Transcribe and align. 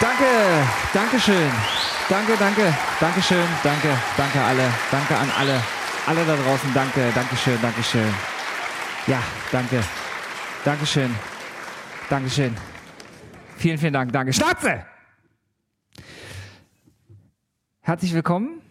Danke, 0.00 0.66
Dankeschön. 0.92 1.52
Danke, 2.08 2.36
danke, 2.36 2.74
Dankeschön, 3.00 3.48
danke, 3.62 3.88
danke 4.16 4.40
alle, 4.40 4.70
danke 4.90 5.16
an 5.16 5.30
alle, 5.38 5.62
alle 6.06 6.24
da 6.26 6.36
draußen, 6.36 6.74
danke, 6.74 7.10
Dankeschön, 7.14 7.60
Dankeschön. 7.62 8.33
Ja, 9.06 9.22
danke, 9.52 9.84
Dankeschön, 10.64 11.14
Dankeschön. 12.08 12.56
Vielen, 13.58 13.76
vielen 13.76 13.92
Dank, 13.92 14.12
danke. 14.12 14.32
Schnauze! 14.32 14.86
Herzlich 17.80 18.14
willkommen 18.14 18.62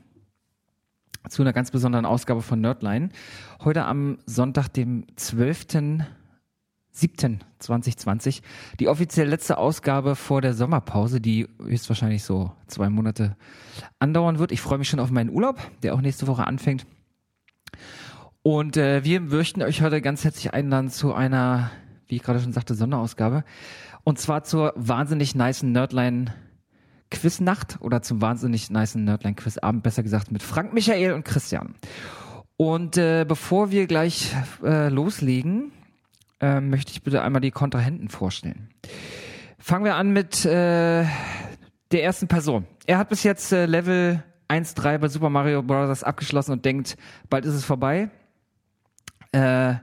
zu 1.30 1.44
einer 1.44 1.54
ganz 1.54 1.70
besonderen 1.70 2.08
Ausgabe 2.08 2.42
von 2.42 2.60
Nerdline. 2.60 3.10
Heute 3.64 3.86
am 3.86 4.18
Sonntag, 4.26 4.70
dem 4.70 5.06
12. 5.18 5.68
7.2020. 6.96 8.42
Die 8.80 8.88
offiziell 8.88 9.28
letzte 9.28 9.60
Ausgabe 9.60 10.16
vor 10.16 10.42
der 10.42 10.56
Sommerpause, 10.56 11.22
die 11.22 11.48
höchstwahrscheinlich 11.62 12.24
so 12.24 12.52
zwei 12.66 12.90
Monate 12.90 13.36
andauern 14.00 14.40
wird. 14.40 14.52
Ich 14.52 14.62
freue 14.62 14.80
mich 14.80 14.90
schon 14.90 15.00
auf 15.00 15.12
meinen 15.12 15.30
Urlaub, 15.30 15.60
der 15.84 15.94
auch 15.94 16.02
nächste 16.02 16.26
Woche 16.26 16.48
anfängt. 16.48 16.88
Und 18.46 18.76
äh, 18.76 19.06
wir 19.06 19.22
möchten 19.22 19.62
euch 19.62 19.82
heute 19.82 20.02
ganz 20.02 20.26
herzlich 20.26 20.54
einladen 20.54 20.90
zu 20.90 21.14
einer, 21.14 21.72
wie 22.08 22.18
ich 22.18 22.24
gerade 22.24 22.42
schon 22.42 22.52
sagte, 22.52 22.76
Sonderausgabe. 22.76 23.46
Und 24.04 24.20
zwar 24.20 24.44
zur 24.44 24.74
wahnsinnig 24.76 25.34
niceen 25.34 25.72
Nerdline 25.72 26.34
Quiznacht 27.10 27.78
oder 27.80 28.02
zum 28.02 28.22
wahnsinnig 28.22 28.70
niceen 28.70 29.06
Nerdline 29.06 29.36
Quizabend, 29.36 29.82
besser 29.82 30.04
gesagt 30.04 30.30
mit 30.30 30.44
Frank, 30.44 30.74
Michael 30.74 31.14
und 31.14 31.24
Christian. 31.24 31.76
Und 32.58 32.98
äh, 32.98 33.24
bevor 33.26 33.72
wir 33.72 33.88
gleich 33.88 34.36
äh, 34.62 34.90
loslegen, 34.90 35.72
äh, 36.42 36.60
möchte 36.60 36.92
ich 36.92 37.02
bitte 37.02 37.22
einmal 37.22 37.42
die 37.42 37.52
Kontrahenten 37.52 38.10
vorstellen. 38.10 38.68
Fangen 39.58 39.86
wir 39.86 39.96
an 39.96 40.12
mit 40.12 40.44
äh, 40.44 41.06
der 41.94 42.04
ersten 42.04 42.28
Person. 42.28 42.66
Er 42.88 42.98
hat 42.98 43.08
bis 43.08 43.24
jetzt 43.24 43.54
äh, 43.54 43.68
Level 43.68 44.22
1-3 44.50 44.98
bei 44.98 45.08
Super 45.08 45.30
Mario 45.30 45.64
Bros. 45.64 46.04
abgeschlossen 46.04 46.52
und 46.52 46.66
denkt, 46.66 46.98
bald 47.30 47.46
ist 47.46 47.54
es 47.54 47.64
vorbei. 47.64 48.10
Äh, 49.34 49.76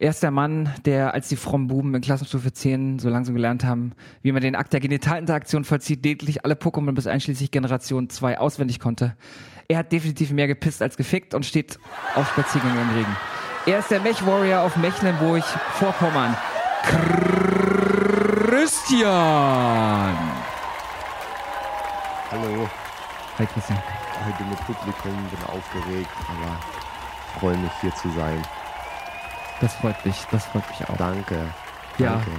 er 0.00 0.10
ist 0.10 0.22
der 0.22 0.30
Mann, 0.30 0.72
der, 0.84 1.12
als 1.12 1.28
die 1.28 1.36
frommen 1.36 1.66
Buben 1.66 1.92
in 1.94 2.00
Klassenstufe 2.00 2.52
10 2.52 3.00
so 3.00 3.08
langsam 3.08 3.34
gelernt 3.34 3.64
haben, 3.64 3.92
wie 4.22 4.30
man 4.30 4.42
den 4.42 4.54
Akt 4.54 4.72
der 4.72 4.78
Genitalinteraktion 4.78 5.64
vollzieht, 5.64 6.04
lediglich 6.04 6.44
alle 6.44 6.54
Pokémon 6.54 6.92
bis 6.92 7.08
einschließlich 7.08 7.50
Generation 7.50 8.08
2 8.08 8.38
auswendig 8.38 8.78
konnte. 8.78 9.16
Er 9.66 9.78
hat 9.78 9.90
definitiv 9.90 10.30
mehr 10.30 10.46
gepisst 10.46 10.82
als 10.82 10.96
gefickt 10.96 11.34
und 11.34 11.44
steht 11.44 11.78
auf 12.14 12.28
Spaziergängen 12.28 12.80
im 12.80 12.90
Regen. 12.96 13.16
Er 13.66 13.80
ist 13.80 13.90
der 13.90 14.00
Mech 14.00 14.24
Warrior 14.24 14.62
auf 14.62 14.76
Mecklenburg 14.76 15.42
Vorpommern. 15.72 16.36
Christian. 18.46 20.16
Hallo, 22.30 22.68
Hi 23.38 23.46
Christian. 23.46 23.78
heute 24.24 24.44
mit 24.44 24.58
Publikum, 24.60 25.12
bin 25.30 25.42
aufgeregt, 25.54 26.10
aber 26.28 26.60
freue 27.40 27.56
mich 27.58 27.72
hier 27.80 27.94
zu 27.96 28.08
sein. 28.10 28.42
Das 29.60 29.74
freut 29.74 30.04
mich, 30.06 30.16
das 30.30 30.46
freut 30.46 30.68
mich 30.68 30.88
auch. 30.88 30.96
Danke. 30.96 31.36
Ja. 31.98 32.12
Danke. 32.14 32.30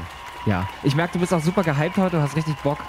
Ja, 0.46 0.68
ich 0.84 0.96
merke, 0.96 1.14
du 1.14 1.20
bist 1.20 1.34
auch 1.34 1.42
super 1.42 1.64
gehypt 1.64 1.98
heute, 1.98 2.16
du 2.18 2.22
hast 2.22 2.36
richtig 2.36 2.56
Bock. 2.64 2.80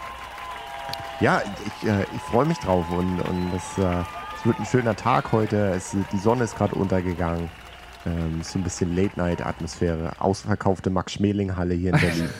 Ja, 1.20 1.42
ich, 1.66 1.88
äh, 1.88 2.04
ich 2.14 2.22
freue 2.22 2.46
mich 2.46 2.58
drauf 2.58 2.88
und, 2.90 3.20
und 3.20 3.52
es, 3.54 3.76
äh, 3.78 4.02
es 4.36 4.46
wird 4.46 4.58
ein 4.58 4.64
schöner 4.66 4.96
Tag 4.96 5.32
heute. 5.32 5.70
Es, 5.70 5.94
die 6.12 6.18
Sonne 6.18 6.44
ist 6.44 6.56
gerade 6.56 6.74
untergegangen. 6.76 7.50
Ähm, 8.06 8.42
so 8.42 8.58
ein 8.58 8.62
bisschen 8.62 8.96
Late-Night-Atmosphäre. 8.96 10.12
Ausverkaufte 10.18 10.88
Max-Schmeling-Halle 10.88 11.74
hier 11.74 11.92
in 11.92 12.00
Berlin. 12.00 12.30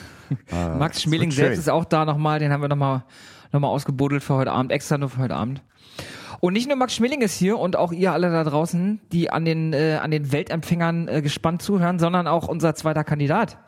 Äh, 0.51 0.69
Max 0.77 1.01
Schmeling 1.03 1.29
selbst 1.29 1.55
schön. 1.55 1.59
ist 1.59 1.69
auch 1.69 1.85
da 1.85 2.05
nochmal, 2.05 2.39
den 2.39 2.51
haben 2.51 2.61
wir 2.61 2.69
nochmal 2.69 3.03
noch 3.51 3.59
mal 3.59 3.67
ausgebuddelt 3.67 4.23
für 4.23 4.35
heute 4.35 4.51
Abend, 4.51 4.71
extra 4.71 4.97
nur 4.97 5.09
für 5.09 5.19
heute 5.19 5.35
Abend. 5.35 5.61
Und 6.41 6.53
nicht 6.53 6.67
nur 6.67 6.75
Max 6.75 6.95
Schmeling 6.95 7.21
ist 7.21 7.37
hier 7.37 7.59
und 7.59 7.75
auch 7.75 7.91
ihr 7.91 8.13
alle 8.13 8.31
da 8.31 8.43
draußen, 8.43 8.99
die 9.11 9.29
an 9.29 9.45
den, 9.45 9.73
äh, 9.73 9.99
an 10.01 10.09
den 10.09 10.31
Weltempfängern 10.31 11.07
äh, 11.07 11.21
gespannt 11.21 11.61
zuhören, 11.61 11.99
sondern 11.99 12.27
auch 12.27 12.47
unser 12.47 12.73
zweiter 12.73 13.03
Kandidat. 13.03 13.59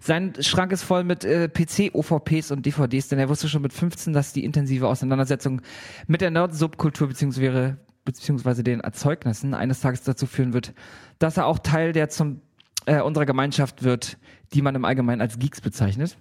Sein 0.00 0.34
Schrank 0.40 0.72
ist 0.72 0.82
voll 0.82 1.04
mit 1.04 1.24
äh, 1.24 1.48
PC, 1.48 1.94
OVPs 1.94 2.50
und 2.50 2.66
DVDs, 2.66 3.06
denn 3.06 3.20
er 3.20 3.28
wusste 3.28 3.48
schon 3.48 3.62
mit 3.62 3.72
15, 3.72 4.12
dass 4.12 4.32
die 4.32 4.44
intensive 4.44 4.88
Auseinandersetzung 4.88 5.62
mit 6.08 6.20
der 6.20 6.32
Nerd-Subkultur 6.32 7.06
beziehungsweise, 7.06 7.78
beziehungsweise 8.04 8.64
den 8.64 8.80
Erzeugnissen 8.80 9.54
eines 9.54 9.80
Tages 9.80 10.02
dazu 10.02 10.26
führen 10.26 10.52
wird, 10.52 10.74
dass 11.20 11.36
er 11.36 11.46
auch 11.46 11.60
Teil 11.60 11.92
der 11.92 12.08
zum 12.08 12.40
äh, 12.86 13.00
unserer 13.00 13.26
Gemeinschaft 13.26 13.84
wird, 13.84 14.18
die 14.52 14.62
man 14.62 14.74
im 14.74 14.84
Allgemeinen 14.84 15.20
als 15.20 15.38
Geeks 15.38 15.60
bezeichnet. 15.60 16.18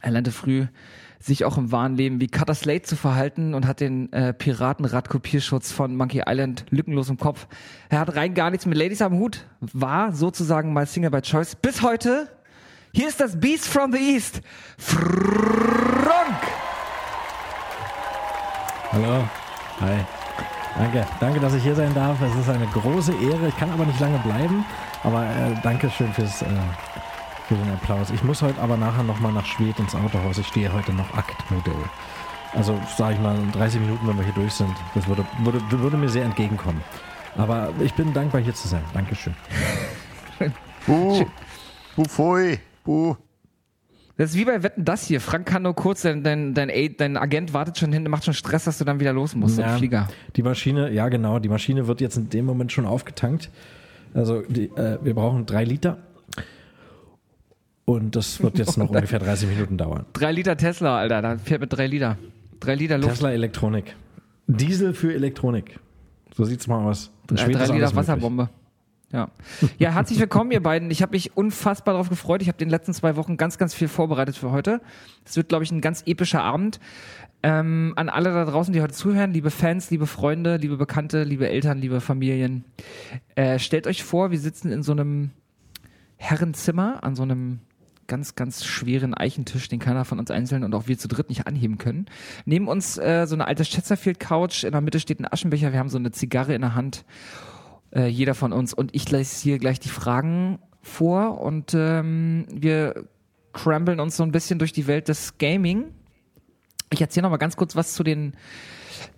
Er 0.00 0.10
lernte 0.10 0.32
früh, 0.32 0.66
sich 1.20 1.44
auch 1.44 1.58
im 1.58 1.72
wahren 1.72 1.96
Leben 1.96 2.20
wie 2.20 2.28
Cutter 2.28 2.54
Slate 2.54 2.82
zu 2.82 2.96
verhalten 2.96 3.54
und 3.54 3.66
hat 3.66 3.80
den 3.80 4.12
äh, 4.12 4.32
Piratenrad-Kopierschutz 4.32 5.72
von 5.72 5.96
Monkey 5.96 6.22
Island 6.26 6.64
lückenlos 6.70 7.08
im 7.08 7.18
Kopf. 7.18 7.46
Er 7.88 8.00
hat 8.00 8.14
rein 8.14 8.34
gar 8.34 8.50
nichts 8.50 8.66
mit 8.66 8.78
Ladies 8.78 9.02
am 9.02 9.14
Hut, 9.14 9.44
war 9.60 10.12
sozusagen 10.12 10.72
mal 10.72 10.86
Single 10.86 11.10
by 11.10 11.20
Choice. 11.22 11.56
Bis 11.56 11.82
heute, 11.82 12.28
hier 12.92 13.08
ist 13.08 13.20
das 13.20 13.38
Beast 13.38 13.66
from 13.66 13.92
the 13.92 13.98
East, 13.98 14.40
Frank! 14.78 16.38
Hallo. 18.90 19.28
Hi. 19.80 19.98
Danke. 20.78 21.06
Danke, 21.20 21.40
dass 21.40 21.54
ich 21.54 21.62
hier 21.62 21.74
sein 21.74 21.92
darf. 21.94 22.16
Es 22.22 22.34
ist 22.34 22.48
eine 22.48 22.66
große 22.68 23.12
Ehre. 23.12 23.48
Ich 23.48 23.56
kann 23.58 23.70
aber 23.70 23.84
nicht 23.84 24.00
lange 24.00 24.18
bleiben. 24.20 24.64
Aber 25.02 25.24
äh, 25.24 25.54
danke 25.62 25.90
schön 25.90 26.12
fürs, 26.12 26.42
äh, 26.42 26.46
für 27.48 27.54
den 27.54 27.70
Applaus. 27.72 28.10
Ich 28.10 28.22
muss 28.22 28.42
heute 28.42 28.60
aber 28.60 28.76
nachher 28.76 29.02
nochmal 29.02 29.32
nach 29.32 29.46
Schwedt 29.46 29.78
ins 29.78 29.94
Autohaus. 29.94 30.36
Ich 30.36 30.46
stehe 30.46 30.70
heute 30.70 30.92
noch 30.92 31.14
Aktmodell. 31.14 31.74
Also 32.54 32.78
sage 32.96 33.14
ich 33.14 33.20
mal, 33.20 33.36
in 33.36 33.50
30 33.52 33.80
Minuten, 33.80 34.06
wenn 34.06 34.16
wir 34.18 34.24
hier 34.24 34.34
durch 34.34 34.52
sind. 34.52 34.74
Das 34.94 35.08
würde, 35.08 35.24
würde, 35.42 35.60
würde 35.70 35.96
mir 35.96 36.10
sehr 36.10 36.24
entgegenkommen. 36.24 36.82
Aber 37.36 37.72
ich 37.80 37.94
bin 37.94 38.12
dankbar, 38.12 38.42
hier 38.42 38.54
zu 38.54 38.68
sein. 38.68 38.82
Dankeschön. 38.92 39.34
Buh, 40.86 41.24
buh, 41.96 42.04
pfui, 42.04 42.58
buh. 42.84 43.16
Das 44.16 44.30
ist 44.30 44.36
wie 44.36 44.44
bei 44.44 44.62
Wetten 44.62 44.84
das 44.84 45.06
hier. 45.06 45.20
Frank 45.20 45.46
kann 45.46 45.62
nur 45.62 45.74
kurz, 45.74 46.02
dein, 46.02 46.22
dein, 46.22 46.54
dein, 46.54 46.70
dein 46.96 47.16
Agent 47.16 47.52
wartet 47.52 47.78
schon 47.78 47.92
hinten, 47.92 48.10
macht 48.10 48.24
schon 48.24 48.34
Stress, 48.34 48.64
dass 48.64 48.78
du 48.78 48.84
dann 48.84 48.98
wieder 48.98 49.12
los 49.12 49.34
musst 49.34 49.58
im 49.58 49.68
Flieger. 49.76 50.08
Die 50.36 50.42
Maschine, 50.42 50.90
ja 50.90 51.08
genau, 51.08 51.38
die 51.38 51.48
Maschine 51.48 51.86
wird 51.86 52.00
jetzt 52.00 52.16
in 52.16 52.28
dem 52.28 52.44
Moment 52.44 52.72
schon 52.72 52.86
aufgetankt. 52.86 53.50
Also 54.14 54.42
die, 54.42 54.64
äh, 54.70 54.98
wir 55.02 55.14
brauchen 55.14 55.46
drei 55.46 55.64
Liter. 55.64 55.98
Und 57.88 58.16
das 58.16 58.42
wird 58.42 58.58
jetzt 58.58 58.76
noch 58.76 58.90
ungefähr 58.90 59.18
30 59.18 59.48
Minuten 59.48 59.78
dauern. 59.78 60.04
Drei 60.12 60.30
Liter 60.30 60.58
Tesla, 60.58 60.98
Alter, 60.98 61.22
da 61.22 61.38
fährt 61.38 61.62
mit 61.62 61.72
drei 61.72 61.86
Liter. 61.86 62.18
Drei 62.60 62.74
Liter 62.74 62.98
Luft. 62.98 63.14
Tesla 63.14 63.30
Elektronik. 63.32 63.96
Diesel 64.46 64.92
für 64.92 65.14
Elektronik. 65.14 65.80
So 66.36 66.44
sieht's 66.44 66.66
mal 66.66 66.84
aus. 66.84 67.10
Drei, 67.26 67.36
Schweden 67.36 67.52
drei 67.52 67.62
Liter 67.62 67.72
möglich. 67.72 67.96
Wasserbombe. 67.96 68.50
Ja. 69.10 69.30
ja, 69.78 69.92
herzlich 69.92 70.18
willkommen, 70.18 70.50
ihr 70.50 70.62
beiden. 70.62 70.90
Ich 70.90 71.00
habe 71.00 71.12
mich 71.12 71.34
unfassbar 71.34 71.94
darauf 71.94 72.10
gefreut. 72.10 72.42
Ich 72.42 72.48
habe 72.48 72.58
den 72.58 72.68
letzten 72.68 72.92
zwei 72.92 73.16
Wochen 73.16 73.38
ganz, 73.38 73.56
ganz 73.56 73.72
viel 73.72 73.88
vorbereitet 73.88 74.36
für 74.36 74.50
heute. 74.50 74.82
Es 75.24 75.38
wird, 75.38 75.48
glaube 75.48 75.64
ich, 75.64 75.70
ein 75.70 75.80
ganz 75.80 76.02
epischer 76.04 76.42
Abend. 76.42 76.80
Ähm, 77.42 77.94
an 77.96 78.10
alle 78.10 78.34
da 78.34 78.44
draußen, 78.44 78.74
die 78.74 78.82
heute 78.82 78.92
zuhören, 78.92 79.32
liebe 79.32 79.50
Fans, 79.50 79.90
liebe 79.90 80.06
Freunde, 80.06 80.58
liebe 80.58 80.76
Bekannte, 80.76 81.22
liebe 81.22 81.48
Eltern, 81.48 81.78
liebe 81.78 82.02
Familien, 82.02 82.66
äh, 83.34 83.58
stellt 83.58 83.86
euch 83.86 84.04
vor, 84.04 84.30
wir 84.30 84.38
sitzen 84.38 84.72
in 84.72 84.82
so 84.82 84.92
einem 84.92 85.30
Herrenzimmer 86.18 87.02
an 87.02 87.14
so 87.14 87.22
einem 87.22 87.60
ganz, 88.08 88.34
ganz 88.34 88.64
schweren 88.64 89.14
Eichentisch, 89.14 89.68
den 89.68 89.78
keiner 89.78 90.04
von 90.04 90.18
uns 90.18 90.30
einzeln 90.30 90.64
und 90.64 90.74
auch 90.74 90.88
wir 90.88 90.98
zu 90.98 91.06
dritt 91.06 91.28
nicht 91.28 91.46
anheben 91.46 91.78
können. 91.78 92.06
Neben 92.44 92.66
uns 92.66 92.98
äh, 92.98 93.26
so 93.26 93.36
eine 93.36 93.46
alte 93.46 93.62
Chesterfield-Couch, 93.64 94.64
in 94.64 94.72
der 94.72 94.80
Mitte 94.80 94.98
steht 94.98 95.20
ein 95.20 95.30
Aschenbecher, 95.30 95.72
wir 95.72 95.78
haben 95.78 95.88
so 95.88 95.98
eine 95.98 96.10
Zigarre 96.10 96.54
in 96.54 96.62
der 96.62 96.74
Hand, 96.74 97.04
äh, 97.94 98.06
jeder 98.06 98.34
von 98.34 98.52
uns. 98.52 98.74
Und 98.74 98.94
ich 98.94 99.10
lese 99.10 99.40
hier 99.42 99.58
gleich 99.58 99.78
die 99.78 99.90
Fragen 99.90 100.58
vor 100.82 101.40
und 101.40 101.74
ähm, 101.74 102.46
wir 102.50 103.04
crambeln 103.52 104.00
uns 104.00 104.16
so 104.16 104.22
ein 104.22 104.32
bisschen 104.32 104.58
durch 104.58 104.72
die 104.72 104.86
Welt 104.86 105.08
des 105.08 105.38
Gaming. 105.38 105.84
Ich 106.90 107.00
erzähle 107.00 107.24
noch 107.24 107.30
mal 107.30 107.36
ganz 107.36 107.56
kurz 107.56 107.76
was 107.76 107.94
zu 107.94 108.02
den 108.02 108.32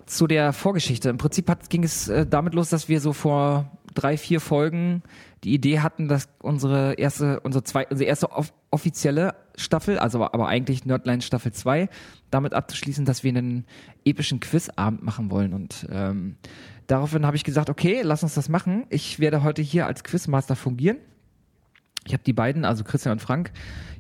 zu 0.06 0.26
der 0.26 0.52
Vorgeschichte. 0.52 1.08
Im 1.08 1.19
Prinzip 1.19 1.48
hat, 1.48 1.70
ging 1.70 1.84
es 1.84 2.08
äh, 2.08 2.26
damit 2.26 2.54
los, 2.54 2.69
dass 2.69 2.88
wir 2.88 3.00
so 3.00 3.12
vor 3.12 3.70
drei, 3.94 4.16
vier 4.16 4.40
Folgen 4.40 5.02
die 5.44 5.54
Idee 5.54 5.81
hatten, 5.81 6.08
dass 6.08 6.28
unsere 6.40 6.94
erste, 6.94 7.40
unsere, 7.40 7.64
zwei, 7.64 7.87
unsere 7.87 8.08
erste 8.08 8.31
off 8.31 8.52
offizielle 8.72 9.34
Staffel, 9.56 9.98
also 9.98 10.22
aber 10.22 10.46
eigentlich 10.46 10.84
Nerdline 10.84 11.22
Staffel 11.22 11.52
2, 11.52 11.88
damit 12.31 12.54
abzuschließen, 12.54 13.04
dass 13.04 13.25
wir 13.25 13.31
einen 13.31 13.64
epischen 14.04 14.38
Quizabend 14.38 15.02
machen 15.02 15.31
wollen. 15.31 15.52
Und 15.52 15.88
ähm, 15.90 16.37
daraufhin 16.87 17.26
habe 17.26 17.37
ich 17.37 17.42
gesagt, 17.42 17.69
okay, 17.69 18.02
lass 18.04 18.22
uns 18.22 18.34
das 18.34 18.48
machen. 18.48 18.87
Ich 18.90 19.19
werde 19.19 19.42
heute 19.42 19.60
hier 19.60 19.87
als 19.87 20.04
Quizmaster 20.04 20.54
fungieren. 20.54 20.98
Ich 22.06 22.12
habe 22.12 22.22
die 22.22 22.32
beiden, 22.32 22.64
also 22.64 22.84
Christian 22.84 23.12
und 23.12 23.20
Frank, 23.20 23.50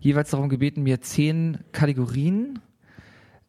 jeweils 0.00 0.30
darum 0.30 0.48
gebeten, 0.48 0.82
mir 0.82 1.00
zehn 1.00 1.58
Kategorien 1.72 2.60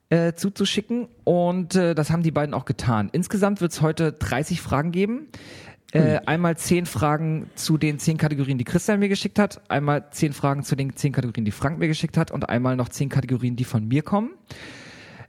äh, 0.09 0.33
zuzuschicken 0.33 1.07
und 1.23 1.75
äh, 1.75 1.95
das 1.95 2.11
haben 2.11 2.21
die 2.21 2.31
beiden 2.31 2.53
auch 2.53 2.65
getan. 2.65 3.09
Insgesamt 3.13 3.61
wird 3.61 3.71
es 3.71 3.81
heute 3.81 4.11
30 4.11 4.59
Fragen 4.59 4.91
geben. 4.91 5.27
Äh, 5.93 6.21
einmal 6.25 6.57
zehn 6.57 6.85
Fragen 6.85 7.49
zu 7.55 7.77
den 7.77 7.99
zehn 7.99 8.17
Kategorien, 8.17 8.57
die 8.57 8.63
Christian 8.63 8.99
mir 8.99 9.09
geschickt 9.09 9.37
hat, 9.37 9.61
einmal 9.69 10.09
zehn 10.11 10.31
Fragen 10.31 10.63
zu 10.63 10.75
den 10.77 10.95
zehn 10.95 11.11
Kategorien, 11.11 11.43
die 11.43 11.51
Frank 11.51 11.79
mir 11.79 11.87
geschickt 11.87 12.17
hat 12.17 12.31
und 12.31 12.47
einmal 12.47 12.77
noch 12.77 12.87
zehn 12.89 13.09
Kategorien, 13.09 13.57
die 13.57 13.65
von 13.65 13.85
mir 13.87 14.01
kommen. 14.01 14.31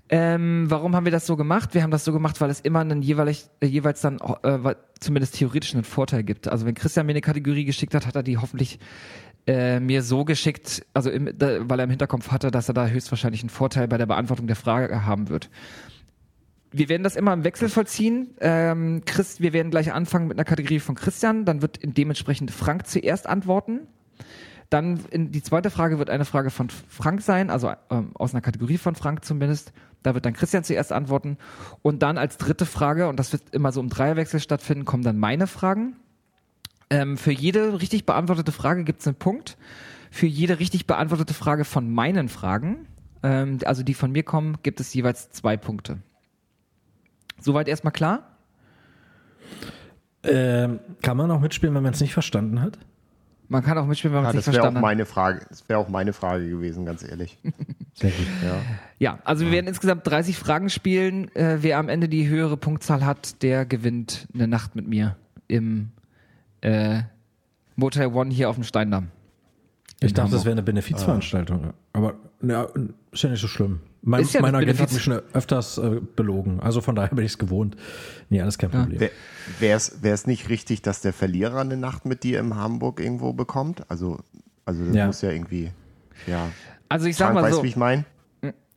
Ähm, 0.09 0.67
warum 0.69 0.95
haben 0.95 1.05
wir 1.05 1.11
das 1.11 1.27
so 1.27 1.37
gemacht? 1.37 1.75
Wir 1.75 1.83
haben 1.83 1.91
das 1.91 2.05
so 2.05 2.13
gemacht, 2.13 2.41
weil 2.41 2.51
es 2.51 2.61
immer 2.61 2.81
einen 2.81 3.03
jeweilig, 3.03 3.47
äh, 3.61 3.67
jeweils 3.67 4.03
dann 4.03 4.19
äh, 4.43 4.75
zumindest 5.01 5.37
theoretisch 5.37 5.75
einen 5.75 5.85
Vorteil 5.85 6.23
gibt. 6.23 6.49
Also 6.49 6.67
wenn 6.67 6.75
Christian 6.75 7.07
mir 7.07 7.13
eine 7.13 7.23
Kategorie 7.23 7.65
geschickt 7.65 7.95
hat, 7.95 8.07
hat 8.07 8.15
er 8.15 8.23
die 8.23 8.37
hoffentlich 8.37 8.79
äh, 9.47 9.81
mir 9.81 10.03
so 10.03 10.25
geschickt, 10.25 10.85
also 10.95 11.11
im, 11.11 11.31
da, 11.37 11.69
weil 11.69 11.81
er 11.81 11.85
im 11.85 11.91
Hinterkopf 11.91 12.31
hatte, 12.31 12.51
dass 12.51 12.69
er 12.69 12.75
da 12.75 12.87
höchstwahrscheinlich 12.87 13.43
einen 13.43 13.51
Vorteil 13.51 13.89
bei 13.89 13.99
der 13.99 14.07
Beantwortung 14.07 14.47
der 14.47 14.57
Frage 14.57 15.05
haben 15.07 15.29
wird. 15.29 15.51
Wir 16.73 16.89
werden 16.89 17.03
das 17.03 17.17
immer 17.17 17.33
im 17.33 17.45
Wechsel 17.45 17.69
vollziehen. 17.69 18.35
Ähm, 18.41 19.03
Chris, 19.05 19.41
wir 19.41 19.53
werden 19.53 19.71
gleich 19.71 19.93
anfangen 19.93 20.29
mit 20.29 20.39
einer 20.39 20.45
Kategorie 20.45 20.81
von 20.81 20.95
Christian, 20.95 21.45
dann 21.45 21.61
wird 21.63 21.81
dementsprechend 21.83 22.51
Frank 22.51 22.87
zuerst 22.87 23.27
antworten. 23.27 23.81
Dann 24.71 25.01
in 25.11 25.31
die 25.33 25.43
zweite 25.43 25.69
Frage 25.69 25.99
wird 25.99 26.09
eine 26.09 26.25
Frage 26.25 26.49
von 26.49 26.71
Frank 26.71 27.21
sein, 27.21 27.51
also 27.51 27.71
ähm, 27.91 28.13
aus 28.15 28.33
einer 28.33 28.41
Kategorie 28.41 28.79
von 28.79 28.95
Frank 28.95 29.23
zumindest. 29.23 29.73
Da 30.03 30.15
wird 30.15 30.25
dann 30.25 30.33
Christian 30.33 30.65
zuerst 30.65 30.93
antworten. 30.93 31.37
Und 31.83 32.03
dann 32.03 32.17
als 32.17 32.39
dritte 32.39 32.65
Frage, 32.65 33.09
und 33.09 33.19
das 33.19 33.33
wird 33.33 33.43
immer 33.53 33.71
so 33.71 33.83
im 33.83 33.91
Dreierwechsel 33.91 34.41
stattfinden, 34.41 34.87
kommen 34.87 35.03
dann 35.03 35.19
meine 35.19 35.47
Fragen. 35.47 35.97
Ähm, 36.89 37.19
für 37.19 37.33
jede 37.33 37.83
richtig 37.83 38.07
beantwortete 38.07 38.51
Frage 38.51 38.85
gibt 38.85 39.01
es 39.01 39.07
einen 39.07 39.17
Punkt. 39.17 39.59
Für 40.11 40.27
jede 40.27 40.59
richtig 40.59 40.87
beantwortete 40.87 41.35
Frage 41.35 41.65
von 41.65 41.93
meinen 41.93 42.31
Fragen, 42.31 42.87
ähm, 43.23 43.59
also 43.65 43.83
die 43.83 43.95
von 43.95 44.11
mir 44.11 44.23
kommen, 44.23 44.57
gibt 44.63 44.81
es 44.81 44.93
jeweils 44.95 45.31
zwei 45.31 45.59
Punkte. 45.59 45.99
Soweit 47.43 47.69
erstmal 47.69 47.93
klar? 47.93 48.23
Ähm, 50.25 50.79
kann 51.03 51.17
man 51.17 51.31
auch 51.31 51.41
mitspielen, 51.41 51.75
wenn 51.75 51.83
man 51.83 51.93
es 51.93 52.01
nicht 52.01 52.13
verstanden 52.13 52.61
hat? 52.61 52.79
Man 53.49 53.63
kann 53.63 53.77
auch 53.77 53.87
mitspielen, 53.87 54.15
wenn 54.15 54.23
man 54.23 54.33
Ja, 54.33 54.39
es 54.39 54.45
das 54.47 54.53
nicht 54.53 54.55
wäre 54.57 54.63
auch 54.69 54.73
verstanden 54.73 54.79
hat. 54.79 54.83
meine 54.97 55.05
Frage. 55.05 55.45
Das 55.49 55.69
wäre 55.69 55.79
auch 55.81 55.89
meine 55.89 56.13
Frage 56.13 56.49
gewesen, 56.49 56.87
ganz 56.87 57.03
ehrlich. 57.03 57.39
Sehr 57.95 58.11
gut. 58.11 58.27
Ja. 58.43 58.61
Ja, 58.99 59.19
also 59.25 59.45
wir 59.45 59.53
werden 59.53 59.67
insgesamt 59.67 60.07
30 60.07 60.39
Fragen 60.39 60.71
spielen. 60.71 61.35
Äh, 61.35 61.59
wer 61.61 61.79
am 61.79 61.89
Ende 61.89 62.09
die 62.09 62.29
höhere 62.29 62.57
Punktzahl 62.57 63.05
hat, 63.05 63.43
der 63.43 63.67
gewinnt 63.67 64.29
eine 64.33 64.47
Nacht 64.47 64.75
mit 64.77 64.87
mir 64.87 65.17
im 65.49 65.91
äh, 66.63 67.03
Motel 67.77 68.07
One 68.07 68.33
hier 68.33 68.49
auf 68.49 68.55
dem 68.55 68.65
Steindamm. 68.65 69.09
Ich 70.01 70.15
dachte, 70.15 70.31
das 70.31 70.41
Hamburg. 70.41 70.45
wäre 70.47 70.53
eine 70.53 70.63
Benefizveranstaltung. 70.63 71.75
Aber 71.93 72.15
ja, 72.43 72.67
ist 73.11 73.23
ja 73.23 73.29
nicht 73.29 73.41
so 73.41 73.49
schlimm. 73.49 73.81
Mein, 74.05 74.25
ja 74.25 74.41
mein 74.41 74.55
Agent 74.55 74.81
hat 74.81 74.93
mich 74.93 75.03
schon 75.03 75.21
öfters 75.33 75.79
äh, 75.79 76.01
belogen. 76.17 76.59
Also 76.61 76.81
von 76.81 76.95
daher 76.97 77.15
bin 77.15 77.25
ich 77.25 77.33
es 77.33 77.39
gewohnt. 77.39 77.77
Nee, 78.31 78.41
alles 78.41 78.59
kein 78.59 78.71
Problem. 78.71 78.99
Wäre 79.61 79.77
es 80.03 80.27
nicht 80.27 80.49
richtig, 80.49 80.83
dass 80.83 81.01
der 81.01 81.13
Verlierer 81.13 81.61
eine 81.61 81.77
Nacht 81.77 82.05
mit 82.05 82.25
dir 82.25 82.41
in 82.41 82.57
Hamburg 82.57 82.99
irgendwo 83.01 83.33
bekommt? 83.33 83.89
Also, 83.89 84.19
also 84.65 84.85
das 84.85 84.95
Ja. 84.97 85.07
muss 85.07 85.23
ja 85.23 85.31
irgendwie. 85.31 85.71
Ja. 86.27 86.49
Also 86.89 87.07
ich 87.07 87.17
sag 87.17 87.27
Frank, 87.27 87.35
mal 87.37 87.43
weißt 87.45 87.53
so, 87.55 87.59
du, 87.61 87.65
wie 87.65 87.69
ich 87.69 87.77
meine? 87.77 88.05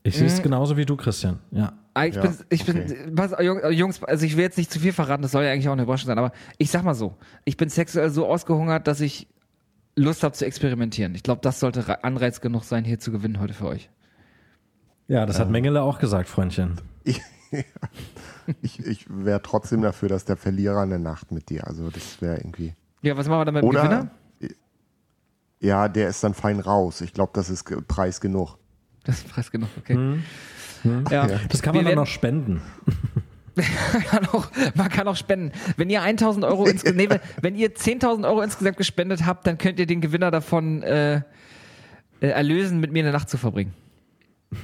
Ich 0.04 0.16
sehe 0.18 0.28
es 0.28 0.44
genauso 0.44 0.78
wie 0.78 0.86
du, 0.86 0.96
Christian. 0.96 1.40
Ja. 1.50 1.74
Ah, 1.96 2.06
Ich 2.06 2.14
Ja, 2.16 2.22
bin, 2.22 2.36
ich 2.50 2.62
okay. 2.70 2.86
bin, 3.06 3.16
pass, 3.16 3.34
Jung- 3.42 3.72
Jungs, 3.72 4.04
also 4.04 4.26
ich 4.26 4.38
will 4.38 4.44
jetzt 4.44 4.58
nicht 4.60 4.72
zu 4.72 4.80
viel 4.80 4.94
verraten, 4.94 5.24
das 5.24 5.32
soll 5.32 5.44
ja 5.44 5.52
eigentlich 5.52 5.68
auch 5.70 5.74
eine 5.74 5.82
Überraschung 5.84 6.08
sein, 6.08 6.20
aber 6.20 6.32
ich 6.60 6.70
sag 6.70 6.84
mal 6.84 6.94
so, 6.94 7.16
ich 7.46 7.58
bin 7.58 7.70
sexuell 7.70 8.12
so 8.12 8.28
ausgehungert, 8.28 8.86
dass 8.88 9.02
ich 9.02 9.28
Lust 9.96 10.24
habe 10.24 10.36
zu 10.36 10.46
experimentieren. 10.46 11.16
Ich 11.16 11.24
glaube, 11.24 11.42
das 11.42 11.60
sollte 11.60 11.88
Re- 11.88 12.04
Anreiz 12.04 12.42
genug 12.42 12.64
sein, 12.66 12.84
hier 12.84 13.00
zu 13.00 13.12
gewinnen 13.12 13.40
heute 13.40 13.54
für 13.56 13.66
euch. 13.66 13.90
Ja, 15.08 15.26
das 15.26 15.40
hat 15.40 15.50
Mengele 15.50 15.82
auch 15.82 16.00
gesagt, 16.00 16.28
Freundchen. 16.30 16.82
Ich, 17.04 17.22
ich, 18.62 18.80
ich 18.86 19.06
wäre 19.10 19.42
trotzdem 19.42 19.82
dafür, 19.82 20.10
dass 20.10 20.26
der 20.26 20.36
Verlierer 20.38 20.82
eine 20.82 21.00
Nacht 21.00 21.32
mit 21.32 21.50
dir. 21.50 21.68
Also 21.68 21.90
das 21.90 22.22
wäre 22.22 22.38
irgendwie. 22.38 22.74
Ja, 23.02 23.16
was 23.18 23.28
machen 23.28 23.40
wir 23.42 23.46
dann 23.46 23.54
mit 23.54 23.64
dem 23.64 23.70
Oder? 23.70 23.82
Gewinner? 23.84 24.10
Ja, 25.60 25.88
der 25.88 26.10
ist 26.10 26.24
dann 26.24 26.34
fein 26.34 26.60
raus. 26.60 27.02
Ich 27.02 27.14
glaube, 27.14 27.32
das 27.34 27.50
ist 27.50 27.64
Preis 27.88 28.20
genug. 28.22 28.58
Das 29.04 29.18
ist 29.20 29.30
preis 29.30 29.52
genug, 29.52 29.70
okay. 29.80 30.20
Ja. 31.10 31.28
Das 31.50 31.62
kann 31.62 31.74
Wir 31.74 31.80
man 31.82 31.86
dann 31.86 31.86
werden- 31.86 31.96
noch 32.00 32.08
spenden. 32.08 32.62
man, 33.56 34.04
kann 34.04 34.26
auch, 34.28 34.48
man 34.76 34.90
kann 34.90 35.08
auch 35.08 35.16
spenden. 35.16 35.52
Wenn 35.78 35.90
ihr 35.90 36.02
1000 36.02 36.46
Euro 36.46 36.66
ins, 36.66 36.84
nee, 36.84 37.10
wenn- 37.10 37.20
wenn 37.42 37.56
ihr 37.56 37.74
10.000 37.74 38.28
Euro 38.28 38.42
insgesamt 38.42 38.78
gespendet 38.78 39.26
habt, 39.26 39.48
dann 39.48 39.58
könnt 39.58 39.80
ihr 39.80 39.86
den 39.88 40.02
Gewinner 40.02 40.30
davon 40.30 40.84
äh, 40.84 41.16
äh, 41.16 41.22
erlösen, 42.28 42.80
mit 42.80 42.92
mir 42.92 43.04
eine 43.04 43.12
Nacht 43.12 43.30
zu 43.30 43.38
verbringen. 43.38 43.74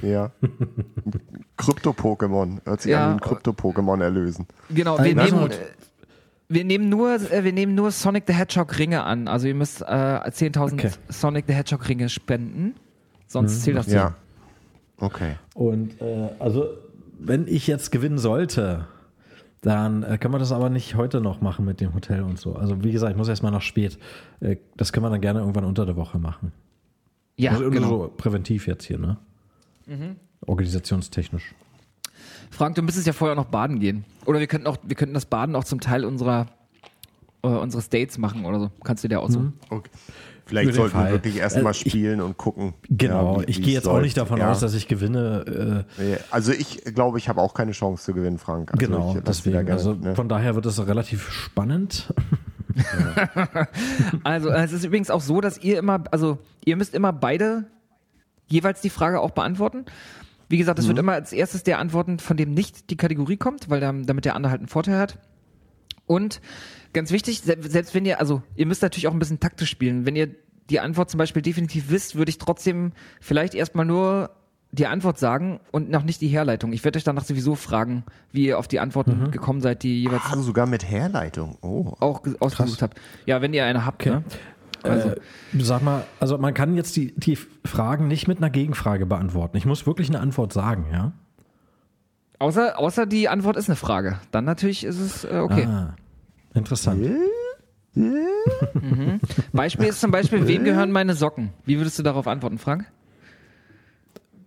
Ja. 0.02 0.30
Krypto-Pokémon. 1.56 2.60
Hört 2.64 2.80
sich 2.82 2.92
Ja. 2.92 3.04
an 3.04 3.10
wie 3.10 3.14
ein 3.14 3.20
Krypto-Pokémon 3.20 4.02
erlösen. 4.02 4.46
Genau, 4.70 4.98
wir 5.02 5.14
lass 5.14 5.30
nehmen, 5.30 5.50
äh, 5.50 5.56
wir 6.48 6.64
nehmen 6.64 6.88
nur, 6.88 7.10
äh, 7.14 7.44
wir 7.44 7.52
nehmen 7.52 7.74
nur 7.74 7.90
Sonic 7.90 8.24
the 8.26 8.32
Hedgehog 8.34 8.78
Ringe 8.78 9.04
an. 9.04 9.28
Also 9.28 9.48
ihr 9.48 9.54
müsst 9.54 9.82
äh, 9.82 9.84
10.000 9.84 10.72
Okay. 10.74 10.90
Sonic 11.08 11.44
the 11.46 11.54
Hedgehog 11.54 11.88
Ringe 11.88 12.08
spenden. 12.08 12.74
Sonst 13.26 13.62
zählt 13.62 13.76
das 13.76 13.86
nicht. 13.86 13.96
Ja. 13.96 14.14
Okay. 14.98 15.36
Und 15.54 16.00
äh, 16.00 16.28
also, 16.38 16.66
wenn 17.18 17.46
ich 17.48 17.66
jetzt 17.66 17.90
gewinnen 17.90 18.18
sollte, 18.18 18.86
dann 19.62 20.02
äh, 20.02 20.18
können 20.18 20.34
wir 20.34 20.38
das 20.38 20.52
aber 20.52 20.68
nicht 20.70 20.96
heute 20.96 21.20
noch 21.20 21.40
machen 21.40 21.64
mit 21.64 21.80
dem 21.80 21.94
Hotel 21.94 22.22
und 22.22 22.38
so. 22.38 22.54
Also, 22.54 22.82
wie 22.84 22.92
gesagt, 22.92 23.12
ich 23.12 23.16
muss 23.16 23.28
erst 23.28 23.42
mal 23.42 23.50
noch 23.50 23.62
spät. 23.62 23.98
Äh, 24.40 24.56
das 24.76 24.92
können 24.92 25.06
wir 25.06 25.10
dann 25.10 25.20
gerne 25.20 25.40
irgendwann 25.40 25.64
unter 25.64 25.86
der 25.86 25.96
Woche 25.96 26.18
machen. 26.18 26.52
Ja, 27.36 27.52
also, 27.52 27.70
genau. 27.70 27.88
so 27.88 28.12
präventiv 28.16 28.66
jetzt 28.66 28.84
hier, 28.84 28.98
ne? 28.98 29.16
Organisationstechnisch. 30.46 31.54
Frank, 32.50 32.74
du 32.74 32.82
müsstest 32.82 33.06
ja 33.06 33.12
vorher 33.12 33.34
noch 33.36 33.46
baden 33.46 33.78
gehen. 33.80 34.04
Oder 34.26 34.38
wir 34.40 34.46
könnten 34.46 34.66
auch, 34.66 34.76
wir 34.82 34.96
könnten 34.96 35.14
das 35.14 35.26
Baden 35.26 35.56
auch 35.56 35.64
zum 35.64 35.80
Teil 35.80 36.04
unserer 36.04 36.46
äh, 37.42 37.48
unseres 37.48 37.88
Dates 37.88 38.18
machen 38.18 38.44
oder 38.44 38.60
so. 38.60 38.70
Kannst 38.84 39.02
du 39.04 39.08
dir 39.08 39.20
aussuchen. 39.20 39.54
okay. 39.70 39.90
Vielleicht 40.44 40.74
sollten 40.74 40.98
wir 40.98 41.10
wirklich 41.12 41.36
erstmal 41.36 41.68
Also 41.68 41.82
ich- 41.86 41.92
spielen 41.92 42.20
und 42.20 42.36
gucken. 42.36 42.74
Genau, 42.90 43.36
ja, 43.36 43.42
wie- 43.46 43.50
ich 43.50 43.62
gehe 43.62 43.72
jetzt 43.72 43.86
auch 43.88 43.92
läuft. 43.94 44.04
nicht 44.04 44.16
davon 44.18 44.38
ja. 44.38 44.50
aus, 44.50 44.60
dass 44.60 44.74
ich 44.74 44.86
gewinne. 44.88 45.86
Nee, 45.98 46.16
Also 46.30 46.52
ich 46.52 46.82
glaube, 46.84 47.16
ich 47.18 47.28
habe 47.28 47.40
auch 47.40 47.54
keine 47.54 47.72
Chance 47.72 48.04
zu 48.04 48.12
gewinnen, 48.12 48.38
Frank. 48.38 48.70
Äh, 48.70 48.72
Also 48.74 48.86
genau, 48.86 49.14
ich 49.16 49.22
deswegen. 49.24 49.54
gerne, 49.58 49.72
also 49.72 49.94
ne? 49.94 50.14
von 50.14 50.28
daher 50.28 50.54
wird 50.56 50.66
es 50.66 50.84
relativ 50.86 51.30
spannend. 51.30 52.12
Also 54.24 54.48
äh, 54.48 54.62
es 54.64 54.72
ist 54.72 54.84
übrigens 54.84 55.10
auch 55.10 55.20
so, 55.20 55.40
dass 55.40 55.58
ihr 55.58 55.78
immer, 55.78 56.02
also 56.10 56.38
ihr 56.64 56.76
müsst 56.76 56.94
immer 56.94 57.12
beide 57.12 57.64
jeweils 58.52 58.80
die 58.80 58.90
Frage 58.90 59.20
auch 59.20 59.30
beantworten. 59.30 59.84
Wie 60.48 60.58
gesagt, 60.58 60.78
es 60.78 60.86
wird 60.86 60.98
immer 60.98 61.12
als 61.12 61.32
erstes 61.32 61.62
der 61.62 61.78
antworten, 61.78 62.18
von 62.18 62.36
dem 62.36 62.52
nicht 62.52 62.90
die 62.90 62.96
Kategorie 62.96 63.38
kommt, 63.38 63.70
weil 63.70 63.80
dann, 63.80 64.04
damit 64.04 64.24
der 64.26 64.36
andere 64.36 64.50
halt 64.50 64.60
einen 64.60 64.68
Vorteil 64.68 64.98
hat. 64.98 65.18
Und 66.06 66.40
ganz 66.92 67.10
wichtig, 67.10 67.40
se- 67.40 67.56
selbst 67.60 67.94
wenn 67.94 68.04
ihr, 68.04 68.20
also 68.20 68.42
ihr 68.54 68.66
müsst 68.66 68.82
natürlich 68.82 69.08
auch 69.08 69.12
ein 69.14 69.18
bisschen 69.18 69.40
taktisch 69.40 69.70
spielen. 69.70 70.04
Wenn 70.04 70.14
ihr 70.14 70.28
die 70.68 70.80
Antwort 70.80 71.10
zum 71.10 71.18
Beispiel 71.18 71.40
definitiv 71.42 71.90
wisst, 71.90 72.16
würde 72.16 72.28
ich 72.30 72.38
trotzdem 72.38 72.92
vielleicht 73.20 73.54
erstmal 73.54 73.86
nur 73.86 74.30
die 74.72 74.86
Antwort 74.86 75.18
sagen 75.18 75.60
und 75.70 75.90
noch 75.90 76.02
nicht 76.02 76.20
die 76.20 76.28
Herleitung. 76.28 76.72
Ich 76.72 76.82
werde 76.84 76.98
euch 76.98 77.04
danach 77.04 77.24
sowieso 77.24 77.54
fragen, 77.54 78.04
wie 78.30 78.46
ihr 78.46 78.58
auf 78.58 78.68
die 78.68 78.80
Antworten 78.80 79.30
gekommen 79.30 79.60
seid, 79.60 79.82
die 79.82 80.02
jeweils 80.02 80.22
Ah, 80.30 80.36
sogar 80.38 80.66
mit 80.66 80.84
Herleitung. 80.88 81.56
Oh. 81.62 81.94
auch 82.00 82.22
ge- 82.22 82.36
ausgesucht 82.40 82.80
habt. 82.82 82.98
Ja, 83.26 83.40
wenn 83.42 83.52
ihr 83.54 83.64
eine 83.64 83.84
habt. 83.86 84.02
Okay. 84.02 84.16
Ne? 84.16 84.24
Also, 84.90 85.10
äh, 85.10 85.20
sag 85.58 85.82
mal, 85.82 86.04
also 86.20 86.38
man 86.38 86.54
kann 86.54 86.74
jetzt 86.76 86.96
die, 86.96 87.14
die 87.16 87.36
Fragen 87.64 88.08
nicht 88.08 88.28
mit 88.28 88.38
einer 88.38 88.50
Gegenfrage 88.50 89.06
beantworten. 89.06 89.56
Ich 89.56 89.64
muss 89.66 89.86
wirklich 89.86 90.08
eine 90.08 90.20
Antwort 90.20 90.52
sagen, 90.52 90.86
ja? 90.92 91.12
Außer, 92.38 92.78
außer 92.78 93.06
die 93.06 93.28
Antwort 93.28 93.56
ist 93.56 93.68
eine 93.68 93.76
Frage. 93.76 94.18
Dann 94.32 94.44
natürlich 94.44 94.84
ist 94.84 94.98
es 94.98 95.24
äh, 95.24 95.38
okay. 95.38 95.66
Ah, 95.66 95.94
interessant. 96.54 97.06
Beispiel 99.52 99.86
ist 99.86 100.00
zum 100.00 100.10
Beispiel, 100.10 100.48
wem 100.48 100.64
gehören 100.64 100.90
meine 100.90 101.14
Socken? 101.14 101.52
Wie 101.64 101.78
würdest 101.78 101.98
du 101.98 102.02
darauf 102.02 102.26
antworten, 102.26 102.58
Frank? 102.58 102.90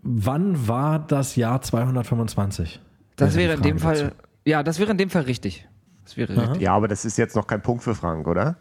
Wann 0.02 0.68
war 0.68 1.00
das 1.00 1.36
Jahr 1.36 1.62
225? 1.62 2.82
Das 3.16 3.36
Wäre 3.36 3.54
in 3.54 3.62
dem 3.62 3.80
Fall, 3.80 3.96
dazu. 3.96 4.16
ja, 4.46 4.62
das 4.62 4.80
wäre 4.80 4.92
in 4.92 4.98
dem 4.98 5.10
Fall 5.10 5.24
richtig. 5.24 5.68
Das 6.04 6.18
wäre 6.18 6.34
Aha. 6.34 6.42
richtig. 6.42 6.62
Ja, 6.62 6.74
aber 6.74 6.88
das 6.88 7.06
ist 7.06 7.18
jetzt 7.18 7.36
noch 7.36 7.48
kein 7.48 7.62
Punkt 7.62 7.84
für 7.84 7.96
Frank, 7.96 8.28
oder? 8.28 8.58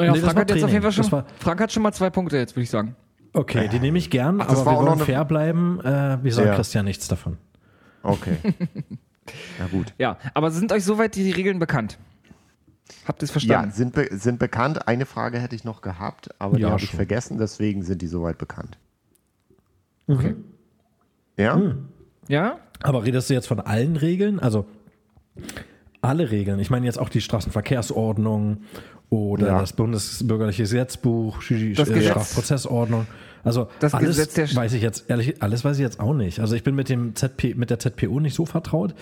Oh 0.00 0.02
ja, 0.02 0.12
Nee, 0.12 0.20
Frank 0.20 0.38
hat 0.38 0.50
jetzt 0.50 0.64
auf 0.64 0.70
jeden 0.70 0.82
Fall 0.82 0.92
schon, 0.92 1.04
Frank 1.38 1.60
hat 1.60 1.70
schon 1.72 1.82
mal 1.82 1.92
zwei 1.92 2.08
Punkte 2.08 2.38
jetzt, 2.38 2.56
würde 2.56 2.62
ich 2.64 2.70
sagen. 2.70 2.96
Okay, 3.34 3.68
die 3.68 3.78
nehme 3.78 3.98
ich 3.98 4.08
gern, 4.10 4.40
Ach, 4.40 4.48
aber 4.48 4.64
wir 4.64 4.86
wollen 4.86 4.98
fair 5.00 5.24
bleiben. 5.26 5.78
Äh, 5.80 6.18
wir 6.22 6.32
sagen 6.32 6.48
Ja. 6.48 6.54
Christian 6.54 6.86
nichts 6.86 7.06
davon. 7.06 7.36
Okay. 8.02 8.36
Na 9.58 9.66
gut. 9.70 9.92
Ja, 9.98 10.16
aber 10.32 10.50
sind 10.50 10.72
euch 10.72 10.84
soweit 10.84 11.14
die 11.14 11.30
Regeln 11.30 11.58
bekannt? 11.58 11.98
Habt 13.06 13.22
ihr 13.22 13.24
es 13.24 13.30
Ja, 13.30 13.32
verstanden? 13.32 13.72
sind, 13.72 13.92
be 13.94 14.08
sind 14.10 14.38
bekannt. 14.38 14.88
Eine 14.88 15.04
Frage 15.04 15.38
hätte 15.38 15.54
ich 15.54 15.64
noch 15.64 15.82
gehabt, 15.82 16.30
aber 16.40 16.56
die 16.56 16.62
Ja, 16.62 16.70
habe 16.70 16.82
ich 16.82 16.90
vergessen, 16.90 17.36
deswegen 17.38 17.82
sind 17.82 18.00
die 18.02 18.06
soweit 18.08 18.38
bekannt. 18.38 18.78
Okay. 20.08 20.34
Ja? 21.36 21.56
Hm. 21.56 21.88
Ja? 22.26 22.58
Aber 22.82 23.04
redest 23.04 23.28
du 23.28 23.34
jetzt 23.34 23.46
von 23.48 23.60
allen 23.60 23.96
Regeln? 23.96 24.40
Also 24.40 24.64
alle 26.02 26.30
Regeln. 26.30 26.58
Ich 26.60 26.70
meine 26.70 26.86
jetzt 26.86 26.98
auch 26.98 27.08
die 27.08 27.20
Straßenverkehrsordnung 27.20 28.58
oder 29.10 29.46
Ja. 29.48 29.60
das 29.60 29.72
Bundesbürgerliche 29.72 30.62
Gesetzbuch, 30.62 31.38
Das 31.40 31.50
äh, 31.50 31.74
Gesetz- 31.74 32.04
Strafprozessordnung. 32.10 33.06
Also 33.42 33.68
Das 33.80 33.94
alles 33.94 34.16
Gesetz 34.18 34.54
weiß 34.54 34.74
ich 34.74 34.82
jetzt 34.82 35.08
ehrlich, 35.08 35.42
alles 35.42 35.64
weiß 35.64 35.76
ich 35.78 35.82
jetzt 35.82 35.98
auch 36.00 36.12
nicht. 36.14 36.40
Also 36.40 36.54
ich 36.56 36.62
bin 36.62 36.74
mit 36.74 36.88
dem 36.88 37.14
ZP, 37.16 37.54
mit 37.54 37.70
der 37.70 37.78
ZPO 37.78 38.20
nicht 38.20 38.34
so 38.34 38.44
vertraut. 38.46 38.94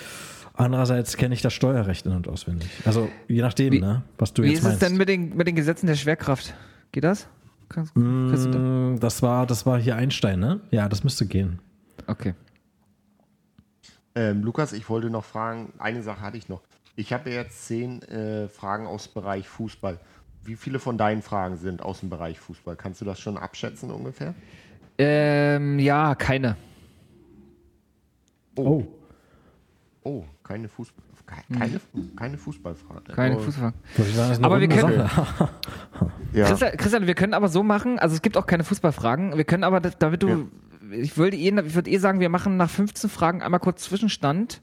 Andererseits 0.55 1.17
kenne 1.17 1.35
ich 1.35 1.43
das 1.43 1.53
Steuerrecht 1.53 2.07
in- 2.07 2.13
und 2.13 2.29
auswendig. 2.29 2.69
Also 2.85 3.09
je 3.29 3.43
nachdem, 3.43 3.73
Wie- 3.75 3.81
ne, 3.81 4.03
was 4.17 4.33
du 4.35 4.43
Wie 4.43 4.49
jetzt 4.49 4.59
ist 4.59 4.65
es 4.65 4.69
meinst. 4.71 4.83
denn 4.83 4.97
mit 4.97 5.09
den, 5.09 5.37
mit 5.37 5.47
den 5.47 5.55
Gesetzen 5.57 5.87
der 5.87 5.95
Schwerkraft? 5.97 6.55
Geht 6.93 7.05
das? 7.05 7.29
Kannst, 7.69 7.95
da? 7.97 8.01
Mm, 8.01 8.99
das 8.99 9.23
war, 9.23 9.47
das 9.47 9.67
war 9.67 9.79
hier 9.79 9.95
Einstein, 9.97 10.41
ne? 10.41 10.61
Ja, 10.71 10.89
das 10.89 11.05
müsste 11.05 11.27
gehen. 11.27 11.59
Okay. 12.07 12.35
Ähm, 14.15 14.43
Lukas, 14.43 14.73
ich 14.73 14.89
wollte 14.89 15.11
noch 15.11 15.25
fragen, 15.25 15.73
eine 15.79 16.03
Sache 16.03 16.21
hatte 16.23 16.37
ich 16.39 16.49
noch. 16.49 16.63
Ich 16.99 17.13
habe 17.13 17.31
ja 17.31 17.37
jetzt 17.37 17.65
zehn 17.67 18.03
äh, 18.03 18.49
Fragen 18.49 18.89
aus 18.89 19.05
dem 19.05 19.23
Bereich 19.23 19.49
Fußball. 19.49 20.01
Wie 20.43 20.57
viele 20.57 20.81
von 20.81 20.99
deinen 20.99 21.23
Fragen 21.23 21.57
sind 21.57 21.81
aus 21.81 22.01
dem 22.01 22.11
Bereich 22.11 22.41
Fußball? 22.41 22.75
Kannst 22.75 23.01
du 23.01 23.05
das 23.05 23.21
schon 23.21 23.37
abschätzen 23.37 23.93
ungefähr? 23.93 24.35
Ähm, 24.99 25.79
ja, 25.79 26.17
keine. 26.17 26.57
Oh. 28.57 28.83
Oh, 30.03 30.25
keine 30.43 30.69
Fußball, 30.69 31.05
ke- 31.25 31.57
keine, 31.57 31.81
keine 32.17 32.37
Fußballfrage. 32.37 33.13
Keine 33.13 33.37
oh, 33.37 33.41
Fußball. 33.41 33.75
Würde 33.95 34.11
ich 34.11 34.17
sagen, 34.17 34.33
ist 34.33 34.39
eine 34.39 34.47
Aber 34.47 34.61
wir 34.61 34.69
können-. 34.69 35.11
Ja. 36.33 36.47
Christian, 36.47 36.77
Christian, 36.77 37.07
wir 37.07 37.15
können 37.15 37.33
aber 37.33 37.49
so 37.49 37.63
machen, 37.63 37.99
also 38.01 38.15
es 38.15 38.23
gibt 38.23 38.37
auch 38.37 38.47
keine 38.47 38.65
Fußballfragen. 38.65 39.37
Wir 39.37 39.45
können 39.45 39.65
aber, 39.65 39.81
damit 39.81 40.23
du, 40.23 40.51
ich 40.93 41.17
würde 41.17 41.37
eh, 41.37 41.49
ich 41.67 41.75
würde 41.75 41.91
eh 41.91 41.99
sagen, 41.99 42.21
wir 42.21 42.29
machen 42.29 42.57
nach 42.57 42.71
15 42.71 43.09
Fragen 43.11 43.43
einmal 43.43 43.61
kurz 43.61 43.83
Zwischenstand 43.85 44.61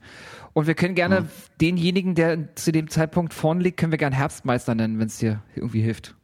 und 0.54 0.68
wir 0.68 0.74
können 0.76 0.96
gerne 0.96 1.22
Mhm. 1.22 1.28
denjenigen, 1.62 2.16
der 2.16 2.56
zu 2.56 2.72
dem 2.72 2.90
Zeitpunkt 2.90 3.34
vorn 3.34 3.60
liegt, 3.60 3.78
können 3.78 3.92
wir 3.92 3.98
gerne 3.98 4.16
Herbstmeister 4.16 4.76
nennen, 4.76 5.00
wenn 5.00 5.08
es 5.08 5.18
dir 5.18 5.42
irgendwie 5.56 5.82
hilft. 5.82 6.16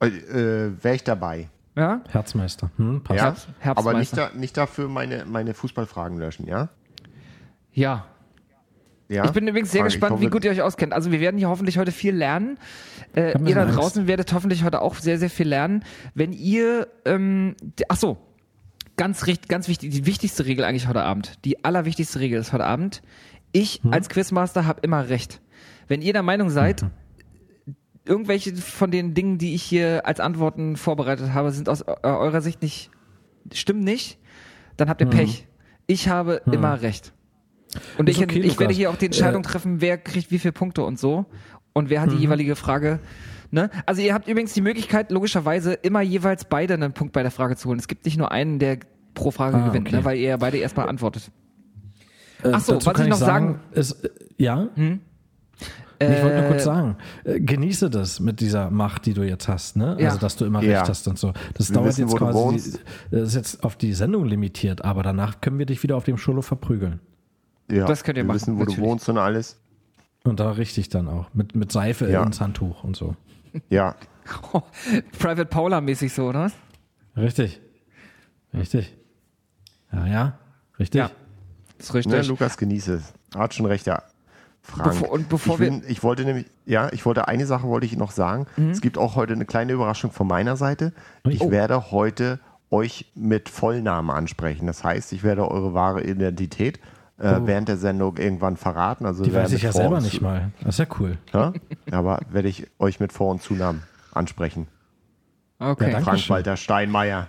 Äh, 0.00 0.10
Wäre 0.82 0.94
ich 0.94 1.04
dabei. 1.04 1.48
Ja? 1.76 2.02
Herzmeister. 2.10 2.70
Hm, 2.76 3.02
passt. 3.02 3.18
Ja, 3.18 3.24
Herbst- 3.26 3.48
Herbstmeister. 3.60 3.78
aber 3.90 3.98
nicht, 3.98 4.16
da, 4.16 4.30
nicht 4.34 4.56
dafür 4.56 4.88
meine, 4.88 5.24
meine 5.26 5.54
Fußballfragen 5.54 6.18
löschen, 6.18 6.46
ja? 6.46 6.70
Ja. 7.72 8.06
ja? 9.08 9.24
Ich 9.26 9.30
bin 9.32 9.46
übrigens 9.46 9.72
sehr 9.72 9.80
ich 9.86 9.92
gespannt, 9.92 10.20
wie 10.20 10.28
gut 10.28 10.44
ihr 10.44 10.50
euch 10.50 10.62
auskennt. 10.62 10.92
Also 10.94 11.12
wir 11.12 11.20
werden 11.20 11.36
hier 11.38 11.48
hoffentlich 11.48 11.76
heute 11.78 11.92
viel 11.92 12.14
lernen. 12.14 12.58
Äh, 13.14 13.38
ihr 13.46 13.54
da 13.54 13.66
draußen 13.66 14.06
werdet 14.06 14.32
hoffentlich 14.32 14.64
heute 14.64 14.80
auch 14.82 14.94
sehr, 14.96 15.18
sehr 15.18 15.30
viel 15.30 15.48
lernen. 15.48 15.84
Wenn 16.14 16.32
ihr, 16.32 16.88
ähm, 17.04 17.54
ach 17.88 17.96
so, 17.96 18.18
ganz, 18.96 19.26
richt- 19.26 19.48
ganz 19.48 19.68
wichtig, 19.68 19.90
die 19.92 20.06
wichtigste 20.06 20.46
Regel 20.46 20.64
eigentlich 20.64 20.88
heute 20.88 21.02
Abend, 21.02 21.38
die 21.44 21.64
allerwichtigste 21.64 22.20
Regel 22.20 22.40
ist 22.40 22.52
heute 22.52 22.64
Abend, 22.64 23.02
ich 23.52 23.80
Hm? 23.82 23.92
als 23.92 24.08
Quizmaster 24.08 24.66
habe 24.66 24.80
immer 24.82 25.08
recht. 25.08 25.40
Wenn 25.88 26.02
ihr 26.02 26.12
der 26.12 26.22
Meinung 26.22 26.50
seid, 26.50 26.82
Mhm. 26.82 26.90
irgendwelche 28.04 28.54
von 28.56 28.90
den 28.90 29.14
Dingen, 29.14 29.38
die 29.38 29.54
ich 29.54 29.62
hier 29.62 30.06
als 30.06 30.20
Antworten 30.20 30.76
vorbereitet 30.76 31.32
habe, 31.34 31.50
sind 31.52 31.68
aus 31.68 31.82
äh, 31.82 31.94
eurer 32.02 32.40
Sicht 32.40 32.62
nicht, 32.62 32.90
stimmen 33.52 33.80
nicht, 33.84 34.18
dann 34.76 34.86
Mhm. 34.86 34.90
habt 34.90 35.00
ihr 35.00 35.06
Pech. 35.08 35.46
Ich 35.86 36.08
habe 36.08 36.42
immer 36.50 36.82
recht. 36.82 37.12
Und 37.98 38.08
ich, 38.08 38.18
okay, 38.18 38.40
ich 38.40 38.58
werde 38.58 38.72
hier 38.74 38.90
auch 38.90 38.96
die 38.96 39.06
Entscheidung 39.06 39.42
Äh, 39.42 39.46
treffen, 39.46 39.80
wer 39.80 39.98
kriegt 39.98 40.30
wie 40.30 40.38
viele 40.38 40.52
Punkte 40.52 40.82
und 40.84 40.98
so. 40.98 41.26
Und 41.72 41.90
wer 41.90 42.00
hat 42.00 42.10
Mhm. 42.10 42.16
die 42.16 42.22
jeweilige 42.22 42.56
Frage. 42.56 42.98
Ne? 43.50 43.70
Also 43.86 44.02
ihr 44.02 44.12
habt 44.14 44.28
übrigens 44.28 44.52
die 44.54 44.60
Möglichkeit, 44.60 45.10
logischerweise 45.10 45.74
immer 45.74 46.00
jeweils 46.02 46.44
beide 46.44 46.74
einen 46.74 46.92
Punkt 46.92 47.12
bei 47.12 47.22
der 47.22 47.30
Frage 47.30 47.56
zu 47.56 47.68
holen. 47.68 47.78
Es 47.78 47.88
gibt 47.88 48.04
nicht 48.04 48.18
nur 48.18 48.32
einen, 48.32 48.58
der 48.58 48.78
pro 49.14 49.30
Frage 49.30 49.56
Ah, 49.56 49.68
gewinnt, 49.68 49.88
okay. 49.88 49.96
ne? 49.96 50.04
weil 50.04 50.16
ihr 50.18 50.28
ja 50.30 50.36
beide 50.36 50.58
erstmal 50.58 50.88
antwortet. 50.88 51.30
Äh, 52.42 52.50
Ach 52.52 52.60
so, 52.60 52.72
dazu 52.74 52.86
was 52.86 52.94
kann 52.94 53.04
ich 53.06 53.10
noch 53.10 53.16
sagen- 53.18 53.60
ist, 53.72 53.92
äh, 54.04 54.10
ja, 54.36 54.68
Hm? 54.74 55.00
Ich 55.98 56.06
wollte 56.08 56.36
nur 56.36 56.44
Äh, 56.44 56.48
kurz 56.48 56.64
sagen, 56.64 56.96
äh, 57.24 57.40
genieße 57.40 57.88
das 57.88 58.20
mit 58.20 58.40
dieser 58.40 58.70
Macht, 58.70 59.06
die 59.06 59.14
du 59.14 59.22
jetzt 59.22 59.48
hast, 59.48 59.76
ne? 59.78 59.96
Ja. 59.98 60.08
Also, 60.08 60.18
dass 60.20 60.36
du 60.36 60.44
immer 60.44 60.62
Ja. 60.62 60.80
recht 60.80 60.90
hast 60.90 61.08
und 61.08 61.18
so. 61.18 61.32
Das 61.54 61.70
Wir 61.70 61.74
dauert 61.76 61.88
wissen, 61.88 62.06
jetzt 62.06 62.16
quasi, 62.18 62.72
die, 62.72 63.16
das 63.16 63.28
ist 63.30 63.34
jetzt 63.34 63.64
auf 63.64 63.76
die 63.76 63.94
Sendung 63.94 64.26
limitiert, 64.26 64.84
aber 64.84 65.02
danach 65.02 65.40
können 65.40 65.58
wir 65.58 65.64
dich 65.64 65.82
wieder 65.82 65.96
auf 65.96 66.04
dem 66.04 66.18
Scholo 66.18 66.42
verprügeln. 66.42 67.00
Ja, 67.70 67.86
Das 67.86 68.04
könnt 68.04 68.18
ihr 68.18 68.24
wir 68.24 68.28
machen, 68.28 68.34
wissen, 68.36 68.54
wo 68.56 68.58
natürlich. 68.58 68.76
du 68.78 68.82
wohnst 68.82 69.08
und 69.08 69.16
alles. 69.16 69.58
Und 70.24 70.38
da 70.38 70.50
richtig 70.50 70.90
dann 70.90 71.08
auch. 71.08 71.32
Mit, 71.32 71.54
mit 71.56 71.72
Seife 71.72 72.10
Ja. 72.10 72.22
ins 72.24 72.42
Handtuch 72.42 72.84
und 72.84 72.94
so. 72.94 73.14
Ja, 73.68 73.94
Private 75.18 75.46
Paula-mäßig 75.46 76.12
so, 76.12 76.28
oder? 76.28 76.50
Richtig. 77.16 77.60
Richtig. 78.52 78.96
Ja, 79.92 80.06
ja. 80.06 80.38
Richtig. 80.78 80.98
Ja. 80.98 81.10
Das 81.78 81.88
ist 81.88 81.94
richtig. 81.94 82.12
ne, 82.12 82.22
Lukas, 82.22 82.56
genieße 82.56 82.94
es. 82.94 83.12
Hat 83.34 83.54
schon 83.54 83.66
recht, 83.66 83.86
ja. 83.86 84.02
Frank. 84.62 84.90
Bevor- 84.98 85.10
und 85.12 85.28
bevor 85.28 85.54
ich, 85.54 85.60
wir- 85.60 85.70
bin, 85.70 85.82
ich 85.86 86.02
wollte 86.02 86.24
nämlich, 86.24 86.46
ja, 86.64 86.92
ich 86.92 87.06
wollte 87.06 87.28
eine 87.28 87.46
Sache 87.46 87.68
wollte 87.68 87.86
ich 87.86 87.96
noch 87.96 88.10
sagen. 88.10 88.46
Mhm. 88.56 88.70
Es 88.70 88.80
gibt 88.80 88.98
auch 88.98 89.14
heute 89.14 89.34
eine 89.34 89.44
kleine 89.44 89.72
Überraschung 89.72 90.10
von 90.10 90.26
meiner 90.26 90.56
Seite. 90.56 90.92
Ich 91.28 91.40
Oh. 91.40 91.50
werde 91.50 91.90
heute 91.92 92.40
euch 92.70 93.12
mit 93.14 93.48
Vollnamen 93.48 94.10
ansprechen. 94.10 94.66
Das 94.66 94.82
heißt, 94.82 95.12
ich 95.12 95.22
werde 95.22 95.48
eure 95.48 95.72
wahre 95.72 96.02
Identität 96.02 96.80
äh, 97.18 97.40
während 97.44 97.68
der 97.68 97.76
Sendung 97.76 98.16
irgendwann 98.18 98.56
verraten. 98.56 99.06
Also 99.06 99.22
Oh. 99.22 99.26
Die 99.26 99.32
weiß 99.34 99.52
ich 99.52 99.62
ja 99.62 99.72
selber 99.72 100.00
nicht 100.00 100.20
mal. 100.20 100.50
Das 100.60 100.74
ist 100.76 100.78
ja 100.78 100.86
cool. 101.00 101.18
Ja? 101.32 101.52
Aber 101.90 102.20
werde 102.30 102.48
ich 102.48 102.66
euch 102.78 103.00
mit 103.00 103.12
Vor- 103.12 103.30
und 103.30 103.42
Zunamen 103.42 103.82
ansprechen. 104.12 104.66
Okay. 105.58 105.66
Ja, 105.68 105.74
danke. 105.74 105.92
Frank 105.92 106.04
Dankeschön. 106.04 106.34
Walter 106.36 106.56
Steinmeier. 106.56 107.28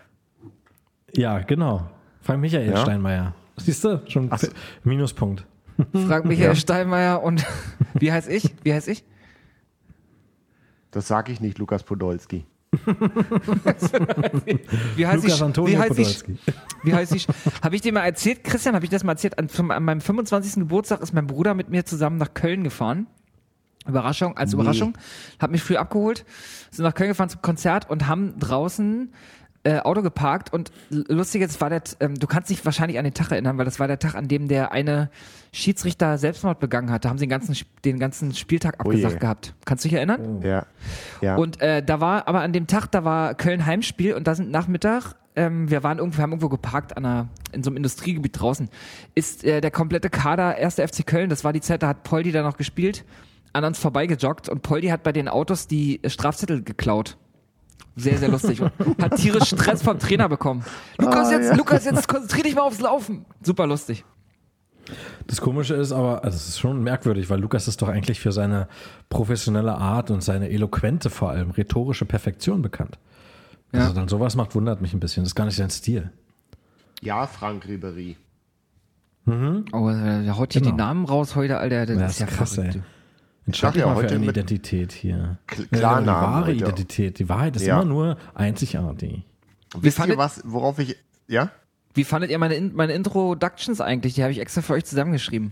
Ja, 1.16 1.40
genau. 1.40 1.88
Frank 2.22 2.42
Michael 2.42 2.70
Ja? 2.70 2.78
Steinmeier. 2.78 3.34
Siehst 3.56 3.84
du? 3.86 4.02
Schon 4.08 4.28
Ach 4.32 4.38
so. 4.40 4.48
Minuspunkt. 4.84 5.46
Frag 6.08 6.26
Michael 6.26 6.50
Ja. 6.50 6.56
Steinmeier 6.56 7.24
und 7.24 7.46
wie 7.94 8.12
heiß 8.12 8.28
ich? 8.28 8.54
Wie 8.64 8.74
heiß 8.74 8.88
ich? 8.88 9.06
Das 10.92 11.08
sage 11.08 11.32
ich 11.32 11.40
nicht, 11.42 11.58
Lukas 11.60 11.84
Podolski. 11.84 12.46
Wie 14.96 15.08
heiß 15.08 15.24
Lukas 15.24 15.36
ich? 15.38 15.42
Antonio 15.44 15.74
wie 15.74 15.78
heiß 15.78 15.98
ich? 15.98 16.24
Wie 16.84 16.94
heißt 16.94 17.16
ich? 17.16 17.28
Habe 17.62 17.76
ich 17.76 17.82
dir 17.82 17.94
mal 17.94 18.04
erzählt, 18.04 18.44
Christian, 18.44 18.76
habe 18.76 18.86
ich 18.86 18.92
das 18.92 19.04
mal 19.04 19.14
erzählt? 19.14 19.40
An, 19.40 19.50
an 19.72 19.84
meinem 19.84 20.02
25. 20.02 20.56
Geburtstag 20.56 21.02
ist 21.02 21.14
mein 21.14 21.28
Bruder 21.28 21.54
mit 21.54 21.70
mir 21.70 21.86
zusammen 21.86 22.18
nach 22.18 22.34
Köln 22.34 22.64
gefahren. 22.64 23.08
Überraschung, 23.88 24.36
als 24.38 24.52
Nee. 24.52 24.56
Überraschung. 24.60 24.98
Hat 25.40 25.52
mich 25.52 25.64
früh 25.64 25.78
abgeholt, 25.78 26.26
sind 26.72 26.84
nach 26.84 26.94
Köln 26.94 27.10
gefahren 27.10 27.30
zum 27.30 27.42
Konzert 27.42 27.90
und 27.90 28.08
haben 28.08 28.38
draußen 28.38 29.14
äh, 29.68 29.80
Auto 29.80 30.02
geparkt 30.02 30.54
und 30.54 30.72
lustig 30.90 31.42
jetzt 31.42 31.60
war 31.60 31.70
der, 31.70 31.82
ähm, 32.00 32.16
du 32.16 32.26
kannst 32.26 32.50
dich 32.50 32.64
wahrscheinlich 32.64 32.98
an 32.98 33.04
den 33.04 33.14
Tag 33.14 33.32
erinnern, 33.32 33.58
weil 33.58 33.66
das 33.66 33.82
war 33.82 33.88
der 33.88 34.00
Tag, 34.00 34.16
an 34.16 34.30
dem 34.30 34.48
der 34.48 34.72
eine 34.72 35.10
Schiedsrichter 35.52 36.18
Selbstmord 36.18 36.60
begangen 36.60 36.90
hat. 36.90 37.04
Da 37.04 37.10
haben 37.10 37.18
sie 37.18 37.26
den 37.26 37.30
ganzen, 37.30 37.56
den 37.84 38.00
ganzen 38.00 38.34
Spieltag 38.34 38.76
Oh 38.80 38.84
abgesagt 38.84 39.20
gehabt. 39.20 39.56
Kannst 39.66 39.84
du 39.84 39.90
dich 39.90 39.98
erinnern? 39.98 40.42
Ja. 40.42 40.66
ja. 41.22 41.36
Und 41.36 41.60
äh, 41.60 41.84
da 41.84 42.00
war, 42.00 42.30
aber 42.30 42.42
an 42.42 42.54
dem 42.54 42.68
Tag, 42.68 42.88
da 42.88 43.04
war 43.04 43.36
Köln 43.36 43.66
Heimspiel 43.66 44.14
und 44.14 44.26
da 44.26 44.36
sind 44.36 44.52
Nachmittag, 44.52 45.16
ähm, 45.36 45.70
wir 45.70 45.84
waren 45.84 45.98
irgendwo, 45.98 46.20
wir 46.20 46.24
haben 46.24 46.32
irgendwo 46.32 46.50
geparkt 46.50 46.96
an 46.96 47.06
einer, 47.06 47.28
in 47.52 47.62
so 47.62 47.70
einem 47.70 47.78
Industriegebiet 47.78 48.40
draußen, 48.40 48.70
ist 49.16 49.44
äh, 49.44 49.60
der 49.60 49.72
komplette 49.72 50.10
Kader 50.10 50.56
1. 50.56 50.76
FC 50.76 51.06
Köln, 51.06 51.30
das 51.30 51.44
war 51.44 51.52
die 51.52 51.62
Zeit, 51.62 51.84
da 51.84 51.90
hat 51.90 52.04
Poldi 52.04 52.32
da 52.32 52.42
noch 52.42 52.56
gespielt, 52.56 53.04
an 53.52 53.66
uns 53.66 53.80
vorbeigejoggt 53.80 54.48
und 54.48 54.62
Poldi 54.62 54.88
hat 54.88 55.04
bei 55.04 55.12
den 55.12 55.28
Autos 55.28 55.68
die 55.68 56.00
Strafzettel 56.06 56.64
geklaut. 56.64 57.18
Sehr, 57.98 58.18
sehr 58.20 58.30
lustig. 58.30 58.62
Und 58.62 58.72
hat 59.04 59.16
tierisch 59.18 59.50
Stress 59.50 59.82
vom 59.82 59.98
Trainer 60.00 60.30
bekommen. 60.30 60.64
Lukas, 61.00 61.28
Ah, 61.28 61.32
jetzt, 61.32 61.50
ja. 61.50 61.56
Lukas, 61.56 61.84
jetzt 61.86 62.08
konzentrier 62.08 62.44
dich 62.44 62.56
mal 62.56 62.62
aufs 62.62 62.80
Laufen. 62.80 63.26
Super 63.42 63.66
lustig. 63.68 64.06
Das 65.26 65.42
Komische 65.42 65.74
ist 65.76 65.92
aber, 65.92 66.24
also 66.24 66.36
es 66.38 66.48
ist 66.48 66.60
schon 66.60 66.82
merkwürdig, 66.82 67.30
weil 67.30 67.42
Lukas 67.42 67.68
ist 67.68 67.82
doch 67.82 67.90
eigentlich 67.90 68.20
für 68.22 68.32
seine 68.32 68.68
professionelle 69.10 69.76
Art 69.76 70.12
und 70.12 70.22
seine 70.24 70.50
eloquente, 70.50 71.10
vor 71.10 71.32
allem 71.32 71.52
rhetorische 71.52 72.06
Perfektion 72.06 72.62
bekannt. 72.62 72.98
Ja. 73.74 73.82
Also 73.82 73.94
dann 73.94 74.08
sowas 74.08 74.36
macht, 74.38 74.56
wundert 74.56 74.80
mich 74.82 74.94
ein 74.94 75.02
bisschen. 75.02 75.24
Das 75.24 75.32
ist 75.32 75.36
gar 75.36 75.44
nicht 75.46 75.58
sein 75.58 75.70
Stil. 75.72 76.12
ja, 77.02 77.28
Frank 77.28 77.68
Ribery. 77.68 78.16
Oh, 79.26 79.90
äh, 79.90 80.24
der 80.24 80.38
haut 80.38 80.54
hier 80.54 80.62
Genau. 80.62 80.72
die 80.74 80.78
Namen 80.78 81.04
raus 81.06 81.36
heute, 81.36 81.58
Alter. 81.58 81.86
Das, 81.86 81.98
Ja, 82.00 82.06
ist 82.06 82.12
ist 82.14 82.20
ja 82.20 82.26
krass, 82.28 82.54
verrückt. 82.56 82.76
ey. 82.76 82.82
Entscheid 83.48 83.70
Sag 83.70 83.74
dich 83.74 83.80
ja, 83.82 83.88
mal 83.88 83.96
für 83.96 84.04
heute 84.04 84.16
eine 84.16 84.26
Identität 84.26 84.92
hier. 84.92 85.38
Kl- 85.48 85.62
Ja, 85.72 85.78
Klarnamen 85.78 86.04
die 86.04 86.08
wahre 86.28 86.46
heute. 86.48 86.58
Identität. 86.58 87.20
Die 87.20 87.30
Wahrheit 87.30 87.56
ist 87.56 87.66
Ja. 87.66 87.78
immer 87.82 87.86
nur 87.90 88.18
einzigartig. 88.36 89.24
Wisst 89.80 89.98
fandet- 89.98 90.18
ihr 90.18 90.20
was, 90.20 90.42
worauf 90.46 90.80
ich, 90.80 90.98
ja? 91.28 91.50
Wie 91.94 92.04
fandet 92.04 92.30
ihr 92.30 92.38
meine, 92.40 92.56
In 92.56 92.76
meine 92.76 92.94
Introductions 92.94 93.82
eigentlich? 93.82 94.14
Die 94.16 94.22
habe 94.24 94.32
ich 94.32 94.40
extra 94.40 94.62
für 94.62 94.74
euch 94.74 94.86
zusammengeschrieben. 94.86 95.52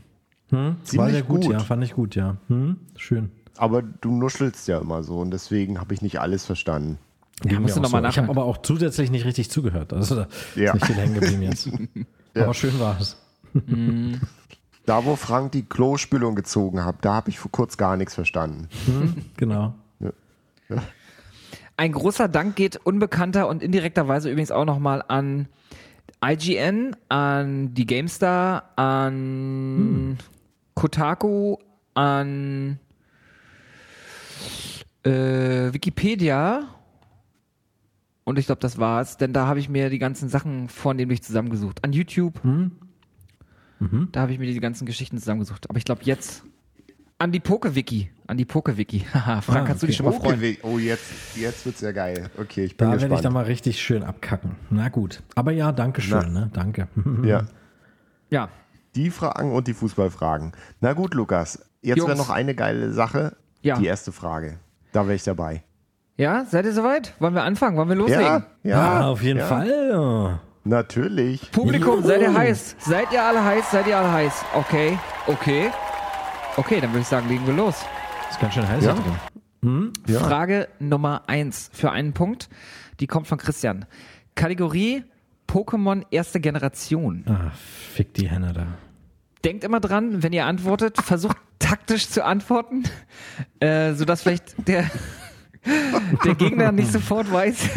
Hm? 0.52 0.76
War 0.94 1.10
sehr 1.10 1.24
gut, 1.24 1.42
gut. 1.44 1.54
ja, 1.54 1.60
fand 1.60 1.84
ich 1.84 1.94
gut, 1.94 2.16
ja. 2.16 2.38
Hm? 2.50 2.78
Schön. 2.98 3.32
Aber 3.58 3.82
du 3.82 4.12
nuschelst 4.12 4.68
ja 4.68 4.80
immer 4.80 5.02
so 5.02 5.20
und 5.20 5.32
deswegen 5.32 5.80
habe 5.80 5.94
ich 5.94 6.02
nicht 6.02 6.20
alles 6.20 6.46
verstanden. 6.46 7.00
Ging 7.42 7.62
musst 7.62 7.76
du 7.78 7.82
noch 7.82 7.92
mal 7.92 8.02
so. 8.04 8.10
Ich 8.10 8.18
habe 8.18 8.30
aber 8.30 8.44
auch 8.46 8.58
zusätzlich 8.58 9.10
nicht 9.10 9.26
richtig 9.26 9.50
zugehört. 9.50 9.92
Also 9.94 10.16
da 10.16 10.28
Ja. 10.56 10.68
ist 10.68 10.74
nicht 10.76 10.86
viel 10.86 10.96
hängen 10.96 11.14
geblieben 11.16 11.42
jetzt. 11.42 11.70
Aber 12.36 12.54
schön 12.54 12.78
war 12.80 12.98
es. 13.00 13.18
Da, 14.86 15.06
wo 15.06 15.16
Frank 15.16 15.52
die 15.52 15.64
Klospülung 15.64 16.36
gezogen 16.36 16.86
hat, 16.86 16.98
da 17.02 17.14
habe 17.14 17.30
ich 17.30 17.40
vor 17.40 17.52
kurz 17.52 17.78
gar 17.78 17.98
nichts 17.98 18.14
verstanden. 18.14 18.68
Genau. 19.38 19.74
Ein 21.78 21.92
großer 21.92 22.28
Dank 22.28 22.56
geht 22.56 22.78
unbekannter 22.78 23.48
und 23.48 23.62
indirekterweise 23.62 24.30
übrigens 24.30 24.52
auch 24.52 24.66
nochmal 24.66 25.04
an 25.08 25.48
IGN, 26.24 26.96
an 27.10 27.74
die 27.74 27.86
GameStar, 27.86 28.72
an 28.78 30.18
Kotaku, 30.74 31.58
an 31.94 32.80
äh, 35.04 35.74
Wikipedia. 35.74 36.70
Und 38.24 38.40
ich 38.40 38.48
glaube, 38.48 38.62
das 38.62 38.80
war's, 38.80 39.18
denn 39.18 39.34
da 39.34 39.46
habe 39.46 39.60
ich 39.60 39.70
mir 39.70 39.90
die 39.90 40.00
ganzen 40.00 40.30
Sachen 40.30 40.70
vornehmlich 40.70 41.22
zusammengesucht. 41.22 41.84
An 41.84 41.94
YouTube. 41.94 42.40
Da 44.12 44.22
habe 44.22 44.32
ich 44.32 44.40
mir 44.40 44.46
die 44.46 44.60
ganzen 44.60 44.86
Geschichten 44.86 45.18
zusammengesucht. 45.18 45.70
Aber 45.70 45.78
ich 45.78 45.86
glaube 45.86 46.02
jetzt 46.04 46.44
an 47.18 47.32
die 47.32 47.40
Poke-Wiki. 47.40 48.10
An 48.28 48.38
die 48.38 48.46
Poke-Wiki. 48.46 49.06
Haha, 49.14 49.42
Frank, 49.42 49.62
Ah, 49.62 49.66
kannst 49.68 49.84
du 49.84 49.88
dich 49.88 50.00
okay. 50.00 50.12
schon 50.12 50.20
mal 50.20 50.26
freuen? 50.26 50.40
Okay, 50.40 50.58
oh, 50.64 50.78
jetzt, 50.80 51.36
jetzt 51.36 51.66
wird's 51.66 51.82
ja 51.82 51.92
geil. 51.92 52.30
Okay, 52.38 52.66
ich 52.66 52.78
bin 52.78 52.88
Da 52.88 52.92
werde 52.94 53.06
ich 53.06 53.10
gespannt. 53.10 53.26
dann 53.26 53.34
mal 53.34 53.46
richtig 53.46 53.82
schön 53.82 54.04
abkacken. 54.04 54.56
Na 54.70 54.90
gut. 54.90 55.22
Aber 55.36 55.52
ja, 55.52 55.72
danke 55.72 56.02
schön, 56.02 56.34
ne? 56.34 56.50
Danke. 56.54 56.88
ja. 57.24 57.46
Ja. 58.30 58.50
Die 58.96 59.10
Fragen 59.12 59.52
und 59.52 59.68
die 59.68 59.74
Fußballfragen. 59.74 60.54
Na 60.82 60.94
gut, 60.94 61.14
Lukas. 61.14 61.64
Jetzt 61.82 62.06
wäre 62.06 62.18
noch 62.18 62.30
eine 62.30 62.56
geile 62.56 62.92
Sache. 62.92 63.36
Ja. 63.62 63.78
Die 63.78 63.86
erste 63.86 64.12
Frage. 64.12 64.60
Da 64.92 65.04
wäre 65.06 65.16
ich 65.16 65.24
dabei. 65.24 65.64
Ja, 66.18 66.46
seid 66.46 66.66
ihr 66.66 66.74
soweit? 66.74 67.14
Wollen 67.20 67.34
wir 67.34 67.44
anfangen? 67.44 67.76
Wollen 67.78 67.90
wir 67.90 67.96
loslegen? 67.98 68.24
Ja, 68.24 68.46
ja. 68.64 68.82
ah, 68.82 69.08
auf 69.10 69.22
jeden 69.22 69.40
ja. 69.40 69.46
Fall. 69.46 70.40
Natürlich. 70.66 71.52
Publikum, 71.52 71.98
Juhu. 72.00 72.08
seid 72.08 72.22
ihr 72.22 72.34
heiß? 72.34 72.76
Seid 72.80 73.14
ihr 73.14 73.24
alle 73.24 73.44
heiß? 73.44 73.72
Seid 73.72 73.88
ihr 73.88 73.98
alle 73.98 74.12
heiß? 74.12 74.34
Okay, 74.56 74.98
okay. 75.28 75.70
Okay, 76.58 76.82
dann 76.82 76.90
würde 76.92 77.02
ich 77.02 77.08
sagen, 77.08 77.28
legen 77.30 77.46
wir 77.46 77.54
los. 77.54 77.86
Ist 78.32 78.40
ganz 78.40 78.56
schön 78.56 78.68
heiß 78.68 78.84
Ja. 78.84 78.94
hier 78.96 79.04
drin. 79.04 79.94
Ja. 80.08 80.20
Frage 80.20 80.68
Nummer 80.80 81.24
eins 81.28 81.70
für 81.74 81.92
einen 81.92 82.14
Punkt. 82.14 82.50
Die 83.00 83.08
kommt 83.08 83.28
von 83.28 83.38
Christian. 83.38 83.86
Kategorie 84.36 85.04
Pokémon 85.48 86.04
erste 86.12 86.40
Generation. 86.40 87.24
Ah, 87.28 87.52
fick 87.94 88.14
die 88.16 88.28
Henne 88.30 88.52
da. 88.54 88.66
Denkt 89.44 89.64
immer 89.64 89.80
dran, 89.80 90.24
wenn 90.24 90.34
ihr 90.34 90.46
antwortet, 90.46 90.98
versucht 91.02 91.38
taktisch 91.60 92.10
zu 92.10 92.26
antworten, 92.26 92.84
äh, 93.60 93.94
sodass 93.94 94.24
vielleicht 94.24 94.68
der, 94.68 94.90
der 96.26 96.36
Gegner 96.36 96.72
nicht 96.72 96.92
sofort 96.92 97.32
weiß, 97.32 97.70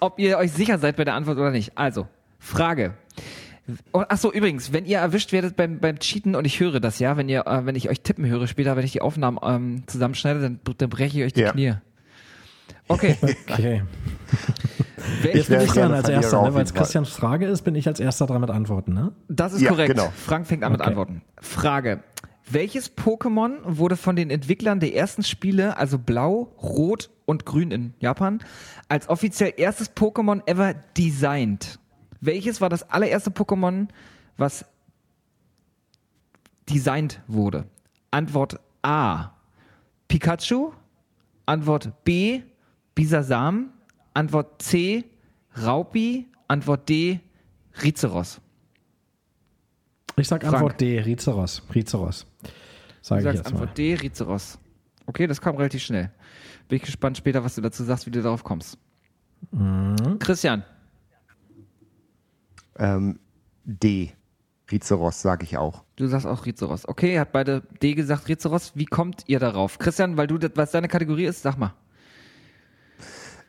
ob 0.00 0.18
ihr 0.18 0.38
euch 0.38 0.52
sicher 0.52 0.78
seid 0.78 0.96
bei 0.96 1.04
der 1.04 1.14
Antwort 1.14 1.36
oder 1.38 1.50
nicht. 1.50 1.76
Also, 1.76 2.08
Frage. 2.42 2.94
Ach 3.92 4.18
so, 4.18 4.32
übrigens, 4.32 4.72
wenn 4.72 4.84
ihr 4.84 4.98
erwischt 4.98 5.30
werdet 5.32 5.54
beim, 5.56 5.78
beim 5.78 5.98
Cheaten 6.00 6.34
und 6.34 6.44
ich 6.44 6.58
höre 6.58 6.80
das 6.80 6.98
ja, 6.98 7.16
wenn 7.16 7.28
ihr, 7.28 7.46
äh, 7.46 7.64
wenn 7.64 7.76
ich 7.76 7.88
euch 7.88 8.00
tippen 8.00 8.26
höre 8.26 8.48
später, 8.48 8.76
wenn 8.76 8.84
ich 8.84 8.90
die 8.92 9.00
Aufnahmen 9.00 9.38
ähm, 9.42 9.84
zusammenschneide, 9.86 10.40
dann, 10.40 10.60
dann 10.76 10.90
breche 10.90 11.18
ich 11.20 11.24
euch 11.26 11.32
die 11.32 11.42
Ja. 11.42 11.52
Knie. 11.52 11.74
Okay, 12.88 13.16
Okay. 13.48 13.82
welch, 15.22 15.34
Jetzt 15.36 15.48
bin 15.48 15.60
ich 15.60 15.70
dran 15.70 15.92
als 15.92 16.08
Erster, 16.08 16.42
ne? 16.42 16.52
weil 16.54 16.64
es. 16.64 16.74
Christians 16.74 17.10
Frage 17.10 17.46
ist, 17.46 17.62
bin 17.62 17.76
ich 17.76 17.86
als 17.86 18.00
Erster 18.00 18.26
dran 18.26 18.40
mit 18.40 18.50
Antworten, 18.50 18.92
ne? 18.92 19.12
das 19.28 19.52
ist 19.52 19.60
Ja, 19.62 19.70
korrekt. 19.70 19.94
genau. 19.94 20.12
Frank 20.16 20.46
fängt 20.48 20.64
an 20.64 20.72
mit 20.72 20.80
Okay. 20.80 20.88
Antworten. 20.90 21.22
Frage. 21.40 22.02
Welches 22.50 22.94
Pokémon 22.96 23.58
wurde 23.64 23.96
von 23.96 24.16
den 24.16 24.28
Entwicklern 24.28 24.80
der 24.80 24.94
ersten 24.96 25.22
Spiele, 25.22 25.76
also 25.76 25.96
Blau, 25.98 26.52
Rot 26.60 27.08
und 27.24 27.46
Grün 27.46 27.70
in 27.70 27.94
Japan, 28.00 28.40
als 28.88 29.08
offiziell 29.08 29.54
erstes 29.56 29.94
Pokémon 29.96 30.42
ever 30.46 30.74
designt? 30.98 31.78
Welches 32.22 32.60
war 32.60 32.68
das 32.68 32.88
allererste 32.88 33.30
Pokémon, 33.30 33.88
was 34.38 34.64
designt 36.70 37.20
wurde? 37.26 37.66
Antwort 38.12 38.60
A. 38.82 39.32
Pikachu. 40.08 40.72
Antwort 41.46 42.04
B. 42.04 42.42
Bisasam. 42.94 43.72
Antwort 44.14 44.62
C. 44.62 45.04
Raupi. 45.60 46.28
Antwort 46.46 46.88
D. 46.88 47.20
Rizeros. 47.82 48.40
Ich 50.16 50.28
sag 50.28 50.42
Frank. 50.42 50.54
Antwort 50.54 50.80
D, 50.80 51.00
Rizeros. 51.00 51.62
Rizeros. 51.74 52.26
Sage 53.00 53.22
Du 53.22 53.28
ich 53.30 53.36
sagst 53.36 53.46
jetzt 53.46 53.54
mal. 53.54 53.60
Antwort 53.62 53.78
D, 53.78 53.94
Rizeros. 53.94 54.58
Okay, 55.06 55.26
das 55.26 55.40
kam 55.40 55.56
relativ 55.56 55.82
schnell. 55.82 56.10
Bin 56.68 56.76
ich 56.76 56.82
gespannt 56.82 57.16
später, 57.16 57.42
was 57.42 57.54
du 57.56 57.60
dazu 57.60 57.82
sagst, 57.82 58.06
wie 58.06 58.10
du 58.10 58.22
darauf 58.22 58.44
kommst. 58.44 58.78
Mhm. 59.50 60.18
Christian, 60.20 60.64
Ähm, 62.78 63.18
D. 63.64 64.12
Rizeros, 64.70 65.20
sage 65.20 65.44
ich 65.44 65.58
auch. 65.58 65.84
du 65.96 66.06
sagst 66.06 66.26
auch 66.26 66.46
Rizeros. 66.46 66.88
Okay, 66.88 67.14
er 67.14 67.22
hat 67.22 67.32
beide 67.32 67.62
D 67.82 67.94
gesagt, 67.94 68.28
Rizeros. 68.28 68.72
Wie 68.74 68.86
kommt 68.86 69.24
ihr 69.26 69.38
darauf? 69.38 69.78
Christian, 69.78 70.16
weil 70.16 70.26
du, 70.26 70.38
was 70.54 70.70
deine 70.70 70.88
Kategorie 70.88 71.26
ist, 71.26 71.42
sag 71.42 71.58
mal. 71.58 71.74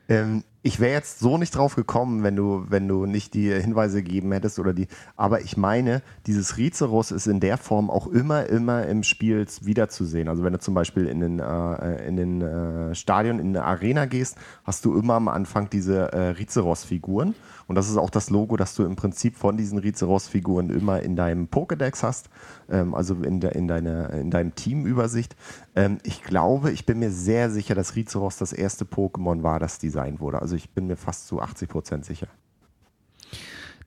Ähm, 0.09 0.43
ich 0.65 0.79
wäre 0.79 0.93
jetzt 0.93 1.19
so 1.19 1.37
nicht 1.37 1.55
drauf 1.55 1.75
gekommen, 1.75 2.23
wenn 2.23 2.37
du, 2.37 2.65
wenn 2.69 2.87
du 2.87 3.05
nicht 3.05 3.33
die 3.33 3.53
Hinweise 3.53 4.01
gegeben 4.01 4.31
hättest 4.31 4.59
oder 4.59 4.73
die. 4.73 4.87
Aber 5.17 5.41
ich 5.41 5.57
meine, 5.57 6.01
dieses 6.25 6.57
Rizeros 6.57 7.11
ist 7.11 7.27
in 7.27 7.41
der 7.41 7.57
Form 7.57 7.89
auch 7.89 8.07
immer, 8.07 8.45
immer 8.45 8.85
im 8.85 9.03
Spiel 9.03 9.45
wiederzusehen. 9.61 10.29
Also 10.29 10.43
wenn 10.43 10.53
du 10.53 10.59
zum 10.59 10.73
Beispiel 10.73 11.07
in 11.07 11.19
den, 11.19 11.39
äh, 11.39 12.07
in 12.07 12.15
den 12.15 12.41
äh, 12.41 12.95
Stadion, 12.95 13.39
in 13.39 13.49
eine 13.49 13.65
Arena 13.65 14.05
gehst, 14.05 14.37
hast 14.63 14.85
du 14.85 14.97
immer 14.97 15.15
am 15.15 15.27
Anfang 15.27 15.69
diese 15.69 16.13
äh, 16.13 16.29
Rizeros-Figuren. 16.29 17.35
Und 17.67 17.75
das 17.75 17.89
ist 17.89 17.97
auch 17.97 18.09
das 18.09 18.29
Logo, 18.29 18.57
das 18.57 18.75
du 18.75 18.83
im 18.83 18.95
Prinzip 18.95 19.35
von 19.35 19.57
diesen 19.57 19.79
Rizeros-Figuren 19.79 20.69
immer 20.69 21.01
in 21.01 21.15
deinem 21.15 21.47
Pokédex 21.47 22.03
hast, 22.03 22.29
ähm, 22.69 22.93
also 22.93 23.15
in, 23.15 23.39
der, 23.39 23.55
in, 23.55 23.67
deiner, 23.67 24.11
in 24.11 24.31
deinem 24.31 24.55
Teamübersicht. 24.55 25.35
Ähm, 25.75 25.97
ich 26.03 26.23
glaube, 26.23 26.71
ich 26.71 26.85
bin 26.85 26.99
mir 26.99 27.11
sehr 27.11 27.49
sicher, 27.49 27.75
dass 27.75 27.95
Rizeros 27.95 28.37
das 28.37 28.53
erste 28.53 28.85
Pokémon 28.85 29.43
war, 29.43 29.59
das 29.59 29.79
designt 29.79 30.19
wurde. 30.19 30.41
Also 30.41 30.52
ich 30.55 30.69
bin 30.69 30.87
mir 30.87 30.97
fast 30.97 31.27
zu 31.27 31.41
80 31.41 31.69
Prozent 31.69 32.05
sicher. 32.05 32.27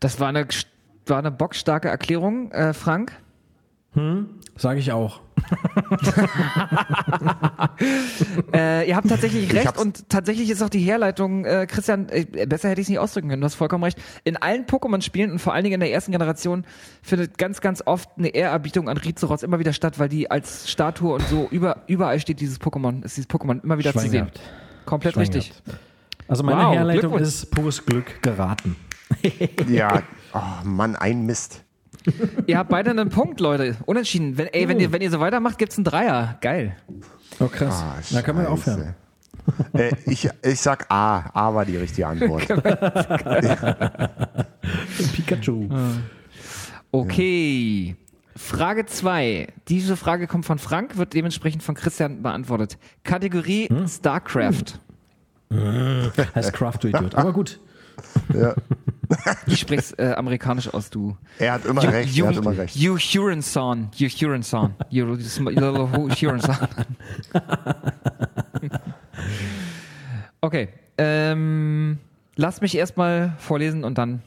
Das 0.00 0.20
war 0.20 0.29
eine, 0.29 0.46
war 1.07 1.18
eine 1.18 1.31
bockstarke 1.31 1.88
Erklärung, 1.88 2.50
äh, 2.52 2.72
Frank. 2.72 3.12
Sage 4.57 4.79
ich 4.79 4.92
auch. 4.92 5.20
Äh, 8.52 8.88
ihr 8.88 8.96
habt 8.96 9.09
tatsächlich 9.09 9.52
recht 9.52 9.79
und 9.79 10.09
tatsächlich 10.09 10.50
ist 10.50 10.62
auch 10.62 10.68
die 10.68 10.81
Herleitung, 10.81 11.44
äh, 11.44 11.66
Christian, 11.68 12.09
äh, 12.09 12.24
besser 12.46 12.68
hätte 12.68 12.81
ich 12.81 12.87
es 12.87 12.88
nicht 12.88 12.98
ausdrücken 12.98 13.29
können, 13.29 13.40
du 13.40 13.44
hast 13.44 13.55
vollkommen 13.55 13.85
recht. 13.85 13.98
In 14.24 14.37
allen 14.37 14.64
Pokémon-Spielen 14.66 15.33
und 15.33 15.38
vor 15.38 15.52
allen 15.52 15.64
Dingen 15.64 15.74
in 15.74 15.81
der 15.81 15.92
ersten 15.92 16.12
Generation 16.12 16.64
findet 17.02 17.38
ganz, 17.38 17.61
ganz 17.61 17.83
oft 17.85 18.09
eine 18.16 18.29
Ehrerbietung 18.29 18.88
an 18.88 18.96
Rizeros 18.96 19.42
immer 19.42 19.59
wieder 19.59 19.72
statt, 19.72 19.98
weil 19.98 20.09
die 20.09 20.31
als 20.31 20.70
Statue 20.70 21.14
und 21.14 21.26
so 21.29 21.48
über, 21.50 21.83
überall 21.87 22.20
steht 22.20 22.40
dieses 22.40 22.61
Pokémon, 22.61 23.05
ist 23.05 23.16
dieses 23.16 23.29
Pokémon 23.31 23.62
immer 23.62 23.79
wieder 23.79 23.92
zu 23.92 24.00
sehen. 24.00 24.12
gehabt. 24.12 24.40
Komplett 24.85 25.14
Schwein 25.14 25.22
richtig. 25.22 25.50
gehabt. 25.64 25.81
Also 26.28 26.42
meine 26.42 26.62
Wow, 26.64 26.74
Herleitung 26.74 27.18
ist 27.18 27.50
pures 27.50 27.84
Glück 27.84 28.22
geraten. 28.22 28.76
Ja, 29.68 30.02
oh 30.34 30.40
Mann, 30.64 30.96
ein 30.96 31.24
Mist. 31.26 31.62
Ihr 32.46 32.58
habt 32.58 32.70
beide 32.70 32.90
einen 32.90 33.08
Punkt, 33.08 33.40
Leute. 33.40 33.76
Unentschieden. 33.86 34.36
Wenn, 34.36 34.48
ey, 34.48 34.68
wenn, 34.68 34.80
ihr, 34.80 34.92
wenn 34.92 35.00
ihr 35.00 35.10
so 35.10 35.20
weitermacht, 35.20 35.58
gibt's 35.58 35.76
einen 35.76 35.84
Dreier. 35.84 36.38
Geil. 36.40 36.76
Oh 37.40 37.46
krass. 37.46 37.82
Ah, 37.84 37.96
da 38.12 38.22
können 38.22 38.40
wir 38.40 38.50
aufhören. 38.50 38.94
äh, 39.72 39.92
ich, 40.06 40.28
ich 40.42 40.60
sag 40.60 40.90
A. 40.90 41.30
A 41.32 41.54
war 41.54 41.64
die 41.64 41.76
richtige 41.76 42.06
Antwort. 42.06 42.46
Pikachu. 45.14 45.68
Okay. 46.92 47.96
Frage 48.36 48.86
2. 48.86 49.48
Diese 49.68 49.96
Frage 49.96 50.26
kommt 50.26 50.44
von 50.46 50.58
Frank, 50.58 50.96
wird 50.96 51.14
dementsprechend 51.14 51.62
von 51.62 51.74
Christian 51.74 52.22
beantwortet. 52.22 52.76
Kategorie 53.02 53.68
StarCraft. 53.88 54.78
Heißt 56.35 56.52
Craft, 56.52 56.78
du 56.82 56.88
Idiot. 56.88 57.14
Aber 57.14 57.32
gut. 57.32 57.61
ja. 58.35 58.54
Ich 59.46 59.61
sprich's 59.61 59.92
äh, 59.92 60.14
amerikanisch 60.16 60.74
aus, 60.74 60.90
du. 60.90 61.16
Er 61.38 61.52
hat 61.52 61.64
immer 61.64 61.85
You, 61.85 61.90
recht. 61.90 62.16
you, 62.16 62.24
er 62.24 62.30
hat 62.30 62.37
immer 62.38 62.59
recht. 62.59 62.74
you 62.74 62.98
Huron 62.98 63.40
son. 63.40 63.88
You 63.94 64.09
Huron 64.09 64.42
son. 64.42 64.74
You 64.90 65.06
little 65.06 65.88
Huron 66.20 66.40
son. 66.40 66.56
Okay. 70.40 70.68
Ähm, 70.98 71.98
lasst 72.37 72.62
mich 72.62 72.76
erstmal 72.76 73.35
vorlesen 73.38 73.85
und 73.85 73.98
dann. 73.98 74.22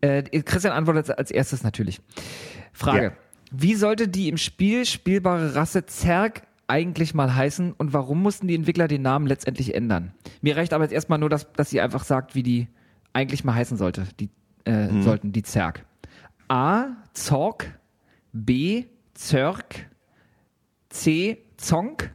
Äh, 0.00 0.22
Christian 0.42 0.72
antwortet 0.72 1.16
als 1.16 1.30
erstes 1.30 1.62
natürlich. 1.62 2.00
Frage. 2.72 3.04
Ja. 3.04 3.12
Wie 3.50 3.74
sollte 3.74 4.08
die 4.08 4.28
im 4.28 4.36
Spiel 4.38 4.86
spielbare 4.86 5.54
Rasse 5.54 5.84
Zerg 5.86 6.42
eigentlich 6.72 7.12
mal 7.12 7.34
heißen 7.34 7.72
und 7.72 7.92
warum 7.92 8.22
mussten 8.22 8.48
die 8.48 8.54
Entwickler 8.54 8.88
den 8.88 9.02
Namen 9.02 9.26
letztendlich 9.26 9.74
ändern? 9.74 10.14
Mir 10.40 10.56
reicht 10.56 10.72
aber 10.72 10.84
jetzt 10.84 10.94
erstmal 10.94 11.18
nur, 11.18 11.28
dass, 11.28 11.52
dass 11.52 11.68
sie 11.68 11.82
einfach 11.82 12.02
sagt, 12.02 12.34
wie 12.34 12.42
die 12.42 12.66
eigentlich 13.12 13.44
mal 13.44 13.54
heißen 13.54 13.76
sollte, 13.76 14.06
die 14.18 14.30
äh, 14.64 15.02
sollten, 15.02 15.32
die 15.32 15.42
Zerg. 15.42 15.84
A. 16.48 16.86
Zorg. 17.12 17.78
B. 18.32 18.86
Zörg. 19.12 19.86
C. 20.88 21.44
Zonk. 21.58 22.14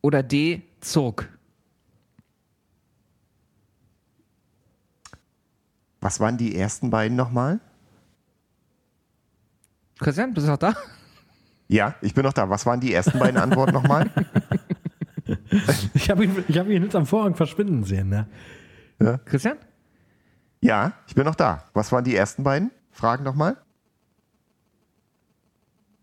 Oder 0.00 0.22
D. 0.22 0.62
Zurg. 0.78 1.28
Was 6.00 6.20
waren 6.20 6.38
die 6.38 6.54
ersten 6.54 6.90
beiden 6.90 7.16
nochmal? 7.16 7.58
Christian, 9.98 10.34
bist 10.34 10.46
du 10.46 10.52
noch 10.52 10.58
da? 10.58 10.76
Ja, 11.68 11.94
ich 12.00 12.14
bin 12.14 12.24
noch 12.24 12.32
da. 12.32 12.48
Was 12.50 12.66
waren 12.66 12.80
die 12.80 12.92
ersten 12.92 13.18
beiden 13.18 13.40
Antworten 13.40 13.72
nochmal? 13.72 14.10
Ich 15.92 16.08
habe 16.08 16.24
ihn, 16.24 16.42
ich 16.48 16.56
hab 16.58 16.66
ihn 16.68 16.80
hinterm 16.80 17.04
Vorhang 17.04 17.34
verschwinden 17.34 17.84
sehen. 17.84 18.08
Ne? 18.08 18.26
Christian? 19.26 19.58
Ja, 20.62 20.94
ich 21.06 21.14
bin 21.14 21.24
noch 21.26 21.34
da. 21.34 21.64
Was 21.74 21.92
waren 21.92 22.02
die 22.02 22.16
ersten 22.16 22.44
beiden 22.44 22.70
Fragen 22.90 23.24
nochmal? 23.24 23.58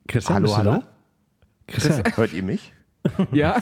Christian, 0.07 0.35
Hallo, 0.35 0.43
bist 0.45 0.57
du 0.57 0.59
hallo? 0.59 0.81
da? 0.81 0.87
Christian, 1.67 2.03
Hört 2.15 2.33
ihr 2.33 2.43
mich? 2.43 2.71
Ja? 3.31 3.57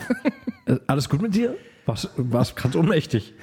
äh, 0.66 0.78
alles 0.88 1.08
gut 1.08 1.22
mit 1.22 1.34
dir? 1.34 1.56
Was, 1.86 2.10
was 2.18 2.56
ganz 2.56 2.76
ohnmächtig. 2.76 3.34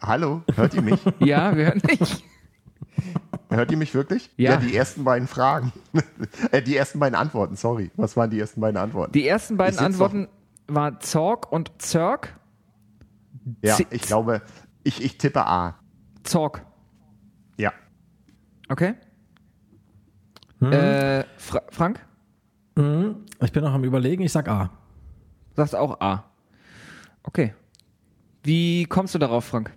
Hallo, 0.00 0.42
hört 0.54 0.74
ihr 0.74 0.82
mich? 0.82 1.00
Ja, 1.18 1.56
wir 1.56 1.66
hören 1.66 1.80
dich. 1.80 2.24
Hört 3.50 3.70
ihr 3.70 3.76
mich 3.78 3.94
wirklich? 3.94 4.30
Ja. 4.36 4.56
die 4.56 4.76
ersten 4.76 5.04
beiden 5.04 5.26
Fragen. 5.28 5.72
äh, 6.52 6.60
die 6.62 6.76
ersten 6.76 6.98
beiden 6.98 7.14
Antworten, 7.14 7.56
sorry. 7.56 7.90
Was 7.96 8.16
waren 8.16 8.30
die 8.30 8.38
ersten 8.38 8.60
beiden 8.60 8.76
Antworten? 8.76 9.12
Die 9.12 9.26
ersten 9.26 9.56
beiden 9.56 9.78
Antworten 9.78 10.28
waren 10.66 11.00
Zorg 11.00 11.50
und 11.50 11.72
Zerg. 11.80 12.38
ja, 13.62 13.74
Z- 13.76 13.86
ich 13.90 14.02
glaube, 14.02 14.42
ich, 14.84 15.02
ich 15.02 15.16
tippe 15.16 15.46
A. 15.46 15.78
Zorg. 16.24 16.64
Ja. 17.56 17.72
Okay? 18.68 18.94
Äh, 20.60 21.24
Fra 21.38 21.62
Frank? 21.70 22.04
Mhm. 22.76 23.24
Ich 23.40 23.52
bin 23.52 23.62
noch 23.64 23.72
am 23.72 23.84
überlegen, 23.84 24.22
ich 24.24 24.32
sag 24.32 24.48
A. 24.48 24.70
Sagst 25.56 25.74
auch 25.74 26.00
A. 26.00 26.24
Okay. 27.22 27.54
Wie 28.42 28.84
kommst 28.84 29.14
du 29.14 29.18
darauf, 29.18 29.44
Frank? 29.44 29.72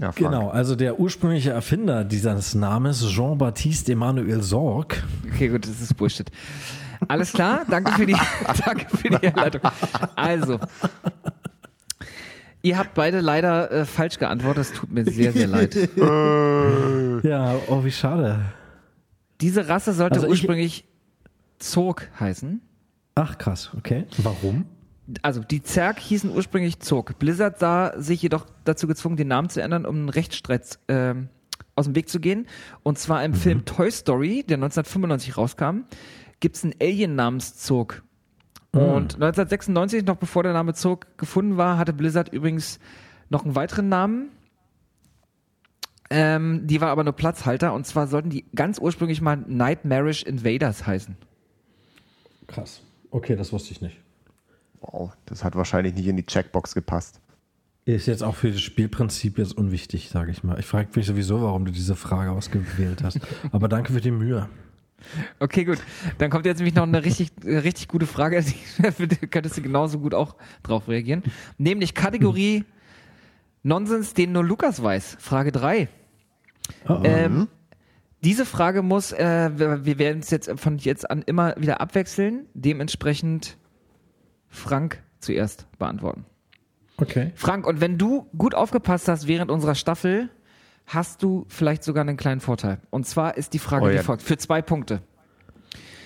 Ja. 0.00 0.10
Genau, 0.12 0.48
also 0.50 0.74
der 0.76 0.98
ursprüngliche 0.98 1.50
Erfinder 1.50 2.04
dieses 2.04 2.54
Namens, 2.54 3.06
Jean-Baptiste 3.08 3.92
Emmanuel 3.92 4.42
Sorg, 4.42 5.02
Okay, 5.32 5.48
gut, 5.48 5.66
das 5.66 5.80
ist 5.80 5.96
Bullshit. 5.96 6.30
Alles 7.08 7.32
klar, 7.32 7.64
danke 7.68 7.92
für 7.92 8.06
die, 8.06 8.16
danke 8.64 8.86
für 8.96 9.10
die 9.10 9.16
Herleitung. 9.26 9.60
Also, 10.16 10.58
ihr 12.62 12.78
habt 12.78 12.94
beide 12.94 13.20
leider 13.20 13.70
äh, 13.70 13.84
falsch 13.84 14.18
geantwortet. 14.18 14.62
Es 14.62 14.72
tut 14.72 14.90
mir 14.90 15.04
sehr, 15.04 15.32
sehr 15.32 15.46
leid. 15.46 15.74
ja, 17.24 17.54
oh 17.68 17.84
wie 17.84 17.90
schade. 17.92 18.40
Diese 19.40 19.68
Rasse 19.68 19.92
sollte 19.92 20.14
Also 20.16 20.26
ich- 20.26 20.32
ursprünglich 20.32 20.84
Zog 21.58 22.08
heißen. 22.18 22.60
Ach 23.14 23.38
krass, 23.38 23.70
okay. 23.76 24.04
Warum? 24.18 24.66
Also, 25.22 25.42
die 25.42 25.62
Zerg 25.62 26.00
hießen 26.00 26.30
ursprünglich 26.30 26.80
Zog. 26.80 27.18
Blizzard 27.18 27.58
sah 27.58 27.92
sich 28.00 28.22
jedoch 28.22 28.46
dazu 28.64 28.86
gezwungen, 28.86 29.16
den 29.16 29.28
Namen 29.28 29.50
zu 29.50 29.60
ändern, 29.60 29.84
um 29.84 29.96
einen 29.96 30.08
Rechtsstreit 30.08 30.78
ähm, 30.88 31.28
aus 31.74 31.84
dem 31.84 31.94
Weg 31.94 32.08
zu 32.08 32.20
gehen. 32.20 32.46
Und 32.82 32.98
zwar 32.98 33.24
im 33.24 33.34
Film 33.34 33.64
Toy 33.64 33.90
Story, 33.90 34.44
der 34.48 34.56
1995 34.56 35.36
rauskam, 35.36 35.82
gibt 36.40 36.56
es 36.56 36.64
einen 36.64 36.74
Alien 36.80 37.14
namens 37.14 37.56
Zog. 37.56 38.02
Und 38.72 39.14
1996, 39.14 40.04
noch 40.04 40.16
bevor 40.16 40.42
der 40.42 40.52
Name 40.52 40.74
Zog 40.74 41.16
gefunden 41.16 41.56
war, 41.56 41.78
hatte 41.78 41.92
Blizzard 41.92 42.32
übrigens 42.32 42.80
noch 43.28 43.44
einen 43.44 43.54
weiteren 43.54 43.88
Namen. 43.88 44.30
Ähm, 46.10 46.66
die 46.66 46.80
war 46.80 46.90
aber 46.90 47.04
nur 47.04 47.12
Platzhalter. 47.12 47.72
Und 47.72 47.86
zwar 47.86 48.08
sollten 48.08 48.30
die 48.30 48.44
ganz 48.54 48.78
ursprünglich 48.78 49.20
mal 49.20 49.36
Nightmarish 49.36 50.24
Invaders 50.24 50.86
heißen. 50.86 51.16
Krass. 52.48 52.82
Okay, 53.10 53.36
das 53.36 53.52
wusste 53.52 53.72
ich 53.72 53.80
nicht. 53.80 54.03
Wow, 54.92 55.12
das 55.26 55.44
hat 55.44 55.56
wahrscheinlich 55.56 55.94
nicht 55.94 56.06
in 56.06 56.16
die 56.16 56.26
Checkbox 56.26 56.74
gepasst. 56.74 57.20
Ist 57.86 58.06
jetzt 58.06 58.22
auch 58.22 58.34
für 58.34 58.50
das 58.50 58.60
Spielprinzip 58.60 59.38
jetzt 59.38 59.56
unwichtig, 59.56 60.08
sage 60.08 60.30
ich 60.30 60.42
mal. 60.42 60.58
Ich 60.58 60.66
frage 60.66 60.88
mich 60.94 61.06
sowieso, 61.06 61.42
warum 61.42 61.64
du 61.64 61.72
diese 61.72 61.96
Frage 61.96 62.30
ausgewählt 62.30 63.02
hast. 63.02 63.20
Aber 63.52 63.68
danke 63.68 63.92
für 63.92 64.00
die 64.00 64.10
Mühe. 64.10 64.48
Okay, 65.38 65.64
gut. 65.64 65.78
Dann 66.18 66.30
kommt 66.30 66.46
jetzt 66.46 66.58
nämlich 66.58 66.74
noch 66.74 66.84
eine 66.84 67.04
richtig, 67.04 67.30
richtig 67.44 67.88
gute 67.88 68.06
Frage. 68.06 68.42
Die 68.98 69.26
könntest 69.26 69.58
du 69.58 69.60
genauso 69.60 69.98
gut 69.98 70.14
auch 70.14 70.34
drauf 70.62 70.88
reagieren. 70.88 71.22
Nämlich 71.58 71.94
Kategorie 71.94 72.64
Nonsens, 73.62 74.14
den 74.14 74.32
nur 74.32 74.44
Lukas 74.44 74.82
weiß. 74.82 75.18
Frage 75.20 75.52
3. 75.52 75.88
Oh. 76.88 77.00
Ähm, 77.04 77.48
diese 78.22 78.46
Frage 78.46 78.80
muss, 78.80 79.12
äh, 79.12 79.50
wir, 79.54 79.84
wir 79.84 79.98
werden 79.98 80.20
es 80.20 80.30
jetzt 80.30 80.50
von 80.58 80.78
jetzt 80.78 81.10
an 81.10 81.20
immer 81.20 81.54
wieder 81.58 81.82
abwechseln. 81.82 82.46
Dementsprechend 82.54 83.58
Frank 84.54 85.02
zuerst 85.18 85.66
beantworten. 85.78 86.24
Okay. 86.96 87.32
Frank, 87.34 87.66
und 87.66 87.80
wenn 87.80 87.98
du 87.98 88.26
gut 88.38 88.54
aufgepasst 88.54 89.08
hast 89.08 89.26
während 89.26 89.50
unserer 89.50 89.74
Staffel, 89.74 90.30
hast 90.86 91.22
du 91.22 91.44
vielleicht 91.48 91.82
sogar 91.82 92.02
einen 92.02 92.16
kleinen 92.16 92.40
Vorteil. 92.40 92.78
Und 92.90 93.06
zwar 93.06 93.36
ist 93.36 93.52
die 93.52 93.58
Frage 93.58 93.86
Oh 93.86 93.90
wie 93.90 93.94
ja. 93.94 94.02
folgt. 94.02 94.22
Für 94.22 94.36
zwei 94.36 94.62
Punkte. 94.62 95.02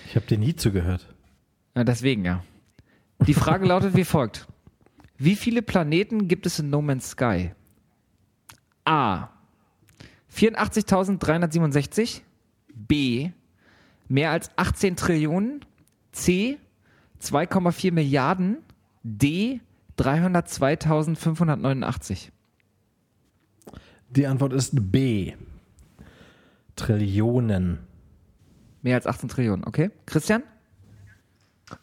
Ich 0.06 0.16
habe 0.16 0.26
dir 0.26 0.38
nie 0.38 0.56
zugehört. 0.56 1.06
Ja, 1.76 1.84
deswegen, 1.84 2.24
ja. 2.24 2.42
Die 3.26 3.34
Frage 3.34 3.66
lautet 3.68 3.94
wie 3.96 4.04
folgt. 4.04 4.46
Wie 5.18 5.36
viele 5.36 5.62
Planeten 5.62 6.28
gibt 6.28 6.46
es 6.46 6.58
in 6.58 6.70
No 6.70 6.80
Man's 6.80 7.10
Sky? 7.10 7.50
A. 8.84 9.28
84.367. 10.34 12.22
B. 12.74 13.30
Mehr 14.08 14.30
als 14.30 14.50
18 14.56 14.96
Trillionen. 14.96 15.64
C. 16.12 16.58
2,4 17.22 17.92
Milliarden. 17.92 18.58
D. 19.02 19.60
302.589. 19.98 22.30
Die 24.10 24.26
Antwort 24.26 24.52
ist 24.52 24.92
B. 24.92 25.32
Trillionen. 26.76 27.80
Mehr 28.82 28.94
als 28.94 29.06
18 29.06 29.28
Trillionen, 29.28 29.66
okay. 29.66 29.90
Christian? 30.06 30.44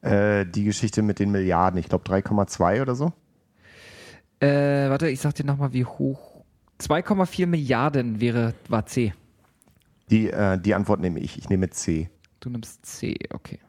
Äh, 0.01 0.45
die 0.45 0.63
Geschichte 0.63 1.01
mit 1.01 1.19
den 1.19 1.31
Milliarden, 1.31 1.77
ich 1.79 1.89
glaube 1.89 2.05
3,2 2.05 2.81
oder 2.81 2.95
so. 2.95 3.11
Äh, 4.39 4.89
warte, 4.89 5.09
ich 5.09 5.19
sag 5.19 5.35
dir 5.35 5.45
nochmal, 5.45 5.73
wie 5.73 5.83
hoch. 5.85 6.45
2,4 6.79 7.47
Milliarden 7.47 8.21
wäre, 8.21 8.53
war 8.69 8.85
C. 8.85 9.13
Die, 10.09 10.29
äh, 10.29 10.57
die 10.59 10.73
Antwort 10.73 11.01
nehme 11.01 11.19
ich. 11.19 11.37
Ich 11.37 11.49
nehme 11.49 11.69
C. 11.69 12.09
Du 12.39 12.49
nimmst 12.49 12.85
C, 12.85 13.17
okay. 13.33 13.59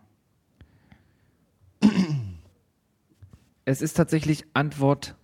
Es 3.65 3.83
ist 3.83 3.95
tatsächlich 3.95 4.45
Antwort 4.55 5.17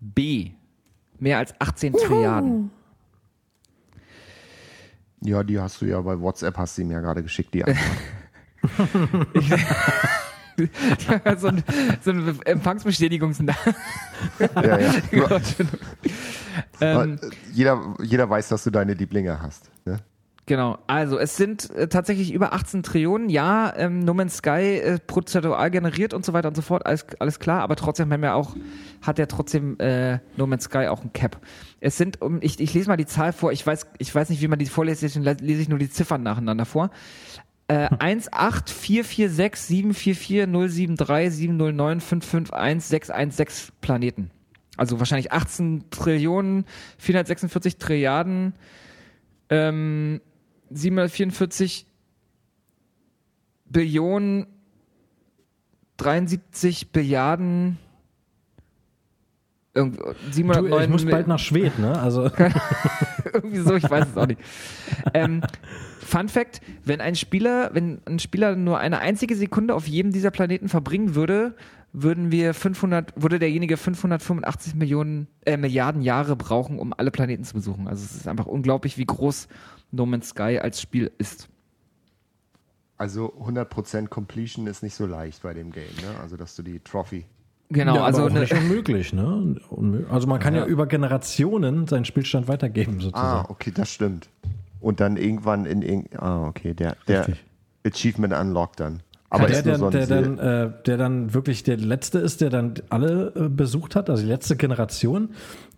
B. 0.00 0.52
Mehr 1.18 1.38
als 1.38 1.54
18 1.60 1.94
Trilliarden. 1.94 2.70
Ja, 5.20 5.42
die 5.42 5.58
hast 5.58 5.82
du 5.82 5.86
ja 5.86 6.00
bei 6.00 6.20
WhatsApp, 6.20 6.56
hast 6.56 6.78
du 6.78 6.82
ihm 6.82 6.92
ja 6.92 7.00
gerade 7.00 7.22
geschickt, 7.22 7.52
die 7.54 7.64
Antwort. 7.64 7.86
so 11.38 11.48
ein, 11.48 11.64
so 12.04 12.10
ein 12.10 12.40
Empfangsbestätigungsnachricht. 12.44 13.78
ja, 14.56 14.78
ja. 14.78 15.40
Ähm, 16.80 17.18
äh, 17.20 17.28
jeder, 17.52 17.94
jeder 18.02 18.28
weiß, 18.28 18.48
dass 18.48 18.64
du 18.64 18.70
deine 18.70 18.94
Lieblinge 18.94 19.40
hast. 19.40 19.70
Genau, 20.48 20.78
also 20.86 21.18
es 21.18 21.36
sind 21.36 21.68
äh, 21.74 21.88
tatsächlich 21.88 22.32
über 22.32 22.54
18 22.54 22.82
Trillionen. 22.82 23.28
Ja, 23.28 23.70
ähm, 23.76 23.98
No 24.00 24.14
Man's 24.14 24.38
Sky 24.38 24.78
äh, 24.80 24.98
prozentual 24.98 25.70
generiert 25.70 26.14
und 26.14 26.24
so 26.24 26.32
weiter 26.32 26.48
und 26.48 26.54
so 26.54 26.62
fort, 26.62 26.86
alles, 26.86 27.04
alles 27.18 27.38
klar, 27.38 27.60
aber 27.60 27.76
trotzdem 27.76 28.10
haben 28.10 28.22
wir 28.22 28.34
auch, 28.34 28.56
hat 29.02 29.18
ja 29.18 29.26
trotzdem 29.26 29.78
äh, 29.78 30.20
No 30.38 30.46
Man's 30.46 30.64
Sky 30.64 30.86
auch 30.86 31.04
ein 31.04 31.12
Cap. 31.12 31.38
Es 31.80 31.98
sind, 31.98 32.22
um, 32.22 32.38
ich, 32.40 32.58
ich 32.60 32.72
lese 32.72 32.88
mal 32.88 32.96
die 32.96 33.04
Zahl 33.04 33.34
vor, 33.34 33.52
ich 33.52 33.66
weiß, 33.66 33.88
ich 33.98 34.14
weiß 34.14 34.30
nicht, 34.30 34.40
wie 34.40 34.48
man 34.48 34.58
die 34.58 34.64
vorliest, 34.64 35.02
deswegen 35.02 35.22
le- 35.26 35.36
lese 35.38 35.60
ich 35.60 35.68
nur 35.68 35.78
die 35.78 35.90
Ziffern 35.90 36.22
nacheinander 36.22 36.64
vor. 36.64 36.88
Äh, 37.68 37.90
184467440737095516116 42.40 43.68
Planeten. 43.80 44.30
Also 44.76 44.98
wahrscheinlich 45.00 45.32
18 45.32 45.84
Trillionen, 45.90 46.64
446 46.98 47.78
Trilliarden, 47.78 48.54
ähm, 49.50 50.20
744 50.70 51.86
Billionen, 53.66 54.46
73 55.98 56.90
Billiarden, 56.92 57.78
irgend- 59.74 59.98
Du, 59.98 60.14
709 60.30 60.82
ich 60.84 60.88
muss 60.88 61.04
bald 61.04 61.26
nach 61.28 61.38
Schweden, 61.38 61.82
ne? 61.82 61.98
Also 61.98 62.30
irgendwie 63.32 63.58
so, 63.58 63.74
ich 63.74 63.88
weiß 63.88 64.06
es 64.10 64.16
auch 64.16 64.26
nicht. 64.26 64.40
Ähm, 65.14 65.42
Fun 66.00 66.28
Fact: 66.28 66.60
Wenn 66.84 67.00
ein 67.00 67.14
Spieler, 67.16 67.70
wenn 67.74 68.00
ein 68.06 68.18
Spieler 68.18 68.56
nur 68.56 68.78
eine 68.78 69.00
einzige 69.00 69.36
Sekunde 69.36 69.74
auf 69.74 69.86
jedem 69.86 70.12
dieser 70.12 70.30
Planeten 70.30 70.68
verbringen 70.68 71.14
würde, 71.14 71.54
würden 71.92 72.30
wir 72.32 72.54
500, 72.54 73.12
würde 73.20 73.38
derjenige 73.38 73.76
585 73.76 74.74
Millionen, 74.74 75.26
äh, 75.44 75.56
Milliarden 75.56 76.00
Jahre 76.00 76.36
brauchen, 76.36 76.78
um 76.78 76.94
alle 76.96 77.10
Planeten 77.10 77.44
zu 77.44 77.54
besuchen. 77.54 77.88
Also 77.88 78.04
es 78.04 78.14
ist 78.14 78.28
einfach 78.28 78.46
unglaublich, 78.46 78.96
wie 78.98 79.04
groß 79.06 79.48
No 79.90 80.06
Man's 80.06 80.28
Sky 80.30 80.58
als 80.60 80.80
Spiel 80.80 81.10
ist. 81.18 81.48
Also 82.96 83.32
100% 83.40 84.08
Completion 84.08 84.66
ist 84.66 84.82
nicht 84.82 84.94
so 84.94 85.06
leicht 85.06 85.42
bei 85.42 85.54
dem 85.54 85.70
Game. 85.70 85.84
Ne? 86.02 86.20
Also, 86.20 86.36
dass 86.36 86.56
du 86.56 86.62
die 86.62 86.80
Trophy. 86.80 87.24
Genau, 87.70 87.96
ja, 87.96 88.04
also 88.04 88.22
aber 88.22 88.28
auch 88.28 88.30
eine, 88.30 88.40
nicht 88.40 88.54
unmöglich, 88.54 89.12
ne? 89.12 89.56
Also 90.10 90.26
man 90.26 90.40
kann 90.40 90.54
ja. 90.54 90.60
Ja. 90.62 90.66
über 90.66 90.86
Generationen 90.86 91.86
seinen 91.86 92.06
Spielstand 92.06 92.48
weitergeben, 92.48 92.96
Ah, 92.98 93.02
sozusagen. 93.02 93.50
okay, 93.50 93.72
das 93.74 93.90
stimmt. 93.90 94.30
Und 94.80 95.00
dann 95.00 95.16
irgendwann 95.18 95.66
in 95.66 95.82
irgend. 95.82 96.18
Ah, 96.18 96.46
okay, 96.46 96.72
der, 96.72 96.96
der 97.06 97.28
Richtig. 97.28 97.44
Achievement 97.86 98.32
unlocked 98.32 98.80
dann. 98.80 99.00
Aber 99.30 99.46
der, 99.46 99.58
ist 99.58 99.78
nur 99.78 99.90
der, 99.90 100.06
so 100.06 100.14
der, 100.14 100.22
dann, 100.22 100.38
äh, 100.38 100.72
der 100.86 100.96
dann 100.96 101.34
wirklich 101.34 101.62
der 101.62 101.76
letzte 101.76 102.18
ist, 102.18 102.40
der 102.40 102.48
dann 102.48 102.74
alle 102.88 103.34
äh, 103.36 103.48
besucht 103.50 103.94
hat, 103.96 104.08
also 104.08 104.22
die 104.22 104.28
letzte 104.28 104.56
Generation, 104.56 105.30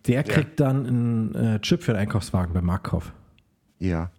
der 0.06 0.22
kriegt 0.22 0.60
dann 0.60 0.86
einen 0.86 1.34
äh, 1.34 1.60
Chip 1.60 1.82
für 1.82 1.92
den 1.92 2.00
Einkaufswagen 2.00 2.54
beim 2.54 2.66
Marktkauf. 2.66 3.12
Ja. 3.80 4.10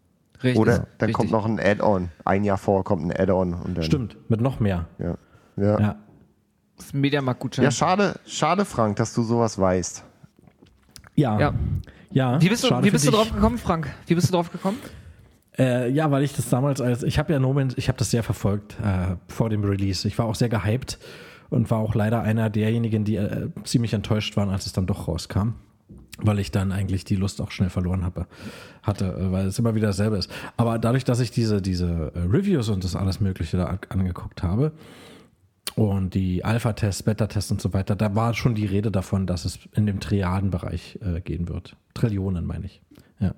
Richtig. 0.43 0.59
Oder 0.59 0.87
dann 0.97 1.05
richtig. 1.07 1.13
kommt 1.13 1.31
noch 1.31 1.45
ein 1.45 1.59
Add-on. 1.59 2.09
Ein 2.25 2.43
Jahr 2.43 2.57
vor 2.57 2.83
kommt 2.83 3.05
ein 3.05 3.11
Add-on. 3.11 3.53
und 3.53 3.77
dann- 3.77 3.83
Stimmt, 3.85 4.17
mit 4.29 4.41
noch 4.41 4.59
mehr. 4.59 4.87
Ja. 4.99 5.15
Ja. 5.55 5.79
Ja. 5.79 5.95
Das 6.77 6.93
Mediamarkt-Gutschein. 6.93 7.63
ja, 7.65 7.71
schade, 7.71 8.19
schade, 8.25 8.65
Frank, 8.65 8.95
dass 8.97 9.13
du 9.13 9.21
sowas 9.21 9.59
weißt. 9.59 10.03
Ja. 11.15 11.39
Ja. 11.39 11.53
Ja. 12.09 12.41
Wie 12.41 12.49
bist 12.49 12.63
du, 12.63 12.83
wie 12.83 12.89
bist 12.91 13.07
du 13.07 13.11
drauf 13.11 13.31
gekommen, 13.31 13.57
Frank? 13.57 13.93
Wie 14.07 14.15
bist 14.15 14.27
du 14.29 14.33
drauf 14.33 14.51
gekommen? 14.51 14.77
Äh, 15.57 15.89
ja, 15.91 16.09
weil 16.11 16.23
ich 16.23 16.33
das 16.35 16.49
damals 16.49 16.81
als, 16.81 17.03
ich 17.03 17.19
habe 17.19 17.31
ja 17.33 17.39
No 17.39 17.53
Man's, 17.53 17.73
ich 17.77 17.87
habe 17.87 17.97
das 17.97 18.09
sehr 18.09 18.23
verfolgt 18.23 18.77
äh, 18.83 19.15
vor 19.27 19.49
dem 19.49 19.63
Release. 19.63 20.07
Ich 20.07 20.17
war 20.17 20.25
auch 20.25 20.35
sehr 20.35 20.49
gehypt 20.49 20.97
und 21.49 21.69
war 21.69 21.79
auch 21.79 21.93
leider 21.93 22.21
einer 22.21 22.49
derjenigen, 22.49 23.03
die 23.03 23.17
äh, 23.17 23.49
ziemlich 23.63 23.93
enttäuscht 23.93 24.35
waren, 24.37 24.49
als 24.49 24.65
es 24.65 24.73
dann 24.73 24.87
doch 24.87 25.07
rauskam. 25.07 25.49
Weil 26.23 26.39
ich 26.39 26.51
dann 26.51 26.71
eigentlich 26.71 27.03
die 27.03 27.15
Lust 27.15 27.41
auch 27.41 27.51
schnell 27.51 27.69
verloren 27.69 28.03
habe, 28.03 28.27
hatte, 28.83 29.05
äh, 29.05 29.31
weil 29.31 29.47
es 29.47 29.57
immer 29.59 29.73
wieder 29.75 29.87
dasselbe 29.87 30.17
ist. 30.17 30.31
Aber 30.57 30.77
dadurch, 30.79 31.03
dass 31.03 31.19
ich 31.19 31.31
diese, 31.31 31.61
diese 31.61 32.11
äh, 32.15 32.19
Reviews 32.19 32.69
und 32.69 32.83
das 32.83 32.95
alles 32.95 33.19
Mögliche 33.19 33.57
da 33.57 33.65
an- 33.65 33.79
angeguckt 33.89 34.43
habe 34.43 34.71
und 35.75 36.13
die 36.13 36.43
Alpha-Tests, 36.45 37.03
Beta-Tests 37.03 37.51
und 37.51 37.61
so 37.61 37.73
weiter, 37.73 37.95
da 37.95 38.13
war 38.15 38.33
schon 38.33 38.55
die 38.55 38.65
Rede 38.65 38.91
davon, 38.91 39.25
dass 39.25 39.45
es 39.45 39.59
in 39.73 39.85
dem 39.85 39.99
Triadenbereich 39.99 40.99
äh, 41.01 41.21
gehen 41.21 41.47
wird. 41.49 41.75
Trillionen, 41.93 42.45
meine 42.45 42.65
ich. 42.65 42.81
Ja. 43.19 43.33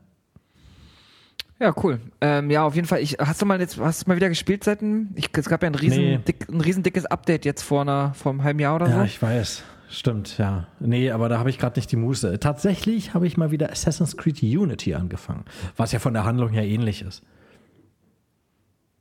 Ja, 1.60 1.74
cool. 1.84 2.00
Ähm, 2.20 2.50
ja, 2.52 2.64
auf 2.66 2.76
jeden 2.76 2.88
Fall. 2.88 3.00
Ich, 3.00 3.18
hast 3.20 3.42
du 3.42 3.46
mal 3.46 3.60
jetzt, 3.62 3.80
hast 3.80 4.04
du 4.06 4.10
mal 4.10 4.16
wieder 4.16 4.28
gespielt 4.30 4.64
seit 4.64 4.82
dem, 4.82 5.10
ich, 5.16 5.30
es 5.38 5.48
gab 5.48 5.62
ja 5.64 5.70
ein 5.70 5.76
riesen, 5.76 5.98
Nee. 6.04 6.18
dick, 6.18 6.50
ein 6.50 6.60
riesen 6.62 6.84
dickes 6.84 7.06
Update 7.06 7.46
jetzt 7.46 7.62
vor 7.62 7.82
einer, 7.82 8.14
vor 8.14 8.32
einem 8.32 8.44
halben 8.44 8.60
Jahr 8.60 8.76
oder 8.76 8.90
Ja, 8.90 8.98
so. 9.00 9.04
ich 9.06 9.22
weiß. 9.22 9.64
Stimmt, 9.94 10.40
ja. 10.40 10.68
Nee, 10.80 11.12
aber 11.12 11.30
da 11.30 11.38
habe 11.38 11.52
ich 11.52 11.60
gerade 11.60 11.80
nicht 11.80 11.92
die 11.92 11.98
Muße. 11.98 12.40
Tatsächlich 12.40 13.14
habe 13.14 13.28
ich 13.28 13.38
mal 13.38 13.52
wieder 13.52 13.72
Assassin's 13.72 14.18
Creed 14.18 14.42
Unity 14.42 14.96
angefangen, 14.96 15.46
was 15.78 15.92
ja 15.92 16.00
von 16.00 16.16
der 16.16 16.26
Handlung 16.26 16.50
her 16.50 16.66
ähnlich 16.66 17.04
ist. 17.04 17.22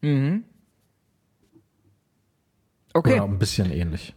Okay. 0.03 0.43
Oder 3.15 3.25
ein 3.25 3.39
bisschen 3.39 3.71
ähnlich. 3.71 4.15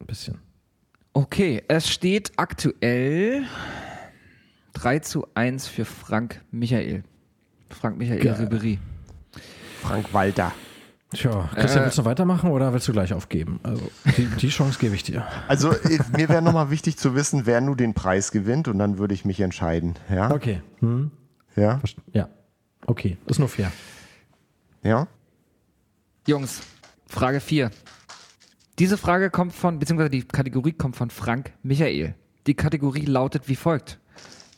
Ein 0.00 0.06
bisschen. 0.06 0.38
Okay, 1.12 1.62
es 1.68 1.88
steht 1.88 2.32
aktuell 2.36 3.44
3 4.72 4.98
zu 4.98 5.28
1 5.34 5.68
für 5.68 5.84
Frank 5.84 6.42
Michael. 6.50 7.04
Frank 7.68 7.96
Michael 7.96 8.18
Geil. 8.18 8.34
Ribery. 8.34 8.78
Frank 9.82 10.12
Walter. 10.12 10.52
Tja, 11.12 11.50
Christian, 11.54 11.82
Äh. 11.82 11.86
willst 11.86 11.98
du 11.98 12.04
weitermachen 12.04 12.50
oder 12.50 12.72
willst 12.72 12.86
du 12.86 12.92
gleich 12.92 13.12
aufgeben? 13.12 13.58
Also, 13.64 13.90
die, 14.16 14.26
die 14.26 14.48
Chance 14.48 14.78
gebe 14.78 14.94
ich 14.94 15.02
dir. 15.02 15.26
Also 15.48 15.74
mir 16.16 16.28
wäre 16.28 16.40
nochmal 16.42 16.70
wichtig 16.70 16.96
zu 16.98 17.14
wissen, 17.16 17.46
wer 17.46 17.60
nun 17.60 17.76
den 17.76 17.94
Preis 17.94 18.30
gewinnt 18.30 18.68
und 18.68 18.78
dann 18.78 18.98
würde 18.98 19.14
ich 19.14 19.24
mich 19.24 19.40
entscheiden. 19.40 19.96
Ja? 20.08 20.30
Okay. 20.30 20.62
Hm? 20.78 21.10
Ja? 21.56 21.80
Ja. 22.12 22.28
Okay, 22.86 23.16
ist 23.26 23.40
nur 23.40 23.48
fair. 23.48 23.72
Ja? 24.84 25.08
Jungs, 26.28 26.60
Frage 27.06 27.40
4. 27.40 27.70
Diese 28.78 28.96
Frage 28.96 29.30
kommt 29.30 29.52
von, 29.52 29.78
beziehungsweise 29.78 30.10
die 30.10 30.22
Kategorie 30.22 30.72
kommt 30.72 30.96
von 30.96 31.10
Frank 31.10 31.52
Michael. 31.62 32.14
Die 32.46 32.54
Kategorie 32.54 33.04
lautet 33.04 33.48
wie 33.48 33.56
folgt. 33.56 33.98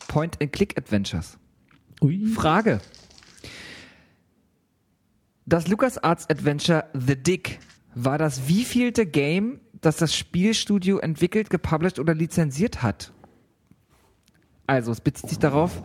Point-and-Click-Adventures. 0.07 1.37
Ui. 2.01 2.27
Frage. 2.27 2.79
Das 5.45 5.67
LucasArts 5.67 6.29
Adventure 6.29 6.85
The 6.93 7.15
Dick 7.15 7.59
war 7.95 8.17
das 8.17 8.47
wievielte 8.47 9.05
Game, 9.05 9.59
das 9.81 9.97
das 9.97 10.15
Spielstudio 10.15 10.99
entwickelt, 10.99 11.49
gepublished 11.49 11.99
oder 11.99 12.13
lizenziert 12.13 12.81
hat? 12.81 13.11
Also, 14.65 14.91
es 14.91 15.01
bezieht 15.01 15.29
sich 15.29 15.39
darauf, 15.39 15.83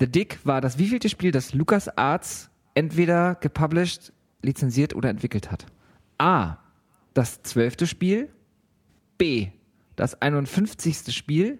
The 0.00 0.08
Dick 0.10 0.40
war 0.44 0.60
das 0.60 0.78
wievielte 0.78 1.08
Spiel, 1.08 1.30
das 1.30 1.54
LucasArts 1.54 2.50
entweder 2.74 3.36
gepublished, 3.36 4.12
lizenziert 4.42 4.94
oder 4.96 5.08
entwickelt 5.10 5.50
hat? 5.50 5.66
A. 6.18 6.56
Das 7.14 7.42
zwölfte 7.42 7.86
Spiel. 7.86 8.28
B. 9.18 9.50
Das 9.94 10.20
51. 10.20 11.14
Spiel. 11.14 11.58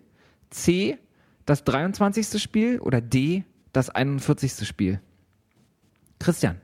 C. 0.51 0.99
Das 1.47 1.63
23. 1.65 2.43
Spiel. 2.43 2.81
Oder 2.81 3.01
D. 3.01 3.45
Das 3.73 3.91
41. 3.91 4.67
Spiel. 4.67 5.01
Christian. 6.19 6.61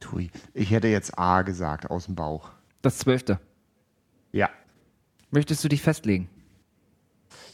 Tui. 0.00 0.30
Ich 0.54 0.70
hätte 0.70 0.88
jetzt 0.88 1.18
A 1.18 1.42
gesagt 1.42 1.90
aus 1.90 2.06
dem 2.06 2.14
Bauch. 2.14 2.50
Das 2.82 2.98
zwölfte. 2.98 3.40
Ja. 4.32 4.50
Möchtest 5.30 5.64
du 5.64 5.68
dich 5.68 5.82
festlegen? 5.82 6.28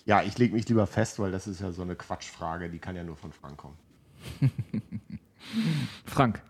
Ja, 0.05 0.23
ich 0.23 0.37
lege 0.39 0.55
mich 0.55 0.69
lieber 0.69 0.87
fest, 0.87 1.19
weil 1.21 1.31
das 1.31 1.47
ist 1.47 1.61
ja 1.61 1.71
so 1.73 1.83
eine 1.83 1.95
Quatschfrage, 1.95 2.69
die 2.69 2.79
kann 2.79 2.97
ja 2.97 3.05
nur 3.05 3.17
von 3.17 3.33
Frank 3.33 3.57
kommen. 3.57 3.79
Frank. 6.05 6.43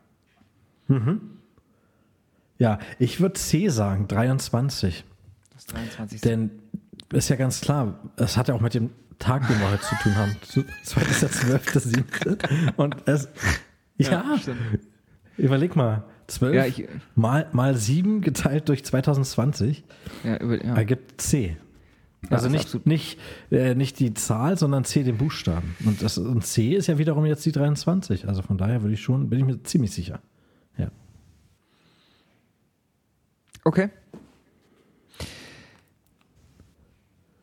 Ja, 2.59 2.79
ich 2.99 3.21
würde 3.21 3.35
C 3.35 3.69
sagen, 3.69 4.09
23. 4.09 5.05
Das 5.53 5.67
23. 5.67 6.21
Denn 6.21 6.51
ist 7.13 7.29
ja 7.29 7.37
ganz 7.37 7.61
klar, 7.61 7.99
es 8.17 8.37
hat 8.37 8.49
ja 8.49 8.55
auch 8.55 8.61
mit 8.61 8.75
dem 8.75 8.91
Tag, 9.19 9.47
den 9.49 9.59
wir 9.61 9.71
heute 9.71 9.83
zu 9.83 9.95
tun 9.97 10.17
haben. 10.17 10.37
Zu- 10.43 10.65
Heute 10.97 11.11
ist 11.11 11.23
der 11.23 11.31
12.7. 11.31 12.75
Und 12.77 12.97
es, 13.07 13.29
ja, 13.97 14.37
stimmt. 14.39 14.59
Überleg 15.43 15.77
mal, 15.77 16.05
12 16.29 16.55
Ja, 16.55 16.65
ich- 16.67 16.89
mal, 17.15 17.49
mal 17.53 17.77
7 17.77 18.21
geteilt 18.23 18.69
durch 18.69 18.85
2020 18.85 19.85
ja, 20.25 20.37
über, 20.39 20.65
ja. 20.65 20.75
ergibt 20.75 21.21
C. 21.21 21.57
Also 22.31 22.47
ist 22.47 22.53
nicht, 22.53 22.87
nicht, 22.87 23.19
äh, 23.51 23.75
nicht 23.75 23.99
die 23.99 24.15
Zahl, 24.15 24.57
sondern 24.57 24.85
C 24.85 25.03
den 25.03 25.19
Buchstaben. 25.19 25.75
Und, 25.85 26.01
das, 26.03 26.19
und 26.19 26.47
C 26.47 26.75
ist 26.75 26.87
ja 26.87 26.97
wiederum 26.97 27.27
jetzt 27.27 27.45
die 27.45 27.51
23. 27.53 28.29
Also 28.29 28.43
von 28.43 28.57
daher 28.59 28.83
würde 28.83 28.95
ich 28.95 29.03
schon, 29.03 29.29
bin 29.29 29.41
ich 29.41 29.45
mir 29.45 29.63
ziemlich 29.65 29.91
sicher. 29.91 30.21
Ja. 30.79 30.89
Okay. 33.65 33.91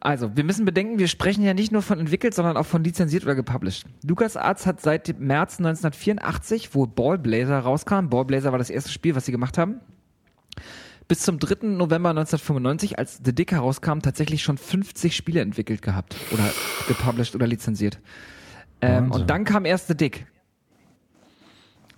Also, 0.01 0.37
wir 0.37 0.45
müssen 0.45 0.63
bedenken, 0.63 0.97
wir 0.97 1.09
sprechen 1.09 1.43
ja 1.43 1.53
nicht 1.53 1.73
nur 1.73 1.81
von 1.81 1.99
entwickelt, 1.99 2.33
sondern 2.33 2.55
auch 2.55 2.65
von 2.65 2.83
lizenziert 2.83 3.23
oder 3.23 3.35
gepublished. 3.35 3.85
LucasArts 4.03 4.65
hat 4.65 4.79
seit 4.79 5.09
dem 5.09 5.19
März 5.19 5.59
1984, 5.59 6.73
wo 6.73 6.87
Ballblazer 6.87 7.59
rauskam, 7.59 8.07
Ballblazer 8.09 8.51
war 8.51 8.59
das 8.59 8.69
erste 8.69 8.91
Spiel, 8.91 9.15
was 9.15 9.25
sie 9.25 9.33
gemacht 9.33 9.57
haben, 9.57 9.81
bis 11.09 11.19
zum 11.19 11.37
3. 11.37 11.67
November 11.67 12.11
1995, 12.11 12.97
als 12.97 13.19
The 13.25 13.35
Dick 13.35 13.51
herauskam, 13.51 13.99
tatsächlich 13.99 14.41
schon 14.41 14.57
50 14.57 15.13
Spiele 15.13 15.41
entwickelt 15.41 15.81
gehabt 15.81 16.15
oder 16.31 16.49
gepublished 16.87 17.35
oder 17.35 17.47
lizenziert. 17.47 17.99
Ähm, 18.81 19.11
und 19.11 19.29
dann 19.29 19.43
kam 19.43 19.65
erst 19.65 19.87
The 19.87 19.97
Dick. 19.97 20.27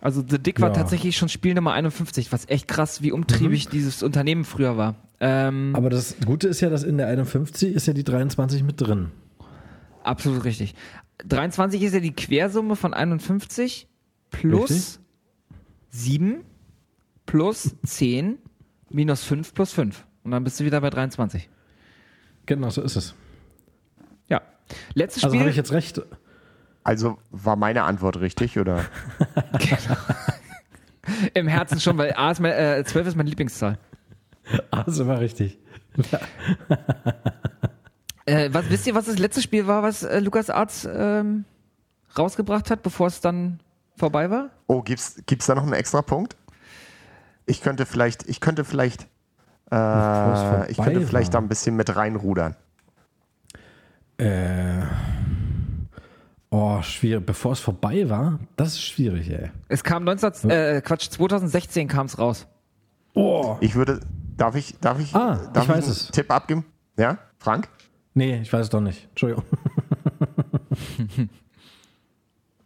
Also 0.01 0.23
The 0.27 0.39
Dick 0.39 0.59
war 0.59 0.69
Ja. 0.69 0.73
tatsächlich 0.75 1.15
schon 1.15 1.29
Spiel 1.29 1.53
Nummer 1.53 1.73
51, 1.73 2.31
was 2.31 2.49
echt 2.49 2.67
krass, 2.67 3.01
wie 3.03 3.11
umtriebig 3.11 3.69
dieses 3.69 4.01
Unternehmen 4.03 4.43
früher 4.45 4.75
war. 4.75 4.95
Ähm, 5.19 5.73
Aber 5.75 5.89
das 5.91 6.15
Gute 6.25 6.47
ist 6.47 6.59
ja, 6.61 6.69
dass 6.71 6.83
in 6.83 6.97
der 6.97 7.07
51 7.07 7.73
ist 7.75 7.85
ja 7.85 7.93
die 7.93 8.03
23 8.03 8.63
mit 8.63 8.81
drin. 8.81 9.11
absolut 10.03 10.43
richtig. 10.43 10.73
23 11.27 11.83
ist 11.83 11.93
ja 11.93 11.99
die 11.99 12.13
Quersumme 12.15 12.75
von 12.75 12.95
51 12.95 13.87
plus 14.31 14.69
Richtig. 14.71 14.99
7 15.91 16.43
plus 17.27 17.75
10 17.85 18.39
minus 18.89 19.23
5 19.23 19.53
plus 19.53 19.71
5. 19.71 20.03
Und 20.23 20.31
dann 20.31 20.43
bist 20.43 20.59
du 20.59 20.63
wieder 20.65 20.81
bei 20.81 20.89
23. 20.89 21.47
Genau, 22.47 22.71
so 22.71 22.81
ist 22.81 22.95
es. 22.95 23.13
Ja. 24.27 24.41
Letztes 24.95 25.23
Also 25.23 25.33
Spiel. 25.35 25.41
habe 25.41 25.51
ich 25.51 25.57
jetzt 25.57 25.71
recht. 25.71 26.01
Also 26.83 27.17
war 27.29 27.55
meine 27.55 27.83
Antwort 27.83 28.19
richtig, 28.19 28.57
oder? 28.57 28.85
Im 31.33 31.47
Herzen 31.47 31.79
schon, 31.79 31.97
weil 31.97 32.13
A 32.13 32.31
ist 32.31 32.39
mein, 32.39 32.53
äh, 32.53 32.83
12 32.83 33.07
ist 33.07 33.15
meine 33.15 33.29
Lieblingszahl. 33.29 33.77
Also 34.71 35.07
war 35.07 35.19
richtig. 35.19 35.59
Äh, 38.27 38.49
was, 38.53 38.69
wisst 38.69 38.85
ihr, 38.85 38.93
was 38.93 39.05
das 39.05 39.17
letzte 39.17 39.41
Spiel 39.41 39.65
war, 39.65 39.81
was 39.81 40.03
äh, 40.03 40.19
LucasArts 40.19 40.87
ähm, 40.91 41.43
rausgebracht 42.17 42.69
hat, 42.69 42.83
bevor 42.83 43.07
es 43.07 43.19
dann 43.19 43.59
vorbei 43.97 44.29
war? 44.29 44.51
Oh, 44.67 44.83
gibt's, 44.83 45.21
gibt's 45.25 45.47
da 45.47 45.55
noch 45.55 45.63
einen 45.63 45.73
extra 45.73 46.03
Punkt? 46.03 46.37
Ich 47.47 47.61
könnte 47.61 47.85
vielleicht, 47.87 48.29
ich 48.29 48.39
könnte 48.39 48.63
vielleicht, 48.63 49.07
äh, 49.71 50.71
ich 50.71 50.77
könnte 50.77 51.01
vielleicht 51.01 51.33
da 51.33 51.39
war. 51.39 51.41
ein 51.41 51.49
bisschen 51.49 51.75
mit 51.75 51.95
reinrudern. 51.95 52.55
Äh, 54.17 54.81
oh, 56.51 56.81
schwierig. 56.83 57.25
Bevor 57.25 57.53
es 57.53 57.59
vorbei 57.59 58.07
war, 58.09 58.39
das 58.55 58.69
ist 58.73 58.81
schwierig, 58.81 59.29
ey. 59.31 59.49
Es 59.67 59.83
kam 59.83 60.03
19, 60.03 60.49
äh, 60.49 60.81
Quatsch, 60.85 61.09
2016 61.09 61.87
kam 61.87 62.05
es 62.05 62.19
raus. 62.19 62.47
Oh. 63.13 63.57
Ich 63.59 63.75
würde, 63.75 63.99
darf 64.37 64.55
ich, 64.55 64.77
darf 64.79 64.99
ich, 64.99 65.13
Ah, 65.15 65.49
darf 65.53 65.63
ich 65.63 65.69
weiß 65.69 65.83
einen 65.85 65.91
es. 65.91 66.07
Tipp 66.11 66.31
abgeben? 66.31 66.65
Ja, 66.97 67.17
Frank? 67.39 67.67
Nee, 68.13 68.41
ich 68.41 68.51
weiß 68.53 68.61
es 68.63 68.69
doch 68.69 68.81
nicht. 68.81 69.07
Entschuldigung. 69.09 69.43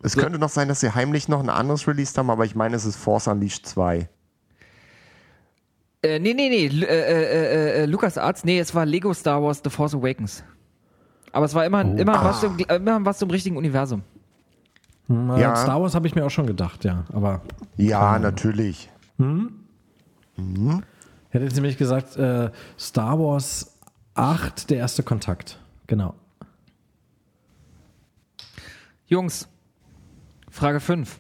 Es 0.04 0.16
könnte 0.16 0.38
noch 0.38 0.50
sein, 0.50 0.68
dass 0.68 0.80
sie 0.82 0.94
heimlich 0.94 1.28
noch 1.30 1.40
ein 1.40 1.50
anderes 1.50 1.88
released 1.88 2.18
haben, 2.18 2.30
aber 2.30 2.46
ich 2.46 2.54
meine, 2.56 2.76
es 2.76 2.86
ist 2.86 2.96
Force 2.96 3.28
Unleashed 3.28 3.66
2. 3.66 4.08
Äh, 6.04 6.20
nee, 6.20 6.34
nee, 6.36 6.50
nee, 6.50 6.68
Lu- 6.68 6.86
äh, 6.86 7.80
äh, 7.80 7.84
äh, 7.84 7.86
LucasArts, 7.86 8.44
nee, 8.44 8.60
es 8.60 8.76
war 8.76 8.86
Lego 8.86 9.14
Star 9.16 9.42
Wars 9.42 9.62
The 9.64 9.72
Force 9.72 9.96
Awakens. 9.96 10.44
Aber 11.36 11.46
es 11.46 11.54
war 11.54 11.66
immer, 11.66 11.82
immer, 11.82 12.24
was, 12.24 12.44
im, 12.44 12.58
immer 12.58 13.04
was 13.06 13.22
im 13.22 13.30
richtigen 13.30 13.58
Universum. 13.58 14.04
Hm, 15.08 15.36
Ja. 15.38 15.54
Star 15.58 15.82
Wars 15.82 15.94
habe 15.94 16.08
ich 16.08 16.16
mir 16.16 16.26
auch 16.26 16.30
schon 16.30 16.48
gedacht, 16.48 16.86
ja. 16.86 17.04
Aber 17.12 17.42
Ja, 17.76 18.18
natürlich. 18.20 18.90
ich 19.18 19.26
hätte 21.32 21.44
jetzt 21.44 21.56
nämlich 21.56 21.78
gesagt, 21.78 22.16
äh, 22.16 22.52
Star 22.80 23.20
Wars 23.20 23.78
8, 24.14 24.70
der 24.70 24.78
erste 24.78 25.04
Kontakt. 25.04 25.60
Genau. 25.88 26.14
Jungs, 29.08 29.50
Frage 30.50 30.80
5. 30.80 31.20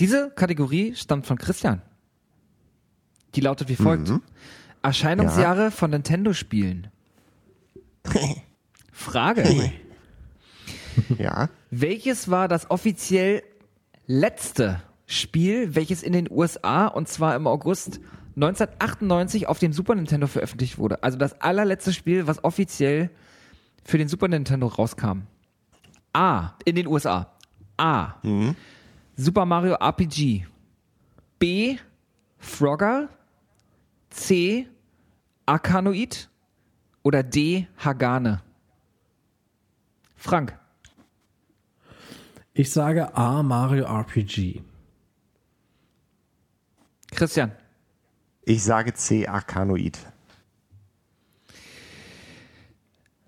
Diese 0.00 0.30
Kategorie 0.30 0.96
stammt 0.96 1.26
von 1.26 1.38
Christian. 1.38 1.80
Die 3.36 3.40
lautet 3.40 3.68
wie 3.68 3.76
folgt. 3.76 4.10
Erscheinungsjahre 4.82 5.70
von 5.70 5.92
Nintendo-Spielen. 5.92 6.88
Frage. 8.94 9.72
Ja. 11.18 11.50
Welches 11.70 12.30
war 12.30 12.46
das 12.48 12.70
offiziell 12.70 13.42
letzte 14.06 14.80
Spiel, 15.06 15.74
welches 15.74 16.02
in 16.02 16.12
den 16.12 16.30
USA 16.30 16.86
und 16.86 17.08
zwar 17.08 17.34
im 17.34 17.46
August 17.48 18.00
1998 18.36 19.48
auf 19.48 19.58
dem 19.58 19.72
Super 19.72 19.96
Nintendo 19.96 20.28
veröffentlicht 20.28 20.78
wurde? 20.78 21.02
Also 21.02 21.18
das 21.18 21.40
allerletzte 21.40 21.92
Spiel, 21.92 22.28
was 22.28 22.44
offiziell 22.44 23.10
für 23.84 23.98
den 23.98 24.08
Super 24.08 24.28
Nintendo 24.28 24.68
rauskam. 24.68 25.22
A. 26.12 26.52
In 26.64 26.76
den 26.76 26.86
USA. 26.86 27.34
A. 27.76 28.14
Super 29.16 29.44
Mario 29.44 29.74
RPG. 29.74 30.46
B. 31.40 31.76
Frogger. 32.38 33.08
C. 34.10 34.68
Arkanoid. 35.44 36.30
Oder 37.02 37.24
D. 37.24 37.66
Hagane. 37.76 38.40
Frank. 40.24 40.58
Ich 42.54 42.72
sage 42.72 43.14
A, 43.14 43.42
Mario 43.42 43.84
RPG. 43.84 44.62
Christian. 47.10 47.52
Ich 48.46 48.64
sage 48.64 48.94
C, 48.94 49.26
Arkanoid. 49.26 49.98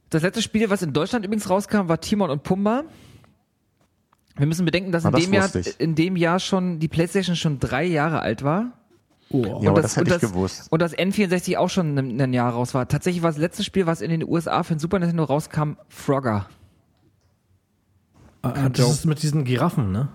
Das 0.09 0.23
letzte 0.23 0.41
Spiel, 0.41 0.71
was 0.71 0.81
in 0.81 0.95
Deutschland 0.95 1.27
übrigens 1.27 1.51
rauskam, 1.51 1.89
war 1.89 2.01
Timon 2.01 2.31
und 2.31 2.45
Pumba. 2.45 2.85
Wir 4.37 4.47
müssen 4.47 4.65
bedenken, 4.65 4.91
dass 4.91 5.05
in, 5.05 5.13
das 5.13 5.23
dem 5.23 5.35
Jahr, 5.35 5.51
in 5.79 5.95
dem 5.97 6.17
Jahr 6.17 6.41
schon 6.41 6.79
die 6.79 6.89
PlayStation 6.89 7.37
schon 7.37 7.61
drei 7.61 7.85
Jahre 7.85 8.21
alt 8.21 8.43
war. 8.43 8.73
Oh. 9.29 9.45
Ja, 9.45 9.69
aber 9.69 9.69
und 9.69 9.83
das 9.83 9.97
hätte 9.99 10.15
und 10.15 10.23
ich 10.23 10.31
gewusst. 10.31 10.73
Und 10.73 10.81
das 10.81 10.97
N64 10.97 11.59
auch 11.59 11.69
schon 11.69 11.99
ein, 11.99 12.19
ein 12.19 12.33
Jahr 12.33 12.55
raus 12.55 12.73
war. 12.73 12.89
Tatsächlich 12.89 13.23
war 13.23 13.31
das 13.31 13.39
letzte 13.39 13.65
Spiel, 13.65 13.87
was 13.87 14.01
in 14.01 14.09
den 14.09 14.27
USA 14.27 14.63
für 14.63 14.75
den 14.75 14.79
Super 14.79 14.99
Nintendo 14.99 15.25
rauskam, 15.25 15.73
Frogger. 15.91 16.49
Ah, 18.43 18.69
das 18.69 18.91
ist 18.91 19.05
mit 19.07 19.23
diesen 19.23 19.45
Giraffen, 19.45 19.93
ne? 19.93 20.09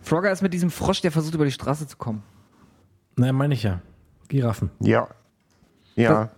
Frogger 0.00 0.30
ist 0.30 0.42
mit 0.42 0.54
diesem 0.54 0.70
Frosch, 0.70 1.00
der 1.00 1.10
versucht, 1.10 1.34
über 1.34 1.44
die 1.44 1.50
Straße 1.50 1.86
zu 1.86 1.96
kommen. 1.96 2.22
Nein, 3.16 3.34
meine 3.34 3.54
ich 3.54 3.62
ja. 3.62 3.80
Giraffen. 4.28 4.70
Ja. 4.80 5.08
Ja. 5.96 6.30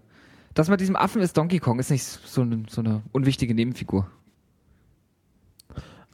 Das 0.55 0.69
mit 0.69 0.81
diesem 0.81 0.97
Affen 0.97 1.21
ist 1.23 1.37
Donkey 1.37 1.59
Kong, 1.59 1.79
ist 1.79 1.91
nicht 1.91 2.05
so 2.05 2.41
eine, 2.43 2.65
so 2.69 2.81
eine 2.81 3.03
unwichtige 3.13 3.55
Nebenfigur. 3.55 4.07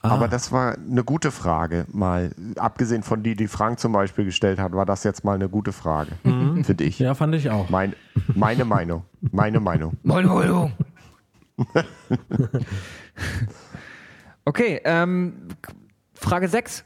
Ah. 0.02 0.10
Aber 0.10 0.28
das 0.28 0.52
war 0.52 0.76
eine 0.76 1.02
gute 1.02 1.30
Frage, 1.30 1.86
mal. 1.90 2.34
Abgesehen 2.56 3.02
von 3.02 3.22
die, 3.22 3.36
die 3.36 3.48
Frank 3.48 3.78
zum 3.78 3.92
Beispiel 3.92 4.26
gestellt 4.26 4.58
hat, 4.58 4.72
war 4.72 4.84
das 4.84 5.02
jetzt 5.02 5.24
mal 5.24 5.34
eine 5.34 5.48
gute 5.48 5.72
Frage. 5.72 6.12
Finde 6.22 6.84
ich. 6.84 6.98
Ja, 6.98 7.14
fand 7.14 7.34
ich 7.34 7.48
auch. 7.48 7.70
Mein, 7.70 7.94
meine 8.34 8.66
Meinung. 8.66 9.04
Meine 9.20 9.60
Meinung. 9.60 9.96
Moin, 10.02 10.26
Meinung. 10.26 10.72
okay, 14.44 14.80
ähm, 14.84 15.34
Frage 16.14 16.48
6. 16.48 16.84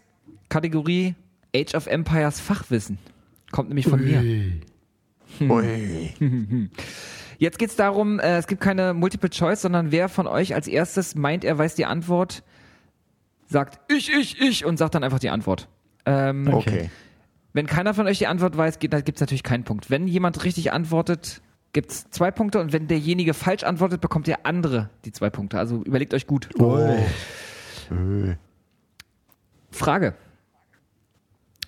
Kategorie 0.48 1.14
Age 1.54 1.74
of 1.74 1.86
Empires 1.86 2.40
Fachwissen. 2.40 2.98
Kommt 3.52 3.68
nämlich 3.68 3.86
von 3.88 4.02
mir. 4.04 4.22
Ui. 5.40 6.10
Jetzt 7.38 7.58
geht's 7.58 7.76
darum, 7.76 8.18
äh, 8.18 8.38
es 8.38 8.46
gibt 8.48 8.60
keine 8.60 8.94
Multiple 8.94 9.30
Choice, 9.30 9.62
sondern 9.62 9.92
wer 9.92 10.08
von 10.08 10.26
euch 10.26 10.54
als 10.54 10.66
erstes 10.66 11.14
meint, 11.14 11.44
er 11.44 11.56
weiß 11.56 11.74
die 11.76 11.84
Antwort, 11.86 12.42
sagt 13.46 13.78
ich, 13.92 14.10
ich, 14.12 14.40
ich 14.40 14.64
und 14.64 14.76
sagt 14.76 14.94
dann 14.96 15.04
einfach 15.04 15.20
die 15.20 15.30
Antwort. 15.30 15.68
Ähm, 16.04 16.48
Okay. 16.48 16.90
Wenn 17.54 17.66
keiner 17.66 17.94
von 17.94 18.06
euch 18.06 18.18
die 18.18 18.26
Antwort 18.26 18.56
weiß, 18.56 18.78
geht- 18.78 18.92
dann 18.92 19.04
gibt's 19.04 19.20
natürlich 19.20 19.42
keinen 19.42 19.64
Punkt. 19.64 19.88
Wenn 19.90 20.06
jemand 20.06 20.44
richtig 20.44 20.72
antwortet, 20.72 21.40
gibt's 21.72 22.08
zwei 22.10 22.30
Punkte 22.30 22.60
und 22.60 22.72
wenn 22.72 22.88
derjenige 22.88 23.34
falsch 23.34 23.62
antwortet, 23.62 24.00
bekommt 24.00 24.26
der 24.26 24.44
andere 24.46 24.90
die 25.04 25.12
zwei 25.12 25.30
Punkte. 25.30 25.58
Also 25.58 25.82
überlegt 25.84 26.12
euch 26.14 26.26
gut. 26.26 26.48
Frage. 29.70 30.14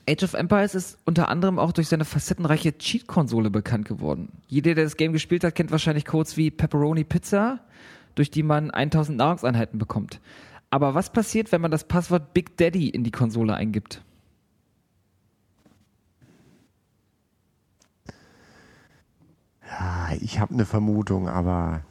Age 0.08 0.24
of 0.24 0.34
Empires 0.34 0.74
ist 0.74 0.98
unter 1.04 1.28
anderem 1.28 1.58
auch 1.58 1.72
durch 1.72 1.88
seine 1.88 2.04
facettenreiche 2.04 2.76
Cheat-Konsole 2.76 3.50
bekannt 3.50 3.86
geworden. 3.86 4.30
Jeder, 4.48 4.74
der 4.74 4.84
das 4.84 4.96
Game 4.96 5.12
gespielt 5.12 5.44
hat, 5.44 5.54
kennt 5.54 5.70
wahrscheinlich 5.70 6.04
Codes 6.04 6.36
wie 6.36 6.50
Pepperoni 6.50 7.04
Pizza, 7.04 7.60
durch 8.16 8.30
die 8.30 8.42
man 8.42 8.70
1000 8.70 9.18
Nahrungseinheiten 9.18 9.78
bekommt. 9.78 10.20
Aber 10.70 10.94
was 10.94 11.12
passiert, 11.12 11.52
wenn 11.52 11.60
man 11.60 11.70
das 11.70 11.84
Passwort 11.84 12.32
Big 12.34 12.56
Daddy 12.56 12.88
in 12.88 13.04
die 13.04 13.10
Konsole 13.10 13.54
eingibt? 13.54 14.02
Ah, 19.68 20.12
Ich 20.20 20.40
habe 20.40 20.54
eine 20.54 20.66
Vermutung, 20.66 21.28
aber 21.28 21.82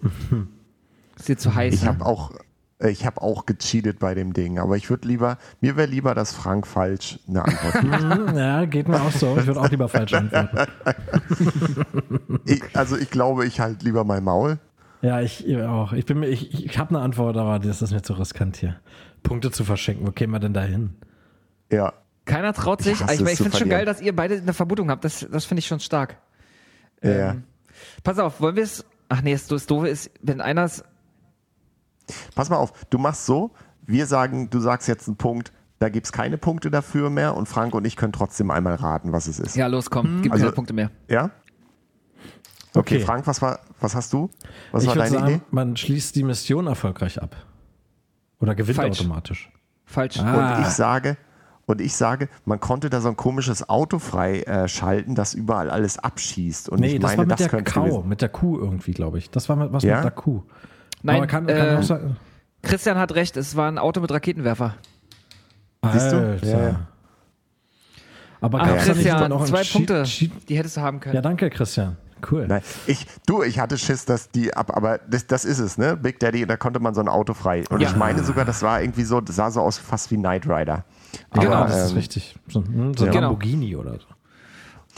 Ist 1.18 1.30
dir 1.30 1.38
zu 1.38 1.54
heiß? 1.56 1.74
ich 1.74 1.82
ne? 1.84 1.88
habe 1.90 2.06
auch, 2.06 2.32
äh, 2.32 2.40
ich 2.82 3.06
habe 3.06 3.22
auch 3.22 3.46
gecheatet 3.46 4.00
bei 4.00 4.14
dem 4.16 4.32
Ding. 4.34 4.58
Aber 4.60 4.78
ich 4.78 4.90
würde 4.90 5.08
lieber, 5.08 5.38
mir 5.60 5.76
wäre 5.76 5.88
lieber, 5.90 6.16
dass 6.16 6.34
Frank 6.34 6.66
falsch 6.66 7.20
eine 7.28 7.44
Antwort 7.44 7.74
gibt. 7.82 8.00
Hm, 8.30 8.38
ja, 8.38 8.66
geht 8.66 8.88
mir 8.88 9.02
auch 9.02 9.12
so. 9.12 9.38
Ich 9.38 9.46
würde 9.48 9.60
auch 9.60 9.70
lieber 9.70 9.90
falsch 9.90 10.14
antworten. 10.14 10.58
ich, 12.46 12.62
also 12.74 12.98
ich 12.98 13.10
glaube, 13.10 13.46
ich 13.46 13.60
halt 13.60 13.84
lieber 13.84 14.04
mein 14.04 14.24
Maul. 14.24 14.60
Ja, 15.02 15.22
ich 15.22 15.48
ich 15.48 15.58
auch. 15.62 15.94
Ich, 15.94 16.06
bin 16.06 16.20
mir- 16.20 16.28
ich, 16.28 16.66
ich 16.66 16.78
habe 16.78 16.90
eine 16.96 17.00
Antwort, 17.04 17.38
aber 17.38 17.60
das 17.60 17.82
ist 17.82 17.92
mir 17.92 18.02
zu 18.02 18.14
riskant 18.14 18.58
hier. 18.58 18.80
Punkte 19.24 19.52
zu 19.52 19.64
verschenken. 19.64 20.06
Wo 20.08 20.12
kämen 20.12 20.34
wir 20.34 20.40
denn 20.40 20.54
da 20.54 20.62
hin? 20.64 20.96
Ja. 21.72 21.94
Keiner 22.26 22.54
traut 22.54 22.82
sich. 22.82 22.94
Ich 22.94 23.02
Ich, 23.02 23.08
ich, 23.14 23.22
es 23.22 23.32
ich 23.32 23.38
finde 23.38 23.44
schon 23.44 23.52
verlieren. 23.52 23.70
geil, 23.70 23.86
dass 23.86 24.02
ihr 24.02 24.16
beide 24.16 24.36
eine 24.36 24.54
Vermutung 24.54 24.90
habt. 24.90 25.04
Das, 25.04 25.26
das 25.32 25.46
finde 25.46 25.60
ich 25.60 25.68
schon 25.68 25.80
stark. 25.80 26.18
ja. 27.04 27.32
Ähm, 27.32 27.44
Pass 28.04 28.20
auf, 28.20 28.42
wollen 28.42 28.58
wir 28.58 28.64
es. 28.64 28.86
Ach 29.08 29.22
nee, 29.22 29.38
das 29.48 29.66
Doofe 29.68 29.88
ist, 29.88 30.12
wenn 30.22 30.42
einer 30.42 30.64
es. 30.66 30.84
Pass 32.36 32.50
mal 32.50 32.58
auf, 32.58 32.74
du 32.90 32.98
machst 32.98 33.26
so, 33.26 33.52
wir 33.86 34.06
sagen, 34.06 34.50
du 34.50 34.60
sagst 34.60 34.88
jetzt 34.88 35.08
einen 35.08 35.18
Punkt, 35.18 35.52
da 35.80 35.90
gibt 35.90 36.06
es 36.06 36.12
keine 36.12 36.38
Punkte 36.38 36.70
dafür 36.70 37.10
mehr 37.10 37.36
und 37.38 37.48
Frank 37.48 37.74
und 37.74 37.86
ich 37.86 37.96
können 37.96 38.12
trotzdem 38.14 38.52
einmal 38.52 38.76
raten, 38.76 39.12
was 39.14 39.28
es 39.28 39.40
ist. 39.40 39.56
Ja, 39.56 39.68
los, 39.68 39.90
komm, 39.90 40.22
gib 40.22 40.32
Also- 40.32 40.44
keine 40.46 40.54
Punkte 40.56 40.74
mehr. 40.74 40.92
Ja? 41.08 41.32
Okay, 42.74 42.96
Okay. 42.98 43.00
Frank, 43.00 43.26
was 43.28 43.42
war, 43.42 43.60
was 43.80 43.96
hast 43.96 44.14
du? 44.14 44.30
Was 44.72 44.84
ich 44.84 44.90
war 44.90 44.96
würde 44.96 45.10
deine 45.10 45.20
sagen, 45.22 45.34
Idee? 45.36 45.42
man 45.52 45.76
schließt 45.78 46.16
die 46.16 46.24
Mission 46.24 46.68
erfolgreich 46.68 47.22
ab. 47.22 47.36
Oder 48.40 48.54
gewinnt 48.56 48.76
Falsch. 48.78 49.00
automatisch. 49.00 49.52
Falsch. 49.86 50.20
Ah. 50.20 50.58
Und 50.58 50.62
ich 50.66 50.68
sage, 50.74 51.18
und 51.66 51.82
ich 51.82 51.96
sage, 51.96 52.30
man 52.46 52.60
konnte 52.60 52.90
da 52.90 53.02
so 53.02 53.10
ein 53.10 53.16
komisches 53.18 53.68
Auto 53.70 53.98
frei 54.00 54.42
äh, 54.42 54.68
schalten, 54.68 55.16
das 55.16 55.34
überall 55.34 55.70
alles 55.72 55.98
abschießt. 55.98 56.70
Und 56.70 56.80
Nee, 56.82 56.94
ich 56.96 57.00
das 57.00 57.10
meine, 57.12 57.18
war 57.18 57.26
mit 57.26 57.40
das 57.40 57.48
der 57.50 57.64
Kau, 57.64 58.04
mit 58.04 58.22
der 58.22 58.30
Kuh 58.30 58.58
irgendwie, 58.60 58.92
glaube 58.92 59.18
ich. 59.18 59.30
Das 59.32 59.50
war 59.50 59.56
mit, 59.56 59.74
was 59.74 59.84
Ja? 59.84 59.96
mit 59.96 60.04
der 60.06 60.12
Kuh. 60.12 60.44
Nein, 61.04 61.28
kann, 61.28 61.48
äh, 61.48 61.54
kann 61.58 61.78
auch 61.78 61.84
sein. 61.84 62.18
Christian 62.62 62.98
hat 62.98 63.14
recht, 63.16 63.38
es 63.38 63.56
war 63.56 63.70
ein 63.72 63.78
Auto 63.78 64.02
mit 64.02 64.12
Raketenwerfer. 64.12 64.76
Siehst 65.94 66.12
du? 66.12 66.40
Ja. 66.44 66.88
Aber 68.42 68.60
Ach, 68.62 68.78
Christian, 68.78 69.30
noch 69.30 69.46
zwei 69.46 69.64
Punkte. 69.64 70.04
Cheat- 70.06 70.32
Die 70.48 70.58
hättest 70.58 70.78
du 70.78 70.82
haben 70.82 71.00
können. 71.00 71.16
Ja, 71.16 71.22
danke, 71.22 71.50
Christian. 71.50 71.98
Cool. 72.30 72.48
Nein, 72.48 72.62
ich, 72.86 73.06
du, 73.26 73.44
ich 73.44 73.60
hatte 73.60 73.78
Schiss, 73.78 74.04
dass 74.04 74.30
die 74.30 74.54
ab, 74.54 74.76
aber 74.76 74.98
das, 74.98 75.26
das 75.28 75.46
ist 75.46 75.60
es, 75.60 75.78
ne? 75.78 75.96
Big 75.96 76.20
Daddy, 76.20 76.46
da 76.46 76.58
konnte 76.58 76.82
man 76.82 76.94
so 76.94 77.00
ein 77.00 77.08
Auto 77.08 77.34
frei. 77.34 77.64
Und 77.70 77.80
Ja. 77.82 77.90
ich 77.90 77.96
meine 77.96 78.24
sogar, 78.24 78.44
das 78.44 78.62
war 78.62 78.82
irgendwie 78.82 79.04
so, 79.04 79.22
das 79.22 79.38
sah 79.38 79.50
so 79.52 79.62
aus 79.62 79.78
fast 79.78 80.12
wie 80.12 80.18
Knight 80.18 80.46
Rider. 80.46 80.84
Aber, 81.32 81.42
genau, 81.42 81.64
das 81.64 81.86
ist 81.86 81.92
ähm, 81.92 81.98
richtig. 81.98 82.36
So, 82.50 82.62
hm, 82.62 82.94
so 82.98 83.06
ein 83.06 83.12
Genau. 83.12 83.22
Lamborghini 83.30 83.74
oder 83.78 83.94
so. 83.94 84.06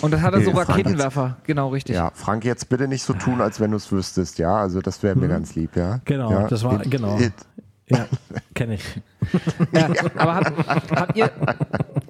Und 0.01 0.11
das 0.11 0.21
hat 0.21 0.33
er 0.33 0.41
so 0.41 0.49
Nee, 0.49 0.55
Frank 0.55 0.69
Raketenwerfer. 0.69 1.37
Genau, 1.43 1.69
richtig. 1.69 1.95
Ja, 1.95 2.11
Frank, 2.13 2.43
jetzt 2.45 2.69
bitte 2.69 2.87
nicht 2.87 3.03
so 3.03 3.13
tun, 3.13 3.41
als 3.41 3.59
wenn 3.59 3.71
du 3.71 3.77
es 3.77 3.91
wüsstest, 3.91 4.39
ja? 4.39 4.55
Also 4.57 4.81
das 4.81 5.01
wäre 5.03 5.15
mir 5.15 5.27
ganz 5.27 5.55
lieb, 5.55 5.75
ja? 5.75 5.99
Genau, 6.05 6.31
ja? 6.31 6.47
das 6.47 6.63
war- 6.63 6.81
It- 6.83 6.91
genau. 6.91 7.17
It, 7.19 7.33
Ja, 7.87 8.07
kenne 8.55 8.75
ich. 8.75 9.01
Ja, 9.73 9.89
aber 10.15 10.35
habt, 10.35 10.91
habt, 10.91 11.17
ihr, 11.17 11.29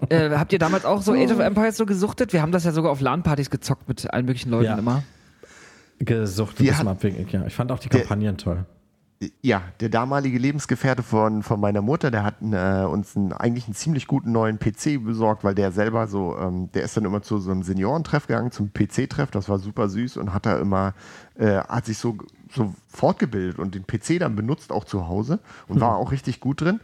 äh, 0.10 0.30
habt 0.32 0.54
ihr 0.54 0.60
damals 0.60 0.86
auch 0.86 1.02
so 1.02 1.14
Age 1.14 1.32
of 1.32 1.40
Empires 1.40 1.76
so 1.78 1.86
gesuchtet? 1.86 2.34
Wir 2.34 2.42
haben 2.42 2.52
das 2.52 2.64
ja 2.64 2.72
sogar 2.72 2.92
auf 2.92 3.02
LAN-Partys 3.02 3.50
gezockt 3.50 3.88
mit 3.88 4.12
allen 4.14 4.26
möglichen 4.26 4.50
Leuten 4.52 4.66
Ja. 4.66 4.78
immer. 4.78 5.04
Gesucht 6.00 6.60
Wir 6.60 6.70
bis 6.72 6.80
zum 6.80 6.88
hat- 6.90 6.98
Abwinken. 6.98 7.28
Ja, 7.30 7.46
ich 7.48 7.54
fand 7.56 7.72
auch 7.72 7.80
die 7.80 7.90
Kampagnen 7.90 8.38
toll. 8.38 8.66
Ja, 9.42 9.62
der 9.80 9.90
damalige 9.90 10.40
Lebensgefährte 10.40 11.04
von, 11.04 11.44
von 11.44 11.60
meiner 11.60 11.84
Mutter, 11.84 12.10
der 12.10 12.24
hat 12.24 12.42
äh, 12.42 12.86
uns 12.86 13.16
einen, 13.16 13.34
eigentlich 13.34 13.66
einen 13.66 13.76
ziemlich 13.76 14.08
guten 14.08 14.32
neuen 14.32 14.58
PC 14.58 15.04
besorgt, 15.04 15.44
weil 15.44 15.54
der 15.54 15.72
selber 15.72 16.08
so, 16.08 16.36
ähm, 16.40 16.72
der 16.72 16.82
ist 16.82 16.98
dann 16.98 17.06
immer 17.06 17.22
zu 17.22 17.38
so 17.38 17.52
einem 17.52 17.62
Seniorentreff 17.62 18.26
gegangen, 18.26 18.52
zum 18.52 18.72
PC-Treff, 18.74 19.30
das 19.30 19.48
war 19.48 19.60
super 19.60 19.90
süß 19.90 20.18
und 20.18 20.34
hat 20.34 20.48
da 20.48 20.58
immer, 20.58 20.96
äh, 21.36 21.58
hat 21.58 21.86
sich 21.86 22.00
so, 22.00 22.18
so 22.50 22.74
fortgebildet 22.88 23.60
und 23.60 23.76
den 23.76 23.86
PC 23.86 24.18
dann 24.18 24.36
benutzt 24.36 24.72
auch 24.72 24.86
zu 24.86 25.08
Hause 25.08 25.40
und 25.68 25.80
war 25.80 25.98
auch 25.98 26.12
richtig 26.12 26.40
gut 26.40 26.62
drin. 26.62 26.80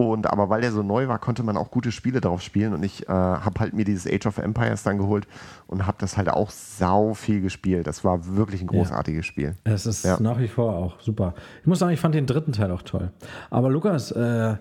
Und 0.00 0.30
aber 0.30 0.48
weil 0.48 0.60
der 0.60 0.70
so 0.70 0.84
neu 0.84 1.08
war, 1.08 1.18
konnte 1.18 1.42
man 1.42 1.56
auch 1.56 1.72
gute 1.72 1.90
Spiele 1.90 2.20
drauf 2.20 2.40
spielen. 2.40 2.72
Und 2.72 2.84
ich 2.84 3.08
äh, 3.08 3.12
habe 3.12 3.58
halt 3.58 3.72
mir 3.74 3.84
dieses 3.84 4.06
Age 4.06 4.26
of 4.26 4.38
Empires 4.38 4.84
dann 4.84 4.96
geholt 4.96 5.26
und 5.66 5.88
habe 5.88 5.96
das 5.98 6.16
halt 6.16 6.28
auch 6.28 6.50
sau 6.50 7.14
viel 7.14 7.40
gespielt. 7.40 7.88
Das 7.88 8.04
war 8.04 8.36
wirklich 8.36 8.60
ein 8.60 8.68
großartiges 8.68 9.26
Spiel. 9.26 9.56
Es 9.64 9.86
ist 9.86 10.04
Ja. 10.04 10.20
nach 10.20 10.38
wie 10.38 10.46
vor 10.46 10.76
auch 10.76 11.00
super. 11.00 11.34
Ich 11.62 11.66
muss 11.66 11.80
sagen, 11.80 11.92
ich 11.92 11.98
fand 11.98 12.14
den 12.14 12.26
dritten 12.26 12.52
Teil 12.52 12.70
auch 12.70 12.82
toll. 12.82 13.10
Aber 13.50 13.70
Lukas, 13.70 14.12
äh, 14.12 14.56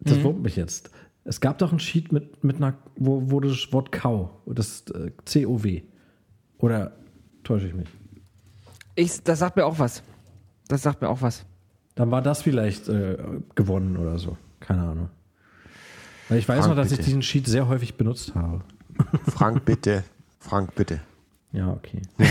das 0.00 0.16
Mhm. 0.18 0.22
wurmt 0.24 0.42
mich 0.42 0.56
jetzt. 0.56 0.90
Es 1.24 1.42
gab 1.42 1.58
doch 1.58 1.68
einen 1.68 1.78
Sheet 1.78 2.10
mit, 2.10 2.42
mit 2.42 2.56
einer, 2.56 2.72
wo, 2.96 3.30
wo 3.30 3.40
das 3.40 3.70
Wort 3.74 3.92
Cow, 3.92 4.30
das 4.46 4.84
äh, 4.94 5.10
C-O-W. 5.26 5.82
Oder 6.56 6.92
täusche 7.44 7.66
ich 7.66 7.74
mich? 7.74 7.88
Ich, 8.94 9.22
das 9.22 9.38
sagt 9.40 9.56
mir 9.56 9.66
auch 9.66 9.78
was. 9.78 10.02
Das 10.68 10.80
sagt 10.80 11.02
mir 11.02 11.10
auch 11.10 11.20
was. 11.20 11.44
Dann 11.94 12.10
war 12.10 12.22
das 12.22 12.40
vielleicht 12.40 12.88
äh, 12.88 13.18
gewonnen 13.54 13.98
oder 13.98 14.18
so. 14.18 14.38
Keine 14.66 14.82
Ahnung. 14.82 15.08
Weil 16.28 16.38
ich 16.38 16.48
weiß 16.48 16.60
Frank, 16.64 16.70
noch, 16.70 16.76
dass 16.76 16.90
ich 16.92 16.98
bitte. 16.98 17.06
diesen 17.08 17.22
Sheet 17.22 17.46
sehr 17.46 17.68
häufig 17.68 17.96
benutzt 17.96 18.34
habe. 18.34 18.62
Frank, 19.28 19.64
bitte. 19.66 20.04
Frank, 20.40 20.74
bitte. 20.74 21.00
Ja, 21.52 21.68
okay. 21.70 22.02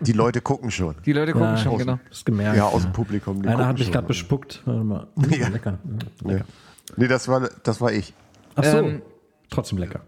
Die 0.00 0.12
Leute 0.12 0.40
gucken 0.42 0.70
schon. 0.70 0.96
Die 1.06 1.12
Leute 1.12 1.32
gucken 1.32 1.48
Ja, 1.48 1.56
schon, 1.56 1.72
aus- 1.72 1.78
genau. 1.78 1.98
Das 2.08 2.24
gemerkt. 2.24 2.56
Ja, 2.56 2.64
aus 2.66 2.82
dem 2.82 2.92
Publikum. 2.92 3.42
die 3.42 3.48
Einer 3.48 3.66
hat 3.66 3.78
mich 3.78 3.90
gerade 3.90 4.06
bespuckt. 4.06 4.62
Warte 4.66 4.84
mal. 4.84 5.06
Ja. 5.30 5.48
Lecker. 5.48 5.78
Nee. 6.22 6.40
nee, 6.96 7.08
das 7.08 7.26
war, 7.28 7.48
das 7.62 7.80
war 7.80 7.92
ich. 7.92 8.12
Ach 8.54 8.64
so. 8.64 8.78
Ähm, 8.78 9.02
Trotzdem 9.50 9.78
lecker. 9.78 10.00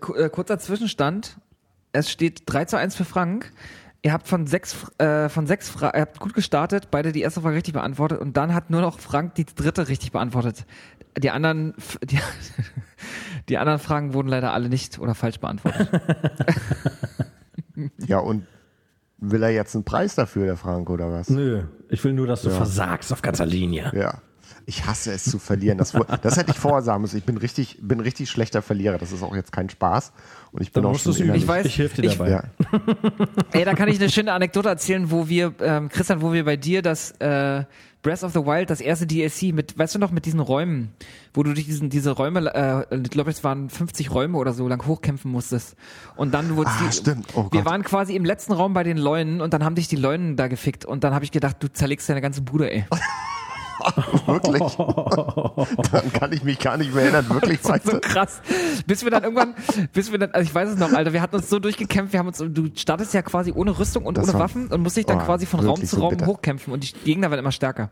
Ku- 0.00 0.14
äh, 0.14 0.28
kurzer 0.28 0.58
Zwischenstand. 0.58 1.38
Es 1.92 2.10
steht 2.10 2.42
3 2.46 2.66
zu 2.66 2.76
1 2.76 2.94
für 2.94 3.04
Frank. 3.06 3.52
Ihr 4.06 4.12
habt 4.12 4.28
von 4.28 4.46
sechs, 4.46 4.76
äh, 4.98 5.28
von 5.28 5.48
sechs 5.48 5.68
Fra 5.68 5.90
ihr 5.92 6.02
habt 6.02 6.20
gut 6.20 6.32
gestartet, 6.32 6.92
beide 6.92 7.10
die 7.10 7.22
erste 7.22 7.40
Frage 7.40 7.56
richtig 7.56 7.74
beantwortet 7.74 8.20
und 8.20 8.36
dann 8.36 8.54
hat 8.54 8.70
nur 8.70 8.80
noch 8.80 9.00
Frank 9.00 9.34
die 9.34 9.44
dritte 9.44 9.88
richtig 9.88 10.12
beantwortet. 10.12 10.64
Die 11.18 11.30
anderen, 11.30 11.74
die, 12.04 12.20
die 13.48 13.58
anderen 13.58 13.80
Fragen 13.80 14.14
wurden 14.14 14.28
leider 14.28 14.52
alle 14.52 14.68
nicht 14.68 15.00
oder 15.00 15.16
falsch 15.16 15.40
beantwortet. 15.40 15.90
Ja, 18.06 18.20
und 18.20 18.46
will 19.18 19.42
er 19.42 19.50
jetzt 19.50 19.74
einen 19.74 19.84
Preis 19.84 20.14
dafür, 20.14 20.46
der 20.46 20.56
Frank, 20.56 20.88
oder 20.88 21.12
was? 21.12 21.28
Nö, 21.28 21.64
ich 21.90 22.02
will 22.04 22.14
nur, 22.14 22.26
dass 22.26 22.40
du 22.40 22.48
versagst 22.48 23.12
auf 23.12 23.20
ganzer 23.20 23.44
Linie. 23.44 23.92
Ja. 23.94 24.22
Ich 24.68 24.84
hasse 24.84 25.12
es 25.12 25.22
zu 25.24 25.38
verlieren. 25.38 25.78
Das, 25.78 25.92
das 26.22 26.36
hätte 26.36 26.50
ich 26.50 26.58
vorher 26.58 26.82
sagen 26.82 27.00
müssen. 27.02 27.16
Ich 27.16 27.24
bin 27.24 27.36
richtig, 27.36 27.78
bin 27.80 28.00
richtig 28.00 28.28
schlechter 28.28 28.62
Verlierer. 28.62 28.98
Das 28.98 29.12
ist 29.12 29.22
auch 29.22 29.36
jetzt 29.36 29.52
kein 29.52 29.70
Spaß. 29.70 30.12
Und 30.50 30.60
ich 30.62 30.72
bin 30.72 30.82
Dann 30.82 30.90
auch 30.90 30.94
musst 30.94 31.04
schon 31.04 31.14
innerlich- 31.14 31.42
Ich 31.44 31.48
weiß, 31.48 31.66
ich 31.66 31.78
helfe 31.78 32.02
dir 32.02 32.08
ich- 32.10 32.18
dabei. 32.18 32.30
Ja. 32.30 32.42
Ey, 33.52 33.64
da 33.64 33.74
kann 33.74 33.88
ich 33.88 34.00
eine 34.00 34.10
schöne 34.10 34.32
Anekdote 34.32 34.68
erzählen, 34.68 35.08
wo 35.10 35.28
wir, 35.28 35.54
ähm, 35.60 35.88
Christian, 35.88 36.20
wo 36.20 36.32
wir 36.32 36.44
bei 36.44 36.56
dir 36.56 36.82
das 36.82 37.12
äh, 37.20 37.64
Breath 38.02 38.24
of 38.24 38.32
the 38.32 38.40
Wild, 38.40 38.70
das 38.70 38.80
erste 38.80 39.06
DLC 39.06 39.52
mit, 39.54 39.78
weißt 39.78 39.94
du 39.94 39.98
noch, 40.00 40.10
mit 40.10 40.26
diesen 40.26 40.40
Räumen, 40.40 40.92
wo 41.32 41.44
du 41.44 41.52
dich 41.52 41.66
diesen, 41.66 41.88
diese 41.88 42.10
Räume, 42.10 42.52
äh, 42.90 42.96
ich 43.04 43.10
glaube, 43.10 43.30
es 43.30 43.44
waren 43.44 43.70
50 43.70 44.10
Räume 44.12 44.36
oder 44.38 44.52
so 44.52 44.66
lang 44.66 44.84
hochkämpfen 44.86 45.30
musstest. 45.30 45.76
Und 46.16 46.34
dann 46.34 46.56
wurde 46.56 46.70
Ah, 46.70 46.78
die, 46.88 46.92
stimmt. 46.92 47.26
Oh 47.34 47.44
wir 47.44 47.60
Gott. 47.60 47.64
waren 47.66 47.82
quasi 47.84 48.16
im 48.16 48.24
letzten 48.24 48.52
Raum 48.52 48.74
bei 48.74 48.82
den 48.82 48.96
Leunen 48.98 49.40
und 49.40 49.54
dann 49.54 49.64
haben 49.64 49.76
dich 49.76 49.86
die 49.86 49.96
Leunen 49.96 50.36
da 50.36 50.48
gefickt 50.48 50.84
und 50.84 51.04
dann 51.04 51.14
habe 51.14 51.24
ich 51.24 51.30
gedacht, 51.30 51.56
du 51.60 51.68
zerlegst 51.72 52.08
deine 52.08 52.20
ganze 52.20 52.42
Bude, 52.42 52.68
ey. 52.72 52.84
Wirklich? 54.26 54.62
Dann 55.92 56.12
kann 56.12 56.32
ich 56.32 56.42
mich 56.44 56.58
gar 56.58 56.76
nicht 56.76 56.94
mehr 56.94 57.04
erinnern. 57.04 57.28
Wirklich, 57.28 57.62
weißt 57.64 57.86
so 57.86 57.98
krass. 58.00 58.40
Bis 58.86 59.04
wir 59.04 59.10
dann 59.10 59.22
irgendwann, 59.24 59.54
bis 59.92 60.10
wir 60.12 60.18
dann, 60.18 60.30
also 60.32 60.46
ich 60.48 60.54
weiß 60.54 60.70
es 60.70 60.78
noch, 60.78 60.92
Alter, 60.92 61.12
wir 61.12 61.22
hatten 61.22 61.36
uns 61.36 61.48
so 61.48 61.58
durchgekämpft, 61.58 62.12
wir 62.12 62.20
haben 62.20 62.28
uns, 62.28 62.38
du 62.38 62.68
startest 62.74 63.14
ja 63.14 63.22
quasi 63.22 63.52
ohne 63.54 63.78
Rüstung 63.78 64.04
und 64.06 64.16
Das 64.16 64.24
ohne 64.24 64.34
war- 64.34 64.40
Waffen 64.40 64.68
und 64.68 64.80
musst 64.82 64.96
dich 64.96 65.06
dann 65.06 65.18
oh, 65.20 65.24
quasi 65.24 65.46
von 65.46 65.60
Raum 65.60 65.76
zu 65.80 65.86
so 65.96 66.00
Raum 66.00 66.10
bitter. 66.10 66.26
hochkämpfen 66.26 66.72
und 66.72 66.82
die 66.84 66.92
Gegner 67.04 67.30
werden 67.30 67.40
immer 67.40 67.52
stärker. 67.52 67.90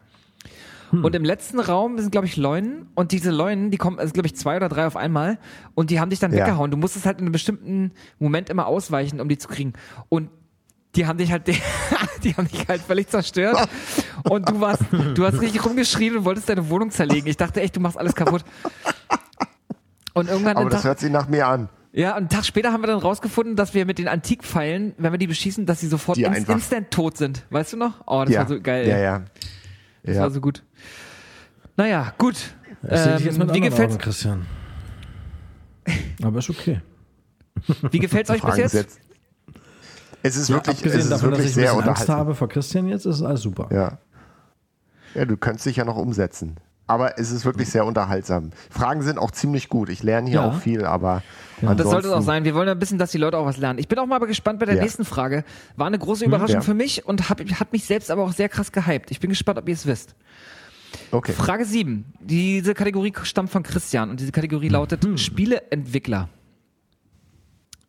Hm. 0.91 1.05
Und 1.05 1.15
im 1.15 1.25
letzten 1.25 1.61
Raum 1.61 1.99
sind, 1.99 2.11
glaube 2.13 2.27
ich, 2.27 2.37
Leunen 2.37 2.89
und 2.95 3.13
diese 3.13 3.31
Leunen, 3.31 3.71
die 3.71 3.77
kommen, 3.79 3.99
also 3.99 4.13
glaube 4.13 4.27
ich, 4.27 4.37
zwei 4.37 4.57
oder 4.57 4.69
drei 4.69 4.87
auf 4.87 4.97
einmal 4.97 5.39
und 5.75 5.91
die 5.91 6.01
haben 6.01 6.11
dich 6.11 6.19
dann 6.21 6.33
Ja. 6.33 6.41
weggehauen. 6.41 6.71
Du 6.71 6.77
musstest 6.77 7.07
halt 7.07 7.19
in 7.19 7.25
einem 7.25 7.33
bestimmten 7.33 7.93
Moment 8.19 8.51
immer 8.51 8.67
ausweichen, 8.67 9.21
um 9.21 9.29
die 9.29 9.39
zu 9.39 9.49
kriegen. 9.49 9.73
Und 10.09 10.29
die 10.97 11.07
haben 11.07 11.19
dich 11.19 11.31
halt, 11.33 11.47
die 12.25 12.35
haben 12.35 12.49
dich 12.49 12.67
halt 12.69 12.83
völlig 12.83 13.09
zerstört. 13.09 13.69
Und 14.25 14.49
du 14.49 14.61
warst, 14.61 14.83
du 15.15 15.25
hast 15.27 15.41
richtig 15.41 15.65
rumgeschrien 15.65 16.17
und 16.17 16.25
wolltest 16.25 16.49
deine 16.49 16.69
Wohnung 16.71 16.91
zerlegen. 16.91 17.29
Ich 17.29 17.37
dachte 17.37 17.61
echt, 17.61 17.77
du 17.77 17.81
machst 17.81 17.99
alles 17.99 18.15
kaputt. 18.15 18.45
Und 20.15 20.29
irgendwann 20.29 20.57
Aber 20.57 20.71
das 20.71 20.83
Tag, 20.83 20.91
hört 20.91 21.01
sich 21.01 21.11
nach 21.11 21.29
mir 21.29 21.47
an. 21.47 21.69
ja, 21.93 22.13
und 22.13 22.17
einen 22.19 22.29
Tag 22.29 22.45
später 22.47 22.73
haben 22.73 22.83
wir 22.83 22.87
dann 22.87 23.01
rausgefunden, 23.01 23.57
dass 23.57 23.75
wir 23.75 23.85
mit 23.85 23.99
den 23.99 24.07
Antikpfeilen, 24.09 24.95
wenn 24.97 25.13
wir 25.13 25.19
die 25.19 25.27
beschießen, 25.27 25.67
dass 25.67 25.81
sie 25.81 25.89
sofort 25.89 26.17
Die 26.19 26.23
ins, 26.23 26.37
einfach- 26.37 26.55
instant 26.55 26.91
tot 26.91 27.17
sind. 27.17 27.45
Weißt 27.51 27.73
du 27.73 27.77
noch? 27.77 28.03
Oh, 28.07 28.23
das 28.25 28.33
ja. 28.35 28.41
war 28.41 28.49
so 28.49 28.61
geil. 28.61 28.89
Ja, 28.89 28.97
ey. 28.97 29.03
ja. 29.03 29.23
Das 30.05 30.17
ja. 30.17 30.23
war 30.23 30.31
so 30.31 30.41
gut. 30.41 30.63
Naja, 31.77 32.15
gut. 32.19 32.37
Ähm, 32.89 33.51
wie 33.53 33.61
gefällt's, 33.61 33.95
Augen, 33.95 34.03
Christian. 34.03 34.47
Aber 36.23 36.39
ist 36.39 36.51
okay. 36.51 36.81
wie 37.91 37.99
gefällt's 37.99 38.31
euch 38.31 38.43
bis 38.43 38.57
jetzt? 38.57 39.01
Es 40.27 40.37
ist 40.37 40.49
wirklich, 40.49 40.77
es 40.77 40.83
Abgesehen 40.83 41.01
ist 41.03 41.11
davon, 41.11 41.31
dass 41.33 41.39
wirklich 41.41 41.51
ich 41.51 41.57
ein 41.59 41.61
sehr 41.61 41.71
Angst 41.73 41.79
unterhaltsam. 41.87 42.17
habe 42.19 42.35
vor 42.35 42.49
Christian 42.49 42.89
jetzt, 42.89 43.05
ist 43.05 43.21
alles 43.23 43.43
super. 43.43 43.69
Ja. 43.71 43.99
Ja, 45.15 45.25
du 45.27 45.37
könntest 45.37 45.67
dich 45.67 45.77
ja 45.77 45.85
noch 45.85 45.97
umsetzen. 45.97 46.57
Aber 46.87 47.19
es 47.19 47.31
ist 47.31 47.45
wirklich 47.45 47.69
sehr 47.71 47.85
unterhaltsam. 47.87 48.51
Fragen 48.71 49.03
sind 49.03 49.19
auch 49.19 49.31
ziemlich 49.31 49.69
gut. 49.69 49.89
Ich 49.89 50.03
lerne 50.03 50.29
hier 50.29 50.41
Ja. 50.41 50.49
auch 50.49 50.59
viel, 50.59 50.85
aber 50.85 51.23
Und 51.63 51.79
das 51.81 51.89
sollte 51.89 52.09
es 52.09 52.15
auch 52.15 52.21
sein. 52.23 52.45
Wir 52.45 52.55
wollen 52.55 52.67
ja 52.69 52.73
ein 52.73 52.79
bisschen, 52.79 52.99
dass 52.99 53.11
die 53.11 53.19
Leute 53.19 53.39
auch 53.39 53.47
was 53.47 53.57
lernen. 53.59 53.79
Ich 53.79 53.89
bin 53.89 53.99
auch 53.99 54.07
mal 54.07 54.19
gespannt 54.21 54.59
bei 54.61 54.67
der 54.67 54.77
Ja. 54.77 54.83
nächsten 54.83 55.05
Frage. 55.05 55.45
War 55.77 55.87
eine 55.87 55.99
große 55.99 56.25
Überraschung 56.25 56.57
Ja. 56.57 56.61
für 56.63 56.75
mich 56.75 57.07
und 57.07 57.29
hab, 57.31 57.41
hat 57.41 57.73
mich 57.73 57.85
selbst 57.85 58.11
aber 58.11 58.23
auch 58.25 58.33
sehr 58.33 58.49
krass 58.49 58.73
gehypt. 58.73 59.11
Ich 59.11 59.21
bin 59.21 59.31
gespannt, 59.31 59.59
ob 59.59 59.69
ihr 59.69 59.75
es 59.75 59.87
wisst. 59.87 60.15
Okay. 61.11 61.33
Frage 61.33 61.65
7. 61.65 62.05
Diese 62.21 62.75
Kategorie 62.75 63.13
stammt 63.23 63.51
von 63.51 63.63
Christian 63.63 64.11
und 64.11 64.21
diese 64.21 64.33
Kategorie 64.33 64.69
lautet 64.69 65.05
Hm. 65.05 65.17
Spieleentwickler. 65.19 66.29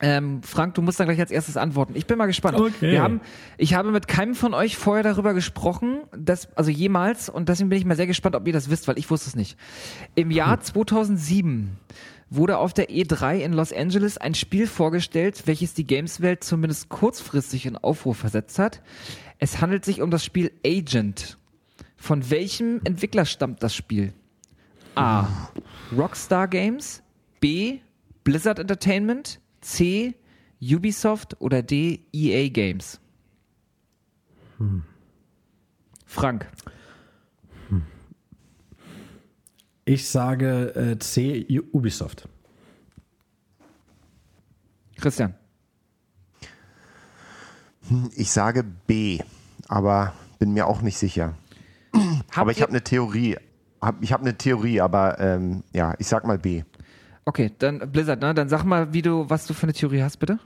Ähm, 0.02 0.43
Frank, 0.43 0.76
du 0.76 0.82
musst 0.82 1.00
dann 1.00 1.08
gleich 1.08 1.20
als 1.20 1.32
erstes 1.32 1.56
antworten. 1.56 1.93
Ich 1.96 2.06
bin 2.06 2.18
mal 2.18 2.26
gespannt. 2.26 2.60
Okay. 2.60 2.91
Wir 2.91 3.02
haben, 3.02 3.22
ich 3.58 3.76
habe 3.76 3.91
mit 3.91 4.08
keinem 4.08 4.36
von 4.36 4.54
euch 4.54 4.76
vorher 4.76 5.04
darüber 5.04 5.34
gesprochen, 5.34 6.02
dass, 6.16 6.50
also 6.58 6.70
jemals, 6.70 7.30
und 7.30 7.48
deswegen 7.48 7.70
bin 7.70 7.80
ich 7.80 7.86
mal 7.86 7.96
sehr 7.96 8.08
gespannt, 8.08 8.36
ob 8.36 8.46
ihr 8.46 8.54
das 8.54 8.70
wisst, 8.70 8.88
weil 8.88 8.98
ich 8.98 9.10
wusste 9.10 9.30
es 9.30 9.36
nicht. 9.36 9.58
Im 10.16 10.32
Jahr 10.32 10.60
2007 10.60 11.78
wurde 12.30 12.58
auf 12.58 12.74
der 12.74 12.89
E3 12.89 13.38
in 13.38 13.54
Los 13.54 13.72
Angeles 13.72 14.18
ein 14.18 14.36
Spiel 14.36 14.68
vorgestellt, 14.68 15.43
welches 15.46 15.74
die 15.74 15.86
Gameswelt 15.86 16.43
zumindest 16.43 16.89
kurzfristig 16.89 17.66
in 17.66 17.78
Aufruhr 17.78 18.16
versetzt 18.16 18.60
hat. 18.60 18.82
Es 19.39 19.62
handelt 19.62 19.86
sich 19.86 20.02
um 20.02 20.12
das 20.12 20.26
Spiel 20.26 20.52
Agent. 20.66 21.38
Von 21.96 22.30
welchem 22.30 22.82
Entwickler 22.84 23.26
stammt 23.26 23.64
das 23.64 23.74
Spiel? 23.74 24.14
A. 24.96 25.28
Rockstar 25.96 26.48
Games. 26.48 27.02
B. 27.39 27.80
Blizzard 28.24 28.60
Entertainment. 28.60 29.39
C. 29.66 30.13
Ubisoft 30.61 31.41
oder 31.41 31.63
D. 31.63 32.01
EA 32.13 32.49
Games. 32.49 32.99
Frank. 36.05 36.47
Ich 39.84 40.07
sage 40.07 40.76
äh, 40.76 40.99
C, 40.99 41.45
U- 41.49 41.78
Ubisoft. 41.78 42.28
Christian. 44.97 45.34
Ich 48.16 48.32
sage 48.32 48.63
B, 48.63 49.20
aber 49.68 50.13
bin 50.39 50.53
mir 50.53 50.68
auch 50.68 50.82
nicht 50.82 50.97
sicher. 50.97 51.36
Habt 51.93 52.38
aber 52.38 52.51
ich 52.51 52.61
habe 52.61 52.70
eine 52.72 52.84
Theorie. 52.84 53.38
Hab, 53.82 54.01
ich 54.01 54.13
habe 54.13 54.22
eine 54.24 54.38
Theorie, 54.38 54.80
aber 54.82 55.20
ähm, 55.20 55.63
ja, 55.74 55.95
ich 55.99 56.07
sag 56.07 56.26
mal 56.26 56.38
B. 56.39 56.63
Okay, 57.26 57.51
dann 57.57 57.80
Blizzard, 57.91 58.21
ne? 58.21 58.34
Dann 58.34 58.49
sag 58.49 58.63
mal, 58.63 58.93
wie 58.93 59.01
du, 59.01 59.30
was 59.30 59.47
du 59.47 59.53
für 59.53 59.63
eine 59.63 59.73
Theorie 59.73 60.03
hast, 60.03 60.17
bitte. 60.17 60.39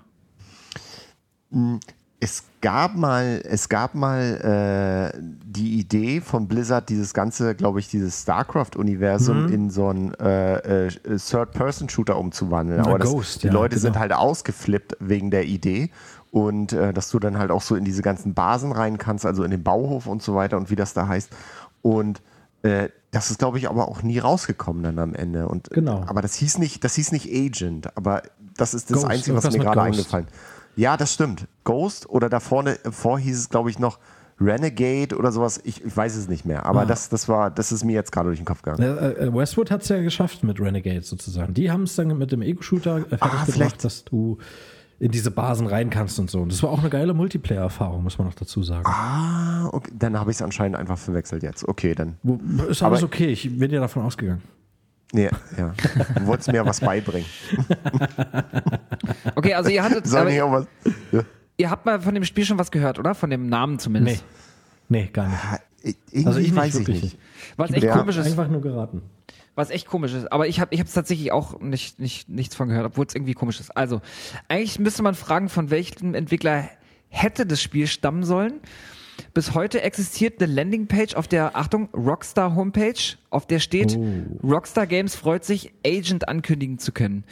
Es 2.22 2.44
gab 2.62 2.96
mal, 2.96 3.42
es 3.44 3.70
gab 3.70 3.96
mal 3.96 5.12
äh, 5.14 5.18
die 5.22 5.80
Idee 5.80 6.22
von 6.22 6.48
Blizzard, 6.48 6.90
dieses 6.90 7.14
ganze, 7.14 7.56
glaube 7.56 7.80
ich, 7.80 7.90
dieses 7.90 8.22
StarCraft-Universum 8.22 9.46
Mhm. 9.48 9.54
in 9.54 9.70
so 9.70 9.88
einen 9.90 10.14
äh, 10.16 10.88
äh, 10.88 10.90
Third-Person-Shooter 11.18 12.18
umzuwandeln. 12.18 12.82
Aber 12.82 13.00
das, 13.00 13.10
Ghost, 13.10 13.44
die 13.44 13.48
ja, 13.48 13.54
Leute 13.54 13.78
sind 13.80 13.94
genau. 13.94 14.02
halt 14.02 14.14
ausgeflippt 14.14 14.98
wegen 15.00 15.32
der 15.32 15.46
Idee. 15.46 15.92
Und 16.32 16.74
äh, 16.74 16.94
dass 16.94 17.10
du 17.10 17.20
dann 17.20 17.40
halt 17.40 17.50
auch 17.52 17.62
so 17.64 17.76
in 17.76 17.84
diese 17.84 18.04
ganzen 18.04 18.34
Basen 18.36 18.72
rein 18.72 18.98
kannst, 19.00 19.26
also 19.26 19.44
in 19.44 19.52
den 19.52 19.64
Bauhof 19.64 20.06
und 20.06 20.22
so 20.22 20.36
weiter 20.36 20.58
und 20.58 20.70
wie 20.70 20.76
das 20.76 20.94
da 20.94 21.08
heißt. 21.08 21.32
Und 21.82 22.22
äh, 22.64 22.90
das 23.12 23.32
ist, 23.32 23.40
glaube 23.40 23.58
ich, 23.58 23.70
aber 23.70 23.88
auch 23.88 24.04
nie 24.04 24.20
rausgekommen 24.20 24.84
dann 24.84 25.00
am 25.00 25.16
Ende. 25.16 25.48
Und, 25.48 25.70
Genau. 25.72 26.04
Aber 26.08 26.22
das 26.22 26.36
hieß 26.36 26.58
nicht, 26.60 26.84
das 26.84 26.96
hieß 26.96 27.12
nicht 27.12 27.28
Agent, 27.34 27.96
aber 27.98 28.22
das 28.58 28.74
ist 28.74 28.90
das 28.92 29.02
Ghost, 29.02 29.10
Einzige, 29.12 29.36
was 29.38 29.52
mir 29.52 29.60
gerade 29.64 29.82
eingefallen 29.82 30.28
Ja, 30.76 30.96
das 30.98 31.14
stimmt. 31.14 31.48
Ghost 31.64 32.10
oder 32.10 32.30
da 32.30 32.40
vorne, 32.40 32.78
vor 32.92 33.18
hieß 33.20 33.38
es, 33.38 33.50
glaube 33.50 33.70
ich, 33.70 33.80
noch 33.80 33.98
Renegade 34.42 35.18
oder 35.18 35.32
sowas. 35.32 35.60
Ich, 35.64 35.84
ich 35.84 35.98
weiß 35.98 36.16
es 36.16 36.28
nicht 36.30 36.46
mehr. 36.46 36.66
Ah. 36.66 36.70
Aber 36.70 36.86
das, 36.86 37.10
das 37.10 37.28
war, 37.28 37.52
das 37.52 37.72
ist 37.72 37.84
mir 37.84 37.94
jetzt 37.94 38.12
gerade 38.12 38.28
durch 38.30 38.40
den 38.40 38.46
Kopf 38.46 38.62
gegangen. 38.62 38.82
Äh, 38.98 39.26
äh, 39.26 39.34
Westwood 39.34 39.70
hat 39.72 39.82
es 39.82 39.90
ja 39.90 40.02
geschafft 40.02 40.44
mit 40.44 40.60
Renegade 40.62 41.02
sozusagen. 41.02 41.54
Die 41.54 41.72
haben 41.72 41.84
es 41.84 41.96
dann 41.96 42.18
mit 42.18 42.32
dem 42.32 42.42
Ego-Shooter 42.42 42.98
äh, 42.98 43.02
fertig 43.18 43.20
Ah, 43.22 43.46
vielleicht- 43.46 43.84
dass 43.84 44.06
du 44.06 44.38
in 45.00 45.12
diese 45.12 45.32
Basen 45.32 45.66
rein 45.68 45.90
kannst 45.90 46.20
und 46.20 46.30
so. 46.30 46.42
Und 46.42 46.52
das 46.52 46.62
war 46.62 46.70
auch 46.72 46.80
eine 46.80 46.90
geile 46.90 47.14
Multiplayer-Erfahrung, 47.14 48.04
muss 48.04 48.18
man 48.18 48.28
noch 48.28 48.34
dazu 48.36 48.64
sagen. 48.64 48.84
Ah, 48.86 49.68
okay. 49.72 49.92
dann 49.98 50.20
habe 50.20 50.32
ich 50.32 50.38
es 50.38 50.42
anscheinend 50.42 50.78
einfach 50.78 50.98
verwechselt 50.98 51.42
jetzt. 51.44 51.68
Okay, 51.68 51.96
dann. 51.96 52.18
Ist 52.70 52.84
alles 52.84 53.04
okay, 53.04 53.28
ich 53.28 53.58
bin 53.58 53.72
ja 53.72 53.80
davon 53.80 54.04
ausgegangen. 54.04 54.42
Nee, 55.12 55.30
ja. 55.58 55.74
Du 56.16 56.28
wolltest 56.28 56.52
mir 56.52 56.66
was 56.66 56.80
beibringen. 56.82 57.28
Okay, 59.36 59.54
also 59.54 59.70
ihr 59.70 59.84
hattet, 59.84 60.14
aber 60.14 60.30
ich 60.32 60.42
auch 60.42 60.52
was? 60.52 60.68
Ja. 61.12 61.22
ihr 61.58 61.70
habt 61.70 61.86
mal 61.86 62.00
von 62.02 62.14
dem 62.14 62.24
Spiel 62.26 62.46
schon 62.46 62.58
was 62.60 62.72
gehört, 62.72 63.00
oder? 63.00 63.16
Von 63.16 63.30
dem 63.30 63.48
Namen 63.48 63.74
Nee. 63.74 63.80
zumindest. 63.80 64.24
Nee, 64.90 65.10
gar 65.12 65.28
nicht. 65.30 65.40
Ah, 65.44 65.60
Also 66.26 66.40
ich 66.40 66.48
nicht, 66.48 66.56
weiß 66.56 66.76
ich 66.76 66.80
wirklich 66.88 67.04
nicht. 67.04 67.18
Was 67.58 67.72
echt 67.72 67.84
Ja. 67.84 67.98
komisch 67.98 68.18
ist. 68.18 68.28
Einfach 68.28 68.48
nur 68.50 68.62
geraten. 68.62 69.02
Was 69.60 69.72
echt 69.72 69.88
komisch 69.88 70.14
ist. 70.14 70.32
Aber 70.32 70.48
ich 70.48 70.62
habe 70.62 70.74
ich 70.74 70.80
es 70.80 70.94
tatsächlich 70.94 71.34
auch 71.34 71.60
nicht, 71.60 72.00
nicht, 72.00 72.30
nichts 72.30 72.56
von 72.56 72.70
gehört, 72.70 72.86
obwohl 72.86 73.06
es 73.06 73.14
irgendwie 73.14 73.34
komisch 73.34 73.60
ist. 73.60 73.76
Also, 73.76 74.00
eigentlich 74.48 74.80
müsste 74.80 75.04
man 75.04 75.16
fragen, 75.16 75.50
von 75.50 75.70
welchem 75.70 76.16
Entwickler 76.16 76.70
hätte 77.10 77.46
das 77.46 77.62
Spiel 77.62 77.86
stammen 77.86 78.24
sollen. 78.24 78.62
Bis 79.34 79.54
heute 79.56 79.82
existiert 79.82 80.42
eine 80.42 80.50
Landingpage 80.50 81.14
auf 81.16 81.28
der, 81.28 81.58
Achtung, 81.58 81.90
Rockstar 81.94 82.56
Homepage, 82.56 83.18
auf 83.32 83.48
der 83.48 83.60
steht, 83.60 84.00
Rockstar 84.42 84.88
Games 84.88 85.18
freut 85.18 85.44
sich, 85.44 85.74
Agent 85.86 86.30
ankündigen 86.30 86.80
zu 86.80 86.94
können. 86.94 87.26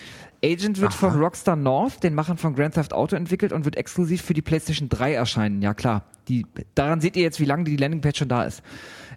Agent 0.43 0.81
wird 0.81 0.93
von 0.93 1.17
Rockstar 1.17 1.55
North, 1.55 2.03
den 2.03 2.13
Machern 2.13 2.37
von 2.37 2.55
Grand 2.55 2.73
Theft 2.73 2.91
Auto, 2.91 3.15
entwickelt 3.15 3.53
und 3.53 3.63
wird 3.63 3.77
exklusiv 3.77 4.21
für 4.21 4.33
die 4.33 4.41
PlayStation 4.41 4.89
3 4.89 5.13
erscheinen. 5.13 5.61
Ja 5.61 5.73
klar, 5.73 6.03
die, 6.27 6.45
daran 6.75 6.99
seht 6.99 7.15
ihr 7.15 7.23
jetzt, 7.23 7.39
wie 7.39 7.45
lange 7.45 7.63
die 7.63 7.77
Landingpage 7.77 8.17
schon 8.17 8.27
da 8.27 8.43
ist. 8.43 8.61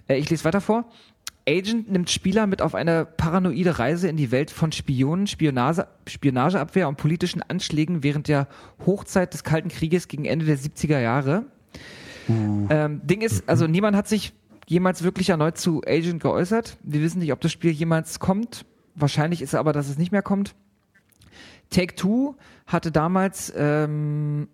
Äh, 0.08 0.18
ich 0.18 0.30
lese 0.30 0.44
weiter 0.44 0.60
vor. 0.60 0.84
Agent 1.48 1.90
nimmt 1.90 2.10
Spieler 2.10 2.46
mit 2.46 2.62
auf 2.62 2.74
eine 2.74 3.04
paranoide 3.04 3.78
Reise 3.78 4.08
in 4.08 4.16
die 4.16 4.30
Welt 4.30 4.50
von 4.50 4.72
Spionen, 4.72 5.26
Spionage, 5.26 5.86
Spionageabwehr 6.06 6.88
und 6.88 6.96
politischen 6.96 7.42
Anschlägen 7.42 8.02
während 8.02 8.28
der 8.28 8.46
Hochzeit 8.86 9.34
des 9.34 9.44
Kalten 9.44 9.68
Krieges 9.68 10.08
gegen 10.08 10.24
Ende 10.24 10.46
der 10.46 10.58
70er 10.58 11.00
Jahre. 11.00 11.46
Ähm, 12.28 13.00
Ding 13.04 13.22
ist, 13.22 13.48
also 13.48 13.66
niemand 13.66 13.96
hat 13.96 14.06
sich 14.06 14.32
jemals 14.68 15.02
wirklich 15.02 15.30
erneut 15.30 15.58
zu 15.58 15.82
Agent 15.86 16.22
geäußert. 16.22 16.76
Wir 16.82 17.00
wissen 17.00 17.18
nicht, 17.18 17.32
ob 17.32 17.40
das 17.40 17.50
Spiel 17.50 17.72
jemals 17.72 18.20
kommt. 18.20 18.64
Wahrscheinlich 18.94 19.42
ist 19.42 19.54
aber, 19.54 19.72
dass 19.72 19.88
es 19.88 19.98
nicht 19.98 20.12
mehr 20.12 20.22
kommt. 20.22 20.54
Take 21.70 21.94
Two 21.94 22.36
hatte 22.66 22.92
damals 22.92 23.52
ähm, 23.56 24.48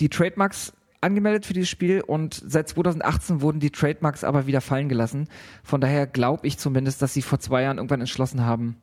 die 0.00 0.08
Trademarks 0.08 0.72
angemeldet 1.04 1.46
für 1.46 1.52
dieses 1.52 1.68
Spiel 1.68 2.00
und 2.00 2.42
seit 2.46 2.68
2018 2.68 3.40
wurden 3.40 3.60
die 3.60 3.70
Trademarks 3.70 4.24
aber 4.24 4.46
wieder 4.46 4.60
fallen 4.60 4.88
gelassen. 4.88 5.28
Von 5.62 5.80
daher 5.80 6.06
glaube 6.06 6.46
ich 6.46 6.58
zumindest, 6.58 7.00
dass 7.02 7.14
sie 7.14 7.22
vor 7.22 7.38
zwei 7.38 7.62
Jahren 7.62 7.76
irgendwann 7.78 8.00
entschlossen 8.00 8.44
haben, 8.44 8.76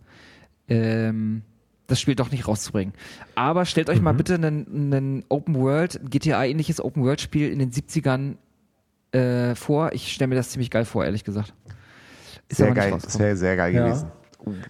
ähm, 0.69 1.41
das 1.87 1.99
Spiel 1.99 2.15
doch 2.15 2.31
nicht 2.31 2.47
rauszubringen. 2.47 2.93
Aber 3.35 3.65
stellt 3.65 3.89
euch 3.89 4.01
mal 4.01 4.13
bitte 4.13 4.35
einen, 4.35 4.65
einen 4.93 5.25
Open 5.27 5.55
World, 5.55 5.99
GTA-ähnliches 6.09 6.79
Open 6.79 7.03
World 7.03 7.19
Spiel 7.19 7.51
in 7.51 7.59
den 7.59 7.71
70ern 7.71 8.35
äh, 9.11 9.55
vor. 9.55 9.91
Ich 9.91 10.13
stelle 10.13 10.29
mir 10.29 10.35
das 10.35 10.49
ziemlich 10.51 10.69
geil 10.69 10.85
vor, 10.85 11.03
ehrlich 11.03 11.25
gesagt. 11.25 11.53
Ist 12.47 12.57
Sehr 12.57 12.71
geil, 12.71 12.97
sehr, 13.05 13.35
sehr 13.35 13.55
geil 13.57 13.73
Ja. 13.73 13.85
gewesen. 13.85 14.11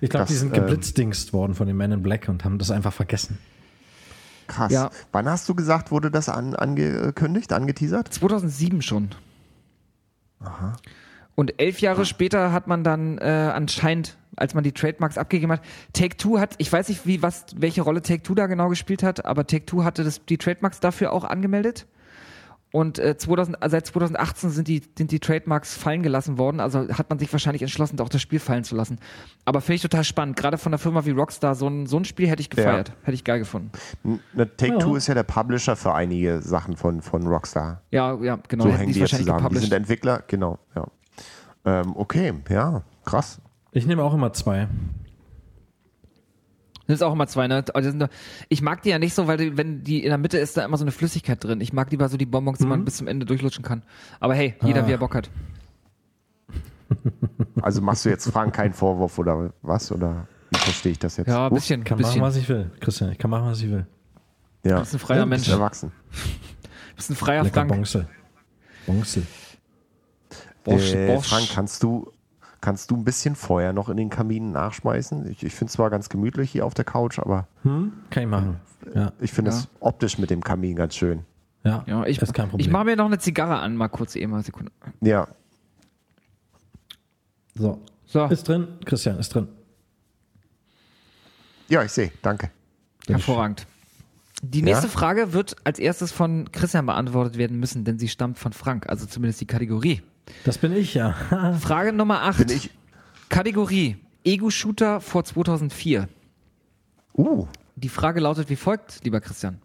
Ich 0.02 0.10
glaube, 0.10 0.26
die 0.28 0.34
sind 0.34 0.56
ähm, 0.56 0.62
geblitzdingst 0.64 1.32
worden 1.32 1.54
von 1.54 1.68
den 1.68 1.78
Men 1.78 1.92
in 1.92 2.04
Black 2.04 2.28
und 2.28 2.44
haben 2.44 2.58
das 2.58 2.72
einfach 2.72 2.92
vergessen. 2.92 3.38
Krass. 4.48 4.72
Ja. 4.72 4.90
Wann 5.12 5.30
hast 5.30 5.48
du 5.48 5.56
gesagt, 5.56 5.92
wurde 5.92 6.12
das 6.12 6.30
an, 6.30 6.56
angekündigt, 6.56 7.54
angeteasert? 7.54 8.14
2007 8.14 8.82
schon. 8.82 9.10
Und 11.36 11.60
elf 11.60 11.80
Jahre 11.80 12.06
später 12.06 12.52
hat 12.52 12.68
man 12.68 12.84
dann 12.84 13.18
äh, 13.18 13.52
anscheinend, 13.54 14.18
als 14.36 14.54
man 14.54 14.64
die 14.64 14.74
Trademarks 14.74 15.18
abgegeben 15.18 15.52
hat, 15.52 15.62
Take 15.94 16.18
Two 16.18 16.40
hat, 16.40 16.56
ich 16.58 16.72
weiß 16.72 16.90
nicht, 16.90 17.06
wie 17.06 17.22
was, 17.22 17.46
welche 17.56 17.82
Rolle 17.82 18.02
Take 18.02 18.24
Two 18.24 18.36
da 18.36 18.48
genau 18.48 18.70
gespielt 18.70 19.04
hat, 19.04 19.26
aber 19.26 19.48
Take 19.48 19.66
Two 19.66 19.84
hatte 19.84 20.04
das, 20.04 20.26
die 20.26 20.38
Trademarks 20.38 20.80
dafür 20.80 21.14
auch 21.14 21.24
angemeldet. 21.24 21.88
Und 22.72 23.00
äh, 23.00 23.18
2000, 23.18 23.58
äh, 23.62 23.70
seit 23.70 23.86
2018 23.86 24.50
sind 24.50 24.68
die, 24.68 24.82
sind 24.98 25.12
die 25.12 25.20
Trademarks 25.20 25.76
fallen 25.76 26.04
gelassen 26.04 26.38
worden. 26.38 26.60
Also 26.62 26.88
hat 26.90 27.10
man 27.10 27.20
sich 27.20 27.32
wahrscheinlich 27.32 27.62
entschlossen, 27.62 28.00
auch 28.00 28.08
das 28.10 28.22
Spiel 28.22 28.40
fallen 28.40 28.64
zu 28.64 28.76
lassen. 28.76 28.98
Aber 29.44 29.60
finde 29.60 29.76
ich 29.76 29.82
total 29.82 30.04
spannend. 30.06 30.38
Gerade 30.38 30.58
von 30.58 30.72
einer 30.72 30.78
Firma 30.78 31.06
wie 31.06 31.12
Rockstar, 31.12 31.56
so 31.56 31.68
ein, 31.68 31.86
so 31.86 31.98
ein 31.98 32.06
Spiel 32.06 32.30
hätte 32.30 32.42
ich 32.42 32.50
gefeiert. 32.50 32.94
Hätte 33.04 33.16
ich 33.16 33.24
geil 33.26 33.40
gefunden. 33.40 33.72
Ne, 34.04 34.20
Take-Two 34.56 34.92
Ja. 34.92 34.98
ist 34.98 35.08
ja 35.08 35.14
der 35.14 35.24
Publisher 35.24 35.76
für 35.76 35.94
einige 35.94 36.42
Sachen 36.42 36.78
von, 36.78 37.02
von 37.02 37.28
Rockstar. 37.28 37.82
Ja, 37.92 38.16
ja, 38.22 38.40
genau. 38.48 38.64
So 38.64 38.70
hätten 38.70 38.80
hängen 38.80 38.94
die 38.94 39.00
jetzt 39.00 39.16
zusammen. 39.18 39.50
Die 39.50 39.58
sind 39.60 39.74
Entwickler, 39.74 40.24
genau, 40.28 40.58
ja. 40.76 40.88
Ähm, 41.66 41.96
okay, 41.96 42.34
ja, 42.50 42.84
krass. 43.04 43.42
Ich 43.74 43.86
nehme 43.86 44.04
auch 44.04 44.14
immer 44.14 44.34
zwei. 44.34 44.68
Das 46.88 46.96
ist 46.96 47.04
auch 47.04 47.14
immer 47.14 47.28
zwei, 47.28 47.48
ne? 47.48 47.64
Ich 48.50 48.62
mag 48.62 48.82
die 48.82 48.90
ja 48.90 49.00
nicht 49.00 49.14
so, 49.14 49.28
weil 49.28 49.38
die, 49.38 49.58
wenn 49.58 49.84
die 49.84 50.04
in 50.04 50.10
der 50.10 50.18
Mitte 50.18 50.38
ist, 50.38 50.58
da 50.58 50.66
immer 50.66 50.78
so 50.78 50.84
eine 50.84 50.92
Flüssigkeit 50.92 51.42
drin. 51.44 51.62
Ich 51.62 51.74
mag 51.74 51.92
lieber 51.92 52.10
so 52.10 52.18
die 52.18 52.26
Bonbons, 52.26 52.58
die 52.58 52.66
man 52.66 52.84
bis 52.84 52.98
zum 52.98 53.08
Ende 53.08 53.26
durchlutschen 53.26 53.64
kann. 53.64 53.84
Aber 54.20 54.34
hey, 54.34 54.56
jeder 54.64 54.84
Ah. 54.84 54.88
wie 54.88 54.92
er 54.92 54.98
Bock 54.98 55.16
hat. 55.16 55.30
Also 57.62 57.82
machst 57.82 58.04
du 58.06 58.10
jetzt 58.10 58.30
Frank 58.30 58.54
keinen 58.54 58.74
Vorwurf 58.74 59.18
oder 59.18 59.54
was? 59.62 59.92
Oder 59.92 60.28
wie 60.50 60.58
verstehe 60.60 60.92
ich 60.92 61.00
das 61.00 61.16
jetzt? 61.18 61.28
Ja, 61.28 61.48
ein 61.48 61.54
bisschen. 61.54 61.82
Ich 61.82 61.86
kann 61.86 61.98
bisschen. 61.98 62.20
machen, 62.20 62.28
was 62.28 62.36
ich 62.36 62.50
will. 62.50 62.70
Christian, 62.82 63.12
ich 63.12 63.18
kann 63.18 63.30
machen, 63.30 63.46
was 63.46 63.62
ich 63.62 63.70
will. 63.70 63.86
ja. 64.66 64.80
bist 64.80 64.94
ein 64.94 65.00
freier 65.00 65.20
ja, 65.20 65.26
Mensch. 65.26 65.44
Bist 65.44 65.54
erwachsen. 65.54 65.92
bist 66.96 67.10
ein 67.12 67.16
freier 67.16 67.44
Lecker 67.44 67.54
Frank. 67.62 67.70
Bonzel. 67.70 68.08
Bonzel. 68.86 69.24
Bosch, 70.64 70.94
äh, 70.94 71.16
Bosch. 71.16 71.28
Frank, 71.30 71.50
kannst 71.54 71.82
du, 71.84 72.12
kannst 72.62 72.92
du 72.92 72.96
ein 72.96 73.04
bisschen 73.04 73.36
Feuer 73.36 73.74
noch 73.74 73.90
in 73.90 73.98
den 73.98 74.10
Kamin 74.10 74.52
nachschmeißen? 74.52 75.30
Ich, 75.32 75.44
ich 75.44 75.54
finde 75.54 75.70
es 75.70 75.74
zwar 75.74 75.90
ganz 75.90 76.10
gemütlich 76.10 76.52
hier 76.52 76.66
auf 76.66 76.74
der 76.74 76.86
Couch, 76.86 77.20
aber 77.20 77.48
Hm? 77.64 77.92
Kann 78.10 78.24
ich 78.24 78.30
machen. 78.30 78.60
Ja, 78.96 79.12
ich 79.20 79.32
finde 79.34 79.52
Ja. 79.52 79.58
es 79.58 79.68
optisch 79.80 80.18
mit 80.18 80.30
dem 80.30 80.44
Kamin 80.44 80.76
ganz 80.76 80.96
schön. 80.96 81.26
ja, 81.64 81.84
Ja, 81.88 82.06
ich, 82.06 82.20
ist 82.22 82.34
kein 82.34 82.50
Problem. 82.50 82.66
ich 82.66 82.72
mache 82.72 82.86
mir 82.86 82.96
noch 82.96 83.06
eine 83.06 83.20
Zigarre 83.20 83.58
an, 83.60 83.76
mal 83.76 83.88
kurz 83.90 84.16
eben 84.16 84.32
mal 84.32 84.44
Sekunde. 84.44 84.72
Ja, 85.02 85.28
so. 87.56 87.80
So, 88.06 88.26
Ist 88.26 88.46
drin, 88.48 88.68
Christian, 88.86 89.20
ist 89.20 89.34
drin. 89.34 89.48
ja, 91.70 91.82
ich 91.84 91.92
sehe, 91.92 92.12
danke. 92.22 92.52
hervorragend. 93.08 93.66
Die 94.44 94.62
nächste 94.64 94.90
Frage 94.90 95.32
wird 95.34 95.56
als 95.64 95.80
erstes 95.80 96.12
von 96.12 96.52
Christian 96.52 96.86
beantwortet 96.88 97.38
werden 97.38 97.60
müssen, 97.60 97.86
denn 97.86 98.00
sie 98.00 98.10
stammt 98.10 98.38
von 98.40 98.52
Frank, 98.54 98.90
also 98.90 99.06
zumindest 99.06 99.40
die 99.40 99.46
Kategorie. 99.48 100.02
Das 100.44 100.58
bin 100.58 100.74
ich, 100.74 100.94
ja. 100.94 101.14
Frage 101.60 101.94
Nummer 101.94 102.22
8. 102.24 102.48
Bin 102.48 102.58
ich. 102.58 102.70
Kategorie 103.30 103.98
Ego-Shooter 104.24 105.02
vor 105.02 105.24
2004. 105.24 106.08
Uh, 107.14 107.48
Die 107.76 107.90
Frage 107.90 108.20
lautet 108.20 108.50
wie 108.50 108.56
folgt, 108.56 109.04
lieber 109.04 109.22
Christian. 109.22 109.60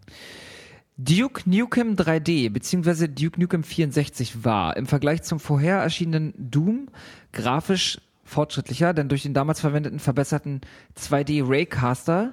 Duke 0.98 1.42
Nukem 1.44 1.94
3D 1.94 2.50
bzw. 2.50 3.08
Duke 3.08 3.38
Nukem 3.38 3.62
64 3.62 4.44
war 4.44 4.76
im 4.76 4.86
Vergleich 4.86 5.22
zum 5.22 5.40
vorher 5.40 5.78
erschienenen 5.78 6.32
Doom 6.38 6.88
grafisch 7.32 8.00
fortschrittlicher, 8.24 8.94
denn 8.94 9.08
durch 9.08 9.22
den 9.22 9.34
damals 9.34 9.60
verwendeten 9.60 9.98
verbesserten 9.98 10.62
2D 10.98 11.44
Raycaster 11.46 12.32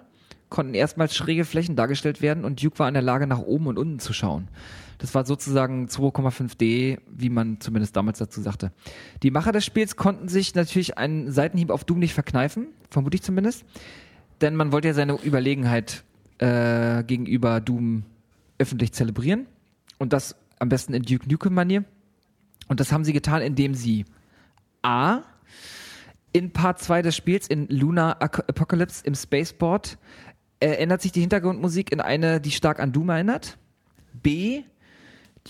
konnten 0.49 0.75
erstmals 0.75 1.15
schräge 1.15 1.45
Flächen 1.45 1.75
dargestellt 1.75 2.21
werden 2.21 2.45
und 2.45 2.63
Duke 2.63 2.79
war 2.79 2.87
in 2.87 2.93
der 2.93 3.03
Lage, 3.03 3.27
nach 3.27 3.39
oben 3.39 3.67
und 3.67 3.77
unten 3.77 3.99
zu 3.99 4.13
schauen. 4.13 4.47
Das 4.97 5.13
war 5.15 5.25
sozusagen 5.25 5.87
2,5D, 5.87 6.99
wie 7.07 7.29
man 7.29 7.59
zumindest 7.59 7.95
damals 7.95 8.19
dazu 8.19 8.41
sagte. 8.41 8.71
Die 9.21 9.31
Macher 9.31 9.51
des 9.51 9.65
Spiels 9.65 9.95
konnten 9.95 10.27
sich 10.27 10.55
natürlich 10.55 10.97
einen 10.97 11.31
Seitenhieb 11.31 11.69
auf 11.69 11.83
Doom 11.83 11.99
nicht 11.99 12.13
verkneifen, 12.13 12.67
vermute 12.89 13.15
ich 13.15 13.23
zumindest, 13.23 13.65
denn 14.41 14.55
man 14.55 14.71
wollte 14.71 14.89
ja 14.89 14.93
seine 14.93 15.13
Überlegenheit 15.21 16.03
äh, 16.39 17.03
gegenüber 17.03 17.61
Doom 17.61 18.03
öffentlich 18.57 18.93
zelebrieren 18.93 19.47
und 19.97 20.13
das 20.13 20.35
am 20.59 20.69
besten 20.69 20.93
in 20.93 21.03
Duke 21.03 21.29
Nukem-Manier. 21.29 21.83
Und 22.67 22.79
das 22.79 22.91
haben 22.91 23.03
sie 23.03 23.13
getan, 23.13 23.41
indem 23.41 23.75
sie 23.75 24.05
A. 24.81 25.21
In 26.31 26.51
Part 26.51 26.79
2 26.79 27.01
des 27.03 27.15
Spiels 27.15 27.47
in 27.47 27.67
Lunar 27.67 28.21
Apocalypse 28.21 29.05
im 29.05 29.13
Spaceport 29.13 29.97
ändert 30.59 31.01
sich 31.01 31.11
die 31.11 31.21
Hintergrundmusik 31.21 31.91
in 31.91 31.99
eine, 31.99 32.39
die 32.39 32.51
stark 32.51 32.79
an 32.79 32.91
Doom 32.91 33.09
erinnert. 33.09 33.57
B. 34.13 34.63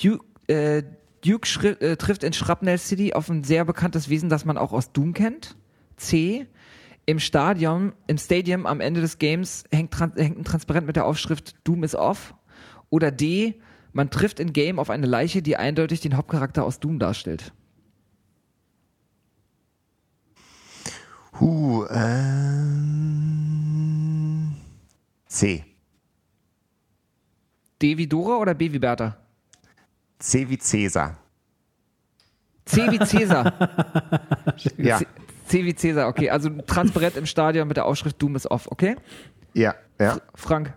Duke, 0.01 0.25
äh, 0.47 0.83
Duke 1.23 1.47
schri- 1.47 1.79
äh, 1.81 1.95
trifft 1.97 2.23
in 2.23 2.33
Shrapnel 2.33 2.77
City 2.77 3.13
auf 3.13 3.29
ein 3.29 3.43
sehr 3.43 3.65
bekanntes 3.65 4.09
Wesen, 4.09 4.29
das 4.29 4.45
man 4.45 4.57
auch 4.57 4.73
aus 4.73 4.91
Doom 4.91 5.13
kennt. 5.13 5.55
C. 5.97 6.47
Im 7.05 7.19
Stadion, 7.19 7.93
im 8.07 8.17
Stadium 8.17 8.65
am 8.65 8.79
Ende 8.79 9.01
des 9.01 9.19
Games 9.19 9.65
hängt, 9.71 9.99
hängt 9.99 10.17
ein 10.37 10.45
Transparent 10.45 10.87
mit 10.87 10.95
der 10.95 11.05
Aufschrift 11.05 11.55
Doom 11.65 11.83
is 11.83 11.95
off. 11.95 12.33
Oder 12.89 13.11
D. 13.11 13.59
Man 13.91 14.09
trifft 14.09 14.39
in 14.39 14.53
Game 14.53 14.79
auf 14.79 14.89
eine 14.89 15.05
Leiche, 15.05 15.41
die 15.41 15.55
eindeutig 15.57 15.99
den 16.01 16.17
Hauptcharakter 16.17 16.63
aus 16.63 16.79
Doom 16.79 16.97
darstellt. 16.99 17.53
Huh, 21.39 21.85
ähm, 21.89 22.93
C. 25.27 25.65
D 27.81 27.97
wie 27.97 28.07
Dora 28.07 28.37
oder 28.37 28.53
B 28.53 28.71
wie 28.71 28.79
Bertha? 28.79 29.17
C 30.23 30.47
wie 30.49 30.57
Cäsar. 30.57 31.17
C 32.63 32.89
wie 32.89 32.99
Cäsar. 32.99 33.53
Ja, 34.77 34.99
C, 34.99 35.07
C 35.47 35.65
wie 35.65 35.75
Cäsar, 35.75 36.07
okay. 36.07 36.29
Also 36.29 36.49
transparent 36.65 37.17
im 37.17 37.25
Stadion 37.25 37.67
mit 37.67 37.75
der 37.75 37.85
Aufschrift 37.85 38.21
Doom 38.21 38.37
is 38.37 38.49
off, 38.49 38.67
okay? 38.71 38.95
ja, 39.53 39.75
ja. 39.99 40.19
Frank. 40.33 40.73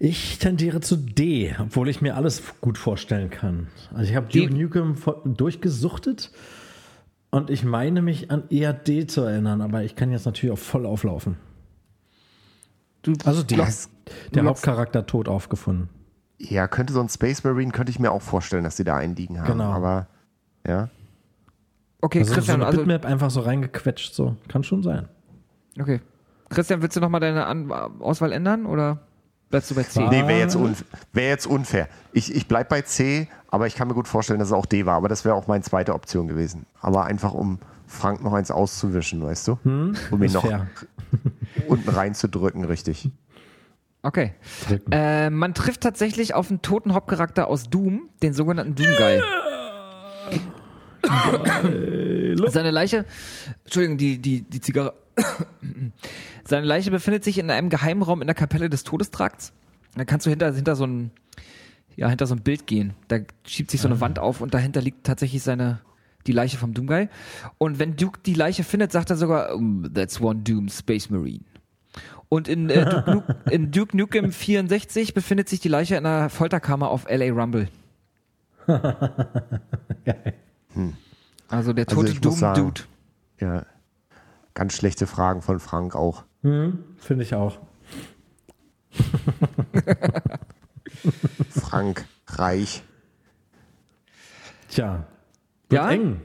Ich 0.00 0.38
tendiere 0.38 0.80
zu 0.80 0.96
D, 0.96 1.54
obwohl 1.60 1.88
ich 1.88 2.00
mir 2.00 2.16
alles 2.16 2.42
gut 2.60 2.76
vorstellen 2.76 3.30
kann. 3.30 3.68
Also 3.94 4.10
ich 4.10 4.16
habe. 4.16 4.26
Duke 4.26 4.52
Nukem 4.52 4.96
durchgesuchtet 5.24 6.32
und 7.30 7.50
ich 7.50 7.62
meine 7.62 8.02
mich 8.02 8.32
an 8.32 8.44
eher 8.50 8.72
D 8.72 9.06
zu 9.06 9.20
erinnern, 9.22 9.60
aber 9.60 9.84
ich 9.84 9.94
kann 9.94 10.10
jetzt 10.10 10.26
natürlich 10.26 10.52
auch 10.52 10.58
voll 10.58 10.86
auflaufen. 10.86 11.36
Du, 13.02 13.12
Also 13.24 13.44
D. 13.44 13.56
Der 14.34 14.44
Hauptcharakter 14.44 15.06
tot 15.06 15.28
aufgefunden. 15.28 15.88
Ja, 16.38 16.68
könnte 16.68 16.92
so 16.92 17.00
ein 17.00 17.08
Space 17.08 17.42
Marine, 17.44 17.72
könnte 17.72 17.90
ich 17.90 17.98
mir 17.98 18.12
auch 18.12 18.22
vorstellen, 18.22 18.64
dass 18.64 18.76
die 18.76 18.84
da 18.84 18.96
einen 18.96 19.16
liegen 19.16 19.40
haben. 19.40 19.48
Genau. 19.48 19.72
Aber, 19.72 20.06
ja. 20.66 20.88
okay, 22.00 22.20
Also 22.20 22.30
so 22.30 22.34
Christian, 22.36 22.56
eine 22.60 22.66
also, 22.66 22.78
Bitmap 22.78 23.04
einfach 23.04 23.30
so 23.30 23.40
reingequetscht, 23.40 24.14
so. 24.14 24.36
Kann 24.48 24.62
schon 24.64 24.82
sein. 24.82 25.08
okay. 25.80 26.00
Christian, 26.50 26.80
willst 26.80 26.96
du 26.96 27.00
nochmal 27.00 27.20
deine 27.20 27.44
An 27.44 27.70
Auswahl 28.00 28.32
ändern 28.32 28.64
oder 28.64 29.00
bleibst 29.50 29.70
du 29.70 29.74
bei 29.74 29.82
C? 29.82 30.00
War- 30.00 30.10
Nee, 30.10 30.26
wäre 30.26 30.38
jetzt, 30.38 30.56
unf 30.56 30.82
wär 31.12 31.28
jetzt 31.28 31.46
unfair. 31.46 31.88
Ich, 32.12 32.34
ich 32.34 32.48
bleib 32.48 32.70
bei 32.70 32.80
C, 32.82 33.28
aber 33.48 33.66
ich 33.66 33.74
kann 33.74 33.86
mir 33.88 33.92
gut 33.94 34.08
vorstellen, 34.08 34.38
dass 34.38 34.48
es 34.48 34.54
auch 34.54 34.64
D 34.64 34.86
war. 34.86 34.94
Aber 34.94 35.08
das 35.08 35.26
wäre 35.26 35.34
auch 35.34 35.46
meine 35.46 35.62
zweite 35.62 35.92
Option 35.92 36.26
gewesen. 36.26 36.64
Aber 36.80 37.04
einfach, 37.04 37.34
um 37.34 37.58
Frank 37.86 38.22
noch 38.22 38.32
eins 38.32 38.50
auszuwischen, 38.50 39.22
weißt 39.22 39.48
du? 39.48 39.58
um 39.64 39.92
ihn 40.12 40.22
Ist 40.22 40.32
noch 40.34 40.46
fair. 40.46 40.68
unten 41.66 41.88
reinzudrücken, 41.90 42.64
richtig. 42.64 43.10
Okay. 44.02 44.32
Äh, 44.90 45.30
man 45.30 45.54
trifft 45.54 45.80
tatsächlich 45.80 46.34
auf 46.34 46.50
einen 46.50 46.62
toten 46.62 46.94
Hauptcharakter 46.94 47.48
aus 47.48 47.64
Doom, 47.68 48.08
den 48.22 48.32
sogenannten 48.32 48.74
Doom 48.74 48.94
Guy. 48.96 49.20
Seine 52.48 52.70
Leiche, 52.70 53.04
Entschuldigung, 53.64 53.98
die, 53.98 54.18
die, 54.18 54.42
die 54.42 54.60
Zigarre. 54.60 54.94
Seine 56.44 56.66
Leiche 56.66 56.90
befindet 56.90 57.24
sich 57.24 57.38
in 57.38 57.50
einem 57.50 57.70
Geheimraum 57.70 58.20
in 58.20 58.26
der 58.26 58.34
Kapelle 58.34 58.70
des 58.70 58.84
Todestrakts. 58.84 59.52
Da 59.96 60.04
kannst 60.04 60.26
du 60.26 60.30
hinter, 60.30 60.52
hinter 60.52 60.76
so 60.76 60.86
ein, 60.86 61.10
ja, 61.96 62.08
hinter 62.08 62.26
so 62.26 62.34
ein 62.34 62.42
Bild 62.42 62.66
gehen. 62.66 62.94
Da 63.08 63.18
schiebt 63.44 63.70
sich 63.70 63.80
so 63.80 63.88
eine 63.88 64.00
Wand 64.00 64.18
auf 64.18 64.40
und 64.40 64.54
dahinter 64.54 64.80
liegt 64.80 65.04
tatsächlich 65.04 65.42
seine, 65.42 65.80
die 66.26 66.32
Leiche 66.32 66.56
vom 66.56 66.72
Doom 66.72 66.86
Guy. 66.86 67.08
Und 67.58 67.78
wenn 67.78 67.96
Duke 67.96 68.20
die 68.24 68.34
Leiche 68.34 68.62
findet, 68.62 68.92
sagt 68.92 69.10
er 69.10 69.16
sogar, 69.16 69.56
"Mm, 69.58 69.92
that's 69.92 70.20
one 70.20 70.40
Doom 70.42 70.68
Space 70.68 71.10
Marine. 71.10 71.44
Und 72.30 72.46
in, 72.48 72.68
äh, 72.68 72.84
Duke, 72.84 73.10
Nuke, 73.10 73.36
in 73.50 73.70
Duke 73.70 73.96
Nukem 73.96 74.32
64 74.32 75.14
befindet 75.14 75.48
sich 75.48 75.60
die 75.60 75.68
Leiche 75.68 75.96
in 75.96 76.04
einer 76.04 76.28
Folterkammer 76.28 76.90
auf 76.90 77.06
LA 77.08 77.30
Rumble. 77.32 77.68
Also 81.48 81.72
der 81.72 81.88
Also 81.88 82.02
tote 82.04 82.30
sagen- 82.30 82.54
Doom-Dude. 82.60 82.82
Ja. 83.40 83.64
Ganz 84.54 84.74
schlechte 84.74 85.06
Fragen 85.06 85.40
von 85.40 85.58
Frank 85.60 85.96
auch. 85.96 86.24
Hm, 86.42 86.84
Finde 86.98 87.24
ich 87.24 87.34
auch. 87.34 87.58
Frank, 91.50 92.04
reich. 92.26 92.82
Tja. 94.68 95.06
Wird 95.68 95.82
Ja? 95.82 95.90
eng. 95.90 96.20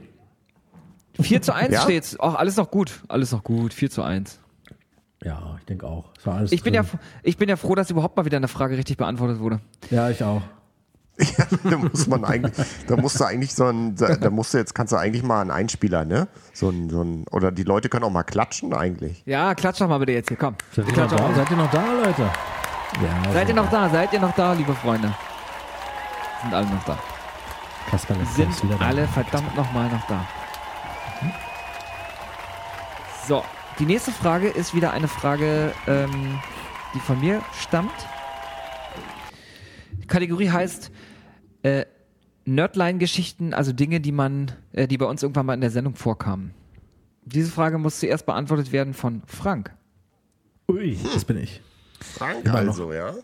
4 1.20 1.42
zu 1.42 1.54
1 1.54 1.72
Ja? 1.72 1.80
steht's. 1.82 2.18
Auch 2.20 2.34
alles 2.34 2.56
noch 2.56 2.70
gut. 2.70 3.02
Alles 3.08 3.32
noch 3.32 3.44
gut. 3.44 3.72
4 3.72 3.90
zu 3.90 4.02
1. 4.02 4.40
Ja, 5.24 5.56
ich 5.58 5.64
denke 5.64 5.86
auch. 5.86 6.04
Es 6.18 6.26
war 6.26 6.36
alles 6.36 6.52
Ich 6.52 6.62
bin, 6.62 6.74
ja, 6.74 6.84
ich 7.22 7.38
bin 7.38 7.48
ja 7.48 7.56
froh, 7.56 7.74
dass 7.74 7.90
überhaupt 7.90 8.16
mal 8.16 8.24
wieder 8.26 8.36
eine 8.36 8.48
Frage 8.48 8.76
richtig 8.76 8.98
beantwortet 8.98 9.40
wurde. 9.40 9.60
Ja, 9.90 10.10
ich 10.10 10.22
auch. 10.22 10.42
Ja, 11.16 11.46
da 11.70 11.78
muss 11.78 12.08
man 12.08 12.24
eigentlich, 12.24 12.66
da 12.88 12.96
musst 12.96 13.20
du 13.20 13.24
eigentlich 13.24 13.54
so 13.54 13.66
ein, 13.66 13.94
da 13.94 14.16
da 14.16 14.30
musst 14.30 14.52
du 14.52 14.58
jetzt, 14.58 14.74
kannst 14.74 14.92
du 14.92 14.96
eigentlich 14.96 15.22
mal 15.22 15.42
einen 15.42 15.52
Einspieler, 15.52 16.04
ne? 16.04 16.26
So 16.52 16.70
ein, 16.70 16.90
so 16.90 17.02
ein, 17.02 17.24
oder 17.30 17.52
die 17.52 17.62
Leute 17.62 17.88
können 17.88 18.02
auch 18.02 18.10
mal 18.10 18.24
klatschen 18.24 18.74
eigentlich. 18.74 19.22
Ja, 19.24 19.54
klatsch 19.54 19.80
doch 19.80 19.86
mal 19.86 19.98
bitte 19.98 20.10
jetzt 20.10 20.26
hier. 20.26 20.36
Komm. 20.36 20.56
Seid 20.74 20.88
ihr 20.88 20.96
noch 20.96 21.10
da? 21.16 21.22
mal. 21.22 21.34
Seid 21.36 21.50
ihr 21.52 21.56
noch 21.56 21.70
da, 21.70 21.84
Leute? 21.92 22.22
Ja, 22.22 23.32
Seid 23.32 23.48
ihr 23.48 23.54
noch 23.54 23.70
da? 23.70 23.88
Seid 23.90 24.12
ihr 24.12 24.20
noch 24.20 24.34
da, 24.34 24.52
liebe 24.54 24.74
Freunde? 24.74 25.14
Sind 26.42 26.52
alle 26.52 26.66
noch 26.66 26.84
da. 26.84 26.98
Kasperle 27.88 28.22
ist 28.22 28.34
Sind 28.34 28.82
alle 28.82 29.06
verdammt 29.06 29.56
nochmal 29.56 29.88
noch 29.90 30.06
da. 30.08 30.26
So, 33.28 33.44
die 33.78 33.86
nächste 33.86 34.12
Frage 34.12 34.48
ist 34.48 34.74
wieder 34.74 34.92
eine 34.92 35.08
Frage, 35.08 35.72
ähm, 35.86 36.38
die 36.94 37.00
von 37.00 37.20
mir 37.20 37.42
stammt. 37.60 37.90
Die 40.00 40.06
Kategorie 40.06 40.50
heißt 40.50 40.90
äh, 41.62 41.86
Nerdline-Geschichten, 42.44 43.54
also 43.54 43.72
Dinge, 43.72 44.00
die 44.00 44.12
man, 44.12 44.52
äh, 44.72 44.86
die 44.86 44.98
bei 44.98 45.06
uns 45.06 45.22
irgendwann 45.22 45.46
mal 45.46 45.54
in 45.54 45.60
der 45.60 45.70
Sendung 45.70 45.94
vorkamen. 45.96 46.52
Diese 47.24 47.50
Frage 47.50 47.78
muss 47.78 48.00
zuerst 48.00 48.26
beantwortet 48.26 48.70
werden 48.70 48.92
von 48.94 49.22
Frank. 49.26 49.74
Ui, 50.68 50.98
das 51.14 51.24
bin 51.24 51.38
ich. 51.38 51.62
Frank 52.00 52.44
Immer 52.44 52.62
noch. 52.62 52.72
also, 52.72 52.92
ja? 52.92 53.14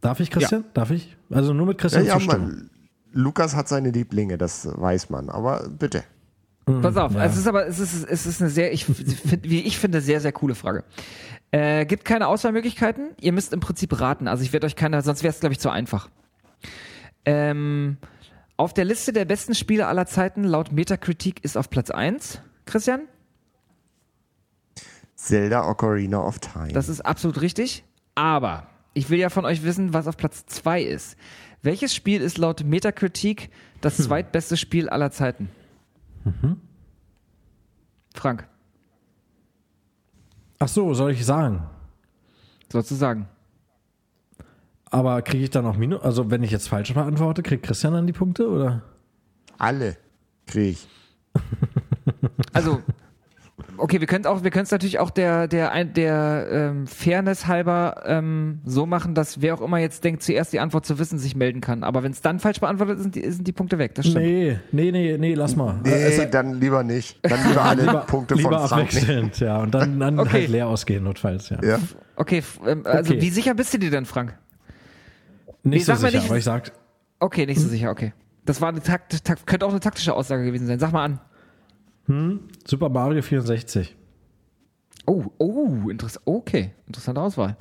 Darf 0.00 0.20
ich, 0.20 0.30
Christian? 0.30 0.64
Darf 0.74 0.90
ich? 0.90 1.16
Also 1.28 1.52
nur 1.52 1.66
mit 1.66 1.78
Ja, 1.78 1.82
Christian 1.82 2.04
ja 2.06 2.14
zustimmen. 2.14 2.46
man, 2.46 2.70
Lukas 3.12 3.56
hat 3.56 3.68
seine 3.68 3.90
Lieblinge, 3.90 4.38
das 4.38 4.68
weiß 4.70 5.10
man, 5.10 5.28
aber 5.28 5.68
bitte. 5.68 6.04
Pass 6.82 6.96
auf, 6.96 7.14
ja. 7.14 7.24
es 7.24 7.36
ist 7.36 7.46
aber, 7.46 7.66
es 7.66 7.78
ist, 7.78 8.04
es 8.08 8.26
ist 8.26 8.40
eine 8.40 8.50
sehr, 8.50 8.72
ich, 8.72 8.84
find, 8.84 9.42
wie 9.44 9.60
ich 9.60 9.78
finde, 9.78 10.00
sehr, 10.00 10.20
sehr 10.20 10.32
coole 10.32 10.54
Frage. 10.54 10.84
Äh, 11.50 11.86
gibt 11.86 12.04
keine 12.04 12.26
Auswahlmöglichkeiten. 12.26 13.10
Ihr 13.20 13.32
müsst 13.32 13.52
im 13.52 13.60
Prinzip 13.60 14.00
raten. 14.00 14.28
Also 14.28 14.42
ich 14.42 14.52
werde 14.52 14.66
euch 14.66 14.76
keine, 14.76 15.00
sonst 15.02 15.22
wäre 15.22 15.32
es, 15.32 15.40
glaube 15.40 15.54
ich, 15.54 15.60
zu 15.60 15.70
einfach. 15.70 16.08
Ähm, 17.24 17.96
auf 18.56 18.74
der 18.74 18.84
Liste 18.84 19.12
der 19.12 19.24
besten 19.24 19.54
Spiele 19.54 19.86
aller 19.86 20.06
Zeiten 20.06 20.44
laut 20.44 20.72
Metacritic 20.72 21.44
ist 21.44 21.56
auf 21.56 21.70
Platz 21.70 21.90
1. 21.90 22.40
Christian, 22.66 23.02
Zelda 25.18 25.68
Ocarina 25.68 26.20
of 26.20 26.38
Time. 26.38 26.72
das 26.72 26.88
ist 26.88 27.00
absolut 27.00 27.40
richtig. 27.40 27.84
Aber 28.14 28.68
ich 28.94 29.10
will 29.10 29.18
ja 29.18 29.30
von 29.30 29.44
euch 29.44 29.64
wissen, 29.64 29.92
was 29.92 30.06
auf 30.06 30.16
Platz 30.16 30.46
2 30.46 30.82
ist. 30.82 31.16
Welches 31.62 31.94
Spiel 31.94 32.20
ist 32.20 32.38
laut 32.38 32.64
Metacritic 32.64 33.50
das 33.80 33.96
zweitbeste 33.96 34.56
Spiel 34.56 34.88
aller 34.88 35.10
Zeiten? 35.10 35.50
Frank, 38.14 38.48
Ach 40.60 40.68
so, 40.68 40.92
soll 40.94 41.12
ich 41.12 41.24
sagen? 41.24 41.62
sozusagen. 42.70 43.28
Aber 44.90 45.22
kriege 45.22 45.44
ich 45.44 45.50
da 45.50 45.62
noch 45.62 45.76
Minus? 45.76 46.02
Also 46.02 46.30
wenn 46.30 46.42
ich 46.42 46.50
jetzt 46.50 46.68
falsch 46.68 46.92
beantworte, 46.94 47.42
kriegt 47.42 47.64
Christian 47.64 47.92
dann 47.92 48.06
die 48.06 48.12
Punkte 48.12 48.48
oder? 48.48 48.82
Alle 49.58 49.96
kriege 50.46 50.70
ich. 50.70 50.88
Also, 52.52 52.82
okay, 53.78 54.00
wir 54.00 54.06
können 54.06 54.26
auch, 54.26 54.42
wir 54.44 54.50
können 54.50 54.64
es 54.64 54.70
natürlich 54.70 54.98
auch 54.98 55.10
der, 55.10 55.48
der, 55.48 55.84
der 55.84 56.48
ähm, 56.50 56.86
Fairness 56.86 57.46
halber 57.46 58.02
ähm, 58.06 58.60
so 58.64 58.86
machen, 58.86 59.14
dass 59.14 59.40
wer 59.40 59.54
auch 59.54 59.60
immer 59.60 59.78
jetzt 59.78 60.04
denkt, 60.04 60.22
zuerst 60.22 60.52
die 60.52 60.60
Antwort 60.60 60.84
zu 60.86 60.98
wissen, 60.98 61.18
sich 61.18 61.34
melden 61.36 61.60
kann. 61.60 61.84
Aber 61.84 62.02
wenn 62.02 62.12
es 62.12 62.20
dann 62.20 62.38
falsch 62.40 62.60
beantwortet 62.60 62.96
ist, 62.96 63.02
sind 63.02 63.14
die, 63.14 63.30
sind 63.30 63.46
die 63.46 63.52
Punkte 63.52 63.78
weg. 63.78 63.94
Das 63.94 64.06
stimmt. 64.06 64.24
Nee, 64.24 64.58
nee, 64.72 64.90
nee, 64.90 65.16
nee, 65.18 65.34
lass 65.34 65.56
mal. 65.56 65.80
Nee, 65.84 65.90
Äh, 65.90 66.22
es- 66.24 66.30
dann 66.30 66.60
lieber 66.60 66.82
nicht. 66.84 67.18
Dann 67.22 67.48
lieber 67.48 67.62
alle 67.62 67.82
lieber, 67.86 68.00
Punkte 68.00 68.34
lieber 68.34 68.58
von 68.60 68.68
Frank. 68.68 68.88
abwechselnd, 68.88 69.40
ja. 69.40 69.58
Und 69.62 69.72
dann, 69.74 69.98
dann 70.00 70.18
Okay. 70.20 70.30
halt 70.32 70.48
leer 70.48 70.68
ausgehen, 70.68 71.04
notfalls, 71.04 71.48
ja. 71.50 71.58
Ja. 71.62 71.78
Okay, 72.16 72.42
ähm, 72.66 72.82
also 72.84 73.12
Okay. 73.12 73.22
wie 73.22 73.30
sicher 73.30 73.54
bist 73.54 73.72
du 73.74 73.78
dir 73.78 73.90
denn, 73.90 74.04
Frank? 74.06 74.36
Nicht 75.62 75.84
so 75.84 75.92
sag 75.92 76.02
mal 76.02 76.08
sicher, 76.10 76.20
nicht- 76.22 76.30
aber 76.30 76.38
ich 76.38 76.44
sag, 76.44 76.72
Okay, 77.20 77.46
nicht 77.46 77.60
so 77.60 77.68
sicher, 77.68 77.90
okay. 77.90 78.12
Das 78.44 78.60
war 78.60 78.68
eine 78.68 78.80
Takt, 78.80 79.24
Takt, 79.24 79.46
könnte 79.46 79.66
auch 79.66 79.70
eine 79.70 79.80
taktische 79.80 80.14
Aussage 80.14 80.44
gewesen 80.44 80.66
sein. 80.66 80.78
Sag 80.78 80.92
mal 80.92 81.04
an. 81.04 81.20
Super 82.66 82.88
Mario 82.88 83.22
64. 83.22 83.96
Oh, 85.06 85.24
oh, 85.38 85.88
interessant. 85.90 86.22
Okay, 86.26 86.72
interessante 86.86 87.20
Auswahl. 87.20 87.56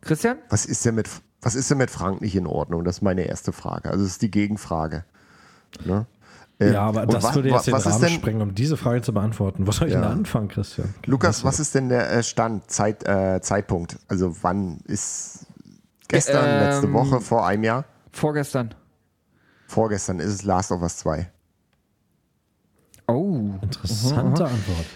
Christian? 0.00 0.38
Was 0.48 0.64
ist 0.66 0.84
denn 0.84 0.94
mit, 0.94 1.08
was 1.42 1.54
ist 1.54 1.70
denn 1.70 1.78
mit 1.78 1.90
Frank 1.90 2.20
nicht 2.22 2.34
in 2.36 2.46
Ordnung? 2.46 2.84
Das 2.84 2.96
ist 2.96 3.02
meine 3.02 3.22
erste 3.22 3.52
Frage. 3.52 3.90
Also 3.90 4.04
das 4.04 4.12
ist 4.12 4.22
die 4.22 4.30
Gegenfrage. 4.30 5.04
Ne? 5.84 6.06
Ähm, 6.58 6.72
Ja, 6.72 6.82
aber 6.82 7.02
und 7.02 7.12
das 7.12 7.24
wa- 7.24 7.34
würde 7.34 7.50
jetzt 7.50 7.60
wa- 7.66 7.70
den 7.70 7.72
was 7.74 7.86
ist 7.86 7.92
Rahmen 7.92 8.00
denn, 8.02 8.10
sprengen, 8.12 8.42
um 8.42 8.54
diese 8.54 8.76
Frage 8.76 9.02
zu 9.02 9.12
beantworten. 9.12 9.66
Wo 9.66 9.72
soll 9.72 9.88
ich 9.88 9.94
Ja. 9.94 10.00
denn 10.00 10.10
anfangen, 10.10 10.48
Christian? 10.48 10.94
Lukas, 11.06 11.44
was 11.44 11.60
ist 11.60 11.74
denn 11.74 11.88
der 11.90 12.10
äh, 12.10 12.22
Stand, 12.22 12.70
Zeit, 12.70 13.06
äh, 13.06 13.40
Zeitpunkt? 13.42 13.98
Also 14.08 14.34
wann 14.42 14.78
ist 14.84 15.46
gestern, 16.08 16.48
Ähm, 16.48 16.58
letzte 16.68 16.92
Woche, 16.92 17.20
vor 17.20 17.46
einem 17.46 17.64
Jahr? 17.64 17.84
Vorgestern. 18.12 18.74
Vorgestern 19.66 20.18
ist 20.20 20.32
es 20.32 20.42
Last 20.42 20.72
of 20.72 20.82
Us 20.82 20.96
2. 20.98 21.30
Oh. 23.12 23.54
Interessante 23.62 24.44
Antwort. 24.44 24.86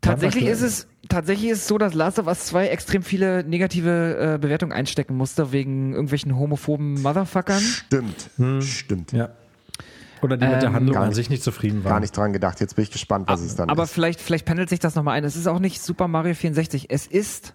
Tatsächlich 0.00 0.46
ist 0.46 0.62
es 0.62 0.86
tatsächlich 1.08 1.50
ist 1.50 1.58
es 1.58 1.68
so, 1.68 1.76
dass 1.76 1.92
Last 1.94 2.18
of 2.18 2.26
Us 2.26 2.46
2 2.46 2.68
extrem 2.68 3.02
viele 3.02 3.44
negative 3.44 4.34
äh, 4.34 4.38
Bewertungen 4.38 4.72
einstecken 4.72 5.16
musste 5.16 5.52
wegen 5.52 5.92
irgendwelchen 5.92 6.38
homophoben 6.38 7.02
Motherfuckern. 7.02 7.60
Stimmt, 7.60 8.30
stimmt. 8.62 9.12
Ja. 9.12 9.30
Oder 10.22 10.36
die 10.36 10.46
mit 10.46 10.60
der 10.62 10.68
Ähm, 10.68 10.74
Handlung 10.74 10.94
gar 10.94 11.02
an 11.02 11.08
nicht- 11.08 11.16
sich 11.16 11.30
nicht 11.30 11.42
zufrieden 11.42 11.82
waren. 11.84 11.90
Gar 11.92 12.00
nicht 12.00 12.16
dran 12.16 12.32
gedacht. 12.32 12.60
Jetzt 12.60 12.76
bin 12.76 12.82
ich 12.84 12.90
gespannt, 12.90 13.28
was 13.28 13.40
es 13.40 13.56
dann 13.56 13.68
Aber 13.70 13.82
ist. 13.84 13.92
vielleicht 13.92 14.20
vielleicht 14.20 14.46
pendelt 14.46 14.68
sich 14.70 14.78
das 14.78 14.94
nochmal 14.94 15.16
ein. 15.18 15.24
Es 15.24 15.36
ist 15.36 15.46
auch 15.46 15.58
nicht 15.58 15.82
Super 15.82 16.08
Mario 16.08 16.34
64. 16.34 16.86
Es 16.90 17.06
ist 17.06 17.54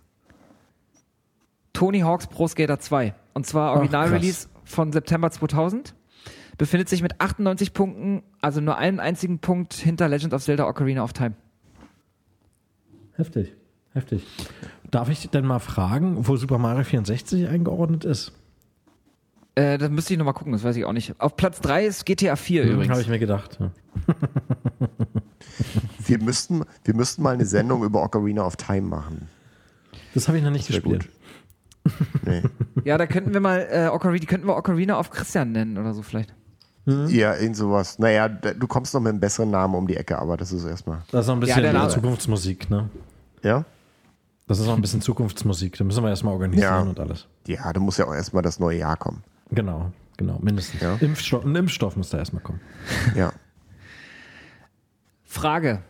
Tony 1.73 1.99
Hawk's 2.01 2.27
Pro 2.27 2.47
Skater 2.47 2.79
2. 2.79 3.13
Und 3.33 3.45
zwar 3.45 3.73
Original-Release 3.73 4.47
von 4.63 4.91
September 4.91 5.29
2000. 5.31 5.93
Befindet 6.57 6.89
sich 6.89 7.01
mit 7.01 7.19
98 7.19 7.73
Punkten, 7.73 8.23
also 8.41 8.61
nur 8.61 8.77
einen 8.77 8.99
einzigen 8.99 9.39
Punkt 9.39 9.73
hinter 9.73 10.07
Legend 10.07 10.33
of 10.33 10.43
Zelda 10.43 10.67
Ocarina 10.67 11.03
of 11.03 11.13
Time. 11.13 11.33
Heftig. 13.13 13.53
Heftig. 13.93 14.25
Darf 14.91 15.09
ich 15.09 15.29
denn 15.29 15.45
mal 15.45 15.59
fragen, 15.59 16.27
wo 16.27 16.35
Super 16.35 16.57
Mario 16.57 16.83
64 16.83 17.47
eingeordnet 17.47 18.03
ist? 18.05 18.33
Äh, 19.55 19.77
das 19.77 19.89
müsste 19.89 20.13
ich 20.13 20.17
nochmal 20.17 20.33
gucken, 20.33 20.51
das 20.51 20.63
weiß 20.63 20.75
ich 20.75 20.83
auch 20.85 20.91
nicht. 20.93 21.19
Auf 21.19 21.37
Platz 21.37 21.61
3 21.61 21.85
ist 21.85 22.05
GTA 22.05 22.35
4 22.35 22.63
Hm, 22.63 22.71
übrigens. 22.71 22.91
Habe 22.91 23.01
ich 23.01 23.07
mir 23.07 23.19
gedacht. 23.19 23.57
Ja. 23.59 23.71
Wir 26.07 26.21
müssten, 26.21 26.63
wir 26.83 26.93
müssten 26.93 27.23
mal 27.23 27.33
eine 27.33 27.45
Sendung 27.45 27.83
über 27.83 28.03
Ocarina 28.03 28.45
of 28.45 28.57
Time 28.57 28.81
machen. 28.81 29.27
Das 30.13 30.27
habe 30.27 30.37
ich 30.37 30.43
noch 30.43 30.51
nicht 30.51 30.67
gespielt. 30.67 31.09
gut. 31.83 31.93
Nee. 32.25 32.41
Ja, 32.83 32.97
da 32.97 33.05
könnten 33.05 33.33
wir 33.33 33.39
mal 33.41 33.67
äh, 33.71 33.87
Ocarina, 33.87 34.19
die 34.19 34.25
könnten 34.25 34.47
wir 34.47 34.55
Ocarina 34.57 34.97
auf 34.97 35.09
Christian 35.09 35.51
nennen 35.51 35.77
oder 35.77 35.93
so 35.93 36.01
vielleicht. 36.01 36.33
Ja, 36.85 37.35
irgend 37.35 37.57
sowas. 37.57 37.97
Naja, 37.97 38.29
du 38.29 38.67
kommst 38.67 38.93
noch 38.93 39.01
mit 39.01 39.09
einem 39.09 39.19
besseren 39.19 39.49
Namen 39.49 39.73
um 39.75 39.87
die 39.87 39.95
Ecke, 39.97 40.19
aber 40.19 40.37
das 40.37 40.51
ist 40.51 40.65
erstmal. 40.65 41.01
Das 41.11 41.21
ist 41.21 41.27
noch 41.27 41.35
ein 41.35 41.39
bisschen 41.39 41.63
Name- 41.73 41.89
Zukunftsmusik, 41.89 42.69
ne? 42.69 42.89
Ja? 43.41 43.65
Das 44.47 44.59
ist 44.59 44.67
noch 44.67 44.75
ein 44.75 44.81
bisschen 44.81 45.01
Zukunftsmusik. 45.01 45.75
Da 45.77 45.83
müssen 45.83 46.03
wir 46.03 46.09
erstmal 46.09 46.33
organisieren 46.33 46.71
Ja. 46.71 46.81
und 46.81 46.99
alles. 46.99 47.27
Ja, 47.47 47.73
da 47.73 47.79
muss 47.79 47.97
ja 47.97 48.05
auch 48.05 48.13
erstmal 48.13 48.43
das 48.43 48.59
neue 48.59 48.77
Jahr 48.77 48.97
kommen. 48.97 49.23
Genau, 49.49 49.91
genau, 50.17 50.37
mindestens. 50.41 50.81
Ja. 50.81 50.95
Impfstoff, 50.99 51.43
ein 51.43 51.55
Impfstoff 51.55 51.95
muss 51.95 52.09
da 52.11 52.19
erstmal 52.19 52.43
kommen. 52.43 52.61
Ja. 53.15 53.31
Frage 55.23 55.81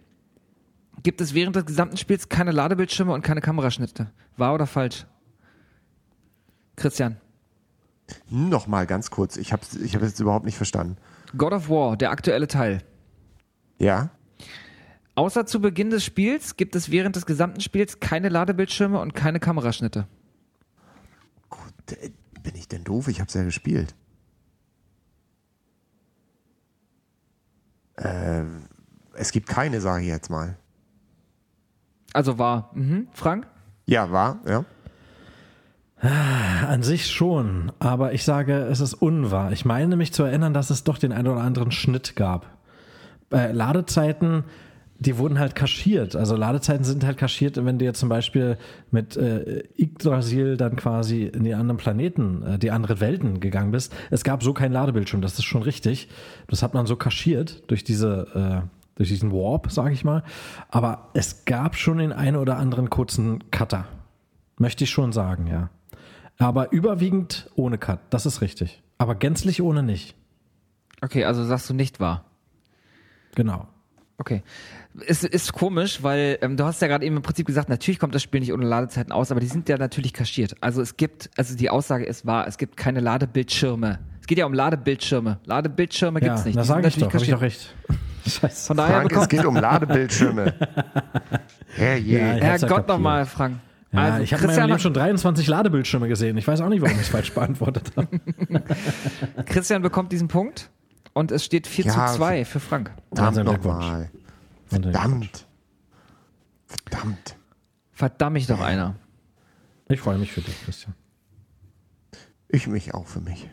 gibt 1.04 1.22
es 1.22 1.36
während 1.36 1.56
des 1.58 1.68
gesamten 1.68 1.95
Spiels 1.97 2.28
keine 2.28 2.52
Ladebildschirme 2.52 3.14
und 3.14 3.22
keine 3.22 3.39
Kameraschnitte. 3.39 4.10
Wahr 4.36 4.56
oder 4.56 4.66
falsch? 4.66 5.06
Christian. 6.76 7.18
Nochmal 8.32 8.88
ganz 8.88 9.12
kurz. 9.12 9.38
Ich 9.38 9.54
habe 9.54 9.62
ich 9.84 9.93
hab 9.93 10.02
jetzt 10.02 10.20
überhaupt 10.20 10.45
nicht 10.45 10.58
verstanden. 10.58 10.97
God 11.38 11.54
of 11.54 11.70
War, 11.70 11.97
der 11.97 12.10
aktuelle 12.10 12.47
Teil. 12.47 12.82
Ja? 13.78 14.10
Außer 15.16 15.45
zu 15.45 15.60
Beginn 15.60 15.89
des 15.89 16.03
Spiels 16.03 16.55
gibt 16.55 16.76
es 16.76 16.91
während 16.91 17.16
des 17.16 17.26
gesamten 17.26 17.62
Spiels 17.62 17.99
keine 17.99 18.30
Ladebildschirme 18.30 18.99
und 18.99 19.14
keine 19.16 19.39
Kameraschnitte. 19.39 20.07
Gut, 21.49 21.91
äh, 21.91 22.12
bin 22.41 22.55
ich 22.55 22.68
denn 22.68 22.84
doof? 22.84 23.07
Ich 23.07 23.20
habe 23.20 23.28
es 23.28 23.34
ja 23.34 23.43
gespielt. 23.43 23.95
Äh, 27.97 28.43
es 29.14 29.32
gibt 29.32 29.49
keine, 29.49 29.82
sage 29.82 30.03
ich 30.03 30.10
jetzt 30.10 30.30
mal. 30.30 30.57
Also 32.14 32.39
war. 32.39 32.72
Mhm. 32.74 33.07
Frank? 33.14 33.47
Ja, 33.86 34.12
war, 34.12 34.39
ja. 34.47 34.66
An 36.01 36.82
sich 36.82 37.07
schon, 37.07 37.74
aber 37.80 38.14
ich 38.14 38.24
sage, 38.24 38.53
es 38.53 38.80
ist 38.80 38.93
unwahr. 38.93 39.51
Ich 39.51 39.66
meine 39.66 39.97
mich 39.97 40.14
zu 40.14 40.24
erinnern, 40.24 40.53
dass 40.53 40.70
es 40.70 40.86
doch 40.86 40.97
den 40.97 41.12
einen 41.12 41.28
oder 41.28 41.41
anderen 41.41 41.72
Schnitt 41.72 42.16
gab. 42.16 42.45
Äh, 43.34 43.51
Ladezeiten, 43.51 44.45
die 45.00 45.18
wurden 45.18 45.39
halt 45.39 45.56
kaschiert. 45.56 46.16
Also 46.16 46.36
Ladezeiten 46.36 46.84
sind 46.84 47.06
halt 47.06 47.18
kaschiert, 47.18 47.64
wenn 47.64 47.80
du 47.80 47.86
jetzt 47.86 48.00
zum 48.00 48.10
Beispiel 48.10 48.58
mit 48.91 49.16
äh, 49.16 49.64
Yggdrasil 49.78 50.58
dann 50.58 50.76
quasi 50.76 51.24
in 51.24 51.45
die 51.45 51.54
anderen 51.54 51.78
Planeten, 51.78 52.43
äh, 52.43 52.60
die 52.60 52.72
anderen 52.72 53.00
Welten 53.00 53.39
gegangen 53.39 53.72
bist. 53.72 53.95
Es 54.12 54.26
gab 54.26 54.43
so 54.43 54.54
keinen 54.54 54.74
Ladebildschirm, 54.74 55.22
das 55.22 55.39
ist 55.39 55.45
schon 55.45 55.64
richtig. 55.64 56.10
Das 56.47 56.62
hat 56.62 56.74
man 56.74 56.86
so 56.86 56.97
kaschiert 56.97 57.64
durch 57.68 57.86
diese, 57.86 58.66
äh, 58.66 58.68
durch 58.95 59.08
diesen 59.08 59.32
Warp, 59.32 59.72
sage 59.72 59.93
ich 59.93 60.04
mal. 60.04 60.24
Aber 60.70 61.10
es 61.14 61.45
gab 61.45 61.78
schon 61.78 62.00
den 62.00 62.12
einen 62.12 62.36
oder 62.36 62.58
anderen 62.58 62.89
kurzen 62.89 63.50
Cutter. 63.52 63.86
Möchte 64.58 64.84
ich 64.84 64.89
schon 64.89 65.14
sagen, 65.14 65.47
ja. 65.47 65.70
Aber 66.38 66.74
überwiegend 66.74 67.50
ohne 67.56 67.78
Cut, 67.78 68.00
das 68.10 68.26
ist 68.26 68.41
richtig. 68.41 68.84
Aber 68.97 69.16
gänzlich 69.16 69.62
ohne 69.62 69.82
nicht. 69.82 70.16
Okay, 71.02 71.24
also 71.24 71.45
sagst 71.45 71.70
du 71.70 71.74
nicht 71.74 72.02
wahr. 72.02 72.26
Genau. 73.36 73.68
Okay. 74.20 74.44
Es 75.08 75.24
ist 75.24 75.54
komisch, 75.54 76.04
weil 76.04 76.38
ähm, 76.42 76.58
du 76.58 76.66
hast 76.66 76.82
ja 76.82 76.90
gerade 76.90 77.06
eben 77.06 77.16
im 77.16 77.22
Prinzip 77.22 77.48
gesagt, 77.48 77.70
natürlich 77.70 78.00
kommt 78.00 78.14
das 78.14 78.22
Spiel 78.22 78.42
nicht 78.42 78.52
ohne 78.52 78.66
Ladezeiten 78.66 79.14
aus, 79.14 79.32
aber 79.32 79.40
die 79.40 79.48
sind 79.48 79.70
ja 79.70 79.78
natürlich 79.78 80.14
kaschiert. 80.14 80.56
Also 80.60 80.82
es 80.82 80.98
gibt, 80.98 81.30
also 81.38 81.56
die 81.56 81.70
Aussage 81.70 82.04
ist 82.04 82.26
wahr, 82.26 82.46
es 82.48 82.58
gibt 82.58 82.76
keine 82.76 83.00
Ladebildschirme. 83.00 84.00
Es 84.20 84.28
geht 84.28 84.38
ja 84.38 84.46
um 84.46 84.54
Ladebildschirme. 84.54 85.40
Ladebildschirme 85.46 86.20
gibt's 86.20 86.42
ja, 86.42 86.46
nicht. 86.48 86.58
das 86.58 86.68
sage 86.68 86.88
ich 86.88 86.98
doch, 86.98 87.14
habe 87.14 87.24
ich 87.24 87.32
doch 87.32 87.42
recht. 87.42 87.74
Scheiße. 88.28 88.68
Von 88.68 88.78
daher 88.78 89.02
Frank, 89.02 89.16
es 89.16 89.30
geht 89.30 89.46
um 89.46 89.56
Ladebildschirme. 89.56 90.54
Herrje. 91.76 92.20
Ja. 92.20 92.26
Herrgott 92.34 92.88
nochmal, 92.88 93.26
Frank. 93.26 93.60
Ja, 93.92 94.00
also 94.02 94.22
ich 94.22 94.34
habe 94.34 94.44
in 94.44 94.48
meinem 94.48 94.56
Christian, 94.56 94.68
Leben 94.68 94.80
schon 94.80 94.94
23 94.94 95.48
Ladebildschirme 95.48 96.08
gesehen. 96.10 96.38
Ich 96.38 96.48
weiß 96.48 96.62
auch 96.62 96.70
nicht, 96.70 96.82
warum 96.82 96.96
ich 96.96 97.04
es 97.04 97.10
falsch 97.10 97.32
beantwortet 97.34 97.92
habe. 97.96 98.20
Christian 99.46 99.82
bekommt 99.82 100.12
diesen 100.12 100.28
Punkt 100.28 100.70
und 101.20 101.32
es 101.32 101.44
steht 101.44 101.68
4 101.68 101.86
Ja, 101.86 102.08
zu 102.08 102.16
2 102.18 102.46
für 102.46 102.60
Frank. 102.60 102.92
Verdammt 103.14 103.38
Herzlichen 103.38 103.50
Glückwunsch. 103.62 103.86
nochmal. 103.86 104.12
Verdammt. 104.66 105.46
Verdammt. 106.66 107.36
Verdammt 107.92 108.34
mich 108.34 108.48
doch 108.48 108.62
einer. 108.62 108.96
Ich 109.90 110.00
freue 110.00 110.18
mich 110.18 110.32
für 110.32 110.42
dich, 110.42 110.56
Christian. 110.64 110.94
Ich 112.48 112.68
mich 112.68 112.94
auch 112.94 113.08
für 113.08 113.20
mich. 113.20 113.50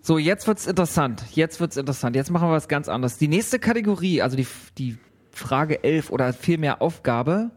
So, 0.00 0.16
jetzt 0.16 0.46
wird's 0.46 0.66
interessant. 0.66 1.22
Jetzt 1.32 1.60
wird's 1.60 1.76
interessant. 1.76 2.16
Jetzt 2.16 2.30
machen 2.30 2.48
wir 2.48 2.52
was 2.52 2.68
ganz 2.68 2.88
anderes. 2.88 3.18
Die 3.18 3.28
nächste 3.28 3.58
Kategorie, 3.58 4.22
also 4.22 4.36
die, 4.36 4.46
die 4.78 4.96
Frage 5.30 5.84
11 5.84 6.10
oder 6.10 6.32
vielmehr 6.32 6.80
Aufgabe, 6.80 7.50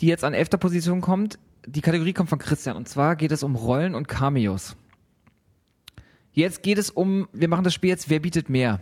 die 0.00 0.06
jetzt 0.06 0.22
an 0.22 0.34
elfter 0.34 0.58
Position 0.58 1.00
kommt, 1.00 1.38
die 1.66 1.80
Kategorie 1.80 2.12
kommt 2.12 2.30
von 2.30 2.38
Christian. 2.38 2.76
Und 2.76 2.88
zwar 2.88 3.16
geht 3.16 3.32
es 3.32 3.42
um 3.42 3.56
Rollen 3.56 3.94
und 3.94 4.06
Cameos. 4.06 4.76
Jetzt 6.36 6.62
geht 6.62 6.76
es 6.76 6.90
um, 6.90 7.28
wir 7.32 7.48
machen 7.48 7.64
das 7.64 7.72
Spiel 7.72 7.88
jetzt, 7.88 8.10
wer 8.10 8.20
bietet 8.20 8.50
mehr? 8.50 8.80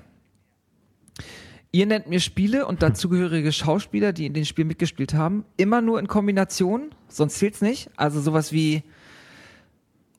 Ihr 1.70 1.86
nennt 1.86 2.08
mir 2.08 2.18
Spiele 2.18 2.66
und 2.66 2.82
dazugehörige 2.82 3.52
Schauspieler, 3.52 4.12
die 4.12 4.26
in 4.26 4.34
den 4.34 4.44
Spielen 4.44 4.66
mitgespielt 4.66 5.14
haben, 5.14 5.44
immer 5.56 5.80
nur 5.80 6.00
in 6.00 6.08
Kombination, 6.08 6.90
sonst 7.06 7.38
zählt's 7.38 7.62
nicht. 7.62 7.90
Also 7.94 8.20
sowas 8.20 8.50
wie 8.52 8.82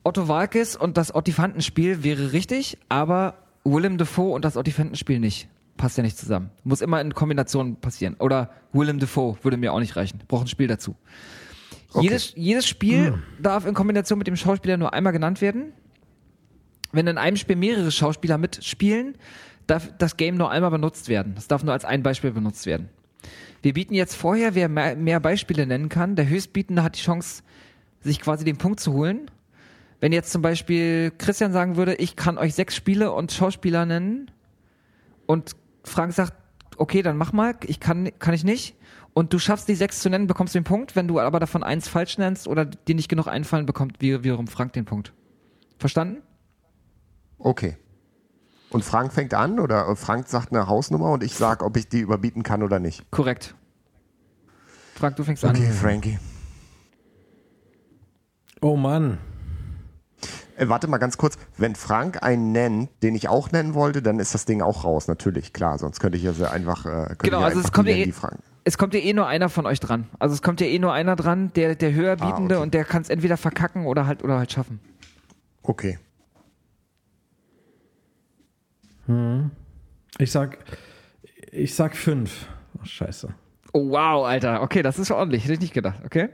Otto 0.02 0.28
Walkes 0.28 0.76
und 0.76 0.96
das 0.96 1.14
Ottifantenspiel 1.14 2.02
wäre 2.02 2.32
richtig, 2.32 2.78
aber 2.88 3.34
Willem 3.64 3.98
Dafoe 3.98 4.32
und 4.32 4.46
das 4.46 4.56
Ottifantenspiel 4.56 5.20
nicht. 5.20 5.48
Passt 5.76 5.98
ja 5.98 6.02
nicht 6.02 6.16
zusammen. 6.16 6.48
Muss 6.64 6.80
immer 6.80 7.02
in 7.02 7.12
Kombination 7.12 7.76
passieren. 7.76 8.16
Oder 8.18 8.50
Willem 8.72 8.98
Dafoe 8.98 9.36
würde 9.42 9.58
mir 9.58 9.74
auch 9.74 9.80
nicht 9.80 9.96
reichen. 9.96 10.22
Braucht 10.26 10.46
ein 10.46 10.48
Spiel 10.48 10.68
dazu. 10.68 10.96
Jedes, 12.00 12.32
jedes 12.34 12.66
Spiel 12.66 13.22
darf 13.38 13.66
in 13.66 13.74
Kombination 13.74 14.18
mit 14.18 14.26
dem 14.26 14.36
Schauspieler 14.36 14.78
nur 14.78 14.94
einmal 14.94 15.12
genannt 15.12 15.42
werden. 15.42 15.74
Wenn 16.96 17.06
in 17.06 17.18
einem 17.18 17.36
Spiel 17.36 17.56
mehrere 17.56 17.92
Schauspieler 17.92 18.38
mitspielen, 18.38 19.16
darf 19.66 19.92
das 19.98 20.16
Game 20.16 20.36
nur 20.36 20.50
einmal 20.50 20.70
benutzt 20.70 21.08
werden. 21.08 21.34
Das 21.34 21.46
darf 21.46 21.62
nur 21.62 21.74
als 21.74 21.84
ein 21.84 22.02
Beispiel 22.02 22.30
benutzt 22.30 22.64
werden. 22.64 22.88
Wir 23.62 23.74
bieten 23.74 23.94
jetzt 23.94 24.14
vorher, 24.14 24.54
wer 24.54 24.68
mehr, 24.68 25.20
Beispiele 25.20 25.66
nennen 25.66 25.88
kann. 25.88 26.16
Der 26.16 26.28
Höchstbietende 26.28 26.82
hat 26.82 26.96
die 26.96 27.02
Chance, 27.02 27.42
sich 28.00 28.20
quasi 28.20 28.44
den 28.44 28.56
Punkt 28.56 28.80
zu 28.80 28.92
holen. 28.92 29.30
Wenn 30.00 30.12
jetzt 30.12 30.32
zum 30.32 30.40
Beispiel 30.40 31.12
Christian 31.18 31.52
sagen 31.52 31.76
würde, 31.76 31.94
ich 31.96 32.16
kann 32.16 32.38
euch 32.38 32.54
sechs 32.54 32.74
Spiele 32.76 33.12
und 33.12 33.32
Schauspieler 33.32 33.84
nennen 33.84 34.30
und 35.26 35.56
Frank 35.84 36.12
sagt, 36.12 36.34
okay, 36.76 37.02
dann 37.02 37.16
mach 37.16 37.32
mal, 37.32 37.56
ich 37.64 37.80
kann, 37.80 38.10
kann 38.18 38.34
ich 38.34 38.44
nicht. 38.44 38.74
Und 39.12 39.32
du 39.32 39.38
schaffst 39.38 39.68
die 39.68 39.74
sechs 39.74 40.00
zu 40.00 40.08
nennen, 40.10 40.26
bekommst 40.26 40.54
den 40.54 40.64
Punkt. 40.64 40.94
Wenn 40.94 41.08
du 41.08 41.20
aber 41.20 41.40
davon 41.40 41.62
eins 41.62 41.88
falsch 41.88 42.18
nennst 42.18 42.46
oder 42.46 42.64
dir 42.64 42.94
nicht 42.94 43.08
genug 43.08 43.26
einfallen, 43.26 43.66
bekommt 43.66 44.00
wiederum 44.00 44.46
Frank 44.46 44.74
den 44.74 44.84
Punkt. 44.84 45.12
Verstanden? 45.78 46.22
Okay. 47.38 47.76
Und 48.70 48.84
Frank 48.84 49.12
fängt 49.12 49.32
an 49.34 49.60
oder 49.60 49.94
Frank 49.96 50.28
sagt 50.28 50.52
eine 50.52 50.66
Hausnummer 50.66 51.10
und 51.12 51.22
ich 51.22 51.34
sage, 51.34 51.64
ob 51.64 51.76
ich 51.76 51.88
die 51.88 52.00
überbieten 52.00 52.42
kann 52.42 52.62
oder 52.62 52.78
nicht. 52.80 53.08
Korrekt. 53.10 53.54
Frank, 54.96 55.16
du 55.16 55.24
fängst 55.24 55.44
Okay, 55.44 55.66
an. 55.66 55.72
Frankie. 55.72 56.18
Oh 58.60 58.76
Mann. 58.76 59.18
Äh, 60.56 60.68
warte 60.68 60.88
mal 60.88 60.96
ganz 60.98 61.18
kurz. 61.18 61.36
Wenn 61.58 61.74
Frank 61.74 62.22
einen 62.22 62.52
nennt, 62.52 62.90
den 63.02 63.14
ich 63.14 63.28
auch 63.28 63.52
nennen 63.52 63.74
wollte, 63.74 64.00
dann 64.02 64.18
ist 64.18 64.34
das 64.34 64.46
Ding 64.46 64.62
auch 64.62 64.84
raus, 64.84 65.06
natürlich, 65.06 65.52
klar. 65.52 65.78
Sonst 65.78 66.00
könnte 66.00 66.16
ich 66.16 66.24
ja 66.24 66.32
sehr 66.32 66.50
einfach. 66.50 66.86
Äh, 66.86 67.14
Genau, 67.18 67.40
also 67.40 67.60
es 67.60 67.70
kommt 67.72 67.88
nennen, 67.88 68.10
eh-. 68.10 68.36
Es 68.64 68.78
kommt 68.78 68.94
ja 68.94 69.00
eh 69.00 69.12
nur 69.12 69.26
einer 69.26 69.48
von 69.50 69.66
euch 69.66 69.78
dran. 69.80 70.08
Also 70.18 70.34
es 70.34 70.42
kommt 70.42 70.60
ja 70.60 70.66
eh 70.66 70.78
nur 70.78 70.92
einer 70.92 71.14
dran, 71.14 71.52
der, 71.54 71.76
der 71.76 71.92
höherbietende 71.92 72.54
Ah, 72.54 72.58
okay. 72.58 72.62
und 72.64 72.74
der 72.74 72.84
kann 72.84 73.02
es 73.02 73.10
entweder 73.10 73.36
verkacken 73.36 73.86
oder 73.86 74.06
halt 74.06 74.24
oder 74.24 74.38
halt 74.38 74.50
schaffen. 74.50 74.80
Okay. 75.62 75.98
Ich 80.18 80.32
sag, 80.32 80.58
ich 81.52 81.74
sag 81.74 81.96
fünf. 81.96 82.46
Ach, 82.80 82.86
scheiße. 82.86 83.34
Oh 83.72 83.90
wow, 83.90 84.26
Alter. 84.26 84.62
Okay, 84.62 84.82
das 84.82 84.98
ist 84.98 85.10
ordentlich. 85.10 85.44
Hätte 85.44 85.54
ich 85.54 85.60
nicht 85.60 85.74
gedacht. 85.74 86.00
Okay. 86.04 86.30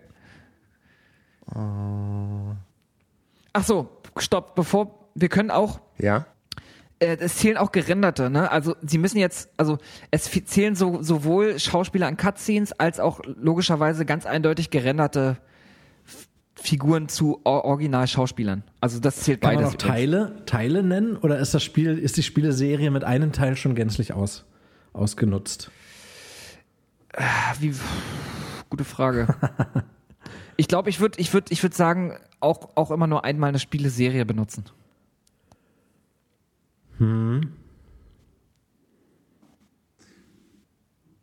Ach 3.53 3.65
so, 3.65 3.89
stopp. 4.17 4.55
Bevor 4.55 5.09
wir 5.15 5.29
können 5.29 5.51
auch 5.51 5.81
Ja? 5.99 6.27
äh, 7.01 7.17
es 7.21 7.37
zählen 7.37 7.57
auch 7.59 7.73
gerenderte, 7.73 8.31
ne? 8.31 8.51
Also 8.51 8.77
sie 8.83 8.99
müssen 8.99 9.19
jetzt, 9.19 9.51
also 9.57 9.79
es 10.11 10.31
zählen 10.47 10.75
so, 10.75 11.03
sowohl 11.03 11.59
Schauspieler 11.59 12.07
an 12.07 12.17
Cutscenes 12.17 12.73
als 12.73 13.01
auch 13.01 13.21
logischerweise 13.27 14.07
ganz 14.07 14.25
eindeutig 14.25 14.71
gerenderte 14.71 15.37
Figuren 16.63 17.09
zu 17.09 17.41
Or 17.45 17.65
Original-Schauspielern. 17.65 18.63
Also 18.81 19.01
das 19.01 19.17
zählt 19.21 19.41
Kann 19.41 19.55
man 19.55 19.65
beides. 19.65 19.75
auch 19.75 19.79
Teile, 19.89 20.37
Teile 20.47 20.83
nennen 20.85 21.17
oder 21.17 21.39
ist 21.41 21.55
das 21.55 21.63
Spiel, 21.65 21.99
ist 21.99 22.17
die 22.17 22.23
Spieleserie 22.23 22.91
mit 22.91 23.03
einem 23.03 23.33
Teil 23.33 23.57
schon 23.57 23.75
gänzlich 23.75 24.13
aus, 24.13 24.45
ausgenutzt? 24.93 25.73
Ah, 27.15 27.55
Wie, 27.59 27.75
gute 28.71 28.85
Frage. 28.85 29.35
ich 30.57 30.69
glaube, 30.69 30.89
ich 30.89 31.01
würde 31.01 31.19
ich 31.21 31.35
würd, 31.35 31.51
ich 31.51 31.63
würd 31.65 31.75
sagen, 31.75 32.17
auch, 32.39 32.71
auch 32.77 32.93
immer 32.93 33.09
nur 33.09 33.25
einmal 33.25 33.49
eine 33.49 33.59
Spieleserie 33.59 34.25
benutzen. 34.25 34.65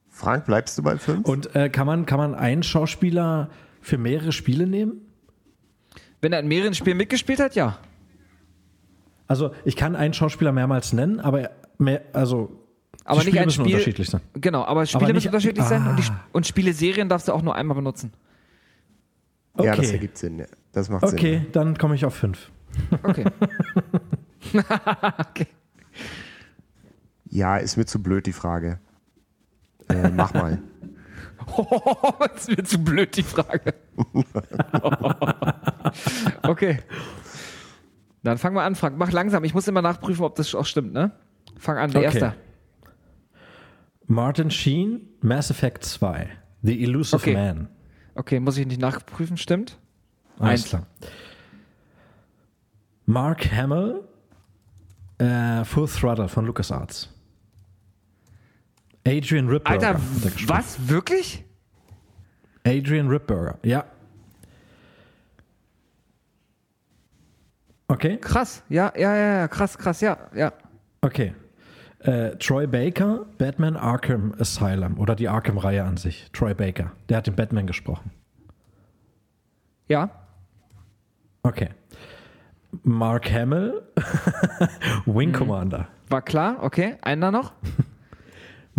Frank, 0.09 0.45
bleibst 0.45 0.77
du 0.77 0.83
bei 0.83 0.97
fünf? 0.97 1.25
Und 1.25 1.55
äh, 1.55 1.69
kann, 1.69 1.87
man, 1.87 2.05
kann 2.05 2.17
man 2.19 2.35
einen 2.35 2.61
Schauspieler 2.61 3.49
für 3.79 3.97
mehrere 3.97 4.33
Spiele 4.33 4.67
nehmen? 4.67 5.05
Wenn 6.22 6.34
er 6.34 6.39
in 6.39 6.47
mehreren 6.47 6.74
Spielen 6.74 6.97
mitgespielt 6.97 7.39
hat, 7.39 7.55
ja. 7.55 7.78
Also 9.28 9.51
ich 9.63 9.76
kann 9.76 9.95
einen 9.95 10.13
Schauspieler 10.13 10.51
mehrmals 10.51 10.91
nennen, 10.93 11.20
aber 11.20 11.51
mehr, 11.78 12.01
also 12.13 12.51
Aber 13.05 13.22
die 13.22 13.28
nicht 13.28 13.28
Spiele 13.28 13.41
ein 13.41 13.45
müssen 13.45 13.61
Spiel. 13.63 13.74
unterschiedlich 13.76 14.09
sein. 14.09 14.22
Genau, 14.34 14.63
aber 14.65 14.86
Spiele 14.86 15.05
Aber 15.05 15.13
müssen 15.13 15.15
nicht- 15.17 15.28
unterschiedlich 15.28 15.65
sein 15.65 15.88
und, 15.88 15.97
die, 15.99 16.03
Ah. 16.09 16.20
und 16.32 16.47
Spieleserien 16.47 17.07
darfst 17.09 17.28
du 17.28 17.34
auch 17.34 17.41
nur 17.41 17.55
einmal 17.55 17.76
benutzen. 17.76 18.11
Ja, 19.57 19.76
das 19.76 19.80
Okay. 19.86 19.91
ergibt 19.93 20.17
Sinn. 20.17 20.45
Das 20.72 20.89
macht 20.89 21.07
Sinn. 21.07 21.17
Okay, 21.20 21.45
dann 21.51 21.78
komme 21.78 21.95
ich 21.95 22.05
auf 22.05 22.15
fünf. 22.15 22.49
Okay. 23.03 23.26
okay. 24.53 25.47
Ja, 27.30 27.57
ist 27.57 27.78
mir 27.78 27.86
zu 27.86 28.01
blöd, 28.01 28.26
die 28.26 28.34
Frage. 28.34 28.80
Äh, 29.89 30.09
mach 30.09 30.34
mal. 30.34 30.59
das 32.33 32.47
ist 32.47 32.57
mir 32.57 32.63
zu 32.63 32.83
blöd, 32.83 33.15
die 33.15 33.23
Frage. 33.23 33.73
okay. 36.43 36.79
Dann 38.23 38.37
fangen 38.37 38.55
wir 38.55 38.63
an, 38.63 38.75
Frank. 38.75 38.97
Mach 38.97 39.11
langsam. 39.11 39.43
Ich 39.43 39.53
muss 39.53 39.67
immer 39.67 39.81
nachprüfen, 39.81 40.25
ob 40.25 40.35
das 40.35 40.53
auch 40.55 40.65
stimmt, 40.65 40.93
ne? 40.93 41.11
Fang 41.57 41.77
an, 41.77 41.91
der 41.91 42.01
Okay. 42.01 42.19
Erste. 42.19 42.35
Martin 44.07 44.49
Sheen, 44.49 45.01
Mass 45.21 45.51
Effect 45.51 45.83
2, 45.83 46.29
The 46.63 46.83
Elusive 46.83 47.17
Okay. 47.17 47.33
Man. 47.33 47.69
Okay, 48.15 48.39
muss 48.39 48.57
ich 48.57 48.65
nicht 48.65 48.81
nachprüfen, 48.81 49.37
stimmt? 49.37 49.77
Alles 50.39 50.65
klar. 50.65 50.87
Mark 53.05 53.51
Hamill, 53.51 54.03
äh, 55.19 55.63
Full 55.63 55.87
Throttle 55.87 56.27
von 56.27 56.45
LucasArts. 56.45 57.09
Adrian 59.05 59.47
Ripburger. 59.47 59.87
Alter, 59.87 59.99
er 59.99 60.49
was? 60.49 60.89
Wirklich? 60.89 61.43
Adrian 62.65 63.07
Ripburger, 63.07 63.57
ja. 63.63 63.85
Okay, 67.87 68.17
Krass. 68.17 68.61
Ja, 68.69 68.93
ja, 68.95 69.15
ja, 69.15 69.37
ja, 69.39 69.47
krass, 69.47 69.77
krass, 69.77 69.99
ja, 70.01 70.17
ja. 70.35 70.53
okay. 71.01 71.33
Äh, 72.01 72.37
Troy 72.37 72.65
Baker, 72.67 73.25
Batman 73.37 73.75
Arkham 73.75 74.33
Asylum 74.39 74.99
oder 74.99 75.15
die 75.15 75.27
Arkham-Reihe 75.27 75.83
an 75.83 75.97
sich. 75.97 76.29
Troy 76.31 76.53
Baker, 76.53 76.91
der 77.09 77.17
hat 77.17 77.27
den 77.27 77.35
Batman 77.35 77.67
gesprochen. 77.67 78.11
Ja. 79.87 80.09
Okay. 81.43 81.69
Mark 82.83 83.29
Hamill, 83.31 83.81
Wing 85.05 85.33
Commander. 85.33 85.87
War 86.09 86.21
klar, 86.21 86.57
okay. 86.61 86.95
Einer 87.01 87.31
noch? 87.31 87.53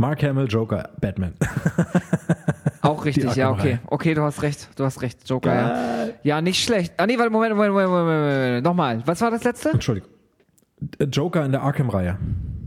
Mark 0.01 0.22
Hamill, 0.22 0.46
Joker, 0.48 0.88
Batman. 0.98 1.34
Auch 2.80 3.05
richtig, 3.05 3.36
ja, 3.36 3.51
okay. 3.51 3.80
Okay, 3.86 4.14
du 4.14 4.22
hast 4.22 4.40
recht, 4.40 4.70
du 4.76 4.84
hast 4.84 5.03
recht, 5.03 5.28
Joker, 5.28 5.55
ja. 5.55 6.09
Ja, 6.22 6.40
nicht 6.40 6.64
schlecht. 6.64 6.94
Ah, 6.96 7.07
nee, 7.07 7.18
warte, 7.18 7.30
Moment, 7.30 7.55
Moment, 7.55 7.74
Moment, 7.74 7.90
Moment, 7.90 8.07
Moment, 8.09 8.44
Moment. 8.46 8.64
Nochmal. 8.64 9.03
Was 9.05 9.20
war 9.20 9.30
das 9.30 9.44
letzte? 9.44 9.68
Entschuldigung. 9.72 10.09
Äh, 10.98 11.05
Joker 11.05 11.44
in 11.44 11.53
der 11.53 11.61
Arkham-Reihe. 11.61 12.16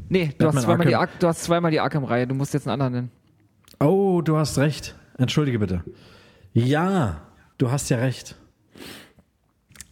Nee, 0.09 0.29
du 0.37 0.45
hast, 0.45 0.61
zweimal 0.61 0.85
die 0.85 0.95
du 1.19 1.27
hast 1.27 1.43
zweimal 1.43 1.71
die 1.71 1.79
Arkham-Reihe. 1.79 2.27
Du 2.27 2.35
musst 2.35 2.53
jetzt 2.53 2.67
einen 2.67 2.79
anderen 2.79 2.93
nennen. 2.93 3.11
Oh, 3.79 4.21
du 4.21 4.37
hast 4.37 4.59
recht. 4.59 4.93
Entschuldige 5.17 5.57
bitte. 5.57 5.83
Ja, 6.53 7.21
du 7.57 7.71
hast 7.71 7.89
ja 7.89 7.97
recht. 7.97 8.35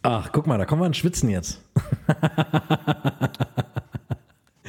Ach, 0.02 0.30
guck 0.30 0.46
mal, 0.46 0.58
da 0.58 0.64
kommen 0.64 0.82
wir 0.82 0.86
ins 0.86 0.98
Schwitzen 0.98 1.28
jetzt. 1.28 1.60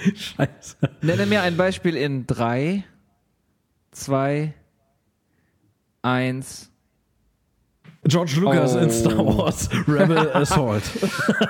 Scheiße. 0.15 0.75
Nenne 1.01 1.25
mir 1.25 1.41
ein 1.41 1.57
Beispiel 1.57 1.95
in 1.95 2.25
drei, 2.27 2.83
zwei, 3.91 4.53
eins. 6.01 6.69
George 8.05 8.33
Lucas 8.41 8.75
Oh. 8.75 8.79
in 8.79 8.89
Star 8.91 9.17
Wars 9.25 9.69
Rebel 9.87 10.29
Assault. 10.33 10.83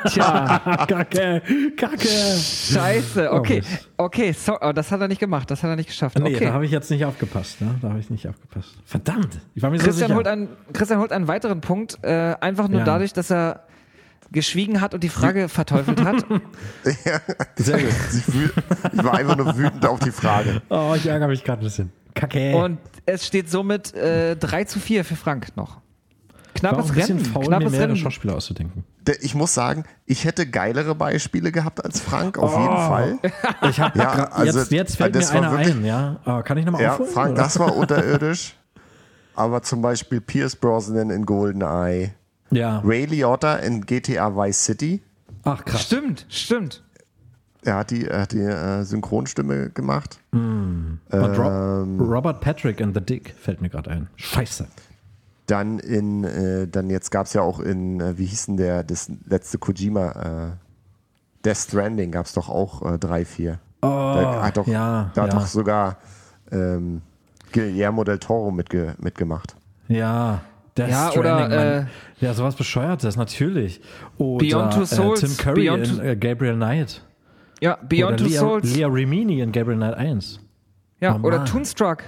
Tja, 0.06 0.60
Kacke, 0.88 1.42
Kacke. 1.76 2.08
scheiße. 2.08 3.32
Okay, 3.32 3.64
okay, 3.98 4.32
so, 4.34 4.60
oh, 4.62 4.72
das 4.72 4.92
hat 4.92 5.02
er 5.02 5.08
nicht 5.08 5.20
gemacht. 5.20 5.50
Das 5.50 5.64
hat 5.64 5.72
er 5.72 5.76
nicht 5.76 5.88
geschafft. 5.88 6.20
Nee, 6.20 6.30
da 6.34 6.36
Okay. 6.38 6.52
habe 6.52 6.66
ich 6.66 6.72
jetzt 6.72 6.92
nicht 6.92 7.06
aufgepasst. 7.06 7.60
Ne? 7.60 7.74
Da 7.82 7.90
habe 7.90 8.00
ich 8.00 8.12
nicht 8.12 8.28
aufgepasst. 8.28 8.70
Verdammt. 8.86 9.40
Ich 9.56 9.64
war 9.64 9.72
mir 9.72 9.80
so 9.80 9.86
Christian 9.86 10.10
sicher. 10.10 10.16
holt, 10.16 10.28
einen, 10.28 10.48
Christian 10.74 11.00
holt 11.00 11.12
einen 11.12 11.28
weiteren 11.28 11.60
Punkt, 11.60 11.98
äh, 12.04 12.36
einfach 12.40 12.68
nur 12.68 12.82
Ja. 12.82 12.86
dadurch, 12.86 13.14
dass 13.14 13.32
er 13.32 13.64
geschwiegen 14.34 14.82
hat 14.82 14.94
und 14.94 15.04
die 15.04 15.10
Frage 15.10 15.48
verteufelt 15.48 16.04
hat. 16.04 16.26
Sehr 17.56 17.80
gut. 17.82 17.90
Ich, 18.92 19.04
war 19.04 19.14
einfach 19.14 19.38
nur 19.38 19.58
wütend 19.58 19.86
auf 19.86 20.00
die 20.00 20.12
Frage. 20.12 20.62
Oh, 20.70 20.94
ich 20.96 21.06
ärgere 21.08 21.28
mich 21.30 21.44
gerade 21.44 21.62
ein 21.62 21.66
bisschen. 21.66 21.92
Kacke. 22.14 22.56
Und 22.58 22.78
es 23.06 23.26
steht 23.26 23.50
somit 23.50 23.94
äh, 23.94 24.36
3 24.36 24.66
zu 24.66 24.80
4 24.80 25.06
für 25.06 25.16
Frank 25.16 25.56
noch. 25.56 25.78
war 26.62 26.74
auch 26.74 26.84
Knappes 26.92 26.96
Rennen. 27.10 27.26
faul, 27.26 27.44
mir 27.44 27.48
Knappes 27.50 27.72
mehrere 27.72 27.88
Rennen. 27.90 27.98
Schauspieler 27.98 28.36
auszudenken. 28.36 28.84
Ich 29.22 29.36
muss 29.36 29.54
sagen, 29.54 29.84
ich 30.06 30.24
hätte 30.24 30.46
geilere 30.48 30.96
Beispiele 30.96 31.52
gehabt 31.52 31.84
als 31.84 32.00
Frank, 32.00 32.38
auf 32.38 32.56
Oh. 32.56 32.60
jeden 32.62 32.74
Fall. 32.76 33.20
Ich 33.70 33.80
habe 33.82 34.00
Ja, 34.00 34.26
also, 34.32 34.60
jetzt, 34.60 34.72
jetzt 34.72 34.96
fällt 34.98 35.16
das 35.16 35.34
mir 35.34 35.42
war 35.42 35.48
einer 35.50 35.58
wirklich- 35.60 35.76
ein, 35.76 35.86
ja. 35.86 36.20
Aber 36.24 36.44
kann 36.44 36.58
ich 36.58 36.66
nochmal 36.66 36.82
Ja, 36.84 36.92
aufholen? 36.94 37.12
Frank, 37.12 37.32
oder? 37.34 37.44
das 37.44 37.60
war 37.60 37.76
unterirdisch. 37.76 38.56
Aber 39.36 39.62
zum 39.64 39.82
Beispiel 39.82 40.22
Pierce 40.22 40.56
Brosnan 40.56 41.10
in 41.10 41.26
GoldenEye, 41.26 42.12
Ja. 42.56 42.82
Ray 42.84 43.06
Liotta 43.06 43.56
in 43.58 43.86
GTA 43.86 44.36
Vice 44.36 44.64
City. 44.64 45.02
Ach, 45.44 45.64
krass. 45.66 45.84
Stimmt, 45.84 46.26
stimmt. 46.30 46.84
Er 47.64 47.78
hat 47.78 47.92
die, 47.92 48.08
er 48.08 48.22
hat 48.22 48.34
die 48.34 48.40
äh, 48.40 48.84
Synchronstimme 48.84 49.70
gemacht. 49.70 50.20
Und 50.32 51.00
Rob, 51.12 51.38
Ähm, 51.40 52.00
Robert 52.00 52.42
Patrick 52.42 52.80
in 52.80 52.94
The 52.94 53.02
Dick 53.02 53.34
fällt 53.40 53.62
mir 53.62 53.70
gerade 53.70 53.90
ein. 53.90 54.10
Scheiße. 54.16 54.68
Dann 55.48 55.80
in, 55.80 56.24
äh, 56.24 56.68
dann 56.68 56.90
jetzt 56.90 57.10
gab 57.12 57.26
es 57.26 57.34
ja 57.34 57.42
auch 57.42 57.60
in, 57.60 58.00
äh, 58.00 58.18
wie 58.18 58.26
hieß 58.26 58.48
denn 58.48 58.58
der, 58.58 58.84
das 58.84 59.10
letzte 59.26 59.58
Kojima, 59.58 60.12
äh, 60.12 61.44
Death 61.46 61.58
Stranding 61.58 62.12
gab 62.12 62.26
es 62.26 62.34
doch 62.34 62.50
auch 62.50 62.94
äh, 62.94 62.98
drei, 62.98 63.26
vier. 63.26 63.60
Oh, 63.82 63.88
da 63.88 64.44
hat 64.44 64.58
doch, 64.58 64.68
ja, 64.68 65.12
da 65.14 65.24
hat 65.24 65.34
ja. 65.34 65.40
doch 65.40 65.46
sogar 65.46 65.98
ähm, 66.52 67.02
Guillermo 67.52 68.06
del 68.06 68.20
Toro 68.20 68.52
mitge 68.52 68.96
mitgemacht. 69.00 69.56
Ja. 69.90 70.42
Death 70.78 70.90
Ja, 70.90 71.12
Stranding, 71.12 71.46
oder, 71.58 71.76
Mann. 71.82 71.90
ja, 72.20 72.34
sowas 72.34 72.56
Bescheuertes, 72.56 73.16
natürlich. 73.16 73.80
Oder 74.18 74.46
Beyond 74.46 74.74
Two 74.74 74.86
Souls, 74.86 75.24
Äh, 75.24 75.28
Tim 75.28 75.38
Curry 75.38 75.64
Beyond 75.66 75.88
in 75.88 76.00
äh, 76.00 76.16
Gabriel 76.16 76.56
Knight. 76.56 77.02
Ja, 77.62 77.78
Beyond 77.88 78.14
oder 78.14 78.18
Two 78.18 78.24
Lea, 78.26 78.38
Souls. 78.38 78.76
Lea 78.76 78.86
Remini 78.86 79.42
in 79.42 79.52
Gabriel 79.52 79.78
Knight 79.78 79.94
1. 79.96 80.40
ja, 81.00 81.16
Oh, 81.22 81.26
oder. 81.28 81.46
Toonstruck. 81.46 82.04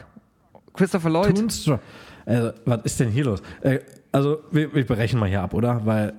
Christopher 0.74 1.10
Lloyd. 1.10 1.36
Toonstruck. 1.36 1.80
Also, 2.26 2.52
was 2.66 2.80
ist 2.86 3.00
denn 3.00 3.10
hier 3.10 3.26
los? 3.26 3.42
Äh, 3.62 3.80
also, 4.12 4.40
wir, 4.52 4.74
wir 4.74 4.86
brechen 4.86 5.20
mal 5.20 5.30
hier 5.30 5.42
ab, 5.42 5.54
oder? 5.54 5.86
Weil 5.86 6.14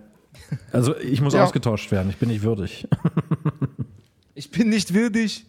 Also 0.72 0.96
ich 0.98 1.20
muss 1.20 1.34
Ja. 1.34 1.42
ausgetauscht 1.42 1.90
werden, 1.90 2.10
ich 2.10 2.16
bin 2.18 2.28
nicht 2.28 2.42
würdig. 2.42 2.86
Ich 4.34 4.50
bin 4.50 4.68
nicht 4.68 4.92
würdig. 4.94 5.46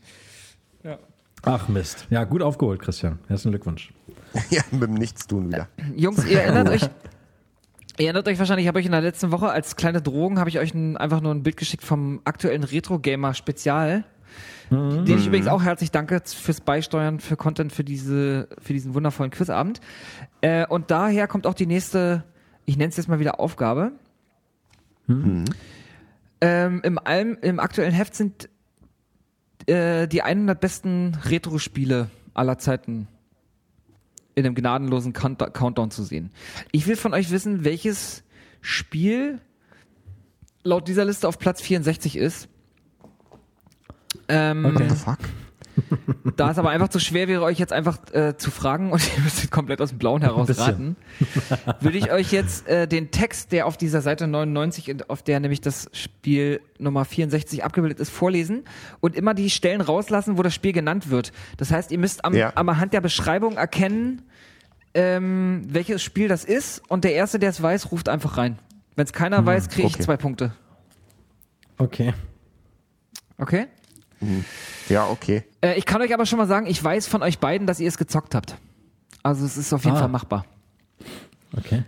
Ach 1.43 1.67
Mist. 1.67 2.07
Ja, 2.09 2.23
gut 2.23 2.41
aufgeholt, 2.41 2.79
Christian. 2.81 3.19
Herzlichen 3.27 3.51
Glückwunsch. 3.51 3.93
Ja, 4.49 4.61
mit 4.71 4.83
dem 4.83 4.93
Nichtstun 4.93 5.49
wieder. 5.49 5.67
Jungs, 5.95 6.25
ihr 6.25 6.41
erinnert 6.43 6.69
euch, 6.69 6.83
ihr 7.97 8.05
erinnert 8.05 8.27
euch 8.27 8.39
wahrscheinlich, 8.39 8.65
ich 8.65 8.67
habe 8.67 8.79
euch 8.79 8.85
in 8.85 8.91
der 8.91 9.01
letzten 9.01 9.31
Woche 9.31 9.49
als 9.49 9.75
kleine 9.75 10.01
Drohung, 10.01 10.39
habe 10.39 10.49
ich 10.49 10.59
euch 10.59 10.73
ein, 10.73 10.97
einfach 10.97 11.21
nur 11.21 11.33
ein 11.33 11.43
Bild 11.43 11.57
geschickt 11.57 11.83
vom 11.83 12.21
aktuellen 12.25 12.63
Retro-Gamer-Spezial. 12.63 14.03
Den 14.69 15.17
ich 15.17 15.27
übrigens 15.27 15.47
auch 15.47 15.63
herzlich 15.63 15.91
danke 15.91 16.21
fürs 16.25 16.59
Beisteuern, 16.59 17.21
für 17.21 17.37
Content, 17.37 17.71
für 17.71 17.85
diese, 17.85 18.49
für 18.61 18.73
diesen 18.73 18.93
wundervollen 18.93 19.31
Quizabend. 19.31 19.79
Äh, 20.41 20.67
und 20.67 20.91
daher 20.91 21.27
kommt 21.27 21.47
auch 21.47 21.53
die 21.53 21.65
nächste, 21.65 22.25
ich 22.65 22.75
nenne 22.75 22.89
es 22.89 22.97
jetzt 22.97 23.07
mal 23.07 23.19
wieder 23.19 23.39
Aufgabe. 23.39 23.93
Ähm, 26.41 26.81
im, 26.83 26.99
Alm, 26.99 27.37
Im 27.41 27.61
aktuellen 27.61 27.93
Heft 27.93 28.13
sind 28.13 28.49
äh, 29.67 30.07
die 30.07 30.21
100 30.21 30.59
besten 30.59 31.17
Retro-Spiele 31.23 32.09
aller 32.33 32.57
Zeiten 32.57 33.07
in 34.37 34.45
einem 34.45 34.53
gnadenlosen 34.53 35.13
Count 35.13 35.39
Countdown 35.53 35.89
zu 35.89 36.03
sehen. 36.03 36.29
Ich 36.71 36.85
will 36.85 36.95
von 36.95 37.15
euch 37.15 37.31
wissen, 37.31 37.65
welches 37.65 38.23
Spiel 38.61 39.41
laut 40.63 40.87
dieser 40.87 41.05
Liste 41.05 41.27
auf 41.27 41.39
Platz 41.39 41.59
64 41.59 42.15
ist. 42.15 42.47
Ähm. 44.27 44.63
What 44.63 44.77
the 44.77 44.95
fuck? 44.95 45.17
Da 46.35 46.51
es 46.51 46.57
aber 46.57 46.69
einfach 46.69 46.89
zu 46.89 46.99
schwer 46.99 47.27
wäre, 47.27 47.43
euch 47.43 47.59
jetzt 47.59 47.73
einfach 47.73 47.97
äh, 48.13 48.35
zu 48.37 48.51
fragen 48.51 48.91
und 48.91 49.01
ihr 49.17 49.23
müsstet 49.23 49.51
komplett 49.51 49.79
aus 49.81 49.89
dem 49.89 49.99
Blauen 49.99 50.21
heraus 50.21 50.47
bisschen. 50.47 50.63
raten, 50.63 50.95
würde 51.81 51.97
ich 51.97 52.11
euch 52.11 52.31
jetzt 52.31 52.67
äh, 52.67 52.87
den 52.87 53.11
Text, 53.11 53.51
der 53.51 53.65
auf 53.67 53.77
dieser 53.77 54.01
Seite 54.01 54.27
99, 54.27 54.89
in- 54.89 55.03
auf 55.09 55.21
der 55.23 55.39
nämlich 55.39 55.61
das 55.61 55.89
Spiel 55.93 56.61
Nummer 56.79 57.05
64 57.05 57.63
abgebildet 57.63 57.99
ist, 57.99 58.09
vorlesen 58.09 58.63
und 58.99 59.15
immer 59.15 59.33
die 59.33 59.49
Stellen 59.49 59.81
rauslassen, 59.81 60.37
wo 60.37 60.43
das 60.43 60.53
Spiel 60.53 60.73
genannt 60.73 61.09
wird. 61.09 61.31
Das 61.57 61.71
heißt, 61.71 61.91
ihr 61.91 61.99
müsst 61.99 62.25
am, 62.25 62.33
Ja. 62.35 62.51
am 62.55 62.69
anhand 62.69 62.93
der 62.93 63.01
Beschreibung 63.01 63.57
erkennen, 63.57 64.23
ähm, 64.93 65.63
welches 65.69 66.01
Spiel 66.01 66.27
das 66.27 66.43
ist 66.43 66.81
und 66.89 67.03
der 67.03 67.13
Erste, 67.13 67.37
der 67.39 67.49
es 67.51 67.61
weiß, 67.61 67.91
ruft 67.91 68.09
einfach 68.09 68.37
rein. 68.37 68.57
Wenn 68.95 69.05
es 69.05 69.13
keiner 69.13 69.45
weiß, 69.45 69.69
kriege 69.69 69.87
ich 69.87 69.93
okay. 69.95 70.03
zwei 70.03 70.17
Punkte. 70.17 70.53
Okay. 71.77 72.13
Okay? 73.37 73.67
Ja, 74.89 75.05
okay. 75.07 75.43
Äh, 75.67 75.77
ich 75.77 75.85
kann 75.85 76.01
euch 76.01 76.13
aber 76.13 76.25
schon 76.25 76.37
mal 76.37 76.47
sagen, 76.47 76.67
ich 76.67 76.81
weiß 76.83 77.07
von 77.07 77.21
euch 77.23 77.39
beiden, 77.39 77.67
dass 77.67 77.79
ihr 77.79 77.87
es 77.87 77.97
gezockt 77.97 78.35
habt. 78.35 78.55
Also 79.23 79.45
es 79.45 79.57
ist 79.57 79.73
auf 79.73 79.83
jeden 79.83 79.97
Ah. 79.97 80.01
Fall 80.01 80.09
machbar. 80.09 80.45
Okay. 81.57 81.83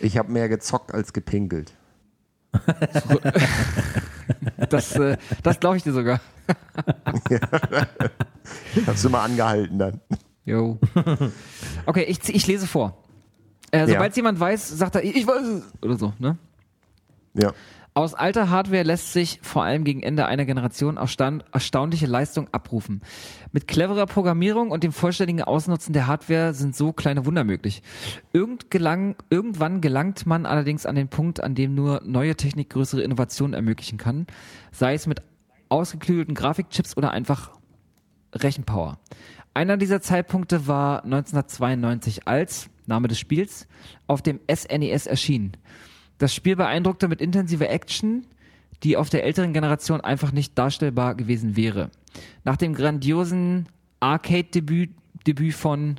Ich 0.00 0.16
habe 0.18 0.30
mehr 0.32 0.48
gezockt 0.48 0.92
als 0.94 1.12
gepinkelt. 1.12 1.72
Das, 4.70 4.96
äh, 4.96 5.18
das 5.42 5.60
glaube 5.60 5.76
ich 5.76 5.82
dir 5.82 5.92
sogar. 5.92 6.18
Hab's 8.86 9.04
immer 9.04 9.20
angehalten 9.20 9.78
dann. 9.78 10.00
Jo. 10.46 10.78
Okay, 11.84 12.04
ich, 12.04 12.26
ich 12.34 12.46
lese 12.46 12.66
vor. 12.66 12.96
Äh, 13.70 13.86
Sobald 13.86 14.12
Ja. 14.12 14.16
jemand 14.16 14.40
weiß, 14.40 14.66
sagt 14.70 14.94
er, 14.94 15.04
ich 15.04 15.26
weiß 15.26 15.42
es. 15.46 15.62
Oder 15.82 15.98
so, 15.98 16.14
ne? 16.18 16.38
Ja. 17.34 17.52
Aus 17.96 18.12
alter 18.14 18.50
Hardware 18.50 18.82
lässt 18.82 19.12
sich 19.12 19.38
vor 19.40 19.62
allem 19.62 19.84
gegen 19.84 20.02
Ende 20.02 20.26
einer 20.26 20.44
Generation 20.44 20.96
erstaun 20.96 21.44
erstaunliche 21.52 22.06
Leistung 22.06 22.48
abrufen. 22.50 23.02
Mit 23.52 23.68
cleverer 23.68 24.06
Programmierung 24.06 24.72
und 24.72 24.82
dem 24.82 24.90
vollständigen 24.90 25.42
Ausnutzen 25.42 25.92
der 25.92 26.08
Hardware 26.08 26.54
sind 26.54 26.74
so 26.74 26.92
kleine 26.92 27.24
Wunder 27.24 27.44
möglich. 27.44 27.84
Irgend 28.32 28.68
gelang, 28.72 29.14
irgendwann 29.30 29.80
gelangt 29.80 30.26
man 30.26 30.44
allerdings 30.44 30.86
an 30.86 30.96
den 30.96 31.06
Punkt, 31.06 31.40
an 31.40 31.54
dem 31.54 31.76
nur 31.76 32.02
neue 32.04 32.34
Technik 32.34 32.70
größere 32.70 33.00
Innovationen 33.00 33.54
ermöglichen 33.54 33.96
kann, 33.96 34.26
sei 34.72 34.94
es 34.94 35.06
mit 35.06 35.22
ausgeklügelten 35.68 36.34
Grafikchips 36.34 36.96
oder 36.96 37.12
einfach 37.12 37.52
Rechenpower. 38.34 38.98
Einer 39.54 39.76
dieser 39.76 40.00
Zeitpunkte 40.00 40.66
war 40.66 41.04
1992 41.04 42.26
als, 42.26 42.70
Name 42.86 43.06
des 43.06 43.20
Spiels, 43.20 43.68
auf 44.08 44.20
dem 44.20 44.40
SNES 44.52 45.06
erschienen. 45.06 45.52
Das 46.18 46.34
Spiel 46.34 46.56
beeindruckte 46.56 47.08
mit 47.08 47.20
intensiver 47.20 47.68
Action, 47.70 48.26
die 48.82 48.96
auf 48.96 49.10
der 49.10 49.24
älteren 49.24 49.52
Generation 49.52 50.00
einfach 50.00 50.32
nicht 50.32 50.56
darstellbar 50.58 51.14
gewesen 51.14 51.56
wäre. 51.56 51.90
Nach 52.44 52.56
dem 52.56 52.74
grandiosen 52.74 53.68
Arcade-Debüt 54.00 54.90
Debüt 55.26 55.54
von 55.54 55.96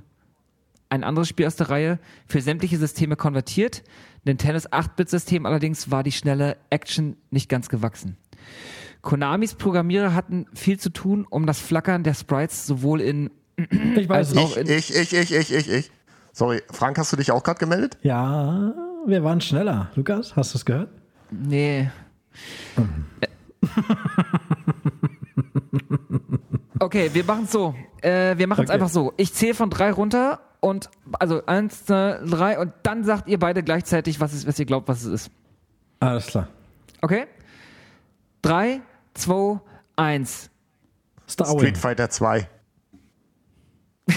ein 0.89 1.03
anderes 1.03 1.28
Spiel 1.28 1.47
aus 1.47 1.55
der 1.55 1.70
Reihe, 1.70 1.99
für 2.28 2.41
sämtliche 2.41 2.78
Systeme 2.78 3.16
konvertiert. 3.16 3.84
Nintendos 4.24 4.70
8-Bit-System 4.72 5.47
allerdings 5.47 5.89
war 5.89 6.03
die 6.03 6.11
schnelle 6.11 6.57
Action 6.70 7.18
nicht 7.32 7.49
ganz 7.49 7.68
gewachsen. 7.70 8.18
Konamis 9.01 9.55
Programmierer 9.55 10.13
hatten 10.13 10.45
viel 10.53 10.80
zu 10.80 10.91
tun, 10.91 11.26
um 11.30 11.47
das 11.47 11.59
Flackern 11.59 12.03
der 12.03 12.13
Sprites 12.13 12.68
sowohl 12.68 13.01
in 13.01 13.32
Ich 13.95 14.07
weiß 14.07 14.32
es. 14.32 14.38
auch- 14.38 14.57
Ich, 14.57 14.93
ich, 14.95 15.13
ich, 15.13 15.32
ich, 15.34 15.51
ich, 15.53 15.70
ich. 15.72 15.91
Sorry, 16.34 16.61
Frank, 16.72 16.97
hast 16.99 17.11
du 17.13 17.18
dich 17.18 17.32
auch 17.32 17.41
gerade 17.43 17.59
gemeldet? 17.59 17.97
Ja, 18.03 18.74
wir 19.05 19.23
waren 19.23 19.41
schneller. 19.41 19.89
Lukas, 19.95 20.35
hast 20.35 20.53
du 20.53 20.57
es 20.57 20.65
gehört? 20.65 20.89
Nee. 21.31 21.89
Okay, 26.79 27.09
wir 27.13 27.23
machen 27.23 27.45
es 27.45 27.51
so. 27.51 27.73
Äh, 28.01 28.37
wir 28.37 28.47
machen 28.47 28.65
es 28.65 28.69
Okay. 28.69 28.73
einfach 28.75 28.89
so. 28.89 29.13
Ich 29.17 29.33
zähle 29.33 29.53
von 29.53 29.69
drei 29.69 29.91
runter 29.91 30.41
und 30.59 30.89
also 31.13 31.45
eins, 31.45 31.85
zwei, 31.85 32.19
drei 32.25 32.59
und 32.59 32.73
dann 32.83 33.03
sagt 33.03 33.27
ihr 33.29 33.39
beide 33.39 33.63
gleichzeitig, 33.63 34.19
was, 34.19 34.33
ist, 34.33 34.45
was 34.45 34.59
ihr 34.59 34.65
glaubt, 34.65 34.87
was 34.87 35.03
es 35.03 35.07
ist. 35.27 35.31
Alles 35.99 36.27
klar. 36.27 36.49
Okay? 37.01 37.27
Drei, 38.41 38.81
zwei, 39.13 39.59
eins. 39.95 40.49
Star. 41.27 41.47
Street 41.47 41.77
Fighter 41.77 42.09
2. 42.09 42.47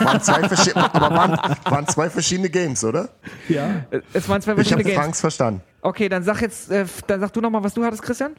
waren 0.00 0.20
zwei 0.20 0.48
verschiedene, 0.48 0.94
aber 0.94 1.10
waren, 1.14 1.56
waren 1.64 1.86
zwei 1.88 2.10
verschiedene 2.10 2.50
Games, 2.50 2.82
oder? 2.84 3.08
Ja. 3.48 3.84
Es 4.12 4.28
waren 4.28 4.40
zwei 4.42 4.52
Ich 4.52 4.56
verschiedene 4.56 4.80
habe 4.80 4.90
Games. 4.90 4.96
Franks 4.98 5.20
verstanden. 5.20 5.62
Okay, 5.82 6.08
dann 6.08 6.22
sag 6.22 6.40
jetzt, 6.40 6.70
äh, 6.70 6.84
dann 7.06 7.20
sag 7.20 7.32
du 7.32 7.40
nochmal, 7.40 7.62
was 7.62 7.74
du 7.74 7.84
hattest, 7.84 8.02
Christian. 8.02 8.34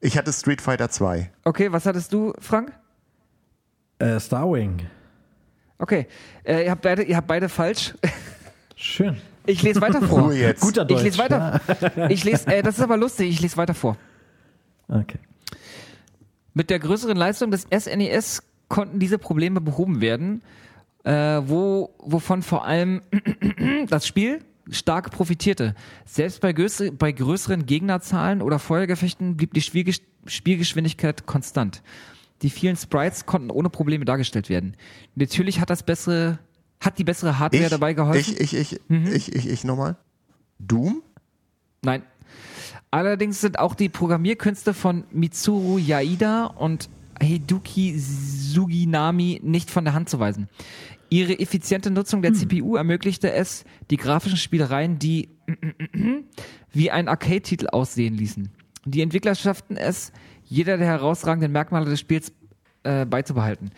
Ich 0.00 0.16
hatte 0.16 0.32
Street 0.32 0.60
Fighter 0.62 0.88
2. 0.90 1.30
Okay, 1.44 1.72
was 1.72 1.84
hattest 1.86 2.12
du, 2.12 2.32
Frank? 2.40 2.72
Äh, 3.98 4.20
Star 4.20 4.50
Wing. 4.50 4.86
Okay, 5.78 6.06
äh, 6.44 6.64
ihr, 6.64 6.70
habt 6.70 6.82
beide, 6.82 7.02
ihr 7.02 7.16
habt 7.16 7.26
beide 7.26 7.48
falsch. 7.48 7.94
Schön. 8.76 9.16
Ich 9.46 9.62
lese 9.62 9.80
weiter 9.80 10.02
vor. 10.02 10.22
Ruhe 10.24 10.34
jetzt. 10.36 10.60
Guter 10.60 10.82
Ich 10.82 10.88
Deutsch. 10.88 11.02
lese 11.04 11.18
weiter. 11.18 11.60
Ich 12.10 12.22
lese, 12.24 12.46
äh, 12.48 12.62
das 12.62 12.76
ist 12.76 12.82
aber 12.82 12.96
lustig, 12.96 13.30
ich 13.30 13.40
lese 13.40 13.56
weiter 13.56 13.74
vor. 13.74 13.96
Okay. 14.88 15.18
Mit 16.54 16.70
der 16.70 16.78
größeren 16.78 17.16
Leistung 17.16 17.50
des 17.50 17.66
SNES 17.72 18.42
konnten 18.68 18.98
diese 18.98 19.18
Probleme 19.18 19.60
behoben 19.60 20.00
werden, 20.00 20.42
äh, 21.04 21.12
wo, 21.44 21.94
wovon 21.98 22.42
vor 22.42 22.64
allem 22.64 23.02
das 23.88 24.06
Spiel 24.06 24.40
stark 24.70 25.10
profitierte. 25.10 25.74
Selbst 26.04 26.40
bei, 26.40 26.52
größere, 26.52 26.92
bei 26.92 27.12
größeren 27.12 27.64
Gegnerzahlen 27.66 28.42
oder 28.42 28.58
Feuergefechten 28.58 29.36
blieb 29.36 29.54
die 29.54 29.62
Spielgesch 29.62 30.00
Spielgeschwindigkeit 30.26 31.24
konstant. 31.26 31.82
Die 32.42 32.50
vielen 32.50 32.76
Sprites 32.76 33.24
konnten 33.24 33.50
ohne 33.50 33.70
Probleme 33.70 34.04
dargestellt 34.04 34.50
werden. 34.50 34.76
Natürlich 35.14 35.58
hat 35.60 35.70
das 35.70 35.82
bessere, 35.82 36.38
hat 36.80 36.98
die 36.98 37.04
bessere 37.04 37.38
Hardware 37.38 37.64
Ich, 37.64 37.70
dabei 37.70 37.94
geholfen. 37.94 38.34
ich, 38.38 38.52
ich, 38.52 38.72
ich, 38.74 38.80
Mhm. 38.88 39.06
ich, 39.06 39.34
ich, 39.34 39.48
ich 39.48 39.64
nochmal. 39.64 39.96
Doom? 40.58 41.02
Nein. 41.82 42.02
Allerdings 42.90 43.40
sind 43.40 43.58
auch 43.58 43.74
die 43.74 43.88
Programmierkünste 43.88 44.74
von 44.74 45.04
Mitsuru 45.12 45.78
Yaida 45.78 46.44
und 46.44 46.90
Hiduki 47.20 47.98
Suginami 47.98 49.40
nicht 49.42 49.70
von 49.70 49.84
der 49.84 49.94
Hand 49.94 50.08
zu 50.08 50.20
weisen. 50.20 50.48
Ihre 51.10 51.38
effiziente 51.38 51.90
Nutzung 51.90 52.20
der 52.20 52.34
CPU 52.34 52.76
ermöglichte 52.76 53.32
es, 53.32 53.64
die 53.90 53.96
grafischen 53.96 54.36
Spielereien, 54.36 54.98
die 54.98 55.30
wie 56.72 56.90
ein 56.90 57.08
Arcade-Titel 57.08 57.68
aussehen 57.68 58.14
ließen. 58.14 58.50
Die 58.84 59.00
Entwickler 59.00 59.34
schafften 59.34 59.76
es, 59.76 60.12
jeder 60.44 60.76
der 60.76 60.86
herausragenden 60.86 61.52
Merkmale 61.52 61.86
des 61.88 62.00
Spiels 62.00 62.32
äh, 62.84 63.06
beizubehalten. 63.06 63.70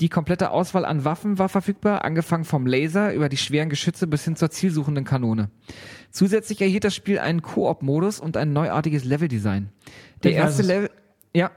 Die 0.00 0.08
komplette 0.08 0.50
Auswahl 0.50 0.84
an 0.84 1.04
Waffen 1.04 1.38
war 1.38 1.48
verfügbar, 1.48 2.04
angefangen 2.04 2.44
vom 2.44 2.66
Laser 2.66 3.14
über 3.14 3.28
die 3.28 3.36
schweren 3.36 3.68
Geschütze 3.68 4.08
bis 4.08 4.24
hin 4.24 4.34
zur 4.34 4.50
zielsuchenden 4.50 5.04
Kanone. 5.04 5.50
Zusätzlich 6.10 6.60
erhielt 6.60 6.82
das 6.82 6.94
Spiel 6.94 7.20
einen 7.20 7.42
Koop-Modus 7.42 8.18
und 8.18 8.36
ein 8.36 8.52
neuartiges 8.52 9.04
Leveldesign. 9.04 9.68
Der 10.24 10.32
Ich 10.32 10.36
erste. 10.36 10.62
Level, 10.62 10.90
ja. 11.34 11.52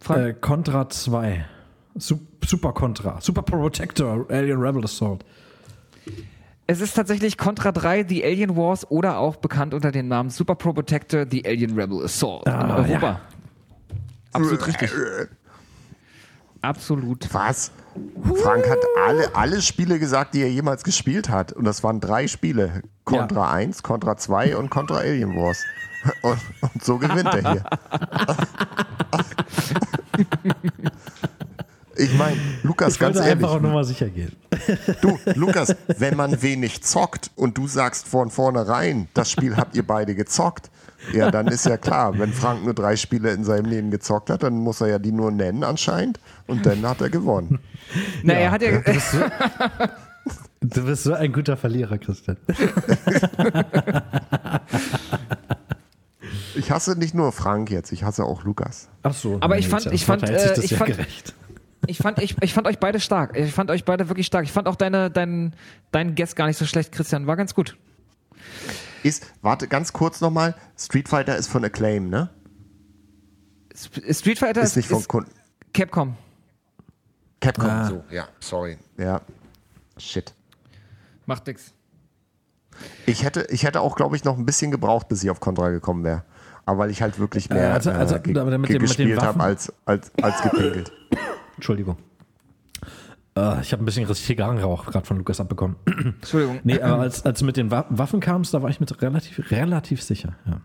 Frank, 0.00 0.20
Äh, 0.26 0.32
Contra 0.34 0.88
2. 0.88 1.44
Sup 1.96 2.20
Super 2.46 2.72
Contra. 2.72 3.20
Super 3.20 3.42
Protector. 3.42 4.24
Alien 4.30 4.58
Rebel 4.60 4.82
Assault. 4.84 5.24
es 6.66 6.80
ist 6.80 6.94
tatsächlich 6.94 7.36
Contra 7.36 7.70
3, 7.72 8.04
The 8.08 8.24
Alien 8.24 8.56
Wars 8.56 8.90
oder 8.90 9.18
auch 9.18 9.36
bekannt 9.36 9.74
unter 9.74 9.92
dem 9.92 10.08
Namen 10.08 10.30
Super 10.30 10.54
Pro 10.54 10.72
Protector, 10.72 11.26
The 11.30 11.44
Alien 11.44 11.78
Rebel 11.78 12.04
Assault 12.04 12.46
in 12.46 12.52
Ah, 12.52 12.76
Europa. 12.76 13.06
ja. 13.06 13.20
Absolut 14.32 14.66
richtig. 14.66 14.90
Absolut. 16.62 17.32
Was? 17.32 17.72
Frank 18.42 18.68
hat 18.68 18.78
alle, 19.06 19.34
alle 19.34 19.62
Spiele 19.62 19.98
gesagt, 19.98 20.34
die 20.34 20.42
er 20.42 20.50
jemals 20.50 20.84
gespielt 20.84 21.28
hat. 21.30 21.52
Und 21.52 21.64
das 21.64 21.82
waren 21.82 22.00
drei 22.00 22.26
Spiele. 22.28 22.82
Contra 23.04 23.46
Ja. 23.46 23.50
1, 23.52 23.82
Contra 23.82 24.16
2 24.16 24.56
und 24.56 24.70
Contra 24.70 24.98
Alien 24.98 25.34
Wars. 25.36 25.64
Und, 26.22 26.38
und 26.60 26.84
so 26.84 26.98
gewinnt 26.98 27.28
er 27.34 27.52
hier. 27.52 27.64
Ich 31.96 32.16
meine, 32.16 32.36
Lukas, 32.62 32.94
Ich 32.94 32.98
ganz 32.98 33.16
ehrlich, 33.18 33.32
einfach 33.32 33.50
auch 33.50 33.60
nur 33.60 33.72
mal 33.72 33.84
sicher 33.84 34.08
gehen. 34.08 34.32
du, 35.02 35.18
Lukas, 35.34 35.76
wenn 35.98 36.16
man 36.16 36.40
wenig 36.40 36.82
zockt 36.82 37.30
und 37.36 37.58
du 37.58 37.66
sagst 37.66 38.08
von 38.08 38.30
vornherein, 38.30 39.08
das 39.12 39.30
Spiel 39.30 39.56
habt 39.56 39.76
ihr 39.76 39.86
beide 39.86 40.14
gezockt, 40.14 40.70
ja, 41.12 41.30
dann 41.30 41.46
ist 41.48 41.66
ja 41.66 41.76
klar, 41.76 42.18
wenn 42.18 42.32
Frank 42.32 42.64
nur 42.64 42.72
drei 42.74 42.96
Spiele 42.96 43.32
in 43.32 43.44
seinem 43.44 43.66
Leben 43.66 43.90
gezockt 43.90 44.30
hat, 44.30 44.42
dann 44.42 44.54
muss 44.54 44.80
er 44.80 44.88
ja 44.88 44.98
die 44.98 45.12
nur 45.12 45.30
nennen 45.30 45.62
anscheinend 45.62 46.20
und 46.46 46.64
dann 46.64 46.86
hat 46.86 47.02
er 47.02 47.10
gewonnen. 47.10 47.58
Na, 48.22 48.34
er 48.34 48.50
hat 48.50 48.62
ja. 48.62 48.70
Du 48.78 48.92
bist, 48.92 49.10
so, 49.12 49.18
du 50.60 50.84
bist 50.84 51.02
so 51.04 51.12
ein 51.14 51.32
guter 51.32 51.56
Verlierer, 51.56 51.98
Christian. 51.98 52.36
Ich 56.60 56.70
hasse 56.70 56.96
nicht 56.98 57.14
nur 57.14 57.32
Frank 57.32 57.70
jetzt, 57.70 57.90
ich 57.92 58.02
hasse 58.04 58.24
auch 58.24 58.44
Lukas. 58.44 58.88
Ach 59.02 59.14
so. 59.14 59.38
Aber 59.40 59.58
ich 59.58 59.68
fand- 59.68 59.86
ich 59.92 60.04
fand, 60.04 60.22
äh, 60.28 60.60
ich 60.62 60.70
ja 60.72 60.76
fand- 60.78 60.90
gerecht. 60.90 61.34
Ich 61.86 61.96
fand, 61.98 62.18
ich, 62.22 62.36
ich 62.42 62.52
fand 62.52 62.66
euch 62.66 62.78
beide 62.78 63.00
stark. 63.00 63.36
Ich 63.36 63.52
fand 63.52 63.70
euch 63.70 63.84
beide 63.86 64.08
wirklich 64.08 64.26
stark. 64.26 64.44
Ich 64.44 64.52
fand 64.52 64.68
auch 64.68 64.76
deine, 64.76 65.10
dein, 65.10 65.54
dein 65.90 66.14
Guest 66.14 66.36
gar 66.36 66.46
nicht 66.46 66.58
so 66.58 66.66
schlecht, 66.66 66.92
Christian. 66.92 67.26
War 67.26 67.36
ganz 67.36 67.54
gut. 67.54 67.76
Ist, 69.02 69.32
warte, 69.40 69.66
ganz 69.66 69.92
kurz 69.94 70.20
nochmal, 70.20 70.54
Street 70.78 71.08
Fighter 71.08 71.36
ist 71.36 71.48
von 71.48 71.64
Acclaim, 71.64 72.10
ne? 72.10 72.28
Sp- 73.72 74.04
Street 74.12 74.38
Fighter 74.38 74.60
Ist 74.60 74.76
nicht 74.76 74.88
von 74.90 75.06
Kunden. 75.08 75.30
Capcom. 75.72 76.16
Capcom. 77.40 77.70
Ah. 77.70 77.86
So, 77.88 78.04
ja, 78.10 78.28
sorry. 78.40 78.76
Ja. 78.98 79.22
Shit. 79.96 80.34
Macht 81.24 81.46
nix. 81.46 81.72
Ich 83.06 83.24
hätte, 83.24 83.46
ich 83.50 83.64
hätte 83.64 83.80
auch, 83.80 83.96
glaube 83.96 84.16
ich, 84.16 84.24
noch 84.24 84.36
ein 84.36 84.44
bisschen 84.44 84.70
gebraucht, 84.70 85.08
bis 85.08 85.22
ich 85.22 85.30
auf 85.30 85.40
Contra 85.40 85.70
gekommen 85.70 86.04
wäre. 86.04 86.24
Aber 86.70 86.78
weil 86.78 86.90
ich 86.90 87.02
halt 87.02 87.18
wirklich 87.18 87.50
mehr 87.50 87.74
also- 87.74 87.90
also, 87.90 88.14
äh, 88.14 88.20
ge 88.20 88.38
aber 88.38 88.56
mit 88.56 88.70
ge 88.70 88.78
gespielt 88.78 89.16
Waffen- 89.16 89.26
habe 89.26 89.42
als, 89.42 89.72
als, 89.84 90.12
als 90.22 90.40
gepinkelt. 90.42 90.92
Entschuldigung. 91.56 91.96
Äh, 93.36 93.60
ich 93.60 93.72
habe 93.72 93.82
ein 93.82 93.84
bisschen 93.84 94.12
Zigarrenrauch 94.14 94.86
gerade 94.86 95.04
von 95.04 95.18
Lukas 95.18 95.40
abbekommen. 95.40 95.74
Entschuldigung. 95.86 96.60
Nee, 96.62 96.80
aber 96.80 97.02
als, 97.02 97.24
als 97.26 97.40
du 97.40 97.44
mit 97.44 97.56
den 97.56 97.72
Wa 97.72 97.86
Waffen 97.88 98.20
kamst, 98.20 98.54
da 98.54 98.62
war 98.62 98.70
ich 98.70 98.78
mit 98.78 99.02
relativ, 99.02 99.50
relativ 99.50 100.00
sicher. 100.00 100.34
Ja. 100.46 100.60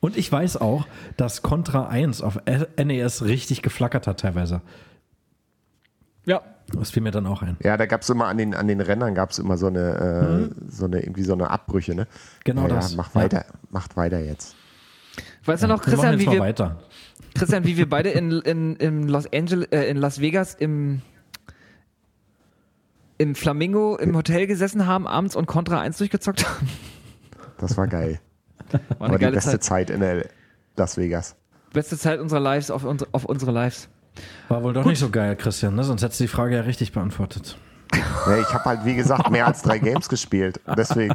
Und 0.00 0.18
ich 0.18 0.30
weiß 0.30 0.58
auch, 0.58 0.86
dass 1.16 1.40
Contra 1.40 1.88
1 1.88 2.20
auf 2.20 2.38
NES 2.76 3.24
richtig 3.24 3.62
geflackert 3.62 4.06
hat 4.06 4.20
teilweise. 4.20 4.60
Ja. 6.26 6.42
Das 6.72 6.90
fiel 6.90 7.02
mir 7.02 7.12
dann 7.12 7.26
auch 7.26 7.42
ein. 7.42 7.56
Ja, 7.62 7.76
da 7.76 7.86
gab 7.86 8.02
es 8.02 8.10
immer 8.10 8.26
an 8.26 8.36
den, 8.38 8.52
an 8.54 8.66
den 8.68 8.80
Rändern 8.80 9.14
gab 9.14 9.30
es 9.30 9.38
immer 9.38 9.56
so 9.56 9.68
eine, 9.68 10.50
äh, 10.50 10.68
so 10.68 10.84
eine, 10.86 11.00
irgendwie 11.00 11.22
so 11.22 11.32
eine 11.32 11.48
Abbrüche, 11.48 11.94
ne? 11.94 12.02
Mhm. 12.02 12.06
Genau 12.44 12.62
ja, 12.62 12.68
das. 12.68 12.90
Ja, 12.90 12.96
mach 12.98 13.14
Ja. 13.14 13.20
weiter, 13.22 13.44
macht 13.70 13.96
weiter 13.96 14.18
jetzt. 14.18 14.56
Weißt 15.46 15.62
du 15.62 15.66
noch, 15.68 15.78
Wir 15.86 15.92
Christian, 15.92 16.12
jetzt 16.18 16.26
wie 16.28 16.32
wir, 16.32 16.40
weiter. 16.40 16.76
Christian, 17.34 17.64
wie 17.64 17.76
wir 17.76 17.88
beide 17.88 18.10
in, 18.10 18.32
in, 18.32 18.76
in 18.76 19.08
Los 19.08 19.32
Angeles, 19.32 19.68
äh, 19.70 19.84
in 19.88 19.96
Las 19.96 20.20
Vegas 20.20 20.54
im, 20.54 21.02
im 23.18 23.34
Flamingo 23.34 23.96
im 23.96 24.16
Hotel 24.16 24.46
gesessen 24.46 24.86
haben 24.86 25.06
abends 25.06 25.36
und 25.36 25.46
Contra 25.46 25.80
1 25.80 25.98
durchgezockt 25.98 26.46
haben? 26.48 26.68
Das 27.58 27.76
war 27.76 27.86
geil. 27.86 28.20
War 28.98 29.10
War 29.10 29.18
die 29.18 29.26
beste 29.26 29.52
Zeit. 29.52 29.64
Zeit 29.64 29.90
in 29.90 30.02
L 30.02 30.28
Las 30.76 30.96
Vegas. 30.96 31.36
Beste 31.72 31.96
Zeit 31.96 32.20
unserer 32.20 32.40
Lives 32.40 32.70
auf, 32.70 32.84
unsere- 32.84 33.08
auf 33.12 33.24
unsere 33.24 33.52
Lives. 33.52 33.88
War 34.48 34.62
wohl 34.62 34.72
doch 34.72 34.84
nicht 34.84 34.98
so 34.98 35.10
geil, 35.10 35.36
Christian, 35.36 35.74
ne? 35.74 35.84
sonst 35.84 36.02
hättest 36.02 36.20
du 36.20 36.24
die 36.24 36.28
Frage 36.28 36.54
ja 36.56 36.62
richtig 36.62 36.92
beantwortet. 36.92 37.56
Ja, 38.26 38.38
ich 38.38 38.52
habe 38.52 38.64
halt, 38.64 38.84
wie 38.84 38.94
gesagt, 38.94 39.30
mehr 39.30 39.46
als 39.46 39.62
drei 39.62 39.78
Games 39.78 40.08
gespielt. 40.08 40.60
Deswegen. 40.76 41.14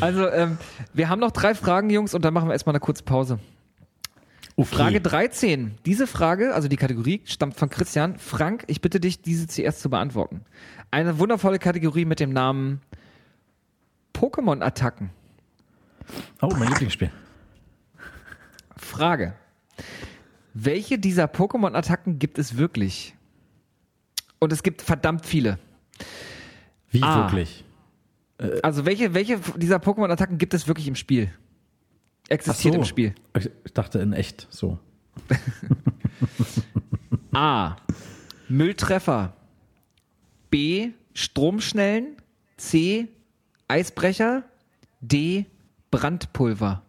Also, 0.00 0.28
ähm, 0.28 0.58
wir 0.94 1.08
haben 1.08 1.20
noch 1.20 1.30
drei 1.30 1.54
Fragen, 1.54 1.90
Jungs, 1.90 2.14
und 2.14 2.24
dann 2.24 2.34
machen 2.34 2.48
wir 2.48 2.52
erstmal 2.52 2.72
eine 2.74 2.80
kurze 2.80 3.02
Pause. 3.02 3.38
Okay. 4.56 4.74
Frage 4.76 5.00
13. 5.00 5.78
Diese 5.86 6.06
Frage, 6.06 6.54
also 6.54 6.68
die 6.68 6.76
Kategorie, 6.76 7.22
stammt 7.24 7.56
von 7.56 7.70
Christian. 7.70 8.18
Frank, 8.18 8.64
ich 8.66 8.80
bitte 8.82 9.00
dich, 9.00 9.22
diese 9.22 9.46
zuerst 9.46 9.80
zu 9.80 9.88
beantworten. 9.88 10.42
Eine 10.90 11.18
wundervolle 11.18 11.58
Kategorie 11.58 12.04
mit 12.04 12.20
dem 12.20 12.32
Namen 12.32 12.80
Pokémon-Attacken. 14.14 15.10
Oh, 16.42 16.52
mein 16.58 16.68
Lieblingsspiel. 16.68 17.10
Frage. 18.76 19.34
Welche 20.52 20.98
dieser 20.98 21.24
Pokémon-Attacken 21.24 22.18
gibt 22.18 22.38
es 22.38 22.58
wirklich? 22.58 23.14
Und 24.38 24.52
es 24.52 24.62
gibt 24.62 24.82
verdammt 24.82 25.24
viele. 25.24 25.58
Wie 26.90 27.02
Ah. 27.02 27.22
wirklich? 27.22 27.64
Also 28.62 28.84
welche, 28.84 29.14
welche 29.14 29.38
dieser 29.56 29.76
Pokémon-Attacken 29.76 30.38
gibt 30.38 30.54
es 30.54 30.68
wirklich 30.68 30.88
im 30.88 30.94
Spiel? 30.94 31.32
Existiert 32.28 32.74
so. 32.74 32.80
im 32.80 32.86
Spiel. 32.86 33.14
Ich 33.36 33.50
ich 33.64 33.72
dachte 33.72 33.98
in 33.98 34.12
echt 34.12 34.46
so. 34.50 34.78
A. 37.32 37.76
Mülltreffer. 38.48 39.34
B. 40.50 40.90
Stromschnellen. 41.14 42.16
C. 42.56 43.08
Eisbrecher. 43.68 44.44
D. 45.00 45.46
Brandpulver. 45.90 46.82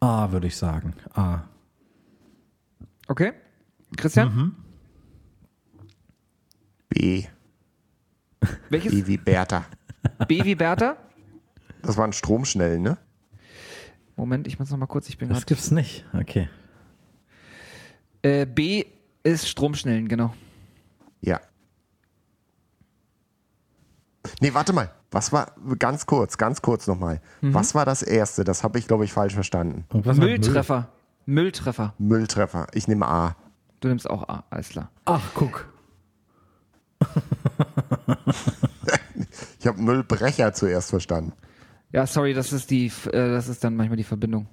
A, 0.00 0.32
würde 0.32 0.46
ich 0.46 0.56
sagen. 0.56 0.94
A. 1.14 1.42
Okay? 3.08 3.32
Christian? 3.96 4.34
Mhm. 4.34 4.56
B. 6.88 7.24
Welches? 8.70 8.92
B 8.92 9.06
wie 9.06 9.16
Bertha. 9.16 9.64
B 10.26 10.44
wie 10.44 10.54
Bertha? 10.54 10.96
Das 11.82 11.96
waren 11.96 12.12
Stromschnellen, 12.12 12.82
ne? 12.82 12.98
Moment, 14.16 14.46
ich 14.46 14.58
muss 14.58 14.70
noch 14.70 14.78
mal 14.78 14.86
kurz, 14.86 15.08
ich 15.08 15.18
bin 15.18 15.28
Das 15.28 15.46
gibt's 15.46 15.70
nicht. 15.70 16.04
Okay. 16.12 16.48
Äh, 18.22 18.46
B 18.46 18.84
ist 19.22 19.48
Stromschnellen, 19.48 20.08
genau. 20.08 20.34
Ja. 21.20 21.40
Nee, 24.40 24.52
warte 24.54 24.72
mal. 24.72 24.90
Was 25.10 25.32
war, 25.32 25.52
ganz 25.78 26.04
kurz, 26.04 26.36
ganz 26.36 26.60
kurz 26.60 26.86
nochmal. 26.86 27.20
Mhm. 27.40 27.54
Was 27.54 27.74
war 27.74 27.86
das 27.86 28.02
erste? 28.02 28.44
Das 28.44 28.62
habe 28.62 28.78
ich, 28.78 28.86
glaube 28.86 29.04
ich, 29.04 29.12
falsch 29.12 29.34
verstanden. 29.34 29.84
Was 29.90 30.18
mit 30.18 30.28
Mülltreffer. 30.28 30.88
Mülltreffer. 31.24 31.94
Mülltreffer. 31.98 32.66
Ich 32.74 32.88
nehme 32.88 33.06
A. 33.06 33.36
Du 33.80 33.88
nimmst 33.88 34.08
auch 34.10 34.28
A, 34.28 34.44
alles 34.50 34.68
klar. 34.68 34.90
Müll? 35.06 35.16
Ach, 35.16 35.22
guck. 35.34 35.68
Ich 39.60 39.66
habe 39.66 39.80
Müllbrecher 39.80 40.52
zuerst 40.52 40.90
verstanden. 40.90 41.32
Ja, 41.92 42.06
sorry, 42.06 42.34
das 42.34 42.52
ist 42.52 42.70
die, 42.70 42.86
äh, 43.06 43.10
das 43.10 43.48
ist 43.48 43.64
dann 43.64 43.76
manchmal 43.76 43.96
die 43.96 44.04
Verbindung. 44.04 44.46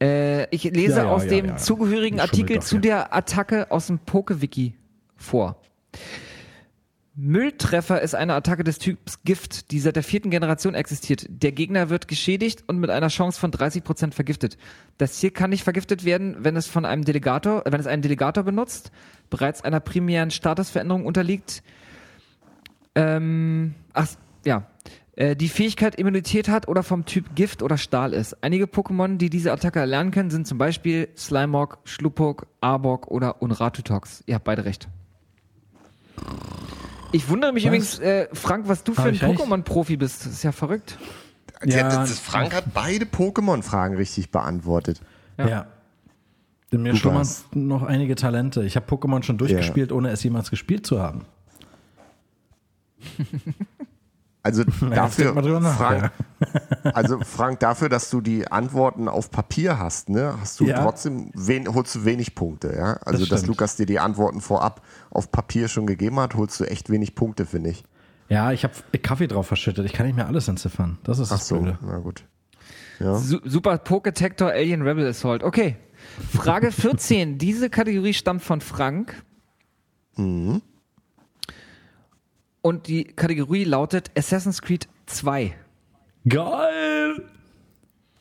Äh, 0.00 0.44
ich 0.54 0.64
lese 0.64 0.98
Ja, 0.98 1.04
ja, 1.04 1.10
aus 1.10 1.24
ja, 1.24 1.30
dem 1.30 1.46
ja. 1.46 1.56
zugehörigen 1.56 2.20
Artikel 2.20 2.60
zu 2.62 2.78
der 2.78 3.14
Attacke 3.14 3.70
aus 3.70 3.88
dem 3.88 3.98
Poke-Wiki 3.98 4.74
vor. 5.16 5.60
Mülltreffer 7.20 8.00
ist 8.00 8.14
eine 8.14 8.34
Attacke 8.34 8.62
des 8.62 8.78
Typs 8.78 9.24
Gift, 9.24 9.72
die 9.72 9.80
seit 9.80 9.96
der 9.96 10.04
vierten 10.04 10.30
Generation 10.30 10.74
existiert. 10.74 11.26
Der 11.28 11.50
Gegner 11.50 11.90
wird 11.90 12.06
geschädigt 12.06 12.62
und 12.68 12.78
mit 12.78 12.90
einer 12.90 13.08
Chance 13.08 13.40
von 13.40 13.50
30% 13.50 14.12
vergiftet. 14.12 14.56
Das 14.98 15.14
Ziel 15.14 15.32
kann 15.32 15.50
nicht 15.50 15.64
vergiftet 15.64 16.04
werden, 16.04 16.36
wenn 16.38 16.54
es 16.54 16.68
von 16.68 16.84
einem 16.84 17.04
Delegator, 17.04 17.64
wenn 17.66 17.80
es 17.80 17.88
einen 17.88 18.02
Delegator 18.02 18.44
benutzt, 18.44 18.92
bereits 19.30 19.64
einer 19.64 19.80
primären 19.80 20.30
Statusveränderung 20.30 21.06
unterliegt. 21.06 21.64
Ähm, 22.98 23.74
ach, 23.92 24.08
ja. 24.44 24.66
Äh, 25.16 25.36
die 25.36 25.48
Fähigkeit 25.48 25.96
Immunität 25.96 26.48
hat 26.48 26.68
oder 26.68 26.82
vom 26.82 27.04
Typ 27.04 27.34
Gift 27.34 27.62
oder 27.62 27.76
Stahl 27.76 28.12
ist. 28.12 28.42
Einige 28.42 28.64
Pokémon, 28.66 29.16
die 29.16 29.30
diese 29.30 29.52
Attacke 29.52 29.80
erlernen 29.80 30.10
können, 30.10 30.30
sind 30.30 30.46
zum 30.46 30.58
Beispiel 30.58 31.08
Slimog, 31.16 31.78
Schlupok, 31.84 32.46
Arbok 32.60 33.08
oder 33.08 33.42
Unratutox. 33.42 34.22
Ihr 34.26 34.36
habt 34.36 34.44
beide 34.44 34.64
recht. 34.64 34.88
Ich 37.12 37.28
wundere 37.28 37.52
mich 37.52 37.64
Was? 37.64 37.68
übrigens, 37.68 37.98
äh, 38.00 38.28
Frank, 38.32 38.68
was 38.68 38.84
du 38.84 38.94
für 38.94 39.02
ein? 39.02 39.16
Pokémon-Profi 39.16 39.96
bist. 39.96 40.26
Das 40.26 40.32
ist 40.32 40.42
ja 40.42 40.52
verrückt. 40.52 40.98
Ja. 41.64 41.84
das, 41.84 42.10
das 42.10 42.18
Frank 42.20 42.54
hat 42.54 42.72
beide 42.72 43.04
Pokémon-Fragen 43.04 43.96
richtig 43.96 44.30
beantwortet. 44.30 45.00
Ja. 45.36 45.66
In 46.70 46.82
mir 46.82 46.94
schlummern 46.94 47.26
noch 47.54 47.82
einige 47.82 48.14
Talente. 48.14 48.62
Ich 48.64 48.76
habe 48.76 48.86
Pokémon 48.86 49.22
schon 49.22 49.38
durchgespielt, 49.38 49.90
ohne 49.90 50.10
es 50.10 50.22
jemals 50.22 50.50
gespielt 50.50 50.86
zu 50.86 51.00
haben. 51.00 51.24
Also 54.40 54.62
dafür, 54.80 55.34
Frank, 55.76 56.12
also 56.94 57.18
Frank, 57.20 57.58
dafür, 57.60 57.88
dass 57.88 58.08
du 58.08 58.20
die 58.20 58.50
Antworten 58.50 59.08
auf 59.08 59.30
Papier 59.30 59.78
hast, 59.78 60.08
ne, 60.08 60.34
hast 60.40 60.60
du 60.60 60.64
Ja. 60.64 60.80
trotzdem 60.82 61.32
wen, 61.34 61.74
holst 61.74 61.96
du 61.96 62.04
wenig 62.04 62.34
Punkte, 62.36 62.72
ja. 62.74 62.94
Also 63.04 63.26
Das 63.26 63.40
dass. 63.40 63.46
Lukas 63.46 63.76
dir 63.76 63.84
die 63.84 63.98
Antworten 63.98 64.40
vorab 64.40 64.80
auf 65.10 65.32
Papier 65.32 65.68
schon 65.68 65.86
gegeben 65.86 66.18
hat, 66.20 66.34
holst 66.34 66.60
du 66.60 66.64
echt 66.64 66.88
wenig 66.88 67.14
Punkte, 67.14 67.46
finde 67.46 67.70
ich. 67.70 67.84
Ja, 68.28 68.52
ich 68.52 68.62
habe 68.64 68.74
Kaffee 69.02 69.26
drauf 69.26 69.48
verschüttet. 69.48 69.84
Ich 69.84 69.92
kann 69.92 70.06
nicht 70.06 70.16
mehr 70.16 70.28
alles 70.28 70.46
entziffern. 70.48 70.98
Das 71.02 71.18
ist 71.18 71.32
Ach 71.32 71.38
das 71.38 71.48
so, 71.48 71.60
Blöde. 71.60 71.78
na 71.82 71.98
gut. 71.98 72.24
Ja. 73.00 73.16
Su 73.16 73.40
Super 73.44 73.76
Poketector 73.78 74.50
Alien 74.50 74.82
Rebel 74.82 75.06
Assault. 75.08 75.42
Okay. 75.42 75.76
Frage 76.32 76.70
14. 76.72 77.38
Diese 77.38 77.70
Kategorie 77.70 78.14
stammt 78.14 78.42
von 78.42 78.60
Frank. 78.60 79.14
Mhm. 80.16 80.62
Und 82.62 82.88
die 82.88 83.04
Kategorie 83.04 83.64
lautet 83.64 84.10
Assassin's 84.16 84.62
Creed 84.62 84.88
2. 85.06 85.54
Geil! 86.28 87.28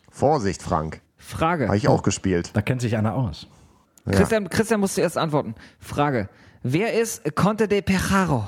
Vorsicht, 0.10 0.62
Frank. 0.62 1.02
Frage. 1.18 1.68
Habe 1.68 1.78
ich 1.78 1.88
auch 1.88 2.04
gespielt. 2.04 2.52
Da 2.54 2.62
kennt 2.62 2.82
sich 2.82 2.96
einer 2.96 3.16
aus. 3.16 3.48
Christian, 4.06 4.50
Christian 4.50 4.80
musst 4.80 4.98
du 4.98 5.02
erst 5.02 5.18
antworten. 5.18 5.56
Frage. 5.80 6.30
Wer 6.64 6.94
ist 6.94 7.36
Conte 7.36 7.68
de 7.68 7.82
Pejaro? 7.82 8.48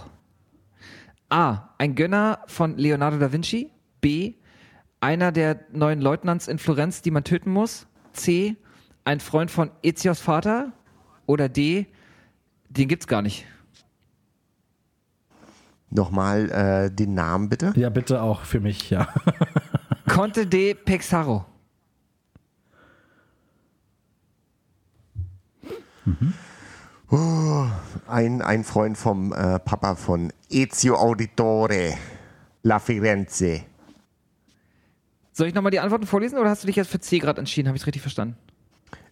A. 1.30 1.70
Ein 1.78 1.96
Gönner 1.96 2.40
von 2.48 2.78
Leonardo 2.78 3.18
da 3.18 3.32
Vinci. 3.32 3.72
B. 4.02 4.36
Einer 5.02 5.32
der 5.32 5.60
neuen 5.72 6.02
Leutnants 6.02 6.48
in 6.48 6.60
Florenz, 6.60 7.02
die 7.02 7.12
man 7.12 7.24
töten 7.24 7.52
muss. 7.52 7.88
C. 8.14 8.56
Ein 9.04 9.20
Freund 9.20 9.52
von 9.52 9.72
Ezios 9.84 10.22
Vater. 10.22 10.72
Oder 11.26 11.50
D. 11.50 11.88
Den 12.70 12.88
gibt's 12.88 13.08
gar 13.08 13.22
nicht. 13.22 13.46
Nochmal 15.92 16.52
äh, 16.52 16.92
den 16.92 17.14
Namen 17.16 17.50
bitte. 17.50 17.74
Ja, 17.76 17.90
bitte 17.90 18.22
auch 18.22 18.42
für 18.42 18.60
mich, 18.60 18.90
ja. 18.90 19.08
Conte 20.08 20.46
de 20.46 20.74
Pexaro. 20.74 21.46
Ein, 28.08 28.42
ein 28.42 28.64
Freund 28.64 28.98
vom 28.98 29.34
äh, 29.34 29.60
Papa 29.60 29.96
von 29.96 30.32
Ezio 30.50 30.96
Auditore, 30.96 31.96
La 32.64 32.80
Firenze. 32.80 33.62
Soll 35.32 35.48
ich 35.48 35.54
nochmal 35.54 35.72
die 35.72 35.80
Antworten 35.80 36.06
vorlesen 36.06 36.38
oder 36.38 36.50
hast 36.50 36.64
du 36.64 36.68
dich 36.68 36.76
jetzt 36.76 36.90
für 36.92 37.00
C 37.00 37.20
gerade 37.20 37.40
entschieden? 37.40 37.68
Habe 37.68 37.78
ich 37.78 37.84
es 37.84 37.88
richtig 37.88 38.02
verstanden? 38.02 38.36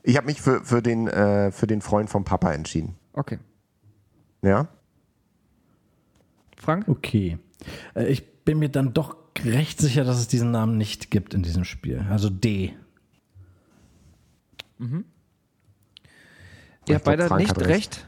Ich 0.04 0.18
habe 0.18 0.28
mich 0.28 0.42
für, 0.42 0.64
für, 0.64 0.82
den, 0.82 1.08
äh, 1.08 1.52
für 1.52 1.68
den 1.68 1.82
Freund 1.82 2.10
vom 2.10 2.24
Papa 2.24 2.52
entschieden. 2.52 2.96
Okay. 3.14 3.40
Ja? 4.42 4.68
Frank? 6.58 6.88
Okay. 6.88 7.38
Äh, 7.96 8.08
Ich 8.08 8.44
bin 8.44 8.60
mir 8.60 8.70
dann 8.70 8.94
doch 8.94 9.16
recht 9.44 9.80
sicher, 9.80 10.04
dass 10.04 10.18
es 10.18 10.28
diesen 10.28 10.52
Namen 10.52 10.78
nicht 10.78 11.12
gibt 11.12 11.34
in 11.34 11.44
diesem 11.44 11.64
Spiel. 11.64 12.06
Also 12.10 12.30
D. 12.30 12.74
Ihr 14.80 15.04
Ich 16.88 16.94
habt 16.96 17.06
beide 17.06 17.28
Frank 17.28 17.42
nicht 17.42 17.58
recht. 17.60 17.68
recht. 17.70 18.08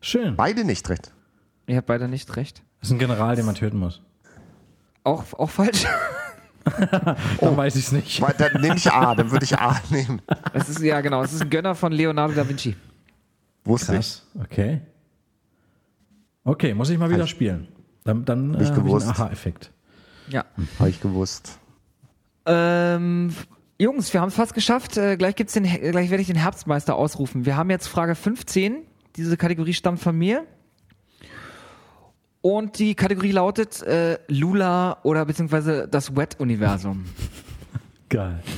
Schön. 0.00 0.36
Beide 0.36 0.64
nicht 0.64 0.88
recht. 0.88 1.12
Ihr 1.66 1.76
habt 1.78 1.86
beide 1.86 2.08
nicht 2.08 2.36
recht. 2.36 2.62
Das 2.80 2.88
ist 2.90 2.92
ein 2.92 2.98
General, 2.98 3.36
den 3.36 3.46
man 3.46 3.54
töten 3.54 3.78
muss. 3.78 4.02
Auch, 5.02 5.32
auch 5.34 5.50
falsch. 5.50 5.86
Dann 7.40 7.56
weiß 7.58 7.76
ich 7.76 7.86
es 7.86 7.92
nicht. 7.92 8.20
Weil, 8.22 8.34
Dann 8.38 8.60
nehme 8.62 8.76
ich 8.76 8.90
A, 8.90 9.14
dann 9.14 9.30
würde 9.30 9.44
ich 9.44 9.58
A 9.58 9.78
nehmen. 9.90 10.22
Es 10.54 10.70
ist, 10.70 10.80
ja, 10.80 11.02
genau. 11.02 11.22
Es 11.22 11.34
ist 11.34 11.42
ein 11.42 11.50
Gönner 11.50 11.74
von 11.74 11.92
Leonardo 11.92 12.32
da 12.34 12.48
Vinci. 12.48 12.74
Wusste 13.64 13.92
ich. 13.92 13.98
Krass. 13.98 14.26
Okay. 14.42 14.80
Okay, 16.44 16.74
muss 16.74 16.90
ich 16.90 16.98
mal 16.98 17.10
wieder 17.10 17.26
spielen. 17.26 17.68
Dann, 18.04 18.24
dann 18.24 18.50
äh, 18.50 18.52
habe 18.54 18.62
ich 18.64 18.70
einen 18.70 18.84
gewusst. 18.84 19.08
Aha-Effekt. 19.08 19.72
Ja. 20.28 20.44
Habe 20.78 20.90
ich 20.90 21.00
gewusst. 21.00 21.58
Ähm, 22.46 23.34
Jungs, 23.78 24.12
wir 24.12 24.20
haben 24.20 24.28
es 24.28 24.34
fast 24.34 24.54
geschafft. 24.54 24.96
Äh, 24.96 25.16
gleich, 25.16 25.36
gibt's 25.36 25.54
den, 25.54 25.64
äh, 25.64 25.90
gleich 25.90 26.10
werde 26.10 26.20
ich 26.20 26.26
den 26.26 26.36
Herbstmeister 26.36 26.94
ausrufen. 26.94 27.46
Wir 27.46 27.56
haben 27.56 27.70
jetzt 27.70 27.86
Frage 27.86 28.14
15. 28.14 28.82
Diese 29.16 29.36
Kategorie 29.36 29.72
stammt 29.72 30.00
von 30.00 30.16
mir. 30.16 30.44
Und 32.42 32.78
die 32.78 32.94
Kategorie 32.94 33.32
lautet 33.32 33.82
äh, 33.82 34.18
Lula 34.28 34.98
oder 35.02 35.24
beziehungsweise 35.24 35.88
das 35.88 36.14
Wet-Universum. 36.14 37.04
Geil. 38.08 38.40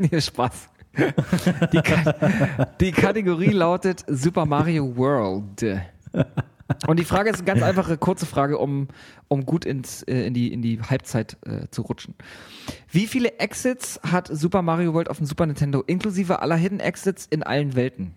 Nee, 0.00 0.20
Spaß. 0.20 0.68
Die, 1.72 1.80
Ka 1.80 2.66
die 2.80 2.92
Kategorie 2.92 3.50
lautet 3.50 4.04
Super 4.06 4.46
Mario 4.46 4.96
World. 4.96 5.60
Und 6.86 6.98
die 6.98 7.04
Frage 7.04 7.30
ist 7.30 7.36
eine 7.36 7.44
ganz 7.44 7.62
einfache, 7.62 7.96
kurze 7.96 8.26
Frage, 8.26 8.58
um, 8.58 8.88
um 9.28 9.46
gut 9.46 9.64
ins, 9.64 10.02
äh, 10.02 10.26
in, 10.26 10.34
die, 10.34 10.52
in 10.52 10.60
die 10.60 10.80
Halbzeit 10.80 11.38
äh, 11.46 11.68
zu 11.70 11.82
rutschen. 11.82 12.14
Wie 12.90 13.06
viele 13.06 13.38
Exits 13.38 13.98
hat 14.02 14.28
Super 14.30 14.60
Mario 14.62 14.92
World 14.92 15.08
auf 15.08 15.16
dem 15.16 15.26
Super 15.26 15.46
Nintendo, 15.46 15.82
inklusive 15.86 16.42
aller 16.42 16.56
Hidden 16.56 16.80
Exits 16.80 17.26
in 17.26 17.42
allen 17.42 17.74
Welten? 17.74 18.14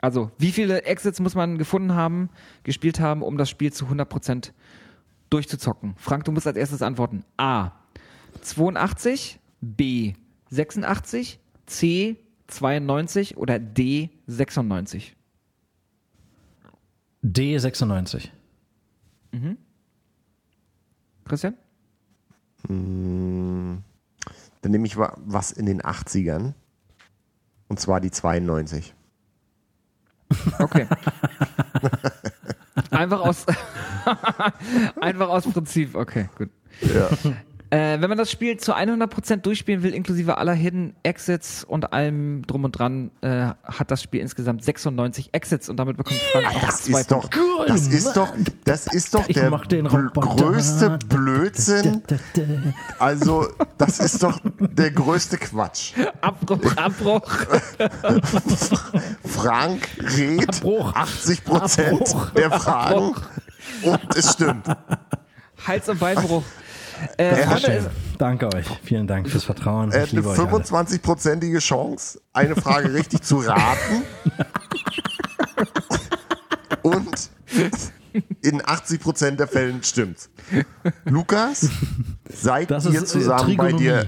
Also, 0.00 0.30
wie 0.38 0.52
viele 0.52 0.82
Exits 0.84 1.20
muss 1.20 1.34
man 1.34 1.58
gefunden 1.58 1.94
haben, 1.94 2.28
gespielt 2.62 3.00
haben, 3.00 3.22
um 3.22 3.36
das 3.36 3.50
Spiel 3.50 3.72
zu 3.72 3.86
100% 3.86 4.52
durchzuzocken? 5.30 5.94
Frank, 5.96 6.24
du 6.24 6.32
musst 6.32 6.46
als 6.46 6.56
erstes 6.56 6.82
antworten. 6.82 7.24
A. 7.36 7.72
82, 8.42 9.40
B. 9.60 10.14
86, 10.50 11.40
C. 11.66 12.16
92 12.46 13.36
oder 13.36 13.58
D. 13.58 14.10
96? 14.26 15.17
D96. 17.24 18.28
Christian? 21.24 21.54
Dann 22.66 23.82
nehme 24.62 24.86
ich 24.86 24.96
wa- 24.96 25.16
was 25.18 25.52
in 25.52 25.66
den 25.66 25.82
80ern. 25.82 26.54
Und 27.68 27.78
zwar 27.80 28.00
die 28.00 28.10
92. 28.10 28.94
Okay. 30.58 30.86
Einfach 32.90 33.20
aus, 33.20 33.44
einfach 35.00 35.28
aus 35.28 35.44
Prinzip. 35.50 35.94
Okay, 35.94 36.28
gut. 36.36 36.48
Ja. 36.80 37.08
Äh, 37.70 38.00
wenn 38.00 38.08
man 38.08 38.16
das 38.16 38.30
Spiel 38.30 38.56
zu 38.56 38.74
100% 38.74 39.36
durchspielen 39.38 39.82
will, 39.82 39.92
inklusive 39.92 40.38
aller 40.38 40.54
Hidden 40.54 40.94
Exits 41.02 41.64
und 41.64 41.92
allem 41.92 42.46
drum 42.46 42.64
und 42.64 42.72
dran, 42.72 43.10
äh, 43.20 43.48
hat 43.62 43.90
das 43.90 44.02
Spiel 44.02 44.20
insgesamt 44.20 44.64
96 44.64 45.30
Exits 45.32 45.68
und 45.68 45.76
damit 45.76 45.98
bekommt 45.98 46.18
Frank 46.32 46.46
auch 46.46 46.60
Das 46.60 46.82
zwei 46.84 47.00
ist 47.00 47.10
doch, 47.12 47.28
Punkte. 47.28 47.40
das 47.66 47.86
ist 47.88 48.16
doch, 48.16 48.32
das 48.64 48.86
ist 48.86 49.14
doch 49.14 49.28
Ich 49.28 49.34
der 49.36 49.50
bl 49.50 50.10
größte 50.14 50.98
Blödsinn. 51.08 52.02
Also, 52.98 53.46
das 53.76 53.98
ist 54.00 54.22
doch 54.22 54.40
der 54.58 54.90
größte 54.90 55.36
Quatsch. 55.36 55.92
Abbruch, 56.22 56.76
Abbruch. 56.76 57.30
Frank 59.26 59.88
rät 60.16 60.48
Abbruch. 60.48 60.94
80 60.94 61.44
Prozent 61.44 62.00
Abbruch. 62.00 62.30
der 62.30 62.50
Fragen 62.50 63.14
und 63.82 64.16
es 64.16 64.32
stimmt. 64.32 64.66
Hals- 65.66 65.88
und 65.88 66.00
Beinbruch. 66.00 66.44
Äh, 67.16 67.24
Er 67.24 67.58
Schön. 67.58 67.86
Danke 68.18 68.52
euch. 68.54 68.66
Vielen 68.82 69.06
Dank 69.06 69.28
fürs 69.28 69.44
Vertrauen. 69.44 69.90
Er 69.92 70.04
Ich 70.04 70.12
hat 70.12 70.12
eine 70.12 70.20
liebe 70.20 70.28
euch 70.30 70.38
alle. 70.38 70.64
25-prozentige 70.64 71.58
Chance, 71.60 72.20
eine 72.32 72.56
Frage 72.56 72.92
richtig 72.92 73.22
zu 73.22 73.38
raten. 73.38 74.02
Und 76.82 77.30
in 78.42 78.62
80 78.64 79.00
Prozent 79.00 79.40
der 79.40 79.48
Fällen 79.48 79.82
stimmt's. 79.82 80.30
Lukas, 81.04 81.68
seid 82.28 82.70
Das 82.70 82.86
ihr 82.86 83.02
äh, 83.02 83.04
zusammen 83.04 83.56
bei 83.56 83.72
dir? 83.72 84.06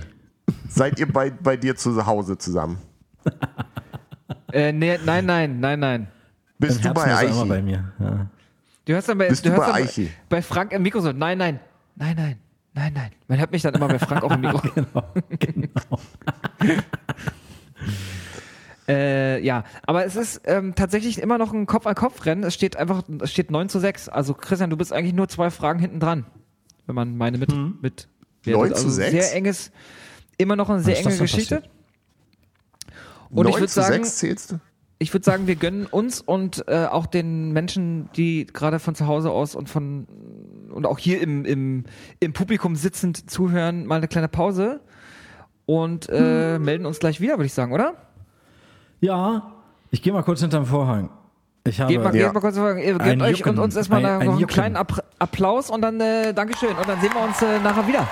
Seid 0.68 0.98
ihr 0.98 1.10
bei, 1.12 1.30
bei 1.30 1.56
dir 1.56 1.76
zu 1.76 2.04
Hause 2.06 2.38
zusammen? 2.38 2.78
äh, 4.52 4.72
nee, 4.72 4.98
nein, 5.04 5.26
nein, 5.26 5.60
nein, 5.60 5.80
nein. 5.80 6.00
Im 6.02 6.06
Bist 6.58 6.80
du 6.84 6.88
Herzen 6.88 6.94
bei 6.94 7.16
Eichi? 7.16 7.48
bei 7.48 7.62
mir. 7.62 7.92
Ja. 7.98 8.26
Du 8.84 8.92
hörst 8.94 9.08
dann 9.08 9.18
bei, 9.18 9.28
Bist 9.28 9.44
du 9.44 9.50
du 9.50 9.56
hörst 9.56 9.72
bei 9.72 9.78
dann 9.78 9.88
Eichi? 9.88 10.10
bei 10.28 10.42
Frank 10.42 10.72
im 10.72 10.82
Mikro 10.82 11.00
so, 11.00 11.12
nein, 11.12 11.38
nein, 11.38 11.60
nein, 11.96 12.16
nein, 12.16 12.38
nein, 12.74 12.92
nein. 12.94 13.10
Man 13.28 13.38
hört 13.38 13.52
mich 13.52 13.62
dann 13.62 13.74
immer 13.74 13.88
bei 13.88 13.98
Frank 13.98 14.22
auch 14.22 14.32
im 14.32 14.40
Mikro. 14.42 14.62
Genau. 15.38 16.00
Äh, 18.88 19.44
ja, 19.44 19.62
aber 19.86 20.04
es 20.04 20.16
ist 20.16 20.40
ähm, 20.46 20.74
tatsächlich 20.74 21.22
immer 21.22 21.38
noch 21.38 21.52
ein 21.52 21.66
Kopf-an-Kopf-Rennen. 21.66 22.42
Es 22.42 22.54
steht 22.54 22.76
einfach, 22.76 23.04
es 23.20 23.30
steht 23.30 23.52
9 23.52 23.68
zu 23.68 23.78
6. 23.78 24.08
Also 24.08 24.34
Christian, 24.34 24.68
du 24.68 24.76
bist 24.76 24.92
eigentlich 24.92 25.14
nur 25.14 25.28
zwei 25.28 25.50
Fragen 25.50 25.78
hinten 25.78 26.00
dran, 26.00 26.26
wenn 26.86 26.96
man 26.96 27.16
meine 27.16 27.38
mit, 27.38 27.54
mit 27.80 28.08
wertet. 28.42 28.62
9 28.62 28.68
zu 28.70 28.74
also 28.74 28.90
6? 28.90 29.10
Sehr 29.12 29.36
enges, 29.36 29.70
immer 30.38 30.56
noch 30.56 30.68
eine 30.68 30.80
sehr 30.80 30.98
enge 30.98 31.16
Geschichte. 31.16 31.62
Und 33.28 33.46
ich 33.46 33.52
9 33.52 33.60
würde 33.60 33.68
zu 33.68 33.80
sagen, 33.80 34.02
6 34.02 34.16
zählst 34.16 34.52
du? 34.52 34.60
ich 34.98 35.14
würde 35.14 35.24
sagen, 35.24 35.46
wir 35.46 35.56
gönnen 35.56 35.86
uns 35.86 36.20
und 36.20 36.64
äh, 36.68 36.84
auch 36.84 37.06
den 37.06 37.52
Menschen, 37.52 38.10
die 38.16 38.46
gerade 38.46 38.78
von 38.78 38.94
zu 38.94 39.06
Hause 39.06 39.30
aus 39.30 39.54
und 39.54 39.68
von 39.68 40.06
und 40.72 40.86
auch 40.86 40.98
hier 40.98 41.20
im, 41.20 41.44
im, 41.44 41.84
im 42.20 42.32
Publikum 42.32 42.76
sitzend 42.76 43.30
zuhören, 43.30 43.86
mal 43.86 43.96
eine 43.96 44.08
kleine 44.08 44.28
Pause 44.28 44.80
und 45.66 46.08
äh, 46.08 46.58
melden 46.58 46.86
uns 46.86 46.98
gleich 46.98 47.20
wieder, 47.20 47.34
würde 47.34 47.46
ich 47.46 47.54
sagen, 47.54 47.72
oder? 47.72 47.94
ja, 49.00 49.52
ich 49.92 50.02
gehe 50.02 50.12
mal 50.12 50.22
kurz 50.22 50.40
hinterm 50.40 50.66
Vorhang. 50.66 51.10
Ich 51.66 51.80
habe 51.80 51.92
Geht 51.92 52.02
mal, 52.02 52.14
Ja. 52.14 52.26
geht 52.26 52.34
mal 52.34 52.40
kurz, 52.40 52.56
ihr 52.56 52.74
gebt 52.74 53.00
Ein 53.02 53.20
euch 53.22 53.38
Jucken. 53.38 53.58
und 53.58 53.64
uns 53.64 53.76
erstmal 53.76 53.98
Ein- 53.98 54.02
noch 54.04 54.20
ein 54.20 54.28
einen 54.28 54.38
Jucken. 54.38 54.46
kleinen 54.54 54.76
App 54.76 55.04
Applaus 55.18 55.68
und 55.70 55.82
dann 55.82 56.00
äh, 56.00 56.32
Dankeschön. 56.32 56.74
Und 56.76 56.88
dann 56.88 57.00
sehen 57.00 57.10
wir 57.12 57.22
uns 57.22 57.42
äh, 57.42 57.58
nachher 57.58 57.86
wieder. 57.86 58.06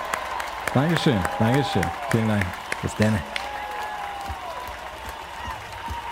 Dankeschön, 0.75 1.17
Dankeschön. 1.39 1.83
Vielen 2.11 2.29
Dank. 2.29 2.45
Bis 2.83 2.95
dann. 2.97 3.19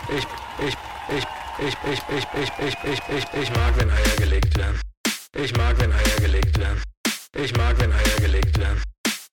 Ich, 0.09 0.27
ich, 0.67 0.77
ich, 1.17 1.27
ich, 1.59 1.77
ich, 1.93 2.03
ich, 2.17 2.27
ich, 2.37 2.53
ich, 2.65 2.77
ich, 2.93 3.03
ich, 3.17 3.43
ich 3.43 3.51
mag, 3.57 3.73
wenn 3.77 3.91
Eier 3.91 4.17
gelegt 4.19 4.57
werden. 4.57 4.81
Ich 5.39 5.55
mag, 5.55 5.79
wenn 5.79 5.93
Eier 5.93 6.21
gelegt 6.21 6.59
werden. 6.59 6.83
Ich 7.35 7.55
mag, 7.57 7.79
wenn 7.79 7.93
Eier 7.93 8.21
gelegt 8.21 8.59
werden. 8.59 8.83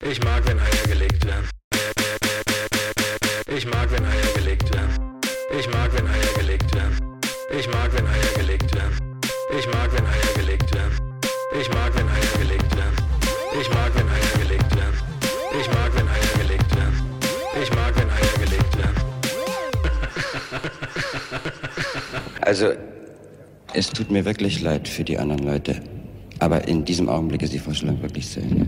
Ich 0.01 0.21
mag, 0.21 0.45
wenn 0.45 0.59
Eier 0.59 0.87
gelegt 0.87 1.25
werden. 1.25 1.49
Ich 3.47 3.65
mag, 3.65 3.89
wenn 3.91 4.05
Eier 4.05 4.33
gelegt 4.35 4.73
werden. 4.73 5.19
Ich 5.57 5.67
mag, 5.69 5.93
wenn 5.93 6.07
Eier 6.07 6.33
gelegt 6.37 6.75
werden. 6.75 7.19
Ich 7.57 7.67
mag, 7.67 7.93
wenn 7.93 8.05
Eier 8.05 8.33
gelegt 8.35 8.75
werden. 8.75 9.21
Ich 9.57 9.67
mag, 9.67 9.93
wenn 9.93 10.05
Eier 10.05 10.33
gelegt 10.35 10.75
werden. 10.75 11.21
Ich 11.57 11.69
mag, 11.69 11.95
wenn 11.95 12.07
Eier 12.09 12.37
gelegt 12.37 12.75
werden. 12.75 12.97
Ich 13.59 13.69
mag, 13.69 13.95
wenn 13.95 14.09
Eier 14.09 14.37
gelegt 14.39 14.75
werden. 14.75 14.97
Ich 15.59 15.69
mag, 15.69 15.95
wenn 15.95 16.07
Eier 16.09 16.37
gelegt 16.37 16.75
werden. 16.75 16.95
Ich 17.61 17.69
mag, 17.73 17.95
wenn 17.95 18.09
Eier 18.09 18.37
gelegt 18.43 18.77
werden. 18.77 18.97
also 22.41 22.75
es 23.73 23.89
tut 23.89 24.11
mir 24.11 24.23
wirklich 24.25 24.61
leid 24.61 24.87
für 24.87 25.03
die 25.03 25.17
anderen 25.17 25.43
Leute. 25.43 25.81
Aber 26.39 26.67
in 26.67 26.85
diesem 26.85 27.09
Augenblick 27.09 27.41
ist 27.41 27.53
die 27.53 27.59
Vorstellung 27.59 28.01
wirklich 28.01 28.29
zu 28.29 28.39
Ende. 28.39 28.67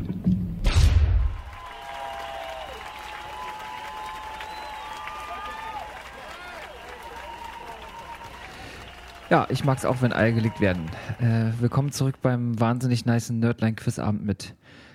Ja, 9.30 9.48
ich 9.50 9.64
mag 9.66 9.78
es 9.78 9.86
auch, 9.86 10.02
wenn 10.02 10.14
Eier 10.14 10.32
gelegt 10.32 10.62
werden. 10.62 10.86
Äh, 11.20 11.60
willkommen 11.60 11.92
zurück 11.92 12.16
beim 12.22 12.60
wahnsinnig 12.60 13.06
nice 13.06 13.32
Nerdline-Quizabend 13.32 14.24
mit 14.26 14.54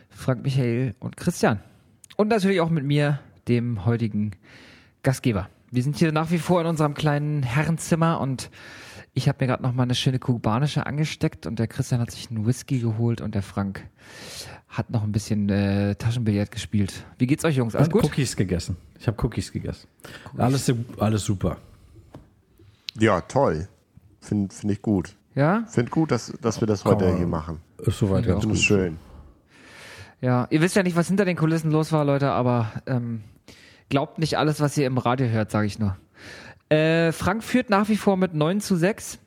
Frank 0.08 0.42
Michael 0.42 0.94
und 1.00 1.16
Christian. 1.16 1.60
Und 2.16 2.28
natürlich 2.28 2.60
auch 2.60 2.70
mit 2.70 2.84
mir, 2.84 3.20
dem 3.48 3.84
heutigen 3.84 4.32
Gastgeber. 5.02 5.48
Wir 5.72 5.82
sind 5.82 5.96
hier 5.96 6.12
nach 6.12 6.30
wie 6.30 6.38
vor 6.38 6.60
in 6.60 6.66
unserem 6.66 6.94
kleinen 6.94 7.42
Herrenzimmer 7.42 8.20
und 8.20 8.50
ich 9.12 9.28
habe 9.28 9.38
mir 9.40 9.48
gerade 9.48 9.62
noch 9.62 9.72
mal 9.72 9.82
eine 9.84 9.94
schöne 9.94 10.18
kubanische 10.18 10.86
angesteckt 10.86 11.46
und 11.46 11.58
der 11.58 11.66
Christian 11.66 12.00
hat 12.00 12.10
sich 12.10 12.30
einen 12.30 12.46
Whisky 12.46 12.78
geholt 12.78 13.20
und 13.20 13.34
der 13.34 13.42
Frank 13.42 13.86
hat 14.68 14.90
noch 14.90 15.02
ein 15.02 15.12
bisschen 15.12 15.48
äh, 15.48 15.94
Taschenbillard 15.96 16.50
gespielt. 16.50 17.04
Wie 17.18 17.26
geht's 17.26 17.44
euch, 17.44 17.56
Jungs? 17.56 17.74
Alles 17.74 17.88
Und 17.88 17.92
gut? 17.94 18.04
Cookies 18.04 18.36
gegessen. 18.36 18.76
Ich 18.98 19.06
habe 19.08 19.16
Cookies 19.24 19.50
gegessen. 19.52 19.88
Alles, 20.38 20.66
su- 20.66 20.76
alles 20.98 21.24
super. 21.24 21.56
Ja, 22.98 23.20
toll. 23.22 23.68
Finde 24.20 24.54
find 24.54 24.72
ich 24.72 24.82
gut. 24.82 25.16
Ja? 25.34 25.64
Finde 25.68 25.90
gut, 25.90 26.10
dass, 26.10 26.32
dass 26.40 26.60
wir 26.60 26.66
das 26.66 26.84
heute 26.84 27.06
man- 27.06 27.16
hier 27.16 27.26
machen. 27.26 27.60
Ist 27.78 27.98
soweit 27.98 28.26
ganz 28.26 28.44
gut. 28.44 28.58
schön. 28.58 28.98
Ja, 30.20 30.46
ihr 30.50 30.60
wisst 30.60 30.76
ja 30.76 30.82
nicht, 30.82 30.96
was 30.96 31.08
hinter 31.08 31.24
den 31.24 31.36
Kulissen 31.36 31.70
los 31.70 31.92
war, 31.92 32.04
Leute, 32.04 32.30
aber 32.30 32.70
ähm, 32.86 33.22
glaubt 33.88 34.18
nicht 34.18 34.36
alles, 34.36 34.60
was 34.60 34.76
ihr 34.76 34.86
im 34.86 34.98
Radio 34.98 35.28
hört, 35.28 35.50
sage 35.50 35.66
ich 35.66 35.78
nur. 35.78 35.96
Äh, 36.70 37.12
Frank 37.12 37.42
führt 37.44 37.68
nach 37.68 37.88
wie 37.88 37.96
vor 37.96 38.16
mit 38.16 38.34
9 38.34 38.60
zu 38.60 38.76
6. 38.76 39.18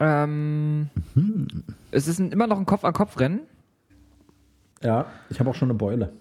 Ähm, 0.00 0.90
Es 1.92 2.08
ist 2.08 2.18
ein, 2.18 2.32
immer 2.32 2.46
noch 2.46 2.58
ein 2.58 2.66
Kopf-an-Kopf-Rennen. 2.66 3.40
Ja, 4.82 5.06
ich 5.30 5.38
habe 5.40 5.48
auch 5.50 5.54
schon 5.54 5.70
eine 5.70 5.78
Beule. 5.78 6.12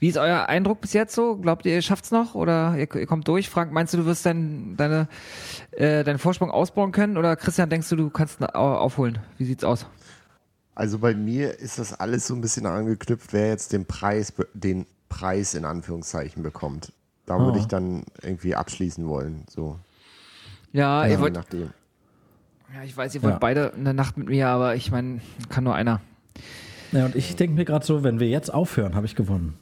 Wie 0.00 0.08
ist 0.08 0.16
euer 0.16 0.48
Eindruck 0.48 0.80
bis 0.80 0.92
jetzt 0.92 1.14
so? 1.14 1.36
Glaubt 1.36 1.66
ihr, 1.66 1.74
ihr 1.74 1.82
schafft's 1.82 2.12
noch 2.12 2.36
oder 2.36 2.76
ihr, 2.76 2.94
ihr 2.94 3.06
kommt 3.06 3.26
durch? 3.26 3.50
Frank, 3.50 3.72
meinst 3.72 3.92
du, 3.92 3.98
du 3.98 4.06
wirst 4.06 4.24
dein, 4.24 4.76
deine, 4.76 5.08
äh, 5.72 6.04
deinen 6.04 6.18
Vorsprung 6.18 6.52
ausbauen 6.52 6.92
können? 6.92 7.16
Oder 7.16 7.34
Christian, 7.34 7.68
denkst 7.68 7.88
du, 7.88 7.96
du 7.96 8.10
kannst 8.10 8.40
aufholen? 8.54 9.18
Wie 9.38 9.44
sieht's 9.44 9.64
aus? 9.64 9.86
Also 10.76 11.00
bei 11.00 11.14
mir 11.14 11.58
ist 11.58 11.80
das 11.80 11.98
alles 11.98 12.28
so 12.28 12.34
ein 12.36 12.40
bisschen 12.40 12.66
angeknüpft, 12.66 13.32
wer 13.32 13.48
jetzt 13.48 13.72
den 13.72 13.86
Preis, 13.86 14.32
den 14.54 14.86
Preis 15.08 15.54
in 15.54 15.64
Anführungszeichen 15.64 16.44
bekommt. 16.44 16.92
Da 17.28 17.34
Ah. 17.36 17.40
würde 17.44 17.58
ich 17.58 17.66
dann 17.66 18.04
irgendwie 18.22 18.54
abschließen 18.54 19.06
wollen. 19.06 19.44
So, 19.50 19.78
Ja, 20.72 21.04
ihr 21.04 21.10
je 21.12 21.18
wollt, 21.20 21.34
nachdem. 21.34 21.70
ja, 22.74 22.82
ich 22.84 22.96
weiß, 22.96 23.14
ihr 23.14 23.22
wollt 23.22 23.34
Ja. 23.34 23.38
beide 23.38 23.72
eine 23.74 23.92
Nacht 23.94 24.16
mit 24.16 24.28
mir, 24.28 24.48
aber 24.48 24.74
ich 24.76 24.90
meine, 24.90 25.20
kann 25.50 25.64
nur 25.64 25.74
einer. 25.74 26.00
Ja, 26.92 27.04
und 27.04 27.14
ich 27.14 27.36
denke 27.36 27.54
mir 27.54 27.64
gerade 27.66 27.84
so, 27.84 28.02
wenn 28.02 28.18
wir 28.18 28.28
jetzt 28.28 28.52
aufhören, 28.52 28.94
habe 28.94 29.04
ich 29.06 29.14
gewonnen. 29.14 29.58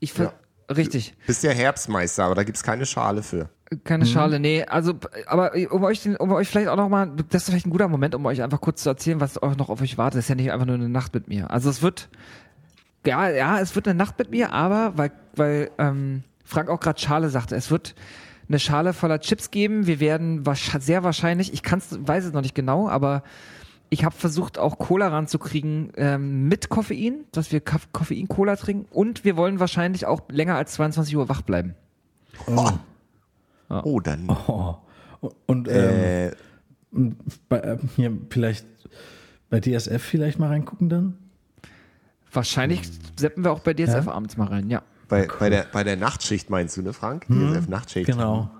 Ich 0.00 0.12
ver 0.12 0.32
Richtig. 0.74 1.14
Bist 1.26 1.42
ja 1.42 1.50
Herbstmeister, 1.50 2.24
aber 2.24 2.34
da 2.36 2.42
gibt 2.42 2.56
es 2.56 2.62
keine 2.62 2.86
Schale 2.86 3.22
für. 3.22 3.50
Keine 3.84 4.06
Schale, 4.06 4.40
nee. 4.40 4.64
Also, 4.64 4.94
aber 5.26 5.52
um 5.70 5.84
euch, 5.84 6.02
den, 6.02 6.16
um 6.16 6.32
euch 6.32 6.48
vielleicht 6.48 6.68
auch 6.68 6.76
noch 6.76 6.88
mal, 6.88 7.10
das 7.28 7.42
ist 7.42 7.50
vielleicht 7.50 7.66
ein 7.66 7.70
guter 7.70 7.88
Moment, 7.88 8.14
um 8.14 8.24
euch 8.24 8.42
einfach 8.42 8.62
kurz 8.62 8.82
zu 8.82 8.88
erzählen, 8.88 9.20
was 9.20 9.36
auch 9.36 9.56
noch 9.56 9.68
auf 9.68 9.82
euch 9.82 9.98
wartet. 9.98 10.18
Das 10.18 10.24
ist 10.24 10.28
ja 10.30 10.36
nicht 10.36 10.52
einfach 10.52 10.64
nur 10.64 10.76
eine 10.76 10.88
Nacht 10.88 11.12
mit 11.12 11.28
mir. 11.28 11.50
Also 11.50 11.68
es 11.68 11.82
wird, 11.82 12.08
ja, 13.04 13.28
ja, 13.28 13.60
es 13.60 13.74
wird 13.74 13.86
eine 13.86 13.94
Nacht 13.98 14.18
mit 14.18 14.30
mir, 14.30 14.52
aber 14.54 14.96
weil, 14.96 15.12
weil 15.36 15.70
ähm, 15.76 16.22
Frank 16.44 16.68
auch 16.68 16.80
gerade 16.80 17.00
Schale 17.00 17.28
sagte, 17.30 17.56
es 17.56 17.70
wird 17.70 17.94
eine 18.48 18.58
Schale 18.58 18.92
voller 18.92 19.20
Chips 19.20 19.50
geben. 19.50 19.86
Wir 19.86 20.00
werden 20.00 20.44
sehr 20.78 21.02
wahrscheinlich, 21.02 21.52
ich 21.52 21.62
kann's, 21.62 21.98
weiß 21.98 22.26
es 22.26 22.32
noch 22.32 22.42
nicht 22.42 22.54
genau, 22.54 22.88
aber 22.88 23.22
ich 23.90 24.04
habe 24.04 24.14
versucht, 24.14 24.58
auch 24.58 24.78
Cola 24.78 25.08
ranzukriegen 25.08 25.92
ähm, 25.96 26.48
mit 26.48 26.68
Koffein, 26.68 27.24
dass 27.32 27.52
wir 27.52 27.60
Koffein-Cola 27.60 28.56
trinken 28.56 28.86
und 28.90 29.24
wir 29.24 29.36
wollen 29.36 29.60
wahrscheinlich 29.60 30.06
auch 30.06 30.22
länger 30.30 30.56
als 30.56 30.72
22 30.74 31.16
Uhr 31.16 31.28
wach 31.28 31.42
bleiben. 31.42 31.74
Oh, 33.84 34.00
dann. 34.00 34.28
Oh. 34.28 34.76
Und 35.46 35.68
ähm, 35.68 35.74
Äh, 35.74 36.30
bei, 37.48 37.58
äh, 37.60 37.78
hier 37.96 38.16
vielleicht 38.30 38.66
bei 39.48 39.60
DSF 39.60 40.02
vielleicht 40.02 40.38
mal 40.38 40.48
reingucken 40.48 40.88
dann? 40.88 41.18
Wahrscheinlich 42.32 42.82
seppen 43.16 43.44
wir 43.44 43.52
auch 43.52 43.60
bei 43.60 43.74
DSF 43.74 44.08
abends 44.08 44.36
mal 44.36 44.48
rein, 44.48 44.68
ja. 44.70 44.82
Bei, 45.22 45.28
bei, 45.38 45.50
der, 45.50 45.66
bei 45.72 45.84
der 45.84 45.96
Nachtschicht 45.96 46.50
meinst 46.50 46.76
du, 46.76 46.82
ne, 46.82 46.92
Frank? 46.92 47.26
DSF 47.28 47.68
Nachtschicht. 47.68 48.06
Genau. 48.06 48.50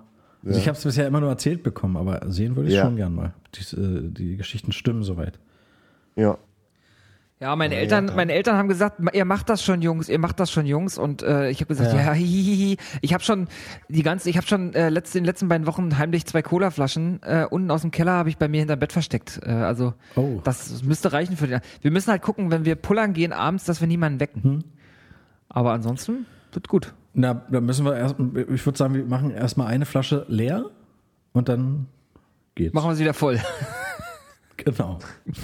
Also 0.47 0.59
ich 0.59 0.69
habe 0.69 0.77
es 0.77 0.85
bisher 0.85 1.07
immer 1.07 1.21
nur 1.21 1.31
erzählt 1.31 1.63
bekommen, 1.63 1.97
aber 1.97 2.21
sehen 2.31 2.55
würde 2.57 2.69
ich 2.69 2.75
Ja. 2.77 2.85
schon 2.85 2.97
gern 2.97 3.15
mal. 3.15 3.33
Die, 3.55 3.77
äh, 3.77 4.11
die 4.11 4.37
Geschichten 4.37 4.73
stimmen 4.73 5.03
soweit. 5.03 5.39
Ja. 6.17 6.37
Ja, 7.41 7.57
meine 7.57 7.75
Eltern, 7.75 8.11
meine 8.15 8.33
Eltern 8.33 8.57
haben 8.57 8.69
gesagt, 8.69 9.01
ihr 9.13 9.25
macht 9.25 9.49
das 9.51 9.63
schon, 9.63 9.83
Jungs, 9.83 10.09
ihr 10.09 10.19
macht 10.21 10.39
das 10.41 10.51
schon, 10.53 10.65
Jungs. 10.67 10.97
Und 10.99 11.23
äh, 11.23 11.51
ich 11.51 11.59
habe 11.61 11.67
gesagt, 11.69 11.93
ja, 11.93 12.01
Ja. 12.01 12.13
hihihi. 12.15 12.77
ich 13.03 13.13
habe 13.13 13.25
schon 13.25 13.49
die 13.89 14.03
ganze, 14.03 14.31
ich 14.31 14.37
habe 14.37 14.47
schon 14.47 14.73
äh, 14.75 14.89
letzt, 14.89 15.15
in 15.17 15.23
den 15.23 15.27
letzten 15.27 15.49
beiden 15.49 15.67
Wochen 15.67 15.99
heimlich 15.99 16.25
zwei 16.27 16.43
Colaflaschen 16.43 17.21
äh, 17.23 17.47
unten 17.51 17.71
aus 17.71 17.83
dem 17.83 17.91
Keller 17.91 18.13
habe 18.13 18.29
ich 18.29 18.39
bei 18.39 18.49
mir 18.49 18.61
hinterm 18.61 18.79
Bett 18.79 18.93
versteckt. 18.93 19.41
Äh, 19.45 19.51
also 19.51 19.95
Oh. 20.15 20.41
das 20.45 20.83
müsste 20.85 21.13
reichen 21.13 21.37
für 21.37 21.47
den. 21.49 21.61
Wir 21.83 21.91
müssen 21.91 22.11
halt 22.11 22.23
gucken, 22.23 22.51
wenn 22.51 22.65
wir 22.65 22.77
pullern 22.77 23.13
gehen 23.13 23.33
abends, 23.33 23.65
dass 23.65 23.81
wir 23.81 23.89
niemanden 23.89 24.21
wecken. 24.21 24.65
Aber 25.49 25.73
ansonsten 25.73 26.27
wird 26.55 26.69
gut. 26.69 26.95
Na, 27.15 27.35
da 27.51 27.61
müssen 27.61 27.85
wir 27.85 27.97
erst, 27.97 28.17
ich 28.19 28.67
würde 28.67 28.77
sagen, 28.79 28.95
wir 28.95 29.05
machen 29.05 29.31
erstmal 29.31 29.69
eine 29.69 29.87
Flasche 29.87 30.25
leer 30.29 30.71
und 31.33 31.49
dann 31.49 31.87
geht's. 32.55 32.75
Machen 32.75 32.91
wir 32.91 32.95
sie 32.97 33.03
wieder 33.03 33.15
voll. 33.15 33.41
Genau. 34.57 35.01
Wir 35.25 35.35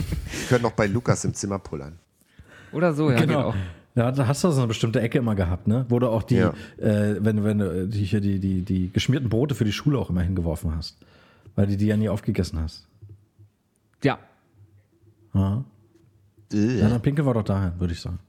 können 0.48 0.62
noch 0.62 0.72
bei 0.72 0.86
Lukas 0.86 1.24
im 1.24 1.34
Zimmer 1.34 1.58
pullern. 1.58 1.98
Oder 2.72 2.92
so, 2.94 3.10
ja, 3.10 3.18
genau. 3.18 3.48
auch. 3.48 3.54
Ja, 3.96 4.12
da 4.12 4.28
hast 4.28 4.44
du 4.44 4.50
so 4.52 4.60
eine 4.60 4.68
bestimmte 4.68 5.00
Ecke 5.00 5.18
immer 5.18 5.34
gehabt, 5.34 5.66
ne? 5.66 5.84
Wo 5.88 5.98
du 5.98 6.08
auch 6.08 6.22
die, 6.22 6.36
Ja. 6.36 6.54
äh, 6.78 7.16
wenn, 7.18 7.42
wenn 7.42 7.58
du 7.58 7.88
die, 7.88 8.04
hier 8.04 8.20
die, 8.20 8.38
die, 8.38 8.62
die 8.62 8.90
geschmierten 8.92 9.28
Brote 9.28 9.56
für 9.56 9.64
die 9.64 9.72
Schule 9.72 9.98
auch 9.98 10.10
immer 10.10 10.22
hingeworfen 10.22 10.74
hast. 10.76 10.96
Weil 11.56 11.66
du 11.66 11.76
die 11.76 11.86
ja 11.86 11.96
nie 11.96 12.08
aufgegessen 12.08 12.60
hast. 12.60 12.86
Ja. 14.04 14.20
Ja. 15.34 15.64
Ja, 16.52 16.88
dann 16.88 17.02
pinkeln 17.02 17.26
wir 17.26 17.34
doch 17.34 17.42
dahin, 17.44 17.72
würde 17.80 17.92
ich 17.92 18.00
sagen. 18.00 18.20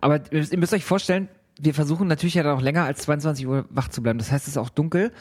Aber 0.00 0.20
ihr 0.32 0.58
müsst 0.58 0.72
euch 0.72 0.84
vorstellen, 0.84 1.28
wir 1.60 1.74
versuchen 1.74 2.08
natürlich 2.08 2.34
ja 2.34 2.42
dann 2.42 2.56
auch 2.56 2.62
länger 2.62 2.84
als 2.84 3.02
22 3.02 3.46
Uhr 3.46 3.64
wach 3.70 3.88
zu 3.88 4.02
bleiben. 4.02 4.18
Das 4.18 4.32
heißt, 4.32 4.44
es 4.44 4.52
ist 4.54 4.58
auch 4.58 4.70
dunkel. 4.70 5.12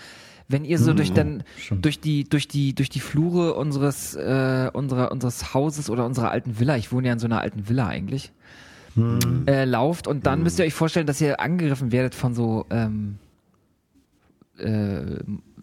Wenn 0.47 0.65
ihr 0.65 0.79
so 0.79 0.93
durch, 0.93 1.13
dann, 1.13 1.43
stimmt. 1.57 1.85
durch, 1.85 2.01
die, 2.01 2.27
durch, 2.27 2.47
die, 2.47 2.75
durch 2.75 2.89
die 2.89 2.99
Flure 2.99 3.53
unseres, 3.53 4.15
äh, 4.15 4.69
unserer, 4.73 5.11
unseres 5.11 5.53
Hauses 5.53 5.89
oder 5.89 6.05
unserer 6.05 6.31
alten 6.31 6.59
Villa, 6.59 6.75
ich 6.75 6.91
wohne 6.91 7.07
ja 7.07 7.13
in 7.13 7.19
so 7.19 7.27
einer 7.27 7.39
alten 7.39 7.69
Villa 7.69 7.87
eigentlich, 7.87 8.33
äh, 9.47 9.63
lauft 9.63 10.07
und 10.07 10.25
dann 10.25 10.43
müsst 10.43 10.59
ihr 10.59 10.65
euch 10.65 10.73
vorstellen, 10.73 11.07
dass 11.07 11.21
ihr 11.21 11.39
angegriffen 11.39 11.93
werdet 11.93 12.13
von 12.13 12.33
so 12.33 12.65
ähm, 12.69 13.17
äh, 14.57 15.19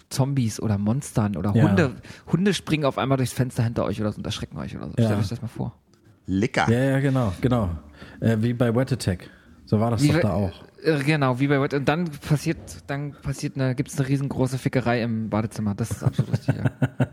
Zombies 0.08 0.58
oder 0.60 0.78
Monstern 0.78 1.36
oder 1.36 1.54
Ja. 1.54 1.68
Hunde. 1.68 1.96
Hunde 2.26 2.54
springen 2.54 2.86
auf 2.86 2.96
einmal 2.96 3.18
durchs 3.18 3.34
Fenster 3.34 3.62
hinter 3.62 3.84
euch 3.84 4.00
oder 4.00 4.12
so 4.12 4.18
und 4.18 4.24
erschrecken 4.24 4.56
euch 4.56 4.74
oder 4.74 4.86
so. 4.86 4.94
Ja. 4.96 5.04
Stellt 5.04 5.20
euch 5.20 5.28
das 5.28 5.42
mal 5.42 5.48
vor. 5.48 5.74
Lecker. 6.26 6.70
Ja, 6.70 6.78
ja, 6.78 7.00
genau, 7.00 7.32
genau. 7.42 7.70
Äh, 8.20 8.38
wie 8.40 8.54
bei 8.54 8.74
Wet 8.74 8.92
Attack. 8.92 9.28
So 9.68 9.78
war 9.80 9.90
das 9.90 10.02
Wie 10.02 10.08
doch 10.08 10.20
da 10.20 10.32
auch. 10.32 10.64
Äh, 10.82 11.04
Genau, 11.04 11.38
wie 11.40 11.46
bei 11.46 11.60
What. 11.60 11.74
Und 11.74 11.86
dann 11.86 12.06
passiert, 12.06 12.56
dann 12.86 13.12
passiert 13.12 13.56
eine, 13.56 13.74
gibt 13.74 13.90
es 13.90 13.98
eine 13.98 14.08
riesengroße 14.08 14.56
Fickerei 14.56 15.02
im 15.02 15.28
Badezimmer. 15.28 15.74
Das 15.74 15.90
ist 15.90 16.02
absolut 16.02 16.32
richtig. 16.32 16.54
Ja. 16.56 16.70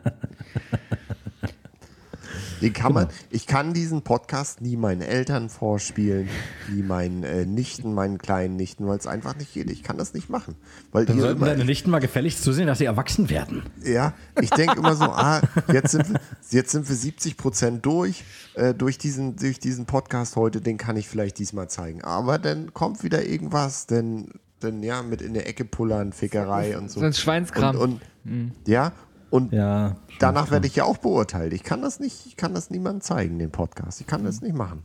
Den 2.66 2.74
kann 2.74 2.94
Genau. 2.94 3.06
man, 3.06 3.14
ich 3.30 3.48
kann 3.48 3.74
diesen 3.74 4.02
Podcast 4.02 4.60
nie 4.60 4.76
meinen 4.76 5.02
Eltern 5.02 5.50
vorspielen, 5.50 6.28
nie 6.74 6.82
meinen 6.82 7.24
äh, 7.24 7.46
Nichten, 7.46 7.94
meinen 7.94 8.18
kleinen 8.18 8.56
Nichten, 8.56 8.88
weil 8.88 8.98
es 8.98 9.08
einfach 9.08 9.36
nicht 9.38 9.54
geht. 9.54 9.70
Ich 9.70 9.84
kann 9.84 9.98
das 9.98 10.14
nicht 10.14 10.30
machen. 10.30 10.56
Weil 10.92 11.06
Dann 11.06 11.20
sollten 11.20 11.38
immer, 11.38 11.46
deine 11.46 11.64
Nichten 11.64 11.92
mal 11.92 12.00
gefälligst 12.00 12.44
zusehen, 12.44 12.68
dass 12.68 12.80
sie 12.80 12.86
erwachsen 12.86 13.30
werden. 13.30 13.64
ja, 13.84 14.14
ich 14.42 14.50
denke 14.50 14.78
immer 14.80 14.96
so, 14.96 15.06
ah, 15.06 15.42
jetzt 15.72 15.92
sind 15.92 16.10
wir, 16.12 16.20
jetzt 16.50 16.72
sind 16.72 16.90
wir 16.90 16.96
70 16.96 17.38
Prozent 17.38 17.86
durch, 17.86 18.24
äh, 18.56 18.74
durch 18.74 18.98
diesen, 18.98 19.36
durch 19.36 19.60
diesen 19.60 19.86
Podcast 19.86 20.36
heute, 20.36 20.60
den 20.60 20.78
kann 20.78 20.98
ich 20.98 21.08
vielleicht 21.08 21.38
diesmal 21.38 21.70
zeigen. 21.70 22.04
Aber 22.04 22.40
dann 22.40 22.74
kommt 22.74 23.04
wieder 23.04 23.26
irgendwas, 23.26 23.86
denn, 23.86 24.32
denn 24.64 24.82
ja, 24.82 25.04
mit 25.04 25.22
in 25.22 25.36
der 25.36 25.48
Ecke 25.48 25.66
pullern, 25.66 26.14
Fickerei 26.14 26.78
und 26.78 26.90
so. 26.90 27.00
So 27.00 27.06
ein 27.06 27.14
Schweinskram. 27.14 27.76
Und, 27.78 28.02
und 28.26 28.52
ja, 28.66 28.92
und 29.30 29.52
Ja. 29.54 29.96
danach 30.20 30.52
werde 30.52 30.68
ich 30.68 30.76
ja 30.76 30.84
auch 30.86 30.98
beurteilt. 30.98 31.54
Ich 31.54 31.64
kann 31.64 31.82
das 31.82 32.00
nicht, 32.00 32.26
ich 32.26 32.36
kann 32.38 32.54
das 32.54 32.70
niemandem 32.70 33.02
zeigen, 33.02 33.40
den 33.40 33.52
Podcast. 33.52 34.02
Ich 34.02 34.08
kann 34.08 34.24
das 34.24 34.42
nicht 34.42 34.56
machen. 34.56 34.84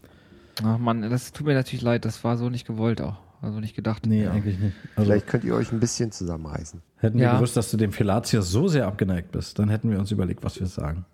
Ach 0.65 0.79
Mann, 0.79 1.03
das 1.09 1.33
tut 1.33 1.47
mir 1.47 1.55
natürlich 1.55 1.83
leid. 1.83 2.05
Das 2.05 2.23
war 2.25 2.37
so 2.37 2.51
nicht 2.51 2.67
gewollt 2.67 3.01
auch. 3.01 3.17
Also 3.43 3.59
nicht 3.61 3.75
gedacht. 3.75 4.05
Nee, 4.07 4.27
eigentlich 4.27 4.59
nicht. 4.59 4.77
Also 4.97 5.11
Vielleicht 5.11 5.27
könnt 5.27 5.45
ihr 5.45 5.55
euch 5.55 5.73
ein 5.73 5.81
bisschen 5.81 6.13
zusammenreißen. 6.13 6.83
hätten 6.99 7.17
wir 7.19 7.25
Ja. 7.27 7.35
gewusst, 7.37 7.57
dass 7.57 7.71
du 7.71 7.79
dem 7.79 7.93
Felatius 7.93 8.51
so 8.51 8.69
sehr 8.69 8.87
abgeneigt 8.87 9.33
bist, 9.33 9.59
dann 9.59 9.71
hätten 9.71 9.91
wir 9.91 9.99
uns 9.99 10.11
überlegt, 10.11 10.45
was 10.45 10.61
wir 10.61 10.67
sagen. 10.67 11.07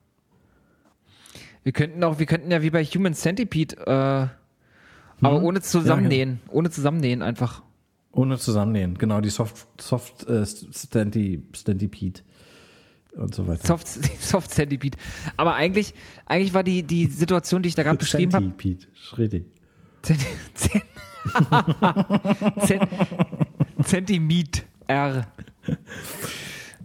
Wir 1.62 1.73
könnten 1.73 2.03
auch, 2.05 2.19
wir 2.19 2.27
könnten 2.27 2.51
ja 2.51 2.62
wie 2.62 2.70
bei 2.70 2.85
Human 2.85 3.15
Centipede, 3.15 3.77
äh, 3.86 5.24
aber 5.24 5.43
ohne 5.43 5.61
zusammennähen. 5.61 6.40
Ohne 6.48 6.70
zusammennähen 6.70 7.23
einfach. 7.23 7.62
Ohne 8.12 8.39
zusammennähen. 8.39 8.97
Genau, 8.98 9.20
die 9.20 9.31
Soft, 9.31 9.66
Soft 9.81 10.27
äh, 10.28 10.44
Standy, 10.47 11.43
Standipede. 11.55 12.20
Und 13.16 13.34
so 13.34 13.47
weiter. 13.47 13.66
Soft, 13.66 13.88
Soft 14.20 14.51
Centipede. 14.51 14.97
Aber 15.36 15.55
eigentlich, 15.55 15.94
eigentlich 16.26 16.55
war 16.55 16.62
die, 16.62 16.82
die 16.82 17.06
Situation, 17.06 17.62
die 17.62 17.68
ich 17.70 17.74
da 17.74 17.82
gerade 17.82 17.98
beschrieben 17.98 18.32
habe. 18.32 18.44
Centipede, 18.47 18.86
Zent, 22.66 22.88
Zentimeter. 23.84 24.62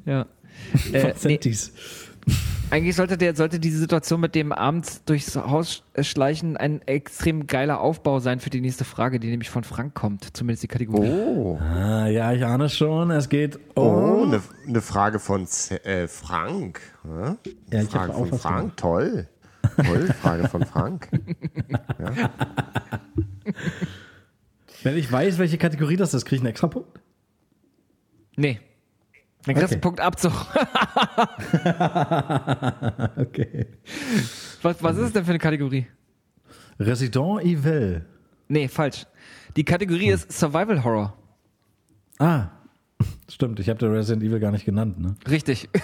Ja. 0.06 0.22
Äh, 0.92 1.04
nee, 1.04 1.14
Centis. 1.14 1.74
Eigentlich 2.72 2.96
sollte 2.96 3.18
der, 3.18 3.36
sollte 3.36 3.60
diese 3.60 3.78
Situation 3.78 4.22
mit 4.22 4.34
dem 4.34 4.52
abends 4.52 5.04
durchs 5.04 5.36
Haus 5.36 5.84
schleichen 6.00 6.58
ein 6.58 6.82
extrem 6.88 7.46
geiler 7.46 7.82
Aufbau 7.82 8.20
sein 8.20 8.40
für 8.40 8.50
die 8.50 8.62
nächste 8.62 8.86
Frage, 8.86 9.20
die 9.20 9.30
nämlich 9.30 9.50
von 9.50 9.64
Frank 9.64 9.94
kommt. 9.94 10.36
Zumindest 10.36 10.64
die 10.64 10.68
Kategorie. 10.68 11.10
Oh, 11.10 11.60
Ah, 11.60 12.08
ja, 12.08 12.32
ich 12.34 12.46
ahne 12.46 12.70
schon. 12.70 13.12
Es 13.12 13.30
geht 13.30 13.60
oh, 13.76 13.82
um. 13.82 14.30
eine 14.30 14.42
ne 14.66 14.82
Frage 14.82 15.20
von 15.20 15.46
Z 15.46 15.86
äh, 15.86 16.08
Frank. 16.08 16.80
Ja, 17.04 17.38
Ja, 17.72 17.82
ich 17.82 17.90
Frage 17.90 18.14
von 18.14 18.32
was 18.32 18.42
Frank, 18.42 18.78
toll. 18.78 19.28
Toll, 19.76 20.08
Frage 20.22 20.48
von 20.48 20.66
Frank. 20.66 21.10
Wenn 24.84 24.98
ich 24.98 25.12
weiß, 25.12 25.38
welche 25.38 25.58
Kategorie 25.58 25.98
das 25.98 26.14
ist, 26.14 26.26
kriege 26.26 26.38
ich 26.38 26.42
einen 26.42 26.50
extra 26.50 26.68
Punkt. 26.68 27.00
Nee. 28.36 28.60
Dann 29.46 29.56
kriegst 29.56 29.62
du 29.62 29.66
Okay. 29.66 29.74
einen 29.74 29.82
Punkt 29.82 30.00
Abzug. 30.00 30.32
Okay. 33.18 33.66
Was, 34.62 34.82
was 34.84 34.98
ist 34.98 35.04
es 35.08 35.14
denn 35.14 35.26
für 35.26 35.32
eine 35.32 35.40
Kategorie? 35.40 35.88
Resident 36.80 37.42
Evil. 37.44 38.06
Nee, 38.48 38.68
falsch. 38.68 39.06
Die 39.56 39.64
Kategorie 39.64 40.10
ist 40.10 40.32
Survival 40.32 40.84
Horror. 40.84 41.18
Ah, 42.20 42.50
stimmt. 43.32 43.60
Ich 43.60 43.70
habe 43.70 43.80
der 43.80 43.92
Resident 43.92 44.24
Evil 44.24 44.40
gar 44.40 44.52
nicht 44.52 44.66
genannt. 44.66 45.00
Ne? 45.00 45.16
Richtig. 45.28 45.68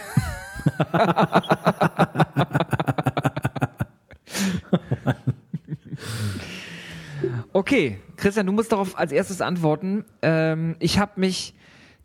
okay, 7.53 7.99
Christian, 8.15 8.45
du 8.45 8.51
musst 8.51 8.71
darauf 8.71 8.97
als 8.97 9.11
erstes 9.11 9.41
antworten. 9.41 10.05
Ähm, 10.21 10.75
ich 10.79 10.99
habe 10.99 11.19
mich 11.19 11.53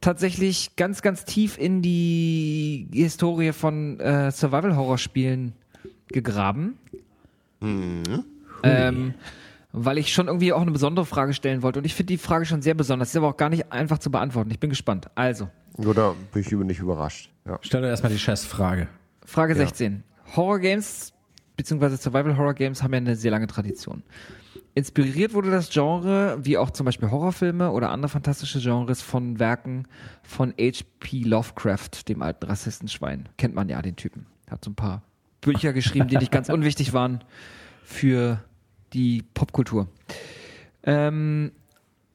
tatsächlich 0.02 0.76
ganz, 0.76 1.00
ganz 1.00 1.24
tief 1.24 1.56
in 1.56 1.80
die 1.80 2.88
Historie 2.92 3.52
von 3.52 3.98
äh, 4.00 4.30
Survival-Horror-Spielen 4.30 5.54
gegraben. 6.08 6.78
Ähm, 8.62 9.14
weil 9.72 9.98
ich 9.98 10.12
schon 10.12 10.26
irgendwie 10.26 10.52
auch 10.52 10.60
eine 10.60 10.70
besondere 10.70 11.06
Frage 11.06 11.32
stellen 11.32 11.62
wollte. 11.62 11.78
Und 11.78 11.86
ich 11.86 11.94
finde 11.94 12.12
die 12.12 12.18
Frage 12.18 12.44
schon 12.44 12.60
sehr 12.60 12.74
besonders. 12.74 13.08
Ist 13.08 13.16
aber 13.16 13.28
auch 13.28 13.36
gar 13.36 13.48
nicht 13.48 13.72
einfach 13.72 13.98
zu 13.98 14.10
beantworten. 14.10 14.50
Ich 14.50 14.60
bin 14.60 14.70
gespannt. 14.70 15.08
Also, 15.14 15.48
Oder 15.78 16.14
bin 16.32 16.42
ich 16.42 16.52
über 16.52 16.64
nicht 16.64 16.80
überrascht? 16.80 17.30
Ja. 17.46 17.58
Stell 17.62 17.80
dir 17.80 17.88
erstmal 17.88 18.12
die 18.12 18.18
Chess-Frage. 18.18 18.88
Frage 19.24 19.54
16. 19.54 20.02
Horror 20.36 20.58
Games 20.58 21.12
bzw. 21.56 21.96
Survival 21.96 22.36
Horror 22.36 22.54
Games 22.54 22.82
haben 22.82 22.92
ja 22.92 22.98
eine 22.98 23.16
sehr 23.16 23.30
lange 23.30 23.46
Tradition. 23.46 24.02
Inspiriert 24.74 25.34
wurde 25.34 25.50
das 25.50 25.68
Genre, 25.68 26.38
wie 26.42 26.56
auch 26.56 26.70
zum 26.70 26.86
Beispiel 26.86 27.10
Horrorfilme 27.10 27.70
oder 27.72 27.90
andere 27.90 28.08
fantastische 28.08 28.58
Genres, 28.58 29.02
von 29.02 29.38
Werken 29.38 29.86
von 30.22 30.54
H.P. 30.58 31.24
Lovecraft, 31.24 32.08
dem 32.08 32.22
alten 32.22 32.46
Rassistenschwein. 32.46 33.28
Kennt 33.36 33.54
man 33.54 33.68
ja 33.68 33.82
den 33.82 33.96
Typen. 33.96 34.26
Hat 34.50 34.64
so 34.64 34.70
ein 34.70 34.74
paar 34.74 35.02
Bücher 35.42 35.72
geschrieben, 35.74 36.08
die 36.08 36.16
nicht 36.16 36.32
ganz 36.32 36.48
unwichtig 36.48 36.94
waren 36.94 37.22
für 37.84 38.42
die 38.94 39.24
Popkultur. 39.34 39.88
Ähm, 40.84 41.52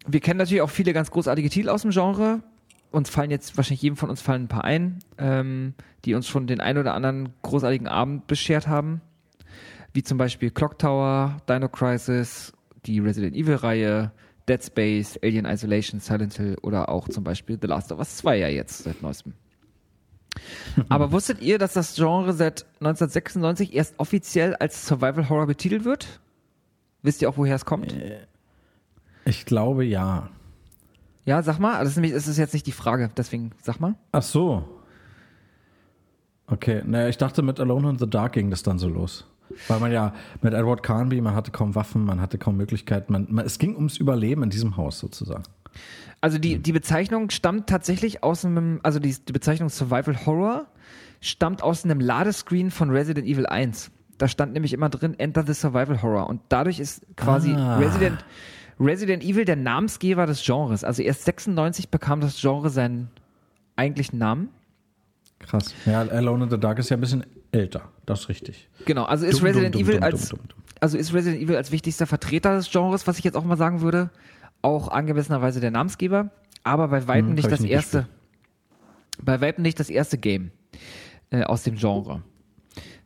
wir 0.08 0.20
kennen 0.20 0.40
natürlich 0.40 0.62
auch 0.62 0.70
viele 0.70 0.94
ganz 0.94 1.12
großartige 1.12 1.50
Titel 1.50 1.70
aus 1.70 1.84
dem 1.84 1.92
Genre. 1.92 2.42
Uns 2.90 3.10
fallen 3.10 3.30
jetzt 3.30 3.56
wahrscheinlich 3.58 3.82
jedem 3.84 3.98
von 3.98 4.10
uns 4.10 4.22
fallen 4.22 4.44
ein 4.44 4.48
paar 4.48 4.64
ein, 4.64 5.00
ähm, 5.20 5.76
die 6.06 6.16
uns 6.16 6.28
schon 6.28 6.48
den 6.48 6.60
ein 6.60 6.78
oder 6.78 6.96
anderen 6.96 7.30
großartigen 7.44 7.88
Abend 7.88 8.26
beschert 8.26 8.68
haben. 8.68 9.02
Wie 9.94 10.04
zum 10.04 10.18
Beispiel 10.18 10.52
Clock 10.52 10.78
Tower, 10.80 11.38
Dino 11.50 11.70
Crisis, 11.70 12.54
die 12.86 13.00
Resident 13.00 13.36
Evil 13.36 13.56
Reihe, 13.56 14.12
Dead 14.48 14.64
Space, 14.64 15.20
Alien 15.24 15.46
Isolation, 15.46 16.00
Silent 16.00 16.36
Hill 16.36 16.58
oder 16.62 16.90
auch 16.90 17.10
zum 17.10 17.24
Beispiel 17.24 17.58
The 17.62 17.68
Last 17.68 17.92
of 17.92 18.00
Us 18.00 18.18
2 18.18 18.38
ja 18.38 18.48
jetzt 18.48 18.84
seit 18.84 19.02
neuestem. 19.02 19.34
Aber 20.90 21.12
wusstet 21.12 21.42
ihr, 21.42 21.58
dass 21.58 21.74
das 21.74 21.96
Genre 21.96 22.34
seit 22.34 22.66
1996 22.80 23.74
erst 23.74 23.96
offiziell 24.00 24.56
als 24.56 24.86
Survival 24.86 25.30
Horror 25.30 25.48
betitelt 25.48 25.84
wird? 25.84 26.20
Wisst 27.02 27.22
ihr 27.22 27.30
auch, 27.30 27.38
woher 27.38 27.56
es 27.56 27.66
kommt? 27.66 27.96
Ich 29.26 29.46
glaube 29.46 29.84
ja. 29.84 30.30
Ja, 31.26 31.42
sag 31.44 31.60
mal. 31.60 31.80
Das 31.80 31.90
ist 31.90 31.96
nämlich, 31.98 32.14
das 32.14 32.28
ist 32.28 32.38
jetzt 32.38 32.54
nicht 32.54 32.68
die 32.68 32.72
Frage, 32.72 33.10
deswegen 33.18 33.52
sag 33.62 33.80
mal. 33.80 33.96
Ach 34.12 34.24
so. 34.24 34.68
Okay, 36.48 36.82
naja, 36.86 37.10
ich 37.10 37.18
dachte, 37.18 37.42
mit 37.42 37.60
Alone 37.60 37.90
in 37.90 37.98
the 38.00 38.10
Dark 38.10 38.34
ging 38.34 38.50
das 38.50 38.64
dann 38.64 38.80
so 38.80 38.88
los. 38.88 39.28
Weil 39.68 39.80
man 39.80 39.92
ja 39.92 40.14
mit 40.42 40.54
Edward 40.54 40.84
Carnby, 40.84 41.22
man 41.22 41.36
hatte 41.36 41.52
kaum 41.52 41.76
Waffen, 41.76 42.06
man 42.06 42.22
hatte 42.22 42.38
kaum 42.38 42.58
Möglichkeiten. 42.58 43.14
Man, 43.14 43.28
man, 43.30 43.46
es 43.46 43.60
ging 43.60 43.76
ums 43.76 43.98
Überleben 43.98 44.44
in 44.44 44.50
diesem 44.50 44.78
Haus 44.78 45.00
sozusagen. 45.00 45.44
Also 46.22 46.38
die, 46.40 46.58
die 46.60 46.72
Bezeichnung 46.72 47.30
stammt 47.30 47.68
tatsächlich 47.68 48.24
aus 48.24 48.44
einem, 48.44 48.80
also 48.84 49.00
die, 49.00 49.14
die 49.14 49.34
Bezeichnung 49.34 49.70
Survival 49.70 50.26
Horror 50.26 50.66
stammt 51.22 51.62
aus 51.62 51.84
einem 51.84 52.00
Ladescreen 52.00 52.72
von 52.72 52.90
Resident 52.90 53.28
Evil 53.28 53.46
1. 53.46 53.92
Da 54.18 54.28
stand 54.28 54.54
nämlich 54.54 54.74
immer 54.74 54.90
drin 54.90 55.14
Enter 55.20 55.44
the 55.46 55.54
Survival 55.54 56.02
Horror 56.02 56.28
und 56.28 56.42
dadurch 56.50 56.80
ist 56.80 57.06
quasi 57.16 57.54
Ah. 57.54 57.78
Resident, 57.78 58.26
Resident 58.80 59.24
Evil 59.24 59.46
der 59.46 59.56
Namensgeber 59.56 60.26
des 60.26 60.44
Genres. 60.44 60.84
Also 60.84 61.04
erst 61.04 61.26
96 61.26 61.90
bekam 61.90 62.20
das 62.22 62.40
Genre 62.40 62.70
seinen 62.72 63.10
eigentlichen 63.76 64.18
Namen. 64.18 64.50
Krass. 65.40 65.74
Ja, 65.86 66.02
Alone 66.02 66.46
in 66.46 66.50
the 66.50 66.60
Dark 66.60 66.80
ist 66.80 66.90
ja 66.90 66.98
ein 66.98 67.02
bisschen 67.02 67.26
älter. 67.52 67.90
Das 68.08 68.22
ist 68.22 68.30
richtig. 68.30 68.70
Genau, 68.86 69.04
also 69.04 69.26
ist 69.26 69.40
Dumm, 69.40 69.48
Resident 69.48 69.76
dumm, 69.76 69.82
Evil 69.82 69.96
dumm, 69.96 70.04
als 70.04 70.34
also 70.80 70.98
ist 70.98 71.14
Resident 71.14 71.44
Evil 71.44 71.58
als 71.58 71.72
wichtigster 71.72 72.08
Vertreter 72.08 72.56
des 72.56 72.72
Genres, 72.72 73.06
was 73.06 73.20
ich 73.20 73.26
jetzt 73.26 73.36
auch 73.36 73.44
mal 73.44 73.58
sagen 73.58 73.82
würde, 73.82 74.10
auch 74.62 74.88
angemessenerweise 74.88 75.60
der 75.60 75.72
Namensgeber, 75.72 76.32
aber 76.64 76.88
bei 76.88 77.06
weitem 77.08 77.28
Hm, 77.28 77.36
nicht 77.36 77.52
das 77.52 77.60
nie 77.60 77.70
erste, 77.70 78.08
bei 79.22 79.42
weitem 79.42 79.62
nicht 79.62 79.78
das 79.80 79.90
erste 79.90 80.18
Game 80.18 80.52
äh, 81.32 81.44
aus 81.44 81.64
dem 81.64 81.76
Genre. 81.76 82.24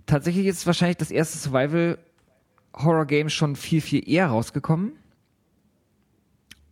Tatsächlich 0.05 0.45
ist 0.45 0.67
wahrscheinlich 0.67 0.97
das 0.97 1.09
erste 1.09 1.39
Survival 1.39 1.97
Horror 2.75 3.07
Game 3.07 3.29
schon 3.29 3.55
viel 3.55 3.81
viel 3.81 4.07
eher 4.07 4.27
rausgekommen. 4.27 4.91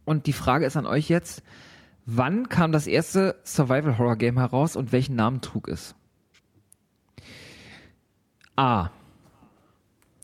Und 0.06 0.28
die 0.28 0.34
Frage 0.34 0.68
ist 0.68 0.78
an 0.78 0.86
euch 0.86 1.10
jetzt, 1.10 1.42
wann 2.06 2.48
kam 2.48 2.72
das 2.72 2.86
erste 2.86 3.38
Survival 3.44 3.98
Horror 3.98 4.18
Game 4.18 4.38
heraus 4.38 4.76
und 4.76 4.92
welchen 4.92 5.16
Namen 5.16 5.42
trug 5.42 5.68
es? 5.68 5.96
A. 8.60 8.92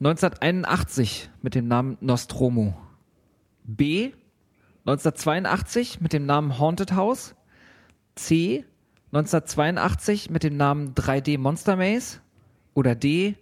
1981 0.01 1.29
mit 1.41 1.55
dem 1.55 1.69
Namen 1.69 1.97
Nostromo. 2.01 2.75
B. 3.63 4.11
1982 4.79 6.01
mit 6.01 6.11
dem 6.11 6.25
Namen 6.25 6.59
Haunted 6.59 6.91
House. 6.91 7.33
C. 8.15 8.65
1982 9.13 10.29
mit 10.31 10.43
dem 10.43 10.57
Namen 10.57 10.93
3D 10.95 11.37
Monster 11.39 11.77
Maze. 11.77 12.19
Oder 12.73 12.93
D. 12.93 13.37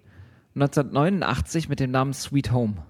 1989 0.53 1.69
mit 1.69 1.79
dem 1.79 1.89
Namen 1.89 2.13
Sweet 2.13 2.51
Home. 2.51 2.85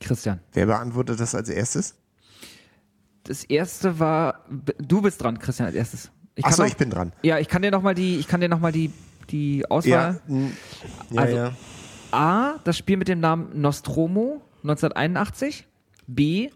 Christian. 0.00 0.40
Wer 0.54 0.64
beantwortet 0.64 1.20
das 1.20 1.34
als 1.34 1.50
erstes? 1.50 1.96
Das 3.24 3.44
erste 3.44 3.98
war, 3.98 4.46
du 4.78 5.02
bist 5.02 5.22
dran, 5.22 5.38
Christian, 5.38 5.66
als 5.66 5.76
erstes. 5.76 6.10
Ich 6.36 6.44
Achso, 6.44 6.62
kann 6.62 6.68
ich 6.70 6.76
bin 6.76 6.90
dran. 6.90 7.12
Ja, 7.22 7.38
ich 7.38 7.48
kann 7.48 7.62
dir 7.62 7.70
noch 7.70 7.82
mal 7.82 7.94
die, 7.94 8.16
ich 8.18 8.26
kann 8.26 8.40
dir 8.40 8.48
noch 8.48 8.58
mal 8.60 8.72
die, 8.72 8.90
die 9.30 9.58
Ja, 9.58 9.66
Auswahl. 9.70 10.20
mm, 10.26 10.46
ja, 11.10 11.22
Also- 11.22 11.36
ja. 11.36 11.52
A, 12.10 12.58
das 12.64 12.78
Spiel 12.78 12.96
mit 12.96 13.08
dem 13.08 13.20
Namen 13.20 13.60
Nostromo 13.60 14.40
1981. 14.62 15.66
B, 16.06 16.50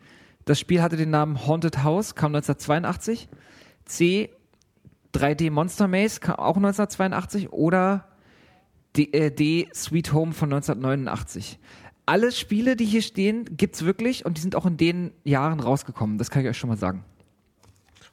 das 0.44 0.60
Spiel 0.60 0.82
hatte 0.82 0.96
den 0.96 1.10
Namen 1.10 1.46
Haunted 1.46 1.82
House, 1.82 2.14
kam 2.14 2.32
1982. 2.34 3.28
C, 3.84 4.30
3D 5.12 5.50
Monster 5.50 5.88
Maze, 5.88 6.20
kam 6.20 6.36
auch 6.36 6.56
1982. 6.56 7.52
Oder 7.52 8.04
D, 8.96 9.04
äh, 9.12 9.30
D 9.30 9.68
Sweet 9.74 10.12
Home 10.12 10.32
von 10.32 10.48
1989. 10.50 11.58
Alle 12.06 12.30
Spiele, 12.32 12.76
die 12.76 12.84
hier 12.84 13.02
stehen, 13.02 13.44
gibt's 13.56 13.84
wirklich 13.84 14.24
und 14.24 14.36
die 14.38 14.40
sind 14.42 14.54
auch 14.56 14.64
in 14.66 14.76
den 14.76 15.12
Jahren 15.24 15.60
rausgekommen. 15.60 16.18
Das 16.18 16.30
kann 16.30 16.42
ich 16.42 16.48
euch 16.48 16.56
schon 16.58 16.70
mal 16.70 16.78
sagen. 16.78 17.04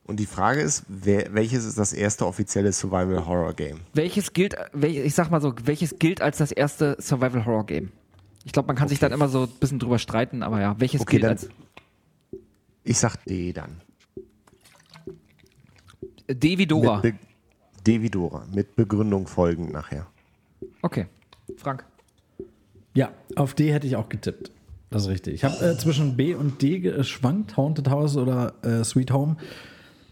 Und 0.07 0.19
die 0.19 0.25
Frage 0.27 0.61
ist, 0.61 0.83
wer, 0.87 1.33
welches 1.33 1.65
ist 1.65 1.77
das 1.79 1.91
erste 1.91 2.27
offizielle 2.27 2.71
Survival 2.71 3.25
Horror 3.25 3.53
Game? 3.53 3.79
Welches 3.93 4.33
gilt, 4.33 4.55
wel, 4.71 4.91
ich 4.95 5.15
sag 5.15 5.31
mal 5.31 5.41
so, 5.41 5.53
welches 5.63 5.97
gilt 5.97 6.21
als 6.21 6.37
das 6.37 6.51
erste 6.51 6.95
Survival 6.99 7.43
Horror 7.45 7.65
Game? 7.65 7.91
Ich 8.43 8.51
glaube, 8.51 8.67
man 8.67 8.75
kann 8.75 8.87
sich 8.87 8.99
dann 8.99 9.11
immer 9.11 9.27
so 9.27 9.43
ein 9.43 9.49
bisschen 9.59 9.79
drüber 9.79 9.97
streiten, 9.97 10.43
aber 10.43 10.61
ja, 10.61 10.75
welches 10.79 11.01
Okay, 11.01 11.11
gilt 11.13 11.23
dann- 11.23 11.31
als 11.31 11.49
Ich 12.83 12.99
sag 12.99 13.17
D 13.25 13.51
dann. 13.51 13.81
Devidora? 16.29 17.01
Mit 17.01 17.15
Be 17.15 17.19
Devidora. 17.85 18.45
Mit 18.53 18.75
Begründung 18.75 19.27
folgend 19.27 19.71
nachher. 19.71 20.07
Okay, 20.81 21.07
Frank. 21.57 21.83
Ja, 22.93 23.11
auf 23.35 23.53
D 23.53 23.71
hätte 23.73 23.85
ich 23.87 23.95
auch 23.95 24.09
getippt. 24.09 24.51
Das 24.89 25.03
ist 25.03 25.09
richtig. 25.09 25.33
Ich 25.35 25.43
habe 25.43 25.55
äh, 25.63 25.77
zwischen 25.77 26.15
B 26.15 26.33
und 26.35 26.61
D 26.61 26.79
geschwankt, 26.79 27.57
Haunted 27.57 27.89
House 27.89 28.17
oder 28.17 28.53
äh, 28.63 28.83
Sweet 28.83 29.11
Home. 29.11 29.37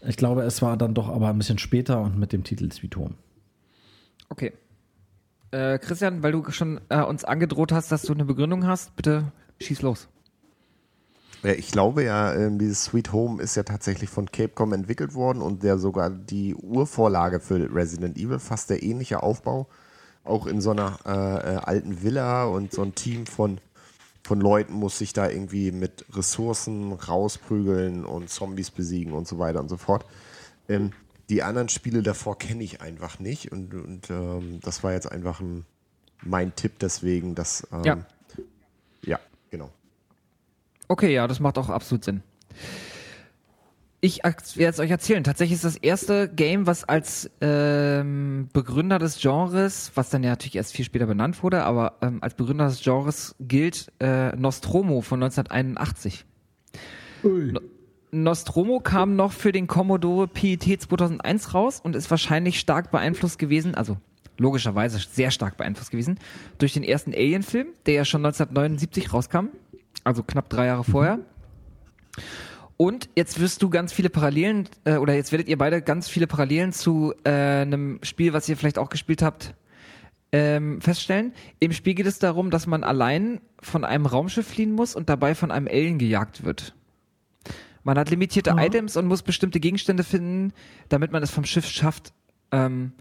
Ich 0.06 0.16
glaube, 0.16 0.42
es 0.42 0.60
war 0.62 0.76
dann 0.76 0.94
doch 0.94 1.08
aber 1.08 1.28
ein 1.28 1.38
bisschen 1.38 1.58
später 1.58 2.00
und 2.00 2.18
mit 2.18 2.32
dem 2.32 2.44
Titel 2.44 2.70
Sweet 2.70 2.96
Home. 2.96 3.14
Okay. 4.28 4.52
Äh, 5.50 5.78
Christian, 5.78 6.22
weil 6.22 6.32
du 6.32 6.50
schon 6.50 6.80
äh, 6.88 7.02
uns 7.02 7.24
angedroht 7.24 7.72
hast, 7.72 7.92
dass 7.92 8.02
du 8.02 8.12
eine 8.12 8.24
Begründung 8.24 8.66
hast, 8.66 8.96
bitte 8.96 9.32
schieß 9.60 9.82
los. 9.82 10.08
Ja, 11.44 11.52
ich 11.52 11.70
glaube 11.70 12.02
ja, 12.02 12.34
ähm, 12.34 12.58
dieses 12.58 12.84
Sweet 12.84 13.12
Home 13.12 13.42
ist 13.42 13.54
ja 13.54 13.62
tatsächlich 13.62 14.08
von 14.08 14.30
Capcom 14.30 14.72
entwickelt 14.72 15.14
worden 15.14 15.42
und 15.42 15.62
der 15.62 15.78
sogar 15.78 16.08
die 16.08 16.54
Urvorlage 16.54 17.38
für 17.38 17.72
Resident 17.72 18.16
Evil, 18.16 18.38
fast 18.38 18.70
der 18.70 18.82
ähnliche 18.82 19.22
Aufbau, 19.22 19.68
auch 20.24 20.46
in 20.46 20.62
so 20.62 20.70
einer 20.70 20.98
äh, 21.04 21.10
äh, 21.10 21.56
alten 21.58 22.02
Villa 22.02 22.44
und 22.44 22.72
so 22.72 22.82
ein 22.82 22.94
Team 22.94 23.26
von, 23.26 23.60
von 24.24 24.40
Leuten 24.40 24.72
muss 24.72 24.98
sich 24.98 25.12
da 25.12 25.28
irgendwie 25.28 25.70
mit 25.70 26.06
Ressourcen 26.14 26.92
rausprügeln 26.92 28.04
und 28.04 28.30
Zombies 28.30 28.70
besiegen 28.70 29.12
und 29.12 29.28
so 29.28 29.38
weiter 29.38 29.60
und 29.60 29.68
so 29.68 29.76
fort. 29.76 30.06
Ähm, 30.68 30.92
die 31.28 31.42
anderen 31.42 31.68
Spiele 31.68 32.02
davor 32.02 32.38
kenne 32.38 32.64
ich 32.64 32.80
einfach 32.80 33.18
nicht 33.18 33.52
und, 33.52 33.74
und 33.74 34.10
ähm, 34.10 34.60
das 34.62 34.82
war 34.82 34.92
jetzt 34.92 35.10
einfach 35.10 35.40
ein, 35.40 35.66
mein 36.22 36.54
Tipp 36.56 36.78
deswegen, 36.80 37.34
dass 37.34 37.66
ähm, 37.70 37.84
Ja. 37.84 37.98
ja, 39.04 39.20
genau. 39.50 39.70
Okay, 40.88 41.12
ja, 41.12 41.26
das 41.26 41.40
macht 41.40 41.58
auch 41.58 41.68
absolut 41.68 42.04
Sinn. 42.04 42.22
Ich 44.04 44.18
werde 44.22 44.44
es 44.58 44.80
euch 44.80 44.90
erzählen. 44.90 45.24
Tatsächlich 45.24 45.54
ist 45.54 45.64
das 45.64 45.76
erste 45.76 46.28
Game, 46.28 46.66
was 46.66 46.84
als 46.84 47.30
ähm, 47.40 48.50
Begründer 48.52 48.98
des 48.98 49.18
Genres, 49.18 49.92
was 49.94 50.10
dann 50.10 50.22
ja 50.22 50.28
natürlich 50.28 50.56
erst 50.56 50.74
viel 50.74 50.84
später 50.84 51.06
benannt 51.06 51.42
wurde, 51.42 51.64
aber 51.64 51.94
ähm, 52.02 52.18
als 52.20 52.34
Begründer 52.34 52.66
des 52.66 52.82
Genres 52.82 53.34
gilt 53.40 53.90
äh, 54.00 54.36
Nostromo 54.36 55.00
von 55.00 55.22
1981. 55.22 56.26
No 57.22 57.60
Nostromo 58.10 58.78
kam 58.80 59.16
noch 59.16 59.32
für 59.32 59.52
den 59.52 59.66
Commodore 59.66 60.28
PET 60.28 60.82
2001 60.82 61.54
raus 61.54 61.80
und 61.82 61.96
ist 61.96 62.10
wahrscheinlich 62.10 62.60
stark 62.60 62.90
beeinflusst 62.90 63.38
gewesen, 63.38 63.74
also 63.74 63.96
logischerweise 64.36 64.98
sehr 64.98 65.30
stark 65.30 65.56
beeinflusst 65.56 65.90
gewesen, 65.90 66.18
durch 66.58 66.74
den 66.74 66.82
ersten 66.82 67.14
Alien-Film, 67.14 67.68
der 67.86 67.94
ja 67.94 68.04
schon 68.04 68.20
1979 68.26 69.14
rauskam, 69.14 69.46
also 70.04 70.22
knapp 70.22 70.50
drei 70.50 70.66
Jahre 70.66 70.84
vorher. 70.84 71.20
Und 72.76 73.08
jetzt 73.14 73.38
wirst 73.40 73.62
du 73.62 73.70
ganz 73.70 73.92
viele 73.92 74.10
Parallelen, 74.10 74.68
äh, 74.84 74.96
oder 74.96 75.14
jetzt 75.14 75.30
werdet 75.32 75.48
ihr 75.48 75.58
beide 75.58 75.80
ganz 75.80 76.08
viele 76.08 76.26
Parallelen 76.26 76.72
zu 76.72 77.14
äh, 77.24 77.30
einem 77.30 78.00
Spiel, 78.02 78.32
was 78.32 78.48
ihr 78.48 78.56
vielleicht 78.56 78.78
auch 78.78 78.88
gespielt 78.88 79.22
habt, 79.22 79.54
ähm, 80.32 80.80
feststellen. 80.80 81.32
Im 81.60 81.72
Spiel 81.72 81.94
geht 81.94 82.06
es 82.06 82.18
darum, 82.18 82.50
dass 82.50 82.66
man 82.66 82.82
allein 82.82 83.40
von 83.60 83.84
einem 83.84 84.06
Raumschiff 84.06 84.48
fliehen 84.48 84.72
muss 84.72 84.96
und 84.96 85.08
dabei 85.08 85.36
von 85.36 85.52
einem 85.52 85.68
Alien 85.68 85.98
gejagt 85.98 86.44
wird. 86.44 86.74
Man 87.84 87.98
hat 87.98 88.10
limitierte 88.10 88.54
Items 88.58 88.96
und 88.96 89.06
muss 89.06 89.22
bestimmte 89.22 89.60
Gegenstände 89.60 90.02
finden, 90.02 90.52
damit 90.88 91.12
man 91.12 91.22
es 91.22 91.30
vom 91.30 91.44
Schiff 91.44 91.66
schafft. 91.66 92.12
Ähm, 92.50 92.92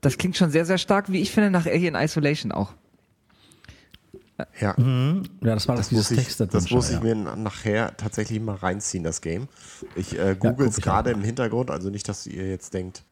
das 0.00 0.18
klingt 0.18 0.36
schon 0.36 0.50
sehr, 0.50 0.66
sehr 0.66 0.78
stark, 0.78 1.10
wie 1.10 1.20
ich 1.20 1.30
finde, 1.30 1.50
nach 1.50 1.66
Alien 1.66 1.94
Isolation 1.94 2.52
auch. 2.52 2.74
Ja. 4.60 4.74
Ja, 4.78 5.54
das 5.54 5.66
war 5.66 5.76
das, 5.76 5.88
Das 5.88 5.88
dieses 5.88 6.08
Text 6.08 6.40
das 6.40 6.70
muss 6.70 6.90
ich 6.90 7.00
mir 7.00 7.14
na- 7.14 7.36
nachher 7.36 7.96
tatsächlich 7.96 8.38
mal 8.40 8.56
reinziehen, 8.56 9.02
das 9.02 9.20
Game. 9.22 9.48
Ich 9.94 10.18
äh, 10.18 10.36
google 10.38 10.68
es 10.68 10.76
gerade 10.80 11.10
im 11.10 11.22
Hintergrund, 11.22 11.70
also 11.70 11.88
nicht, 11.88 12.06
dass 12.08 12.26
ihr 12.26 12.46
jetzt 12.48 12.74
denkt. 12.74 13.02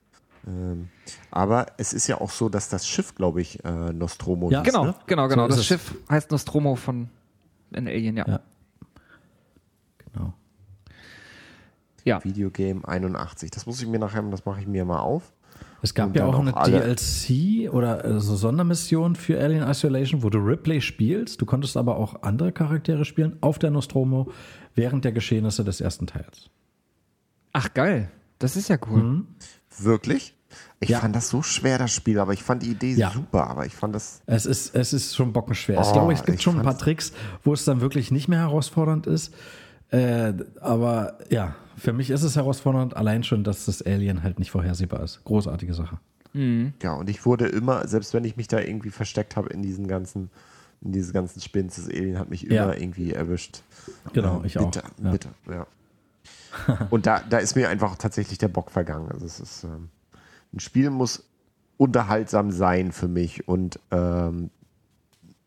Ähm, 0.47 0.91
aber 1.31 1.67
es 1.79 1.95
ist 1.95 2.07
ja 2.09 2.21
auch 2.21 2.29
so, 2.31 2.51
dass 2.51 2.69
das 2.69 2.87
Schiff, 2.87 3.15
glaube 3.15 3.41
ich, 3.41 3.65
äh, 3.65 3.93
Nostromo 3.95 4.51
Ja. 4.51 4.63
hieß, 4.63 4.71
Genau, 4.73 4.85
Ne? 4.85 4.95
genau, 5.07 5.29
genau. 5.29 5.45
ist 5.47 5.53
das 5.53 5.61
es. 5.61 5.67
Schiff 5.67 5.95
heißt 6.11 6.31
Nostromo 6.31 6.77
von 6.77 7.09
in 7.71 7.89
Alien, 7.89 8.19
ja. 8.19 8.29
Ja. 8.29 8.41
Genau. 10.13 10.35
Ja. 12.05 12.23
Videogame 12.23 12.87
81. 12.87 13.51
Das 13.51 13.65
muss 13.65 13.81
ich 13.81 13.89
mir 13.89 13.99
nachher, 13.99 14.23
das 14.25 14.45
mache 14.45 14.61
ich 14.61 14.67
mir 14.67 14.85
mal 14.85 15.01
auf. 15.01 15.33
Es 15.85 15.93
gab 15.93 16.16
ja 16.16 16.24
auch 16.24 16.35
auch 16.35 16.40
eine 16.40 16.56
alle- 16.56 16.81
DLC 16.97 17.70
oder 17.70 18.05
äh, 18.06 18.19
so 18.19 18.36
Sondermission 18.36 19.16
für 19.16 19.39
Alien 19.39 19.69
Isolation, 19.69 20.23
wo 20.23 20.31
du 20.31 20.39
Ripley 20.39 20.81
spielst. 20.81 21.43
Du 21.43 21.44
konntest 21.44 21.77
aber 21.77 21.97
auch 21.97 22.23
andere 22.23 22.52
Charaktere 22.52 23.05
spielen 23.05 23.36
auf 23.43 23.59
der 23.59 23.70
Nostromo 23.70 24.31
während 24.74 25.05
der 25.05 25.12
Geschehnisse 25.12 25.62
des 25.62 25.82
ersten 25.82 26.06
Teils. 26.06 26.48
Ach 27.52 27.73
geil, 27.74 28.11
das 28.39 28.56
ist 28.56 28.69
ja 28.70 28.78
cool. 28.90 29.24
Wirklich? 29.78 30.35
Ich 30.81 30.89
Ja. 30.89 31.01
fand 31.01 31.15
das 31.15 31.28
so 31.28 31.43
schwer, 31.43 31.77
das 31.78 31.93
Spiel, 31.93 32.19
aber 32.19 32.32
ich 32.32 32.43
fand 32.43 32.62
die 32.62 32.70
Idee 32.70 32.94
Ja. 32.94 33.11
super, 33.11 33.48
aber 33.48 33.66
ich 33.66 33.74
fand 33.74 33.94
das. 33.94 34.23
Es 34.24 34.47
ist, 34.47 34.74
es 34.74 34.94
ist 34.94 35.15
schon 35.15 35.32
bockenschwer. 35.35 35.81
ich 35.81 35.86
Oh, 35.89 35.93
glaube, 35.93 36.12
es 36.15 36.24
gibt 36.24 36.39
ich 36.39 36.43
schon 36.44 36.56
ein 36.59 36.65
paar 36.65 36.78
Tricks, 36.78 37.12
wo 37.43 37.52
es 37.52 37.65
dann 37.66 37.82
wirklich 37.82 38.11
nicht 38.11 38.28
mehr 38.28 38.39
herausfordernd 38.40 39.06
ist. 39.06 39.35
Äh, 39.90 40.32
aber 40.61 41.19
ja, 41.28 41.55
für 41.77 41.93
mich 41.93 42.11
ist 42.11 42.23
es 42.23 42.37
herausfordernd, 42.37 42.97
allein 42.97 43.23
schon, 43.25 43.45
dass 43.45 43.67
das 43.67 43.83
Alien 43.83 44.23
halt 44.23 44.39
nicht 44.39 44.51
vorhersehbar 44.51 45.03
ist. 45.03 45.23
Großartige 45.25 45.75
Sache. 45.75 45.99
Ja, 46.83 46.95
und 46.95 47.09
ich 47.09 47.25
wurde 47.27 47.47
immer, 47.47 47.87
selbst 47.87 48.13
wenn 48.13 48.25
ich 48.25 48.37
mich 48.37 48.49
da 48.49 48.59
irgendwie 48.59 48.91
versteckt 48.91 49.37
habe 49.37 49.51
in 49.51 49.63
diesen 49.63 49.87
ganzen, 49.87 50.31
in 50.81 50.91
diesen 50.91 51.13
ganzen 51.13 51.41
Spins, 51.41 51.77
das 51.77 51.87
Alien 51.89 52.19
hat 52.19 52.29
mich 52.29 52.43
Ja. 52.43 52.65
immer 52.65 52.77
irgendwie 52.77 53.13
erwischt. 53.13 53.63
Genau, 54.13 54.39
Ähm, 54.41 54.45
ich 54.45 54.59
auch. 54.59 54.65
bitter, 54.69 54.83
Ja. 55.03 55.11
Bitter, 55.13 55.31
ja. 55.49 55.67
und 56.91 57.07
da, 57.07 57.21
da 57.29 57.39
ist 57.39 57.55
mir 57.55 57.69
einfach 57.69 57.97
tatsächlich 57.97 58.39
der 58.39 58.49
Bock 58.49 58.73
vergangen. 58.73 59.09
Also 59.13 59.27
es 59.27 59.39
ist, 59.39 59.63
ähm, 59.65 59.91
ein 60.53 60.59
Spiel 60.61 60.91
muss 60.91 61.25
unterhaltsam 61.77 62.51
sein 62.51 62.91
für 62.91 63.09
mich 63.09 63.47
und 63.47 63.79
ähm, 63.93 64.51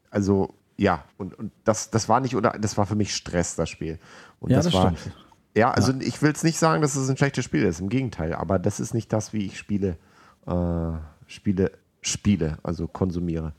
also 0.09 0.53
ja, 0.77 1.03
und, 1.17 1.37
und 1.37 1.51
das, 1.65 1.89
das 1.89 2.07
war 2.07 2.19
nicht, 2.21 2.35
oder 2.35 2.51
das 2.51 2.77
war 2.77 2.85
für 2.85 2.95
mich 2.95 3.13
Stress, 3.15 3.55
das 3.55 3.69
Spiel. 3.69 3.99
Und 4.39 4.51
Ja, 4.51 4.57
das, 4.57 4.65
das 4.67 4.73
war, 4.73 4.95
stimmt. 4.95 5.15
Ja, 5.57 5.71
also 5.71 5.93
ich 5.99 6.21
will 6.21 6.31
es 6.31 6.43
nicht 6.43 6.57
sagen, 6.57 6.81
dass 6.81 6.95
es 6.95 7.09
ein 7.09 7.17
schlechtes 7.17 7.43
Spiel 7.43 7.63
ist, 7.63 7.79
im 7.79 7.89
Gegenteil, 7.89 8.33
aber 8.33 8.59
das 8.59 8.79
ist 8.79 8.93
nicht 8.93 9.11
das, 9.11 9.33
wie 9.33 9.45
ich 9.45 9.57
Spiele, 9.57 9.97
äh, 10.45 10.91
Spiele, 11.25 11.71
spiele, 12.01 12.57
also 12.63 12.87
konsumiere. 12.87 13.53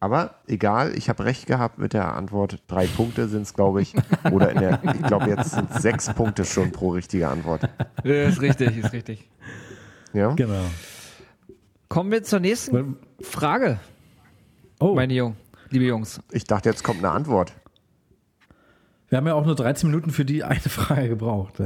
Aber 0.00 0.34
egal, 0.48 0.96
ich 0.96 1.08
habe 1.08 1.24
recht 1.24 1.46
gehabt 1.46 1.78
mit 1.78 1.92
der 1.92 2.14
Antwort. 2.14 2.60
Drei 2.66 2.86
Punkte 2.88 3.28
sind 3.28 3.42
es, 3.42 3.54
glaube 3.54 3.82
ich. 3.82 3.94
Oder 4.32 4.50
in 4.50 4.58
der, 4.58 4.80
ich 4.82 5.02
glaube, 5.02 5.28
jetzt 5.30 5.52
sind 5.52 5.70
es 5.70 5.80
sechs 5.80 6.12
Punkte 6.12 6.44
schon 6.44 6.72
pro 6.72 6.90
richtige 6.90 7.28
Antwort. 7.28 7.68
Ja, 8.02 8.24
ist 8.24 8.40
richtig, 8.40 8.76
ist 8.78 8.92
richtig. 8.92 9.28
Ja? 10.12 10.34
Genau. 10.34 10.64
Kommen 11.88 12.10
wir 12.10 12.24
zur 12.24 12.40
nächsten 12.40 12.96
Frage, 13.20 13.78
Oh, 14.82 14.96
meine 14.96 15.14
Jung, 15.14 15.36
liebe 15.70 15.84
Jungs. 15.84 16.20
Ich 16.32 16.42
dachte, 16.42 16.68
jetzt 16.68 16.82
kommt 16.82 16.98
eine 16.98 17.12
Antwort. 17.12 17.52
Wir 19.12 19.18
haben 19.18 19.26
ja 19.26 19.34
auch 19.34 19.44
nur 19.44 19.54
13 19.54 19.90
Minuten 19.90 20.10
für 20.10 20.24
die 20.24 20.42
eine 20.42 20.58
Frage 20.58 21.10
gebraucht. 21.10 21.54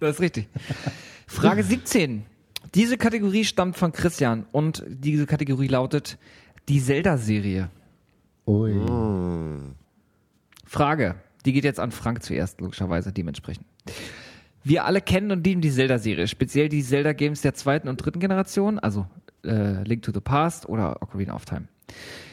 Das 0.00 0.16
ist 0.16 0.20
richtig. 0.20 0.48
Frage 1.28 1.62
17. 1.62 2.24
Diese 2.74 2.98
Kategorie 2.98 3.44
stammt 3.44 3.76
von 3.76 3.92
Christian 3.92 4.46
und 4.50 4.82
diese 4.88 5.26
Kategorie 5.26 5.68
lautet 5.68 6.18
die 6.68 6.80
Zelda-Serie. 6.80 7.70
Ui. 8.48 8.74
Frage, 10.66 11.14
die 11.44 11.52
geht 11.52 11.62
jetzt 11.62 11.78
an 11.78 11.92
Frank 11.92 12.24
zuerst, 12.24 12.60
logischerweise 12.60 13.12
dementsprechend. 13.12 13.64
Wir 14.64 14.86
alle 14.86 15.00
kennen 15.00 15.30
und 15.30 15.46
lieben 15.46 15.60
die 15.60 15.70
Zelda-Serie, 15.70 16.26
speziell 16.26 16.68
die 16.68 16.82
Zelda-Games 16.82 17.42
der 17.42 17.54
zweiten 17.54 17.86
und 17.86 17.98
dritten 17.98 18.18
Generation, 18.18 18.80
also 18.80 19.06
äh, 19.44 19.84
Link 19.84 20.02
to 20.02 20.10
the 20.12 20.20
Past 20.20 20.68
oder 20.68 21.00
Ocarina 21.00 21.32
of 21.32 21.44
Time. 21.44 21.68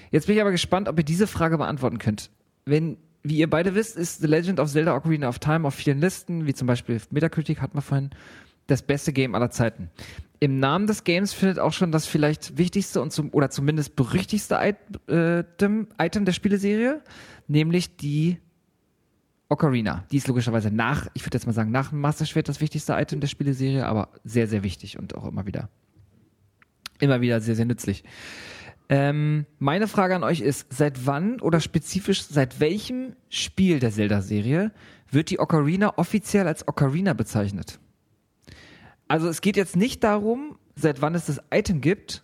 Jetzt 0.10 0.26
bin 0.26 0.38
ich 0.38 0.42
aber 0.42 0.52
gespannt, 0.52 0.90
ob 0.90 0.98
ihr 0.98 1.06
diese 1.06 1.28
Frage 1.28 1.60
beantworten 1.60 2.00
könnt. 2.00 2.32
Wenn, 2.66 2.98
wie 3.24 3.38
ihr 3.38 3.50
beide 3.50 3.76
wisst, 3.76 3.98
ist 3.98 4.22
The 4.22 4.28
Legend 4.28 4.60
of 4.60 4.70
Zelda 4.70 4.96
Ocarina 4.96 5.28
of 5.28 5.40
Time 5.40 5.68
auf 5.68 5.76
vielen 5.76 6.00
Listen, 6.00 6.46
wie 6.46 6.54
zum 6.54 6.68
Beispiel 6.68 7.02
Metacritic 7.12 7.62
hatten 7.62 7.78
wir 7.78 7.82
vorhin, 7.82 8.12
das 8.68 8.82
beste 8.82 9.14
Game 9.14 9.36
aller 9.36 9.50
Zeiten. 9.50 9.90
Im 10.40 10.60
Namen 10.60 10.88
des 10.88 11.04
Games 11.04 11.34
findet 11.34 11.60
auch 11.60 11.74
schon 11.74 11.92
das 11.92 12.06
vielleicht 12.06 12.58
wichtigste 12.58 13.02
und 13.02 13.12
zum, 13.12 13.30
oder 13.34 13.50
zumindest 13.50 13.96
berüchtigste 13.96 14.58
Item, 14.62 15.88
Item 15.98 16.26
der 16.26 16.32
Spieleserie, 16.32 17.02
nämlich 17.48 17.98
die 17.98 18.40
Ocarina. 19.50 20.06
Die 20.12 20.18
ist 20.18 20.28
logischerweise 20.28 20.72
nach, 20.72 21.08
ich 21.14 21.26
würde 21.26 21.36
jetzt 21.36 21.46
mal 21.46 21.54
sagen, 21.54 21.72
nach 21.72 21.90
dem 21.90 22.00
Master 22.00 22.26
Schwert 22.26 22.48
das 22.48 22.62
wichtigste 22.62 22.94
Item 22.94 23.20
der 23.20 23.28
Spieleserie, 23.28 23.86
aber 23.86 24.10
sehr, 24.24 24.48
sehr 24.48 24.64
wichtig 24.64 24.98
und 24.98 25.16
auch 25.16 25.26
immer 25.26 25.46
wieder, 25.46 25.70
immer 27.00 27.20
wieder 27.20 27.42
sehr, 27.42 27.56
sehr 27.56 27.66
nützlich. 27.66 28.04
Ähm, 28.92 29.46
meine 29.60 29.88
Frage 29.88 30.16
an 30.16 30.24
euch 30.24 30.42
ist, 30.42 30.66
seit 30.74 31.06
wann 31.06 31.40
oder 31.42 31.60
spezifisch 31.62 32.24
seit 32.24 32.60
welchem 32.60 33.16
Spiel 33.30 33.80
der 33.80 33.92
Zelda-Serie 33.92 34.72
wird 35.12 35.30
die 35.30 35.40
Ocarina 35.40 35.98
offiziell 35.98 36.48
als 36.48 36.68
Ocarina 36.68 37.14
bezeichnet? 37.14 37.80
Also 39.08 39.28
es 39.28 39.42
geht 39.42 39.58
jetzt 39.58 39.76
nicht 39.76 40.04
darum, 40.04 40.58
seit 40.76 41.02
wann 41.02 41.14
es 41.14 41.26
das 41.28 41.40
Item 41.52 41.82
gibt, 41.82 42.24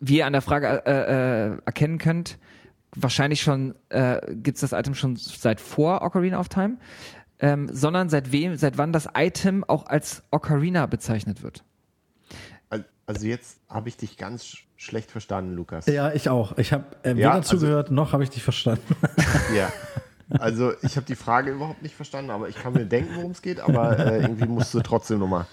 wie 0.00 0.18
ihr 0.18 0.26
an 0.26 0.32
der 0.32 0.42
Frage 0.42 0.82
äh, 0.86 1.52
äh, 1.52 1.58
erkennen 1.64 1.98
könnt, 1.98 2.38
wahrscheinlich 2.96 3.42
schon 3.42 3.76
äh, 3.90 4.20
gibt 4.34 4.56
es 4.56 4.68
das 4.68 4.72
Item 4.72 4.94
schon 4.94 5.14
seit 5.16 5.60
vor 5.60 6.02
Ocarina 6.02 6.40
of 6.40 6.48
Time, 6.48 6.78
ähm, 7.38 7.68
sondern 7.72 8.08
seit 8.08 8.32
wem, 8.32 8.56
seit 8.56 8.76
wann 8.78 8.92
das 8.92 9.08
Item 9.14 9.62
auch 9.62 9.86
als 9.86 10.24
Ocarina 10.32 10.86
bezeichnet 10.86 11.42
wird. 11.42 11.64
Al- 12.70 12.86
Also 13.06 13.26
jetzt 13.26 13.60
habe 13.68 13.88
ich 13.88 13.96
dich 13.96 14.16
ganz 14.16 14.56
schlecht 14.80 15.10
verstanden, 15.10 15.54
Lukas. 15.54 15.84
Ja, 15.86 16.10
ich 16.12 16.28
auch. 16.30 16.56
Ich 16.56 16.72
habe 16.72 16.84
äh, 17.02 17.10
Ja, 17.10 17.16
weder 17.16 17.32
also- 17.34 17.56
zugehört, 17.56 17.90
noch 17.90 18.12
habe 18.12 18.24
ich 18.24 18.30
dich 18.30 18.42
verstanden. 18.42 18.82
Ja. 19.54 19.70
Also 20.38 20.72
ich 20.82 20.94
habe 20.96 21.04
die 21.06 21.16
Frage 21.16 21.50
überhaupt 21.50 21.82
nicht 21.82 21.96
verstanden, 21.96 22.30
aber 22.30 22.48
ich 22.48 22.54
kann 22.54 22.72
mir 22.72 22.86
denken, 22.86 23.16
worum 23.16 23.32
es 23.32 23.42
geht, 23.42 23.58
aber 23.58 23.98
äh, 23.98 24.22
irgendwie 24.22 24.46
musst 24.46 24.72
du 24.72 24.80
trotzdem 24.80 25.18
nochmal. 25.18 25.44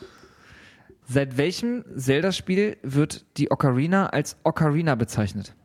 Seit 1.10 1.36
welchem 1.38 1.84
Zelda-Spiel 1.95 2.78
wird 2.84 3.26
die 3.38 3.49
Ocarina 3.49 4.08
als 4.10 4.38
Ocarina 4.44 4.94
bezeichnet? 4.94 5.56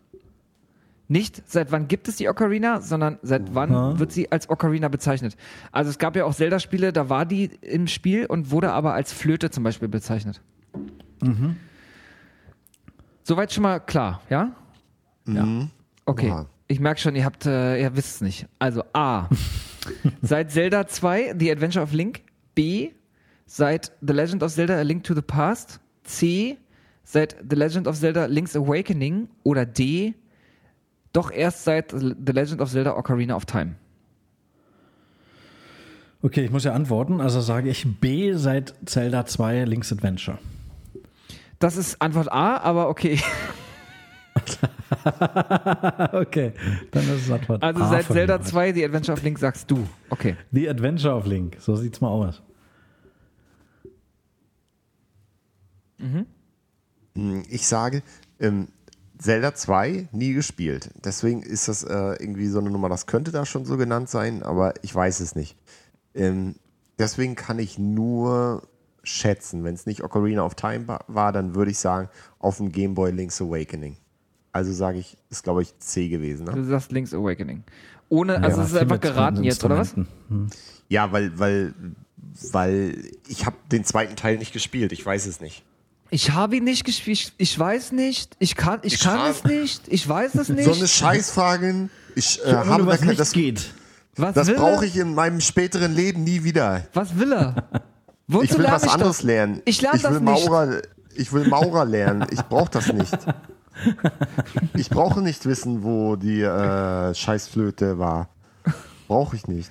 Nicht 1.09 1.43
seit 1.47 1.73
wann 1.73 1.89
gibt 1.89 2.09
es 2.09 2.17
die 2.17 2.27
Ocarina, 2.31 2.81
sondern 2.81 3.19
seit 3.23 3.55
wann 3.55 3.75
Aha. 3.75 3.99
wird 3.99 4.13
sie 4.13 4.33
als 4.33 4.49
Ocarina 4.49 4.89
bezeichnet. 4.89 5.37
Also 5.73 5.91
es 5.91 5.99
gab 5.99 6.17
ja 6.17 6.25
auch 6.25 6.35
Zelda-Spiele, 6.35 6.91
da 6.95 7.11
war 7.11 7.27
die 7.27 7.51
im 7.61 7.89
Spiel 7.89 8.25
und 8.25 8.51
wurde 8.51 8.73
aber 8.73 8.95
als 8.95 9.13
Flöte 9.13 9.51
zum 9.51 9.63
Beispiel 9.63 9.89
bezeichnet. 9.89 10.41
Soweit 13.23 13.53
schon 13.53 13.63
mal 13.63 13.79
klar, 13.81 14.21
ja? 14.31 14.53
Ja. 15.27 15.69
Okay. 16.07 16.31
Oha. 16.31 16.47
Ich 16.69 16.81
merke 16.81 17.01
schon, 17.01 17.15
ihr 17.15 17.25
habt, 17.25 17.47
äh, 17.47 17.81
ihr 17.81 17.95
wisst 17.97 18.17
es 18.17 18.21
nicht. 18.23 18.47
Also 18.59 18.83
A. 18.93 19.29
seit 20.23 20.51
Zelda 20.51 20.87
2, 20.87 21.35
The 21.39 21.53
Adventure 21.53 21.83
of 21.83 21.93
Link. 21.93 22.23
B. 22.55 22.91
Seit 23.47 23.93
The 24.01 24.13
Legend 24.13 24.43
of 24.43 24.53
Zelda 24.53 24.79
A 24.79 24.83
Link 24.83 25.05
to 25.05 25.15
the 25.15 25.23
Past. 25.23 25.81
C. 26.05 26.59
Seit 27.05 27.37
The 27.49 27.57
Legend 27.57 27.87
of 27.87 27.97
Zelda 27.97 28.27
Link's 28.27 28.57
Awakening. 28.57 29.29
Oder 29.43 29.67
D. 29.67 30.15
Doch 31.13 31.31
erst 31.31 31.65
seit 31.65 31.91
The 31.91 32.33
Legend 32.33 32.61
of 32.61 32.71
Zelda 32.71 32.97
Ocarina 32.97 33.37
of 33.37 33.45
Time. 33.45 33.75
Okay, 36.23 36.45
ich 36.45 36.51
muss 36.51 36.65
ja 36.65 36.73
antworten. 36.73 37.21
Also 37.21 37.41
sage 37.41 37.69
ich 37.69 37.87
B 38.01 38.33
seit 38.35 38.75
Zelda 38.87 39.27
2 39.27 39.65
Link's 39.65 39.93
Adventure. 39.93 40.39
Das 41.63 41.77
ist 41.77 42.03
Antwort 42.03 42.33
A, 42.33 42.57
aber 42.57 42.89
okay. 42.89 43.21
okay, 46.13 46.53
dann 46.91 47.05
ist 47.05 47.27
es 47.27 47.31
Antwort 47.31 47.63
Also 47.63 47.85
A 47.85 47.89
seit 47.89 48.07
Zelda 48.07 48.39
mir. 48.39 48.45
2 48.45 48.73
The 48.73 48.85
Adventure 48.85 49.17
of 49.17 49.23
Link 49.23 49.39
sagst 49.39 49.71
du. 49.71 49.87
Okay. 50.11 50.37
The 50.51 50.69
Adventure 50.69 51.15
of 51.15 51.25
Link, 51.25 51.59
so 51.61 51.77
sieht's 51.77 52.01
mal 52.01 52.09
aus. 52.09 52.43
Ich 57.49 57.69
sage, 57.69 58.03
ähm, 58.41 58.67
Zelda 59.19 59.55
2 59.55 60.09
nie 60.11 60.33
gespielt. 60.33 60.91
Deswegen 61.05 61.43
ist 61.45 61.69
das 61.69 61.85
äh, 61.85 62.17
irgendwie 62.19 62.49
so 62.49 62.59
eine 62.59 62.71
Nummer, 62.71 62.89
das 62.89 63.07
könnte 63.07 63.31
da 63.31 63.47
schon 63.47 63.67
so 63.67 63.77
genannt 63.77 64.09
sein, 64.09 64.43
aber 64.43 64.75
ich 64.83 64.93
weiß 64.93 65.21
es 65.21 65.37
nicht. 65.37 65.57
Ähm, 66.13 66.57
deswegen 66.99 67.37
kann 67.37 67.61
ich 67.61 67.79
nur 67.79 68.63
schätzen. 69.03 69.65
Wenn 69.65 69.75
es 69.75 69.87
nicht 69.87 70.03
Ocarina 70.03 70.45
of 70.45 70.55
Time 70.55 70.99
war, 71.07 71.33
dann 71.33 71.55
würde 71.55 71.71
ich 71.71 71.79
sagen, 71.79 72.09
auf 72.39 72.59
dem 72.59 72.71
Game 72.73 72.95
Boy 72.95 73.11
Link's 73.11 73.41
Awakening. 73.41 73.97
Also 74.53 74.73
sage 74.73 74.99
ich, 74.99 75.17
ist 75.31 75.45
glaube 75.45 75.63
ich 75.63 75.79
C 75.79 76.09
gewesen. 76.09 76.47
Du 76.47 76.53
Ne? 76.53 76.65
sagst 76.65 76.93
Link's 76.93 77.15
Awakening. 77.15 77.65
Ohne, 78.09 78.37
also 78.43 78.59
Ja, 78.59 78.65
es 78.65 78.71
ist 78.73 78.77
einfach 78.77 79.01
geraten 79.01 79.43
jetzt, 79.43 79.65
oder 79.65 79.79
was? 79.79 79.95
Instrumenten. 79.95 80.51
Ja, 80.89 81.11
weil, 81.13 81.39
weil, 81.39 81.75
weil 82.53 83.11
ich 83.29 83.47
habe 83.47 83.57
den 83.71 83.85
zweiten 83.85 84.17
Teil 84.17 84.37
nicht 84.39 84.53
gespielt. 84.53 84.93
Ich 84.93 85.05
weiß 85.05 85.27
es 85.27 85.41
nicht. 85.41 85.65
Ich 86.11 86.33
habe 86.33 86.57
ihn 86.57 86.65
nicht 86.65 86.85
gespielt. 86.85 87.33
Ich, 87.39 87.59
weiß 87.59 87.93
nicht. 87.93 88.37
Ich 88.39 88.55
kann, 88.55 88.81
ich 88.83 88.95
Ich 88.95 89.01
kann 89.01 89.31
es 89.31 89.45
nicht. 89.45 89.89
Ich 89.89 90.07
weiß 90.07 90.35
es 90.35 90.51
nicht. 90.51 90.65
So 90.67 90.75
eine 90.75 90.87
Scheißfrage. 90.87 91.89
Ich 92.15 92.39
äh, 92.45 92.49
Ohne 92.49 92.67
habe 92.67 92.83
da 92.83 92.87
was 92.89 92.99
kein, 92.99 93.09
nicht 93.09 93.21
das, 93.21 93.33
geht. 93.33 93.73
was 94.17 94.35
das 94.35 94.53
brauche 94.53 94.85
ich 94.85 94.99
in 94.99 95.15
meinem 95.15 95.41
späteren 95.41 95.95
Leben 95.95 96.23
nie 96.25 96.45
wieder. 96.45 96.87
Was 96.93 97.19
will 97.19 97.33
er? 97.33 97.55
Wozu 98.29 98.45
Ich 98.45 98.53
will 98.55 98.63
lerne 98.63 98.77
was 98.77 98.89
anderes 98.89 99.17
das? 99.19 99.23
lernen. 99.25 99.63
Ich 99.65 99.83
lerne 99.83 99.97
ich 99.97 100.03
das 100.03 100.13
will 100.13 100.21
nicht. 100.21 100.49
Maurer, 100.49 100.83
Ich 101.15 101.33
will 101.33 101.49
Maurer 101.49 101.85
lernen. 101.85 102.27
Ich 102.31 102.41
brauche 102.43 102.71
das 102.71 102.93
nicht. 102.93 103.17
Ich 104.75 104.91
brauche 104.91 105.21
nicht 105.23 105.45
wissen, 105.47 105.83
wo 105.83 106.17
die 106.17 106.43
äh, 106.43 107.15
Scheißflöte 107.15 107.99
war. 107.99 108.29
Brauche 109.09 109.37
ich 109.37 109.47
nicht. 109.49 109.71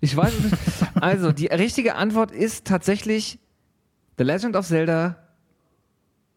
Ich 0.00 0.16
weiß 0.16 0.32
es 0.34 0.42
nicht. 0.50 1.02
Also, 1.02 1.32
die 1.32 1.46
richtige 1.46 1.94
Antwort 1.94 2.30
ist 2.32 2.66
tatsächlich 2.66 3.38
The 4.18 4.24
Legend 4.24 4.56
of 4.56 4.66
Zelda 4.66 5.16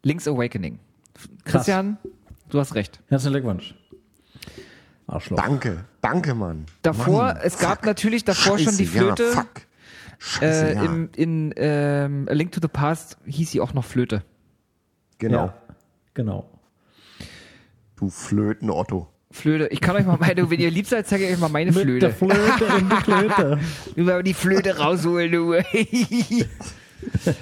Link's 0.03 0.27
Awakening. 0.27 0.79
Christian, 1.43 1.97
du 2.49 2.59
hast 2.59 2.73
recht. 2.75 2.99
Herzlichen 3.09 3.33
Glückwunsch. 3.33 3.75
Arschloch. 5.07 5.37
Danke. 5.37 5.83
Danke, 6.01 6.33
Mann. 6.35 6.65
Davor, 6.83 7.23
Mann, 7.23 7.37
es 7.43 7.57
gab 7.57 7.77
fuck. 7.79 7.85
natürlich 7.85 8.23
davor 8.23 8.57
schon 8.59 8.77
die 8.77 8.85
Scheiße, 8.87 8.97
Flöte. 9.05 9.23
Ja, 9.23 9.31
fuck. 9.31 9.49
Scheiße, 10.19 10.69
äh, 10.69 10.75
ja. 10.75 10.83
im, 10.83 11.09
in 11.15 11.53
ähm, 11.57 12.27
A 12.29 12.33
Link 12.33 12.51
to 12.51 12.59
the 12.61 12.67
Past 12.67 13.17
hieß 13.25 13.51
sie 13.51 13.61
auch 13.61 13.73
noch 13.73 13.85
Flöte. 13.85 14.23
genau. 15.17 15.45
Ja, 15.47 15.53
genau. 16.13 16.49
Du 17.95 18.09
Flöten, 18.09 18.69
Otto. 18.69 19.07
Flöte. 19.31 19.67
Ich 19.67 19.81
kann 19.81 19.95
euch 19.95 20.05
mal 20.05 20.17
meine, 20.17 20.49
wenn 20.49 20.59
ihr 20.59 20.71
lieb 20.71 20.87
seid, 20.87 21.07
zeige 21.07 21.25
ich 21.25 21.33
euch 21.33 21.39
mal 21.39 21.49
meine 21.49 21.71
Mit 21.71 21.83
Flöte. 21.83 21.99
der 22.07 22.13
Flöte 22.13 22.65
in 22.79 22.89
die. 22.89 23.95
Du 23.95 24.03
mal 24.03 24.23
die 24.23 24.33
Flöte 24.33 24.77
rausholen, 24.77 25.31
du. 25.31 25.53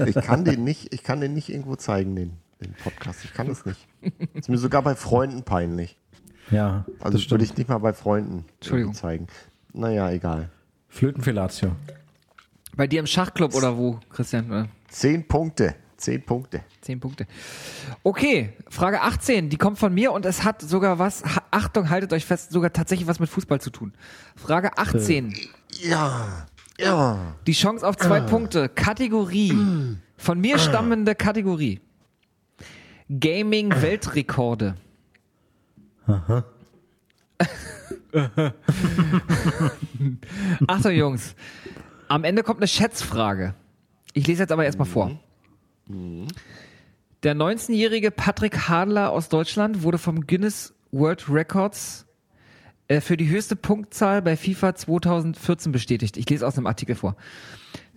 Ich 0.06 0.16
kann 0.16 0.46
den 0.46 0.64
nicht, 0.64 0.94
ich 0.94 1.02
kann 1.02 1.20
den 1.20 1.34
nicht 1.34 1.50
irgendwo 1.50 1.76
zeigen, 1.76 2.16
den, 2.16 2.34
den 2.62 2.74
Podcast. 2.74 3.26
Ich 3.26 3.34
kann 3.34 3.48
das 3.48 3.66
nicht. 3.66 3.88
Ist 4.36 4.50
mir 4.50 4.58
sogar 4.60 4.84
bei 4.84 4.96
Freunden 4.96 5.42
peinlich. 5.44 5.98
Ja, 6.52 6.86
Also 7.00 7.18
das 7.18 7.32
würde 7.32 7.44
ich 7.44 7.58
nicht 7.58 7.68
mal 7.68 7.80
bei 7.80 7.94
Freunden 7.94 8.46
zeigen. 8.94 9.28
Naja, 9.74 10.12
egal. 10.12 10.50
Flötenfellatio. 10.90 11.72
Bei 12.78 12.88
dir 12.88 13.00
im 13.00 13.08
Schachclub 13.08 13.54
oder 13.56 13.76
wo, 13.76 14.00
Christian? 14.10 14.50
Oder? 14.50 14.68
Zehn 14.88 15.28
Punkte. 15.28 15.76
Zehn 15.98 16.24
Punkte. 16.24 16.62
Zehn 16.82 17.00
Punkte. 17.00 17.26
Okay, 18.04 18.54
Frage 18.70 19.02
18, 19.02 19.50
die 19.50 19.58
kommt 19.58 19.80
von 19.80 19.92
mir 19.92 20.12
und 20.12 20.28
es 20.28 20.44
hat 20.44 20.62
sogar 20.62 21.00
was, 21.00 21.24
Achtung, 21.50 21.90
haltet 21.90 22.14
euch 22.14 22.24
fest, 22.26 22.52
sogar 22.52 22.72
tatsächlich 22.72 23.08
was 23.08 23.20
mit 23.20 23.30
Fußball 23.30 23.60
zu 23.60 23.72
tun. 23.72 23.94
Frage 24.36 24.78
18, 24.78 25.34
Ja. 25.82 26.46
Ja. 26.80 27.36
die 27.48 27.54
Chance 27.54 27.86
auf 27.88 27.98
zwei 27.98 28.22
Punkte, 28.22 28.70
Kategorie, 28.70 29.98
von 30.16 30.40
mir 30.40 30.60
stammende 30.60 31.16
Kategorie. 31.16 31.82
Gaming-Weltrekorde. 33.10 34.76
Achtung, 40.68 40.92
Jungs. 40.92 41.36
Am 42.08 42.24
Ende 42.24 42.44
kommt 42.44 42.60
eine 42.60 42.68
Schätzfrage. 42.68 43.54
Ich 44.14 44.28
lese 44.28 44.44
jetzt 44.44 44.52
aber 44.52 44.66
erstmal 44.66 44.88
vor. 44.88 45.20
Der 47.24 47.36
19-jährige 47.36 48.12
Patrick 48.12 48.70
Hadler 48.70 49.12
aus 49.12 49.30
Deutschland 49.30 49.84
wurde 49.84 49.98
vom 49.98 50.26
Guinness 50.28 50.74
World 50.92 51.30
Records 51.30 52.06
äh, 52.88 53.02
für 53.02 53.18
die 53.18 53.30
höchste 53.30 53.56
Punktzahl 53.56 54.22
bei 54.22 54.38
FIFA 54.38 54.76
2014 54.76 55.72
bestätigt. 55.72 56.18
Ich 56.18 56.30
lese 56.30 56.48
aus 56.48 56.58
einem 56.58 56.68
Artikel 56.68 56.96
vor. 56.96 57.16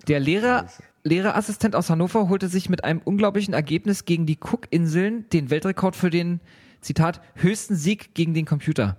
Der 0.09 0.19
Lehrer, 0.21 0.67
Lehrerassistent 1.05 1.77
aus 1.77 1.91
Hannover 1.91 2.29
holte 2.29 2.49
sich 2.49 2.69
mit 2.69 2.85
einem 2.85 3.01
unglaublichen 3.05 3.55
Ergebnis 3.55 4.05
gegen 4.05 4.27
die 4.27 4.39
Cook-Inseln 4.41 5.29
den 5.31 5.51
Weltrekord 5.51 5.95
für 5.95 6.11
den, 6.11 6.41
Zitat, 6.81 7.21
höchsten 7.35 7.77
Sieg 7.77 8.15
gegen 8.15 8.35
den 8.35 8.47
Computer. 8.47 8.97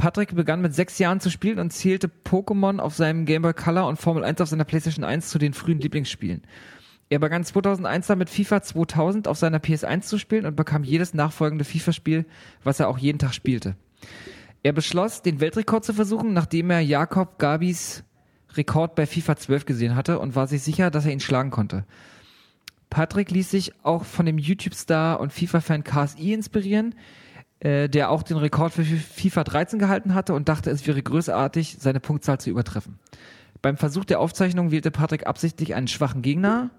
Patrick 0.00 0.34
begann 0.34 0.62
mit 0.62 0.74
sechs 0.74 0.98
Jahren 0.98 1.20
zu 1.20 1.28
spielen 1.28 1.58
und 1.58 1.74
zählte 1.74 2.10
Pokémon 2.24 2.78
auf 2.78 2.94
seinem 2.94 3.26
Game 3.26 3.42
Boy 3.42 3.52
Color 3.52 3.86
und 3.86 3.98
Formel 3.98 4.24
1 4.24 4.40
auf 4.40 4.48
seiner 4.48 4.64
PlayStation 4.64 5.04
1 5.04 5.28
zu 5.28 5.38
den 5.38 5.52
frühen 5.52 5.78
Lieblingsspielen. 5.78 6.40
Er 7.10 7.18
begann 7.18 7.44
2001 7.44 8.06
damit 8.06 8.30
FIFA 8.30 8.62
2000 8.62 9.28
auf 9.28 9.36
seiner 9.36 9.58
PS1 9.58 10.00
zu 10.00 10.16
spielen 10.16 10.46
und 10.46 10.56
bekam 10.56 10.84
jedes 10.84 11.12
nachfolgende 11.12 11.66
FIFA-Spiel, 11.66 12.24
was 12.64 12.80
er 12.80 12.88
auch 12.88 12.96
jeden 12.96 13.18
Tag 13.18 13.34
spielte. 13.34 13.76
Er 14.62 14.72
beschloss, 14.72 15.20
den 15.20 15.38
Weltrekord 15.38 15.84
zu 15.84 15.92
versuchen, 15.92 16.32
nachdem 16.32 16.70
er 16.70 16.80
Jakob 16.80 17.38
Gabis 17.38 18.02
Rekord 18.54 18.94
bei 18.94 19.04
FIFA 19.04 19.36
12 19.36 19.66
gesehen 19.66 19.96
hatte 19.96 20.18
und 20.18 20.34
war 20.34 20.46
sich 20.46 20.62
sicher, 20.62 20.90
dass 20.90 21.04
er 21.04 21.12
ihn 21.12 21.20
schlagen 21.20 21.50
konnte. 21.50 21.84
Patrick 22.88 23.30
ließ 23.30 23.50
sich 23.50 23.74
auch 23.82 24.06
von 24.06 24.24
dem 24.24 24.38
YouTube-Star 24.38 25.20
und 25.20 25.34
FIFA-Fan 25.34 25.84
KSI 25.84 26.32
inspirieren, 26.32 26.94
äh, 27.60 27.88
der 27.88 28.10
auch 28.10 28.22
den 28.22 28.36
Rekord 28.36 28.72
für 28.72 28.84
FIFA 28.84 29.44
13 29.44 29.78
gehalten 29.78 30.14
hatte 30.14 30.34
und 30.34 30.48
dachte, 30.48 30.70
es 30.70 30.86
wäre 30.86 31.02
großartig, 31.02 31.76
seine 31.78 32.00
Punktzahl 32.00 32.40
zu 32.40 32.50
übertreffen. 32.50 32.98
Beim 33.62 33.76
Versuch 33.76 34.06
der 34.06 34.20
Aufzeichnung 34.20 34.70
wählte 34.70 34.90
Patrick 34.90 35.26
absichtlich 35.26 35.74
einen 35.74 35.88
schwachen 35.88 36.22
Gegner. 36.22 36.70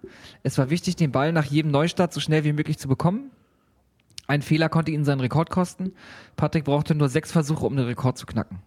Es 0.41 0.57
war 0.57 0.71
wichtig, 0.71 0.95
den 0.95 1.11
Ball 1.11 1.31
nach 1.31 1.45
jedem 1.45 1.69
Neustart 1.69 2.11
so 2.11 2.19
schnell 2.19 2.43
wie 2.43 2.53
möglich 2.53 2.79
zu 2.79 2.87
bekommen. 2.87 3.29
Ein 4.25 4.41
Fehler 4.41 4.69
konnte 4.69 4.91
ihn 4.91 5.05
seinen 5.05 5.19
Rekord 5.19 5.49
kosten. 5.49 5.93
Patrick 6.35 6.63
brauchte 6.63 6.95
nur 6.95 7.09
sechs 7.09 7.31
Versuche, 7.31 7.65
um 7.65 7.75
den 7.75 7.85
Rekord 7.85 8.17
zu 8.17 8.25
knacken. 8.25 8.59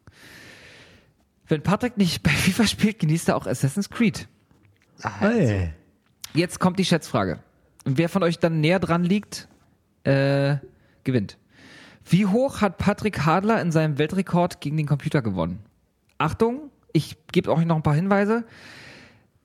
Wenn 1.49 1.63
Patrick 1.63 1.97
nicht 1.97 2.23
bei 2.23 2.31
FIFA 2.31 2.67
spielt, 2.67 2.99
genießt 3.01 3.29
er 3.29 3.37
auch 3.37 3.47
Assassin's 3.47 3.91
Creed. 3.91 4.29
Hey. 5.03 5.73
Jetzt 6.35 6.61
kommt 6.61 6.79
die 6.79 6.85
Schätzfrage. 6.85 7.41
Wer 7.85 8.09
von 8.09 8.23
euch 8.23 8.39
dann 8.39 8.61
näher 8.61 8.79
dran 8.79 9.03
liegt, 9.03 9.49
äh, 10.05 10.57
gewinnt. 11.03 11.39
Wie 12.07 12.27
hoch 12.27 12.61
hat 12.61 12.79
Patrick 12.79 13.25
Hadler 13.25 13.61
in 13.61 13.73
seinem 13.73 13.99
Weltrekord 13.99 14.61
gegen 14.61 14.77
den 14.77 14.87
Computer 14.87 15.23
gewonnen? 15.23 15.61
Achtung, 16.19 16.71
ich 16.93 17.17
gebe 17.33 17.51
euch 17.53 17.65
noch 17.65 17.77
ein 17.77 17.83
paar 17.83 17.95
Hinweise. 17.95 18.45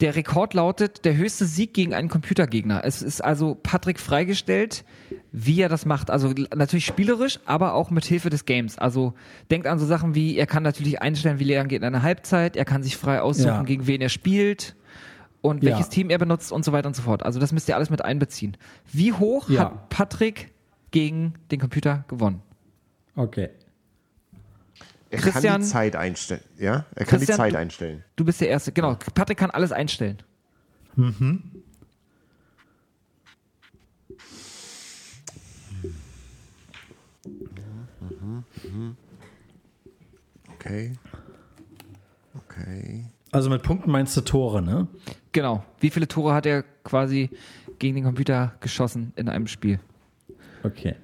Der 0.01 0.15
Rekord 0.15 0.53
lautet 0.53 1.03
der 1.03 1.17
höchste 1.17 1.45
Sieg 1.45 1.73
gegen 1.73 1.93
einen 1.93 2.07
Computergegner. 2.07 2.85
Es 2.85 3.01
ist 3.01 3.21
also 3.21 3.55
Patrick 3.61 3.99
freigestellt, 3.99 4.85
wie 5.33 5.59
er 5.61 5.67
das 5.67 5.85
macht. 5.85 6.09
Also 6.09 6.33
natürlich 6.55 6.85
spielerisch, 6.85 7.39
aber 7.45 7.73
auch 7.73 7.91
mit 7.91 8.05
Hilfe 8.05 8.29
des 8.29 8.45
Games. 8.45 8.77
Also 8.77 9.13
denkt 9.51 9.67
an 9.67 9.77
so 9.77 9.85
Sachen 9.85 10.15
wie, 10.15 10.37
er 10.37 10.47
kann 10.47 10.63
natürlich 10.63 11.01
einstellen, 11.01 11.39
wie 11.39 11.43
lange 11.53 11.67
geht 11.67 11.83
eine 11.83 12.01
Halbzeit, 12.01 12.55
er 12.55 12.63
kann 12.63 12.81
sich 12.81 12.95
frei 12.95 13.21
aussuchen, 13.21 13.47
Ja. 13.47 13.63
gegen 13.63 13.87
wen 13.87 13.99
er 13.99 14.07
spielt 14.07 14.77
und 15.41 15.63
Ja. 15.63 15.71
welches 15.71 15.89
Team 15.89 16.09
er 16.09 16.17
benutzt 16.17 16.53
und 16.53 16.63
so 16.63 16.71
weiter 16.71 16.87
und 16.87 16.95
so 16.95 17.01
fort. 17.01 17.23
Also 17.23 17.41
das 17.41 17.51
müsst 17.51 17.67
ihr 17.67 17.75
alles 17.75 17.89
mit 17.89 18.01
einbeziehen. 18.03 18.55
Wie 18.89 19.11
hoch 19.11 19.49
Ja. 19.49 19.65
hat 19.65 19.89
Patrick 19.89 20.53
gegen 20.91 21.33
den 21.51 21.59
Computer 21.59 22.05
gewonnen? 22.07 22.41
Okay. 23.19 23.49
Er 25.09 25.19
kann 25.19 25.31
Christian- 25.33 25.61
die 25.61 25.67
Zeit 25.67 25.95
einstellen. 25.97 26.41
Ja, 26.57 26.85
er 26.95 27.05
kann 27.05 27.19
Christian, 27.19 27.35
die 27.35 27.37
Zeit 27.37 27.53
du- 27.53 27.57
einstellen. 27.57 28.03
Du 28.15 28.23
bist 28.23 28.39
der 28.39 28.47
Erste. 28.47 28.71
Genau, 28.71 28.95
Patrick 29.13 29.37
kann 29.37 29.49
alles 29.51 29.73
einstellen. 29.73 30.19
Okay. 40.55 40.93
Okay. 42.35 43.05
Also 43.31 43.49
mit 43.49 43.61
Punkten 43.63 43.91
meinst 43.91 44.15
du 44.17 44.21
Tore, 44.21 44.61
ne? 44.61 44.87
Genau. 45.31 45.63
Wie 45.79 45.89
viele 45.89 46.07
Tore 46.07 46.33
hat 46.33 46.45
er 46.45 46.63
quasi 46.83 47.29
gegen 47.77 47.95
den 47.95 48.03
Computer 48.03 48.53
geschossen 48.59 49.13
in 49.15 49.29
einem 49.29 49.47
Spiel? 49.47 49.79
Okay. 50.63 50.95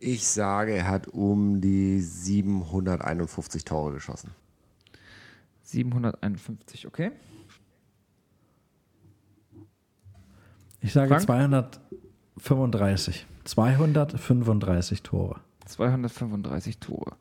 Ich 0.00 0.26
sage, 0.28 0.72
er 0.74 0.86
hat 0.88 1.08
um 1.08 1.60
die 1.60 2.00
751 2.00 3.64
Tore 3.64 3.92
geschossen. 3.94 4.30
751, 5.62 6.86
okay. 6.86 7.10
Ich 10.80 10.92
sage 10.92 11.08
Frank? 11.08 11.22
235. 11.22 13.26
235 13.44 15.02
Tore. 15.02 15.40
235 15.66 16.78
Tore. 16.78 17.16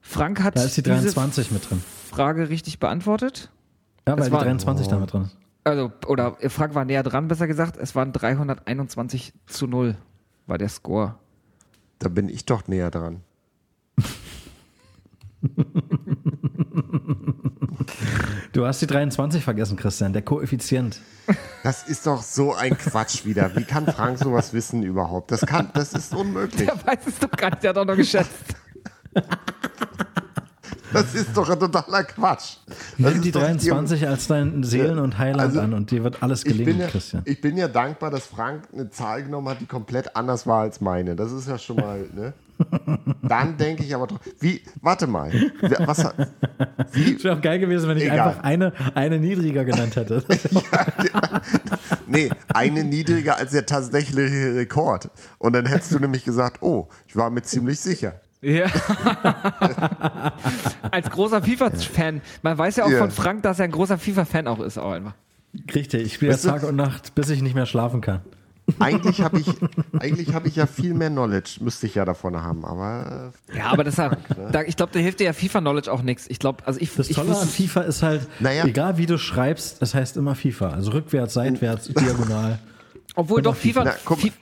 Frank 0.00 0.42
hat 0.42 0.56
Da 0.56 0.62
ist 0.64 0.76
die 0.76 0.82
diese 0.82 1.12
23 1.12 1.50
mit 1.50 1.68
drin. 1.68 1.82
Frage 2.08 2.48
richtig 2.48 2.78
beantwortet. 2.78 3.50
Ja, 4.06 4.14
weil 4.14 4.20
Es 4.20 4.26
die 4.26 4.32
war- 4.32 4.44
23 4.44 4.86
da 4.88 4.98
mit 4.98 5.12
drin 5.12 5.22
ist. 5.24 5.36
Also, 5.64 5.92
oder 6.06 6.36
Frank 6.48 6.74
war 6.74 6.84
näher 6.86 7.02
dran, 7.02 7.28
besser 7.28 7.46
gesagt. 7.46 7.76
Es 7.76 7.94
waren 7.94 8.12
321 8.12 9.34
zu 9.46 9.66
0, 9.66 9.96
war 10.46 10.56
der 10.56 10.70
Score. 10.70 11.16
Da 12.00 12.08
bin 12.08 12.28
ich 12.28 12.44
doch 12.46 12.66
näher 12.66 12.90
dran. 12.90 13.22
Du 18.52 18.66
hast 18.66 18.82
die 18.82 18.86
23 18.86 19.44
vergessen, 19.44 19.76
Christian. 19.76 20.12
Der 20.12 20.22
Koeffizient. 20.22 21.00
Das 21.62 21.84
ist 21.84 22.06
doch 22.06 22.22
so 22.22 22.52
ein 22.52 22.76
Quatsch 22.76 23.24
wieder. 23.24 23.54
Wie 23.54 23.64
kann 23.64 23.86
Frank 23.86 24.18
sowas 24.18 24.52
wissen 24.52 24.82
überhaupt? 24.82 25.30
Das 25.30 25.42
kann, 25.42 25.70
das 25.72 25.92
ist 25.92 26.12
unmöglich. 26.14 26.66
Der 26.66 26.74
weiß 26.84 27.06
es 27.06 27.18
doch 27.20 27.30
gar 27.30 27.50
nicht, 27.50 27.62
der 27.62 27.70
hat 27.70 27.76
doch 27.76 27.84
noch 27.84 27.96
geschätzt. 27.96 28.30
Das 30.92 31.14
ist 31.14 31.36
doch 31.36 31.48
ein 31.48 31.58
totaler 31.58 32.04
Quatsch. 32.04 32.56
Das 32.66 33.12
Nimm 33.12 33.22
die 33.22 33.30
doch 33.30 33.40
23 33.40 34.06
als 34.08 34.26
dein 34.26 34.62
Seelen- 34.62 34.98
und 34.98 35.18
Heiland 35.18 35.40
Also, 35.40 35.60
an 35.60 35.74
und 35.74 35.90
dir 35.90 36.02
wird 36.04 36.22
alles 36.22 36.44
Ich 36.44 36.52
gelingen, 36.56 36.80
ja, 36.80 36.86
Christian. 36.88 37.22
ich 37.24 37.40
bin 37.40 37.56
ja 37.56 37.68
dankbar, 37.68 38.10
dass 38.10 38.26
Frank 38.26 38.64
eine 38.72 38.90
Zahl 38.90 39.22
genommen 39.24 39.48
hat, 39.48 39.60
die 39.60 39.66
komplett 39.66 40.16
anders 40.16 40.46
war 40.46 40.62
als 40.62 40.80
meine. 40.80 41.16
Das 41.16 41.32
ist 41.32 41.48
ja 41.48 41.58
schon 41.58 41.76
mal, 41.76 42.06
ne? 42.14 42.32
Dann 43.22 43.56
denke 43.56 43.82
ich 43.84 43.94
aber 43.94 44.06
doch, 44.06 44.20
wie, 44.38 44.60
warte 44.82 45.06
mal, 45.06 45.32
was 45.86 46.04
hat, 46.04 46.14
wie, 46.92 47.14
Es 47.16 47.24
wäre 47.24 47.36
auch 47.38 47.40
geil 47.40 47.58
gewesen, 47.58 47.88
wenn 47.88 47.96
ich 47.96 48.04
Egal. 48.04 48.20
einfach 48.28 48.42
eine, 48.42 48.72
eine 48.94 49.18
niedriger 49.18 49.64
genannt 49.64 49.96
hätte. 49.96 50.22
nee, 52.06 52.28
eine 52.52 52.84
niedriger 52.84 53.36
als 53.36 53.52
der 53.52 53.64
tatsächliche 53.64 54.54
Rekord. 54.54 55.10
Und 55.38 55.54
dann 55.54 55.64
hättest 55.66 55.92
du 55.92 55.98
nämlich 55.98 56.24
gesagt, 56.24 56.62
oh, 56.62 56.88
ich 57.06 57.16
war 57.16 57.30
mir 57.30 57.42
ziemlich 57.42 57.80
sicher. 57.80 58.20
Ja. 58.42 58.66
Als 60.90 61.10
großer 61.10 61.42
FIFA-Fan. 61.42 62.20
Man 62.42 62.58
weiß 62.58 62.76
ja 62.76 62.84
auch 62.84 62.90
Ja. 62.90 62.98
von 62.98 63.10
Frank, 63.10 63.42
dass 63.42 63.58
er 63.58 63.66
ein 63.66 63.72
großer 63.72 63.98
FIFA-Fan 63.98 64.46
auch 64.46 64.60
ist, 64.60 64.78
auch 64.78 64.92
einfach. 64.92 65.14
Richtig, 65.74 66.02
ich 66.06 66.14
spiele 66.14 66.38
Tag 66.40 66.62
und 66.62 66.76
Nacht, 66.76 67.14
bis 67.14 67.28
ich 67.30 67.42
nicht 67.42 67.54
mehr 67.54 67.66
schlafen 67.66 68.00
kann. 68.00 68.20
Eigentlich 68.78 69.20
habe 69.20 69.40
ich, 69.40 69.48
eigentlich 70.00 70.32
habe 70.32 70.46
ich 70.46 70.54
ja 70.54 70.66
viel 70.66 70.94
mehr 70.94 71.10
Knowledge, 71.10 71.56
müsste 71.60 71.86
ich 71.86 71.96
ja 71.96 72.04
davon 72.04 72.40
haben, 72.40 72.64
aber 72.64 73.32
Ja, 73.52 73.66
aber 73.72 73.82
das 73.82 73.98
hat, 73.98 74.16
da, 74.52 74.62
ich 74.62 74.76
glaube, 74.76 74.92
da 74.92 75.00
hilft 75.00 75.18
dir 75.18 75.24
ja 75.24 75.32
FIFA-Knowledge 75.32 75.90
auch 75.92 76.02
nichts. 76.02 76.26
Ich 76.28 76.38
glaube, 76.38 76.64
also 76.66 76.80
ich, 76.80 76.94
Das 76.94 77.10
ich 77.10 77.16
Tolle 77.16 77.36
an 77.36 77.48
FIFA 77.48 77.80
ist 77.82 78.02
halt, 78.04 78.28
Naja. 78.38 78.64
egal 78.64 78.96
wie 78.96 79.06
du 79.06 79.18
schreibst, 79.18 79.82
es 79.82 79.92
heißt 79.94 80.16
immer 80.16 80.36
FIFA. 80.36 80.70
Also 80.70 80.92
rückwärts, 80.92 81.34
seitwärts, 81.34 81.88
diagonal. 81.88 82.60
Obwohl 83.16 83.42
doch 83.42 83.56
FIFA, 83.56 83.84
Na, 83.84 83.92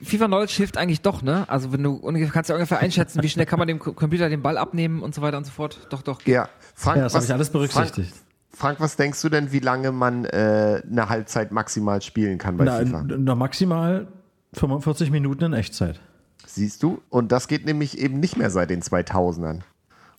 FIFA 0.02 0.26
Knowledge 0.26 0.54
hilft 0.56 0.76
eigentlich 0.76 1.00
doch, 1.00 1.22
ne? 1.22 1.48
Also 1.48 1.72
wenn 1.72 1.82
du 1.82 1.94
ungefähr 1.94 2.30
kannst 2.30 2.50
du 2.50 2.54
ungefähr 2.54 2.78
einschätzen, 2.78 3.22
wie 3.22 3.28
schnell 3.28 3.46
kann 3.46 3.58
man 3.58 3.68
dem 3.68 3.78
Computer 3.78 4.28
den 4.28 4.42
Ball 4.42 4.58
abnehmen 4.58 5.02
und 5.02 5.14
so 5.14 5.22
weiter 5.22 5.38
und 5.38 5.44
so 5.44 5.52
fort. 5.52 5.86
Doch, 5.90 6.02
doch. 6.02 6.20
ja. 6.26 6.48
Frank, 6.74 6.98
Ja, 6.98 7.04
das 7.04 7.14
habe 7.14 7.24
ich 7.24 7.32
alles 7.32 7.50
berücksichtigt. 7.50 8.10
Frank, 8.10 8.28
Frank, 8.58 8.80
was 8.80 8.96
denkst 8.96 9.20
du 9.22 9.28
denn, 9.28 9.52
wie 9.52 9.60
lange 9.60 9.92
man 9.92 10.24
äh, 10.24 10.82
eine 10.90 11.08
Halbzeit 11.08 11.52
maximal 11.52 12.02
spielen 12.02 12.38
kann 12.38 12.56
bei 12.56 12.64
Na, 12.64 12.78
FIFA? 12.78 13.04
na, 13.06 13.34
maximal 13.34 14.08
45 14.54 15.10
Minuten 15.10 15.44
in 15.44 15.52
Echtzeit. 15.52 16.00
Siehst 16.46 16.82
du? 16.82 17.02
Und 17.10 17.30
das 17.30 17.46
geht 17.48 17.66
nämlich 17.66 17.98
eben 17.98 18.20
nicht 18.20 18.36
mehr 18.36 18.50
seit 18.50 18.70
den 18.70 18.82
2000ern. 18.82 19.60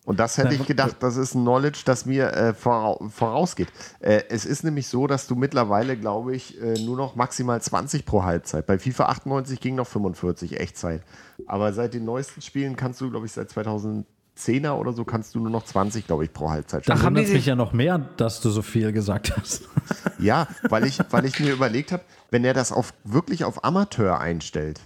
Und 0.09 0.19
das 0.19 0.39
hätte 0.39 0.55
ich 0.55 0.65
gedacht, 0.65 0.95
das 1.01 1.17
ist 1.17 1.35
ein 1.35 1.43
Knowledge, 1.43 1.81
das 1.85 2.07
mir 2.07 2.33
äh, 2.33 2.53
vorau 2.55 3.09
vorausgeht. 3.15 3.67
Äh, 3.99 4.23
es 4.29 4.43
ist 4.43 4.63
nämlich 4.63 4.87
so, 4.87 5.05
dass 5.05 5.27
du 5.27 5.35
mittlerweile, 5.35 5.95
glaube 5.95 6.35
ich, 6.35 6.59
äh, 6.59 6.83
nur 6.83 6.97
noch 6.97 7.13
maximal 7.15 7.61
20 7.61 8.07
pro 8.07 8.23
Halbzeit. 8.23 8.65
Bei 8.65 8.79
FIFA 8.79 9.05
98 9.09 9.59
ging 9.59 9.75
noch 9.75 9.85
45 9.85 10.59
Echtzeit. 10.59 11.03
Aber 11.45 11.73
seit 11.73 11.93
den 11.93 12.05
neuesten 12.05 12.41
Spielen 12.41 12.75
kannst 12.75 12.99
du, 13.01 13.11
glaube 13.11 13.27
ich, 13.27 13.33
seit 13.33 13.51
2010er 13.51 14.71
oder 14.71 14.93
so, 14.93 15.05
kannst 15.05 15.35
du 15.35 15.41
nur 15.41 15.51
noch 15.51 15.63
20, 15.63 16.07
glaube 16.07 16.23
ich, 16.23 16.33
pro 16.33 16.49
Halbzeit 16.49 16.89
Da 16.89 16.93
Ach, 16.95 17.03
haben 17.03 17.13
die 17.13 17.19
wundert 17.19 17.25
sich- 17.27 17.35
mich 17.35 17.45
ja 17.45 17.55
noch 17.55 17.71
mehr, 17.73 17.99
dass 18.17 18.41
du 18.41 18.49
so 18.49 18.63
viel 18.63 18.91
gesagt 18.91 19.37
hast. 19.37 19.61
Ja, 20.17 20.47
weil 20.69 20.85
ich, 20.85 20.99
weil 21.11 21.25
ich 21.25 21.39
mir 21.39 21.51
überlegt 21.53 21.91
habe, 21.91 22.03
wenn 22.31 22.43
er 22.43 22.53
das 22.55 22.71
auf, 22.71 22.93
wirklich 23.03 23.45
auf 23.45 23.63
Amateur 23.63 24.19
einstellt, 24.19 24.81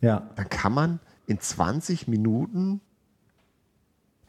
ja. 0.00 0.28
dann 0.36 0.48
kann 0.50 0.72
man 0.74 0.98
in 1.26 1.40
20 1.40 2.08
Minuten, 2.08 2.80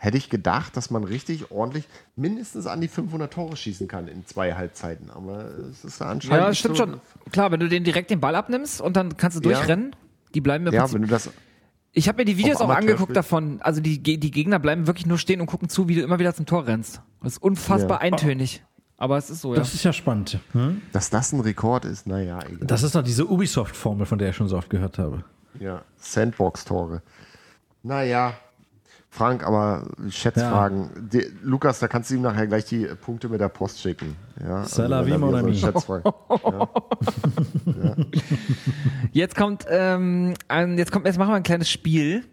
hätte 0.03 0.17
ich 0.17 0.29
gedacht, 0.29 0.75
dass 0.75 0.89
man 0.91 1.05
richtig 1.05 1.49
ordentlich 1.49 1.87
mindestens 2.17 2.67
an 2.67 2.81
die 2.81 2.89
500 2.89 3.31
Tore 3.31 3.55
schießen 3.55 3.87
kann 3.87 4.07
in 4.09 4.25
zwei 4.25 4.53
Halbzeiten. 4.53 5.09
Aber 5.09 5.45
es 5.71 5.85
ist 5.85 6.01
anscheinend. 6.01 6.45
Ja, 6.47 6.53
stimmt 6.53 6.75
so, 6.77 6.83
schon. 6.83 7.01
Klar, 7.31 7.51
wenn 7.51 7.61
du 7.61 7.69
den 7.69 7.85
direkt 7.85 8.09
den 8.11 8.19
Ball 8.19 8.35
abnimmst 8.35 8.81
und 8.81 8.97
dann 8.97 9.15
kannst 9.15 9.37
du 9.43 9.49
Ja. 9.49 9.55
durchrennen, 9.57 9.95
die 10.33 10.41
bleiben 10.41 10.67
im 10.67 10.73
Ja, 10.73 10.81
Prinzip 10.81 10.95
wenn 10.95 11.01
du 11.03 11.07
das. 11.07 11.29
Ich 11.93 12.07
habe 12.09 12.17
mir 12.17 12.25
die 12.25 12.37
Videos 12.37 12.57
auch 12.59 12.69
angeguckt 12.69 13.15
davon. 13.15 13.61
Also 13.61 13.79
die, 13.79 13.99
die 14.01 14.31
Gegner 14.31 14.59
bleiben 14.59 14.87
wirklich 14.87 15.05
nur 15.05 15.17
stehen 15.17 15.39
und 15.39 15.47
gucken 15.47 15.69
zu, 15.69 15.87
wie 15.87 15.95
du 15.95 16.01
immer 16.01 16.19
wieder 16.19 16.33
zum 16.33 16.45
Tor 16.45 16.67
rennst. 16.67 17.01
Das 17.21 17.33
ist 17.33 17.37
unfassbar 17.41 17.97
Ja. 17.99 18.01
eintönig. 18.01 18.63
Aber 18.97 19.17
es 19.17 19.29
ist 19.29 19.41
so, 19.41 19.53
ja. 19.53 19.59
Das 19.59 19.73
ist 19.73 19.83
ja 19.83 19.93
spannend. 19.93 20.39
Hm? 20.51 20.81
Dass 20.91 21.09
das 21.11 21.31
ein 21.33 21.39
Rekord 21.39 21.85
ist, 21.85 22.07
naja, 22.07 22.39
egal. 22.45 22.67
Das 22.67 22.83
ist 22.83 22.95
doch 22.95 23.03
diese 23.03 23.25
Ubisoft-Formel, 23.29 24.05
von 24.05 24.17
der 24.17 24.29
ich 24.31 24.35
schon 24.35 24.47
so 24.49 24.57
oft 24.57 24.69
gehört 24.69 24.97
habe. 24.99 25.23
ja, 25.59 25.81
Sandbox-Tore. 25.97 27.01
Naja, 27.83 28.33
Frank, 29.13 29.45
aber 29.45 29.91
Schätzfragen. 30.09 30.89
Die, 31.13 31.27
Lukas, 31.43 31.77
da 31.77 31.87
kannst 31.87 32.09
du 32.09 32.15
ihm 32.15 32.23
nachher 32.23 32.47
gleich 32.47 32.65
die 32.65 32.87
Punkte 32.99 33.29
mit 33.29 33.39
der 33.39 33.47
Post 33.47 33.79
schicken. 33.79 34.15
Ja, 34.43 34.63
er 34.65 34.89
mon 34.89 35.05
wieder 35.05 35.19
so 35.19 35.27
eine 35.27 35.37
ami. 35.37 35.55
Schätzfrage- 35.55 36.13
Jetzt 39.11 39.35
kommt, 39.35 39.67
ähm, 39.69 40.33
ein, 40.47 40.79
jetzt 40.79 40.91
kommt, 40.91 41.05
jetzt 41.05 41.19
machen 41.19 41.29
wir 41.29 41.35
ein 41.35 41.43
kleines 41.43 41.69
Spiel. 41.69 42.25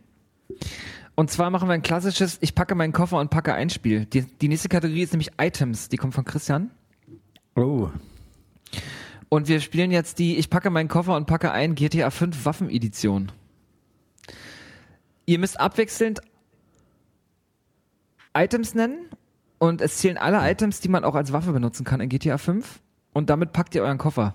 Und 1.17 1.31
zwar 1.31 1.51
machen 1.51 1.69
wir 1.69 1.75
ein 1.75 1.83
klassisches 1.83 2.39
Ich 2.41 2.55
packe 2.55 2.75
meinen 2.75 2.95
Koffer 2.95 3.19
und 3.19 3.29
packe 3.29 3.53
ein 3.53 3.69
Spiel. 3.69 4.07
Die, 4.07 4.23
die 4.23 4.49
nächste 4.49 4.71
Kategorie 4.71 5.03
ist 5.03 5.13
nämlich 5.13 5.33
Items. 5.39 5.91
Die 5.91 5.99
kommt 5.99 6.15
von 6.15 6.25
Christian. 6.25 6.71
Oh. 7.57 7.91
Und 9.29 9.49
wir 9.49 9.61
spielen 9.61 9.91
jetzt 9.91 10.19
die 10.19 10.39
Ich 10.39 10.49
packe 10.49 10.71
meinen 10.71 10.89
Koffer 10.89 11.15
und 11.15 11.27
packe 11.27 11.53
ein 11.53 11.75
GTA 11.75 12.09
5 12.09 12.47
Waffenedition. 12.47 13.31
Ihr 15.27 15.39
müsst 15.39 15.61
abwechselnd 15.61 16.23
Items 18.35 18.75
nennen 18.75 19.09
und 19.59 19.81
es 19.81 19.99
zählen 19.99 20.19
alle 20.19 20.39
Items, 20.51 20.81
die 20.81 20.89
man 20.89 21.05
auch 21.05 21.15
als 21.15 21.33
Waffe 21.33 21.53
benutzen 21.53 21.85
kann 21.85 22.01
in 22.01 22.09
GTA 22.09 22.39
5 22.39 22.81
und 23.13 23.31
damit 23.31 23.53
packt 23.53 23.75
ihr 23.75 23.83
euren 23.83 23.99
Koffer. 23.99 24.35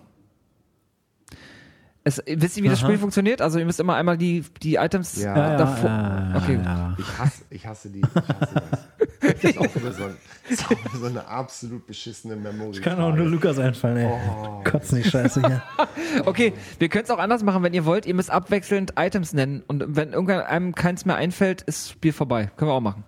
Es, 2.07 2.21
wisst 2.27 2.55
ihr, 2.57 2.63
wie 2.63 2.69
das 2.69 2.79
Aha. 2.79 2.85
Spiel 2.87 2.99
funktioniert? 2.99 3.41
Also 3.41 3.57
ihr 3.57 3.65
müsst 3.65 3.79
immer 3.79 3.95
einmal 3.95 4.15
die, 4.15 4.43
die 4.61 4.75
Items 4.75 5.19
Ja. 5.19 5.57
Davor. 5.57 5.89
ja, 5.89 6.33
okay. 6.35 6.59
ja. 6.63 6.95
Ich 6.99 7.17
hasse, 7.17 7.43
ich 7.49 7.65
hasse 7.65 7.89
die. 7.89 8.01
Ich 8.01 8.05
hasse 8.15 8.53
das. 8.53 8.85
Das 9.21 9.43
ist 9.43 9.57
auch 9.57 9.75
wieder 9.75 9.91
so, 9.91 10.03
ein, 10.03 10.17
das 10.43 10.51
ist 10.59 10.65
auch 10.65 10.71
wieder 10.71 10.97
so 10.99 11.05
eine 11.07 11.27
absolut 11.27 11.87
beschissene 11.87 12.35
Memory. 12.35 12.79
Kann 12.81 12.99
auch 12.99 13.15
nur 13.15 13.25
Lukas 13.25 13.57
einfallen, 13.57 13.97
ey. 13.97 14.63
Kotz 14.69 14.91
nicht 14.91 15.09
scheiße 15.09 15.41
hier. 15.47 15.63
Okay, 16.25 16.53
wir 16.77 16.89
können 16.89 17.05
es 17.05 17.09
auch 17.09 17.17
anders 17.17 17.43
machen, 17.43 17.63
wenn 17.63 17.73
ihr 17.73 17.85
wollt. 17.85 18.05
Ihr 18.05 18.13
müsst 18.13 18.29
abwechselnd 18.29 18.93
Items 18.97 19.33
nennen 19.33 19.63
und 19.67 19.83
wenn 19.87 20.13
irgendeinem 20.13 20.75
keins 20.75 21.05
mehr 21.05 21.15
einfällt, 21.15 21.63
ist 21.63 21.85
das 21.85 21.91
Spiel 21.91 22.13
vorbei. 22.13 22.51
Können 22.55 22.69
wir 22.69 22.75
auch 22.75 22.81
machen. 22.81 23.03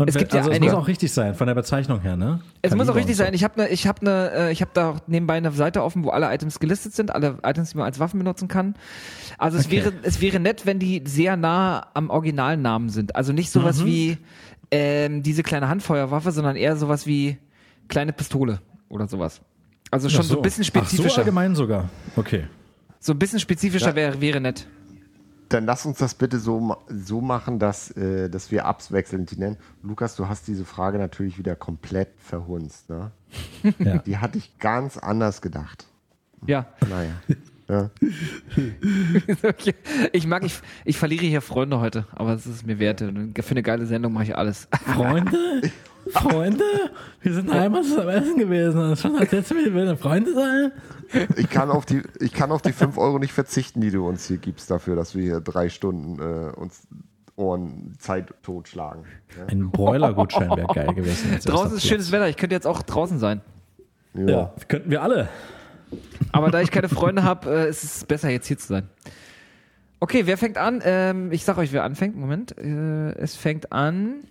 Und 0.00 0.08
Es 0.08 0.14
wenn- 0.14 0.20
gibt 0.20 0.32
ja 0.32 0.38
also 0.40 0.50
es 0.50 0.56
einige. 0.56 0.72
muss 0.72 0.82
auch 0.82 0.88
richtig 0.88 1.12
sein, 1.12 1.34
von 1.34 1.46
der 1.46 1.54
Bezeichnung 1.54 2.00
her, 2.00 2.16
ne? 2.16 2.40
Es 2.62 2.70
muss 2.74 2.82
auch 2.88 2.94
Kaliber 2.94 2.96
richtig 2.96 3.16
so. 3.16 3.24
sein. 3.24 3.34
Ich 3.34 3.44
habe 3.44 3.60
ne, 3.60 3.68
ich 3.68 3.86
habe 3.86 4.04
ne, 4.04 4.30
äh, 4.34 4.52
ich 4.52 4.60
habe 4.62 4.70
da 4.74 4.90
auch 4.90 4.98
nebenbei 5.06 5.34
eine 5.34 5.50
Seite 5.52 5.82
offen, 5.82 6.04
wo 6.04 6.10
alle 6.10 6.32
Items 6.34 6.58
gelistet 6.60 6.94
sind, 6.94 7.14
alle 7.14 7.38
Items, 7.44 7.70
die 7.72 7.76
man 7.76 7.86
als 7.86 7.98
Waffen 7.98 8.18
benutzen 8.18 8.48
kann. 8.48 8.74
Also 9.38 9.58
es 9.58 9.66
Okay. 9.66 9.76
wäre 9.76 9.92
es 10.02 10.20
wäre 10.20 10.40
nett, 10.40 10.66
wenn 10.66 10.78
die 10.78 11.02
sehr 11.06 11.36
nah 11.36 11.86
am 11.94 12.10
Originalnamen 12.10 12.88
sind. 12.88 13.14
Also 13.16 13.32
nicht 13.32 13.54
Mhm. 13.54 13.60
sowas 13.60 13.84
wie 13.84 14.18
ähm, 14.72 15.22
diese 15.22 15.42
kleine 15.42 15.68
Handfeuerwaffe, 15.68 16.30
sondern 16.32 16.56
eher 16.56 16.76
sowas 16.76 17.06
wie 17.06 17.38
kleine 17.88 18.12
Pistole 18.12 18.60
oder 18.88 19.08
sowas. 19.08 19.40
Also 19.90 20.08
schon 20.08 20.20
Ach 20.20 20.24
so. 20.24 20.36
ein 20.36 20.42
bisschen 20.42 20.62
Ach, 20.62 20.66
so 20.72 20.78
spezifischer. 20.80 21.18
allgemein 21.18 21.54
sogar. 21.56 21.88
Okay. 22.16 22.44
so 23.00 23.12
ein 23.12 23.18
bisschen 23.18 23.40
spezifischer 23.40 23.94
wäre 23.96 24.20
wäre 24.20 24.40
nett. 24.40 24.66
Dann 25.50 25.66
lass 25.66 25.84
uns 25.84 25.98
das 25.98 26.14
bitte 26.14 26.38
so, 26.38 26.76
so 26.88 27.20
machen, 27.20 27.58
dass, 27.58 27.90
äh, 27.96 28.30
dass 28.30 28.50
wir 28.52 28.66
abwechselnd 28.66 29.30
die 29.32 29.36
nennen. 29.36 29.56
Lukas, 29.82 30.14
du 30.14 30.28
hast 30.28 30.46
diese 30.46 30.64
Frage 30.64 30.96
natürlich 30.98 31.38
wieder 31.38 31.56
komplett 31.56 32.08
verhunzt. 32.18 32.88
Ne? 32.88 33.10
Ja. 33.78 33.98
Die 33.98 34.18
hatte 34.18 34.38
ich 34.38 34.58
ganz 34.58 34.96
anders 34.96 35.42
gedacht. 35.42 35.86
Ja. 36.46 36.66
Naja. 36.88 37.12
Ja. 37.70 37.90
Okay. 39.42 39.74
Ich 40.12 40.26
mag, 40.26 40.44
ich, 40.44 40.60
ich 40.84 40.98
verliere 40.98 41.24
hier 41.24 41.40
Freunde 41.40 41.80
heute, 41.80 42.06
aber 42.12 42.34
es 42.34 42.46
ist 42.46 42.66
mir 42.66 42.78
wert. 42.78 43.00
Für 43.00 43.50
eine 43.50 43.62
geile 43.62 43.86
Sendung 43.86 44.12
mache 44.12 44.24
ich 44.24 44.36
alles. 44.36 44.68
Freunde? 44.94 45.62
Freunde? 46.10 46.64
Wir 47.22 47.34
sind 47.34 47.50
einmal 47.50 47.82
zusammen 47.82 48.08
essen 48.08 48.38
gewesen. 48.38 48.80
Und 48.80 48.98
schon 48.98 49.16
als 49.16 49.30
jetzt 49.30 49.50
wir 49.50 49.72
wollen 49.74 49.96
Freunde 49.96 50.34
sein? 50.34 50.72
Ich, 51.36 51.48
kann 51.50 51.70
auf 51.70 51.86
die, 51.86 52.02
ich 52.20 52.32
kann 52.32 52.50
auf 52.52 52.62
die 52.62 52.72
5 52.72 52.96
Euro 52.98 53.18
nicht 53.18 53.32
verzichten, 53.32 53.80
die 53.80 53.90
du 53.90 54.06
uns 54.06 54.26
hier 54.26 54.38
gibst, 54.38 54.70
dafür, 54.70 54.96
dass 54.96 55.14
wir 55.14 55.22
hier 55.22 55.40
drei 55.40 55.68
Stunden 55.68 56.18
äh, 56.18 56.52
uns 56.56 56.86
Ohren 57.36 57.94
Zeit 57.98 58.34
totschlagen. 58.42 59.04
Ja? 59.36 59.46
Ein 59.46 59.70
Broiler-Gutschein 59.70 60.50
wäre 60.50 60.66
geil 60.74 60.94
gewesen. 60.94 61.38
Draußen 61.44 61.76
ist 61.76 61.86
schönes 61.86 62.12
Wetter. 62.12 62.28
Ich 62.28 62.36
könnte 62.36 62.54
jetzt 62.54 62.66
auch 62.66 62.82
draußen 62.82 63.18
sein. 63.18 63.40
Ja. 64.14 64.28
Ja, 64.28 64.54
könnten 64.68 64.90
wir 64.90 65.02
alle. 65.02 65.28
Aber 66.32 66.50
da 66.50 66.60
ich 66.60 66.70
keine 66.70 66.88
Freunde 66.88 67.22
habe, 67.24 67.50
äh, 67.50 67.68
ist 67.70 67.82
es 67.82 68.04
besser, 68.04 68.30
jetzt 68.30 68.46
hier 68.46 68.58
zu 68.58 68.68
sein. 68.68 68.88
Okay, 69.98 70.26
wer 70.26 70.38
fängt 70.38 70.56
an? 70.56 70.80
Ähm, 70.84 71.30
ich 71.32 71.44
sag 71.44 71.58
euch, 71.58 71.72
wer 71.72 71.84
anfängt. 71.84 72.16
Moment. 72.16 72.56
Äh, 72.56 73.12
es 73.16 73.34
fängt 73.36 73.72
an. 73.72 74.24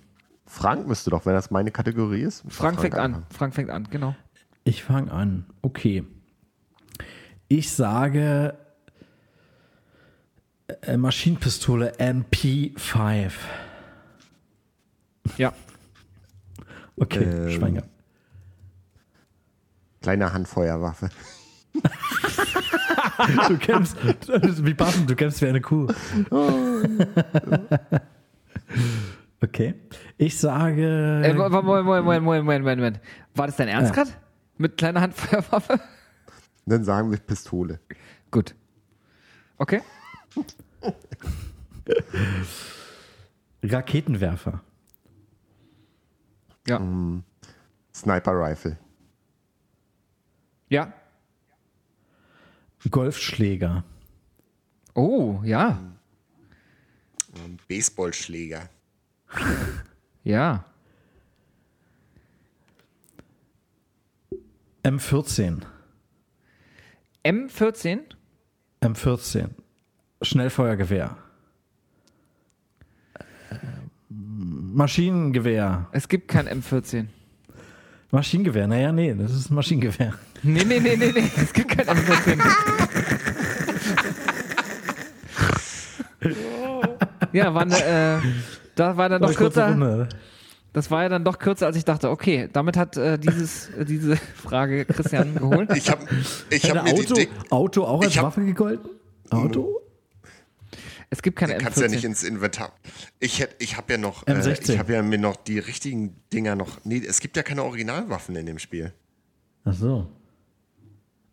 Frank 0.45 0.87
müsste 0.87 1.11
doch, 1.11 1.25
wenn 1.25 1.33
das 1.33 1.51
meine 1.51 1.71
Kategorie 1.71 2.21
ist. 2.21 2.43
müsste 2.43 2.59
Frank 2.61 2.81
fängt 2.81 2.95
an. 2.95 3.01
anfangen. 3.13 3.25
Frank 3.31 3.55
fängt 3.55 3.69
an, 3.69 3.87
genau. 3.91 4.15
Ich 4.63 4.83
fange 4.83 5.11
an. 5.11 5.45
Okay. 5.61 6.03
Ich 7.47 7.71
sage 7.71 8.55
äh, 10.81 10.97
Maschinenpistole 10.97 11.93
MP5. 11.97 13.31
Ja. 15.37 15.53
Okay, 16.95 17.23
Ähm, 17.23 17.49
Schwenger. 17.51 17.83
Kleine 20.01 20.33
Handfeuerwaffe. 20.33 21.09
Du 23.47 23.57
kämpfst, 23.57 23.97
wie 24.65 24.73
passend, 24.73 25.09
du 25.09 25.15
kämpfst 25.15 25.41
wie 25.41 25.47
eine 25.47 25.61
Kuh. 25.61 25.87
Okay. 29.41 29.75
Ich 30.17 30.37
sage. 30.37 31.21
Äh, 31.23 31.33
Moment, 31.33 31.63
Moment, 31.63 31.85
Moment, 31.85 32.05
Moment, 32.05 32.23
Moment, 32.23 32.45
Moment, 32.63 32.79
Moment. 32.79 32.99
War 33.35 33.47
das 33.47 33.55
dein 33.57 33.67
Ernst 33.67 33.95
Ja. 33.95 34.03
gerade? 34.03 34.15
Mit 34.57 34.77
kleiner 34.77 35.01
Handfeuerwaffe? 35.01 35.79
Dann 36.65 36.83
sagen 36.83 37.09
wir 37.11 37.17
Pistole. 37.17 37.79
Gut. 38.31 38.53
Okay. 39.57 39.81
Raketenwerfer. 43.63 44.61
Ja. 46.67 46.81
Sniper 47.93 48.31
Rifle. 48.33 48.77
Ja. 50.69 50.93
Golfschläger. 52.89 53.83
Oh, 54.93 55.41
ja. 55.43 55.79
Baseballschläger. 57.67 58.69
Ja. 60.23 60.65
M14. 64.83 65.61
M14? 67.23 67.99
M14. 68.81 69.49
Schnellfeuergewehr. 70.21 71.17
Maschinengewehr. 74.09 75.87
Es 75.91 76.07
gibt 76.07 76.27
kein 76.27 76.47
M14. 76.47 77.07
Maschinengewehr, 78.11 78.67
naja, 78.67 78.91
nee, 78.91 79.13
das 79.13 79.33
ist 79.33 79.49
ein 79.49 79.55
Maschinengewehr. 79.55 80.13
Nee, 80.43 80.63
nee, 80.63 80.79
nee, 80.79 80.95
nee, 80.95 81.11
nee. 81.13 81.31
Es 81.41 81.53
gibt 81.53 81.69
kein 81.69 81.85
M14. 81.87 82.39
ja, 87.33 87.53
war 87.53 87.65
ne, 87.65 87.75
äh, 87.77 88.27
da 88.75 88.97
war 88.97 89.09
dann 89.09 89.21
Kurze 89.21 89.37
kürzer. 89.37 90.07
Das 90.71 90.91
war 90.91 91.03
ja 91.03 91.09
dann 91.09 91.23
doch 91.23 91.39
kürzer, 91.39 91.65
als 91.65 91.75
ich 91.77 91.85
dachte. 91.85 92.09
Okay, 92.09 92.47
damit 92.53 92.77
hat 92.77 92.95
äh, 92.95 93.17
dieses, 93.17 93.69
äh, 93.69 93.85
diese 93.85 94.17
Frage 94.17 94.85
Christian 94.85 95.35
geholt. 95.35 95.75
Ich 95.75 95.89
habe 95.89 96.05
ich 96.49 96.69
hab 96.69 96.83
mir 96.85 96.93
die 96.93 97.01
Auto, 97.01 97.13
Dick. 97.15 97.29
Auto 97.49 97.83
auch 97.85 98.01
als 98.03 98.15
hab- 98.17 98.25
Waffe 98.25 98.45
gegolten? 98.45 98.89
Auto? 99.31 99.81
Es 101.09 101.23
gibt 101.23 101.39
keine 101.39 101.57
Kannst 101.57 101.79
ja 101.81 101.87
nicht 101.87 102.03
M14. 102.03 102.07
ins 102.07 102.23
Inventar. 102.23 102.71
Ich 103.19 103.39
hätte, 103.39 103.55
ich 103.57 103.77
habe 103.77 103.93
ja 103.93 103.97
noch, 103.97 104.27
äh, 104.27 104.31
M16. 104.33 104.73
ich 104.73 104.79
habe 104.79 104.93
ja 104.93 105.01
mir 105.01 105.17
noch 105.17 105.37
die 105.37 105.57
richtigen 105.57 106.15
Dinger 106.31 106.55
noch. 106.55 106.77
Nee, 106.83 107.03
es 107.05 107.19
gibt 107.19 107.35
ja 107.35 107.41
keine 107.41 107.63
Originalwaffen 107.63 108.35
in 108.35 108.45
dem 108.45 108.59
Spiel. 108.59 108.93
Ach 109.65 109.73
so. 109.73 110.07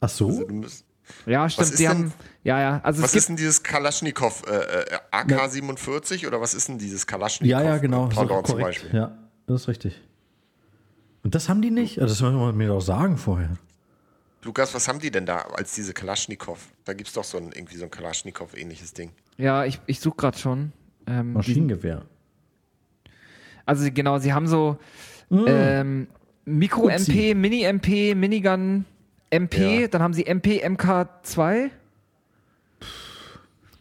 Ach 0.01 0.09
so? 0.09 0.29
Also 0.29 0.45
du 0.45 0.55
musst, 0.55 0.85
Ja, 1.27 1.49
stimmt. 1.49 1.69
ist 1.69 1.79
Die 1.79 1.83
denn- 1.85 1.89
haben. 1.91 2.13
Ja, 2.45 2.61
ja. 2.61 2.81
Also 2.83 3.03
was 3.03 3.09
es 3.09 3.13
gibt. 3.13 3.21
ist 3.21 3.29
denn 3.29 3.37
dieses 3.37 3.63
Kalaschnikow 3.63 4.43
äh, 4.49 4.55
äh, 4.55 4.99
AK-47 5.11 6.27
oder 6.27 6.41
was 6.41 6.55
ist 6.55 6.69
denn 6.69 6.79
dieses 6.79 7.07
Kalaschnikow? 7.07 7.51
ja, 7.51 7.63
ja, 7.63 7.79
genau. 7.79 8.11
So, 8.11 8.17
Pendant 8.21 8.47
zum 8.47 8.59
korrekt. 8.59 8.81
Beispiel. 8.83 8.99
Ja, 8.99 9.17
das 9.47 9.63
ist 9.63 9.69
richtig. 9.69 10.01
Und 11.23 11.35
das 11.35 11.49
haben 11.49 11.61
die 11.63 11.71
nicht? 11.71 11.99
Das 11.99 12.21
müssen 12.21 12.37
wir 12.39 12.53
mir 12.53 12.69
doch 12.69 12.81
sagen 12.81 13.17
vorher. 13.19 13.57
Lukas, 14.43 14.73
was 14.75 14.87
haben 14.87 15.01
die 15.01 15.11
denn 15.11 15.27
da 15.27 15.39
als 15.39 15.75
diese 15.75 15.93
Kalaschnikow? 15.93 16.59
Da 16.85 16.93
gibt 16.93 17.09
es 17.09 17.15
doch 17.15 17.25
so 17.25 17.37
ein, 17.39 17.51
irgendwie 17.53 17.77
so 17.79 17.85
ein 17.85 17.91
Kalaschnikow-ähnliches 17.91 18.93
Ding. 18.93 19.11
Ja, 19.39 19.65
ich, 19.65 19.81
ich 19.87 19.99
suche 19.99 20.17
gerade 20.17 20.39
schon. 20.39 20.73
Ähm, 21.09 21.33
Maschinengewehr. 21.33 22.03
also 23.65 23.89
genau, 23.93 24.19
sie 24.19 24.33
haben 24.33 24.47
so 24.47 24.79
ähm, 25.31 26.07
Micro-MP, 26.45 27.35
Mini-MP, 27.35 28.15
Minigun, 28.15 28.85
MP, 29.31 29.83
Ja. 29.83 29.89
dann 29.89 30.03
haben 30.03 30.15
sie 30.15 30.27
MP, 30.27 30.65
MK2. 30.65 31.71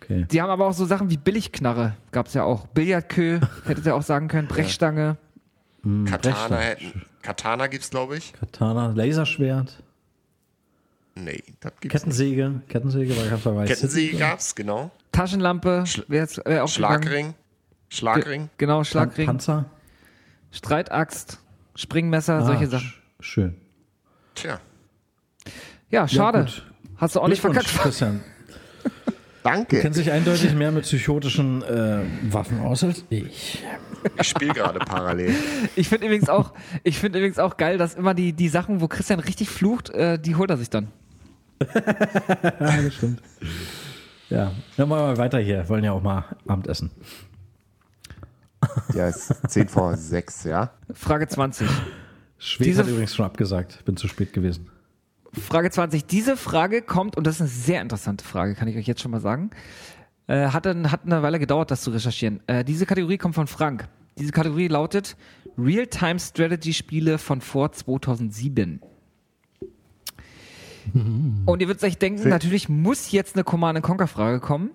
Okay. 0.02 0.26
Die 0.32 0.42
haben 0.42 0.50
aber 0.50 0.68
auch 0.68 0.74
so 0.74 0.86
Sachen 0.86 1.10
wie 1.10 1.18
Billigknarre, 1.18 1.96
gab 2.12 2.28
es 2.28 2.34
ja 2.34 2.44
auch. 2.44 2.68
Billardkö, 2.68 3.40
hättet 3.66 3.86
ihr 3.86 3.96
auch 3.96 4.04
sagen 4.04 4.28
können, 4.28 4.48
Brechstange. 4.48 5.18
Katana, 6.06 6.36
Rechter. 6.48 6.58
hätten, 6.58 7.06
Katana 7.22 7.68
gibt's, 7.68 7.90
glaube 7.92 8.18
ich. 8.18 8.34
Katana, 8.34 8.88
Laserschwert, 8.88 9.82
Nee, 11.18 11.42
das 11.62 11.72
gibt's 11.80 11.82
nicht. 11.82 11.92
Kettensäge. 11.92 12.62
Kettensäge 12.68 13.16
war 13.16 13.26
ganz 13.30 13.44
bei 13.44 13.66
Kettensäge 13.66 14.18
gab's, 14.18 14.54
genau. 14.54 14.92
Taschenlampe, 15.14 15.86
wäre 16.10 16.24
jetzt 16.24 16.44
wär 16.46 16.64
auch 16.64 16.68
Schlagring. 16.68 17.34
Schlagring. 17.88 18.50
Genau, 18.58 18.78
Pan 18.78 18.86
Schlagring, 18.86 19.26
Panzer. 19.26 19.66
Streitaxt, 20.52 21.40
Springmesser, 21.76 22.36
Ah, 22.40 22.46
solche 22.46 22.66
sch- 22.66 22.70
Sachen. 22.70 22.94
Schön. 23.22 23.56
Tja. 24.34 24.60
Ja, 25.90 26.08
schade. 26.08 26.40
gut. 26.42 26.64
Hast 26.98 27.16
du 27.16 27.20
auch 27.22 27.28
nicht 27.28 27.42
verkackt. 27.42 27.68
Christian. 27.68 28.22
Danke. 29.44 29.80
Kennt 29.80 29.94
sich 29.96 30.12
eindeutig 30.12 30.54
mehr 30.56 30.72
mit 30.72 30.84
psychotischen 30.84 31.62
äh, 31.62 32.00
Waffen 32.32 32.62
aus 32.62 32.84
als 32.84 33.04
ich. 33.10 33.64
Ich 34.20 34.28
spiele 34.28 34.54
gerade 34.54 34.80
parallel. 34.80 35.36
Ich 35.76 35.90
finde 35.90 36.08
übrigens 36.08 36.30
auch, 36.30 36.54
ich 36.84 36.98
finde 36.98 37.20
übrigens 37.20 37.38
auch 37.38 37.58
geil, 37.58 37.78
dass 37.78 37.94
immer 37.96 38.14
die, 38.16 38.34
die 38.34 38.50
Sachen, 38.50 38.82
wo 38.82 38.88
Christian 38.88 39.20
richtig 39.20 39.50
flucht, 39.50 39.90
äh, 39.92 40.18
die 40.18 40.36
holt 40.36 40.50
er 40.50 40.58
sich 40.58 40.70
dann. 40.70 40.88
Ja, 41.74 42.82
das 42.82 42.94
stimmt. 42.96 43.22
Ja, 44.30 44.52
dann 44.78 44.90
machen 44.90 45.00
wir 45.02 45.08
mal 45.08 45.18
weiter 45.18 45.38
hier. 45.40 45.68
Wollen 45.70 45.84
ja 45.84 45.92
auch 45.92 46.02
mal 46.02 46.26
Abendessen. 46.48 46.90
Ja, 48.94 49.08
es 49.08 49.30
ist 49.30 49.50
10 49.50 49.70
vor 49.70 49.96
6, 49.96 50.46
ja. 50.46 50.72
Frage 50.94 51.28
20. 51.28 51.68
Schwed 52.40 52.66
Diese- 52.68 52.82
hat 52.82 52.90
übrigens 52.90 53.14
schon 53.16 53.26
abgesagt. 53.26 53.86
Bin 53.86 53.96
zu 53.96 54.08
spät 54.08 54.34
gewesen. 54.34 54.70
Frage 55.40 55.70
20. 55.72 56.06
Diese 56.06 56.38
Frage 56.38 56.82
kommt, 56.82 57.18
und 57.18 57.26
das 57.28 57.36
ist 57.36 57.42
eine 57.42 57.50
sehr 57.50 57.82
interessante 57.82 58.24
Frage, 58.24 58.56
kann 58.56 58.68
ich 58.68 58.78
euch 58.78 58.88
jetzt 58.88 59.02
schon 59.02 59.12
mal 59.12 59.22
sagen. 59.22 59.52
Äh, 60.28 60.48
hat, 60.48 60.66
dann, 60.66 60.92
hat 60.92 61.02
eine 61.06 61.22
Weile 61.22 61.40
gedauert, 61.40 61.72
das 61.72 61.82
zu 61.82 61.92
recherchieren. 61.92 62.42
Äh, 62.48 62.64
diese 62.64 62.86
Kategorie 62.86 63.18
kommt 63.18 63.36
von 63.36 63.48
Frank. 63.48 63.88
Diese 64.18 64.32
Kategorie 64.32 64.68
lautet 64.68 65.18
Real-Time-Strategy-Spiele 65.58 67.18
von 67.18 67.42
vor 67.42 67.72
2007. 67.72 68.82
Und 71.46 71.62
ihr 71.62 71.68
würdet 71.68 71.84
euch 71.84 71.98
denken, 71.98 72.30
natürlich 72.30 72.70
muss 72.70 73.12
jetzt 73.12 73.36
eine 73.36 73.44
Command-Conquer-Frage 73.44 74.40
kommen. 74.40 74.72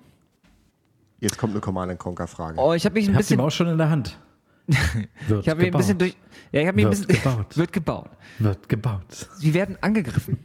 Jetzt 1.21 1.37
kommt 1.37 1.53
eine 1.53 1.61
Command 1.61 1.99
Conquer 1.99 2.27
Frage. 2.27 2.59
Oh, 2.59 2.73
ich 2.73 2.85
habe 2.87 2.95
mich 2.95 3.07
ein 3.07 3.11
Ich 3.11 3.17
hab 3.17 3.19
die 3.19 3.25
bisschen 3.25 3.37
Maus 3.37 3.55
schon 3.55 3.69
in 3.69 3.79
der 3.79 3.91
Hand. 3.91 4.19
Wird 5.29 5.43
Ich 5.43 5.49
habe 5.49 5.61
mir 5.61 5.67
ein 5.67 5.77
bisschen 5.77 5.99
durch. 5.99 6.17
Ja, 6.51 6.63
ich 6.63 6.67
habe 6.67 6.81
ein 6.81 6.85
Wird 6.85 7.07
bisschen. 7.07 7.23
gebaut. 7.23 7.47
Wird 7.57 7.73
gebaut. 7.73 8.11
Wird 8.39 8.69
gebaut. 8.69 9.29
Sie 9.37 9.53
werden 9.53 9.77
angegriffen. 9.83 10.39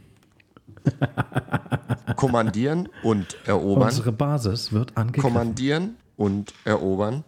Kommandieren 2.16 2.88
und 3.02 3.36
erobern. 3.46 3.84
Unsere 3.88 4.12
Basis 4.12 4.72
wird 4.72 4.96
angegriffen. 4.96 5.22
Kommandieren 5.32 5.96
und 6.16 6.54
erobern. 6.64 7.24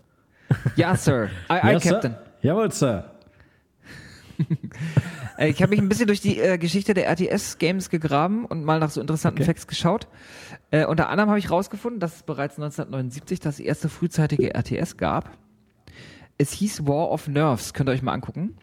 Ja, 0.76 0.96
Sir. 0.96 1.28
Aye, 1.48 1.62
aye, 1.62 1.72
Ja, 1.74 1.80
Sir. 1.80 1.90
Captain. 1.92 2.14
Jawohl, 2.42 2.72
Sir. 2.72 3.10
Äh, 5.36 5.50
Ich 5.50 5.62
habe 5.62 5.70
mich 5.70 5.80
ein 5.80 5.88
bisschen 5.88 6.06
durch 6.08 6.20
die 6.20 6.38
äh, 6.40 6.58
Geschichte 6.58 6.94
der 6.94 7.08
RTS-Games 7.08 7.90
gegraben 7.90 8.44
und 8.44 8.64
mal 8.64 8.80
nach 8.80 8.90
so 8.90 9.00
interessanten 9.00 9.38
Okay. 9.42 9.46
Facts 9.46 9.66
geschaut. 9.68 10.08
Äh, 10.72 10.84
unter 10.86 11.08
anderem 11.10 11.28
habe 11.30 11.38
ich 11.38 11.50
rausgefunden, 11.50 12.00
dass 12.00 12.16
es 12.16 12.22
bereits 12.24 12.54
1979 12.56 13.38
das 13.40 13.60
erste 13.60 13.88
frühzeitige 13.88 14.52
RTS 14.54 14.96
gab. 14.96 15.30
Es 16.38 16.50
hieß 16.52 16.86
War 16.86 17.10
of 17.10 17.28
Nerves, 17.28 17.72
könnt 17.72 17.88
ihr 17.88 17.92
euch 17.92 18.02
mal 18.02 18.12
angucken. 18.14 18.56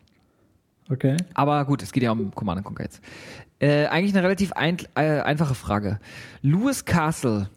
Okay. 0.90 1.16
Aber 1.34 1.64
gut, 1.66 1.82
es 1.82 1.92
geht 1.94 2.04
ja 2.04 2.12
um 2.12 2.34
Command 2.36 2.64
Conquer 2.64 2.84
jetzt. 2.84 3.02
Äh, 3.60 3.86
eigentlich 3.88 4.14
eine 4.14 4.24
relativ 4.24 4.52
ein, 4.54 4.78
äh, 4.96 5.22
einfache 5.22 5.56
Frage. 5.56 6.00
Lewis 6.42 6.86
Castle, 6.86 7.50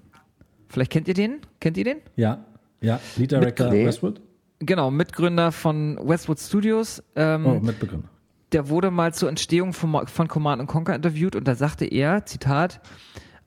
vielleicht 0.69 0.93
kennt 0.93 1.09
ihr 1.09 1.15
den? 1.15 1.41
Kennt 1.61 1.77
ihr 1.77 1.85
den? 1.85 1.99
Ja. 2.17 2.45
Ja. 2.81 3.01
Lead 3.17 3.33
Director 3.33 3.71
Nee. 3.71 3.87
Westwood. 3.87 4.21
Genau, 4.61 4.91
Mitgründer 4.91 5.53
von 5.53 5.99
Westwood 6.03 6.39
Studios. 6.39 7.03
Ähm, 7.17 7.47
Oh, 7.47 7.61
Mitbegründer. 7.61 8.09
der 8.53 8.69
wurde 8.69 8.91
mal 8.91 9.13
zur 9.13 9.29
Entstehung 9.29 9.73
von, 9.73 10.07
von 10.07 10.29
Command 10.29 10.67
Conquer 10.69 10.95
interviewt 10.95 11.35
und 11.37 11.47
da 11.47 11.55
sagte 11.55 11.85
er, 11.85 12.25
Zitat, 12.27 12.81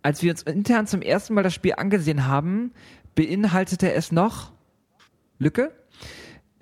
als 0.03 0.21
wir 0.21 0.31
uns 0.31 0.43
intern 0.43 0.87
zum 0.87 1.01
ersten 1.01 1.33
Mal 1.33 1.43
das 1.43 1.53
Spiel 1.53 1.73
angesehen 1.77 2.27
haben, 2.27 2.71
beinhaltete 3.15 3.93
es 3.93 4.11
noch 4.11 4.51
Lücke. 5.39 5.71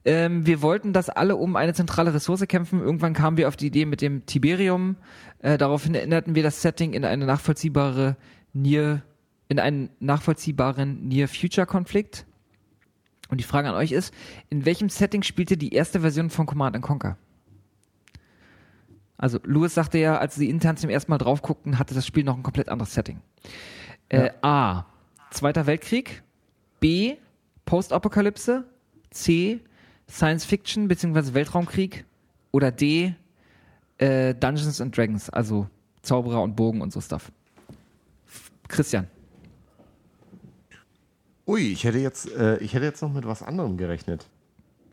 Ähm, 0.05 0.45
wir 0.45 0.61
wollten, 0.61 0.93
dass 0.93 1.09
alle 1.09 1.35
um 1.35 1.55
eine 1.55 1.73
zentrale 1.73 2.13
Ressource 2.13 2.47
kämpfen. 2.47 2.79
Irgendwann 2.81 3.13
kamen 3.13 3.37
wir 3.37 3.47
auf 3.47 3.55
die 3.57 3.67
Idee 3.67 3.85
mit 3.85 4.01
dem 4.01 4.25
Tiberium. 4.25 4.95
Äh, 5.39 5.57
daraufhin 5.57 5.95
erinnerten 5.95 6.35
wir 6.35 6.43
das 6.43 6.61
Setting 6.61 6.93
in 6.93 7.05
eine 7.05 7.25
nachvollziehbare 7.25 8.17
Near, 8.53 9.03
in 9.47 9.59
einen 9.59 9.89
nachvollziehbaren 9.99 11.07
Near-Future-Konflikt. 11.07 12.25
Und 13.29 13.39
die 13.39 13.45
Frage 13.45 13.69
an 13.69 13.75
euch 13.75 13.91
ist, 13.91 14.13
in 14.49 14.65
welchem 14.65 14.89
Setting 14.89 15.23
spielte 15.23 15.55
die 15.55 15.73
erste 15.73 16.01
Version 16.01 16.29
von 16.29 16.45
Command 16.45 16.81
Conquer? 16.81 17.17
Also 19.17 19.39
Lewis 19.43 19.75
sagte 19.75 19.97
ja, 19.97 20.17
als 20.17 20.35
sie 20.35 20.49
intern 20.49 20.77
zum 20.77 20.89
ersten 20.89 21.11
Mal 21.11 21.17
drauf 21.17 21.41
guckten, 21.41 21.77
hatte 21.77 21.93
das 21.93 22.07
Spiel 22.07 22.23
noch 22.23 22.37
ein 22.37 22.43
komplett 22.43 22.69
anderes 22.69 22.93
Setting. 22.93 23.21
Äh, 24.07 24.31
A. 24.41 24.85
Zweiter 25.29 25.67
Weltkrieg. 25.67 26.23
B. 26.79 27.17
Postapokalypse. 27.65 28.65
C. 29.11 29.59
Science 30.09 30.45
Fiction 30.45 30.87
bzw. 30.87 31.33
Weltraumkrieg. 31.33 32.05
Oder 32.51 32.71
D. 32.71 33.13
Äh, 33.99 34.33
Dungeons 34.33 34.81
and 34.81 34.95
Dragons, 34.95 35.29
also 35.29 35.67
Zauberer 36.01 36.41
und 36.41 36.55
Bogen 36.55 36.81
und 36.81 36.91
so 36.91 37.01
Stuff. 37.01 37.31
Christian. 38.67 39.07
Ui, 41.45 41.61
ich 41.61 41.83
hätte 41.83 41.97
jetzt, 41.99 42.31
äh, 42.31 42.57
ich 42.57 42.73
hätte 42.73 42.85
jetzt 42.85 43.01
noch 43.01 43.11
mit 43.11 43.25
was 43.25 43.43
anderem 43.43 43.77
gerechnet. 43.77 44.27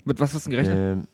Mit 0.04 0.20
was 0.20 0.34
hast 0.34 0.46
du 0.46 0.50
denn 0.50 0.58
gerechnet? 0.58 0.78
Ähm, 0.78 1.08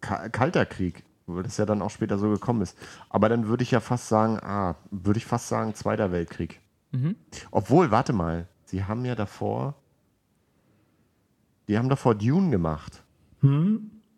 Ka 0.00 0.28
Kalter 0.28 0.64
Krieg, 0.66 1.04
weil 1.26 1.42
das 1.42 1.56
ja 1.56 1.66
dann 1.66 1.82
auch 1.82 1.90
später 1.90 2.16
so 2.18 2.30
gekommen 2.30 2.62
ist. 2.62 2.78
Aber 3.08 3.28
dann 3.28 3.48
würde 3.48 3.62
ich 3.62 3.70
ja 3.72 3.80
fast 3.80 4.08
sagen, 4.08 4.38
ah, 4.40 4.76
würde 4.90 5.18
ich 5.18 5.26
fast 5.26 5.48
sagen, 5.48 5.74
Zweiter 5.74 6.12
Weltkrieg. 6.12 6.60
Obwohl, 7.50 7.90
warte 7.90 8.12
mal, 8.12 8.48
sie 8.64 8.84
haben 8.84 9.04
ja 9.04 9.14
davor, 9.14 9.74
die 11.68 11.76
haben 11.76 11.88
davor 11.88 12.14
Dune 12.14 12.50
gemacht. 12.50 13.02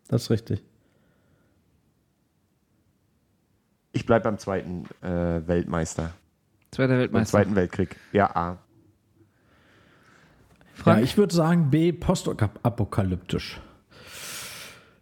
Das 0.09 0.23
ist 0.25 0.31
richtig. 0.31 0.63
Ich 3.99 4.07
bleibe 4.07 4.23
beim 4.23 4.39
zweiten 4.39 4.85
äh, 5.03 5.45
Weltmeister. 5.49 6.13
Zweiter 6.71 6.93
Beim 6.93 6.99
Weltmeister. 7.01 7.31
Zweiten 7.33 7.57
Weltkrieg. 7.57 7.97
Ja, 8.13 8.31
A. 8.37 8.59
Frank? 10.73 10.99
Ja, 10.99 11.05
ich 11.05 11.19
würde 11.19 11.35
sagen 11.35 11.71
B, 11.71 11.91
postapokalyptisch. 11.91 13.61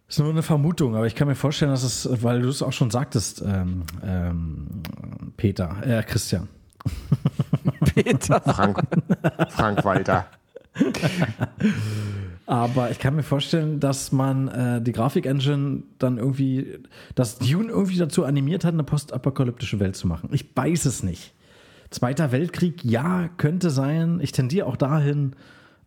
Ist 0.07 0.17
nur 0.17 0.31
eine 0.31 0.41
Vermutung, 0.41 0.95
aber 0.95 1.05
ich 1.05 1.13
kann 1.13 1.27
mir 1.27 1.35
vorstellen, 1.35 1.69
dass 1.69 1.83
es, 1.83 2.09
weil 2.23 2.41
du 2.41 2.49
es 2.49 2.63
auch 2.63 2.73
schon 2.73 2.89
sagtest, 2.89 3.43
ähm, 3.45 3.83
ähm, 4.03 4.81
Peter, 5.37 5.77
äh, 5.85 6.01
Christian. 6.01 6.47
Peter. 7.93 8.41
Frank, 8.41 8.81
Frank 9.49 9.85
Walter. 9.85 10.25
Aber 12.47 12.89
ich 12.91 12.97
kann 12.97 13.13
mir 13.13 13.23
vorstellen, 13.23 13.81
dass 13.81 14.13
man 14.13 14.47
äh, 14.47 14.81
die 14.81 14.93
Grafik-Engine 14.93 15.83
dann 15.99 16.17
irgendwie, 16.17 16.79
dass 17.13 17.39
Dune 17.39 17.69
irgendwie 17.69 17.97
dazu 17.97 18.23
animiert 18.23 18.63
hat, 18.63 18.73
eine 18.73 18.85
postapokalyptische 18.85 19.81
Welt 19.81 19.97
zu 19.97 20.07
machen. 20.07 20.29
Ich 20.31 20.45
weiß 20.55 20.85
es 20.85 21.03
nicht. 21.03 21.33
Zweiter 21.89 22.31
Weltkrieg, 22.31 22.85
ja, 22.85 23.29
könnte 23.35 23.69
sein. 23.69 24.19
Ich 24.21 24.31
tendiere 24.31 24.65
auch 24.65 24.77
dahin, 24.77 25.35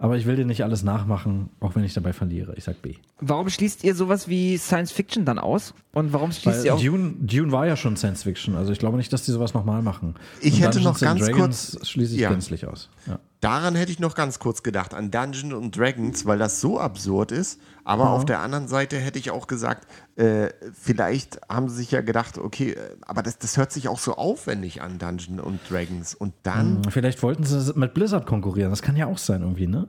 aber 0.01 0.17
ich 0.17 0.25
will 0.27 0.35
dir 0.35 0.47
nicht 0.47 0.65
alles 0.65 0.83
nachmachen, 0.83 1.51
auch 1.61 1.77
wenn 1.77 1.85
ich 1.85 1.95
dabei 1.95 2.13
verliere. 2.13 2.55
Ich 2.57 2.65
sag 2.65 2.81
B. 2.83 2.95
Warum 3.21 3.49
schließt 3.51 3.85
ihr 3.85 3.95
sowas 3.95 4.27
wie 4.29 4.57
Science 4.57 4.91
Fiction 4.91 5.25
dann 5.25 5.39
aus? 5.39 5.75
Und 5.93 6.13
warum 6.13 6.33
schließt 6.33 6.59
Weil 6.61 6.65
ihr 6.65 6.75
auch. 6.75 6.81
Dune, 6.83 7.15
Dune 7.21 7.53
war 7.53 7.67
ja 7.67 7.77
schon 7.77 7.97
Science 7.97 8.23
Fiction, 8.25 8.57
also 8.57 8.73
ich 8.73 8.79
glaube 8.79 8.97
nicht, 8.97 9.13
dass 9.13 9.25
die 9.25 9.31
sowas 9.31 9.55
nochmal 9.55 9.83
machen. 9.83 10.15
Ich 10.41 10.55
Und 10.55 10.61
hätte 10.63 10.81
noch 10.81 10.99
Dungeons 10.99 11.03
and 11.03 11.19
ganz 11.19 11.31
Dragons 11.31 11.71
kurz- 11.77 11.89
schließe 11.89 12.15
ich 12.15 12.21
ja. 12.23 12.31
gänzlich 12.31 12.67
aus. 12.67 12.89
Ja. 13.07 13.21
Daran 13.41 13.75
hätte 13.75 13.93
ich 13.93 14.01
noch 14.01 14.15
ganz 14.15 14.39
kurz 14.39 14.63
gedacht, 14.63 14.93
an 14.95 15.11
Dungeons 15.11 15.55
und 15.55 15.77
Dragons, 15.77 16.27
weil 16.27 16.39
das 16.39 16.61
so 16.61 16.81
absurd 16.81 17.31
ist. 17.33 17.61
Aber 17.85 18.11
auf 18.11 18.25
der 18.25 18.41
anderen 18.41 18.69
Seite 18.69 18.99
hätte 18.99 19.19
ich 19.19 19.31
auch 19.31 19.47
gesagt, 19.47 19.87
äh, 20.17 20.49
vielleicht 20.75 21.41
haben 21.49 21.69
sie 21.69 21.77
sich 21.77 21.91
ja 21.91 22.01
gedacht, 22.03 22.39
okay, 22.39 22.73
äh, 22.73 22.97
aber 23.07 23.23
das, 23.23 23.39
das 23.39 23.57
hört 23.57 23.73
sich 23.73 23.89
auch 23.89 23.99
so 23.99 24.17
aufwendig 24.17 24.83
an, 24.83 24.99
Dungeons 24.99 25.41
und 25.43 25.61
Dragons. 25.69 26.15
Und 26.15 26.35
dann, 26.43 26.83
Vielleicht 26.91 27.23
wollten 27.23 27.45
sie 27.45 27.73
mit 27.75 27.95
Blizzard 27.95 28.27
konkurrieren, 28.27 28.71
das 28.71 28.83
kann 28.83 28.97
ja 28.97 29.07
auch 29.07 29.19
sein 29.19 29.43
irgendwie, 29.43 29.67
ne? 29.67 29.89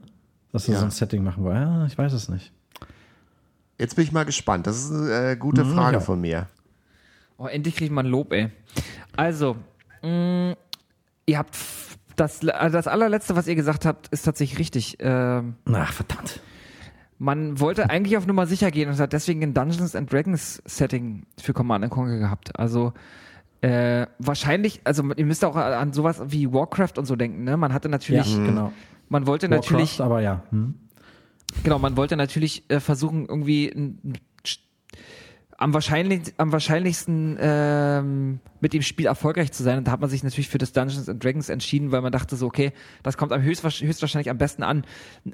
Dass 0.52 0.64
sie 0.64 0.72
Ja. 0.72 0.78
so 0.78 0.84
ein 0.84 0.90
Setting 0.90 1.22
machen 1.24 1.44
wollen. 1.44 1.56
Ja, 1.56 1.86
ich 1.86 1.96
weiß 1.96 2.12
es 2.12 2.28
nicht. 2.28 2.52
jetzt 3.78 3.96
bin 3.96 4.04
ich 4.04 4.12
mal 4.12 4.24
gespannt. 4.24 4.66
Das 4.66 4.76
ist 4.76 4.90
eine 4.92 5.30
äh, 5.32 5.36
gute 5.36 5.64
Frage 5.64 5.96
ja. 5.96 6.00
von 6.00 6.20
mir. 6.20 6.46
Oh, 7.38 7.46
endlich 7.46 7.74
kriegt 7.76 7.90
man 7.92 8.06
Lob, 8.06 8.32
ey. 8.32 8.50
Also, 9.16 9.56
mh, 10.02 10.54
ihr 11.26 11.38
habt 11.38 11.56
das, 12.16 12.46
also 12.46 12.76
das 12.76 12.86
allerletzte, 12.86 13.34
was 13.36 13.46
ihr 13.46 13.54
gesagt 13.54 13.84
habt, 13.86 14.08
ist 14.08 14.22
tatsächlich 14.22 14.58
richtig. 14.58 14.96
Ähm, 15.00 15.56
Ach, 15.72 15.92
verdammt. 15.92 16.40
Man 17.22 17.60
wollte 17.60 17.88
eigentlich 17.88 18.16
auf 18.16 18.26
Nummer 18.26 18.46
sicher 18.46 18.72
gehen 18.72 18.88
und 18.88 18.98
hat 18.98 19.12
deswegen 19.12 19.44
ein 19.44 19.54
Dungeons 19.54 19.94
and 19.94 20.12
Dragons 20.12 20.60
Setting 20.66 21.24
für 21.40 21.52
Command 21.52 21.88
Conquer 21.88 22.18
gehabt. 22.18 22.58
Also 22.58 22.94
äh, 23.60 24.06
wahrscheinlich, 24.18 24.80
also 24.82 25.04
ihr 25.14 25.24
müsst 25.24 25.44
auch 25.44 25.54
an 25.54 25.92
sowas 25.92 26.20
wie 26.26 26.52
Warcraft 26.52 26.94
und 26.98 27.06
so 27.06 27.14
denken, 27.14 27.44
ne? 27.44 27.56
Man 27.56 27.72
hatte 27.72 27.88
natürlich, 27.88 28.36
ja, 28.36 28.44
genau. 28.44 28.72
man 29.08 29.28
wollte 29.28 29.48
Warcraft, 29.48 29.70
natürlich, 29.70 30.00
aber 30.00 30.20
ja. 30.20 30.42
Hm. 30.50 30.74
genau, 31.62 31.78
man 31.78 31.96
wollte 31.96 32.16
natürlich 32.16 32.68
äh, 32.68 32.80
versuchen, 32.80 33.26
irgendwie 33.26 33.68
ein, 33.68 34.14
am, 35.58 35.74
wahrscheinlich, 35.74 36.34
am 36.38 36.52
wahrscheinlichsten 36.52 37.36
ähm, 37.40 38.40
mit 38.60 38.72
dem 38.72 38.82
Spiel 38.82 39.06
erfolgreich 39.06 39.52
zu 39.52 39.62
sein. 39.62 39.78
Und 39.78 39.86
da 39.86 39.92
hat 39.92 40.00
man 40.00 40.10
sich 40.10 40.22
natürlich 40.22 40.48
für 40.48 40.58
das 40.58 40.72
Dungeons 40.72 41.08
and 41.08 41.22
Dragons 41.22 41.48
entschieden, 41.48 41.92
weil 41.92 42.00
man 42.00 42.12
dachte 42.12 42.36
so, 42.36 42.46
okay, 42.46 42.72
das 43.02 43.16
kommt 43.16 43.32
am 43.32 43.42
höchstwahrsch- 43.42 43.82
höchstwahrscheinlich 43.84 44.30
am 44.30 44.38
besten 44.38 44.62
an. 44.62 44.84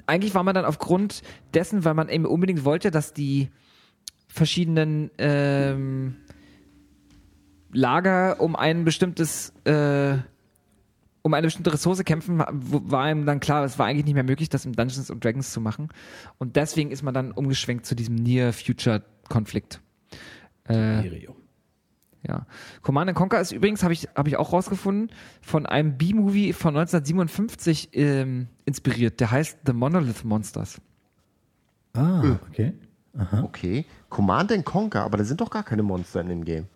Eigentlich 0.05 0.35
war 0.35 0.43
man 0.43 0.55
dann 0.55 0.65
aufgrund 0.65 1.21
dessen, 1.53 1.85
weil 1.85 1.93
man 1.93 2.09
eben 2.09 2.25
unbedingt 2.25 2.65
wollte, 2.65 2.91
dass 2.91 3.13
die 3.13 3.49
verschiedenen 4.27 5.09
ähm, 5.17 6.17
Lager 7.71 8.39
um 8.39 8.55
ein 8.55 8.85
bestimmtes 8.85 9.53
äh, 9.65 10.17
um 11.21 11.33
eine 11.33 11.47
bestimmte 11.47 11.73
Ressource 11.73 12.03
kämpfen, 12.03 12.39
war 12.39 13.03
einem 13.03 13.25
dann 13.25 13.39
klar, 13.39 13.65
es 13.65 13.77
war 13.77 13.85
eigentlich 13.85 14.05
nicht 14.05 14.13
mehr 14.13 14.23
möglich, 14.23 14.49
das 14.49 14.65
im 14.65 14.73
Dungeons 14.73 15.11
and 15.11 15.23
Dragons 15.23 15.51
zu 15.51 15.59
machen. 15.59 15.89
Und 16.37 16.55
deswegen 16.55 16.91
ist 16.91 17.03
man 17.03 17.13
dann 17.13 17.31
umgeschwenkt 17.31 17.85
zu 17.85 17.93
diesem 17.93 18.15
Near-Future-Konflikt. 18.15 19.81
Äh, 20.69 21.27
ja. 22.27 22.45
Command 22.81 23.09
and 23.09 23.17
Conquer 23.17 23.39
ist 23.39 23.51
übrigens, 23.51 23.83
habe 23.83 23.93
ich, 23.93 24.07
hab 24.15 24.27
ich 24.27 24.37
auch 24.37 24.51
rausgefunden, 24.51 25.09
von 25.41 25.65
einem 25.65 25.97
B-Movie 25.97 26.53
von 26.53 26.75
1957 26.75 27.89
ähm, 27.93 28.47
inspiriert. 28.65 29.19
Der 29.19 29.31
heißt 29.31 29.59
The 29.65 29.73
Monolith 29.73 30.23
Monsters. 30.23 30.81
Ah, 31.93 32.37
okay. 32.49 32.73
Okay. 33.43 33.85
Command 34.09 34.51
and 34.51 34.65
Conquer, 34.65 35.03
aber 35.03 35.17
da 35.17 35.23
sind 35.23 35.41
doch 35.41 35.49
gar 35.49 35.63
keine 35.63 35.83
Monster 35.83 36.21
in 36.21 36.29
dem 36.29 36.45
Game. 36.45 36.67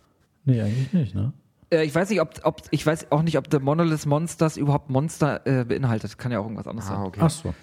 Nee, 0.46 0.62
eigentlich 0.62 0.92
nicht, 0.92 1.16
ne? 1.16 1.32
Äh, 1.70 1.84
ich 1.86 1.94
weiß 1.94 2.10
nicht, 2.10 2.22
ob, 2.22 2.34
ob 2.44 2.62
ich 2.72 2.86
weiß 2.86 3.12
auch 3.12 3.22
nicht, 3.22 3.38
ob 3.38 3.48
The 3.52 3.60
Monolith 3.60 4.06
Monsters 4.06 4.58
überhaupt 4.58 4.90
Monster 4.90 5.46
äh, 5.46 5.64
beinhaltet. 5.64 6.18
Kann 6.18 6.32
ja 6.32 6.40
auch 6.40 6.44
irgendwas 6.44 6.68
anderes 6.68 6.88
sein. 6.88 6.98
Ah, 6.98 7.06
okay. 7.06 7.20
Ach 7.24 7.30
so. 7.30 7.54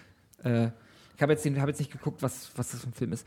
Äh, 0.43 0.71
ich 1.21 1.23
habe 1.23 1.33
jetzt, 1.33 1.45
den- 1.45 1.61
hab 1.61 1.69
jetzt 1.69 1.81
nicht 1.81 1.93
geguckt, 1.93 2.23
was, 2.23 2.51
was 2.57 2.71
das 2.71 2.81
für 2.81 2.89
ein 2.89 2.95
Film 2.95 3.13
ist. 3.13 3.27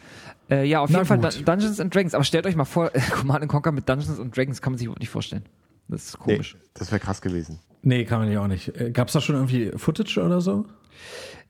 Äh, 0.49 0.65
ja, 0.65 0.79
auf 0.79 0.89
Na 0.89 0.97
jeden 0.97 1.07
Fall 1.07 1.19
gut. 1.19 1.35
Dun 1.37 1.45
Dungeons 1.45 1.79
and 1.79 1.93
Dragons. 1.93 2.15
Aber 2.15 2.23
stellt 2.23 2.47
euch 2.47 2.55
mal 2.55 2.65
vor, 2.65 2.89
Command 3.11 3.47
Conquer 3.47 3.71
mit 3.71 3.87
Dungeons 3.87 4.19
and 4.19 4.35
Dragons 4.35 4.63
kann 4.63 4.73
man 4.73 4.77
sich 4.79 4.85
überhaupt 4.85 4.99
nicht 5.01 5.11
vorstellen. 5.11 5.43
Das 5.87 6.05
ist 6.05 6.17
Nee, 6.25 6.33
komisch. 6.37 6.57
das 6.73 6.91
wäre 6.91 6.99
krass 6.99 7.21
gewesen. 7.21 7.59
Nee, 7.83 8.03
kann 8.05 8.17
man 8.19 8.31
ja 8.31 8.41
auch 8.41 8.47
nicht. 8.47 8.69
Äh, 8.79 8.89
Gab's 8.91 9.13
da 9.13 9.21
schon 9.21 9.35
irgendwie 9.35 9.71
Footage 9.77 10.17
oder 10.23 10.41
so? 10.41 10.65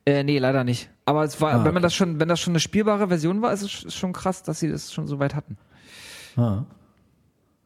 Äh, 0.04 0.22
nee, 0.22 0.38
leider 0.38 0.64
nicht. 0.64 0.90
Aber 1.06 1.24
es 1.24 1.40
war, 1.40 1.52
Ah, 1.54 1.56
wenn 1.64 1.72
man 1.72 1.76
okay. 1.76 1.82
das 1.84 1.94
schon, 1.94 2.20
wenn 2.20 2.28
das 2.28 2.40
schon 2.40 2.50
eine 2.52 2.60
spielbare 2.60 3.08
Version 3.08 3.40
war, 3.40 3.52
ist 3.54 3.62
es 3.62 3.94
schon 3.94 4.12
krass, 4.12 4.42
dass 4.42 4.60
sie 4.60 4.68
das 4.70 4.92
schon 4.92 5.06
so 5.06 5.18
weit 5.18 5.34
hatten. 5.34 5.56
Ah. 6.36 6.64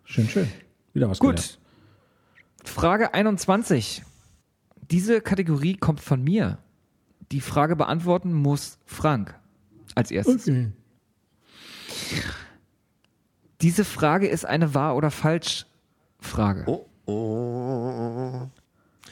Schön, 0.04 0.28
schön. 0.28 0.48
Wieder 0.94 1.10
was 1.10 1.18
Gut. 1.18 1.30
gelernt. 1.34 1.58
Frage 2.64 3.12
21. 3.12 4.04
Diese 4.90 5.20
Kategorie 5.20 5.76
kommt 5.76 6.00
von 6.00 6.22
mir. 6.22 6.58
Die 7.30 7.40
Frage 7.40 7.76
beantworten 7.76 8.32
muss 8.32 8.78
Frank 8.86 9.34
als 9.94 10.10
erstes. 10.10 10.48
Okay. 10.48 10.72
Diese 13.60 13.84
Frage 13.84 14.28
ist 14.28 14.46
eine 14.46 14.74
Wahr- 14.74 14.96
oder 14.96 15.10
Falsch-Frage. 15.10 16.64
Oh, 16.66 16.86
oh. 17.06 18.48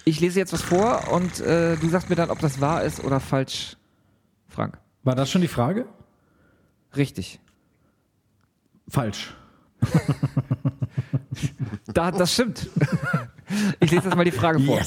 Ich 0.04 0.20
lese 0.20 0.38
jetzt 0.38 0.52
was 0.52 0.62
vor 0.62 1.12
und 1.12 1.40
äh, 1.40 1.76
du 1.76 1.88
sagst 1.88 2.08
mir 2.08 2.14
dann, 2.14 2.30
ob 2.30 2.38
das 2.38 2.60
wahr 2.60 2.84
ist 2.84 3.02
oder 3.02 3.18
falsch, 3.18 3.76
Frank. 4.48 4.78
War 5.02 5.16
das 5.16 5.30
schon 5.30 5.40
die 5.40 5.48
Frage? 5.48 5.86
Richtig. 6.96 7.40
Falsch. 8.88 9.34
Da, 11.92 12.12
das 12.12 12.34
stimmt. 12.34 12.68
Ich 13.80 13.90
lese 13.90 14.04
jetzt 14.04 14.16
mal 14.16 14.24
die 14.24 14.30
Frage 14.30 14.60
vor. 14.60 14.80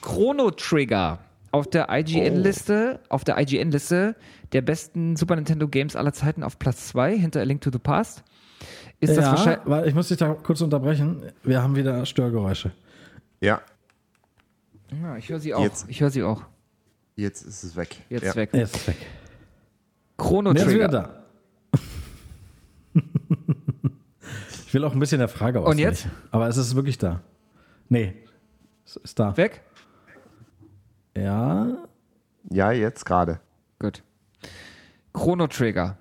Chrono 0.00 0.50
Trigger 0.52 1.18
auf 1.54 1.68
der 1.68 1.86
IGN-Liste, 1.88 2.98
auf 3.08 3.22
der 3.22 3.38
IGN-Liste 3.38 4.16
der 4.52 4.60
besten 4.60 5.14
Super 5.14 5.36
Nintendo 5.36 5.68
Games 5.68 5.94
aller 5.94 6.12
Zeiten 6.12 6.42
auf 6.42 6.58
Platz 6.58 6.88
2 6.88 7.16
hinter 7.16 7.40
A 7.40 7.44
Link 7.44 7.60
to 7.60 7.70
the 7.72 7.78
Past. 7.78 8.24
Ist 8.98 9.16
das 9.16 9.24
ja, 9.24 9.30
wahrscheinlich. 9.30 9.60
weil 9.66 9.86
ich 9.86 9.94
muss 9.94 10.08
dich 10.08 10.16
da 10.16 10.34
kurz 10.34 10.60
unterbrechen. 10.60 11.22
Wir 11.44 11.62
haben 11.62 11.76
wieder 11.76 12.04
Störgeräusche. 12.06 12.72
Ja, 13.40 13.60
Ja, 15.00 15.16
ich 15.16 15.28
höre 15.28 15.38
sie 15.38 15.54
auch. 15.54 15.62
Jetzt. 15.62 15.86
Ich 15.88 16.00
höre 16.00 16.10
sie 16.10 16.24
auch. 16.24 16.42
jetzt 17.14 17.42
ist 17.42 17.62
es 17.62 17.76
weg. 17.76 17.96
Jetzt 18.08 18.24
ja. 18.24 18.34
weg. 18.34 18.50
Er 18.52 18.62
ist 18.64 18.88
weg. 18.88 18.96
Chrono 20.16 20.50
Und 20.50 20.56
er 20.56 20.66
ist 20.66 20.74
wieder 20.74 20.88
Trigger. 20.88 21.24
da. 21.72 23.00
ich 24.66 24.74
will 24.74 24.84
auch 24.84 24.92
ein 24.92 24.98
bisschen 24.98 25.20
der 25.20 25.28
Frage 25.28 25.60
Und 25.60 25.66
ausweichen. 25.66 25.80
jetzt? 25.82 26.08
Aber 26.32 26.48
es 26.48 26.56
ist 26.56 26.74
wirklich 26.74 26.98
da. 26.98 27.20
Nee. 27.88 28.14
Es 28.84 28.96
ist 28.96 29.18
da. 29.20 29.36
Weg? 29.36 29.60
Ja. 31.16 31.68
Ja, 32.50 32.72
jetzt 32.72 33.04
gerade. 33.06 33.40
Gut. 33.78 34.02
Chrono 35.12 35.46
Trigger. 35.46 35.96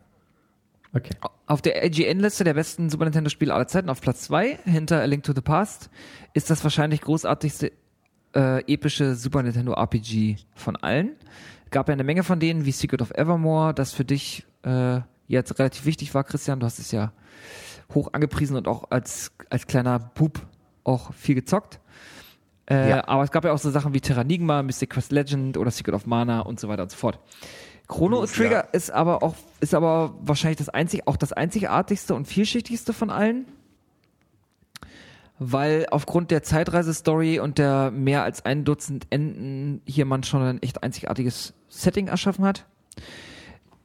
Okay. 0.93 1.13
Auf 1.47 1.61
der 1.61 1.83
IGN-Liste 1.83 2.43
der 2.43 2.53
besten 2.53 2.89
Super 2.89 3.05
Nintendo-Spiele 3.05 3.53
aller 3.53 3.67
Zeiten 3.67 3.89
auf 3.89 4.01
Platz 4.01 4.21
2 4.23 4.59
hinter 4.65 5.01
A 5.01 5.05
Link 5.05 5.23
to 5.23 5.33
the 5.33 5.41
Past 5.41 5.89
ist 6.33 6.49
das 6.49 6.63
wahrscheinlich 6.63 7.01
großartigste 7.01 7.71
äh, 8.35 8.59
epische 8.71 9.15
Super 9.15 9.43
Nintendo 9.43 9.73
RPG 9.73 10.37
von 10.55 10.75
allen. 10.75 11.15
Gab 11.71 11.87
ja 11.87 11.93
eine 11.93 12.03
Menge 12.03 12.23
von 12.23 12.39
denen, 12.39 12.65
wie 12.65 12.71
Secret 12.71 13.01
of 13.01 13.11
Evermore, 13.11 13.73
das 13.73 13.93
für 13.93 14.05
dich 14.05 14.45
äh, 14.63 14.99
jetzt 15.27 15.57
relativ 15.57 15.85
wichtig 15.85 16.13
war, 16.13 16.23
Christian. 16.23 16.59
Du 16.59 16.65
hast 16.65 16.79
es 16.79 16.91
ja 16.91 17.11
hoch 17.93 18.09
angepriesen 18.13 18.55
und 18.55 18.67
auch 18.67 18.91
als, 18.91 19.31
als 19.49 19.65
kleiner 19.67 19.99
Bub 19.99 20.45
auch 20.83 21.13
viel 21.13 21.35
gezockt. 21.35 21.79
Äh, 22.73 22.89
Ja. 22.89 23.07
Aber 23.07 23.23
es 23.23 23.31
gab 23.31 23.45
ja 23.45 23.51
auch 23.53 23.57
so 23.57 23.69
Sachen 23.71 23.93
wie 23.93 24.01
Terranigma, 24.01 24.63
Mystic 24.63 24.89
Quest 24.91 25.11
Legend 25.11 25.57
oder 25.57 25.71
Secret 25.71 25.95
of 25.95 26.05
Mana 26.05 26.41
und 26.41 26.59
so 26.59 26.67
weiter 26.67 26.83
und 26.83 26.91
so 26.91 26.97
fort. 26.97 27.19
Chrono 27.87 28.21
Ja. 28.21 28.27
Trigger 28.27 28.67
ist 28.73 28.91
aber 28.91 29.23
auch 29.23 29.35
ist 29.59 29.73
aber 29.73 30.13
wahrscheinlich 30.21 30.57
das 30.57 30.69
einzig 30.69 31.07
auch 31.07 31.17
das 31.17 31.33
einzigartigste 31.33 32.15
und 32.15 32.27
vielschichtigste 32.27 32.93
von 32.93 33.09
allen, 33.09 33.45
weil 35.39 35.85
aufgrund 35.91 36.31
der 36.31 36.43
Zeitreise-Story 36.43 37.39
und 37.39 37.57
der 37.57 37.91
mehr 37.91 38.23
als 38.23 38.45
ein 38.45 38.63
Dutzend 38.65 39.07
Enden 39.09 39.81
hier 39.85 40.05
man 40.05 40.23
schon 40.23 40.41
ein 40.41 40.61
echt 40.61 40.83
einzigartiges 40.83 41.53
Setting 41.69 42.07
erschaffen 42.07 42.45
hat. 42.45 42.65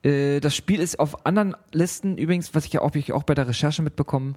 Äh, 0.04 0.40
das 0.40 0.54
Spiel 0.54 0.80
ist 0.80 1.00
auf 1.00 1.26
anderen 1.26 1.56
Listen 1.72 2.18
übrigens, 2.18 2.54
was 2.54 2.64
ich 2.66 2.72
ja 2.72 2.82
auch, 2.82 2.94
ich 2.94 3.12
auch 3.12 3.24
bei 3.24 3.34
der 3.34 3.48
Recherche 3.48 3.82
mitbekommen, 3.82 4.36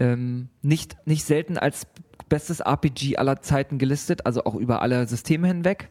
ähm, 0.00 0.48
nicht 0.62 0.96
nicht 1.06 1.24
selten 1.24 1.56
als 1.56 1.86
bestes 2.28 2.60
RPG 2.60 3.16
aller 3.18 3.42
Zeiten 3.42 3.78
gelistet, 3.78 4.26
also 4.26 4.44
auch 4.44 4.56
über 4.56 4.82
alle 4.82 5.06
Systeme 5.06 5.46
hinweg. 5.46 5.90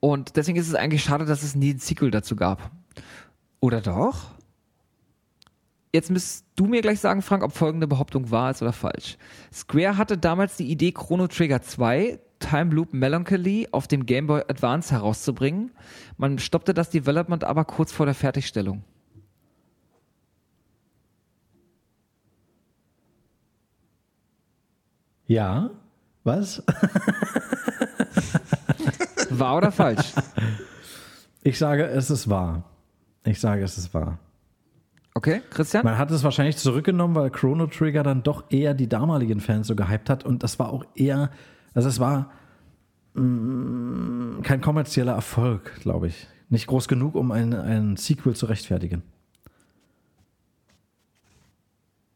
Und 0.00 0.36
deswegen 0.36 0.58
ist 0.58 0.68
es 0.68 0.74
eigentlich 0.74 1.02
schade, 1.02 1.24
dass 1.24 1.42
es 1.42 1.54
nie 1.54 1.74
ein 1.74 1.78
Sequel 1.78 2.10
dazu 2.10 2.36
gab. 2.36 2.70
Oder 3.60 3.80
doch? 3.80 4.32
Jetzt 5.92 6.10
müsst 6.10 6.44
du 6.54 6.66
mir 6.66 6.82
gleich 6.82 7.00
sagen, 7.00 7.22
Frank, 7.22 7.42
ob 7.42 7.52
folgende 7.52 7.86
Behauptung 7.86 8.30
wahr 8.30 8.50
ist 8.50 8.62
oder 8.62 8.72
falsch. 8.72 9.16
Square 9.52 9.96
hatte 9.96 10.18
damals 10.18 10.56
die 10.56 10.70
Idee, 10.70 10.92
Chrono 10.92 11.26
Trigger 11.28 11.62
2, 11.62 12.20
Time 12.38 12.74
Loop 12.74 12.92
Melancholy 12.92 13.68
auf 13.72 13.88
dem 13.88 14.06
Game 14.06 14.26
Boy 14.26 14.42
Advance 14.48 14.94
herauszubringen. 14.94 15.72
Man 16.16 16.38
stoppte 16.38 16.74
das 16.74 16.90
Development 16.90 17.42
aber 17.42 17.64
kurz 17.64 17.90
vor 17.90 18.06
der 18.06 18.14
Fertigstellung. 18.14 18.84
Ja. 25.28 25.70
Was? 26.24 26.62
Wahr 29.30 29.58
oder 29.58 29.70
falsch? 29.70 30.12
Ich 31.42 31.58
sage, 31.58 31.84
es 31.84 32.10
ist 32.10 32.28
wahr. 32.28 32.64
Ich 33.24 33.38
sage, 33.38 33.62
es 33.62 33.78
ist 33.78 33.94
wahr. 33.94 34.18
Okay, 35.14 35.42
Christian? 35.50 35.84
Man 35.84 35.98
hat 35.98 36.10
es 36.10 36.24
wahrscheinlich 36.24 36.56
zurückgenommen, 36.56 37.14
weil 37.14 37.30
Chrono 37.30 37.66
Trigger 37.66 38.02
dann 38.02 38.22
doch 38.22 38.50
eher 38.50 38.74
die 38.74 38.88
damaligen 38.88 39.40
Fans 39.40 39.66
so 39.66 39.76
gehypt 39.76 40.08
hat 40.10 40.24
und 40.24 40.42
das 40.42 40.58
war 40.58 40.70
auch 40.70 40.84
eher, 40.94 41.30
also 41.74 41.88
es 41.88 42.00
war 42.00 42.30
mm, 43.14 44.40
kein 44.42 44.60
kommerzieller 44.60 45.12
Erfolg, 45.12 45.78
glaube 45.80 46.08
ich. 46.08 46.26
Nicht 46.48 46.66
groß 46.66 46.88
genug, 46.88 47.14
um 47.14 47.32
ein, 47.32 47.52
ein 47.52 47.96
Sequel 47.96 48.34
zu 48.34 48.46
rechtfertigen. 48.46 49.02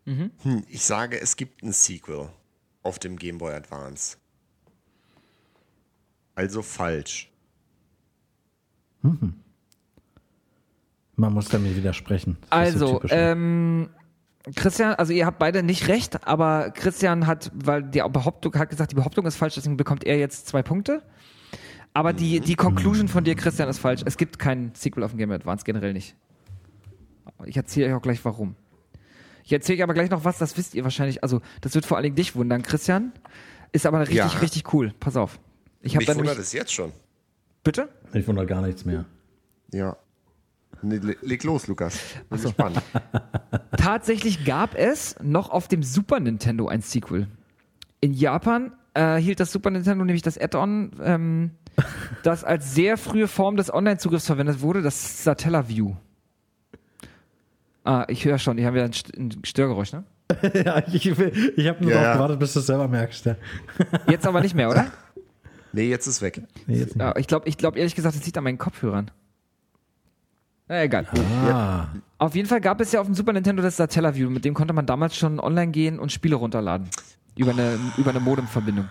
Hm, 0.05 0.31
ich 0.69 0.83
sage, 0.83 1.21
es 1.21 1.37
gibt 1.37 1.63
ein 1.63 1.73
Sequel 1.73 2.31
auf 2.83 2.99
dem 2.99 3.17
Game 3.17 3.39
Boy 3.39 3.55
Advance. 3.55 4.17
Also 6.35 6.63
falsch. 6.63 7.31
Man 9.03 9.35
muss 11.33 11.49
da 11.49 11.59
mir 11.59 11.77
widersprechen. 11.77 12.39
Das 12.51 12.71
ist 12.71 12.79
so 12.79 12.87
Also, 12.87 12.95
typisch. 13.01 13.11
ähm, 13.15 13.91
Christian, 14.57 14.95
also 14.95 15.13
ihr 15.13 15.27
habt 15.27 15.39
beide 15.39 15.63
nicht 15.63 15.89
recht, 15.89 16.27
aber 16.27 16.71
Christian 16.71 17.27
hat, 17.27 17.51
weil 17.55 17.83
die 17.83 18.03
Behauptung 18.11 18.55
hat 18.55 18.71
gesagt, 18.71 18.91
die 18.91 18.97
Behauptung 18.97 19.27
ist 19.27 19.37
falsch, 19.37 19.55
deswegen 19.55 19.77
bekommt 19.77 20.05
er 20.05 20.19
jetzt 20.19 20.49
zwei 20.49 20.63
Punkte. 20.63 21.03
Aber 21.95 22.13
die, 22.13 22.41
die 22.41 22.55
Conclusion 22.55 23.07
von 23.07 23.23
dir, 23.23 23.35
Christian, 23.35 23.69
ist 23.69 23.79
falsch. 23.79 24.01
Es 24.07 24.17
gibt 24.17 24.39
kein 24.39 24.73
Sequel 24.75 25.05
auf 25.05 25.13
dem 25.13 25.19
Game 25.19 25.29
Boy 25.29 25.37
Advance, 25.37 25.65
generell 25.65 25.93
nicht. 25.93 26.17
Ich 27.45 27.57
erzähle 27.57 27.89
euch 27.89 27.95
auch 27.95 28.03
gleich 28.03 28.25
warum. 28.25 28.57
Ich 29.45 29.53
erzähle 29.53 29.83
aber 29.83 29.95
gleich 29.95 30.11
noch 30.11 30.25
was, 30.25 30.39
das 30.39 30.57
wisst 30.57 30.75
ihr 30.75 30.85
wahrscheinlich. 30.85 31.23
Also, 31.23 31.41
das 31.61 31.75
wird 31.75 31.85
vor 31.87 31.97
allen 31.97 32.05
Dingen 32.05 32.17
dich 32.17 32.35
wundern, 32.37 32.63
Christian. 32.63 33.13
Ist 33.73 33.87
aber 33.87 34.01
richtig, 34.01 34.17
Ja. 34.19 34.27
richtig 34.27 34.73
cool. 34.73 34.93
Pass 35.01 35.17
auf. 35.17 35.39
Ich 35.81 35.97
habe 35.97 36.05
Mich 36.07 36.17
wundert 36.17 36.39
es 36.39 36.53
jetzt 36.53 36.73
schon. 36.73 36.93
bitte? 37.65 37.89
ich 38.13 38.27
wundere 38.29 38.47
gar 38.47 38.63
nichts 38.63 38.85
mehr. 38.85 39.05
Ja. 39.73 39.97
Nee, 40.83 40.97
le- 40.97 41.17
leg 41.23 41.43
los, 41.45 41.67
Lukas. 41.69 41.99
Bin 42.29 42.41
gespannt. 42.43 42.81
Tatsächlich 43.77 44.45
gab 44.45 44.75
es 44.75 45.17
noch 45.23 45.51
auf 45.51 45.69
dem 45.69 45.83
Super 45.83 46.21
Nintendo 46.21 46.69
ein 46.69 46.83
Sequel. 46.83 47.29
In 48.01 48.13
Japan 48.15 48.73
äh, 48.95 49.17
hielt 49.17 49.41
das 49.41 49.53
Super 49.53 49.71
Nintendo 49.71 50.05
nämlich 50.05 50.23
das 50.23 50.39
Add-on, 50.39 50.91
ähm, 51.03 51.51
das 52.23 52.45
als 52.45 52.75
sehr 52.75 52.97
frühe 52.99 53.29
Form 53.29 53.57
des 53.57 53.73
Online-Zugriffs 53.73 54.27
verwendet 54.27 54.61
wurde, 54.61 54.83
das 54.83 55.25
Satellaview. 55.25 55.95
Ah, 57.85 58.05
ich 58.09 58.25
höre 58.25 58.39
schon, 58.39 58.57
die 58.57 58.67
haben 58.67 58.77
ja 58.77 58.85
ein, 58.85 58.93
St 58.93 59.17
ein 59.17 59.31
Störgeräusch, 59.45 59.93
ne? 59.93 60.05
ja, 60.65 60.83
ich, 60.87 61.07
ich 61.07 61.19
habe 61.69 61.83
nur 61.83 61.91
Ja, 61.91 61.97
darauf 61.97 62.05
ja. 62.05 62.13
gewartet, 62.15 62.39
bis 62.39 62.53
du 62.55 62.61
es 62.61 62.67
selber 62.67 62.89
merkst. 62.89 63.27
Ja. 63.27 63.37
Jetzt 64.09 64.27
aber 64.27 64.41
nicht 64.41 64.55
mehr, 64.55 64.71
oder? 64.71 64.87
Nee, 65.75 65.89
jetzt 65.89 66.07
ist 66.07 66.21
weg. 66.21 66.43
Nee, 66.67 66.81
jetzt 66.81 66.97
nicht. 66.97 67.01
Ja, 67.01 67.17
ich 67.17 67.27
glaube 67.27 67.49
ich 67.49 67.57
glaub 67.57 67.77
ehrlich 67.79 67.95
gesagt, 67.95 68.15
es 68.15 68.27
liegt 68.27 68.37
an 68.37 68.45
meinen 68.45 68.59
Kopfhörern. 68.59 69.11
Na 70.69 70.83
egal. 70.83 71.07
Ah, 71.51 71.87
Auf 72.19 72.35
jeden 72.35 72.47
Fall 72.47 72.61
gab 72.61 72.79
es 72.83 72.93
ja 72.93 73.01
auf 73.01 73.07
dem 73.07 73.15
Super 73.15 73.33
Nintendo 73.33 73.63
das 73.63 73.79
Satellaview, 73.79 74.29
mit 74.29 74.45
dem 74.45 74.53
konnte 74.53 74.75
man 74.75 74.85
damals 74.85 75.17
schon 75.17 75.41
online 75.41 75.73
gehen 75.73 75.99
und 75.99 76.13
Spiele 76.13 76.37
runterladen. 76.37 76.91
Über 77.39 77.53
eine, 77.53 77.79
über 77.97 78.11
eine 78.11 78.21
Modemverbindung. 78.21 78.91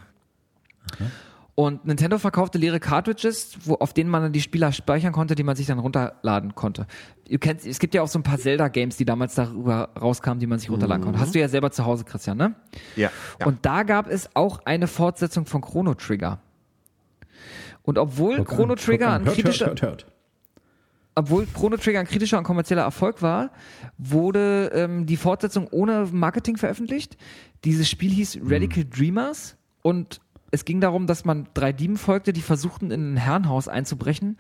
Und 1.54 1.86
Nintendo 1.86 2.18
verkaufte 2.18 2.58
leere 2.58 2.80
Cartridges, 2.80 3.58
wo, 3.66 3.76
auf 3.76 3.94
denen 3.94 4.10
man 4.10 4.24
dann 4.24 4.32
die 4.32 4.42
Spieler 4.42 4.72
speichern 4.72 5.12
konnte, 5.12 5.36
die 5.36 5.44
man 5.44 5.56
sich 5.56 5.68
dann 5.68 5.80
runterladen 5.80 6.56
konnte. 6.56 6.88
Ihr 7.28 7.40
kennt, 7.40 7.66
es 7.66 7.80
gibt 7.80 7.94
ja 7.94 8.02
auch 8.02 8.08
so 8.08 8.20
ein 8.20 8.24
paar 8.24 8.38
Zelda-Games, 8.38 8.96
die 8.98 9.06
damals 9.06 9.36
darüber 9.36 9.90
rauskamen, 10.00 10.40
die 10.40 10.48
man 10.48 10.60
sich 10.60 10.70
runterladen 10.70 11.04
konnte. 11.04 11.20
Hast 11.20 11.36
du 11.36 11.40
ja 11.40 11.50
selber 11.50 11.72
zu 11.72 11.86
Hause, 11.86 12.06
Christian, 12.06 12.38
ne? 12.38 12.56
Ja. 12.96 13.12
ja. 13.40 13.46
Und 13.46 13.66
da 13.66 13.84
gab 13.84 14.10
es 14.10 14.30
auch 14.34 14.60
eine 14.66 14.88
Fortsetzung 14.88 15.46
von 15.46 15.62
Chrono 15.62 15.94
Trigger. 15.94 16.40
Und 17.84 17.98
obwohl 17.98 18.40
an, 18.40 18.46
Chrono 18.46 18.76
Trigger 18.76 19.10
an. 19.10 19.22
ein 19.22 19.26
hört, 19.26 19.36
kritischer, 19.36 19.68
hört, 19.68 19.82
hört, 19.82 20.04
hört. 20.04 20.12
obwohl 21.16 21.48
Chrono 21.48 21.78
Trigger 21.78 22.00
ein 22.00 22.08
kritischer 22.08 22.38
und 22.38 22.44
kommerzieller 22.44 22.84
Erfolg 22.84 23.22
war, 23.22 23.52
wurde 23.98 24.72
ähm, 24.74 25.06
die 25.06 25.18
Fortsetzung 25.18 25.68
ohne 25.68 26.08
Marketing 26.12 26.58
veröffentlicht. 26.58 27.18
Dieses 27.66 27.90
Spiel 27.90 28.12
hieß 28.12 28.40
Radical 28.44 28.86
Dreamers 28.86 29.58
und 29.82 30.22
es 30.52 30.66
ging 30.66 30.82
darum, 30.82 31.08
dass 31.08 31.26
man 31.26 31.48
drei 31.54 31.72
Dieben 31.72 31.98
folgte, 31.98 32.34
die 32.34 32.42
versuchten, 32.42 32.92
in 32.92 33.14
ein 33.14 33.18
Herrenhaus 33.18 33.68
einzubrechen, 33.68 34.38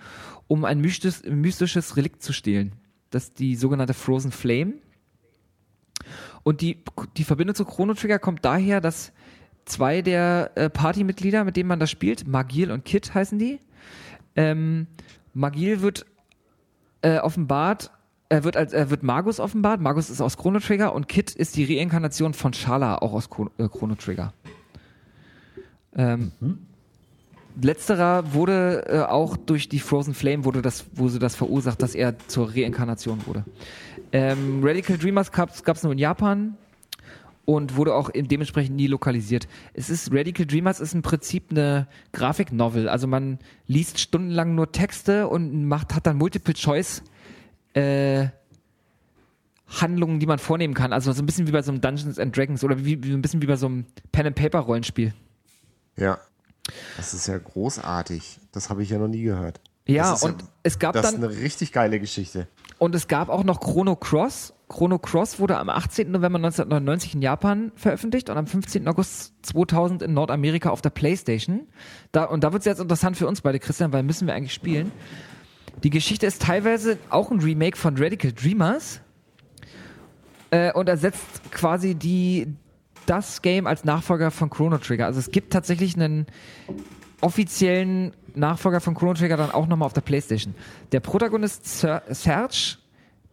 um 0.48 0.66
ein 0.66 0.80
mystisches, 0.80 1.24
mystisches 1.24 1.96
Relikt 1.96 2.22
zu 2.22 2.34
stehlen. 2.34 2.74
Das 3.10 3.26
ist 3.26 3.40
die 3.40 3.56
sogenannte 3.56 3.94
Frozen 3.94 4.32
Flame. 4.32 4.74
Und 6.44 6.62
die, 6.62 6.84
die 7.18 7.24
Verbindung 7.24 7.56
zu 7.56 7.66
Chrono 7.66 7.94
Trigger 7.94 8.20
kommt 8.20 8.44
daher, 8.44 8.82
dass 8.82 9.14
zwei 9.66 10.02
der 10.02 10.52
äh, 10.56 10.70
Partymitglieder, 10.70 11.44
mit 11.44 11.56
denen 11.56 11.70
man 11.70 11.80
das 11.80 11.92
spielt, 11.92 12.28
Magil 12.28 12.72
und 12.72 12.84
Kit 12.84 13.14
heißen 13.14 13.40
die, 13.40 13.60
ähm, 14.36 14.88
Magil 15.34 15.82
wird 15.82 16.06
äh, 17.02 17.20
offenbart, 17.20 17.92
er 18.28 18.44
wird 18.44 18.58
als 18.58 18.74
er 18.74 18.90
wird 18.90 19.04
Magus 19.04 19.40
offenbart. 19.40 19.82
Magus 19.82 20.10
ist 20.10 20.22
aus 20.22 20.38
Chrono 20.38 20.60
Trigger 20.60 20.94
und 20.94 21.08
Kit 21.08 21.32
ist 21.32 21.56
die 21.58 21.78
Reinkarnation 21.78 22.34
von 22.34 22.54
Shala, 22.54 22.98
auch 22.98 23.14
aus 23.14 23.30
äh, 23.58 23.68
Chrono 23.68 23.96
Trigger. 23.96 24.34
Ähm, 25.96 26.32
Letzterer 27.62 28.34
wurde 28.34 28.86
äh, 28.88 29.00
auch 29.02 29.36
durch 29.38 29.68
die 29.68 29.80
Frozen 29.80 30.14
Flame 30.14 30.46
wurde 30.46 30.62
das, 30.62 30.86
wurde 30.94 31.20
das 31.20 31.36
verursacht, 31.36 31.82
dass 31.82 31.96
er 31.96 32.18
zur 32.28 32.56
Reinkarnation 32.56 33.26
wurde. 33.26 33.44
Ähm, 34.12 34.62
Radical 34.64 34.98
Dreamers 34.98 35.32
gab 35.32 35.50
es 35.50 35.84
nur 35.84 35.92
in 35.92 36.00
Japan 36.00 36.58
und 37.46 37.76
wurde 37.76 37.94
auch 37.96 38.10
dementsprechend 38.14 38.76
nie 38.76 38.88
lokalisiert. 38.88 39.48
Es 39.74 39.90
ist 39.90 40.14
Radical 40.14 40.46
Dreamers 40.46 40.80
ist 40.80 40.94
im 40.94 41.02
Prinzip 41.02 41.46
eine 41.52 41.88
Grafiknovel. 42.14 42.88
Also 42.88 43.08
man 43.08 43.40
liest 43.68 44.00
stundenlang 44.00 44.56
nur 44.56 44.72
Texte 44.72 45.28
und 45.28 45.66
macht 45.66 45.94
hat 45.94 46.08
dann 46.08 46.18
Multiple 46.18 46.54
Choice 46.54 47.04
äh, 47.74 48.28
Handlungen, 49.68 50.20
die 50.20 50.26
man 50.26 50.40
vornehmen 50.40 50.74
kann. 50.74 50.94
Also 50.94 51.12
so 51.14 51.22
ein 51.22 51.26
bisschen 51.26 51.48
wie 51.48 51.52
bei 51.52 51.62
so 51.62 51.72
einem 51.72 51.82
Dungeons 51.82 52.20
and 52.20 52.36
Dragons 52.36 52.64
oder 52.64 52.84
wie, 52.84 53.04
wie 53.04 53.12
ein 53.12 53.22
bisschen 53.22 53.42
wie 53.42 53.48
bei 53.48 53.56
so 53.56 53.68
einem 53.68 53.86
Pen 54.12 54.28
and 54.28 54.36
Paper 54.36 54.60
Rollenspiel. 54.60 55.14
Ja. 55.96 56.20
Das 56.98 57.14
ist 57.14 57.28
ja 57.28 57.38
großartig. 57.38 58.40
Das 58.52 58.70
habe 58.70 58.84
ich 58.84 58.90
ja 58.90 58.98
noch 58.98 59.08
nie 59.08 59.24
gehört. 59.24 59.60
Ja, 59.88 60.12
Das 60.12 60.24
und 60.24 60.44
es 60.64 60.80
gab 60.80 60.94
Das 60.94 61.04
dann 61.04 61.16
ist 61.16 61.24
eine 61.24 61.42
richtig 61.42 61.72
geile 61.72 62.00
Geschichte. 62.00 62.48
Und 62.78 62.96
es 62.96 63.08
gab 63.08 63.30
auch 63.30 63.44
noch 63.44 63.60
Chrono 63.60 63.96
Cross. 63.96 64.54
Chrono 64.70 64.98
Cross 65.00 65.40
wurde 65.40 65.58
am 65.58 65.70
18. 65.70 66.10
November 66.12 66.38
1999 66.38 67.16
in 67.16 67.22
Japan 67.22 67.72
veröffentlicht 67.76 68.30
und 68.30 68.38
am 68.38 68.48
15. 68.48 68.88
August 68.88 69.34
2000 69.44 70.02
in 70.02 70.14
Nordamerika 70.14 70.70
auf 70.70 70.82
der 70.82 70.92
PlayStation. 70.92 71.68
Da, 72.12 72.24
und 72.24 72.44
da 72.44 72.54
wird 72.54 72.62
es 72.62 72.66
jetzt 72.66 72.80
interessant 72.80 73.18
für 73.18 73.28
uns 73.28 73.42
beide, 73.42 73.60
Christian, 73.60 73.92
weil 73.92 74.04
müssen 74.04 74.28
wir 74.28 74.34
eigentlich 74.34 74.54
spielen. 74.54 74.92
Die 75.84 75.90
Geschichte 75.90 76.26
ist 76.26 76.42
teilweise 76.42 76.98
auch 77.10 77.32
ein 77.32 77.40
Remake 77.40 77.78
von 77.78 77.98
Radical 77.98 78.32
Dreamers 78.32 79.02
äh, 80.52 80.72
und 80.74 80.88
ersetzt 80.88 81.52
quasi 81.52 81.96
die, 81.96 82.48
das 83.06 83.42
Game 83.42 83.68
als 83.68 83.84
Nachfolger 83.84 84.32
von 84.32 84.50
Chrono 84.50 84.78
Trigger. 84.78 85.06
Also 85.06 85.20
es 85.20 85.32
gibt 85.32 85.54
tatsächlich 85.54 85.96
einen 85.96 86.28
offiziellen 87.22 88.14
Nachfolger 88.36 88.82
von 88.82 88.96
Chrono 88.96 89.14
Trigger 89.14 89.38
dann 89.38 89.52
auch 89.52 89.68
nochmal 89.68 89.86
auf 89.86 89.94
der 89.94 90.02
Playstation. 90.02 90.56
Der 90.92 91.00
Protagonist 91.00 91.66
Ser 91.66 92.04
Serge, 92.10 92.78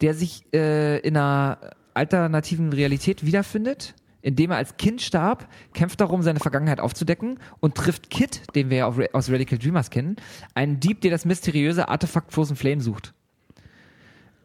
der 0.00 0.14
sich 0.14 0.44
äh, 0.52 0.98
in 1.00 1.16
einer 1.16 1.58
alternativen 1.94 2.72
Realität 2.72 3.24
wiederfindet, 3.24 3.94
indem 4.22 4.50
er 4.50 4.56
als 4.56 4.76
Kind 4.76 5.00
starb, 5.00 5.48
kämpft 5.74 6.00
darum, 6.00 6.22
seine 6.22 6.40
Vergangenheit 6.40 6.80
aufzudecken 6.80 7.38
und 7.60 7.74
trifft 7.74 8.10
Kid, 8.10 8.42
den 8.54 8.70
wir 8.70 8.78
ja 8.78 8.92
aus 9.12 9.30
Radical 9.30 9.58
Dreamers 9.58 9.90
kennen, 9.90 10.16
einen 10.54 10.80
Dieb, 10.80 11.00
der 11.00 11.10
das 11.10 11.24
mysteriöse 11.24 11.88
Artefakt 11.88 12.32
Frozen 12.32 12.56
Flame 12.56 12.80
sucht. 12.80 13.14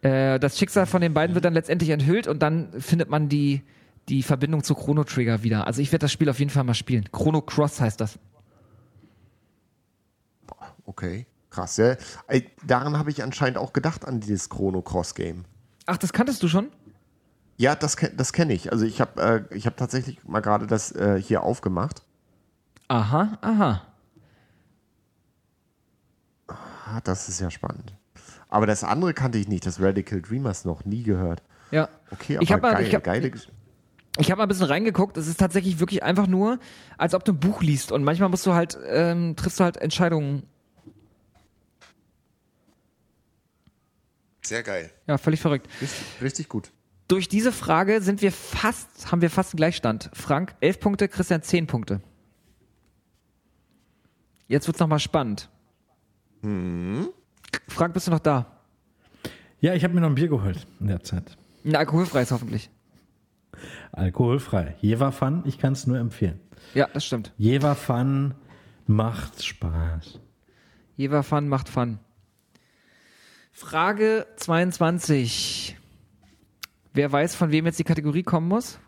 Äh, 0.02 0.40
das 0.40 0.58
Schicksal 0.58 0.86
von 0.86 1.02
den 1.02 1.14
beiden 1.14 1.36
wird 1.36 1.46
dann 1.46 1.54
letztendlich 1.54 1.90
enthüllt 1.90 2.28
und 2.28 2.42
dann 2.42 2.70
findet 2.80 3.10
man 3.10 3.30
die, 3.30 3.62
die 4.10 4.24
Verbindung 4.24 4.64
zu 4.64 4.76
Chrono 4.76 5.04
Trigger 5.04 5.44
wieder. 5.44 5.66
Also 5.68 5.82
ich 5.82 5.92
werde 5.92 6.04
das 6.04 6.12
Spiel 6.12 6.30
auf 6.30 6.40
jeden 6.40 6.52
Fall 6.52 6.64
mal 6.64 6.74
spielen. 6.74 7.10
Chrono 7.12 7.42
Cross 7.42 7.80
heißt 7.82 8.00
das. 8.02 8.20
Okay. 10.86 11.26
Krass, 11.50 11.78
ja. 11.78 11.96
Daran 12.66 12.98
habe 12.98 13.12
ich 13.12 13.24
anscheinend 13.24 13.58
auch 13.58 13.74
gedacht 13.74 14.06
an 14.06 14.20
dieses 14.20 14.50
Chrono 14.50 14.82
Cross 14.82 15.16
Game. 15.16 15.46
Ach, 15.86 15.98
das 15.98 16.12
kanntest 16.12 16.42
du 16.44 16.48
schon? 16.48 16.70
Ja, 17.58 17.76
das, 17.76 17.96
das 18.18 18.34
kenne 18.34 18.54
ich. 18.54 18.72
Also 18.72 18.86
ich 18.86 19.00
habe 19.00 19.48
äh, 19.52 19.56
ich 19.56 19.68
hab 19.68 19.78
tatsächlich 19.78 20.24
mal 20.28 20.40
gerade 20.42 20.66
das 20.68 20.92
äh, 20.94 21.22
hier 21.22 21.44
aufgemacht. 21.44 22.02
Aha, 22.88 23.38
aha. 23.42 23.82
Ah, 26.48 27.00
das 27.04 27.30
ist 27.30 27.40
ja 27.40 27.50
spannend. 27.52 27.96
Aber 28.50 28.66
das 28.68 28.84
andere 28.84 29.14
kannte 29.14 29.38
ich 29.38 29.48
nicht, 29.48 29.66
das 29.66 29.80
Radical 29.80 30.22
Dreamers 30.22 30.66
noch 30.66 30.86
nie 30.86 31.04
gehört. 31.04 31.42
Ja. 31.72 31.90
Okay, 32.12 32.38
Ich 32.42 32.52
aber 32.54 32.68
hab 32.68 32.74
mal- 32.74 32.74
geil, 32.80 32.88
ich 32.88 32.96
hab- 32.96 33.04
geile 33.04 33.28
Gesch- 33.30 33.48
Ich 34.20 34.30
habe 34.30 34.38
mal 34.38 34.44
ein 34.46 34.48
bisschen 34.48 34.66
reingeguckt. 34.66 35.18
Es 35.18 35.28
ist 35.28 35.40
tatsächlich 35.40 35.80
wirklich 35.80 36.04
einfach 36.04 36.28
nur, 36.28 36.60
als 36.98 37.16
ob 37.16 37.26
du 37.26 37.32
ein 37.32 37.40
Buch 37.40 37.62
liest. 37.62 37.92
Und 37.92 38.04
manchmal 38.04 38.30
musst 38.30 38.46
du 38.46 38.54
halt, 38.54 38.78
ähm, 38.88 39.36
triffst 39.36 39.60
du 39.60 39.64
halt 39.64 39.78
Entscheidungen. 39.78 40.44
Sehr 44.44 44.62
geil. 44.62 44.92
Ja, 45.08 45.18
völlig 45.18 45.42
verrückt. 45.42 45.68
richtig, 45.82 46.22
richtig 46.22 46.50
gut. 46.50 46.72
Durch 47.08 47.28
diese 47.28 47.52
Frage 47.52 48.02
sind 48.02 48.22
wir 48.22 48.32
fast, 48.32 49.12
haben 49.12 49.22
wir 49.22 49.30
fast 49.30 49.54
einen 49.54 49.58
Gleichstand. 49.58 50.10
Frank 50.14 50.56
11 50.62 50.80
Punkte, 50.80 51.08
Christian 51.08 51.42
10 51.42 51.68
Punkte. 51.68 52.02
Jetzt 54.48 54.68
wird's 54.68 54.80
noch 54.80 54.88
mal 54.88 55.00
spannend. 55.00 55.50
Frank, 57.68 57.94
bist 57.94 58.08
du 58.08 58.12
noch 58.12 58.20
da? 58.20 58.46
Ja, 59.60 59.74
ich 59.74 59.84
habe 59.84 59.94
mir 59.94 60.02
noch 60.02 60.10
ein 60.10 60.16
Bier 60.16 60.28
geholt 60.28 60.68
in 60.80 60.88
der 60.88 61.02
Zeit. 61.04 61.38
Ein 61.64 61.76
alkoholfreies 61.76 62.32
hoffentlich. 62.32 62.70
Alkoholfrei. 63.92 64.76
Jever 64.82 65.12
Fun, 65.12 65.44
ich 65.46 65.58
kann 65.58 65.74
es 65.74 65.88
nur 65.88 65.98
empfehlen. 65.98 66.40
Ja, 66.74 66.88
das 66.94 67.06
stimmt. 67.06 67.32
Jever 67.38 67.76
Fun 67.76 68.34
macht 68.88 69.44
Spaß. 69.44 70.20
Jever 70.96 71.24
Fun 71.24 71.48
macht 71.48 71.70
Fun. 71.70 72.00
Frage 73.52 74.26
22. 74.38 75.78
Wer 76.94 77.12
weiß, 77.12 77.36
von 77.36 77.52
wem 77.52 77.66
jetzt 77.66 77.80
die 77.80 77.84
Kategorie 77.84 78.24
kommen 78.24 78.48
muss? 78.48 78.80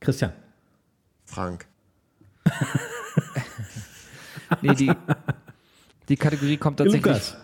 Christian. 0.00 0.32
Frank. 1.24 1.66
Nee, 4.60 4.74
die, 4.74 4.92
die 6.08 6.16
Kategorie 6.16 6.58
kommt 6.58 6.76
tatsächlich 6.76 7.04
Lukas. 7.06 7.36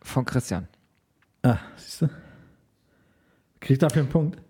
von 0.00 0.24
Christian. 0.24 0.68
Ah, 1.42 1.58
siehst 1.76 2.02
du? 2.02 2.08
Kriegt 3.60 3.82
dafür 3.82 4.02
einen 4.02 4.08
Punkt? 4.08 4.40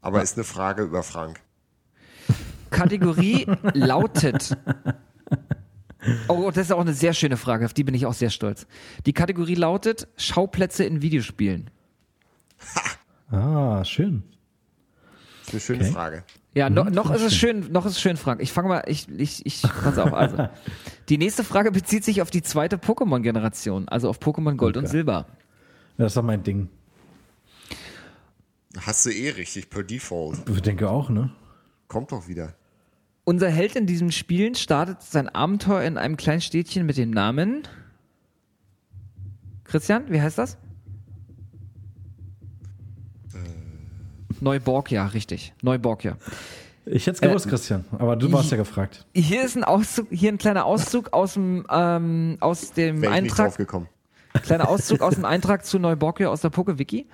Aber 0.00 0.22
ist 0.22 0.36
eine 0.36 0.44
Frage 0.44 0.82
über 0.82 1.02
Frank. 1.02 1.40
Kategorie 2.70 3.46
lautet. 3.74 4.56
Oh, 6.28 6.50
das 6.50 6.66
ist 6.66 6.72
auch 6.72 6.80
eine 6.80 6.94
sehr 6.94 7.12
schöne 7.12 7.36
Frage, 7.36 7.64
auf 7.64 7.74
die 7.74 7.84
bin 7.84 7.94
ich 7.94 8.06
auch 8.06 8.14
sehr 8.14 8.30
stolz. 8.30 8.66
Die 9.06 9.12
Kategorie 9.12 9.54
lautet 9.56 10.06
Schauplätze 10.16 10.84
in 10.84 11.02
Videospielen. 11.02 11.70
Ah, 13.30 13.84
schön. 13.84 14.22
Ist 15.46 15.52
eine 15.52 15.60
schöne 15.60 15.84
Okay. 15.84 15.92
Frage. 15.92 16.24
Ja, 16.54 16.70
no, 16.70 16.84
noch 16.84 17.10
ist 17.10 17.22
es 17.22 17.34
schön, 17.36 17.70
noch 17.72 17.84
ist 17.86 17.92
es 17.92 18.00
schön, 18.00 18.16
Frank. 18.16 18.40
Ich 18.42 18.52
fange 18.52 18.68
mal, 18.68 18.84
ich, 18.86 19.08
ich, 19.08 19.44
ich, 19.46 19.62
pass 19.62 19.98
auf, 19.98 20.12
also. 20.12 20.48
Die 21.08 21.18
nächste 21.18 21.44
Frage 21.44 21.70
bezieht 21.70 22.04
sich 22.04 22.20
auf 22.22 22.30
die 22.30 22.42
zweite 22.42 22.76
Pokémon-Generation, 22.76 23.88
also 23.88 24.08
auf 24.08 24.18
Pokémon 24.18 24.56
Gold 24.56 24.76
und 24.76 24.84
Okay. 24.84 24.92
Silber. 24.92 25.26
Das 25.96 26.08
ist 26.12 26.16
doch 26.16 26.22
mein 26.22 26.42
Ding. 26.42 26.68
Hast 28.80 29.06
du 29.06 29.10
eh 29.10 29.30
richtig, 29.30 29.70
per 29.70 29.82
Default. 29.82 30.48
Ich 30.50 30.62
denke 30.62 30.90
auch, 30.90 31.08
ne? 31.08 31.30
Kommt 31.88 32.12
doch 32.12 32.28
wieder. 32.28 32.54
Unser 33.24 33.48
Held 33.50 33.76
in 33.76 33.86
diesem 33.86 34.10
Spielen 34.10 34.54
startet 34.54 35.02
sein 35.02 35.28
Abenteuer 35.28 35.82
in 35.82 35.98
einem 35.98 36.16
kleinen 36.16 36.40
Städtchen 36.40 36.86
mit 36.86 36.96
dem 36.96 37.10
Namen. 37.10 37.62
Christian, 39.64 40.10
wie 40.10 40.20
heißt 40.20 40.38
das? 40.38 40.56
Neuborgia, 44.40 45.06
richtig. 45.06 45.52
Neuborgia. 45.62 46.16
Ich 46.86 47.06
hätte 47.06 47.16
es 47.16 47.20
gewusst, 47.20 47.46
Äh, 47.46 47.50
Christian, 47.50 47.84
aber 47.98 48.16
du 48.16 48.30
warst 48.32 48.50
ja 48.50 48.56
gefragt. 48.56 49.04
Hier 49.14 49.44
ist 49.44 49.56
ein 49.56 49.64
Auszug, 49.64 50.06
hier 50.10 50.30
ein 50.32 50.38
kleiner 50.38 50.64
Auszug 50.64 51.12
aus 51.12 51.34
dem, 51.34 51.66
ähm, 51.70 52.36
aus 52.40 52.72
dem 52.72 53.02
Wäre 53.02 53.14
ich 53.16 53.22
nicht 53.22 53.32
Eintrag. 53.32 53.48
drauf 53.48 53.56
gekommen. 53.56 53.88
Kleiner 54.42 54.68
Auszug 54.68 55.00
aus 55.00 55.14
dem 55.16 55.24
Eintrag 55.24 55.66
zu 55.66 55.78
Neuborgia 55.78 56.28
aus 56.28 56.40
der 56.42 56.50
PokeWiki. 56.50 57.06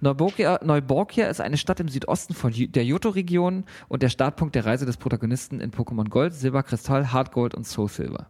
Neuborgia, 0.00 0.60
Neuborgia 0.62 1.28
ist 1.28 1.40
eine 1.40 1.56
Stadt 1.56 1.80
im 1.80 1.88
Südosten 1.88 2.34
von 2.34 2.52
der 2.52 2.84
Johto-Region 2.84 3.64
und 3.88 4.02
der 4.02 4.08
Startpunkt 4.08 4.54
der 4.54 4.66
Reise 4.66 4.86
des 4.86 4.96
Protagonisten 4.96 5.60
in 5.60 5.70
Pokémon 5.70 6.08
Gold, 6.08 6.34
Silber, 6.34 6.62
Kristall, 6.62 7.12
Hard 7.12 7.32
Gold 7.32 7.54
und 7.54 7.66
Soul 7.66 7.88
Silver. 7.88 8.28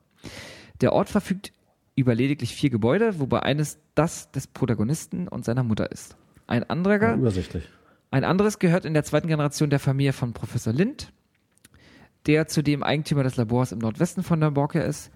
Der 0.81 0.93
Ort 0.93 1.09
verfügt 1.09 1.53
über 1.95 2.15
lediglich 2.15 2.55
vier 2.55 2.71
Gebäude, 2.71 3.19
wobei 3.21 3.41
eines 3.41 3.79
das 3.95 4.31
des 4.33 4.47
Protagonisten 4.47 5.29
und 5.29 5.45
seiner 5.45 5.63
Mutter 5.63 5.91
ist. 5.93 6.17
Ein 6.47 6.69
anderer, 6.69 7.15
Übersichtlich. 7.15 7.69
ein 8.11 8.25
anderes 8.25 8.59
gehört 8.59 8.85
in 8.85 8.95
der 8.95 9.05
zweiten 9.05 9.29
Generation 9.29 9.71
der 9.71 9.79
Familie 9.79 10.13
von 10.13 10.33
Professor 10.33 10.73
Lind, 10.73 11.13
der 12.27 12.47
zudem 12.49 12.83
Eigentümer 12.83 13.23
des 13.23 13.37
Labors 13.37 13.73
im 13.73 13.79
Nordwesten 13.79 14.23
von 14.23 14.39
Neuborgia 14.39 14.83
ist. 14.83 15.11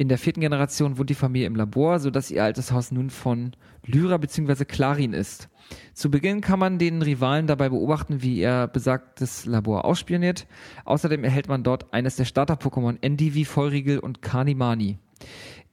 In 0.00 0.08
der 0.08 0.16
vierten 0.16 0.40
Generation 0.40 0.96
wohnt 0.96 1.10
die 1.10 1.14
Familie 1.14 1.46
im 1.46 1.56
Labor, 1.56 1.98
sodass 1.98 2.30
ihr 2.30 2.42
altes 2.42 2.72
Haus 2.72 2.90
nun 2.90 3.10
von 3.10 3.52
Lyra 3.84 4.16
bzw. 4.16 4.64
Clarin 4.64 5.12
ist. 5.12 5.50
Zu 5.92 6.10
Beginn 6.10 6.40
kann 6.40 6.58
man 6.58 6.78
den 6.78 7.02
Rivalen 7.02 7.46
dabei 7.46 7.68
beobachten, 7.68 8.22
wie 8.22 8.40
er 8.40 8.66
besagtes 8.66 9.44
Labor 9.44 9.84
ausspioniert. 9.84 10.46
Außerdem 10.86 11.22
erhält 11.22 11.48
man 11.48 11.64
dort 11.64 11.92
eines 11.92 12.16
der 12.16 12.24
Starter-Pokémon 12.24 12.96
Endivi, 13.02 13.44
Feurigel 13.44 13.98
und 13.98 14.22
Kanimani. 14.22 14.96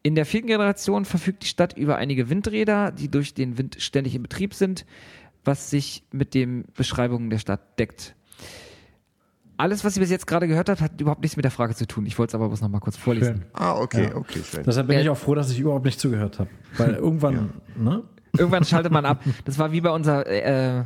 In 0.03 0.15
der 0.15 0.25
vierten 0.25 0.47
Generation 0.47 1.05
verfügt 1.05 1.43
die 1.43 1.47
Stadt 1.47 1.77
über 1.77 1.95
einige 1.95 2.29
Windräder, 2.29 2.91
die 2.91 3.09
durch 3.09 3.33
den 3.33 3.57
Wind 3.57 3.77
ständig 3.79 4.13
in 4.13 4.23
Betrieb 4.23 4.53
sind, 4.53 4.85
was 5.45 5.69
sich 5.69 6.03
mit 6.11 6.33
den 6.33 6.65
Beschreibungen 6.75 7.29
der 7.29 7.39
Stadt 7.39 7.79
deckt. 7.79 8.16
Alles, 9.57 9.83
was 9.83 9.97
ihr 9.97 10.01
bis 10.01 10.11
jetzt 10.11 10.27
gerade 10.27 10.47
gehört 10.47 10.69
habt, 10.69 10.81
hat 10.81 11.01
überhaupt 11.01 11.21
nichts 11.21 11.35
mit 11.35 11.43
der 11.43 11.51
Frage 11.51 11.73
zu 11.73 11.87
tun. 11.87 12.05
Ich 12.05 12.17
wollte 12.19 12.31
es 12.31 12.35
aber 12.35 12.47
bloß 12.47 12.61
noch 12.61 12.69
mal 12.69 12.79
kurz 12.79 12.95
vorlesen. 12.95 13.37
Schön. 13.37 13.45
Ah, 13.53 13.73
okay, 13.75 14.09
Ja. 14.09 14.15
okay, 14.15 14.41
schön. 14.43 14.63
Deshalb 14.63 14.87
bin 14.87 14.95
Ja. 14.97 15.01
ich 15.01 15.09
auch 15.09 15.17
froh, 15.17 15.33
dass 15.35 15.49
ich 15.51 15.59
überhaupt 15.59 15.85
nicht 15.85 15.99
zugehört 15.99 16.37
habe. 16.39 16.49
Weil 16.77 16.93
irgendwann, 16.95 17.49
ne? 17.75 18.03
Irgendwann 18.37 18.63
schaltet 18.65 18.91
man 18.91 19.05
ab. 19.05 19.23
Das 19.45 19.57
war 19.57 19.71
wie 19.71 19.81
bei 19.81 19.89
unserer 19.89 20.27
äh, 20.27 20.83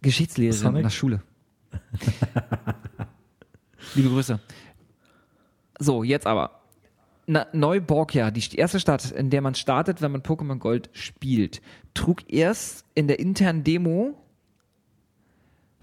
Geschichtslehrerin 0.00 0.58
Sonic? 0.58 0.76
in 0.78 0.82
der 0.84 0.90
Schule. 0.90 1.22
Liebe 3.94 4.08
Grüße. 4.08 4.38
So, 5.78 6.02
jetzt 6.02 6.26
aber. 6.26 6.52
Na, 7.26 7.46
Neuborgia, 7.52 8.30
die 8.30 8.56
erste 8.56 8.80
Stadt, 8.80 9.10
in 9.10 9.28
der 9.28 9.42
man 9.42 9.54
startet, 9.54 10.00
wenn 10.00 10.10
man 10.12 10.22
Pokémon 10.22 10.56
Gold 10.58 10.88
spielt, 10.92 11.60
trug 11.92 12.22
erst 12.32 12.86
in 12.94 13.06
der 13.06 13.18
internen 13.20 13.64
Demo 13.64 14.14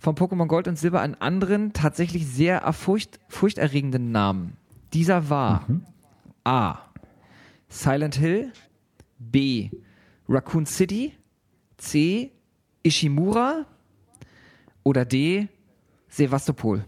von 0.06 0.16
Pokémon 0.16 0.46
Gold 0.46 0.68
und 0.68 0.78
Silber 0.78 1.02
einen 1.02 1.16
anderen, 1.16 1.74
tatsächlich 1.74 2.28
sehr 2.28 2.60
erfurcht, 2.60 3.20
furchterregenden 3.28 4.12
Namen. 4.12 4.56
Dieser 4.94 5.32
war 5.32 5.66
A. 6.44 6.78
Silent 7.70 8.14
Hill, 8.16 8.54
B. 9.18 9.72
Raccoon 10.30 10.68
City, 10.68 11.14
C. 11.78 12.32
Ishimura 12.84 13.66
oder 14.84 15.06
D. 15.06 15.48
Sevastopol. 16.08 16.86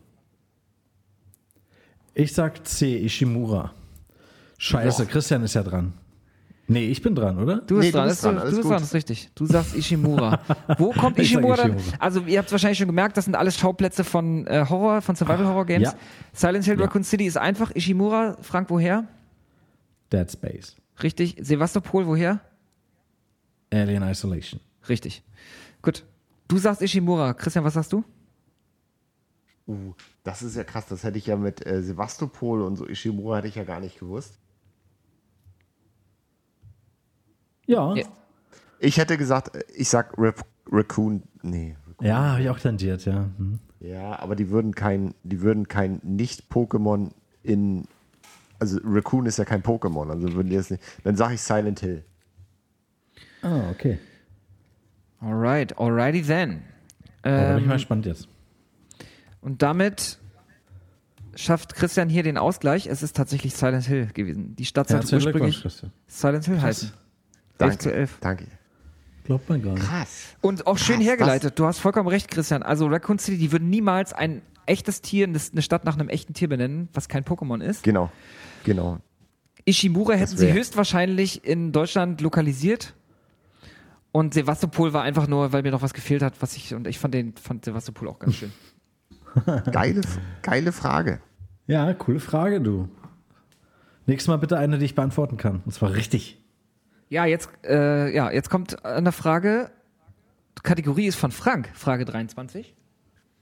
Ich 2.13 2.33
sag 2.33 2.67
C, 2.67 2.97
Ishimura. 2.97 3.73
Scheiße, 4.59 5.07
Christian 5.07 5.41
ist 5.41 5.55
ja 5.55 5.63
dran. 5.63 5.93
Nee, 6.69 6.85
ich 6.89 7.01
bin 7.01 7.15
dran, 7.15 7.37
oder? 7.39 7.61
Du 7.61 7.75
bist 7.75 7.85
Nee, 7.85 7.91
du 7.91 7.97
dran, 7.97 8.07
bist 8.09 8.23
das, 8.25 8.33
dran, 8.33 8.43
du, 8.43 8.49
du 8.51 8.57
bist 8.57 8.69
dran, 8.69 8.79
das 8.79 8.83
ist 8.89 8.93
richtig. 8.93 9.29
Du 9.35 9.45
sagst 9.45 9.73
Ishimura. 9.73 10.41
Wo 10.77 10.91
kommt 10.99 11.17
Ishimura 11.17 11.55
dann? 11.55 11.77
Ishimura. 11.77 11.97
Also 11.99 12.21
ihr 12.21 12.39
habt 12.39 12.51
wahrscheinlich 12.51 12.77
schon 12.77 12.87
gemerkt, 12.87 13.15
das 13.15 13.23
sind 13.25 13.35
alles 13.35 13.57
Schauplätze 13.57 14.03
von 14.03 14.45
äh, 14.47 14.65
Horror, 14.67 15.01
von 15.01 15.15
Survival 15.15 15.45
Horror 15.47 15.65
Games. 15.65 15.83
Ja. 15.93 15.95
Silent 16.33 16.65
Hill, 16.65 16.77
Ja. 16.77 16.85
Raccoon 16.85 17.05
City 17.05 17.25
ist 17.25 17.37
einfach. 17.37 17.71
Ishimura, 17.73 18.35
Frank, 18.41 18.69
woher? 18.69 19.07
Dead 20.11 20.29
Space. 20.29 20.75
Richtig. 21.01 21.37
Sevastopol, 21.39 22.05
woher? 22.05 22.41
Alien 23.71 24.03
Isolation. 24.03 24.59
Richtig. 24.89 25.23
Gut. 25.81 26.03
Du 26.49 26.57
sagst 26.57 26.81
Ishimura. 26.81 27.33
Christian, 27.33 27.63
was 27.63 27.75
sagst 27.75 27.93
du? 27.93 28.03
Uh, 29.67 29.93
das 30.23 30.41
ist 30.43 30.55
ja 30.55 30.63
krass. 30.63 30.85
Das 30.89 31.03
hätte 31.03 31.17
ich 31.17 31.27
ja 31.27 31.35
mit 31.37 31.65
äh, 31.65 31.81
Sevastopol 31.81 32.61
und 32.61 32.75
so 32.77 32.87
Ishimura 32.87 33.37
hätte 33.37 33.47
ich 33.49 33.55
ja 33.55 33.63
gar 33.63 33.79
nicht 33.79 33.99
gewusst. 33.99 34.37
Ja, 37.67 37.93
Ja. 37.95 38.03
ja, 38.03 38.07
Ich 38.79 38.97
hätte 38.97 39.17
gesagt, 39.17 39.51
ich 39.75 39.89
sag 39.89 40.13
Rac 40.17 40.35
Raccoon. 40.71 41.23
Nee. 41.43 41.75
habe 42.03 42.41
ich 42.41 42.49
auch 42.49 42.59
tendiert, 42.59 43.05
ja. 43.05 43.29
Hm. 43.37 43.59
Ja, 43.79 44.19
aber 44.19 44.35
die 44.35 44.49
würden 44.49 44.73
kein, 44.73 45.13
die 45.23 45.41
würden 45.41 45.67
kein 45.67 45.99
Nicht-Pokémon 46.03 47.11
in. 47.43 47.85
Also 48.59 48.79
Raccoon 48.83 49.27
ist 49.27 49.37
ja 49.37 49.45
kein 49.45 49.61
Pokémon, 49.61 50.09
also 50.09 50.33
würden 50.33 50.49
die 50.49 50.55
das 50.55 50.71
nicht. 50.71 50.81
Dann 51.03 51.15
sage 51.15 51.35
ich 51.35 51.41
Silent 51.41 51.79
Hill. 51.81 52.03
Ah, 53.43 53.69
okay. 53.69 53.99
Alright, 55.21 55.77
alrighty 55.77 56.23
then. 56.23 56.63
Aber 57.21 57.33
bin 57.35 57.57
ich 57.57 57.61
Ähm, 57.63 57.67
mal 57.67 57.73
gespannt 57.75 58.05
jetzt. 58.07 58.27
und 59.41 59.61
damit 59.61 60.17
schafft 61.35 61.75
Christian 61.75 62.09
hier 62.09 62.23
den 62.23 62.37
Ausgleich. 62.39 62.87
Es 62.87 63.03
ist 63.03 63.15
tatsächlich 63.15 63.53
Silent 63.53 63.85
Hill 63.85 64.07
gewesen. 64.13 64.55
Die 64.55 64.65
Stadt 64.65 64.87
sollte 64.89 65.17
Glückwunsch, 65.19 65.63
ursprünglich. 65.63 65.91
Silent 66.07 66.45
Hill 66.45 66.61
heißen. 66.61 66.91
11 67.59 67.69
Danke. 67.69 67.77
zu 67.77 67.93
11. 67.93 68.17
Danke. 68.21 68.47
Glaubt 69.23 69.49
man 69.49 69.61
gar 69.61 69.73
nicht. 69.73 69.85
Krass. 69.85 70.35
Und 70.41 70.67
auch 70.67 70.77
schön 70.77 70.97
Krass, 70.97 71.05
hergeleitet. 71.05 71.59
Du 71.59 71.65
hast 71.65 71.79
vollkommen 71.79 72.07
recht, 72.07 72.29
Christian. 72.29 72.63
Also 72.63 72.87
Raccoon 72.87 73.19
City, 73.19 73.37
die 73.37 73.51
würden 73.51 73.69
niemals 73.69 74.13
ein 74.13 74.41
echtes 74.65 75.01
Tier, 75.01 75.27
eine 75.27 75.61
Stadt 75.61 75.85
nach 75.85 75.95
einem 75.95 76.09
echten 76.09 76.33
Tier 76.33 76.47
benennen, 76.47 76.89
was 76.93 77.07
kein 77.09 77.23
Pokémon 77.23 77.61
ist. 77.61 77.83
Genau. 77.83 78.11
Genau. 78.63 78.99
Ishimura 79.65 80.13
hätten 80.13 80.37
sie 80.37 80.53
höchstwahrscheinlich 80.53 81.43
in 81.43 81.73
Deutschland 81.73 82.21
lokalisiert. 82.21 82.93
Und 84.13 84.33
Sevastopol 84.33 84.93
war 84.93 85.03
einfach 85.03 85.27
nur, 85.27 85.51
weil 85.51 85.61
mir 85.61 85.71
noch 85.71 85.81
was 85.81 85.93
gefehlt 85.93 86.21
hat, 86.21 86.41
was 86.41 86.55
ich, 86.55 86.73
und 86.73 86.87
ich 86.87 86.97
fand 86.97 87.13
den, 87.13 87.35
fand 87.35 87.65
Sevastopol 87.65 88.07
auch 88.07 88.19
ganz 88.19 88.35
schön. 88.35 88.51
Geile, 89.71 90.01
geile 90.41 90.71
Frage. 90.71 91.19
Ja, 91.67 91.93
coole 91.93 92.19
Frage, 92.19 92.61
du. 92.61 92.87
Nächstes 94.05 94.29
Mal 94.29 94.37
bitte 94.37 94.57
eine, 94.57 94.77
die 94.77 94.85
ich 94.85 94.95
beantworten 94.95 95.35
kann. 95.35 95.61
Und 95.65 95.73
zwar 95.73 95.93
richtig. 95.93 96.41
Ja, 97.09 97.25
jetzt, 97.25 97.49
äh, 97.63 98.13
ja, 98.13 98.31
jetzt 98.31 98.49
kommt 98.49 98.83
eine 98.85 99.11
Frage. 99.11 99.71
Kategorie 100.63 101.05
ist 101.07 101.15
von 101.17 101.31
Frank, 101.31 101.69
Frage 101.73 102.03
23. 102.05 102.75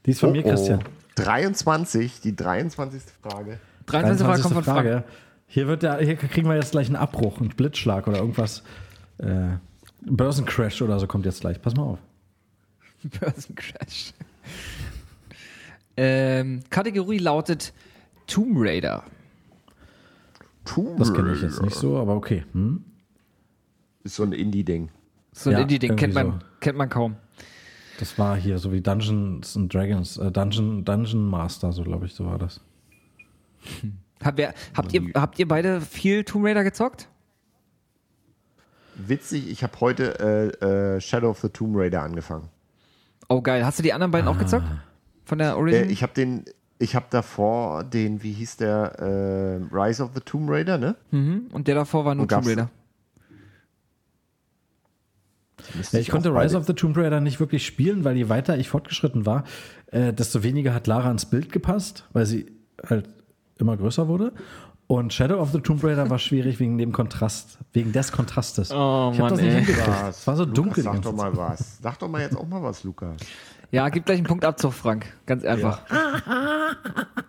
Die 0.04 0.10
ist 0.10 0.20
von 0.20 0.32
mir, 0.32 0.44
Oh, 0.44 0.48
oh. 0.48 0.50
Christian. 0.50 0.84
23, 1.16 2.20
die 2.20 2.36
23. 2.36 3.02
Frage. 3.22 3.58
23. 3.86 4.26
Frage 4.26 4.42
kommt 4.42 4.54
von 4.54 4.64
Frank. 4.64 4.76
Frage. 4.86 5.04
Hier, 5.48 5.66
wird 5.66 5.82
der, 5.82 5.98
hier 5.98 6.16
kriegen 6.16 6.48
wir 6.48 6.56
jetzt 6.56 6.72
gleich 6.72 6.86
einen 6.88 6.96
Abbruch, 6.96 7.40
einen 7.40 7.48
Blitzschlag 7.50 8.06
oder 8.06 8.18
irgendwas. 8.18 8.62
Äh, 9.18 9.56
Börsencrash 10.02 10.82
oder 10.82 11.00
so 11.00 11.06
kommt 11.06 11.24
jetzt 11.24 11.40
gleich. 11.40 11.60
Pass 11.60 11.74
mal 11.74 11.82
auf. 11.84 11.98
Börsencrash. 13.20 14.12
ähm, 15.96 16.62
Kategorie 16.70 17.18
lautet 17.18 17.72
Tomb 18.26 18.56
Raider. 18.58 19.04
Tomb 20.64 20.98
Das 20.98 21.12
kenne 21.14 21.30
ich 21.32 21.38
Raider. 21.38 21.48
jetzt 21.48 21.62
nicht 21.62 21.76
so, 21.76 21.96
aber 21.98 22.14
okay. 22.14 22.44
Hm? 22.52 22.84
Ist 24.06 24.14
so 24.14 24.22
ein 24.22 24.30
Indie-Ding. 24.32 24.88
So 25.32 25.50
ein 25.50 25.54
Ja, 25.56 25.62
Indie-Ding 25.62 25.96
kennt 25.96 26.14
man, 26.14 26.30
so. 26.30 26.38
kennt 26.60 26.78
man 26.78 26.88
kaum. 26.88 27.16
Das 27.98 28.16
war 28.20 28.36
hier 28.36 28.58
so 28.58 28.70
wie 28.72 28.80
Dungeons 28.80 29.56
and 29.56 29.74
Dragons, 29.74 30.16
äh, 30.16 30.30
Dungeon, 30.30 30.84
Dungeon 30.84 31.26
Master, 31.28 31.72
so 31.72 31.82
glaube 31.82 32.06
ich, 32.06 32.14
so 32.14 32.24
war 32.24 32.38
das. 32.38 32.60
Habt 34.22 34.38
ihr, 34.38 34.54
habt, 34.76 34.92
ihr, 34.92 35.02
habt 35.14 35.38
ihr 35.40 35.48
beide 35.48 35.80
viel 35.80 36.22
Tomb 36.22 36.44
Raider 36.44 36.62
gezockt? 36.62 37.08
Witzig, 38.94 39.50
ich 39.50 39.64
habe 39.64 39.72
heute 39.80 40.54
äh, 40.62 40.96
äh, 40.96 41.00
Shadow 41.00 41.30
of 41.30 41.40
the 41.40 41.48
Tomb 41.48 41.76
Raider 41.76 42.02
angefangen. 42.02 42.48
Oh 43.28 43.42
geil. 43.42 43.66
Hast 43.66 43.80
du 43.80 43.82
die 43.82 43.92
anderen 43.92 44.12
beiden 44.12 44.28
auch 44.28 44.38
gezockt? 44.38 44.68
Von 45.24 45.38
der 45.38 45.56
Origin? 45.56 45.88
Äh, 45.88 45.92
ich 45.92 46.04
habe 46.04 46.12
den, 46.14 46.44
ich 46.78 46.94
habe 46.94 47.06
davor 47.10 47.82
den, 47.82 48.22
wie 48.22 48.32
hieß 48.32 48.56
der, 48.58 49.00
äh, 49.00 49.74
Rise 49.74 50.04
of 50.04 50.10
the 50.14 50.20
Tomb 50.20 50.48
Raider, 50.48 50.78
ne? 50.78 50.94
mhm. 51.10 51.48
Und 51.52 51.66
der 51.66 51.74
davor 51.74 52.04
war 52.04 52.14
nur 52.14 52.28
Tomb 52.28 52.46
Raider. 52.46 52.70
Ja, 55.92 55.98
ich 55.98 56.08
konnte 56.08 56.30
Rise 56.34 56.56
of 56.56 56.66
the 56.66 56.74
Tomb 56.74 56.96
Raider 56.96 57.20
nicht 57.20 57.40
wirklich 57.40 57.66
spielen, 57.66 58.04
weil 58.04 58.16
je 58.16 58.28
weiter 58.28 58.56
ich 58.58 58.68
fortgeschritten 58.68 59.26
war, 59.26 59.44
äh, 59.86 60.12
desto 60.12 60.42
weniger 60.42 60.74
hat 60.74 60.86
Lara 60.86 61.10
ins 61.10 61.26
Bild 61.26 61.52
gepasst, 61.52 62.04
weil 62.12 62.26
sie 62.26 62.46
halt 62.88 63.08
immer 63.58 63.76
größer 63.76 64.08
wurde. 64.08 64.32
Und 64.88 65.12
Shadow 65.12 65.40
of 65.40 65.50
the 65.50 65.60
Tomb 65.60 65.82
Raider 65.82 66.08
war 66.10 66.18
schwierig 66.18 66.60
wegen 66.60 66.78
dem 66.78 66.92
Kontrast, 66.92 67.58
wegen 67.72 67.92
des 67.92 68.12
Kontrastes. 68.12 68.70
Oh, 68.70 69.10
ich 69.12 69.20
habe 69.20 69.30
das 69.30 69.40
nicht 69.40 69.52
ey. 69.52 69.64
hingekriegt. 69.64 69.88
Es 70.10 70.26
war 70.26 70.36
so 70.36 70.44
Lukas, 70.44 70.54
dunkel. 70.54 70.82
Sag 70.84 71.02
doch 71.02 71.12
mal 71.12 71.36
was. 71.36 71.78
Sag 71.82 71.98
doch 71.98 72.08
mal 72.08 72.22
jetzt 72.22 72.36
auch 72.36 72.46
mal 72.46 72.62
was, 72.62 72.84
Lukas. 72.84 73.16
Ja, 73.72 73.88
gib 73.88 74.06
gleich 74.06 74.18
einen 74.18 74.26
Punktabzug, 74.26 74.72
Frank. 74.72 75.06
Ganz 75.26 75.44
einfach. 75.44 75.82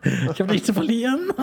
Ich 0.03 0.39
habe 0.39 0.51
nichts 0.51 0.67
zu 0.67 0.73
verlieren. 0.73 1.31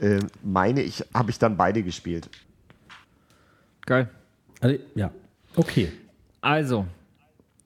Äh, 0.00 0.20
meine 0.44 0.82
ich, 0.82 1.04
habe 1.12 1.30
ich 1.30 1.40
dann 1.40 1.56
beide 1.56 1.82
gespielt. 1.82 2.30
Geil. 3.88 4.10
Also, 4.60 4.78
ja, 4.96 5.10
okay. 5.56 5.90
Also, 6.42 6.86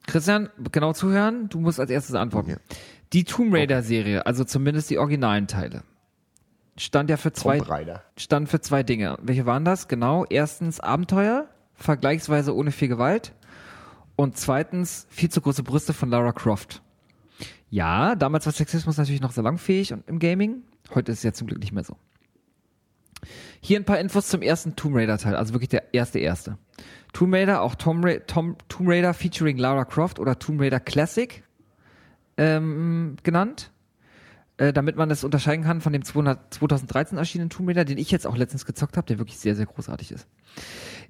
Christian, 0.06 0.50
genau 0.70 0.92
zuhören. 0.92 1.48
Du 1.48 1.58
musst 1.58 1.80
als 1.80 1.90
erstes 1.90 2.14
antworten. 2.14 2.50
Ja. 2.50 2.56
Die 3.12 3.24
Tomb 3.24 3.52
Raider 3.52 3.82
Serie, 3.82 4.24
also 4.24 4.44
zumindest 4.44 4.88
die 4.90 4.98
originalen 4.98 5.48
Teile, 5.48 5.82
stand 6.76 7.10
ja 7.10 7.16
für 7.16 7.32
zwei, 7.32 7.58
Tomb 7.58 7.70
Raider. 7.70 8.04
stand 8.16 8.48
für 8.48 8.60
zwei 8.60 8.84
Dinge. 8.84 9.18
Welche 9.20 9.46
waren 9.46 9.64
das? 9.64 9.88
Genau. 9.88 10.24
Erstens 10.30 10.78
Abenteuer, 10.78 11.48
vergleichsweise 11.74 12.54
ohne 12.54 12.70
viel 12.70 12.86
Gewalt. 12.86 13.32
Und 14.14 14.36
zweitens 14.36 15.08
viel 15.10 15.28
zu 15.28 15.40
große 15.40 15.64
Brüste 15.64 15.92
von 15.92 16.08
Lara 16.08 16.30
Croft. 16.30 16.82
Ja, 17.68 18.14
damals 18.14 18.46
war 18.46 18.52
Sexismus 18.52 18.96
natürlich 18.96 19.22
noch 19.22 19.32
salonfähig 19.32 19.92
und 19.92 20.06
im 20.06 20.20
Gaming. 20.20 20.62
Heute 20.94 21.10
ist 21.10 21.18
es 21.18 21.24
ja 21.24 21.32
zum 21.32 21.48
Glück 21.48 21.58
nicht 21.58 21.72
mehr 21.72 21.82
so. 21.82 21.96
Hier 23.60 23.78
ein 23.78 23.84
paar 23.84 24.00
Infos 24.00 24.28
zum 24.28 24.42
ersten 24.42 24.76
Tomb 24.76 24.96
Raider 24.96 25.18
Teil, 25.18 25.36
also 25.36 25.54
wirklich 25.54 25.70
der 25.70 25.94
erste 25.94 26.18
erste. 26.18 26.58
Tomb 27.12 27.34
Raider, 27.34 27.62
auch 27.62 27.74
Tom 27.74 28.04
Ra 28.04 28.18
Tom, 28.26 28.56
Tomb 28.68 28.88
Raider 28.88 29.14
featuring 29.14 29.58
Lara 29.58 29.84
Croft 29.84 30.18
oder 30.18 30.38
Tomb 30.38 30.60
Raider 30.60 30.80
Classic 30.80 31.42
ähm, 32.36 33.16
genannt. 33.22 33.70
äh, 34.58 34.72
damit 34.72 34.96
man 34.96 35.08
das 35.08 35.24
unterscheiden 35.24 35.64
kann 35.64 35.80
von 35.80 35.92
dem 35.92 36.04
200, 36.04 36.54
2013 36.54 37.18
erschienenen 37.18 37.50
Tomb 37.50 37.68
Raider, 37.68 37.84
den 37.84 37.98
ich 37.98 38.10
jetzt 38.10 38.26
auch 38.26 38.36
letztens 38.36 38.66
gezockt 38.66 38.96
habe, 38.96 39.06
der 39.06 39.18
wirklich 39.18 39.38
sehr, 39.38 39.56
sehr 39.56 39.66
großartig 39.66 40.12
ist. 40.12 40.26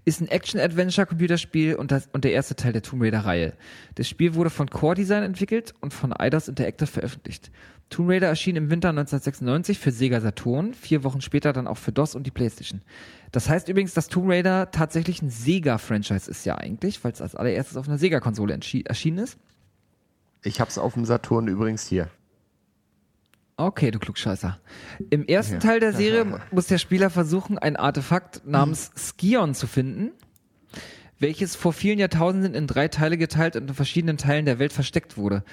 Ist 0.05 0.20
ein 0.20 0.28
Action-Adventure-Computerspiel 0.28 1.74
und, 1.74 1.93
und 2.12 2.24
der 2.24 2.32
erste 2.32 2.56
Teil 2.56 2.72
der 2.72 2.82
Tomb 2.82 3.02
Raider-Reihe. 3.02 3.52
Das 3.97 4.09
Spiel 4.09 4.34
wurde 4.34 4.51
von 4.51 4.70
Core 4.70 4.94
Design 4.94 5.22
entwickelt 5.22 5.74
und 5.80 5.93
von 5.93 6.12
Eidos 6.12 6.48
Interactive 6.48 6.86
veröffentlicht. 6.86 7.51
Tomb 7.91 8.09
Raider 8.09 8.29
erschien 8.29 8.57
im 8.57 8.71
Winter 8.71 8.89
1996 8.89 9.79
für 9.79 9.91
Sega 9.91 10.21
Saturn, 10.21 10.73
vier 10.73 11.05
Wochen 11.05 11.21
später 11.21 11.53
dann 11.53 11.67
auch 11.67 11.77
für 11.77 11.93
DOS 11.93 12.15
und 12.15 12.27
die 12.27 12.31
Playstation. 12.31 12.81
Das 13.33 13.49
heißt 13.49 13.69
übrigens, 13.69 13.95
dass 13.95 14.09
Tomb 14.09 14.31
Raider 14.31 14.71
tatsächlich 14.71 15.21
ein 15.21 15.31
Sega-Franchise 15.31 16.31
ist 16.31 16.47
ja 16.47 16.57
eigentlich, 16.57 17.05
weil 17.05 17.13
es 17.13 17.21
als 17.21 17.35
allererstes 17.35 17.77
auf 17.77 17.89
einer 17.89 17.99
Sega-Konsole 17.99 18.59
erschienen 18.85 19.19
ist. 19.19 19.39
Ich 20.43 20.61
hab's 20.61 20.79
auf 20.79 20.95
dem 20.95 21.05
Saturn 21.05 21.49
übrigens 21.49 21.87
hier. 21.87 22.09
Okay, 23.57 23.91
du 23.91 23.99
Klugscheißer. 23.99 24.59
Im 25.11 25.27
ersten 25.27 25.61
Teil 25.61 25.79
der 25.79 25.93
Serie 25.93 26.41
muss 26.51 26.67
der 26.67 26.79
Spieler 26.79 27.11
versuchen, 27.11 27.59
ein 27.59 27.77
Artefakt 27.77 28.47
namens 28.47 28.91
Skion 28.97 29.55
zu 29.55 29.67
finden, 29.67 30.11
welches 31.19 31.55
vor 31.55 31.73
vielen 31.73 31.99
Jahrtausenden 31.99 32.55
in 32.55 32.67
drei 32.67 32.89
Teile 32.89 33.19
geteilt 33.19 33.55
und 33.55 33.69
in 33.69 33.75
verschiedenen 33.75 34.17
Teilen 34.17 34.47
der 34.47 34.59
Welt 34.59 34.73
versteckt 34.73 35.17
wurde. 35.17 35.45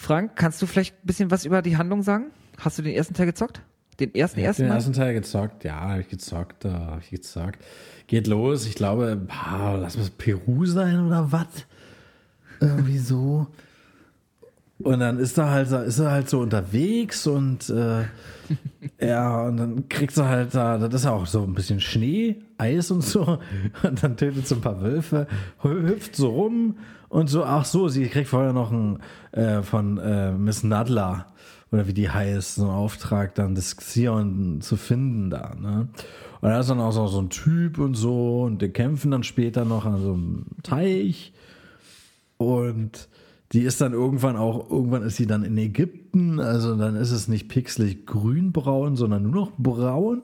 Frank, 0.00 0.36
kannst 0.36 0.62
du 0.62 0.66
vielleicht 0.66 0.94
ein 0.94 1.06
bisschen 1.06 1.30
was 1.32 1.44
über 1.44 1.60
die 1.60 1.76
Handlung 1.76 2.02
sagen? 2.02 2.26
Hast 2.58 2.78
du 2.78 2.82
den 2.82 2.94
ersten 2.94 3.14
Teil 3.14 3.26
gezockt? 3.26 3.62
Den 3.98 4.14
ersten, 4.14 4.38
Ich 4.38 4.46
ersten 4.46 4.62
den 4.62 4.68
Mal? 4.68 4.76
ersten 4.76 4.92
Teil 4.92 5.12
gezockt, 5.12 5.64
ja, 5.64 5.80
hab 5.80 5.98
ich 5.98 6.08
gezockt, 6.08 6.64
da 6.64 6.86
hab 6.92 7.00
ich 7.02 7.10
gezockt. 7.10 7.58
Geht 8.06 8.28
los, 8.28 8.64
ich 8.66 8.76
glaube, 8.76 9.26
ah, 9.28 9.74
lass 9.74 9.96
mal 9.98 10.06
Peru 10.16 10.66
sein 10.66 11.04
oder 11.04 11.32
was? 11.32 11.48
Irgendwie 12.60 12.98
so. 12.98 13.48
Und 14.78 15.00
dann 15.00 15.18
ist 15.18 15.36
er 15.36 15.50
halt, 15.50 15.72
ist 15.72 15.98
er 15.98 16.12
halt 16.12 16.28
so 16.30 16.38
unterwegs 16.38 17.26
und 17.26 17.68
äh, 17.68 18.04
ja, 19.04 19.42
und 19.42 19.56
dann 19.56 19.88
kriegst 19.88 20.16
du 20.16 20.24
halt 20.24 20.54
da, 20.54 20.78
das 20.78 20.94
ist 20.94 21.04
ja 21.06 21.10
auch 21.10 21.26
so 21.26 21.42
ein 21.42 21.54
bisschen 21.54 21.80
Schnee, 21.80 22.36
Eis 22.56 22.92
und 22.92 23.02
so. 23.02 23.40
Und 23.82 24.02
dann 24.04 24.16
tötet 24.16 24.46
so 24.46 24.54
ein 24.54 24.60
paar 24.60 24.80
Wölfe, 24.80 25.26
hü- 25.62 25.88
hüpft 25.88 26.14
so 26.14 26.30
rum 26.30 26.76
und 27.08 27.28
so, 27.28 27.44
ach 27.44 27.64
so, 27.64 27.88
sie 27.88 28.06
kriegt 28.06 28.28
vorher 28.28 28.52
noch 28.52 28.72
einen 28.72 28.98
äh, 29.32 29.62
von 29.62 29.98
äh, 29.98 30.32
Miss 30.32 30.62
Nadler 30.62 31.26
oder 31.70 31.86
wie 31.86 31.94
die 31.94 32.10
heißt, 32.10 32.56
so 32.56 32.62
einen 32.62 32.70
Auftrag, 32.70 33.34
dann 33.34 33.54
das 33.54 33.76
Xion 33.76 34.60
zu 34.60 34.76
finden 34.76 35.30
da, 35.30 35.54
ne? 35.60 35.88
Und 36.40 36.50
da 36.50 36.60
ist 36.60 36.70
dann 36.70 36.80
auch 36.80 36.92
so, 36.92 37.06
so 37.08 37.20
ein 37.20 37.30
Typ 37.30 37.78
und 37.78 37.94
so 37.94 38.42
und 38.44 38.62
die 38.62 38.68
kämpfen 38.68 39.10
dann 39.10 39.24
später 39.24 39.64
noch 39.64 39.84
an 39.84 40.00
so 40.00 40.12
einem 40.12 40.46
Teich. 40.62 41.32
Und 42.36 43.08
die 43.52 43.62
ist 43.62 43.80
dann 43.80 43.92
irgendwann 43.92 44.36
auch, 44.36 44.70
irgendwann 44.70 45.02
ist 45.02 45.16
sie 45.16 45.26
dann 45.26 45.42
in 45.42 45.58
Ägypten, 45.58 46.38
also 46.38 46.76
dann 46.76 46.96
ist 46.96 47.10
es 47.10 47.28
nicht 47.28 47.48
pixelig 47.48 48.06
grünbraun, 48.06 48.94
sondern 48.94 49.24
nur 49.24 49.32
noch 49.32 49.52
braun. 49.58 50.22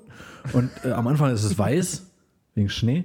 Und 0.53 0.71
äh, 0.85 0.93
am 0.93 1.07
Anfang 1.07 1.33
ist 1.33 1.43
es 1.45 1.59
weiß, 1.59 2.07
wegen 2.55 2.69
Schnee. 2.69 3.05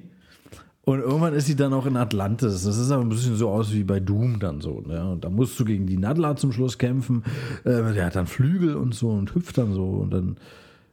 Und 0.90 1.02
irgendwann 1.02 1.36
ist 1.36 1.46
sie 1.46 1.56
dann 1.56 1.72
auch 1.74 1.86
in 1.86 1.96
Atlantis. 1.98 2.64
Das 2.64 2.78
ist 2.80 2.90
aber 2.90 3.04
ein 3.04 3.10
bisschen 3.10 3.36
so 3.36 3.50
aus 3.50 3.72
wie 3.74 3.84
bei 3.84 4.00
Doom 4.00 4.40
dann 4.40 4.60
so. 4.60 4.82
Ne? 4.82 5.08
Und 5.08 5.24
da 5.24 5.30
musst 5.30 5.60
du 5.60 5.64
gegen 5.64 5.86
die 5.86 5.98
Nadler 5.98 6.36
zum 6.36 6.52
Schluss 6.52 6.80
kämpfen. 6.80 7.24
Äh, 7.64 7.94
der 7.94 8.08
hat 8.08 8.16
dann 8.16 8.26
Flügel 8.26 8.76
und 8.76 8.96
so 8.96 9.12
und 9.12 9.36
hüpft 9.36 9.60
dann 9.60 9.72
so. 9.76 9.86
Und 9.86 10.10
dann, 10.10 10.38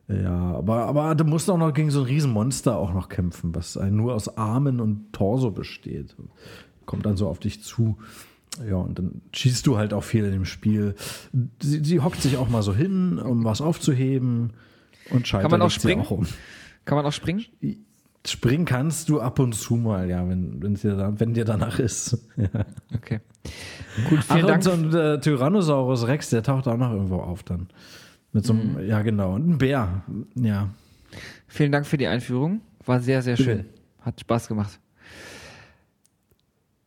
ja, 0.08 0.54
aber, 0.54 0.84
aber 0.84 1.14
du 1.14 1.24
musst 1.24 1.48
auch 1.48 1.56
noch 1.56 1.72
gegen 1.72 1.90
so 1.90 2.00
ein 2.00 2.04
Riesenmonster 2.08 2.76
auch 2.76 2.92
noch 2.92 3.08
kämpfen, 3.08 3.54
was 3.54 3.76
nur 3.76 4.12
aus 4.12 4.36
Armen 4.36 4.80
und 4.80 5.14
Torso 5.14 5.50
besteht. 5.50 6.14
Kommt 6.84 7.06
dann 7.06 7.16
so 7.16 7.26
auf 7.26 7.38
dich 7.38 7.62
zu. 7.62 7.96
Ja, 8.68 8.76
und 8.76 8.98
dann 8.98 9.22
schießt 9.32 9.66
du 9.66 9.78
halt 9.78 9.94
auch 9.94 10.04
viel 10.04 10.26
in 10.26 10.32
dem 10.32 10.44
Spiel. 10.44 10.94
Sie, 11.62 11.82
sie 11.82 12.00
hockt 12.00 12.20
sich 12.20 12.36
auch 12.36 12.50
mal 12.50 12.62
so 12.62 12.74
hin, 12.74 13.18
um 13.18 13.44
was 13.44 13.62
aufzuheben. 13.62 14.50
Und 15.08 15.26
scheitert 15.26 15.50
man 15.50 15.62
auch 15.62 15.70
springen? 15.70 16.02
auch 16.02 16.10
um. 16.10 16.26
Kann 16.84 16.96
man 16.96 17.06
auch 17.06 17.12
springen? 17.12 17.46
Springen 18.28 18.64
kannst 18.64 19.08
du 19.08 19.20
ab 19.20 19.38
und 19.38 19.54
zu 19.54 19.76
mal, 19.76 20.08
ja, 20.08 20.28
wenn, 20.28 20.62
wenn, 20.62 20.74
dir, 20.74 21.14
wenn 21.18 21.34
dir 21.34 21.44
danach 21.44 21.78
ist. 21.78 22.18
Ja. 22.36 22.48
Okay. 22.94 23.20
Gut, 24.08 24.24
vielen 24.24 24.44
Ach, 24.44 24.48
Dank. 24.48 24.56
und 24.56 24.62
so 24.62 24.70
ein 24.72 24.94
äh, 24.94 25.20
Tyrannosaurus 25.20 26.06
Rex, 26.06 26.30
der 26.30 26.42
taucht 26.42 26.66
auch 26.68 26.76
noch 26.76 26.90
irgendwo 26.92 27.16
auf 27.16 27.42
dann. 27.44 27.68
Mit 28.32 28.44
so 28.44 28.52
einem, 28.52 28.74
Mhm. 28.74 28.88
ja 28.88 29.02
genau, 29.02 29.34
und 29.34 29.48
ein 29.48 29.58
Bär, 29.58 30.02
ja. 30.34 30.68
Vielen 31.46 31.72
Dank 31.72 31.86
für 31.86 31.96
die 31.96 32.06
Einführung. 32.06 32.60
War 32.84 33.00
sehr, 33.00 33.22
sehr 33.22 33.36
schön. 33.36 33.64
Hat 34.00 34.20
Spaß 34.20 34.48
gemacht. 34.48 34.78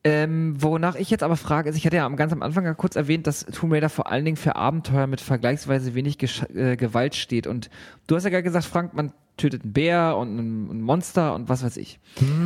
Ähm, 0.05 0.55
wonach 0.61 0.95
ich 0.95 1.09
jetzt 1.09 1.23
aber 1.23 1.35
frage, 1.35 1.69
ist, 1.69 1.75
ich 1.75 1.85
hatte 1.85 1.97
ja 1.97 2.07
ganz 2.09 2.31
am 2.31 2.41
Anfang 2.41 2.63
ja 2.63 2.73
kurz 2.73 2.95
erwähnt, 2.95 3.27
dass 3.27 3.45
Tomb 3.45 3.73
Raider 3.73 3.89
vor 3.89 4.09
allen 4.09 4.23
Dingen 4.23 4.37
für 4.37 4.55
Abenteuer 4.55 5.07
mit 5.07 5.19
vergleichsweise 5.19 5.93
wenig 5.93 6.17
Gesch 6.17 6.43
äh, 6.53 6.77
Gewalt 6.77 7.15
steht. 7.15 7.47
Und 7.47 7.69
du 8.07 8.15
hast 8.15 8.23
ja 8.23 8.29
gerade 8.29 8.43
gesagt, 8.43 8.63
Frank, 8.65 8.93
man 8.93 9.11
tötet 9.39 9.63
einen 9.63 9.73
Bär 9.73 10.17
und 10.17 10.37
ein, 10.37 10.81
Monster 10.81 11.33
und 11.33 11.49
was 11.49 11.63
weiß 11.63 11.77
ich. 11.77 11.99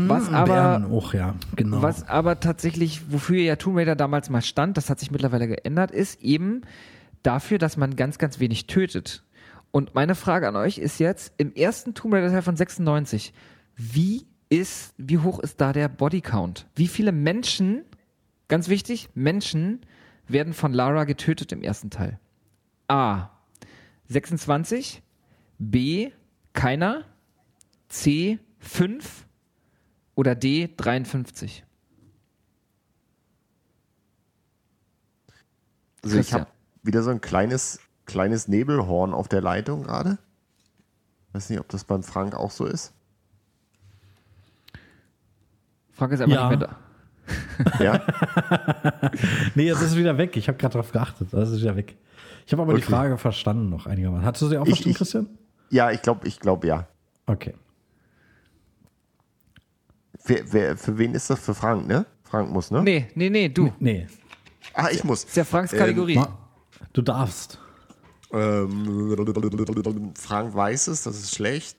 was 0.07 0.30
Ein 0.30 0.36
aber 0.36 0.53
Bären 0.53 0.86
auch, 0.91 1.14
ja, 1.14 1.36
genau. 1.56 1.82
was 1.82 2.07
aber 2.07 2.40
tatsächlich, 2.40 3.11
wofür 3.11 3.38
ja 3.40 3.56
Tomb 3.56 3.78
Raider 3.78 3.95
damals 3.95 4.30
mal 4.30 4.41
stand, 4.41 4.78
das 4.78 4.90
hat 4.90 4.99
sich 4.99 5.11
mittlerweile 5.11 5.48
geändert, 5.48 5.91
ist 5.91 6.22
eben 6.22 6.61
dafür, 7.24 7.57
dass 7.57 7.78
man 7.78 7.95
ganz, 7.95 8.18
ganz 8.18 8.40
wenig 8.40 8.68
tötet. 8.68 9.24
Und 9.72 9.95
meine 9.95 10.15
Frage 10.15 10.48
an 10.48 10.56
euch 10.56 10.78
ist 10.78 10.99
jetzt, 10.99 11.34
im 11.38 11.53
ersten 11.53 11.94
Tomb 11.94 12.14
Raider 12.14 12.30
Teil 12.30 12.44
von 12.44 12.56
96, 12.56 13.34
wie 13.76 14.28
ist, 14.49 14.94
wie 14.98 15.18
hoch 15.18 15.40
ist 15.40 15.60
da 15.60 15.74
der 15.74 15.90
Bodycount? 15.90 16.68
Wie 16.76 16.88
viele 16.88 17.11
Menschen, 17.11 17.84
ganz 18.48 18.70
wichtig, 18.70 19.10
Menschen 19.15 19.82
werden 20.28 20.53
von 20.53 20.74
Lara 20.74 21.06
getötet 21.06 21.52
im 21.52 21.64
ersten 21.64 21.90
Teil? 21.90 22.20
A. 22.88 23.30
26, 24.10 25.02
B. 25.57 26.11
Keiner, 26.54 27.04
C. 27.90 28.40
5 28.60 29.26
oder 30.16 30.36
D. 30.36 30.70
53? 30.78 31.64
Also 36.04 36.18
ich 36.20 36.34
habe 36.34 36.48
wieder 36.84 37.02
so 37.02 37.10
ein 37.12 37.22
kleines, 37.22 37.80
kleines 38.06 38.48
Nebelhorn 38.48 39.14
auf 39.14 39.28
der 39.28 39.42
Leitung 39.42 39.84
gerade. 39.84 40.18
Weiß 41.32 41.50
nicht, 41.50 41.60
ob 41.60 41.70
das 41.70 41.84
beim 41.86 42.04
Frank 42.04 42.36
auch 42.36 42.52
so 42.52 42.66
ist. 42.66 42.94
Frank 45.92 46.12
ist 46.14 46.22
einfach 46.22 46.36
Ja. 46.36 46.50
nicht 46.50 46.60
mehr 46.60 46.68
da. 46.68 46.78
Ja, 47.80 48.02
Nee, 49.56 49.66
jetzt 49.68 49.78
ist 49.82 49.92
es 49.92 49.96
wieder 49.96 50.18
weg. 50.18 50.36
Ich 50.36 50.48
habe 50.48 50.58
gerade 50.58 50.74
drauf 50.74 50.92
geachtet. 50.92 51.30
Das 51.32 51.50
ist 51.52 51.62
wieder 51.62 51.76
weg. 51.76 51.96
Ich 52.46 52.52
habe 52.52 52.62
aber 52.64 52.74
die 52.74 52.82
Okay. 52.82 52.90
Frage 52.92 53.18
verstanden 53.18 53.70
noch 53.70 53.86
einigermaßen. 53.86 54.26
Hast 54.26 54.42
du 54.42 54.48
sie 54.50 54.58
auch 54.58 54.64
Ich- 54.66 54.70
verstanden, 54.84 54.92
ich- 54.92 54.98
Christian? 54.98 55.28
Ja 55.74 55.91
ich 55.91 56.02
glaube, 56.02 56.28
ich 56.28 56.40
glaube 56.40 56.68
ja. 56.68 56.88
Okay. 57.26 57.54
Wer, 60.26 60.54
wer, 60.54 60.78
für 60.78 60.98
wen 60.98 61.14
ist 61.16 61.30
das? 61.30 61.40
Für 61.40 61.54
Frank, 61.54 61.88
ne? 61.88 62.06
Frank 62.24 62.50
muss, 62.52 62.72
ne? 62.72 62.82
Nee, 62.82 63.08
nee, 63.16 63.30
nee, 63.30 63.50
du. 63.50 63.74
Nee. 63.80 64.08
Ah, 64.74 64.88
ich 64.91 65.04
muss. 65.04 65.24
Ist 65.26 65.36
ja 65.36 65.44
Franks 65.44 65.72
Kategorie. 65.72 66.16
Ma- 66.16 66.38
Du 66.94 67.02
darfst. 67.02 67.60
Ähm, 68.32 70.14
Frank 70.16 70.54
weiß 70.56 70.88
es, 70.88 71.04
das 71.04 71.16
ist 71.18 71.36
schlecht. 71.36 71.78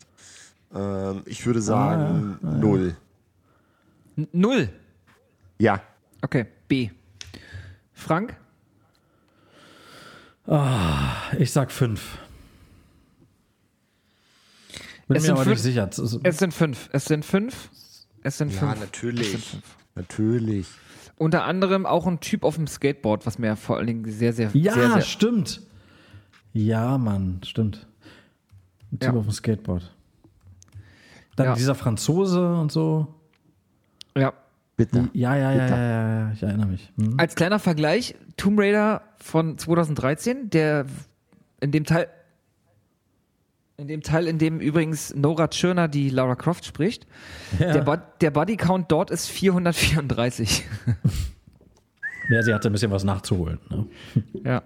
Ähm, 0.75 1.23
ich 1.27 1.43
Ah, 1.43 1.47
würde 1.47 1.62
sagen 1.62 2.39
null. 2.43 2.97
N- 4.16 4.29
Null. 4.33 4.69
Ja. 5.59 5.81
Okay, 6.23 6.47
B. 6.69 6.91
Frank? 7.93 8.37
Ich 11.39 11.53
sag 11.53 11.73
fünf. 11.73 12.19
Bin 15.09 15.16
Es 15.16 15.22
mir 15.22 15.26
sind 15.26 15.31
aber 15.32 15.44
fünf- 15.44 15.55
nicht 15.56 15.62
sicher. 15.62 15.89
Es 16.22 16.39
sind 16.39 16.55
fünf. 16.55 16.89
Es 16.93 17.05
sind 17.05 17.24
fünf. 17.24 17.70
Es 18.22 18.39
sind 18.39 18.52
Ja, 18.52 18.59
fünf. 18.60 18.81
natürlich. 18.81 19.59
Natürlich. 19.94 20.66
Unter 21.16 21.44
anderem 21.44 21.86
auch 21.86 22.06
ein 22.06 22.20
Typ 22.20 22.43
auf 22.43 22.56
dem 22.56 22.66
Skateboard, 22.66 23.26
was 23.26 23.39
mir 23.39 23.55
vor 23.56 23.76
allen 23.76 23.86
Dingen 23.86 24.10
sehr, 24.10 24.32
sehr, 24.32 24.51
Ja, 24.55 24.74
sehr, 24.74 24.90
sehr 24.93 25.02
stimmt. 25.02 25.60
Ja, 26.52 26.98
Mann, 26.98 27.40
stimmt. 27.44 27.86
Ein 28.93 28.98
Typ 28.98 29.12
Ja. 29.12 29.18
auf 29.18 29.24
dem 29.26 29.32
Skateboard. 29.32 29.94
Dann 31.36 31.47
Ja. 31.48 31.55
dieser 31.55 31.74
Franzose 31.74 32.55
und 32.56 32.72
so. 32.72 33.14
ja. 34.16 34.32
Bitte. 34.76 35.09
Ja, 35.12 35.36
ja, 35.36 35.52
ja, 35.52 35.68
ja, 35.68 35.76
ja, 35.76 36.20
ja, 36.26 36.32
ich 36.32 36.43
erinnere 36.43 36.66
mich. 36.66 36.93
Hm. 36.97 37.14
Als 37.16 37.36
kleiner 37.36 37.60
Vergleich, 37.60 38.16
Tomb 38.36 38.59
Raider 38.59 39.02
von 39.18 39.56
2013, 39.56 40.51
der 40.51 40.86
in 41.60 41.70
dem 41.70 41.85
Teil, 41.85 42.09
in 43.77 43.89
dem 43.89 44.03
Teil, 44.03 44.29
in 44.29 44.39
dem 44.39 44.61
übrigens 44.61 45.15
Nora 45.15 45.49
Tschirner 45.49 45.89
die 45.89 46.11
Lara 46.11 46.37
Croft 46.37 46.65
spricht, 46.65 47.07
der, 47.59 47.83
Bod 47.83 48.01
der 48.21 48.31
Bodycount 48.31 48.91
dort 48.91 49.11
ist 49.11 49.29
434. 49.29 50.65
Ja, 52.31 52.43
sie 52.43 52.55
hatte 52.55 52.71
ein 52.71 52.73
bisschen 52.73 52.91
was 52.91 53.05
nachzuholen. 53.05 53.59
Ne? 53.69 53.87
ja. 54.45 54.63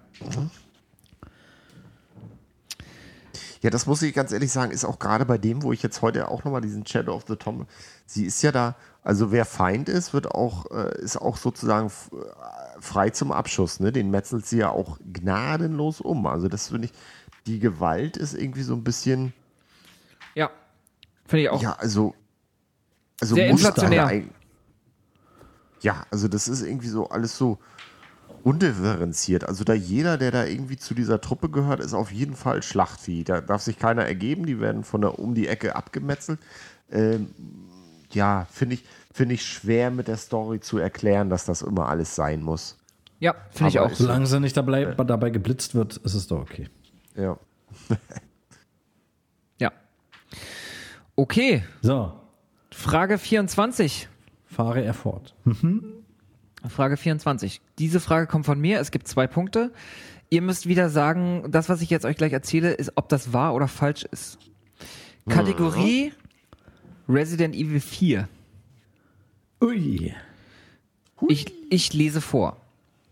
Ja, 3.60 3.70
das 3.70 3.86
muss 3.86 4.02
ich 4.02 4.14
ganz 4.14 4.30
ehrlich 4.30 4.52
sagen, 4.52 4.70
ist 4.70 4.84
auch 4.84 5.00
gerade 5.00 5.24
bei 5.24 5.38
dem, 5.38 5.62
wo 5.62 5.72
ich 5.72 5.82
jetzt 5.82 6.00
heute 6.00 6.28
auch 6.28 6.44
nochmal 6.44 6.60
diesen 6.60 6.86
Shadow 6.86 7.14
of 7.14 7.24
the 7.26 7.34
Tomb, 7.34 7.66
sie 8.06 8.24
ist 8.24 8.40
ja 8.42 8.52
da 8.52 8.76
Also 9.02 9.32
wer 9.32 9.44
Feind 9.44 9.88
ist, 9.88 10.12
wird 10.12 10.30
auch, 10.30 10.70
äh, 10.70 11.00
ist 11.00 11.16
auch 11.16 11.36
sozusagen 11.36 11.88
äh, 11.88 12.80
frei 12.80 13.10
zum 13.10 13.32
Abschuss. 13.32 13.80
Ne? 13.80 13.90
Den 13.90 14.10
metzelt 14.10 14.46
sie 14.46 14.58
ja 14.58 14.70
auch 14.70 14.98
gnadenlos 15.12 16.00
um. 16.00 16.26
Also 16.26 16.46
das 16.46 16.68
finde 16.68 16.86
ich, 16.86 16.92
die 17.46 17.58
Gewalt 17.58 18.16
ist 18.16 18.34
irgendwie 18.34 18.62
so 18.62 18.74
ein 18.74 18.84
bisschen, 18.84 19.32
Ja. 20.34 20.50
Finde 21.26 21.42
ich 21.44 21.50
auch. 21.50 21.62
ja, 21.62 21.72
also, 21.74 22.14
also 23.20 23.34
Sehr 23.34 23.50
muss 23.50 23.60
inflationär. 23.60 24.24
Ja, 25.80 26.06
also 26.10 26.28
das 26.28 26.48
ist 26.48 26.62
irgendwie 26.62 26.88
so 26.88 27.08
alles 27.08 27.36
so 27.36 27.58
undifferenziert. 28.42 29.44
Also 29.44 29.64
da 29.64 29.74
jeder, 29.74 30.16
der 30.18 30.30
da 30.30 30.44
irgendwie 30.44 30.76
zu 30.76 30.94
dieser 30.94 31.20
Truppe 31.20 31.48
gehört, 31.50 31.80
ist 31.80 31.94
auf 31.94 32.10
jeden 32.10 32.34
Fall 32.34 32.62
Schlachtvieh. 32.62 33.24
Da 33.24 33.40
darf 33.40 33.62
sich 33.62 33.78
keiner 33.78 34.04
ergeben. 34.04 34.46
Die 34.46 34.60
werden 34.60 34.84
von 34.84 35.00
der 35.00 35.18
um 35.18 35.34
die 35.34 35.48
Ecke 35.48 35.76
abgemetzelt. 35.76 36.38
Ähm, 36.90 37.28
ja, 38.10 38.46
finde 38.50 38.76
ich, 38.76 38.84
finde 39.12 39.34
ich 39.34 39.44
schwer 39.44 39.90
mit 39.90 40.08
der 40.08 40.16
Story 40.16 40.60
zu 40.60 40.78
erklären, 40.78 41.30
dass 41.30 41.44
das 41.44 41.62
immer 41.62 41.88
alles 41.88 42.14
sein 42.14 42.42
muss. 42.42 42.78
Ja, 43.20 43.34
finde 43.50 43.70
ich 43.70 43.80
auch. 43.80 43.92
Solange 43.92 44.26
sie 44.26 44.40
nicht 44.40 44.56
dabei, 44.56 44.84
dabei 44.84 45.30
geblitzt 45.30 45.74
wird, 45.74 45.96
ist 45.98 46.14
es 46.14 46.28
doch 46.28 46.40
okay. 46.40 46.68
Ja. 47.18 47.38
Ja. 49.60 49.72
Okay, 51.16 51.64
So, 51.82 52.12
Frage 52.70 53.18
24. 53.18 54.08
fahre 54.46 54.82
er 54.84 54.94
fort. 54.94 55.34
Frage 56.68 56.96
24. 56.96 57.60
Diese 57.78 57.98
Frage 58.00 58.26
kommt 58.28 58.46
von 58.46 58.60
mir. 58.60 58.78
Es 58.80 58.90
gibt 58.92 59.08
zwei 59.08 59.26
Punkte. 59.26 59.72
Ihr 60.30 60.42
müsst 60.42 60.66
wieder 60.68 60.90
sagen, 60.90 61.50
das, 61.50 61.68
was 61.68 61.80
ich 61.82 61.90
jetzt 61.90 62.04
euch 62.04 62.16
gleich 62.16 62.32
erzähle, 62.32 62.72
ist, 62.72 62.92
ob 62.94 63.08
das 63.08 63.32
wahr 63.32 63.54
oder 63.54 63.66
falsch 63.66 64.04
ist. 64.04 64.38
Kategorie 65.28 66.12
Resident 67.08 67.54
Evil 67.54 67.80
4. 67.80 68.28
Ui. 69.62 70.14
Ich, 71.28 71.46
ich 71.70 71.92
lese 71.94 72.20
vor. 72.20 72.60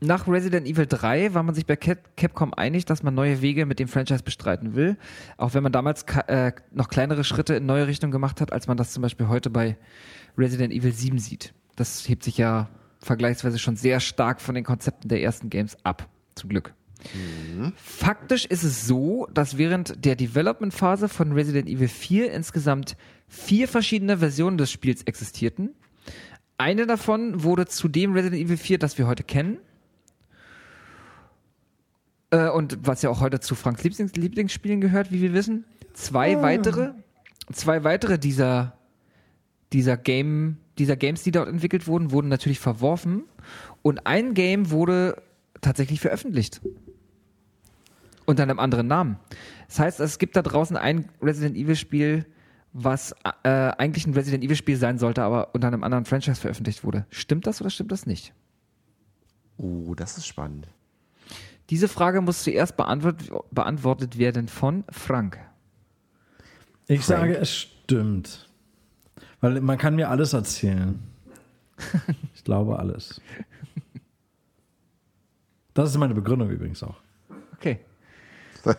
Nach 0.01 0.29
Resident 0.29 0.67
Evil 0.67 0.87
3 0.87 1.33
war 1.33 1.43
man 1.43 1.55
sich 1.55 1.65
bei 1.65 1.75
Cap 1.75 2.17
Capcom 2.17 2.53
einig, 2.53 2.85
dass 2.85 3.03
man 3.03 3.15
neue 3.15 3.41
Wege 3.41 3.65
mit 3.65 3.79
dem 3.79 3.89
Franchise 3.89 4.23
bestreiten 4.23 4.75
will, 4.75 4.99
auch 5.39 5.55
wenn 5.55 5.63
man 5.63 5.73
damals 5.73 6.03
äh, 6.27 6.53
noch 6.71 6.89
kleinere 6.89 7.25
Schritte 7.25 7.55
in 7.55 7.65
neue 7.67 7.87
Richtungen 7.87 8.13
gemacht 8.13 8.43
hat, 8.43 8.53
als 8.53 8.67
man 8.67 8.77
das 8.77 8.93
zum 8.93 9.03
Beispiel 9.03 9.29
heute 9.29 9.49
bei 9.49 9.79
Resident 10.37 10.73
Evil 10.75 10.93
7 10.93 11.19
sieht. 11.19 11.55
Das 11.77 12.07
hebt 12.09 12.25
sich 12.25 12.37
ja 12.37 12.69
vergleichsweise 13.01 13.59
schon 13.59 13.77
sehr 13.77 14.01
stark 14.01 14.43
von 14.43 14.55
den 14.55 14.65
Konzepten 14.65 15.09
der 15.09 15.23
ersten 15.23 15.49
Games 15.49 15.77
ab, 15.83 16.09
zum 16.35 16.51
Glück. 16.51 16.75
Faktisch 17.77 18.47
ist 18.47 18.65
es 18.65 18.87
so, 18.87 19.29
dass 19.33 19.57
während 19.57 20.05
der 20.05 20.17
Development-Phase 20.17 21.09
von 21.09 21.33
Resident 21.33 21.69
Evil 21.69 21.89
4 21.89 22.33
insgesamt 22.33 22.97
vier 23.29 23.69
verschiedene 23.69 24.19
Versionen 24.19 24.59
des 24.59 24.71
Spiels 24.71 25.03
existierten. 25.05 25.71
Eine 26.59 26.87
davon 26.87 27.43
wurde 27.43 27.67
zu 27.67 27.89
dem 27.89 28.13
Resident 28.13 28.43
Evil 28.43 28.57
4, 28.57 28.79
das 28.79 28.99
wir 28.99 29.07
heute 29.07 29.25
kennen. 29.25 29.59
Äh, 32.31 32.51
und 32.51 32.79
was 32.87 33.03
ja 33.03 33.11
auch 33.11 33.21
heute 33.21 33.41
zu 33.41 33.55
Franks 33.55 33.83
Lieblings 33.83 34.15
Lieblingsspielen 34.15 34.81
gehört, 34.81 35.13
wie 35.13 35.21
wir 35.23 35.33
wissen. 35.33 35.65
Zwei 35.93 36.43
weitere, 36.43 36.93
zwei 37.53 37.85
weitere 37.85 38.19
dieser, 38.19 38.77
dieser 39.73 39.97
Game, 39.97 40.59
dieser 40.79 40.97
Games, 40.97 41.23
die 41.23 41.31
dort 41.31 41.49
entwickelt 41.49 41.87
wurden, 41.87 42.11
wurden 42.11 42.29
natürlich 42.29 42.61
verworfen. 42.61 43.25
Und 43.83 44.07
ein 44.07 44.35
Game 44.35 44.71
wurde 44.71 45.23
tatsächlich 45.61 46.01
veröffentlicht. 46.01 46.61
Unter 48.27 48.43
einem 48.43 48.59
anderen 48.59 48.89
Namen. 48.89 49.19
Das 49.69 49.79
heißt, 49.79 50.01
es 50.01 50.19
gibt 50.19 50.37
da 50.37 50.43
draußen 50.43 50.77
ein 50.77 51.09
Resident 51.23 51.57
Evil 51.57 51.77
Spiel, 51.77 52.27
was 52.73 53.15
äh, 53.45 53.49
eigentlich 53.49 54.07
ein 54.07 54.15
Resident 54.15 54.45
Evil 54.45 54.57
Spiel 54.57 54.77
sein 54.77 54.99
sollte, 54.99 55.23
aber 55.23 55.55
unter 55.55 55.69
einem 55.69 55.85
anderen 55.85 56.05
Franchise 56.05 56.41
veröffentlicht 56.41 56.85
wurde. 56.85 57.07
Stimmt 57.11 57.47
das 57.47 57.61
oder 57.61 57.71
stimmt 57.71 57.93
das 57.93 58.05
nicht? 58.05 58.35
Oh, 59.57 59.95
das 59.95 60.19
ist 60.19 60.27
spannend. 60.27 60.69
Diese 61.71 61.89
Frage 61.89 62.21
muss 62.21 62.43
zuerst 62.43 62.77
beantwortet, 62.77 63.31
beantwortet 63.51 64.19
werden 64.19 64.49
von 64.49 64.85
Frank. 64.91 65.39
Ich 66.87 67.01
Frank. 67.05 67.21
sage, 67.21 67.37
es 67.39 67.53
stimmt. 67.53 68.49
Weil 69.41 69.61
man 69.61 69.77
kann 69.79 69.97
mir 69.97 70.11
alles 70.11 70.33
erzählen. 70.33 70.99
Ich 72.35 72.45
glaube 72.45 72.79
alles. 72.79 73.21
Das 75.75 75.91
ist 75.91 75.99
meine 75.99 76.15
Begründung 76.15 76.49
übrigens 76.49 76.83
auch. 76.83 76.97
Okay. 77.57 77.81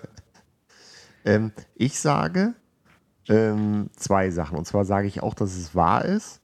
Ähm, 1.25 1.51
ich 1.75 1.99
sage 1.99 2.53
ähm, 3.27 3.89
zwei 3.97 4.29
Sachen. 4.31 4.57
Und 4.57 4.65
zwar 4.65 4.85
sage 4.85 5.07
ich 5.07 5.21
auch, 5.21 5.33
dass 5.33 5.57
es 5.57 5.75
wahr 5.75 6.05
ist. 6.05 6.39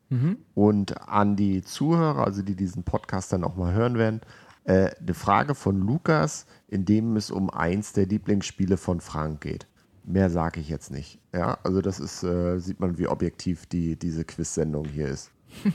Und 0.53 1.07
an 1.07 1.36
die 1.38 1.64
Zuhörer, 1.64 2.26
also 2.26 2.44
die 2.44 2.56
diesen 2.56 2.84
Podcast 2.84 3.32
dann 3.34 3.44
auch 3.45 3.56
mal 3.56 3.74
hören 3.74 3.98
werden, 3.98 4.22
äh, 4.65 4.91
eine 4.99 5.14
Frage 5.14 5.56
von 5.56 5.80
Lukas, 5.80 6.45
in 6.68 6.85
dem 6.85 7.15
es 7.15 7.31
um 7.31 7.49
eins 7.49 7.94
der 7.94 8.06
Lieblingsspiele 8.06 8.77
von 8.77 8.99
Frank 9.02 9.41
geht. 9.41 9.68
Mehr 10.06 10.30
sage 10.30 10.60
ich 10.60 10.69
jetzt 10.69 10.91
nicht. 10.91 11.19
Ja, 11.34 11.57
also 11.64 11.81
das 11.81 11.99
ist, 11.99 12.23
äh, 12.23 12.60
sieht 12.60 12.80
man, 12.80 12.98
wie 12.98 13.07
objektiv 13.07 13.65
die, 13.65 13.95
diese 13.98 14.26
Quiz-Sendung 14.26 14.85
hier 14.85 15.07
ist. 15.07 15.31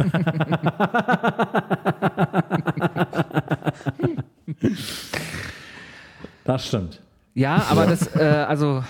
Das 6.49 6.67
stimmt. 6.67 7.03
Ja, 7.35 7.67
aber 7.69 7.85
das, 7.87 8.17
äh, 8.17 8.23
also 8.49 8.83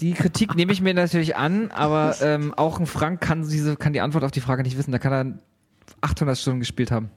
die 0.00 0.12
Kritik 0.12 0.56
nehme 0.56 0.72
ich 0.72 0.82
mir 0.82 0.94
natürlich 0.94 1.36
an, 1.36 1.70
aber 1.70 2.16
ähm, 2.20 2.52
auch 2.54 2.80
ein 2.80 2.86
Frank 2.86 3.20
kann 3.20 3.48
diese, 3.48 3.76
kann 3.76 3.92
die 3.92 4.00
Antwort 4.00 4.24
auf 4.24 4.32
die 4.32 4.40
Frage 4.40 4.64
nicht 4.64 4.76
wissen. 4.76 4.90
Da 4.90 4.98
kann 4.98 5.12
er 5.12 5.38
800 6.00 6.36
Stunden 6.36 6.58
gespielt 6.58 6.90
haben. 6.90 7.10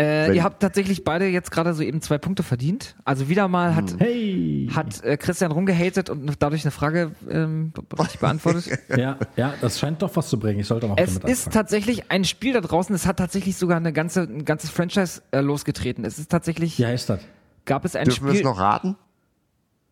Äh, 0.00 0.34
ihr 0.34 0.44
habt 0.44 0.60
tatsächlich 0.60 1.04
beide 1.04 1.26
jetzt 1.26 1.50
gerade 1.50 1.74
so 1.74 1.82
eben 1.82 2.00
zwei 2.00 2.18
Punkte 2.18 2.42
verdient. 2.42 2.96
Also 3.04 3.28
wieder 3.28 3.48
mal 3.48 3.74
hat, 3.74 3.94
Hey! 3.98 4.68
hat 4.74 5.02
äh, 5.04 5.16
Christian 5.16 5.52
rumgehatet 5.52 6.10
und 6.10 6.34
dadurch 6.40 6.64
eine 6.64 6.70
Frage 6.70 7.12
ähm, 7.28 7.72
beantwortet. 8.20 8.78
Ja, 8.96 9.18
ja, 9.36 9.54
das 9.60 9.78
scheint 9.78 10.02
doch 10.02 10.14
was 10.16 10.28
zu 10.28 10.38
bringen. 10.38 10.60
Ich 10.60 10.66
sollte 10.66 10.88
mal 10.88 10.94
Es 10.98 11.14
damit 11.14 11.28
ist 11.32 11.52
tatsächlich 11.52 12.10
ein 12.10 12.24
Spiel 12.24 12.52
da 12.54 12.60
draußen, 12.60 12.94
es 12.94 13.06
hat 13.06 13.18
tatsächlich 13.18 13.56
sogar 13.56 13.76
eine 13.76 13.92
ganze, 13.92 14.22
ein 14.22 14.44
ganzes 14.44 14.70
Franchise 14.70 15.22
äh, 15.30 15.40
losgetreten. 15.40 16.04
Es 16.04 16.18
ist 16.18 16.30
tatsächlich, 16.30 16.78
Wie 16.78 16.86
heißt 16.86 17.08
das? 17.10 17.20
gab 17.64 17.84
es 17.84 17.94
ein 17.96 18.04
Dürfen 18.06 18.24
wir 18.26 18.30
Spiel. 18.32 18.40
es 18.40 18.44
noch 18.44 18.58
raten? 18.58 18.96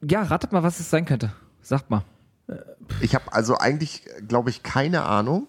Ja, 0.02 0.22
ratet 0.22 0.52
mal, 0.52 0.62
was 0.62 0.80
es 0.80 0.90
sein 0.90 1.04
könnte. 1.04 1.32
Sagt 1.60 1.90
mal. 1.90 2.02
Ich 3.00 3.14
habe 3.14 3.32
also 3.32 3.58
eigentlich, 3.58 4.04
glaube 4.26 4.48
ich, 4.50 4.62
keine 4.62 5.02
Ahnung. 5.02 5.46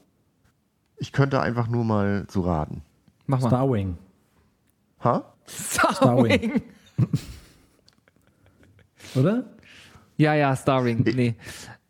Ich 0.98 1.12
könnte 1.14 1.40
einfach 1.42 1.68
nur 1.68 1.86
mal 1.86 2.26
so 2.30 2.42
raten. 2.42 2.82
Mach 3.26 3.40
mal. 3.40 3.48
Starwing. 3.48 3.98
Ha? 5.04 5.34
Starwing. 5.48 6.62
Oder? 9.16 9.46
Ja, 10.18 10.34
ja, 10.34 10.56
Starwing. 10.56 11.04
Nee. 11.04 11.36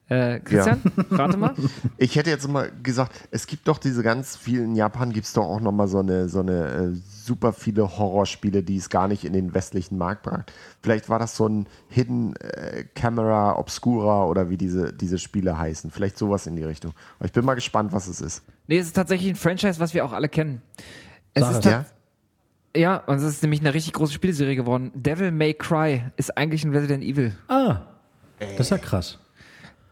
Äh, 0.10 0.40
Christian, 0.40 0.82
rate 1.12 1.38
mal. 1.38 1.54
Ich 1.98 2.16
hätte 2.16 2.32
jetzt 2.32 2.48
mal 2.48 2.72
gesagt, 2.82 3.14
es 3.30 3.46
gibt 3.46 3.68
doch 3.68 3.78
diese 3.78 4.02
ganz 4.02 4.36
vielen, 4.36 4.72
in 4.72 4.76
Japan 4.76 5.14
gibt 5.14 5.28
es 5.28 5.34
doch 5.34 5.44
auch 5.44 5.60
nochmal 5.60 5.88
so 5.88 6.00
eine, 6.00 6.28
so 6.30 6.40
eine 6.40 6.66
äh, 6.66 6.96
super 6.96 7.54
viele 7.54 7.98
Horrorspiele, 7.98 8.64
die 8.64 8.78
es 8.78 8.90
gar 8.90 9.08
nicht 9.08 9.24
in 9.24 9.34
den 9.34 9.54
westlichen 9.54 10.00
Markt 10.00 10.24
bracht. 10.24 10.52
Vielleicht 10.82 11.10
war 11.10 11.20
das 11.20 11.36
so 11.36 11.48
ein 11.48 11.68
Hidden 11.90 12.36
äh, 12.38 12.86
Camera 12.96 13.60
Obscura 13.60 14.26
oder 14.26 14.50
wie 14.50 14.58
diese, 14.58 14.94
diese 14.94 15.20
Spiele 15.20 15.60
heißen. 15.60 15.92
Vielleicht 15.92 16.18
sowas 16.18 16.48
in 16.48 16.56
die 16.56 16.64
Richtung. 16.64 16.94
Aber 17.20 17.26
ich 17.26 17.32
bin 17.32 17.46
mal 17.46 17.54
gespannt, 17.54 17.94
was 17.94 18.08
es 18.08 18.20
ist. 18.20 18.42
Nee, 18.66 18.80
es 18.80 18.88
ist 18.88 18.96
tatsächlich 18.96 19.30
ein 19.30 19.36
Franchise, 19.36 19.80
was 19.80 19.94
wir 19.94 20.04
auch 20.04 20.14
alle 20.14 20.28
kennen. 20.28 20.64
Es 21.36 21.44
Sag 21.44 21.52
ist 21.52 21.66
Ja? 21.66 21.86
Ja, 22.76 22.98
und 22.98 23.18
es 23.18 23.24
ist 23.24 23.42
nämlich 23.44 23.60
eine 23.62 23.74
richtig 23.74 23.94
große 23.94 24.14
Spielserie 24.14 24.56
geworden. 24.56 24.92
Devil 24.94 25.32
May 25.32 25.54
Cry 25.54 26.04
ist 26.18 26.38
eigentlich 26.38 26.64
ein 26.64 26.72
Resident 26.72 27.04
Evil. 27.04 27.34
Ah, 27.48 27.82
das 28.40 28.60
ist 28.60 28.70
ja 28.72 28.78
krass. 28.78 29.20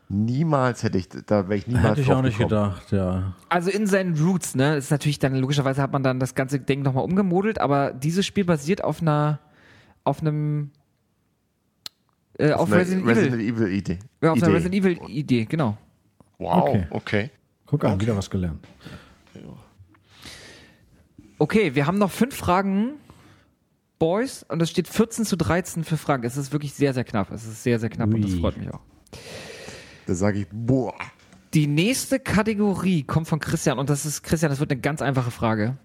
Niemals 0.10 0.84
hätte 0.84 0.98
ich, 0.98 1.10
da 1.10 1.50
wäre 1.50 1.58
ich 1.58 1.68
niemals 1.68 1.90
Hätte 1.92 2.02
ich 2.02 2.12
auch 2.12 2.22
nicht 2.22 2.38
gekommen. 2.38 2.72
gedacht, 2.72 2.92
ja. 2.94 3.34
Also 3.50 3.70
in 3.70 3.88
seinen 3.88 4.18
Roots, 4.18 4.56
ne? 4.56 4.78
Ist 4.78 4.90
natürlich 4.90 5.20
dann, 5.20 5.36
logischerweise 5.36 5.82
hat 5.82 5.92
man 5.92 6.02
dann 6.02 6.20
das 6.22 6.34
ganze 6.34 6.60
Ding 6.62 6.82
nochmal 6.82 7.04
umgemodelt, 7.04 7.60
aber 7.60 7.92
dieses 7.92 8.26
Spiel 8.26 8.46
basiert 8.46 8.82
auf 8.86 9.02
einer, 9.02 9.40
auf 10.06 10.22
einem, 10.22 10.72
äh, 12.40 12.54
auf, 12.54 12.72
Eine 12.72 12.82
Resident, 12.82 13.06
Resident 13.06 13.42
Evil. 13.42 13.54
Evil 13.66 13.68
Idee. 13.74 14.00
Ja, 14.22 14.32
auf 14.32 14.38
einer 14.38 14.48
Idee. 14.48 14.56
Resident 14.56 14.76
Evil 14.76 15.10
Idee, 15.10 15.44
genau. 15.46 15.78
Wow, 16.38 16.70
Okay. 16.70 16.88
okay. 16.92 17.32
Guck 17.66 17.84
an, 17.84 18.00
wieder 18.00 18.16
was 18.16 18.30
gelernt. 18.30 18.66
Okay, 21.40 21.76
wir 21.76 21.86
haben 21.86 21.98
noch 21.98 22.12
fünf 22.12 22.36
Fragen, 22.36 22.94
Boys, 24.00 24.44
und 24.50 24.62
es 24.62 24.70
steht 24.70 24.88
14 24.88 25.26
zu 25.26 25.36
13 25.38 25.84
für 25.84 25.98
Frank. 25.98 26.24
Es 26.24 26.38
ist 26.38 26.52
wirklich 26.52 26.74
sehr, 26.74 26.94
sehr 26.94 27.04
knapp. 27.04 27.32
Es 27.32 27.46
ist 27.46 27.64
sehr, 27.64 27.80
sehr 27.80 27.90
knapp 27.90 28.14
und 28.14 28.22
das 28.22 28.34
Ui. 28.34 28.40
freut 28.40 28.58
mich 28.58 28.70
auch. 28.72 28.82
Da 30.06 30.14
sage 30.16 30.40
ich, 30.40 30.48
boah. 30.52 30.94
Die 31.54 31.68
nächste 31.68 32.20
Kategorie 32.20 33.04
kommt 33.04 33.28
von 33.28 33.40
Christian 33.40 33.80
und 33.80 33.90
das 33.90 34.06
ist, 34.06 34.24
Christian, 34.24 34.50
das 34.52 34.60
wird 34.60 34.72
eine 34.72 34.80
ganz 34.82 35.02
einfache 35.02 35.32
Frage. 35.32 35.78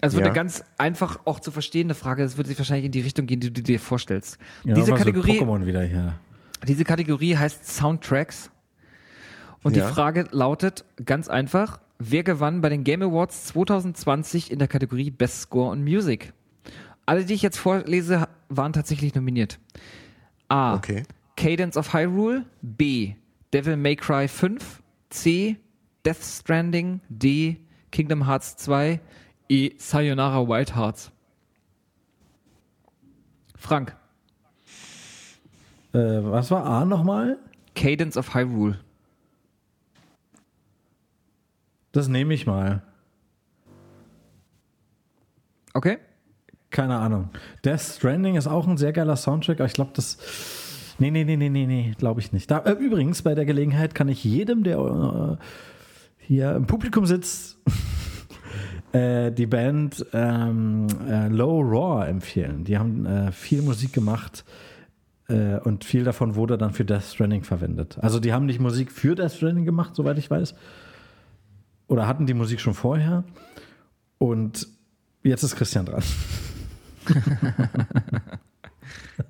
Es 0.00 0.12
wird 0.12 0.20
Ja. 0.22 0.26
eine 0.26 0.34
ganz 0.34 0.62
einfach 0.76 1.20
auch 1.24 1.40
zu 1.40 1.50
verstehende 1.50 1.94
Frage. 1.94 2.22
Es 2.22 2.36
wird 2.36 2.46
sich 2.46 2.58
wahrscheinlich 2.58 2.86
in 2.86 2.92
die 2.92 3.00
Richtung 3.00 3.26
gehen, 3.26 3.40
die 3.40 3.52
du 3.52 3.62
dir 3.62 3.80
vorstellst. 3.80 4.38
Ja, 4.64 4.74
diese, 4.74 4.88
so 4.88 4.94
Kategorie, 4.94 5.40
Pokémon 5.40 5.66
wieder 5.66 5.82
hier. 5.82 6.14
diese 6.66 6.84
Kategorie 6.84 7.36
heißt 7.36 7.66
Soundtracks. 7.66 8.50
Und 9.62 9.74
Ja. 9.76 9.86
die 9.88 9.94
Frage 9.94 10.26
lautet 10.30 10.84
ganz 11.04 11.28
einfach, 11.28 11.80
wer 11.98 12.22
gewann 12.22 12.60
bei 12.60 12.68
den 12.68 12.84
Game 12.84 13.02
Awards 13.02 13.46
2020 13.46 14.50
in 14.50 14.58
der 14.58 14.68
Kategorie 14.68 15.10
Best 15.10 15.42
Score 15.42 15.70
on 15.70 15.82
Music? 15.82 16.32
Alle, 17.06 17.24
die 17.24 17.34
ich 17.34 17.42
jetzt 17.42 17.58
vorlese, 17.58 18.28
waren 18.48 18.72
tatsächlich 18.72 19.14
nominiert. 19.14 19.58
A. 20.48 20.74
Okay. 20.74 21.02
Cadence 21.36 21.76
of 21.76 21.92
Hyrule. 21.92 22.44
B. 22.62 23.14
Devil 23.52 23.76
May 23.76 23.96
Cry 23.96 24.28
5. 24.28 24.82
C. 25.10 25.56
Death 26.04 26.22
Stranding. 26.22 27.00
D. 27.08 27.60
Kingdom 27.90 28.26
Hearts 28.26 28.56
2. 28.56 29.00
E. 29.48 29.70
Sayonara 29.76 30.48
White 30.48 30.74
Hearts. 30.74 31.10
Frank. 33.56 33.96
Äh, 35.92 35.98
was 35.98 36.50
war 36.50 36.64
A 36.64 36.84
nochmal? 36.84 37.38
Cadence 37.74 38.16
of 38.16 38.34
Hyrule. 38.34 38.78
Das 41.94 42.08
nehme 42.08 42.34
ich 42.34 42.44
mal. 42.44 42.82
Okay? 45.74 45.98
Keine 46.70 46.96
Ahnung. 46.96 47.30
Death 47.64 47.80
Stranding 47.80 48.34
ist 48.34 48.48
auch 48.48 48.66
ein 48.66 48.76
sehr 48.76 48.92
geiler 48.92 49.14
Soundtrack, 49.14 49.60
aber 49.60 49.66
ich 49.66 49.74
glaube, 49.74 49.92
das. 49.94 50.18
Nee, 50.98 51.12
nee, 51.12 51.22
nee, 51.22 51.36
nee, 51.36 51.48
nee, 51.48 51.66
nee, 51.66 51.94
glaube 51.96 52.20
ich 52.20 52.32
nicht. 52.32 52.50
Da, 52.50 52.58
äh, 52.58 52.72
übrigens, 52.72 53.22
bei 53.22 53.36
der 53.36 53.44
Gelegenheit 53.44 53.94
kann 53.94 54.08
ich 54.08 54.24
jedem, 54.24 54.64
der 54.64 54.78
äh, 54.78 55.44
hier 56.18 56.56
im 56.56 56.66
Publikum 56.66 57.06
sitzt, 57.06 57.58
äh, 58.92 59.30
die 59.30 59.46
Band 59.46 60.04
ähm, 60.12 60.88
äh, 61.08 61.28
Low 61.28 61.60
Raw 61.60 62.04
empfehlen. 62.04 62.64
Die 62.64 62.76
haben 62.76 63.06
äh, 63.06 63.30
viel 63.30 63.62
Musik 63.62 63.92
gemacht 63.92 64.44
äh, 65.28 65.58
und 65.58 65.84
viel 65.84 66.02
davon 66.02 66.34
wurde 66.34 66.58
dann 66.58 66.72
für 66.72 66.84
Death 66.84 67.04
Stranding 67.04 67.44
verwendet. 67.44 67.98
Also 68.00 68.18
die 68.18 68.32
haben 68.32 68.46
nicht 68.46 68.58
Musik 68.58 68.90
für 68.90 69.14
Death 69.14 69.32
Stranding 69.32 69.64
gemacht, 69.64 69.94
soweit 69.94 70.18
ich 70.18 70.28
weiß. 70.28 70.56
Oder 71.88 72.06
hatten 72.06 72.26
die 72.26 72.34
Musik 72.34 72.60
schon 72.60 72.74
vorher. 72.74 73.24
Und 74.18 74.66
jetzt 75.22 75.42
ist 75.42 75.56
Christian 75.56 75.86
dran. 75.86 76.02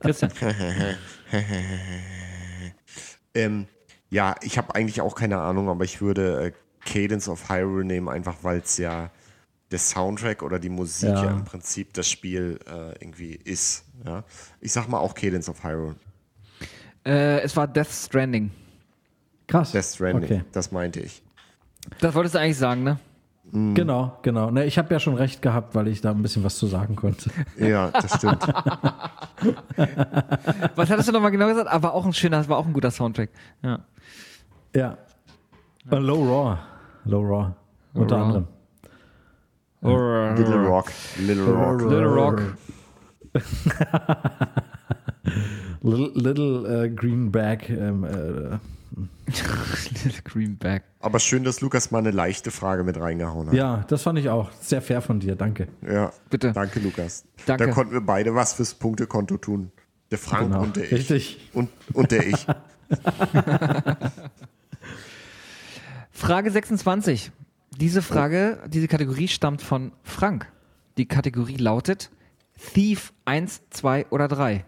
Christian. 0.00 0.30
Ähm, 3.36 3.66
ja, 4.10 4.36
ich 4.42 4.58
habe 4.58 4.76
eigentlich 4.76 5.00
auch 5.00 5.16
keine 5.16 5.40
Ahnung, 5.40 5.68
aber 5.68 5.82
ich 5.82 6.00
würde 6.00 6.44
äh, 6.46 6.52
Cadence 6.88 7.28
of 7.28 7.48
Hyrule 7.50 7.84
nehmen, 7.84 8.08
einfach 8.08 8.36
weil 8.42 8.58
es 8.60 8.78
ja 8.78 9.10
der 9.72 9.80
Soundtrack 9.80 10.44
oder 10.44 10.60
die 10.60 10.68
Musik 10.68 11.08
ja, 11.08 11.24
Ja. 11.24 11.30
im 11.32 11.44
Prinzip 11.44 11.92
das 11.94 12.08
Spiel 12.08 12.60
äh, 12.68 12.92
irgendwie 13.02 13.32
ist. 13.34 13.86
Ja? 14.04 14.22
Ich 14.60 14.70
sag 14.72 14.86
mal 14.88 14.98
auch 14.98 15.14
Cadence 15.14 15.48
of 15.48 15.64
Hyrule. 15.64 15.96
Äh, 17.04 17.40
es 17.40 17.56
war 17.56 17.66
Death 17.66 17.90
Stranding. 17.90 18.52
Krass. 19.48 19.72
Death 19.72 19.84
Stranding, 19.86 20.22
Okay. 20.24 20.44
das 20.52 20.70
meinte 20.70 21.00
ich. 21.00 21.20
Das 22.00 22.14
wolltest 22.14 22.34
du 22.34 22.38
eigentlich 22.40 22.58
sagen, 22.58 22.82
ne? 22.82 22.98
Genau, 23.52 24.18
genau. 24.22 24.50
Ne, 24.50 24.64
ich 24.64 24.78
habe 24.78 24.92
ja 24.92 24.98
schon 24.98 25.14
recht 25.14 25.40
gehabt, 25.40 25.76
weil 25.76 25.86
ich 25.86 26.00
da 26.00 26.10
ein 26.10 26.22
bisschen 26.22 26.42
was 26.42 26.56
zu 26.56 26.66
sagen 26.66 26.96
konnte. 26.96 27.30
Ja, 27.56 27.90
das 27.90 28.16
stimmt. 28.16 28.42
Was 30.74 30.90
hattest 30.90 31.08
du 31.08 31.12
nochmal 31.12 31.30
genau 31.30 31.46
gesagt? 31.46 31.68
Aber 31.68 31.94
auch 31.94 32.04
ein 32.04 32.12
schöner, 32.12 32.48
war 32.48 32.56
auch 32.56 32.66
ein 32.66 32.72
guter 32.72 32.90
Soundtrack. 32.90 33.30
Ja. 33.62 33.78
Ja. 34.74 34.98
Äh, 35.90 35.96
Low 35.98 36.24
Raw. 36.24 36.58
Low 37.04 37.20
Raw. 37.20 37.52
Unter 37.92 38.16
Raw. 38.16 38.24
anderem. 38.24 38.46
Little 39.82 40.66
Rock. 40.66 40.90
Little 41.18 41.52
Rock. 41.52 41.80
Little 41.82 42.06
Rock. 42.06 42.42
Little, 45.82 46.10
little 46.14 46.84
äh, 46.84 46.88
Greenback. 46.88 47.68
Ähm, 47.68 48.04
äh, 48.04 48.58
Little 49.26 50.22
Greenback. 50.24 50.84
Aber 51.00 51.18
schön, 51.20 51.44
dass 51.44 51.60
Lukas 51.60 51.90
mal 51.90 51.98
eine 51.98 52.10
leichte 52.10 52.50
Frage 52.50 52.84
mit 52.84 52.98
reingehauen 52.98 53.48
hat. 53.48 53.54
ja, 53.54 53.84
das 53.88 54.02
fand 54.02 54.18
ich 54.18 54.28
auch. 54.28 54.50
Sehr 54.60 54.80
fair 54.82 55.00
von 55.02 55.20
dir. 55.20 55.36
Danke. 55.36 55.68
Ja, 55.86 56.12
Bitte. 56.30 56.52
Danke, 56.52 56.80
Lukas. 56.80 57.24
Danke. 57.46 57.66
Da 57.66 57.72
konnten 57.72 57.92
wir 57.92 58.00
beide 58.00 58.34
was 58.34 58.54
fürs 58.54 58.74
Punktekonto 58.74 59.36
tun. 59.38 59.70
Der 60.10 60.18
Frank 60.18 60.48
Genau. 60.50 60.62
und 60.62 60.76
der 60.76 60.84
ich. 60.84 60.92
Richtig. 60.92 61.50
Und, 61.54 61.70
und 61.92 62.10
der 62.10 62.26
ich. 62.26 62.46
Frage 66.10 66.50
26. 66.50 67.30
Diese 67.78 68.02
Frage, 68.02 68.58
diese 68.68 68.86
Kategorie 68.88 69.28
stammt 69.28 69.62
von 69.62 69.92
Frank. 70.04 70.46
Die 70.96 71.06
Kategorie 71.06 71.56
lautet 71.56 72.10
Thief 72.72 73.12
1, 73.24 73.62
2 73.70 74.06
oder 74.10 74.28
3. 74.28 74.64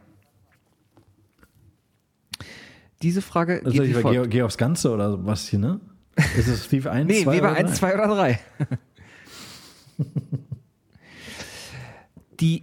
Diese 3.02 3.22
Frage 3.22 3.60
Also 3.64 3.70
geht 3.70 3.82
wie 3.82 3.96
ich 3.96 3.98
folgt. 3.98 4.20
gehe 4.20 4.28
geh 4.28 4.42
aufs 4.42 4.56
Ganze 4.58 4.90
oder 4.90 5.24
was 5.26 5.46
hier, 5.48 5.58
ne? 5.58 5.80
Ist 6.36 6.48
es 6.48 6.64
Steve 6.64 6.90
1, 6.90 7.06
Nee, 7.12 7.24
2 7.24 7.32
wie 7.36 7.40
bei 7.40 7.50
oder 7.50 7.56
1, 7.58 7.78
drei? 7.78 7.92
2 7.92 7.94
oder 7.94 8.14
3. 8.14 8.40
Die. 12.40 12.62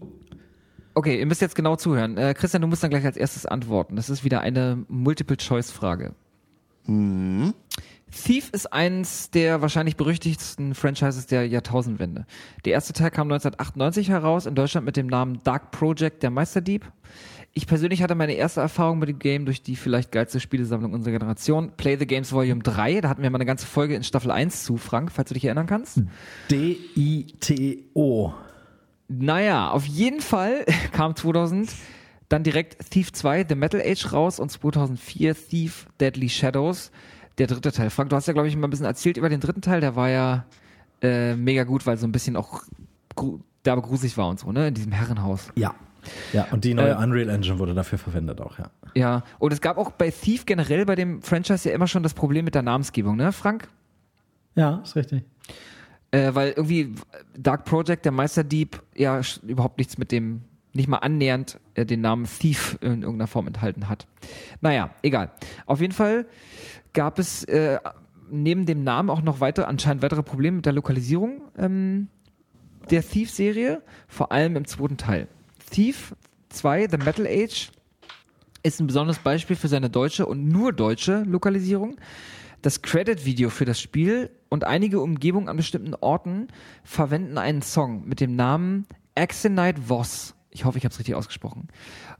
Okay, 0.95 1.19
ihr 1.19 1.25
müsst 1.25 1.41
jetzt 1.41 1.55
genau 1.55 1.75
zuhören. 1.75 2.17
Äh, 2.17 2.33
Christian, 2.35 2.61
du 2.61 2.67
musst 2.67 2.83
dann 2.83 2.91
gleich 2.91 3.05
als 3.05 3.17
erstes 3.17 3.45
antworten. 3.47 3.95
Das 3.95 4.09
ist 4.11 4.23
wieder 4.23 4.41
eine 4.41 4.85
Multiple-Choice-Frage. 4.89 6.13
Thief 6.85 8.49
ist 8.51 8.71
eins 8.73 9.31
der 9.31 9.61
wahrscheinlich 9.61 9.95
berüchtigsten 9.95 10.75
Franchises 10.75 11.25
der 11.25 11.47
Jahrtausendwende. 11.47 12.25
Der 12.65 12.73
erste 12.73 12.93
Teil 12.93 13.09
kam 13.09 13.31
1998 13.31 14.09
heraus, 14.09 14.45
in 14.45 14.53
Deutschland 14.53 14.85
mit 14.85 14.97
dem 14.97 15.07
Namen 15.07 15.39
Dark 15.43 15.71
Project, 15.71 16.21
der 16.21 16.29
Meisterdieb. 16.29 16.85
Ich 17.55 17.67
persönlich 17.67 18.01
hatte 18.01 18.15
meine 18.15 18.33
erste 18.33 18.61
Erfahrung 18.61 18.97
mit 18.97 19.09
dem 19.09 19.19
Game 19.19 19.45
durch 19.45 19.61
die 19.61 19.75
vielleicht 19.75 20.11
geilste 20.11 20.39
Spielesammlung 20.39 20.91
unserer 20.93 21.11
Generation, 21.11 21.71
Play 21.77 21.97
the 21.97 22.07
Games 22.07 22.31
Volume 22.31 22.63
3. 22.63 23.01
Da 23.01 23.09
hatten 23.09 23.21
wir 23.21 23.29
mal 23.29 23.37
eine 23.37 23.45
ganze 23.45 23.67
Folge 23.67 23.93
in 23.93 24.03
Staffel 24.03 24.31
1 24.31 24.63
zu, 24.63 24.77
Frank, 24.77 25.11
falls 25.11 25.27
du 25.27 25.35
dich 25.35 25.45
erinnern 25.45 25.67
kannst. 25.67 26.01
D-I-T-O. 26.49 28.33
Naja, 29.07 29.69
auf 29.69 29.85
jeden 29.85 30.19
Fall 30.21 30.65
kam 30.93 31.15
2000 31.15 31.71
dann 32.27 32.43
direkt 32.43 32.89
Thief 32.89 33.13
2, 33.13 33.45
The 33.47 33.53
Metal 33.55 33.79
Age 33.79 34.11
raus 34.11 34.39
und 34.39 34.49
2004 34.49 35.35
Thief 35.35 35.85
Deadly 35.99 36.29
Shadows, 36.29 36.91
der 37.37 37.45
dritte 37.45 37.71
Teil. 37.71 37.91
Frank, 37.91 38.09
du 38.09 38.15
hast 38.15 38.25
ja, 38.25 38.33
glaube 38.33 38.47
ich, 38.47 38.55
mal 38.55 38.67
ein 38.67 38.71
bisschen 38.71 38.87
erzählt 38.87 39.17
über 39.17 39.29
den 39.29 39.39
dritten 39.39 39.61
Teil, 39.61 39.81
der 39.81 39.95
war 39.95 40.09
ja 40.09 40.45
äh, 41.03 41.35
mega 41.35 41.63
gut, 41.65 41.85
weil 41.85 41.97
so 41.97 42.07
ein 42.07 42.11
bisschen 42.11 42.35
auch 42.35 42.63
derbe 43.63 43.83
gruselig 43.83 44.17
war 44.17 44.27
und 44.29 44.39
so, 44.39 44.51
ne, 44.51 44.69
in 44.69 44.73
diesem 44.73 44.91
Herrenhaus. 44.91 45.49
Ja. 45.55 45.75
Ja, 46.31 46.47
und 46.51 46.63
die 46.63 46.73
neue 46.73 46.91
Äh, 46.91 46.95
Unreal 46.95 47.29
Engine 47.29 47.59
wurde 47.59 47.73
dafür 47.73 47.97
verwendet 47.97 48.41
auch, 48.41 48.59
ja. 48.59 48.69
Ja, 48.95 49.23
und 49.39 49.53
es 49.53 49.61
gab 49.61 49.77
auch 49.77 49.91
bei 49.91 50.11
Thief 50.11 50.45
generell 50.45 50.85
bei 50.85 50.95
dem 50.95 51.21
Franchise 51.21 51.69
ja 51.69 51.75
immer 51.75 51.87
schon 51.87 52.03
das 52.03 52.13
Problem 52.13 52.45
mit 52.45 52.55
der 52.55 52.61
Namensgebung, 52.61 53.15
ne, 53.15 53.31
Frank? 53.31 53.67
Ja, 54.55 54.81
ist 54.83 54.95
richtig. 54.95 55.23
Äh, 56.11 56.35
weil 56.35 56.51
irgendwie 56.51 56.93
Dark 57.35 57.65
Project, 57.65 58.05
der 58.05 58.11
Meisterdieb, 58.11 58.81
ja 58.95 59.21
überhaupt 59.41 59.79
nichts 59.79 59.97
mit 59.97 60.11
dem, 60.11 60.41
nicht 60.73 60.87
mal 60.87 60.97
annähernd 60.97 61.59
äh, 61.73 61.85
den 61.85 62.01
Namen 62.01 62.25
Thief 62.25 62.77
in 62.81 63.01
irgendeiner 63.01 63.27
Form 63.27 63.47
enthalten 63.47 63.89
hat. 63.89 64.05
Naja, 64.61 64.91
egal. 65.01 65.31
Auf 65.65 65.81
jeden 65.81 65.93
Fall 65.93 66.27
gab 66.93 67.17
es 67.17 67.43
äh, 67.45 67.79
neben 68.29 68.65
dem 68.67 68.83
Namen 68.83 69.09
auch 69.09 69.21
noch 69.21 69.39
weiter, 69.39 69.67
anscheinend 69.67 70.03
weitere 70.03 70.21
Probleme 70.21 70.57
mit 70.57 70.65
der 70.65 70.73
Lokalisierung 70.73 71.41
ähm, 71.57 72.09
der 72.91 73.01
Thief-Serie, 73.01 73.81
vor 74.07 74.31
allem 74.31 74.55
im 74.55 74.65
zweiten 74.65 74.97
Teil. 74.97 75.27
Thief 75.73 76.15
2, 76.49 76.87
The 76.91 76.97
Metal 76.97 77.25
Age, 77.25 77.71
ist 78.61 78.79
ein 78.79 78.85
besonderes 78.85 79.17
Beispiel 79.17 79.55
für 79.55 79.67
seine 79.67 79.89
deutsche 79.89 80.27
und 80.27 80.47
nur 80.47 80.71
deutsche 80.71 81.23
Lokalisierung. 81.23 81.97
Das 82.61 82.83
Credit-Video 82.83 83.49
für 83.49 83.65
das 83.65 83.81
Spiel 83.81 84.29
und 84.49 84.65
einige 84.65 85.01
Umgebungen 85.01 85.49
an 85.49 85.57
bestimmten 85.57 85.95
Orten 85.95 86.49
verwenden 86.83 87.39
einen 87.39 87.63
Song 87.63 88.07
mit 88.07 88.21
dem 88.21 88.35
Namen 88.35 88.85
Axonite 89.15 89.81
Voss. 89.81 90.35
Ich 90.51 90.63
hoffe, 90.63 90.77
ich 90.77 90.85
habe 90.85 90.93
es 90.93 90.99
richtig 90.99 91.15
ausgesprochen. 91.15 91.67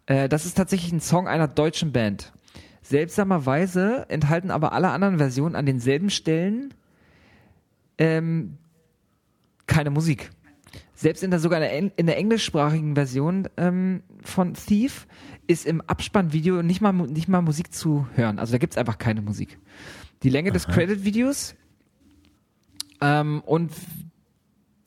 Äh, 0.08 0.28
das 0.30 0.48
ist 0.48 0.58
tatsächlich 0.58 0.92
ein 0.92 1.00
Song 1.00 1.28
einer 1.28 1.48
deutschen 1.48 1.92
Band. 1.92 2.34
Seltsamerweise 2.82 4.08
enthalten 4.10 4.50
aber 4.50 4.74
alle 4.74 4.90
anderen 4.90 5.20
Versionen 5.20 5.56
an 5.56 5.68
denselben 5.68 6.10
Stellen 6.10 6.74
ähm, 8.00 8.58
keine 9.68 9.92
Musik. 9.92 10.32
Selbst 11.04 11.22
in 11.22 11.32
der 11.32 11.42
sogar 11.42 11.62
in 11.62 11.92
der, 11.98 12.18
englischsprachigen 12.18 12.96
Version 12.96 13.50
ähm, 13.58 14.04
von 14.22 14.54
Thief 14.54 15.06
ist 15.48 15.66
im 15.66 15.82
Abspannvideo 15.82 16.64
nicht 16.64 16.80
mal, 16.80 16.94
nicht 16.94 17.28
mal 17.28 17.42
Musik 17.42 17.74
zu 17.74 18.08
hören. 18.16 18.40
Also 18.40 18.54
da 18.54 18.58
gibt's 18.58 18.78
einfach 18.78 18.98
keine 18.98 19.22
Musik. 19.22 19.60
Die 20.24 20.30
Länge 20.30 20.54
des 20.54 20.66
Credit-Videos 20.66 21.56
ähm, 23.02 23.42
und 23.46 23.74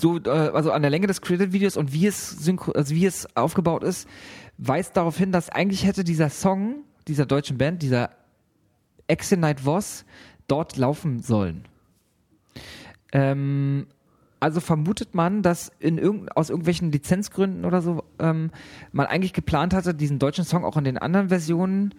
so, 0.01 0.19
äh, 0.25 0.31
also 0.31 0.73
an 0.73 0.81
der 0.81 0.91
Länge 0.91 1.07
des 1.07 1.20
Credit-Videos 1.20 1.77
und 1.77 1.93
wie 1.93 2.07
es 2.07 2.31
synchro 2.31 2.73
also 2.73 2.95
wie 2.95 3.05
es 3.05 3.28
aufgebaut 3.36 3.85
ist, 3.85 4.09
weist 4.57 4.97
darauf 4.97 5.19
hin, 5.19 5.33
dass 5.33 5.51
eigentlich 5.51 5.85
hätte 5.85 6.03
dieser 6.03 6.31
Song 6.31 6.85
dieser 7.09 7.27
deutschen 7.27 7.59
Band, 7.59 7.83
dieser 7.83 8.09
Exenite 9.07 9.65
Voss, 9.65 10.07
dort 10.49 10.78
laufen 10.78 11.20
sollen. 11.20 11.67
Ähm, 13.12 13.89
also 14.41 14.61
vermutet 14.61 15.15
man, 15.15 15.43
dass 15.43 15.73
in 15.79 15.99
irgend, 15.99 16.37
aus 16.37 16.51
irgendwelchen 16.51 16.93
Lizenzgründen 16.93 17.65
oder 17.65 17.81
so 17.81 18.05
ähm, 18.19 18.51
man 18.93 19.07
eigentlich 19.07 19.33
geplant 19.33 19.75
hatte, 19.75 19.95
diesen 19.95 20.19
deutschen 20.19 20.45
Song 20.45 20.65
auch 20.65 20.77
in 20.77 20.85
den 20.85 20.99
anderen 20.99 21.29
Versionen 21.29 21.95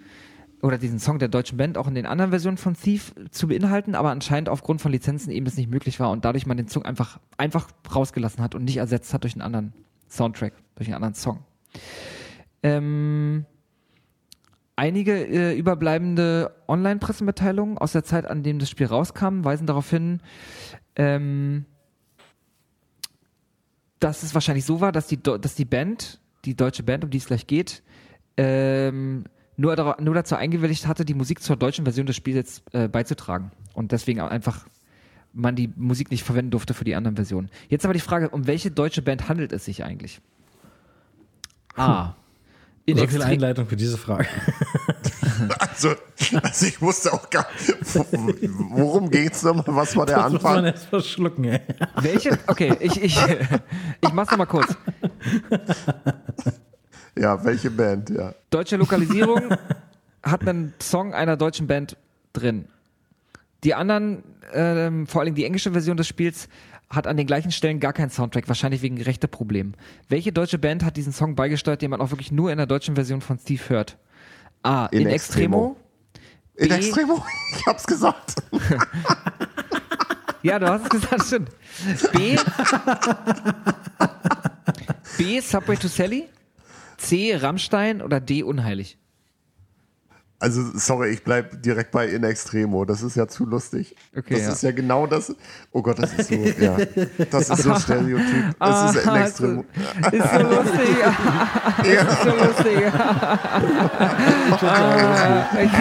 oder 0.61 0.77
diesen 0.77 0.99
Song 0.99 1.19
der 1.19 1.27
deutschen 1.27 1.57
Band 1.57 1.77
auch 1.77 1.87
in 1.87 1.95
den 1.95 2.05
anderen 2.05 2.31
Versionen 2.31 2.57
von 2.57 2.75
Thief 2.75 3.13
zu 3.31 3.47
beinhalten, 3.47 3.95
aber 3.95 4.09
anscheinend 4.09 4.49
aufgrund 4.49 4.81
von 4.81 4.91
Lizenzen 4.91 5.31
eben 5.31 5.45
das 5.45 5.57
nicht 5.57 5.69
möglich 5.69 5.99
war 5.99 6.09
und 6.09 6.25
dadurch 6.25 6.45
man 6.45 6.57
den 6.57 6.67
Song 6.67 6.83
einfach, 6.83 7.19
einfach 7.37 7.69
rausgelassen 7.93 8.43
hat 8.43 8.55
und 8.55 8.63
nicht 8.63 8.77
ersetzt 8.77 9.13
hat 9.13 9.23
durch 9.23 9.33
einen 9.33 9.41
anderen 9.41 9.73
Soundtrack, 10.09 10.53
durch 10.75 10.87
einen 10.87 10.95
anderen 10.95 11.13
Song. 11.13 11.43
Ähm, 12.63 13.45
einige 14.75 15.27
äh, 15.27 15.57
überbleibende 15.57 16.55
Online-Pressemitteilungen 16.67 17.77
aus 17.77 17.91
der 17.91 18.03
Zeit, 18.03 18.25
an 18.25 18.43
dem 18.43 18.59
das 18.59 18.69
Spiel 18.69 18.87
rauskam, 18.87 19.43
weisen 19.43 19.67
darauf 19.67 19.89
hin, 19.89 20.21
ähm, 20.95 21.65
dass 23.99 24.23
es 24.23 24.33
wahrscheinlich 24.33 24.65
so 24.65 24.81
war, 24.81 24.91
dass 24.91 25.07
die, 25.07 25.21
dass 25.21 25.55
die 25.55 25.65
Band, 25.65 26.19
die 26.45 26.55
deutsche 26.55 26.83
Band, 26.83 27.03
um 27.03 27.09
die 27.09 27.17
es 27.17 27.25
gleich 27.25 27.47
geht, 27.47 27.83
ähm, 28.37 29.25
nur, 29.55 29.75
nur 29.99 30.13
dazu 30.13 30.35
eingewilligt 30.35 30.87
hatte, 30.87 31.03
die 31.03 31.15
Musik 31.15 31.41
zur 31.41 31.55
deutschen 31.55 31.85
Version 31.85 32.05
des 32.05 32.15
Spiels 32.15 32.35
jetzt 32.35 32.63
äh, 32.73 32.87
beizutragen. 32.87 33.51
Und 33.73 33.91
deswegen 33.91 34.21
auch 34.21 34.29
einfach 34.29 34.65
man 35.33 35.55
die 35.55 35.69
Musik 35.75 36.09
nicht 36.09 36.23
verwenden 36.23 36.51
durfte 36.51 36.73
für 36.73 36.83
die 36.83 36.95
anderen 36.95 37.15
Versionen. 37.15 37.49
Jetzt 37.69 37.85
aber 37.85 37.93
die 37.93 37.99
Frage, 37.99 38.29
um 38.29 38.47
welche 38.47 38.71
deutsche 38.71 39.01
Band 39.01 39.29
handelt 39.29 39.51
es 39.53 39.65
sich 39.65 39.83
eigentlich? 39.83 40.19
A. 41.75 42.15
In 42.85 42.97
So 42.97 43.07
viel 43.07 43.21
Einleitung 43.21 43.67
für 43.67 43.75
diese 43.75 43.97
Frage. 43.97 44.27
Also, 45.59 45.95
also 46.41 46.65
ich 46.65 46.81
wusste 46.81 47.13
auch 47.13 47.29
gar 47.29 47.45
worum 48.69 49.09
geht's 49.09 49.43
nochmal? 49.43 49.75
Was 49.75 49.95
war 49.95 50.05
der 50.05 50.17
Das 50.17 50.33
muss 50.33 50.41
man 50.43 50.57
Anfang? 50.57 50.73
erst 50.73 50.85
verschlucken, 50.87 51.43
ey. 51.45 51.61
Welche? 52.01 52.37
Okay, 52.47 52.75
ich, 52.79 53.01
ich, 53.01 53.19
ich 54.01 54.13
mach's 54.13 54.31
nochmal 54.31 54.47
kurz. 54.47 54.75
Ja, 57.15 57.43
welche 57.43 57.71
Band, 57.71 58.09
ja. 58.09 58.33
Deutsche 58.49 58.77
Lokalisierung 58.77 59.41
hat 60.23 60.47
einen 60.47 60.73
Song 60.81 61.13
einer 61.13 61.37
deutschen 61.37 61.67
Band 61.67 61.97
drin. 62.33 62.67
Die 63.63 63.73
anderen, 63.73 64.23
ähm, 64.53 65.07
vor 65.07 65.21
allem 65.21 65.35
die 65.35 65.45
englische 65.45 65.71
Version 65.71 65.97
des 65.97 66.07
Spiels, 66.07 66.47
hat 66.89 67.07
an 67.07 67.17
den 67.17 67.27
gleichen 67.27 67.51
Stellen 67.51 67.79
gar 67.79 67.91
keinen 67.91 68.09
Soundtrack, 68.11 68.47
wahrscheinlich 68.47 68.81
wegen 68.81 69.01
Rechteproblemen. 69.01 69.75
Welche 70.07 70.31
deutsche 70.31 70.57
Band 70.57 70.85
hat 70.85 70.95
diesen 70.95 71.11
Song 71.11 71.35
beigesteuert, 71.35 71.81
den 71.81 71.89
man 71.91 71.99
auch 71.99 72.11
wirklich 72.11 72.31
nur 72.31 72.51
in 72.51 72.57
der 72.57 72.67
deutschen 72.67 72.95
Version 72.95 73.19
von 73.21 73.37
Steve 73.37 73.61
hört? 73.67 73.97
A. 74.63 74.87
In, 74.87 75.01
In 75.01 75.07
Extremo. 75.07 75.75
In 76.55 76.69
B- 76.69 76.75
Extremo, 76.75 77.23
ich 77.57 77.65
hab's 77.67 77.85
gesagt. 77.85 78.35
Ja, 80.43 80.59
du 80.59 80.67
hast 80.69 80.83
es 80.83 80.89
gesagt, 80.89 81.25
stimmt. 81.25 81.49
B. 82.13 82.37
B. 85.17 85.41
Subway 85.41 85.75
to 85.75 85.87
Sally. 85.87 86.29
C. 86.97 87.35
Rammstein 87.35 88.01
oder 88.01 88.19
D. 88.21 88.43
Unheilig. 88.43 88.97
Also, 90.39 90.61
sorry, 90.77 91.09
ich 91.09 91.23
bleib 91.23 91.63
direkt 91.63 91.89
bei 91.91 92.07
In 92.07 92.23
Extremo. 92.23 92.85
Das 92.85 93.01
ist 93.01 93.15
ja 93.15 93.27
zu 93.27 93.45
lustig. 93.45 93.95
Okay, 94.15 94.35
das 94.35 94.43
ja. 94.43 94.51
ist 94.51 94.63
ja 94.63 94.71
genau 94.71 95.07
das. 95.07 95.35
Oh 95.71 95.81
Gott, 95.81 95.97
das 95.97 96.13
ist 96.13 96.29
so, 96.29 96.35
ja. 96.35 96.77
Das 97.31 97.49
ist 97.49 97.63
so 97.63 97.73
Stereotyp. 97.79 98.55
Das 98.59 98.95
ist 98.95 99.03
In 99.03 99.09
Aha, 99.09 99.25
Extremo. 99.25 99.65
Ist 100.11 100.31
so 100.33 100.39
lustig. 100.39 100.89
Ja. 101.83 102.01
Ist 102.01 102.23
so 102.23 102.29
lustig. 102.29 102.77
Ah, 104.61 105.47
ich. 105.61 105.71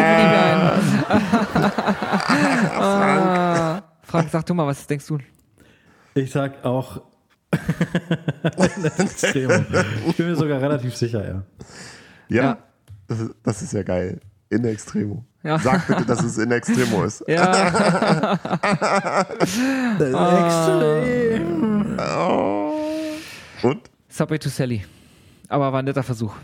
Ah. 2.78 3.82
Frank, 4.02 4.28
sag 4.30 4.46
du 4.46 4.54
mal, 4.54 4.66
was 4.66 4.86
denkst 4.86 5.06
du? 5.06 5.18
Ich 6.14 6.30
sag 6.30 6.64
auch 6.64 7.02
Extrem. 8.98 9.66
Ich 10.08 10.16
bin 10.16 10.26
mir 10.26 10.36
sogar 10.36 10.60
relativ 10.60 10.96
sicher, 10.96 11.26
ja. 11.26 11.42
Ja, 12.28 12.42
Ja. 12.42 12.58
Das, 13.08 13.20
ist, 13.20 13.34
das 13.42 13.62
ist 13.62 13.72
ja 13.72 13.82
geil. 13.82 14.20
In 14.48 14.64
Extremo. 14.64 15.24
Ja. 15.42 15.58
Sag 15.58 15.86
bitte, 15.86 16.04
dass 16.04 16.22
es 16.22 16.38
In 16.38 16.50
Extremo 16.52 17.04
ist. 17.04 17.24
Ja, 17.26 18.32
Extrem. 20.46 21.98
Und? 23.62 23.90
Subway 24.08 24.38
to 24.38 24.48
Sally. 24.48 24.84
Aber 25.48 25.72
war 25.72 25.80
ein 25.80 25.84
netter 25.84 26.02
Versuch. 26.02 26.34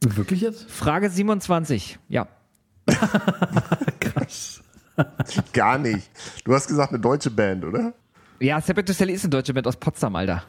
Wirklich 0.00 0.40
jetzt? 0.42 0.70
Frage 0.70 1.10
27. 1.10 1.98
Ja. 2.08 2.26
Krass. 4.00 4.62
Gar 5.52 5.78
nicht. 5.78 6.10
Du 6.44 6.54
hast 6.54 6.68
gesagt, 6.68 6.92
eine 6.92 7.00
deutsche 7.00 7.30
Band, 7.30 7.64
oder? 7.64 7.92
Ja, 8.40 8.60
Subway 8.60 8.84
to 8.84 8.92
Sally 8.92 9.12
ist 9.14 9.24
eine 9.24 9.30
deutsche 9.30 9.52
Band 9.54 9.66
aus 9.66 9.76
Potsdam, 9.76 10.14
Alter. 10.16 10.44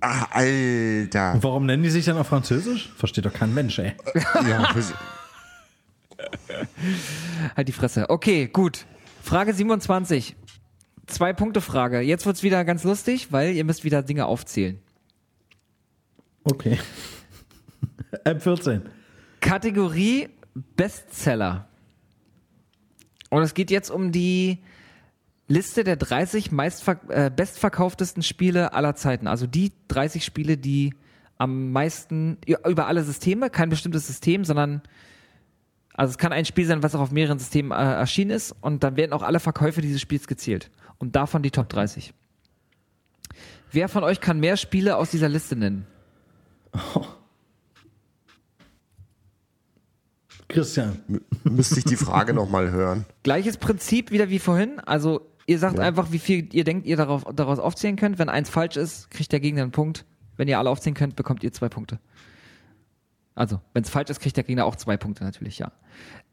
Ah, 0.00 0.26
Alter. 0.30 1.36
Warum 1.40 1.66
nennen 1.66 1.82
die 1.82 1.90
sich 1.90 2.04
dann 2.04 2.16
auf 2.18 2.28
Französisch? 2.28 2.92
Versteht 2.96 3.24
doch 3.26 3.32
kein 3.32 3.52
Mensch, 3.54 3.78
ey. 3.78 3.94
Ja, 4.48 4.72
das- 4.74 4.94
Halt 7.56 7.68
die 7.68 7.72
Fresse. 7.72 8.10
Okay, 8.10 8.48
gut. 8.48 8.86
Frage 9.22 9.54
27. 9.54 10.36
Zwei 11.06 11.32
Punkte 11.32 11.60
Frage. 11.60 12.00
Jetzt 12.00 12.26
wird's 12.26 12.42
wieder 12.42 12.64
ganz 12.64 12.84
lustig, 12.84 13.32
weil 13.32 13.54
ihr 13.54 13.64
müsst 13.64 13.84
wieder 13.84 14.02
Dinge 14.02 14.26
aufzählen. 14.26 14.80
Okay. 16.44 16.78
M14. 18.24 18.82
Kategorie 19.40 20.28
Bestseller. 20.76 21.68
Und 23.30 23.42
es 23.42 23.54
geht 23.54 23.70
jetzt 23.70 23.90
um 23.90 24.12
die 24.12 24.58
Liste 25.48 25.84
der 25.84 25.96
30 25.96 26.52
meistver 26.52 27.00
äh, 27.08 27.30
bestverkauftesten 27.30 28.22
Spiele 28.22 28.72
aller 28.74 28.94
Zeiten. 28.94 29.26
Also 29.26 29.46
die 29.46 29.72
30 29.88 30.24
Spiele, 30.24 30.56
die 30.56 30.94
am 31.38 31.72
meisten 31.72 32.38
über 32.46 32.86
alle 32.86 33.02
Systeme, 33.02 33.50
kein 33.50 33.68
bestimmtes 33.68 34.06
System, 34.06 34.44
sondern 34.44 34.82
also 35.94 36.10
es 36.10 36.18
kann 36.18 36.32
ein 36.32 36.44
Spiel 36.44 36.66
sein, 36.66 36.82
was 36.82 36.94
auch 36.94 37.00
auf 37.00 37.10
mehreren 37.10 37.38
Systemen 37.38 37.72
äh, 37.72 37.74
erschienen 37.74 38.30
ist 38.30 38.54
und 38.60 38.82
dann 38.82 38.96
werden 38.96 39.12
auch 39.12 39.22
alle 39.22 39.40
Verkäufe 39.40 39.80
dieses 39.82 40.00
Spiels 40.00 40.26
gezählt. 40.26 40.70
Und 40.98 41.16
davon 41.16 41.42
die 41.42 41.50
Top 41.50 41.68
30. 41.68 42.14
Wer 43.70 43.88
von 43.88 44.04
euch 44.04 44.20
kann 44.20 44.40
mehr 44.40 44.56
Spiele 44.56 44.96
aus 44.96 45.10
dieser 45.10 45.28
Liste 45.28 45.56
nennen? 45.56 45.86
Christian. 50.48 51.00
müsste 51.44 51.78
ich 51.78 51.84
die 51.84 51.96
Frage 51.96 52.34
nochmal 52.34 52.70
hören. 52.70 53.06
Gleiches 53.22 53.56
Prinzip 53.56 54.10
wieder 54.10 54.28
wie 54.28 54.38
vorhin. 54.38 54.80
Also 54.80 55.26
ihr 55.46 55.58
sagt 55.58 55.80
einfach, 55.80 56.12
wie 56.12 56.18
viel 56.18 56.54
ihr 56.54 56.64
denkt, 56.64 56.86
ihr 56.86 56.98
darauf, 56.98 57.24
daraus 57.34 57.58
aufzählen 57.58 57.96
könnt. 57.96 58.18
Wenn 58.18 58.28
eins 58.28 58.50
falsch 58.50 58.76
ist, 58.76 59.10
kriegt 59.10 59.32
der 59.32 59.40
Gegner 59.40 59.62
einen 59.62 59.72
Punkt. 59.72 60.04
Wenn 60.36 60.48
ihr 60.48 60.58
alle 60.58 60.68
aufzählen 60.68 60.94
könnt, 60.94 61.16
bekommt 61.16 61.42
ihr 61.42 61.52
zwei 61.52 61.70
Punkte. 61.70 61.98
Also, 63.34 63.60
wenn 63.72 63.82
es 63.82 63.90
falsch 63.90 64.10
ist, 64.10 64.20
kriegt 64.20 64.36
der 64.36 64.44
Gegner 64.44 64.66
auch 64.66 64.76
zwei 64.76 64.96
Punkte 64.96 65.24
natürlich, 65.24 65.58
ja. 65.58 65.72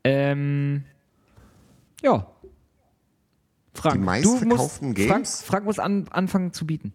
Ähm, 0.04 0.84
ja. 2.02 2.28
Frank, 3.74 3.94
Die 3.94 4.00
du 4.00 4.06
meistverkauften 4.06 4.88
musst, 4.90 4.96
Games? 4.98 5.10
Frank, 5.10 5.28
Frank 5.28 5.66
muss 5.66 5.80
an, 5.80 6.08
anfangen 6.10 6.52
zu 6.52 6.66
bieten. 6.66 6.92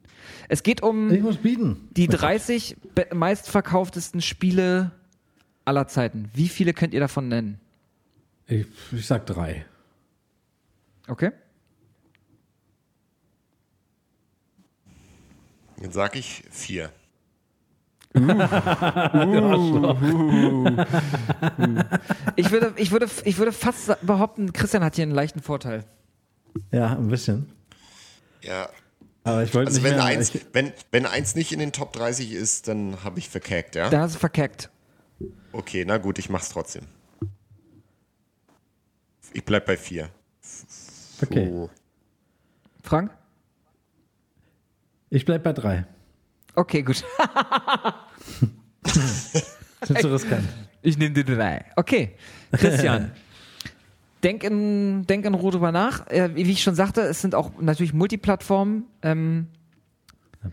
Es 0.48 0.62
geht 0.62 0.82
um 0.82 1.10
Ich 1.10 1.22
muss 1.22 1.38
bieten. 1.38 1.88
die 1.92 2.08
30 2.08 2.76
be- 2.94 3.08
meistverkauftesten 3.14 4.20
Spiele 4.20 4.90
aller 5.64 5.86
Zeiten. 5.88 6.28
Wie 6.34 6.48
viele 6.48 6.74
könnt 6.74 6.92
ihr 6.92 7.00
davon 7.00 7.28
nennen? 7.28 7.58
Ich, 8.46 8.66
ich 8.92 9.06
sag 9.06 9.24
drei. 9.24 9.64
Okay? 11.08 11.30
Dann 15.80 15.92
sag 15.92 16.16
ich 16.16 16.44
vier. 16.50 16.90
Ich 22.36 22.50
würde, 22.50 22.72
ich 22.76 22.90
würde, 22.92 23.08
ich 23.24 23.38
würde 23.38 23.52
fast 23.52 23.96
behaupten, 24.06 24.52
Christian 24.52 24.84
hat 24.84 24.94
hier 24.94 25.02
einen 25.02 25.12
leichten 25.12 25.40
Vorteil. 25.40 25.84
Ja, 26.70 26.96
ein 26.96 27.08
bisschen. 27.08 27.52
Ja. 28.42 28.68
Aber 29.24 29.42
ich 29.42 29.54
wollte 29.54 29.68
Also 29.68 29.80
nicht 29.80 29.90
wenn 29.90 29.96
mehr, 29.96 30.04
eins, 30.04 30.34
ich, 30.34 30.46
wenn, 30.52 30.72
wenn 30.92 31.06
eins 31.06 31.34
nicht 31.34 31.52
in 31.52 31.58
den 31.58 31.72
Top 31.72 31.92
30 31.92 32.32
ist, 32.32 32.68
dann 32.68 33.02
habe 33.02 33.18
ich 33.18 33.28
verkackt, 33.28 33.74
ja? 33.74 33.90
Da 33.90 34.00
hast 34.00 34.14
du 34.14 34.18
verkackt. 34.18 34.70
Okay, 35.52 35.84
na 35.86 35.98
gut, 35.98 36.18
ich 36.18 36.28
mach's 36.28 36.50
trotzdem. 36.50 36.84
Ich 39.32 39.44
bleib 39.44 39.66
bei 39.66 39.76
vier. 39.76 40.10
Okay. 41.22 41.48
So. 41.50 41.70
Frank? 42.82 43.10
Ich 45.10 45.24
bleib 45.24 45.42
bei 45.42 45.52
drei. 45.52 45.86
Okay, 46.54 46.82
gut. 46.82 47.04
Sind 49.82 50.00
zu 50.00 50.12
riskant. 50.12 50.48
Ich 50.82 50.98
nehme 50.98 51.14
die 51.14 51.24
drei. 51.24 51.64
Okay. 51.76 52.12
Christian. 52.52 53.12
denk, 54.22 54.42
in, 54.44 55.06
denk 55.06 55.24
in 55.24 55.34
Ruhe 55.34 55.52
drüber 55.52 55.72
nach. 55.72 56.06
Äh, 56.08 56.34
wie 56.34 56.42
ich 56.50 56.62
schon 56.62 56.74
sagte, 56.74 57.02
es 57.02 57.20
sind 57.20 57.34
auch 57.34 57.52
natürlich 57.60 57.92
Multiplattformen. 57.92 58.84
Ähm, 59.02 59.48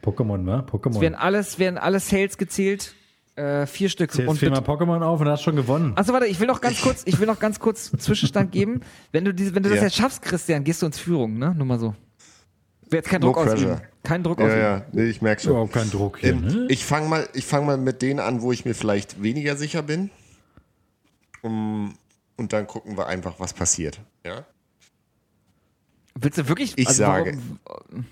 Pokémon, 0.01 0.39
es 0.65 0.71
Pokémon. 0.71 1.01
werden 1.01 1.15
alles, 1.15 1.59
werden 1.59 1.77
alle 1.77 1.99
Sales 1.99 2.37
gezählt. 2.37 2.93
Äh, 3.35 3.65
vier 3.65 3.89
Stück. 3.89 4.11
Zählst 4.11 4.29
Und 4.29 4.37
viermal 4.37 4.61
Pokémon 4.61 5.01
auf 5.01 5.19
und 5.21 5.27
hast 5.27 5.41
schon 5.43 5.55
gewonnen. 5.55 5.93
Achso, 5.95 6.13
warte, 6.13 6.27
ich 6.27 6.39
will 6.39 6.47
noch 6.47 6.61
ganz 6.61 6.81
kurz, 6.81 7.03
ich 7.05 7.19
will 7.19 7.27
noch 7.27 7.39
ganz 7.39 7.59
kurz 7.59 7.91
Zwischenstand 7.91 8.51
geben. 8.51 8.81
Wenn 9.11 9.25
du 9.25 9.33
diese, 9.33 9.55
wenn 9.55 9.63
du 9.63 9.69
das 9.69 9.77
Ja. 9.79 9.83
jetzt 9.85 9.95
schaffst, 9.95 10.21
Christian, 10.21 10.63
gehst 10.63 10.81
du 10.81 10.85
ins 10.85 10.99
Führung, 10.99 11.37
ne? 11.37 11.53
Nur 11.55 11.65
mal 11.65 11.79
so. 11.79 11.95
Jetzt 12.91 13.09
keinen 13.09 13.21
No 13.21 13.27
Druck 13.27 13.37
ausüben. 13.37 13.69
pressure. 13.77 13.81
Kein 14.03 14.23
Druck 14.23 14.39
Ja, 14.39 14.45
ausüben. 14.45 14.61
ja, 14.61 14.85
nee, 14.93 15.03
ich 15.05 15.21
merk 15.21 15.41
schon. 15.41 15.51
Überhaupt 15.51 15.73
kein 15.73 15.89
Druck 15.91 16.17
hier, 16.19 16.31
Ähm, 16.31 16.41
ne? 16.45 16.65
Ich 16.69 16.85
fange 16.85 17.07
mal, 17.07 17.29
ich 17.33 17.45
fang 17.45 17.65
mal 17.65 17.77
mit 17.77 18.01
denen 18.01 18.19
an, 18.19 18.41
wo 18.41 18.51
ich 18.51 18.65
mir 18.65 18.73
vielleicht 18.73 19.21
weniger 19.21 19.55
sicher 19.55 19.83
bin. 19.83 20.09
Um, 21.43 21.93
und 22.37 22.53
dann 22.53 22.65
gucken 22.67 22.97
wir 22.97 23.07
einfach, 23.07 23.39
was 23.39 23.53
passiert. 23.53 23.99
Ja? 24.25 24.45
Willst 26.15 26.37
du 26.37 26.47
wirklich? 26.47 26.77
Ich 26.77 26.87
also 26.87 27.03
sage. 27.03 27.37
warum- 27.65 28.05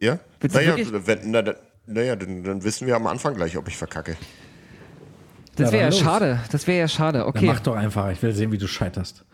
Ja? 0.00 0.18
Willst 0.40 0.56
du 0.56 0.60
Naja, 0.60 0.76
wirklich- 0.76 1.06
wenn, 1.06 1.30
na, 1.30 1.42
dann- 1.42 1.56
naja 1.86 2.16
dann, 2.16 2.42
dann 2.44 2.64
wissen 2.64 2.86
wir 2.86 2.96
am 2.96 3.06
Anfang 3.06 3.34
gleich, 3.34 3.56
ob 3.56 3.66
ich 3.68 3.76
verkacke. 3.76 4.16
Das 5.56 5.68
Ja, 5.68 5.72
wäre 5.72 5.82
ja 5.84 5.88
los. 5.90 5.98
schade. 5.98 6.40
Das 6.52 6.66
wäre 6.66 6.78
ja 6.80 6.88
schade. 6.88 7.18
Ja, 7.18 7.26
Okay. 7.26 7.46
mach 7.46 7.60
doch 7.60 7.74
einfach. 7.74 8.10
Ich 8.10 8.22
will 8.22 8.32
sehen, 8.34 8.52
wie 8.52 8.58
du 8.58 8.66
scheiterst. 8.68 9.24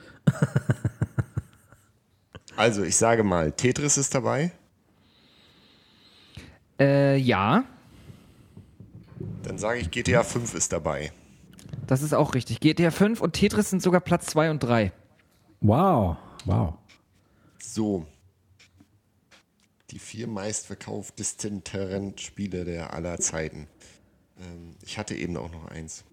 Also, 2.57 2.83
ich 2.85 2.97
sage 2.97 3.25
mal, 3.25 3.53
Tetris 3.53 3.99
ist 3.99 4.15
dabei. 4.15 4.53
Äh, 6.79 7.17
ja, 7.17 7.65
Dann 9.43 9.59
sage 9.59 9.81
ich, 9.81 9.91
GTA 9.91 10.23
5 10.25 10.55
ist 10.55 10.73
dabei. 10.73 11.13
das 11.87 12.03
ist 12.03 12.13
auch 12.15 12.35
richtig. 12.35 12.61
GTA 12.61 12.91
5 12.91 13.21
und 13.21 13.33
Tetris 13.35 13.71
sind 13.71 13.83
sogar 13.83 14.01
Platz 14.01 14.27
2 14.27 14.51
und 14.51 14.61
3. 14.63 14.93
Wow. 15.61 16.17
Wow. 16.45 16.75
So. 17.59 18.07
Die 19.91 19.99
vier 19.99 20.27
meistverkauftesteren 20.27 22.19
Spiele 22.19 22.65
der 22.65 22.93
aller 22.95 23.19
Zeiten. 23.21 23.69
Ähm, 24.41 24.75
ich 24.83 24.99
hatte 24.99 25.15
eben 25.15 25.37
auch 25.37 25.51
noch 25.53 25.67
eins. 25.67 26.05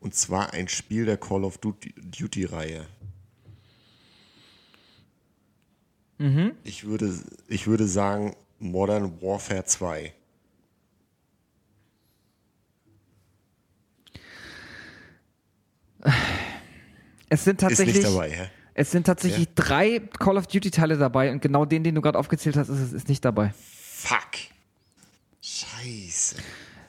Und 0.00 0.14
zwar 0.14 0.52
ein 0.52 0.68
Spiel 0.68 1.06
der 1.06 1.16
Call 1.16 1.42
of 1.44 1.58
Duty- 1.58 1.94
Duty-Reihe. 1.96 2.86
Ich, 6.64 6.84
würde, 6.84 7.16
ich 7.46 7.68
würde 7.68 7.86
sagen 7.86 8.34
Modern 8.58 9.20
Warfare 9.22 9.64
2. 9.64 10.12
Es 17.28 17.44
sind 17.44 17.56
Ist 17.56 17.68
tatsächlich, 17.68 17.96
nicht 17.96 18.06
dabei, 18.08 18.30
hä? 18.30 18.46
es 18.74 18.90
sind 18.90 19.06
tatsächlich 19.06 19.48
drei 19.54 20.00
Call 20.18 20.36
of 20.38 20.46
Duty 20.46 20.70
Teile 20.70 20.96
dabei 20.96 21.30
und 21.30 21.42
genau 21.42 21.64
den, 21.64 21.84
den 21.84 21.94
du 21.94 22.00
gerade 22.00 22.18
aufgezählt 22.18 22.56
hast, 22.56 22.68
ist, 22.68 22.92
ist 22.92 23.08
nicht 23.08 23.24
dabei. 23.24 23.52
Fuck. 23.58 24.18
Scheiße. 25.42 26.36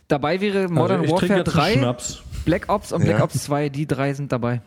Dabei 0.07 0.39
wäre 0.41 0.69
Modern 0.69 1.01
also 1.01 1.13
ich 1.13 1.19
trinke 1.19 1.35
Warfare 1.35 1.39
jetzt 1.39 1.55
einen 1.55 1.73
3, 1.73 1.73
Schnaps. 1.73 2.23
Black 2.45 2.69
Ops 2.69 2.91
und 2.93 3.03
Black 3.03 3.17
Ja. 3.17 3.23
Ops 3.23 3.43
2, 3.43 3.69
die 3.69 3.85
drei 3.85 4.13
sind 4.13 4.31
dabei. 4.31 4.61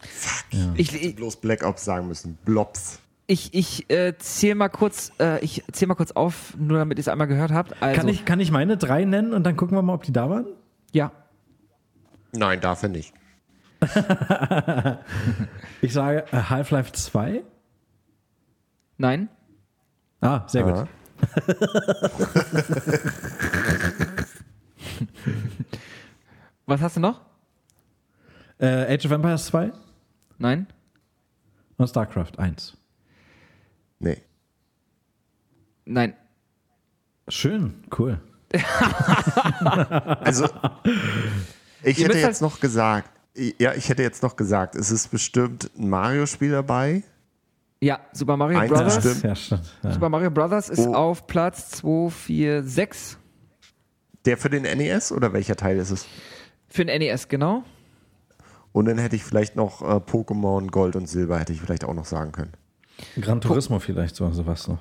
Fuck. 0.00 0.46
Ich, 0.76 0.94
ich, 0.94 1.16
Bloß 1.16 1.36
Black 1.36 1.64
Ops 1.64 1.84
sagen 1.84 2.08
müssen. 2.08 2.38
Blobs. 2.44 2.98
Ich, 3.30 3.54
ich 3.54 3.88
äh, 3.90 4.16
zähle 4.18 4.56
mal 4.56 4.68
kurz, 4.68 5.12
äh, 5.20 5.38
ich 5.44 5.62
zähl 5.72 5.86
mal 5.88 5.94
kurz 5.94 6.10
auf, 6.12 6.54
nur 6.58 6.78
damit 6.78 6.98
ihr 6.98 7.02
es 7.02 7.08
einmal 7.08 7.28
gehört 7.28 7.52
habt. 7.52 7.80
Also, 7.80 7.96
Kann, 8.00 8.08
ich, 8.08 8.24
kann 8.24 8.40
ich 8.40 8.50
meine 8.50 8.76
drei 8.76 9.04
nennen 9.04 9.32
und 9.32 9.44
dann 9.44 9.56
gucken 9.56 9.76
wir 9.76 9.82
mal, 9.82 9.94
ob 9.94 10.02
die 10.02 10.12
da 10.12 10.28
waren? 10.28 10.46
Ja. 10.92 11.12
Nein, 12.32 12.60
darf 12.60 12.82
er 12.82 12.88
nicht. 12.88 13.14
Ich 15.80 15.92
sage 15.94 16.24
äh, 16.32 16.36
Half-Life 16.36 16.92
2. 16.92 17.42
Nein? 18.98 19.28
Ah, 20.20 20.42
sehr 20.46 20.66
Ja. 20.66 20.82
gut. 20.82 20.88
Was 26.66 26.80
hast 26.80 26.96
du 26.96 27.00
noch? 27.00 27.20
Äh, 28.58 28.94
Age 28.94 29.06
of 29.06 29.12
Empires 29.12 29.46
2 29.46 29.72
Nein? 30.38 30.66
und 31.78 31.88
StarCraft 31.88 32.38
1. 32.38 32.76
Nee. 34.00 34.18
Nein. 35.84 36.14
Schön, 37.28 37.84
cool. 37.98 38.20
Also, 40.20 40.46
ich 41.82 41.98
Ihr 41.98 42.06
hätte 42.08 42.18
jetzt 42.18 42.42
noch 42.42 42.58
gesagt, 42.60 43.10
ja, 43.58 43.74
ich 43.74 43.88
hätte 43.88 44.02
jetzt 44.02 44.22
noch 44.22 44.34
gesagt, 44.36 44.74
es 44.74 44.90
ist 44.90 45.08
bestimmt 45.10 45.70
ein 45.78 45.88
Mario-Spiel 45.88 46.50
dabei. 46.50 47.02
Ja, 47.80 48.00
Super 48.12 48.36
Mario 48.36 48.58
Eins 48.58 48.70
Brothers. 48.72 49.22
Ja, 49.22 49.34
stimmt. 49.36 49.62
Ja. 49.82 49.92
Super 49.92 50.08
Mario 50.08 50.30
Brothers 50.30 50.68
ist 50.68 50.80
Oh. 50.86 50.94
auf 50.94 51.26
Platz 51.26 51.70
2, 51.70 52.10
4, 52.10 52.62
6 52.64 53.16
Der 54.26 54.36
für 54.36 54.50
den 54.50 54.62
NES 54.62 55.12
oder 55.12 55.32
welcher 55.32 55.56
Teil 55.56 55.78
ist 55.78 55.90
es? 55.90 56.06
für 56.68 56.84
den 56.84 56.98
NES, 57.00 57.28
genau. 57.28 57.62
Und 58.72 58.84
dann 58.86 58.98
hätte 58.98 59.16
ich 59.16 59.24
vielleicht 59.24 59.56
noch 59.56 59.82
äh, 59.82 59.94
Pokémon 59.96 60.70
Gold 60.70 60.94
und 60.96 61.08
Silber, 61.08 61.38
hätte 61.38 61.52
ich 61.52 61.60
vielleicht 61.60 61.84
auch 61.84 61.94
noch 61.94 62.04
sagen 62.04 62.32
können. 62.32 62.52
Gran 63.20 63.40
Turismo 63.40 63.78
vielleicht, 63.78 64.16
so 64.16 64.30
sowas 64.32 64.68
noch. 64.68 64.78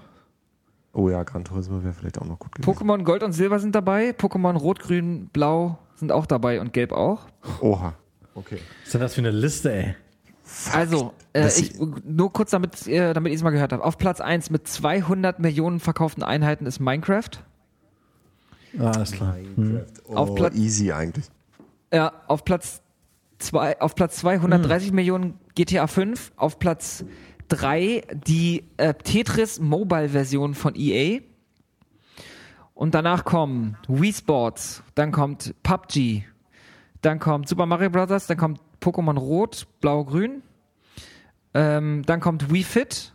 Oh 0.94 1.10
ja, 1.10 1.24
Gran 1.24 1.44
Turismo 1.46 1.84
wäre 1.84 1.94
vielleicht 1.94 2.18
auch 2.20 2.26
noch 2.26 2.40
gut 2.40 2.54
gewesen. 2.54 2.70
Pokémon 2.70 3.04
Gold 3.04 3.24
und 3.24 3.32
Silber 3.34 3.60
sind 3.60 3.76
dabei. 3.76 4.10
Pokémon 4.12 4.58
Rot, 4.58 4.80
Grün, 4.80 5.28
Blau 5.32 5.78
sind 5.96 6.12
auch 6.12 6.26
dabei 6.26 6.60
und 6.62 6.74
Gelb 6.74 6.92
auch. 6.92 7.28
Oha. 7.62 7.94
Okay. 8.36 8.60
Was 8.80 8.86
ist 8.88 8.94
denn 8.94 9.02
das 9.02 9.14
für 9.16 9.22
eine 9.22 9.32
Liste, 9.32 9.72
ey? 9.74 9.96
Also, 10.74 11.14
äh, 11.34 11.48
ich, 11.48 11.76
nur 11.80 12.34
kurz, 12.34 12.50
damit, 12.52 12.88
äh, 12.88 13.14
damit 13.14 13.32
ihr 13.32 13.36
es 13.36 13.44
mal 13.44 13.52
gehört 13.52 13.72
habt. 13.72 13.84
Auf 13.84 13.98
Platz 14.00 14.20
1 14.20 14.50
mit 14.50 14.68
200 14.68 15.40
Millionen 15.40 15.80
verkauften 15.80 16.24
Einheiten 16.24 16.66
ist 16.66 16.80
Minecraft. 16.80 17.30
Ah, 18.80 18.92
alles 18.92 19.12
klar. 19.12 19.36
Oh, 20.08 20.16
Auf 20.16 20.36
Platz- 20.36 20.56
easy 20.56 20.92
eigentlich. 20.92 21.26
Ja, 21.94 22.14
auf 22.28 22.46
Platz 22.46 22.82
2, 23.40 23.82
auf 23.82 23.96
Platz 23.96 24.18
230 24.18 24.92
Millionen 24.92 25.40
GTA 25.56 25.88
5. 25.88 26.32
Auf 26.36 26.60
Platz 26.60 27.04
3 27.50 28.04
die 28.26 28.64
äh, 28.78 28.94
Tetris 28.94 29.60
Mobile 29.60 30.10
Version 30.10 30.54
von 30.54 30.74
EA. 30.76 31.22
Und 32.74 32.96
danach 32.96 33.26
kommen 33.26 33.76
Wii 33.90 34.14
Sports, 34.14 34.84
dann 34.96 35.12
kommt 35.12 35.54
PUBG, 35.64 36.24
dann 37.02 37.20
kommt 37.20 37.50
Super 37.50 37.66
Mario 37.66 37.90
Bros., 37.90 38.28
dann 38.28 38.38
kommt 38.38 38.62
Pokémon 38.80 39.18
Rot, 39.18 39.68
Blau, 39.82 40.06
Grün, 40.06 40.42
ähm, 41.54 42.04
dann 42.06 42.22
kommt 42.22 42.54
Wii 42.54 42.64
Fit, 42.64 43.14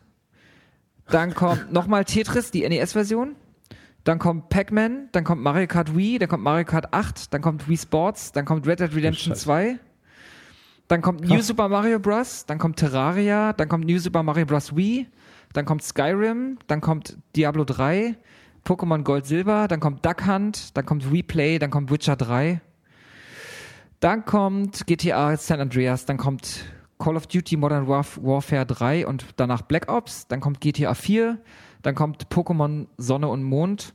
dann 1.09 1.35
kommt 1.35 1.73
nochmal 1.73 2.05
Tetris, 2.05 2.51
die 2.51 2.69
NES-Version, 2.69 3.37
dann 4.05 4.19
kommt 4.19 4.51
Pac-Man, 4.51 5.09
dann 5.13 5.25
kommt 5.25 5.43
Mario 5.43 5.67
Kart 5.67 5.97
Wii, 5.97 6.19
dann 6.19 6.29
kommt 6.29 6.45
Mario 6.45 6.67
Kart 6.67 6.93
8, 6.93 7.33
dann 7.33 7.41
kommt 7.41 7.67
Wii 7.67 7.79
Sports, 7.79 8.33
dann 8.33 8.45
kommt 8.45 8.67
Red 8.67 8.81
Dead 8.81 8.95
Redemption 8.95 9.33
Scheiße. 9.33 9.45
2, 9.45 9.79
dann 10.89 11.01
kommt 11.03 11.23
New 11.23 11.41
Super 11.41 11.69
Mario 11.69 11.99
Bros., 11.99 12.45
dann 12.47 12.59
kommt 12.59 12.79
Terraria, 12.79 13.53
dann 13.53 13.69
kommt 13.69 13.87
New 13.87 13.99
Super 13.99 14.23
Mario 14.23 14.45
Bros. 14.45 14.77
Wii, 14.77 15.09
dann 15.53 15.65
kommt 15.65 15.83
Skyrim, 15.83 16.59
dann 16.67 16.81
kommt 16.81 17.17
Diablo 17.37 17.65
3, 17.65 18.17
Pokémon 18.65 19.03
Gold 19.03 19.27
Silber, 19.27 19.69
dann 19.69 19.81
kommt 19.81 20.05
Duck 20.05 20.27
Hunt, 20.27 20.77
dann 20.77 20.85
kommt 20.85 21.11
Replay, 21.11 21.59
dann 21.59 21.71
kommt 21.71 21.91
Witcher 21.91 22.17
3, 22.17 22.61
dann 24.01 24.25
kommt 24.25 24.87
GTA 24.87 25.37
San 25.37 25.61
Andreas, 25.61 26.05
dann 26.05 26.19
kommt 26.19 26.65
Call 26.99 27.17
of 27.17 27.27
Duty 27.27 27.57
Modern 27.57 27.89
Warf 27.89 28.19
Warfare 28.23 28.67
3 28.67 29.07
und 29.07 29.25
danach 29.37 29.63
Black 29.63 29.91
Ops, 29.91 30.27
dann 30.29 30.41
kommt 30.41 30.61
GTA 30.61 30.95
4, 30.95 31.39
dann 31.83 31.95
kommt 31.95 32.29
Pokémon 32.29 32.87
Sonne 32.99 33.29
und 33.29 33.43
Mond, 33.43 33.95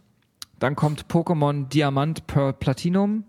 dann 0.57 0.75
kommt 0.75 1.05
Pokémon 1.05 1.67
Diamant 1.69 2.25
Pearl 2.27 2.53
Platinum 2.53 3.23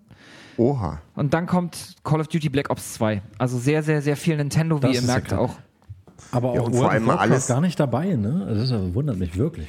Oha. 0.56 1.00
und 1.16 1.32
dann 1.34 1.46
kommt 1.46 1.96
Call 2.04 2.20
of 2.20 2.28
Duty 2.28 2.48
Black 2.48 2.70
Ops 2.70 2.94
2. 2.94 3.22
Also 3.38 3.58
sehr, 3.58 3.82
sehr, 3.82 4.02
sehr 4.02 4.16
viel 4.16 4.36
Nintendo, 4.36 4.78
wie 4.78 4.82
Das 4.82 4.92
ihr 4.92 4.98
ist 5.00 5.06
ja 5.08 5.12
merkt 5.14 5.28
krass. 5.28 5.38
auch. 5.38 5.54
Aber 6.32 6.54
Ja, 6.54 6.60
auch 6.60 6.70
vor 6.70 6.84
of 6.84 6.90
allem 6.90 7.06
Warcraft 7.06 7.22
alles- 7.22 7.46
gar 7.46 7.60
nicht 7.60 7.80
dabei, 7.80 8.14
ne? 8.14 8.46
Das 8.48 8.70
ist, 8.70 8.94
wundert 8.94 9.16
mich 9.18 9.36
wirklich. 9.36 9.68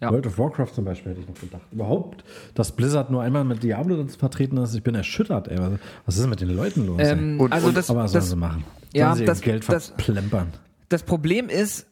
Ja. 0.00 0.12
World 0.12 0.26
of 0.28 0.38
Warcraft 0.38 0.68
zum 0.74 0.84
Beispiel 0.84 1.10
hätte 1.10 1.22
ich 1.22 1.28
noch 1.28 1.34
gedacht. 1.40 1.62
Überhaupt, 1.72 2.22
dass 2.54 2.70
Blizzard 2.70 3.10
nur 3.10 3.20
einmal 3.22 3.42
mit 3.44 3.64
Diablo 3.64 4.06
vertreten 4.06 4.56
ist, 4.58 4.72
ich 4.74 4.82
bin 4.84 4.94
erschüttert, 4.94 5.48
ey. 5.48 5.58
Was- 5.58 5.72
Was 6.06 6.18
ist 6.18 6.26
mit 6.28 6.40
den 6.40 6.50
Leuten 6.50 6.86
los? 6.86 7.00
Ähm, 7.02 7.40
Und- 7.40 7.52
also 7.52 7.68
und- 7.68 7.76
das, 7.76 7.90
Aber 7.90 8.04
was 8.04 8.12
sollen 8.12 8.20
das, 8.22 8.30
sie 8.30 8.36
machen? 8.36 8.64
ja, 8.92 9.06
Sollen 9.06 9.16
sie 9.16 9.22
ihr 9.24 9.26
das- 9.26 9.40
Geld 9.40 9.68
das- 9.68 9.86
verplempern. 9.88 10.52
das 10.88 11.02
Problem 11.02 11.48
ist, 11.48 11.86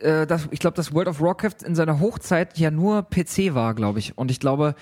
äh, 0.00 0.26
dass, 0.26 0.46
ich 0.50 0.58
glaube, 0.60 0.76
dass 0.76 0.92
World 0.92 1.08
of 1.08 1.20
Warcraft 1.22 1.64
in 1.66 1.74
seiner 1.74 2.00
Hochzeit 2.00 2.58
ja 2.58 2.70
nur 2.70 3.02
PC 3.08 3.54
war, 3.54 3.72
glaube 3.74 3.98
ich. 3.98 4.18
Und 4.18 4.30
ich 4.30 4.38
glaube, 4.38 4.74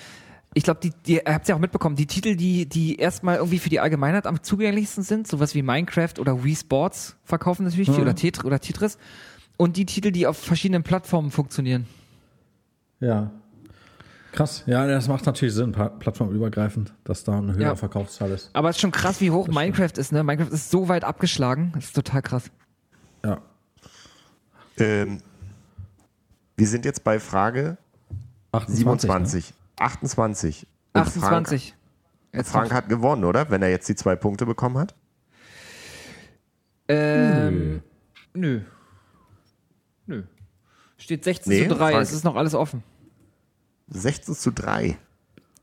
ich 0.54 0.64
glaube, 0.64 0.80
die, 0.80 0.90
die, 1.06 1.14
ihr 1.14 1.22
habt 1.32 1.48
ja 1.48 1.54
auch 1.54 1.60
mitbekommen, 1.60 1.94
die 1.96 2.06
Titel, 2.06 2.34
die, 2.34 2.66
die 2.66 2.96
erstmal 2.96 3.36
irgendwie 3.36 3.58
für 3.58 3.68
die 3.70 3.78
Allgemeinheit 3.80 4.26
am 4.26 4.42
zugänglichsten 4.42 5.04
sind, 5.04 5.28
sowas 5.28 5.54
wie 5.54 5.62
Minecraft 5.62 6.18
oder 6.18 6.42
Wii 6.42 6.56
Sports 6.56 7.16
verkaufen 7.24 7.64
natürlich 7.64 7.90
viel 7.90 8.00
oder, 8.02 8.14
Tetris, 8.16 8.44
oder 8.44 8.58
Tetris. 8.58 8.98
Und 9.56 9.76
die 9.76 9.86
Titel, 9.86 10.10
die 10.10 10.26
auf 10.26 10.38
verschiedenen 10.38 10.82
Plattformen 10.82 11.30
funktionieren. 11.30 11.86
Ja. 12.98 13.30
Krass. 14.32 14.62
Ja, 14.66 14.86
das 14.86 15.08
macht 15.08 15.26
natürlich 15.26 15.54
Sinn, 15.54 15.72
plattformübergreifend, 15.72 16.94
dass 17.04 17.24
da 17.24 17.38
eine 17.38 17.52
höhere 17.52 17.62
Ja. 17.62 17.76
Verkaufszahl 17.76 18.30
ist. 18.30 18.50
Aber 18.52 18.70
es 18.70 18.76
ist 18.76 18.80
schon 18.80 18.92
krass, 18.92 19.20
wie 19.20 19.30
hoch 19.30 19.48
Minecraft 19.48 19.92
ist, 19.96 20.12
ne? 20.12 20.22
Minecraft 20.22 20.52
ist 20.52 20.70
so 20.70 20.88
weit 20.88 21.04
abgeschlagen. 21.04 21.72
Das 21.74 21.86
ist 21.86 21.96
total 21.96 22.22
krass. 22.22 22.44
Ja. 23.24 23.40
Ähm, 24.78 25.20
wir 26.56 26.66
sind 26.66 26.84
jetzt 26.84 27.02
bei 27.04 27.18
Frage 27.20 27.76
28. 28.52 28.78
27. 28.78 29.54
28. 29.80 30.66
Und 30.92 31.00
28. 31.00 31.74
Frank, 32.32 32.46
Frank 32.46 32.72
hat 32.72 32.88
gewonnen, 32.88 33.24
oder? 33.24 33.50
Wenn 33.50 33.62
er 33.62 33.70
jetzt 33.70 33.88
die 33.88 33.96
zwei 33.96 34.16
Punkte 34.16 34.46
bekommen 34.46 34.78
hat. 34.78 34.94
Ähm, 36.88 37.82
nö. 38.34 38.60
Nö. 40.06 40.22
Steht 40.96 41.24
16 41.24 41.52
Nee, 41.52 41.68
zu 41.68 41.74
3, 41.74 41.90
Frank. 41.92 42.02
es 42.02 42.12
ist 42.12 42.24
noch 42.24 42.36
alles 42.36 42.54
offen. 42.54 42.82
16 43.88 44.34
zu 44.34 44.52
3. 44.52 44.96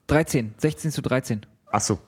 13, 0.07 0.53
16 0.57 0.91
zu 0.91 1.01
13. 1.01 1.45
Achso. 1.71 1.99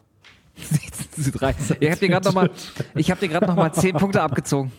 16 0.56 1.24
zu 1.24 1.32
drei. 1.32 1.56
Ich 1.80 1.90
habe 1.90 2.00
dir 2.00 2.10
gerade 2.10 2.26
nochmal, 2.26 2.50
ich 2.96 3.12
habe 3.12 3.20
dir 3.20 3.30
gerade 3.30 3.46
noch 3.46 3.56
mal 3.56 3.74
zehn 3.74 3.96
Punkte 3.96 4.22
abgezogen. 4.22 4.72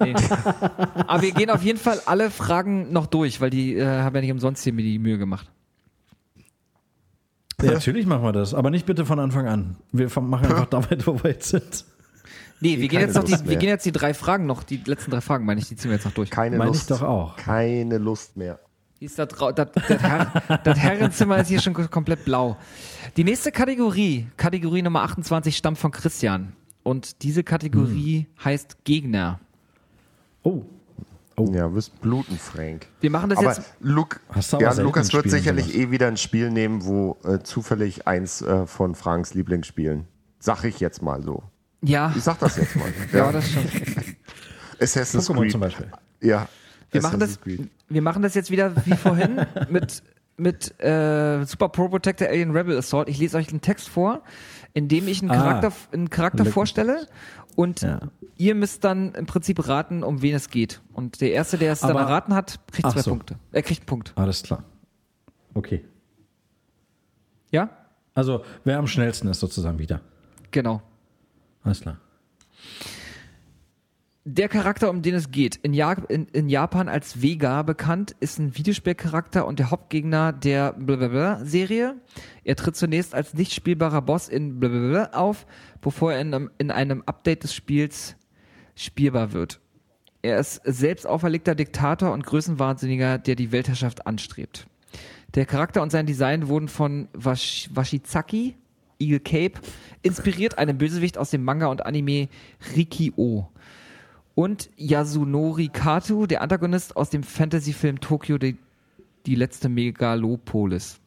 Nee. 0.00 0.14
Aber 1.06 1.22
wir 1.22 1.32
gehen 1.32 1.50
auf 1.50 1.62
jeden 1.62 1.78
Fall 1.78 2.00
alle 2.06 2.30
Fragen 2.30 2.92
noch 2.92 3.06
durch, 3.06 3.40
weil 3.40 3.50
die 3.50 3.76
äh, 3.76 3.86
haben 3.86 4.14
ja 4.14 4.20
nicht 4.20 4.32
umsonst 4.32 4.64
hier 4.64 4.72
mir 4.72 4.82
die 4.82 4.98
Mühe 4.98 5.18
gemacht. 5.18 5.50
Ja, 7.66 7.72
natürlich 7.72 8.06
machen 8.06 8.22
wir 8.22 8.32
das, 8.32 8.54
aber 8.54 8.70
nicht 8.70 8.86
bitte 8.86 9.04
von 9.06 9.18
Anfang 9.18 9.46
an. 9.46 9.76
Wir 9.92 10.08
machen 10.20 10.46
einfach 10.46 10.66
da 10.70 10.78
weiter, 10.90 11.06
wo 11.06 11.22
wir 11.22 11.30
jetzt 11.30 11.48
sind. 11.48 11.84
Nee, 12.60 12.78
wir 12.80 12.88
gehen 12.88 13.00
jetzt 13.00 13.14
noch 13.14 13.24
die, 13.24 13.32
wir 13.44 13.56
gehen 13.56 13.68
jetzt 13.68 13.84
die 13.84 13.92
drei 13.92 14.14
Fragen 14.14 14.46
noch, 14.46 14.62
die 14.62 14.80
letzten 14.86 15.10
drei 15.10 15.20
Fragen, 15.20 15.44
meine 15.44 15.60
ich, 15.60 15.68
die 15.68 15.76
ziehen 15.76 15.90
wir 15.90 15.96
jetzt 15.96 16.04
noch 16.06 16.12
durch. 16.14 16.30
Keine 16.30 16.56
Meine 16.56 16.70
ich 16.70 16.76
Lust. 16.76 16.90
doch 16.90 17.02
auch. 17.02 17.36
Keine 17.36 17.98
Lust 17.98 18.36
mehr. 18.36 18.58
Ist 19.00 19.18
das, 19.18 19.28
das, 19.28 19.54
das, 19.54 20.02
Herr, 20.02 20.60
das 20.64 20.78
Herrenzimmer 20.78 21.38
ist 21.38 21.48
hier 21.48 21.60
schon 21.60 21.74
ko- 21.74 21.88
komplett 21.88 22.24
blau. 22.24 22.56
Die 23.18 23.24
nächste 23.24 23.52
Kategorie, 23.52 24.28
Kategorie 24.38 24.80
Nummer 24.82 25.02
28, 25.02 25.54
stammt 25.56 25.76
von 25.78 25.90
Christian. 25.90 26.52
Und 26.84 27.22
diese 27.22 27.42
Kategorie 27.42 28.28
heißt 28.42 28.84
Gegner. 28.84 29.40
Oh. 30.42 30.62
Ja, 31.38 31.72
wirst 31.74 32.00
bluten, 32.00 32.38
Frank. 32.38 32.86
Wir 33.00 33.10
machen 33.10 33.30
das 33.30 33.38
Aber 33.40 33.48
jetzt. 33.48 33.62
Luke, 33.80 34.20
Hast 34.30 34.52
du 34.52 34.56
aber 34.58 34.66
ja, 34.74 34.82
Lukas 34.82 35.12
wird 35.12 35.28
sicherlich 35.30 35.66
sowas. 35.66 35.76
eh 35.78 35.90
wieder 35.90 36.06
ein 36.08 36.16
Spiel 36.16 36.50
nehmen, 36.50 36.84
wo 36.84 37.16
äh, 37.24 37.40
zufällig 37.42 38.06
eins 38.06 38.40
äh, 38.42 38.66
von 38.66 38.94
Franks 38.94 39.34
Lieblingsspielen. 39.34 40.06
Sag 40.38 40.62
ich 40.64 40.78
jetzt 40.80 41.02
mal 41.02 41.22
so. 41.22 41.42
Ja, 41.82 42.12
Ich 42.16 42.22
sag 42.22 42.38
das 42.38 42.56
jetzt 42.56 42.76
mal. 42.76 42.86
ja, 43.12 43.32
das 43.32 43.50
schon. 43.50 43.64
Assassin's 44.80 45.28
Pokémon 45.28 45.40
Creed. 45.40 45.52
zum 45.52 45.60
Beispiel. 45.60 45.86
Ja. 46.20 46.48
Wir 46.90 47.02
machen, 47.02 47.18
das, 47.18 47.30
Assassin's 47.30 47.58
Creed. 47.58 47.70
wir 47.88 48.02
machen 48.02 48.22
das 48.22 48.34
jetzt 48.34 48.50
wieder 48.50 48.72
wie 48.86 48.96
vorhin 48.96 49.44
mit, 49.70 50.02
mit 50.36 50.80
äh, 50.80 51.44
Super 51.44 51.68
Pro 51.68 51.88
Protector 51.88 52.28
Alien 52.28 52.52
Rebel 52.52 52.78
Assault. 52.78 53.08
Ich 53.08 53.18
lese 53.18 53.36
euch 53.36 53.48
einen 53.50 53.60
Text 53.60 53.88
vor, 53.88 54.22
in 54.72 54.88
dem 54.88 55.08
ich 55.08 55.20
einen 55.22 55.30
Ah. 55.30 55.34
Charakter, 55.36 55.72
einen 55.92 56.10
Charakter 56.10 56.44
vorstelle 56.44 57.08
und 57.56 57.82
Ja. 57.82 58.00
Ihr 58.36 58.54
müsst 58.54 58.84
dann 58.84 59.14
im 59.14 59.26
Prinzip 59.26 59.68
raten, 59.68 60.02
um 60.02 60.22
wen 60.22 60.34
es 60.34 60.50
geht. 60.50 60.80
Und 60.92 61.20
der 61.20 61.32
Erste, 61.32 61.58
der 61.58 61.72
es 61.72 61.80
dann 61.80 61.96
erraten 61.96 62.34
hat, 62.34 62.60
kriegt 62.70 62.90
zwei 62.90 63.02
so. 63.02 63.10
Punkte. 63.10 63.36
Er 63.52 63.62
kriegt 63.62 63.82
einen 63.82 63.86
Punkt. 63.86 64.12
Alles 64.16 64.42
klar. 64.42 64.64
Okay. 65.54 65.84
Ja? 67.50 67.70
Also, 68.14 68.44
wer 68.64 68.78
am 68.78 68.86
schnellsten 68.86 69.28
ist 69.28 69.40
sozusagen 69.40 69.78
wieder. 69.78 70.00
Genau. 70.50 70.82
Alles 71.62 71.80
klar. 71.80 71.98
Der 74.26 74.48
Charakter, 74.48 74.88
um 74.88 75.02
den 75.02 75.14
es 75.14 75.30
geht, 75.30 75.56
in, 75.56 75.74
ja 75.74 75.92
in, 76.08 76.26
in 76.28 76.48
Japan 76.48 76.88
als 76.88 77.20
Vega 77.20 77.60
bekannt, 77.60 78.16
ist 78.20 78.38
ein 78.38 78.56
Videospielcharakter 78.56 79.46
und 79.46 79.58
der 79.58 79.70
Hauptgegner 79.70 80.32
der 80.32 80.72
Blablabla-Serie. 80.72 81.96
Er 82.42 82.56
tritt 82.56 82.74
zunächst 82.74 83.14
als 83.14 83.34
nicht 83.34 83.52
spielbarer 83.52 84.00
Boss 84.00 84.30
in 84.30 84.60
Blablabla 84.60 85.10
auf, 85.12 85.46
bevor 85.82 86.14
er 86.14 86.22
in 86.22 86.32
einem, 86.32 86.50
in 86.56 86.70
einem 86.70 87.02
Update 87.04 87.44
des 87.44 87.54
Spiels 87.54 88.16
spielbar 88.74 89.32
wird. 89.32 89.60
Er 90.22 90.38
ist 90.38 90.62
selbst 90.64 91.06
auferlegter 91.06 91.54
Diktator 91.54 92.12
und 92.12 92.24
Größenwahnsinniger, 92.24 93.18
der 93.18 93.34
die 93.34 93.52
Weltherrschaft 93.52 94.06
anstrebt. 94.06 94.66
Der 95.34 95.46
Charakter 95.46 95.82
und 95.82 95.90
sein 95.90 96.06
Design 96.06 96.48
wurden 96.48 96.68
von 96.68 97.08
Wash 97.12 97.68
Washizaki, 97.74 98.54
Eagle 98.98 99.20
Cape, 99.20 99.60
inspiriert, 100.02 100.56
einem 100.58 100.78
Bösewicht 100.78 101.18
aus 101.18 101.30
dem 101.30 101.44
Manga 101.44 101.66
und 101.66 101.84
Anime 101.84 102.28
Riki-O. 102.74 103.48
Und 104.34 104.70
Yasunori 104.76 105.68
Kato, 105.68 106.26
der 106.26 106.40
Antagonist 106.40 106.96
aus 106.96 107.10
dem 107.10 107.22
Fantasy-Film 107.22 108.00
Tokyo, 108.00 108.38
die, 108.38 108.56
die 109.26 109.34
letzte 109.34 109.68
Megalopolis. 109.68 111.00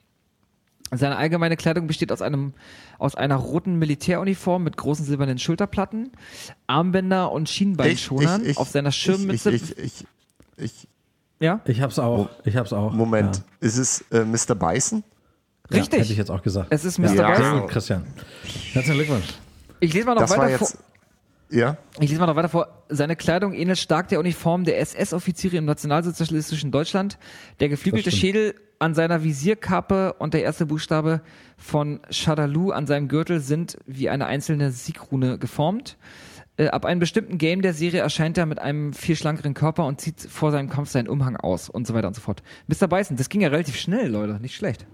Seine 0.91 1.17
allgemeine 1.17 1.57
Kleidung 1.57 1.87
besteht 1.87 2.11
aus 2.11 2.21
einem 2.21 2.53
aus 2.97 3.15
einer 3.15 3.35
roten 3.35 3.77
Militäruniform 3.77 4.63
mit 4.63 4.77
großen 4.77 5.05
silbernen 5.05 5.37
Schulterplatten, 5.39 6.11
Armbänder 6.67 7.31
und 7.31 7.49
Schienbeinschonern. 7.49 8.43
auf 8.55 8.69
seiner 8.69 8.91
Schirmmütze. 8.91 9.51
Ich, 9.51 9.77
ich, 9.77 9.83
ich, 9.83 10.05
ich, 10.57 10.87
ja, 11.39 11.59
Ich 11.65 11.81
hab's 11.81 11.99
auch. 11.99 12.29
Ich 12.45 12.55
hab's 12.55 12.73
auch. 12.73 12.93
Moment, 12.93 13.37
Ja. 13.37 13.43
ist 13.59 13.77
es 13.77 14.01
äh, 14.11 14.23
Mr. 14.23 14.55
Bison? 14.55 15.03
Ja, 15.69 15.77
richtig. 15.79 15.99
hätte 15.99 16.11
ich 16.13 16.17
jetzt 16.17 16.31
auch 16.31 16.41
gesagt. 16.41 16.67
Es 16.71 16.85
ist 16.85 16.97
Mr. 16.97 17.13
Ja, 17.13 17.29
Bison. 17.31 17.43
Sehr 17.51 17.61
gut, 17.61 17.69
Christian. 17.69 18.03
Herzlichen 18.71 18.97
Glückwunsch. 18.97 19.25
Ich 19.79 19.93
lese 19.93 20.05
mal 20.05 20.13
noch 20.15 20.21
Das 20.21 20.31
weiter 20.37 20.57
vor. 20.57 20.69
Ja? 21.49 21.77
Ich 21.99 22.09
lese 22.09 22.19
mal 22.19 22.27
noch 22.27 22.35
weiter 22.35 22.49
vor. 22.49 22.67
Seine 22.89 23.15
Kleidung 23.15 23.53
ähnelt 23.53 23.77
stark 23.77 24.09
der 24.09 24.19
Uniform 24.19 24.63
der 24.65 24.79
SS-Offiziere 24.79 25.57
im 25.57 25.65
nationalsozialistischen 25.65 26.71
Deutschland. 26.71 27.17
Der 27.59 27.69
geflügelte. 27.69 28.11
Schädel 28.11 28.55
an 28.79 28.93
seiner 28.93 29.23
Visierkappe 29.23 30.13
und 30.13 30.33
der 30.33 30.43
erste 30.43 30.65
Buchstabe 30.65 31.21
von 31.57 31.99
Shadaloo 32.11 32.71
an 32.71 32.85
seinem 32.85 33.07
Gürtel 33.07 33.39
sind 33.39 33.77
wie 33.87 34.09
eine 34.09 34.25
einzelne 34.27 34.71
Siegrune 34.71 35.37
geformt. 35.39 35.97
Äh, 36.57 36.67
ab 36.67 36.85
einem 36.85 36.99
bestimmten 36.99 37.37
Game 37.37 37.61
der 37.61 37.73
Serie 37.73 38.01
erscheint 38.01 38.37
er 38.37 38.45
mit 38.45 38.59
einem 38.59 38.93
viel 38.93 39.15
schlankeren 39.15 39.53
Körper 39.53 39.85
und 39.85 40.01
zieht 40.01 40.21
vor 40.21 40.51
seinem 40.51 40.69
Kampf 40.69 40.89
seinen 40.89 41.07
Umhang 41.07 41.35
aus 41.37 41.69
und 41.69 41.87
so 41.87 41.93
weiter 41.93 42.07
und 42.07 42.13
so 42.15 42.21
fort. 42.21 42.43
Mr. 42.67 42.87
Bison, 42.87 43.15
das 43.17 43.29
ging 43.29 43.41
ja 43.41 43.47
relativ 43.49 43.77
schnell, 43.77 44.09
Leute. 44.11 44.37
Nicht 44.41 44.55
schlecht. 44.55 44.85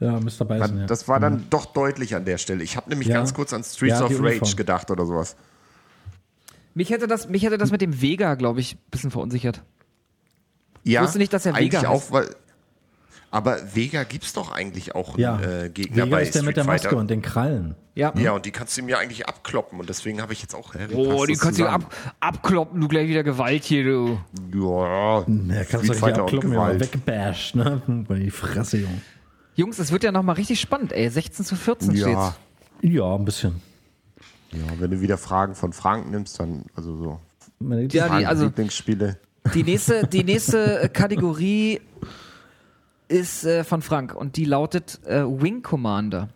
Ja, 0.00 0.12
Mr. 0.18 0.44
Bison. 0.46 0.78
Ja. 0.80 0.86
Das 0.86 1.06
war 1.08 1.20
dann 1.20 1.44
doch 1.50 1.66
deutlich 1.66 2.14
an 2.16 2.24
der 2.24 2.38
Stelle. 2.38 2.64
Ich 2.64 2.76
habe 2.76 2.88
nämlich 2.88 3.08
Ja. 3.08 3.16
ganz 3.16 3.34
kurz 3.34 3.52
an 3.52 3.62
Streets 3.62 3.98
Ja, 4.00 4.04
of 4.06 4.10
Rage 4.12 4.20
Uniform. 4.40 4.56
gedacht 4.56 4.90
oder 4.90 5.04
sowas. 5.06 5.36
Mich 6.80 6.88
hätte 6.88 7.06
das, 7.06 7.28
mich 7.28 7.42
hätte 7.42 7.58
das 7.58 7.70
mit 7.70 7.82
dem 7.82 8.00
Vega, 8.00 8.36
glaube 8.36 8.60
ich, 8.60 8.76
ein 8.76 8.78
bisschen 8.90 9.10
verunsichert. 9.10 9.62
Ja, 10.82 11.02
wusste 11.02 11.18
nicht, 11.18 11.30
dass 11.30 11.44
er 11.44 11.54
Vega 11.54 11.80
auch, 11.80 12.00
heißt. 12.00 12.12
weil. 12.12 12.34
Aber 13.30 13.58
Vega 13.74 14.04
gibt's 14.04 14.32
doch 14.32 14.50
eigentlich 14.50 14.94
auch 14.94 15.10
einen 15.10 15.20
ja. 15.20 15.40
äh, 15.42 15.68
Gegner 15.68 16.06
Vega 16.06 16.16
bei 16.16 16.22
ist 16.22 16.34
der 16.34 16.42
mit 16.42 16.56
der 16.56 16.62
Street 16.62 16.72
Maske 16.72 16.88
Fighter. 16.88 17.00
und 17.02 17.10
den 17.10 17.20
Krallen. 17.20 17.74
Ja. 17.94 18.14
Ja, 18.16 18.32
und 18.32 18.46
die 18.46 18.50
kannst 18.50 18.78
du 18.78 18.82
mir 18.82 18.96
eigentlich 18.96 19.26
abkloppen 19.28 19.78
und 19.78 19.90
deswegen 19.90 20.22
habe 20.22 20.32
ich 20.32 20.40
jetzt 20.40 20.54
auch. 20.54 20.72
Hä, 20.72 20.86
wie 20.88 20.94
Oh, 20.94 21.26
die 21.26 21.34
kannst 21.34 21.58
du 21.60 21.64
zusammen? 21.64 21.84
ab, 21.84 22.14
abkloppen, 22.20 22.80
du 22.80 22.88
gleich 22.88 23.10
wieder 23.10 23.24
Gewalt 23.24 23.64
hier, 23.64 23.84
du. 23.84 24.18
Ja, 24.54 25.18
Ja, 25.18 25.64
kannst 25.64 25.86
du 25.86 25.92
Street 25.92 26.14
und 26.14 26.20
abkloppen, 26.22 26.54
ja, 26.54 26.80
weggebasht, 26.80 27.56
ne? 27.56 27.82
Bei 28.08 28.14
die 28.18 28.30
Fresse, 28.30 28.78
Junge. 28.78 29.02
Jungs, 29.54 29.78
es 29.78 29.92
wird 29.92 30.02
ja 30.02 30.12
nochmal 30.12 30.36
richtig 30.36 30.58
spannend, 30.62 30.94
ey. 30.94 31.10
16 31.10 31.44
zu 31.44 31.56
14 31.56 31.94
Ja, 31.94 32.00
steht's. 32.00 32.94
Ja, 32.94 33.14
ein 33.16 33.26
bisschen. 33.26 33.60
Ja, 34.52 34.64
wenn 34.78 34.90
du 34.90 35.00
wieder 35.00 35.18
Fragen 35.18 35.54
von 35.54 35.72
Frank 35.72 36.10
nimmst, 36.10 36.40
dann 36.40 36.64
also 36.74 36.96
so 36.96 37.20
Meine 37.58 37.86
Ja, 37.92 38.18
die, 38.18 38.26
also 38.26 38.44
Lieblingsspiele. 38.46 39.18
die 39.54 39.62
nächste, 39.62 40.06
die 40.06 40.24
nächste 40.24 40.82
äh, 40.82 40.88
Kategorie 40.88 41.80
ist 43.08 43.44
äh, 43.44 43.64
von 43.64 43.82
Frank 43.82 44.14
und 44.14 44.36
die 44.36 44.44
lautet 44.44 45.00
äh, 45.06 45.22
Wing 45.24 45.62
Commander. 45.62 46.28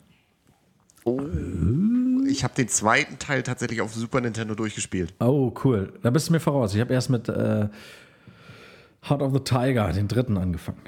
Ich 2.27 2.45
habe 2.45 2.55
den 2.55 2.69
zweiten 2.69 3.19
Teil 3.19 3.43
tatsächlich 3.43 3.83
auf 3.83 3.93
Super 3.93 4.21
Nintendo 4.23 4.55
durchgespielt. 4.55 5.13
Oh, 5.21 5.53
cool. 5.65 5.93
Da 6.03 6.11
bist 6.11 6.29
du 6.29 6.33
mir 6.33 6.41
voraus. 6.41 6.75
Ich 6.75 6.81
habe 6.81 6.95
erst 6.95 7.11
mit 7.11 7.29
äh, 7.29 7.69
Heart 9.03 9.23
of 9.23 9.33
the 9.35 9.41
Tiger, 9.41 9.93
den 9.93 10.09
dritten, 10.09 10.39
angefangen. 10.39 10.81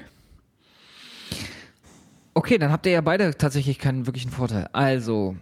Okay, 2.32 2.56
dann 2.58 2.72
habt 2.72 2.86
ihr 2.86 2.92
ja 2.92 3.00
beide 3.02 3.36
tatsächlich 3.36 3.78
keinen 3.78 4.06
wirklichen 4.06 4.30
Vorteil. 4.30 4.68
Also. 4.72 5.36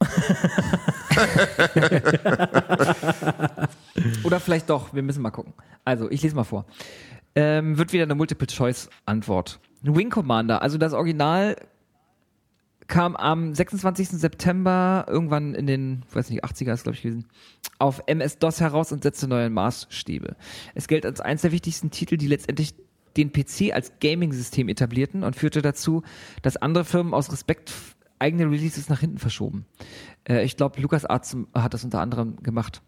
Oder 4.24 4.40
vielleicht 4.40 4.70
doch, 4.70 4.94
wir 4.94 5.02
müssen 5.02 5.20
mal 5.22 5.30
gucken. 5.30 5.52
Also, 5.84 6.10
ich 6.10 6.22
lese 6.22 6.36
mal 6.36 6.44
vor. 6.44 6.66
Ähm, 7.34 7.76
wird 7.78 7.92
wieder 7.92 8.04
eine 8.04 8.14
Multiple-Choice-Antwort. 8.14 9.58
Wing 9.82 10.10
Commander, 10.10 10.62
also 10.62 10.78
das 10.78 10.92
Original 10.92 11.56
kam 12.90 13.16
am 13.16 13.54
26. 13.54 14.08
September 14.08 15.06
irgendwann 15.08 15.54
in 15.54 15.66
den, 15.66 16.02
weiß 16.12 16.28
nicht, 16.28 16.44
80er 16.44 16.74
ist 16.74 16.82
glaube 16.82 16.96
ich 16.96 17.02
gewesen, 17.02 17.24
auf 17.78 18.02
MS-DOS 18.06 18.60
heraus 18.60 18.92
und 18.92 19.04
setzte 19.04 19.28
neue 19.28 19.48
Maßstäbe. 19.48 20.36
Es 20.74 20.88
gilt 20.88 21.06
als 21.06 21.20
eines 21.20 21.42
der 21.42 21.52
wichtigsten 21.52 21.90
Titel, 21.90 22.16
die 22.16 22.26
letztendlich 22.26 22.74
den 23.16 23.32
PC 23.32 23.72
als 23.72 23.92
Gaming-System 24.00 24.68
etablierten 24.68 25.22
und 25.22 25.36
führte 25.36 25.62
dazu, 25.62 26.02
dass 26.42 26.56
andere 26.56 26.84
Firmen 26.84 27.14
aus 27.14 27.32
Respekt 27.32 27.72
eigene 28.18 28.44
Releases 28.44 28.88
nach 28.88 29.00
hinten 29.00 29.18
verschoben. 29.18 29.64
Äh, 30.28 30.44
ich 30.44 30.56
glaube, 30.56 30.80
LucasArts 30.80 31.36
hat 31.54 31.74
das 31.74 31.84
unter 31.84 32.00
anderem 32.00 32.36
gemacht. 32.42 32.82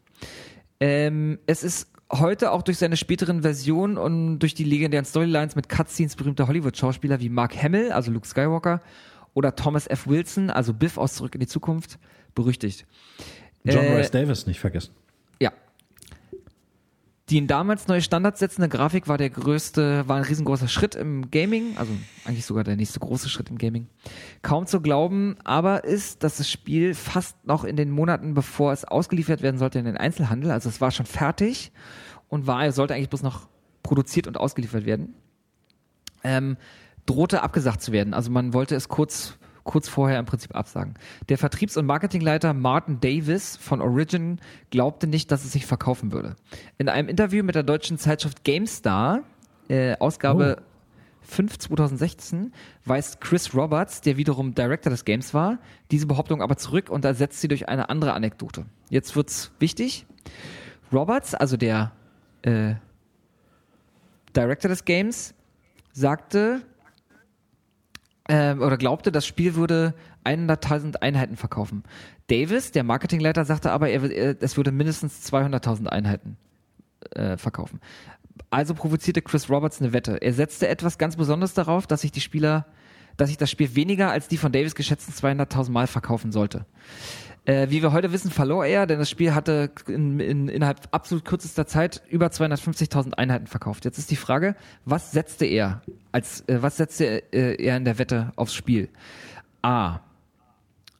Ähm, 0.80 1.38
es 1.46 1.62
ist 1.62 1.92
heute 2.10 2.52
auch 2.52 2.62
durch 2.62 2.78
seine 2.78 2.96
späteren 2.96 3.42
Versionen 3.42 3.96
und 3.96 4.40
durch 4.40 4.54
die 4.54 4.64
legendären 4.64 5.04
Storylines 5.04 5.56
mit 5.56 5.68
Cutscenes 5.68 6.16
berühmter 6.16 6.46
Hollywood-Schauspieler 6.46 7.20
wie 7.20 7.28
Mark 7.28 7.60
Hamill, 7.60 7.92
also 7.92 8.10
Luke 8.10 8.26
Skywalker, 8.26 8.82
oder 9.34 9.56
Thomas 9.56 9.86
F. 9.86 10.06
Wilson, 10.06 10.50
also 10.50 10.74
Biff 10.74 10.98
aus 10.98 11.14
Zurück 11.14 11.34
in 11.34 11.40
die 11.40 11.46
Zukunft, 11.46 11.98
berüchtigt. 12.34 12.86
John 13.64 13.84
Äh, 13.84 13.96
Rice 13.96 14.10
Davis 14.10 14.46
nicht 14.46 14.60
vergessen. 14.60 14.92
Die 17.32 17.46
damals 17.46 17.88
neue 17.88 18.02
Standards 18.02 18.40
setzende 18.40 18.68
Grafik 18.68 19.08
war 19.08 19.16
der 19.16 19.30
größte, 19.30 20.06
war 20.06 20.18
ein 20.18 20.22
riesengroßer 20.22 20.68
Schritt 20.68 20.94
im 20.94 21.30
Gaming, 21.30 21.78
also 21.78 21.90
eigentlich 22.26 22.44
sogar 22.44 22.62
der 22.62 22.76
nächste 22.76 23.00
große 23.00 23.30
Schritt 23.30 23.48
im 23.48 23.56
Gaming. 23.56 23.86
Kaum 24.42 24.66
zu 24.66 24.82
glauben, 24.82 25.36
aber 25.42 25.84
ist, 25.84 26.24
dass 26.24 26.36
das 26.36 26.50
Spiel 26.50 26.92
fast 26.92 27.46
noch 27.46 27.64
in 27.64 27.76
den 27.76 27.90
Monaten, 27.90 28.34
bevor 28.34 28.74
es 28.74 28.84
ausgeliefert 28.84 29.40
werden 29.40 29.56
sollte, 29.56 29.78
in 29.78 29.86
den 29.86 29.96
Einzelhandel, 29.96 30.50
also 30.50 30.68
es 30.68 30.82
war 30.82 30.90
schon 30.90 31.06
fertig 31.06 31.72
und 32.28 32.46
war, 32.46 32.70
sollte 32.70 32.92
eigentlich 32.92 33.08
bloß 33.08 33.22
noch 33.22 33.48
produziert 33.82 34.26
und 34.26 34.36
ausgeliefert 34.36 34.84
werden, 34.84 35.14
ähm, 36.24 36.58
drohte 37.06 37.42
abgesagt 37.42 37.80
zu 37.80 37.92
werden. 37.92 38.12
Also 38.12 38.30
man 38.30 38.52
wollte 38.52 38.74
es 38.74 38.90
kurz, 38.90 39.38
kurz 39.64 39.88
vorher 39.88 40.18
im 40.18 40.26
Prinzip 40.26 40.54
absagen. 40.54 40.94
Der 41.28 41.38
Vertriebs- 41.38 41.76
und 41.76 41.86
Marketingleiter 41.86 42.54
Martin 42.54 43.00
Davis 43.00 43.56
von 43.56 43.80
Origin 43.80 44.40
glaubte 44.70 45.06
nicht, 45.06 45.30
dass 45.30 45.44
es 45.44 45.52
sich 45.52 45.66
verkaufen 45.66 46.12
würde. 46.12 46.36
In 46.78 46.88
einem 46.88 47.08
Interview 47.08 47.42
mit 47.44 47.54
der 47.54 47.62
deutschen 47.62 47.98
Zeitschrift 47.98 48.44
GameStar, 48.44 49.22
äh, 49.68 49.96
Ausgabe 49.98 50.58
Oh. 50.60 50.64
5 51.24 51.58
2016, 51.58 52.52
weist 52.84 53.20
Chris 53.20 53.54
Roberts, 53.54 54.00
der 54.00 54.16
wiederum 54.16 54.54
Director 54.54 54.90
des 54.90 55.04
Games 55.04 55.32
war, 55.32 55.58
diese 55.90 56.06
Behauptung 56.06 56.42
aber 56.42 56.56
zurück 56.56 56.90
und 56.90 57.04
ersetzt 57.04 57.40
sie 57.40 57.48
durch 57.48 57.68
eine 57.68 57.88
andere 57.88 58.12
Anekdote. 58.12 58.66
Jetzt 58.90 59.14
wird's 59.14 59.52
wichtig. 59.60 60.04
Roberts, 60.92 61.34
also 61.34 61.56
der 61.56 61.92
äh, 62.42 62.74
Director 64.36 64.68
des 64.68 64.84
Games, 64.84 65.34
sagte 65.92 66.62
ähm, 68.32 68.62
oder 68.62 68.78
glaubte, 68.78 69.12
das 69.12 69.26
Spiel 69.26 69.56
würde 69.56 69.92
100.000 70.24 70.96
Einheiten 70.96 71.36
verkaufen. 71.36 71.82
Davis, 72.28 72.72
der 72.72 72.82
Marketingleiter, 72.82 73.44
sagte 73.44 73.72
aber, 73.72 73.90
er, 73.90 74.10
er, 74.10 74.36
es 74.40 74.56
würde 74.56 74.72
mindestens 74.72 75.30
200.000 75.30 75.88
Einheiten 75.88 76.38
äh, 77.10 77.36
verkaufen. 77.36 77.78
Also 78.48 78.72
provozierte 78.72 79.20
Chris 79.20 79.50
Roberts 79.50 79.82
eine 79.82 79.92
Wette. 79.92 80.22
Er 80.22 80.32
setzte 80.32 80.66
etwas 80.66 80.96
ganz 80.96 81.16
Besonderes 81.16 81.52
darauf, 81.52 81.86
dass 81.86 82.00
sich 82.00 82.10
die 82.10 82.22
Spieler, 82.22 82.64
dass 83.18 83.28
sich 83.28 83.36
das 83.36 83.50
Spiel 83.50 83.74
weniger 83.74 84.10
als 84.10 84.28
die 84.28 84.38
von 84.38 84.50
Davis 84.50 84.74
geschätzten 84.74 85.12
200.000 85.12 85.70
Mal 85.70 85.86
verkaufen 85.86 86.32
sollte. 86.32 86.64
Äh, 87.44 87.70
wie 87.70 87.82
wir 87.82 87.92
heute 87.92 88.12
wissen, 88.12 88.30
verlor 88.30 88.64
er, 88.64 88.86
denn 88.86 89.00
das 89.00 89.10
Spiel 89.10 89.34
hatte 89.34 89.70
in, 89.88 90.20
in, 90.20 90.48
innerhalb 90.48 90.88
absolut 90.92 91.24
kürzester 91.24 91.66
Zeit 91.66 92.00
über 92.08 92.26
250.000 92.28 93.14
Einheiten 93.14 93.48
verkauft. 93.48 93.84
Jetzt 93.84 93.98
ist 93.98 94.12
die 94.12 94.16
Frage, 94.16 94.54
was 94.84 95.10
setzte 95.10 95.46
er 95.46 95.82
als, 96.12 96.42
äh, 96.48 96.62
was 96.62 96.76
setzte 96.76 97.32
äh, 97.32 97.60
er 97.60 97.76
in 97.76 97.84
der 97.84 97.98
Wette 97.98 98.32
aufs 98.36 98.54
Spiel? 98.54 98.90
A. 99.60 100.00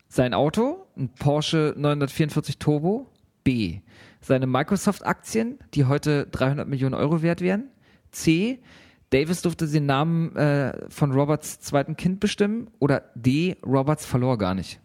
Sein 0.08 0.34
Auto, 0.34 0.84
ein 0.96 1.10
Porsche 1.10 1.74
944 1.76 2.58
Turbo. 2.58 3.08
B. 3.44 3.80
Seine 4.20 4.46
Microsoft-Aktien, 4.46 5.58
die 5.74 5.86
heute 5.86 6.26
300 6.26 6.68
Millionen 6.68 6.94
Euro 6.94 7.22
wert 7.22 7.40
wären. 7.40 7.70
C. 8.10 8.60
Davis 9.10 9.42
durfte 9.42 9.66
den 9.66 9.86
Namen 9.86 10.36
äh, 10.36 10.72
von 10.90 11.12
Roberts 11.12 11.60
zweiten 11.60 11.96
Kind 11.96 12.20
bestimmen. 12.20 12.68
Oder 12.78 13.10
D. 13.14 13.56
Roberts 13.64 14.06
verlor 14.06 14.38
gar 14.38 14.54
nicht. 14.54 14.81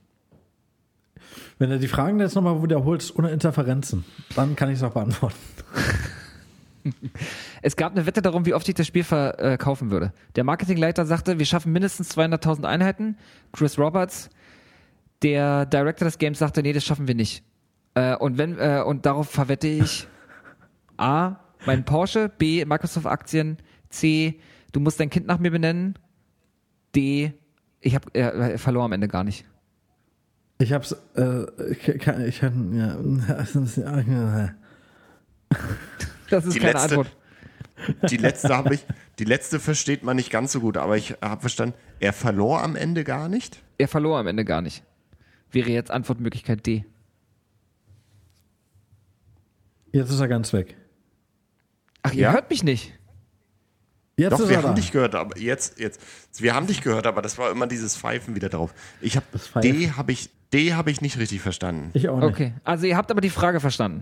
Wenn 1.59 1.69
du 1.71 1.79
die 1.79 1.87
Fragen 1.87 2.19
jetzt 2.19 2.35
nochmal 2.35 2.61
wiederholst, 2.61 3.17
ohne 3.17 3.31
Interferenzen, 3.31 4.05
dann 4.35 4.55
kann 4.55 4.69
ich 4.69 4.77
es 4.77 4.83
auch 4.83 4.93
beantworten. 4.93 5.37
Es 7.61 7.75
gab 7.75 7.91
eine 7.91 8.05
Wette 8.05 8.21
darum, 8.21 8.45
wie 8.45 8.53
oft 8.53 8.67
ich 8.69 8.75
das 8.75 8.87
Spiel 8.87 9.03
verkaufen 9.03 9.91
würde. 9.91 10.13
Der 10.37 10.45
Marketingleiter 10.45 11.05
sagte, 11.05 11.37
wir 11.37 11.45
schaffen 11.45 11.73
mindestens 11.73 12.15
200.000 12.17 12.63
Einheiten. 12.63 13.17
Chris 13.51 13.77
Roberts, 13.77 14.29
der 15.21 15.65
Director 15.65 16.05
des 16.05 16.17
Games, 16.17 16.39
sagte, 16.39 16.61
nee, 16.61 16.71
das 16.71 16.85
schaffen 16.85 17.07
wir 17.07 17.15
nicht. 17.15 17.43
Äh, 17.93 18.15
und 18.15 18.37
wenn 18.37 18.57
äh, 18.57 18.83
und 18.85 19.05
darauf 19.05 19.29
verwette 19.29 19.67
ich 19.67 20.07
A, 20.97 21.37
mein 21.65 21.83
Porsche, 21.83 22.29
B, 22.29 22.63
Microsoft-Aktien, 22.63 23.57
C, 23.89 24.39
du 24.71 24.79
musst 24.79 24.99
dein 24.99 25.09
Kind 25.09 25.27
nach 25.27 25.39
mir 25.39 25.51
benennen, 25.51 25.95
D, 26.95 27.33
ich 27.81 27.95
habe 27.95 28.07
er 28.13 28.57
verlor 28.57 28.85
am 28.85 28.93
Ende 28.93 29.07
gar 29.07 29.23
nicht. 29.23 29.45
Ich 30.59 30.73
hab's, 30.73 30.95
äh, 31.15 31.45
ich 31.71 31.99
kann, 31.99 32.25
ich 32.25 32.39
kann, 32.39 32.75
ja. 32.75 32.97
Das 36.29 36.45
ist 36.45 36.55
Die 36.55 36.59
keine 36.59 36.73
letzte- 36.73 36.89
Antwort. 36.89 37.15
Die 38.09 38.17
letzte 38.17 38.49
habe 38.57 38.73
ich, 38.73 38.83
die 39.19 39.23
letzte 39.23 39.59
versteht 39.59 40.01
man 40.03 40.15
nicht 40.15 40.31
ganz 40.31 40.51
so 40.51 40.59
gut, 40.59 40.77
aber 40.77 40.97
ich 40.97 41.15
habe 41.21 41.41
verstanden, 41.41 41.75
er 41.99 42.11
verlor 42.11 42.63
am 42.63 42.75
Ende 42.75 43.03
gar 43.03 43.29
nicht. 43.29 43.61
Er 43.77 43.87
verlor 43.87 44.17
am 44.17 44.25
Ende 44.25 44.43
gar 44.45 44.61
nicht. 44.63 44.83
Wäre 45.51 45.69
jetzt 45.69 45.91
Antwortmöglichkeit 45.91 46.65
D. 46.65 46.85
Jetzt 49.91 50.09
ist 50.11 50.19
er 50.19 50.27
ganz 50.27 50.53
weg. 50.53 50.75
Ach, 52.03 52.13
ihr 52.13 52.23
Ja? 52.23 52.31
hört 52.31 52.49
mich 52.49 52.63
nicht. 52.63 52.96
Jetzt 54.19 54.31
Doch, 54.33 54.39
ist 54.39 54.49
wir 54.49 54.57
haben 54.57 54.63
da. 54.69 54.73
dich 54.73 54.91
gehört, 54.91 55.13
aber 55.13 55.37
jetzt, 55.37 55.79
jetzt, 55.79 56.01
wir 56.41 56.55
haben 56.55 56.65
dich 56.65 56.81
gehört, 56.81 57.05
aber 57.05 57.21
das 57.21 57.37
war 57.37 57.51
immer 57.51 57.67
dieses 57.67 57.95
Pfeifen 57.95 58.33
wieder 58.35 58.49
drauf. 58.49 58.73
Ich 58.99 59.15
habe. 59.15 59.25
D 59.61 59.91
habe 59.91 60.11
ich, 60.11 60.31
D 60.51 60.73
habe 60.73 60.89
ich 60.89 61.01
nicht 61.01 61.19
richtig 61.19 61.39
verstanden. 61.41 61.91
Ich 61.93 62.09
auch 62.09 62.19
nicht. 62.19 62.27
Okay, 62.29 62.53
also 62.63 62.87
ihr 62.87 62.97
habt 62.97 63.11
aber 63.11 63.21
die 63.21 63.29
Frage 63.29 63.59
verstanden. 63.59 64.01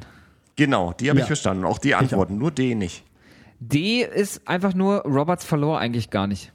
Genau, 0.56 0.94
die 0.94 1.10
habe 1.10 1.20
Ja. 1.20 1.26
ich 1.26 1.28
verstanden. 1.28 1.66
Auch 1.66 1.80
die 1.80 1.96
Antworten, 1.96 2.38
nur 2.38 2.52
D 2.52 2.76
nicht. 2.76 3.04
D 3.60 4.04
ist 4.04 4.48
einfach 4.48 4.74
nur, 4.74 5.02
Roberts 5.02 5.44
verlor 5.44 5.80
eigentlich 5.80 6.10
gar 6.10 6.28
nicht. 6.28 6.54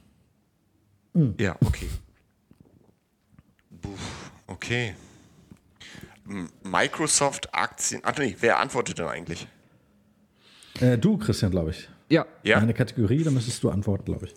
Ja, 1.39 1.55
okay. 1.63 1.89
Puh, 3.81 3.89
okay. 4.47 4.95
M- 6.27 6.49
Microsoft-Aktien. 6.63 8.01
Ach 8.05 8.17
nee, 8.17 8.35
wer 8.39 8.59
antwortet 8.59 8.97
denn 8.97 9.07
eigentlich? 9.07 9.47
Äh, 10.79 10.97
du, 10.97 11.17
Christian, 11.17 11.51
glaube 11.51 11.71
ich. 11.71 11.89
Ja. 12.11 12.25
Ja, 12.43 12.57
Eine 12.57 12.73
Kategorie, 12.73 13.23
da 13.23 13.31
müsstest 13.31 13.63
du 13.63 13.69
antworten, 13.69 14.03
glaube 14.03 14.25
ich. 14.25 14.33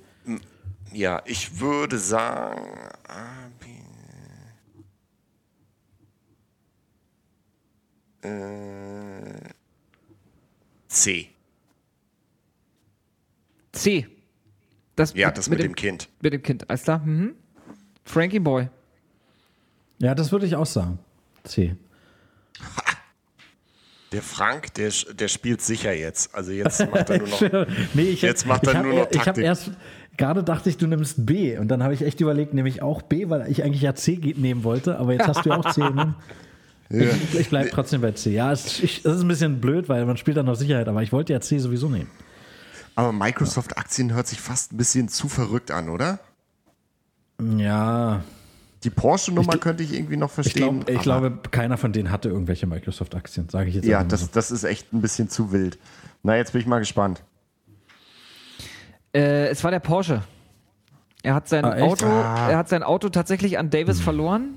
ja 0.93 1.20
ich 1.27 1.59
würde 1.59 1.99
sagen. 1.99 2.61
Äh, 8.23 9.51
C. 10.86 11.28
C. 13.73 14.07
Das 14.94 15.12
Ja, 15.15 15.33
das 15.33 15.51
mit, 15.51 15.59
dem 15.59 15.75
Kind. 15.75 16.09
Mit 16.23 16.33
dem 16.33 16.43
Kind, 16.43 16.70
alles 16.70 16.85
klar. 16.85 17.01
Mhm. 17.01 17.35
Frankie 18.05 18.39
Boy. 18.39 18.69
Ja, 19.99 20.15
das 20.15 20.31
würde 20.31 20.47
ich 20.47 20.55
auch 20.55 20.67
sagen. 20.67 21.01
C. 21.43 21.75
Der 24.15 24.23
Frank, 24.23 24.73
der, 24.75 24.91
der 25.18 25.28
spielt 25.28 25.60
sicher 25.60 25.93
jetzt. 25.93 26.34
Also 26.34 26.52
jetzt 26.52 26.81
macht 26.91 27.10
er 27.10 27.18
nur 27.18 27.28
noch. 27.28 27.41
nee, 27.94 28.02
ich, 28.05 28.23
Jetzt 28.23 28.47
macht 28.47 28.67
er 28.67 28.83
nur 28.83 28.94
noch 28.94 29.10
Ich 29.10 29.18
habe 29.18 29.25
Taktik. 29.25 29.44
erst, 29.44 29.70
gerade 30.17 30.43
dachte 30.44 30.70
ich, 30.70 30.76
du 30.76 30.86
nimmst 30.86 31.26
B. 31.26 31.59
Und 31.59 31.68
dann 31.68 31.83
habe 31.83 31.93
ich 31.94 32.02
echt 32.02 32.20
überlegt, 32.20 32.55
nehme 32.55 32.68
ich 32.68 32.81
auch 32.81 33.02
B, 33.02 33.28
weil 33.28 33.51
ich 33.51 33.62
eigentlich 33.65 33.83
ja 33.83 33.94
C 33.94 34.18
nehmen 34.36 34.65
wollte. 34.65 34.99
Aber 34.99 35.12
jetzt 35.12 35.26
hast 35.26 35.44
du 35.44 35.51
ja 35.51 35.57
auch 35.57 35.70
C 35.73 35.81
genommen. 35.89 36.15
Ich, 36.91 37.41
ich 37.41 37.49
bleibe 37.49 37.70
trotzdem 37.70 38.01
bei 38.02 38.12
C. 38.12 38.31
Ja, 38.31 38.52
es, 38.52 38.81
ich, 38.81 39.02
das 39.02 39.17
ist 39.17 39.23
ein 39.23 39.28
bisschen 39.28 39.60
blöd, 39.60 39.89
weil 39.89 40.07
man 40.07 40.17
spielt 40.17 40.36
dann 40.36 40.47
noch 40.47 40.55
Sicherheit. 40.55 40.86
Aber 40.86 41.02
ich 41.02 41.12
wollte 41.12 41.33
ja 41.33 41.41
C 41.41 41.59
sowieso 41.59 41.89
nehmen. 41.89 42.10
Aber 42.94 43.12
Microsoft-Aktien 43.12 44.15
hört 44.15 44.28
sich 44.28 44.41
fast 44.41 44.73
ein 44.73 44.76
bisschen 44.76 45.09
zu 45.09 45.28
verrückt 45.28 45.73
an, 45.73 45.89
oder? 45.89 46.20
Ja, 47.57 48.23
Die 48.85 48.91
Porsche-Nummer 48.91 49.55
Ich 49.55 49.61
könnte 49.61 49.83
ich 49.83 49.95
irgendwie 49.95 50.17
noch 50.17 50.29
ich, 50.29 50.35
verstehen. 50.35 50.81
glaub, 50.81 50.91
ich 50.91 51.01
glaube, 51.01 51.39
keiner 51.51 51.77
von 51.79 51.93
denen 51.93 52.11
hatte 52.11 52.29
irgendwelche 52.29 52.67
Microsoft-Aktien, 52.67 53.49
sage 53.49 53.69
ich 53.71 53.77
jetzt 53.77 53.87
Ja, 53.87 54.05
das, 54.05 54.21
so. 54.23 54.29
das 54.33 54.51
ist 54.51 54.65
echt 54.65 54.93
ein 54.93 55.01
bisschen 55.01 55.29
zu 55.29 55.53
wild. 55.53 55.79
Na, 56.23 56.37
jetzt 56.37 56.53
bin 56.53 56.61
ich 56.61 56.67
mal 56.67 56.81
gespannt. 56.81 57.23
Äh, 59.15 59.49
es 59.49 59.63
war 59.65 59.71
der 59.71 59.81
Porsche. 59.81 60.23
Er 61.23 61.35
hat 61.35 61.49
sein 61.49 61.65
Ah? 61.65 61.79
Auto, 61.81 62.07
Ah. 62.07 62.51
er 62.51 62.59
hat 62.59 62.69
sein 62.69 62.83
Auto 62.83 63.09
tatsächlich 63.09 63.59
an 63.59 63.71
Davis 63.71 64.01
verloren. 64.01 64.55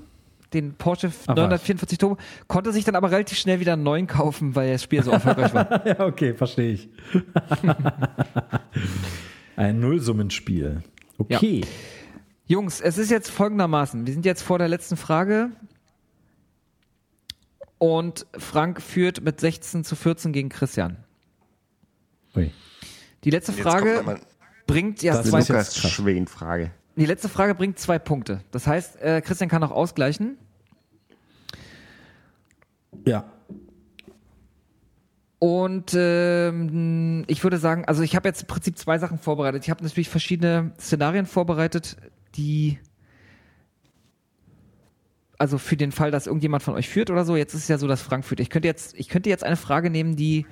Den 0.54 0.74
Porsche 0.74 1.10
Ach, 1.26 1.34
944 1.36 1.98
Turbo, 1.98 2.16
konnte 2.46 2.72
sich 2.72 2.84
dann 2.84 2.96
aber 2.96 3.10
relativ 3.10 3.36
schnell 3.38 3.60
wieder 3.60 3.74
einen 3.74 3.82
neuen 3.82 4.06
kaufen, 4.06 4.54
weil 4.56 4.72
das 4.72 4.82
Spiel 4.82 5.02
so 5.02 5.10
erfolgreich 5.10 5.52
war. 5.54 5.82
Ja, 5.86 6.00
okay, 6.00 6.32
verstehe 6.34 6.72
ich. 6.72 6.88
Ein 9.56 9.80
Nullsummenspiel. 9.80 10.82
Okay. 11.18 11.62
Jungs, 12.48 12.80
es 12.80 12.96
ist 12.96 13.10
jetzt 13.10 13.30
folgendermaßen. 13.30 14.06
Wir 14.06 14.12
sind 14.14 14.24
jetzt 14.24 14.42
vor 14.42 14.58
der 14.58 14.68
letzten 14.68 14.96
Frage. 14.96 15.50
Und 17.76 18.26
Frank 18.36 18.80
führt 18.82 19.20
mit 19.22 19.38
16 19.38 19.84
zu 19.84 19.94
14 19.94 20.32
gegen 20.32 20.48
Christian. 20.48 20.96
Ui. 22.34 22.50
Die 23.22 23.30
letzte 23.30 23.52
Jetzt 23.52 23.60
Frage 23.62 24.18
bringt 24.66 25.02
ja 25.02 25.12
Das 25.14 25.28
zwei. 25.28 25.62
Schwen-Frage. 25.88 26.72
die 26.96 27.06
letzte 27.06 27.28
Frage 27.28 27.54
bringt 27.54 27.78
zwei 27.78 27.98
Punkte. 27.98 28.40
Das 28.50 28.66
heißt, 28.66 29.00
äh, 29.00 29.20
Christian 29.20 29.48
kann 29.50 29.62
auch 29.62 29.70
ausgleichen. 29.70 30.38
Ja. 33.06 33.30
Und 35.38 35.92
ähm, 35.94 37.24
ich 37.28 37.44
würde 37.44 37.58
sagen, 37.58 37.84
also 37.84 38.02
ich 38.02 38.16
habe 38.16 38.26
jetzt 38.28 38.40
im 38.42 38.48
Prinzip 38.48 38.76
zwei 38.78 38.98
Sachen 38.98 39.18
vorbereitet. 39.18 39.62
Ich 39.64 39.70
habe 39.70 39.84
natürlich 39.84 40.08
verschiedene 40.08 40.72
Szenarien 40.80 41.26
vorbereitet, 41.26 41.96
die 42.36 42.78
also 45.38 45.56
für 45.56 45.76
den 45.76 45.92
Fall, 45.92 46.10
dass 46.10 46.26
irgendjemand 46.26 46.62
von 46.62 46.74
euch 46.74 46.88
führt 46.88 47.10
oder 47.10 47.24
so. 47.24 47.36
Jetzt 47.36 47.54
ist 47.54 47.62
es 47.62 47.68
ja 47.68 47.78
so, 47.78 47.86
dass 47.86 48.02
Frank 48.02 48.24
führt. 48.24 48.40
Ich 48.40 48.50
könnte 48.50 48.66
jetzt, 48.66 48.98
ich 48.98 49.08
könnte 49.08 49.30
jetzt 49.30 49.44
eine 49.44 49.56
Frage 49.56 49.88
nehmen, 49.88 50.16
die 50.16 50.46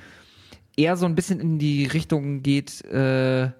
eher 0.77 0.97
so 0.97 1.07
ein 1.07 1.17
bisschen 1.17 1.41
in 1.41 1.59
die 1.59 1.87
Richtung 1.87 2.43
geht. 2.43 2.85
Äh, 2.85 3.51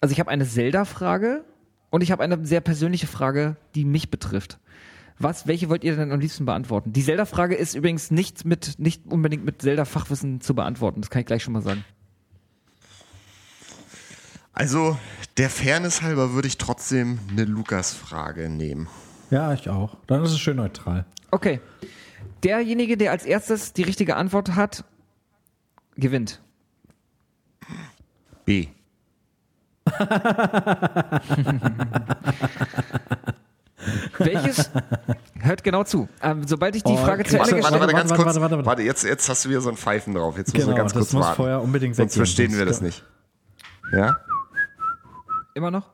also 0.00 0.12
ich 0.12 0.18
habe 0.18 0.30
eine 0.30 0.44
Zelda-Frage 0.44 1.44
und 1.90 2.02
ich 2.02 2.10
habe 2.10 2.24
eine 2.24 2.44
sehr 2.44 2.60
persönliche 2.60 3.06
Frage, 3.06 3.56
die 3.76 3.84
mich 3.84 4.10
betrifft. 4.10 4.58
Was, 5.18 5.46
welche 5.46 5.68
wollt 5.68 5.84
ihr 5.84 5.94
denn 5.94 6.10
am 6.10 6.18
liebsten 6.18 6.44
beantworten? 6.44 6.92
Die 6.92 7.04
Zelda-Frage 7.04 7.54
ist 7.54 7.74
übrigens 7.74 8.10
nicht 8.10 8.44
mit, 8.44 8.78
nicht 8.78 9.06
unbedingt 9.06 9.44
mit 9.44 9.62
Zelda-Fachwissen 9.62 10.40
zu 10.40 10.54
beantworten. 10.54 11.00
Das 11.02 11.10
kann 11.10 11.20
ich 11.20 11.26
gleich 11.26 11.44
schon 11.44 11.52
mal 11.52 11.62
sagen. 11.62 11.84
Also, 14.54 14.98
der 15.38 15.48
Fairness 15.50 16.02
halber 16.02 16.32
würde 16.34 16.46
ich 16.48 16.58
trotzdem 16.58 17.18
eine 17.30 17.44
Lukas-Frage 17.44 18.48
nehmen. 18.50 18.88
Ja, 19.30 19.52
ich 19.54 19.68
auch. 19.70 19.96
Dann 20.06 20.22
ist 20.22 20.30
es 20.32 20.38
schön 20.40 20.56
neutral. 20.56 21.06
Okay. 21.30 21.60
Derjenige, 22.44 22.96
der 22.98 23.12
als 23.12 23.24
erstes 23.24 23.72
die 23.72 23.82
richtige 23.82 24.16
Antwort 24.16 24.54
hat, 24.54 24.84
gewinnt. 25.96 26.40
B. 28.44 28.68
Welches? 34.18 34.70
Hört 35.40 35.64
genau 35.64 35.82
zu. 35.84 36.08
Ähm, 36.22 36.46
sobald 36.46 36.76
ich 36.76 36.84
die 36.84 36.92
Oh, 36.92 36.96
Frage 36.98 37.24
zu 37.24 37.38
warte, 37.38 37.52
Ende 37.56 37.62
Warte, 37.64 37.78
gestellt 37.78 37.80
warte, 37.80 37.92
ganz 37.94 38.10
warte, 38.10 38.22
kurz. 38.22 38.36
warte, 38.40 38.54
warte, 38.56 38.66
warte. 38.66 38.82
jetzt, 38.82 39.02
jetzt 39.04 39.28
hast 39.28 39.44
du 39.44 39.48
wieder 39.48 39.60
so 39.60 39.70
ein 39.70 39.76
Pfeifen 39.76 40.14
drauf. 40.14 40.36
Jetzt 40.38 40.52
müssen 40.54 40.66
Genau, 40.66 40.76
wir 40.76 40.80
ganz 40.82 40.92
das 40.92 41.00
kurz 41.00 41.12
muss 41.14 41.24
warten. 41.24 41.36
vorher 41.36 41.60
unbedingt 41.62 41.96
Sonst 41.96 42.14
verstehen 42.14 42.56
wir 42.56 42.64
das 42.64 42.80
nicht. 42.80 43.04
Ja? 43.92 44.16
Immer 45.54 45.70
noch? 45.70 45.90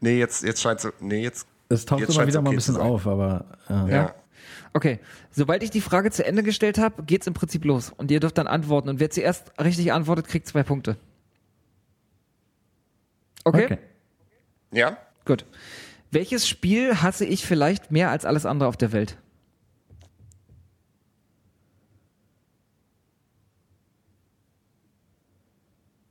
Nee, 0.00 0.18
jetzt, 0.18 0.44
jetzt 0.44 0.60
scheint 0.60 0.80
so. 0.80 0.90
Nee, 1.00 1.22
jetzt. 1.22 1.46
Es 1.68 1.84
taucht 1.84 2.00
jetzt 2.00 2.16
immer 2.16 2.26
wieder 2.26 2.40
mal 2.40 2.50
ein 2.50 2.56
okay 2.56 2.56
bisschen 2.56 2.76
auf, 2.76 3.06
aber 3.06 3.44
äh, 3.68 3.92
Ja. 3.92 4.14
Okay. 4.72 5.00
Sobald 5.30 5.62
ich 5.62 5.70
die 5.70 5.80
Frage 5.80 6.10
zu 6.10 6.24
Ende 6.24 6.42
gestellt 6.42 6.78
habe, 6.78 7.02
geht's 7.02 7.26
im 7.26 7.34
Prinzip 7.34 7.64
los. 7.64 7.92
Und 7.96 8.10
ihr 8.10 8.20
dürft 8.20 8.38
dann 8.38 8.46
antworten. 8.46 8.88
Und 8.88 9.00
wer 9.00 9.10
zuerst 9.10 9.52
richtig 9.60 9.92
antwortet, 9.92 10.28
kriegt 10.28 10.46
zwei 10.46 10.62
Punkte. 10.62 10.96
Okay? 13.44 13.64
okay. 13.64 13.78
Ja? 14.72 14.98
Gut. 15.24 15.44
Welches 16.10 16.48
Spiel 16.48 17.02
hasse 17.02 17.24
ich 17.24 17.44
vielleicht 17.44 17.90
mehr 17.90 18.10
als 18.10 18.24
alles 18.24 18.46
andere 18.46 18.68
auf 18.68 18.76
der 18.76 18.92
Welt? 18.92 19.18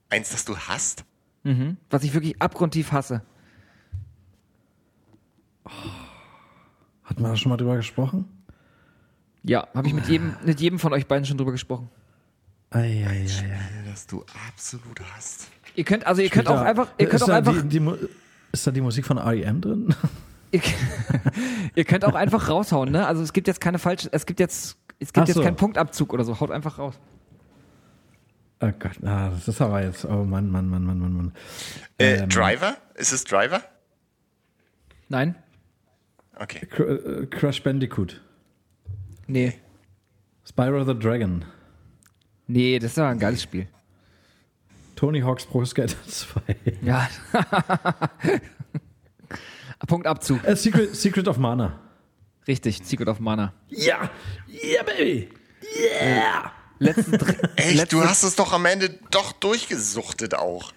Eins, 0.10 0.30
das 0.30 0.46
du 0.46 0.58
hast? 0.58 1.04
Mhm. 1.48 1.78
Was 1.90 2.04
ich 2.04 2.14
wirklich 2.14 2.42
abgrundtief 2.42 2.92
hasse. 2.92 3.22
Hatten 7.04 7.22
wir 7.22 7.30
da 7.30 7.36
schon 7.36 7.50
mal 7.50 7.58
drüber 7.58 7.76
gesprochen? 7.78 8.26
Ja, 9.44 9.68
habe 9.74 9.88
ich 9.88 9.94
mit 9.94 10.08
jedem, 10.08 10.34
mit 10.44 10.60
jedem 10.60 10.78
von 10.80 10.92
euch 10.94 11.08
beiden 11.08 11.26
schon 11.26 11.38
drüber 11.38 11.52
gesprochen. 11.54 11.90
Eieiei. 12.70 13.26
Das 13.90 14.08
du 14.08 14.26
absolut 14.50 15.00
hast. 15.16 15.48
Ihr 15.76 15.86
könnt, 15.86 16.06
also 16.06 16.22
ihr 16.22 16.30
könnt 16.30 16.50
auch 16.50 16.60
einfach, 16.60 16.90
ihr 16.98 17.06
könnt 17.06 17.16
ist 17.16 17.24
auch 17.24 17.28
da 17.28 17.38
einfach, 17.38 17.54
Die, 17.62 17.68
die, 17.70 17.80
Mu- 17.80 17.96
ist 18.52 18.68
da 18.68 18.72
die 18.72 18.82
Musik 18.82 19.06
von 19.06 19.18
REM 19.18 19.62
drin? 19.62 19.96
ihr, 20.52 20.62
ihr 21.76 21.86
könnt 21.86 22.04
auch 22.04 22.16
einfach 22.16 22.50
raushauen, 22.50 22.92
ne? 22.92 23.08
Also 23.08 23.22
es 23.24 23.32
gibt 23.32 23.48
jetzt 23.48 23.62
keine 23.62 23.80
falsche, 23.80 24.10
es 24.12 24.26
gibt 24.26 24.42
jetzt, 24.42 24.78
es 25.00 25.14
gibt 25.14 25.24
Ach 25.24 25.28
jetzt 25.28 25.36
so. 25.38 25.44
keinen 25.44 25.56
Punktabzug 25.56 26.12
oder 26.14 26.26
so. 26.26 26.40
Haut 26.42 26.52
einfach 26.52 26.78
raus. 26.78 27.00
Oh 28.60 28.72
Gott, 28.80 28.98
ah, 29.06 29.30
das 29.30 29.48
ist 29.48 29.62
aber 29.62 29.84
jetzt. 29.84 30.04
Oh 30.06 30.24
Mann, 30.24 30.50
Mann, 30.50 30.68
Mann, 30.70 30.84
Mann, 30.84 31.00
Mann, 31.00 31.14
Mann. 31.14 31.32
Äh, 32.00 32.18
Ähm. 32.24 32.30
Driver? 32.30 32.78
Ist 32.96 33.12
es 33.14 33.24
Driver? 33.24 33.62
Nein? 35.10 35.36
Okay. 36.36 36.66
Cr- 36.66 37.24
äh, 37.24 37.26
Crash 37.28 37.62
Bandicoot. 37.64 38.20
Nee. 39.28 39.54
Spyro 40.48 40.84
the 40.86 40.98
Dragon. 40.98 41.46
Nee, 42.48 42.80
das 42.80 42.98
war 42.98 43.10
ein 43.10 43.20
geiles 43.20 43.44
Spiel. 43.44 43.68
Tony 44.96 45.20
Hawk's 45.22 45.46
Pro 45.46 45.64
Skater 45.66 45.96
2. 46.08 46.42
Ja. 46.82 47.08
Punktabzug. 49.88 50.44
Äh, 50.44 50.56
Secret, 50.56 50.96
Secret 50.96 51.28
of 51.28 51.38
Mana. 51.38 51.80
Richtig, 52.48 52.82
Secret 52.84 53.08
of 53.10 53.20
Mana. 53.20 53.54
Ja! 53.68 54.10
Yeah, 54.48 54.84
baby! 54.84 55.30
Yeah! 55.62 56.52
Letzten 56.80 57.14
Echt, 57.56 57.92
du 57.92 58.04
hast 58.04 58.24
es 58.24 58.36
doch 58.36 58.54
am 58.54 58.66
Ende 58.66 58.90
doch 59.12 59.32
durchgesuchtet 59.34 60.36
auch. 60.36 60.72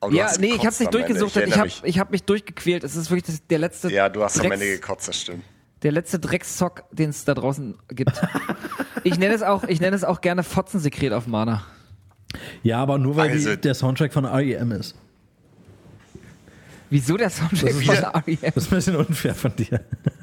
Aber 0.00 0.12
Ja, 0.14 0.30
nee, 0.38 0.54
ich 0.54 0.66
hab's 0.66 0.80
nicht 0.80 0.88
am 0.88 0.92
durchgesuchtet. 0.92 1.46
Ich, 1.46 1.52
erinnere 1.52 1.58
hab, 1.60 1.64
mich. 1.66 1.82
ich 1.84 1.98
hab 1.98 2.10
mich 2.10 2.22
durchgequält. 2.24 2.84
Es 2.84 2.96
ist 2.96 3.10
wirklich 3.10 3.24
das, 3.36 3.46
der 3.46 3.58
letzte 3.58 3.90
Ja, 3.92 4.08
du 4.08 4.22
hast 4.24 4.36
am 4.40 4.46
Drecks- 4.48 4.54
Ende 4.62 4.66
gekotzt, 4.74 5.08
das 5.08 5.20
stimmt. 5.20 5.44
Der 5.82 5.92
letzte 5.92 6.18
Dreckszock, 6.18 6.84
den 6.92 7.10
es 7.10 7.24
da 7.24 7.34
draußen 7.34 7.76
gibt. 7.88 8.20
ich 9.04 9.18
nenne 9.18 9.34
es 9.34 9.42
auch, 9.42 9.64
ich 9.64 9.80
nenne 9.80 9.94
es 9.96 10.04
auch 10.04 10.20
gerne 10.20 10.42
Fotzensekret 10.42 11.12
auf 11.12 11.26
Mana. 11.26 11.64
Ja, 12.62 12.78
aber 12.78 12.98
nur 12.98 13.16
weil 13.16 13.30
Also- 13.30 13.50
die, 13.50 13.60
der 13.60 13.74
Soundtrack 13.74 14.12
von 14.12 14.24
REM 14.24 14.72
ist. 14.72 14.94
Wieso 16.90 17.16
der 17.16 17.30
Soundtrack 17.30 17.70
Das 17.70 17.76
ist 17.80 17.84
von 17.86 17.94
R.E.M.? 18.14 18.52
Das 18.54 18.64
ist 18.64 18.72
ein 18.72 18.76
bisschen 18.76 18.96
unfair 18.96 19.34
von 19.34 19.56
dir. 19.56 19.80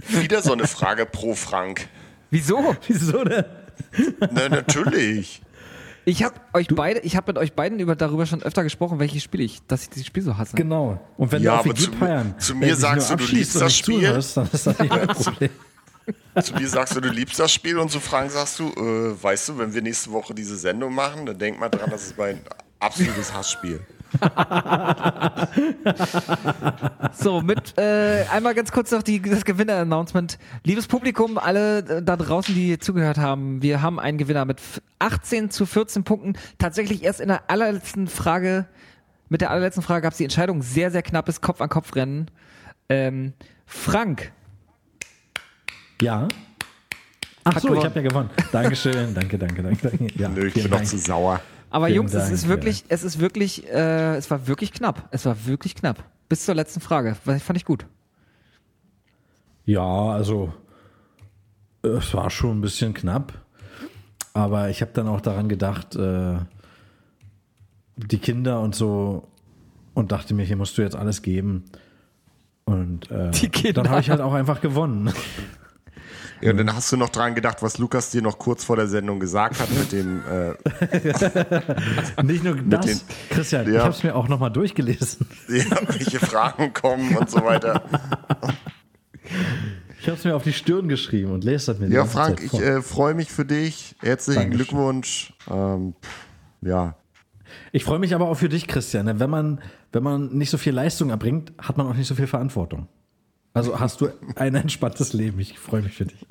Wieder 0.07 0.41
so 0.43 0.53
eine 0.53 0.67
Frage 0.67 1.05
pro 1.07 1.33
Frank. 1.33 1.87
Wieso? 2.29 2.75
Wieso 2.87 3.23
denn? 3.23 3.43
Na, 4.31 4.49
natürlich. 4.49 5.41
Ich 6.05 6.23
habe 6.23 6.35
euch 6.53 6.67
beide, 6.69 7.01
ich 7.01 7.15
habe 7.15 7.31
mit 7.31 7.37
euch 7.37 7.53
beiden 7.53 7.79
über, 7.79 7.95
darüber 7.95 8.25
schon 8.25 8.41
öfter 8.41 8.63
gesprochen, 8.63 8.99
welches 8.99 9.21
Spiel 9.23 9.41
ich, 9.41 9.61
dass 9.67 9.83
ich 9.83 9.89
dieses 9.89 10.07
Spiel 10.07 10.23
so 10.23 10.37
hasse. 10.37 10.55
Genau. 10.55 10.99
Und 11.17 11.31
wenn 11.31 11.43
Ja, 11.43 11.61
du 11.61 11.69
auf 11.71 11.77
zu- 11.77 11.91
feiern, 11.91 12.33
zu 12.39 12.55
mir 12.55 12.75
sagst 12.75 13.11
du, 13.11 13.15
du 13.17 13.25
liebst 13.25 13.55
und 13.55 13.61
das 13.61 13.77
Spiel. 13.77 13.95
zuhörst, 13.99 14.37
dann 14.37 14.49
ist 14.51 14.65
das 14.67 14.79
nicht 14.79 14.89
mein 14.89 15.07
Problem. 15.07 15.49
Zu 16.41 16.53
mir 16.55 16.67
sagst 16.67 16.95
du, 16.95 17.01
du 17.01 17.09
liebst 17.09 17.39
das 17.39 17.51
Spiel 17.53 17.77
und 17.77 17.91
zu 17.91 17.99
Frank 17.99 18.31
sagst 18.31 18.57
du, 18.57 18.69
äh, 18.69 19.21
weißt 19.23 19.49
du, 19.49 19.57
wenn 19.59 19.71
wir 19.75 19.83
nächste 19.83 20.11
Woche 20.11 20.33
diese 20.33 20.57
Sendung 20.57 20.95
machen, 20.95 21.27
dann 21.27 21.37
denk 21.37 21.59
mal 21.59 21.69
dran, 21.69 21.91
das 21.91 22.07
ist 22.07 22.17
mein 22.17 22.39
absolutes 22.79 23.31
Hassspiel. 23.31 23.79
So, 27.13 27.41
mit 27.41 27.77
äh, 27.77 28.25
einmal 28.31 28.53
ganz 28.55 28.71
kurz 28.71 28.91
noch 28.91 29.03
die, 29.03 29.21
das 29.21 29.45
Gewinner-Announcement. 29.45 30.37
Liebes 30.63 30.87
Publikum, 30.87 31.37
alle 31.37 31.79
äh, 31.79 32.01
da 32.01 32.15
draußen, 32.17 32.53
die 32.55 32.79
zugehört 32.79 33.17
haben, 33.17 33.61
wir 33.61 33.81
haben 33.81 33.99
einen 33.99 34.17
Gewinner 34.17 34.45
mit 34.45 34.59
f- 34.59 34.81
18 34.99 35.49
zu 35.49 35.65
14 35.65 36.03
Punkten. 36.03 36.33
Tatsächlich 36.57 37.03
erst 37.03 37.19
in 37.19 37.27
der 37.27 37.49
allerletzten 37.49 38.07
Frage, 38.07 38.65
mit 39.29 39.41
der 39.41 39.51
allerletzten 39.51 39.83
Frage 39.83 40.01
gab 40.03 40.11
es 40.13 40.17
die 40.17 40.23
Entscheidung. 40.23 40.61
Sehr, 40.61 40.91
sehr 40.91 41.01
knappes 41.03 41.41
Kopf-an-Kopf-Rennen. 41.41 42.31
Ähm, 42.89 43.33
Frank, 43.65 44.31
Ja. 46.01 46.27
Ach 47.43 47.59
so, 47.59 47.73
ich 47.73 47.83
habe 47.83 47.99
ja 48.01 48.07
gewonnen. 48.07 48.29
Dankeschön, 48.51 49.13
danke, 49.13 49.37
danke, 49.37 49.63
danke. 49.63 49.89
danke. 49.89 50.07
Ja, 50.19 50.29
Nö, 50.29 50.47
ich 50.47 50.53
bin 50.53 50.63
noch 50.63 50.71
Dank. 50.71 50.87
zu 50.87 50.97
sauer. 50.97 51.41
Aber 51.69 51.87
Vielen 51.87 51.97
Jungs, 51.97 52.13
es 52.13 52.23
Dank, 52.23 52.33
ist 52.33 52.47
wirklich, 52.47 52.85
es 52.89 53.03
ist 53.03 53.19
wirklich, 53.19 53.67
äh, 53.67 54.15
es 54.15 54.29
war 54.31 54.47
wirklich 54.47 54.71
knapp. 54.73 55.07
Es 55.11 55.25
war 55.25 55.45
wirklich 55.45 55.75
knapp. 55.75 56.03
Bis 56.27 56.45
zur 56.45 56.55
letzten 56.55 56.79
Frage. 56.79 57.15
Das 57.25 57.41
fand 57.43 57.57
ich 57.57 57.65
gut. 57.65 57.85
Ja, 59.65 60.11
also 60.11 60.53
es 61.81 62.13
war 62.13 62.29
schon 62.29 62.57
ein 62.57 62.61
bisschen 62.61 62.93
knapp, 62.93 63.33
aber 64.33 64.69
ich 64.69 64.81
habe 64.81 64.91
dann 64.93 65.07
auch 65.07 65.21
daran 65.21 65.47
gedacht, 65.47 65.95
äh, 65.95 66.37
die 67.95 68.17
Kinder 68.17 68.61
und 68.61 68.75
so 68.75 69.27
und 69.93 70.11
dachte 70.11 70.33
mir, 70.33 70.43
hier 70.45 70.55
musst 70.55 70.77
du 70.77 70.81
jetzt 70.81 70.95
alles 70.95 71.21
geben. 71.21 71.65
Und 72.65 73.09
äh, 73.11 73.31
Die 73.31 73.49
Kinder. 73.49 73.83
dann 73.83 73.91
habe 73.91 74.01
ich 74.01 74.09
halt 74.09 74.21
auch 74.21 74.33
einfach 74.33 74.61
gewonnen. 74.61 75.11
Ja, 76.41 76.51
und 76.51 76.57
dann 76.57 76.73
hast 76.73 76.91
du 76.91 76.97
noch 76.97 77.09
dran 77.09 77.35
gedacht, 77.35 77.57
was 77.61 77.77
Lukas 77.79 78.11
dir 78.11 78.21
noch 78.21 78.37
kurz 78.37 78.63
vor 78.63 78.75
der 78.77 78.87
Sendung 78.87 79.19
gesagt 79.19 79.59
hat 79.59 79.69
mit 79.71 79.91
dem, 79.91 80.21
äh, 80.25 82.23
Nicht 82.23 82.43
nur 82.43 82.55
das, 82.55 82.85
den- 82.85 82.99
Christian, 83.29 83.65
Ja. 83.67 83.73
ich 83.73 83.79
habe 83.79 83.89
es 83.93 84.03
mir 84.03 84.15
auch 84.15 84.27
nochmal 84.29 84.51
durchgelesen. 84.51 85.27
ja, 85.49 85.65
welche 85.87 86.19
Fragen 86.19 86.73
kommen 86.73 87.17
und 87.17 87.29
so 87.29 87.43
weiter. 87.43 87.83
Ich 90.01 90.07
habe 90.07 90.17
es 90.17 90.23
mir 90.23 90.35
auf 90.35 90.43
die 90.43 90.53
Stirn 90.53 90.87
geschrieben 90.87 91.31
und 91.31 91.43
lese 91.43 91.73
das 91.73 91.79
mir 91.79 91.89
Ja, 91.89 92.05
Frank, 92.05 92.41
ich 92.41 92.53
äh, 92.53 92.81
freue 92.81 93.13
mich 93.15 93.29
für 93.31 93.45
dich. 93.45 93.95
Herzlichen 93.99 94.43
Dankeschön. 94.43 94.65
Glückwunsch. 94.67 95.33
Ähm, 95.51 95.93
ja, 96.61 96.95
Ich 97.73 97.83
freue 97.83 97.99
mich 97.99 98.15
aber 98.15 98.29
auch 98.29 98.35
für 98.37 98.49
dich, 98.49 98.67
Christian. 98.67 99.19
Wenn 99.19 99.29
man, 99.29 99.59
wenn 99.91 100.03
man 100.03 100.29
nicht 100.37 100.49
so 100.51 100.57
viel 100.57 100.73
Leistung 100.73 101.09
erbringt, 101.09 101.51
hat 101.57 101.77
man 101.77 101.85
auch 101.87 101.95
nicht 101.95 102.07
so 102.07 102.15
viel 102.15 102.27
Verantwortung. 102.27 102.87
Also 103.53 103.79
hast 103.79 104.01
du 104.01 104.09
ein 104.35 104.55
entspanntes 104.55 105.13
Leben. 105.13 105.39
Ich 105.39 105.57
freue 105.57 105.81
mich 105.81 105.93
für 105.95 106.05
dich. 106.05 106.25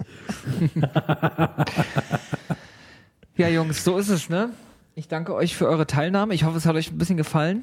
Ja, 3.36 3.48
Jungs, 3.48 3.84
so 3.84 3.98
ist 3.98 4.08
es, 4.08 4.28
ne? 4.28 4.50
Ich 4.94 5.06
danke 5.08 5.34
euch 5.34 5.56
für 5.56 5.68
eure 5.68 5.86
Teilnahme. 5.86 6.34
Ich 6.34 6.44
hoffe, 6.44 6.58
es 6.58 6.66
hat 6.66 6.74
euch 6.74 6.90
ein 6.90 6.98
bisschen 6.98 7.16
gefallen. 7.16 7.62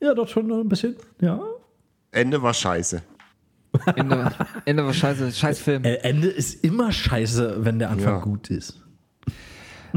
Ja, 0.00 0.14
doch 0.14 0.28
schon 0.28 0.50
ein 0.50 0.68
bisschen. 0.68 0.96
Ja. 1.20 1.40
Ende 2.10 2.42
war 2.42 2.54
scheiße. 2.54 3.02
Ende, 3.94 4.32
Ende 4.64 4.84
war 4.84 4.92
scheiße, 4.94 5.32
scheiß 5.32 5.60
Film. 5.60 5.84
Äh, 5.84 5.96
Ende 5.96 6.28
ist 6.28 6.64
immer 6.64 6.90
scheiße, 6.92 7.64
wenn 7.64 7.78
der 7.78 7.90
Anfang 7.90 8.14
Ja. 8.14 8.20
gut 8.20 8.50
ist. 8.50 8.82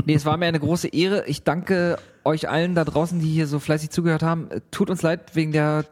Nee, 0.05 0.13
es 0.13 0.25
war 0.25 0.37
mir 0.37 0.45
eine 0.45 0.59
große 0.59 0.89
Ehre. 0.89 1.25
Ich 1.27 1.43
danke 1.43 1.97
euch 2.23 2.47
allen 2.49 2.75
da 2.75 2.83
draußen, 2.85 3.19
die 3.19 3.27
hier 3.29 3.47
so 3.47 3.59
fleißig 3.59 3.89
zugehört 3.89 4.21
haben. 4.21 4.49
Tut 4.71 4.89
uns 4.89 5.01
leid 5.01 5.35
wegen 5.35 5.51
der 5.51 5.85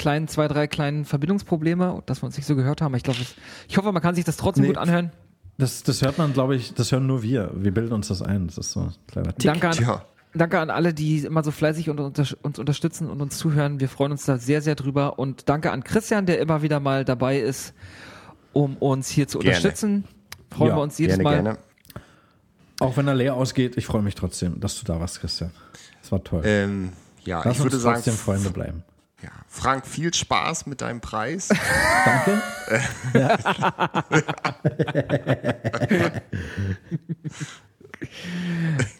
kleinen, 0.00 0.26
zwei, 0.28 0.48
drei 0.48 0.66
kleinen 0.66 1.04
Verbindungsprobleme, 1.04 2.02
dass 2.06 2.22
wir 2.22 2.26
uns 2.26 2.36
nicht 2.36 2.46
so 2.46 2.56
gehört 2.56 2.80
haben. 2.80 2.94
Ich 2.94 3.02
glaube, 3.02 3.20
ich 3.68 3.76
hoffe, 3.76 3.92
man 3.92 4.02
kann 4.02 4.14
sich 4.14 4.24
das 4.24 4.36
trotzdem 4.36 4.62
Nee. 4.62 4.68
gut 4.68 4.78
anhören. 4.78 5.12
Das, 5.58 5.82
das 5.82 6.00
hört 6.00 6.16
man, 6.16 6.32
glaube 6.32 6.56
ich, 6.56 6.72
das 6.72 6.90
hören 6.90 7.06
nur 7.06 7.22
wir. 7.22 7.50
Wir 7.54 7.72
bilden 7.72 7.92
uns 7.92 8.08
das 8.08 8.22
ein. 8.22 8.46
Das 8.46 8.56
ist 8.56 8.72
so 8.72 8.80
ein 8.80 8.94
kleiner 9.06 9.34
Tick. 9.34 9.44
Danke 9.44 9.68
an, 9.68 9.74
Tja. 9.76 10.04
danke 10.32 10.58
an 10.58 10.70
alle, 10.70 10.94
die 10.94 11.18
immer 11.18 11.42
so 11.44 11.50
fleißig 11.50 11.90
und 11.90 12.00
unter, 12.00 12.24
uns 12.42 12.58
unterstützen 12.58 13.10
und 13.10 13.20
uns 13.20 13.36
zuhören. 13.36 13.78
Wir 13.78 13.90
freuen 13.90 14.12
uns 14.12 14.24
da 14.24 14.38
sehr, 14.38 14.62
sehr 14.62 14.74
drüber. 14.74 15.18
Und 15.18 15.48
danke 15.50 15.70
an 15.70 15.84
Christian, 15.84 16.24
der 16.24 16.40
immer 16.40 16.62
wieder 16.62 16.80
mal 16.80 17.04
dabei 17.04 17.38
ist, 17.38 17.74
um 18.54 18.76
uns 18.78 19.08
hier 19.10 19.28
zu 19.28 19.38
Gerne. 19.38 19.56
unterstützen. 19.56 20.04
Freuen 20.50 20.70
Ja, 20.70 20.76
wir 20.76 20.82
uns 20.82 20.96
jedes 20.98 21.18
Gerne, 21.18 21.22
Mal. 21.24 21.42
gerne. 21.42 21.58
Auch 22.80 22.96
wenn 22.96 23.06
er 23.06 23.14
leer 23.14 23.34
ausgeht, 23.34 23.76
ich 23.76 23.84
freue 23.84 24.00
mich 24.02 24.14
trotzdem, 24.14 24.58
dass 24.60 24.78
du 24.80 24.86
da 24.86 24.98
warst, 24.98 25.20
Christian. 25.20 25.50
Das 26.00 26.10
war 26.10 26.24
toll. 26.24 26.40
Ähm, 26.46 26.92
ja, 27.24 27.42
Lass 27.44 27.58
ich 27.58 27.62
würde 27.62 27.76
uns 27.76 27.82
sagen, 27.82 27.96
trotzdem 27.96 28.14
Freunde 28.14 28.48
bleiben. 28.48 28.82
Ja, 29.22 29.28
Frank, 29.48 29.86
viel 29.86 30.14
Spaß 30.14 30.66
mit 30.66 30.80
deinem 30.80 31.00
Preis. 31.00 31.48
Danke. 32.04 32.40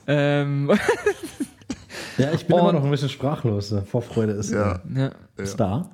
Ähm, 0.07 0.71
Ja, 2.19 2.33
ich 2.33 2.47
bin 2.47 2.57
immer 2.57 2.69
Und- 2.69 2.75
noch 2.77 2.85
ein 2.85 2.91
bisschen 2.91 3.09
sprachlos. 3.09 3.75
Vorfreude 3.91 4.33
ist, 4.33 4.51
Ja. 4.53 4.81
ja. 4.95 5.11
ist 5.37 5.59
da. 5.59 5.91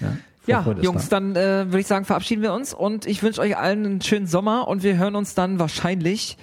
Ja, 0.00 0.16
Ja, 0.46 0.64
Jungs, 0.80 1.08
da. 1.08 1.18
dann 1.20 1.36
äh, 1.36 1.66
würde 1.66 1.80
ich 1.80 1.86
sagen, 1.86 2.04
verabschieden 2.04 2.42
wir 2.42 2.52
uns 2.52 2.72
und 2.74 3.06
ich 3.06 3.22
wünsche 3.22 3.40
euch 3.40 3.56
allen 3.56 3.84
einen 3.84 4.00
schönen 4.00 4.26
Sommer 4.26 4.68
und 4.68 4.82
wir 4.82 4.96
hören 4.96 5.16
uns 5.16 5.34
dann 5.34 5.58
wahrscheinlich 5.58 6.38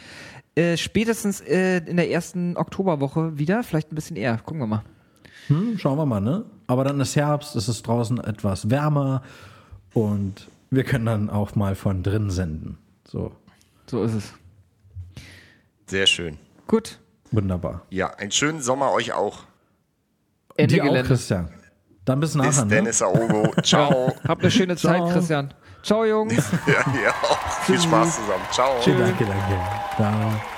äh, 0.56 0.78
spätestens 0.78 1.42
äh, 1.42 1.78
in 1.86 1.98
der 1.98 2.10
ersten 2.12 2.58
Oktoberwoche 2.58 3.38
wieder, 3.38 3.64
vielleicht 3.64 3.92
ein 3.92 3.96
bisschen 3.96 4.16
eher. 4.16 4.38
Gucken 4.38 4.60
wir 4.62 4.68
mal. 4.68 4.84
Hm, 5.48 5.78
schauen 5.78 5.98
wir 5.98 6.06
mal, 6.06 6.22
ne? 6.22 6.46
Aber 6.68 6.84
dann 6.84 7.00
ist 7.00 7.16
Herbst, 7.16 7.56
es 7.56 7.68
ist 7.70 7.86
draußen 7.88 8.20
etwas 8.24 8.70
wärmer 8.70 9.22
und 9.94 10.48
wir 10.72 10.84
können 10.84 11.06
dann 11.06 11.30
auch 11.30 11.56
mal 11.56 11.76
von 11.76 12.02
drin 12.04 12.30
senden. 12.32 12.78
So, 13.08 13.32
So 13.88 14.04
ist 14.04 14.14
es. 14.14 14.34
Sehr 15.88 16.08
schön. 16.08 16.38
Gut. 16.68 17.00
wunderbar. 17.32 17.84
Ja, 17.92 18.08
einen 18.16 18.32
schönen 18.32 18.62
Sommer 18.62 18.92
euch 18.92 19.14
auch. 19.14 19.44
Ende 20.58 20.74
Dir 20.76 20.84
auch, 20.84 20.88
Gelände. 20.88 21.08
Christian. 21.08 21.50
Dann 22.06 22.20
bis 22.20 22.32
Bis 22.34 22.36
nachher, 22.38 22.66
ne? 22.66 22.76
Dennis 22.76 23.02
Aogo. 23.02 23.54
Ciao. 23.64 24.14
Habt 24.28 24.42
eine 24.42 24.52
schöne 24.52 24.76
Zeit, 24.76 24.98
Ciao. 24.98 25.10
Christian. 25.12 25.54
Ciao, 25.84 26.06
Jungs. 26.06 26.36
ja, 26.68 26.74
ja, 27.04 27.12
auch. 27.12 27.38
Viel 27.66 27.80
Spaß 27.80 28.16
zusammen. 28.16 28.44
Ciao. 28.52 28.74
Danke, 28.86 29.26
danke. 29.26 29.60
Ciao. 29.96 30.55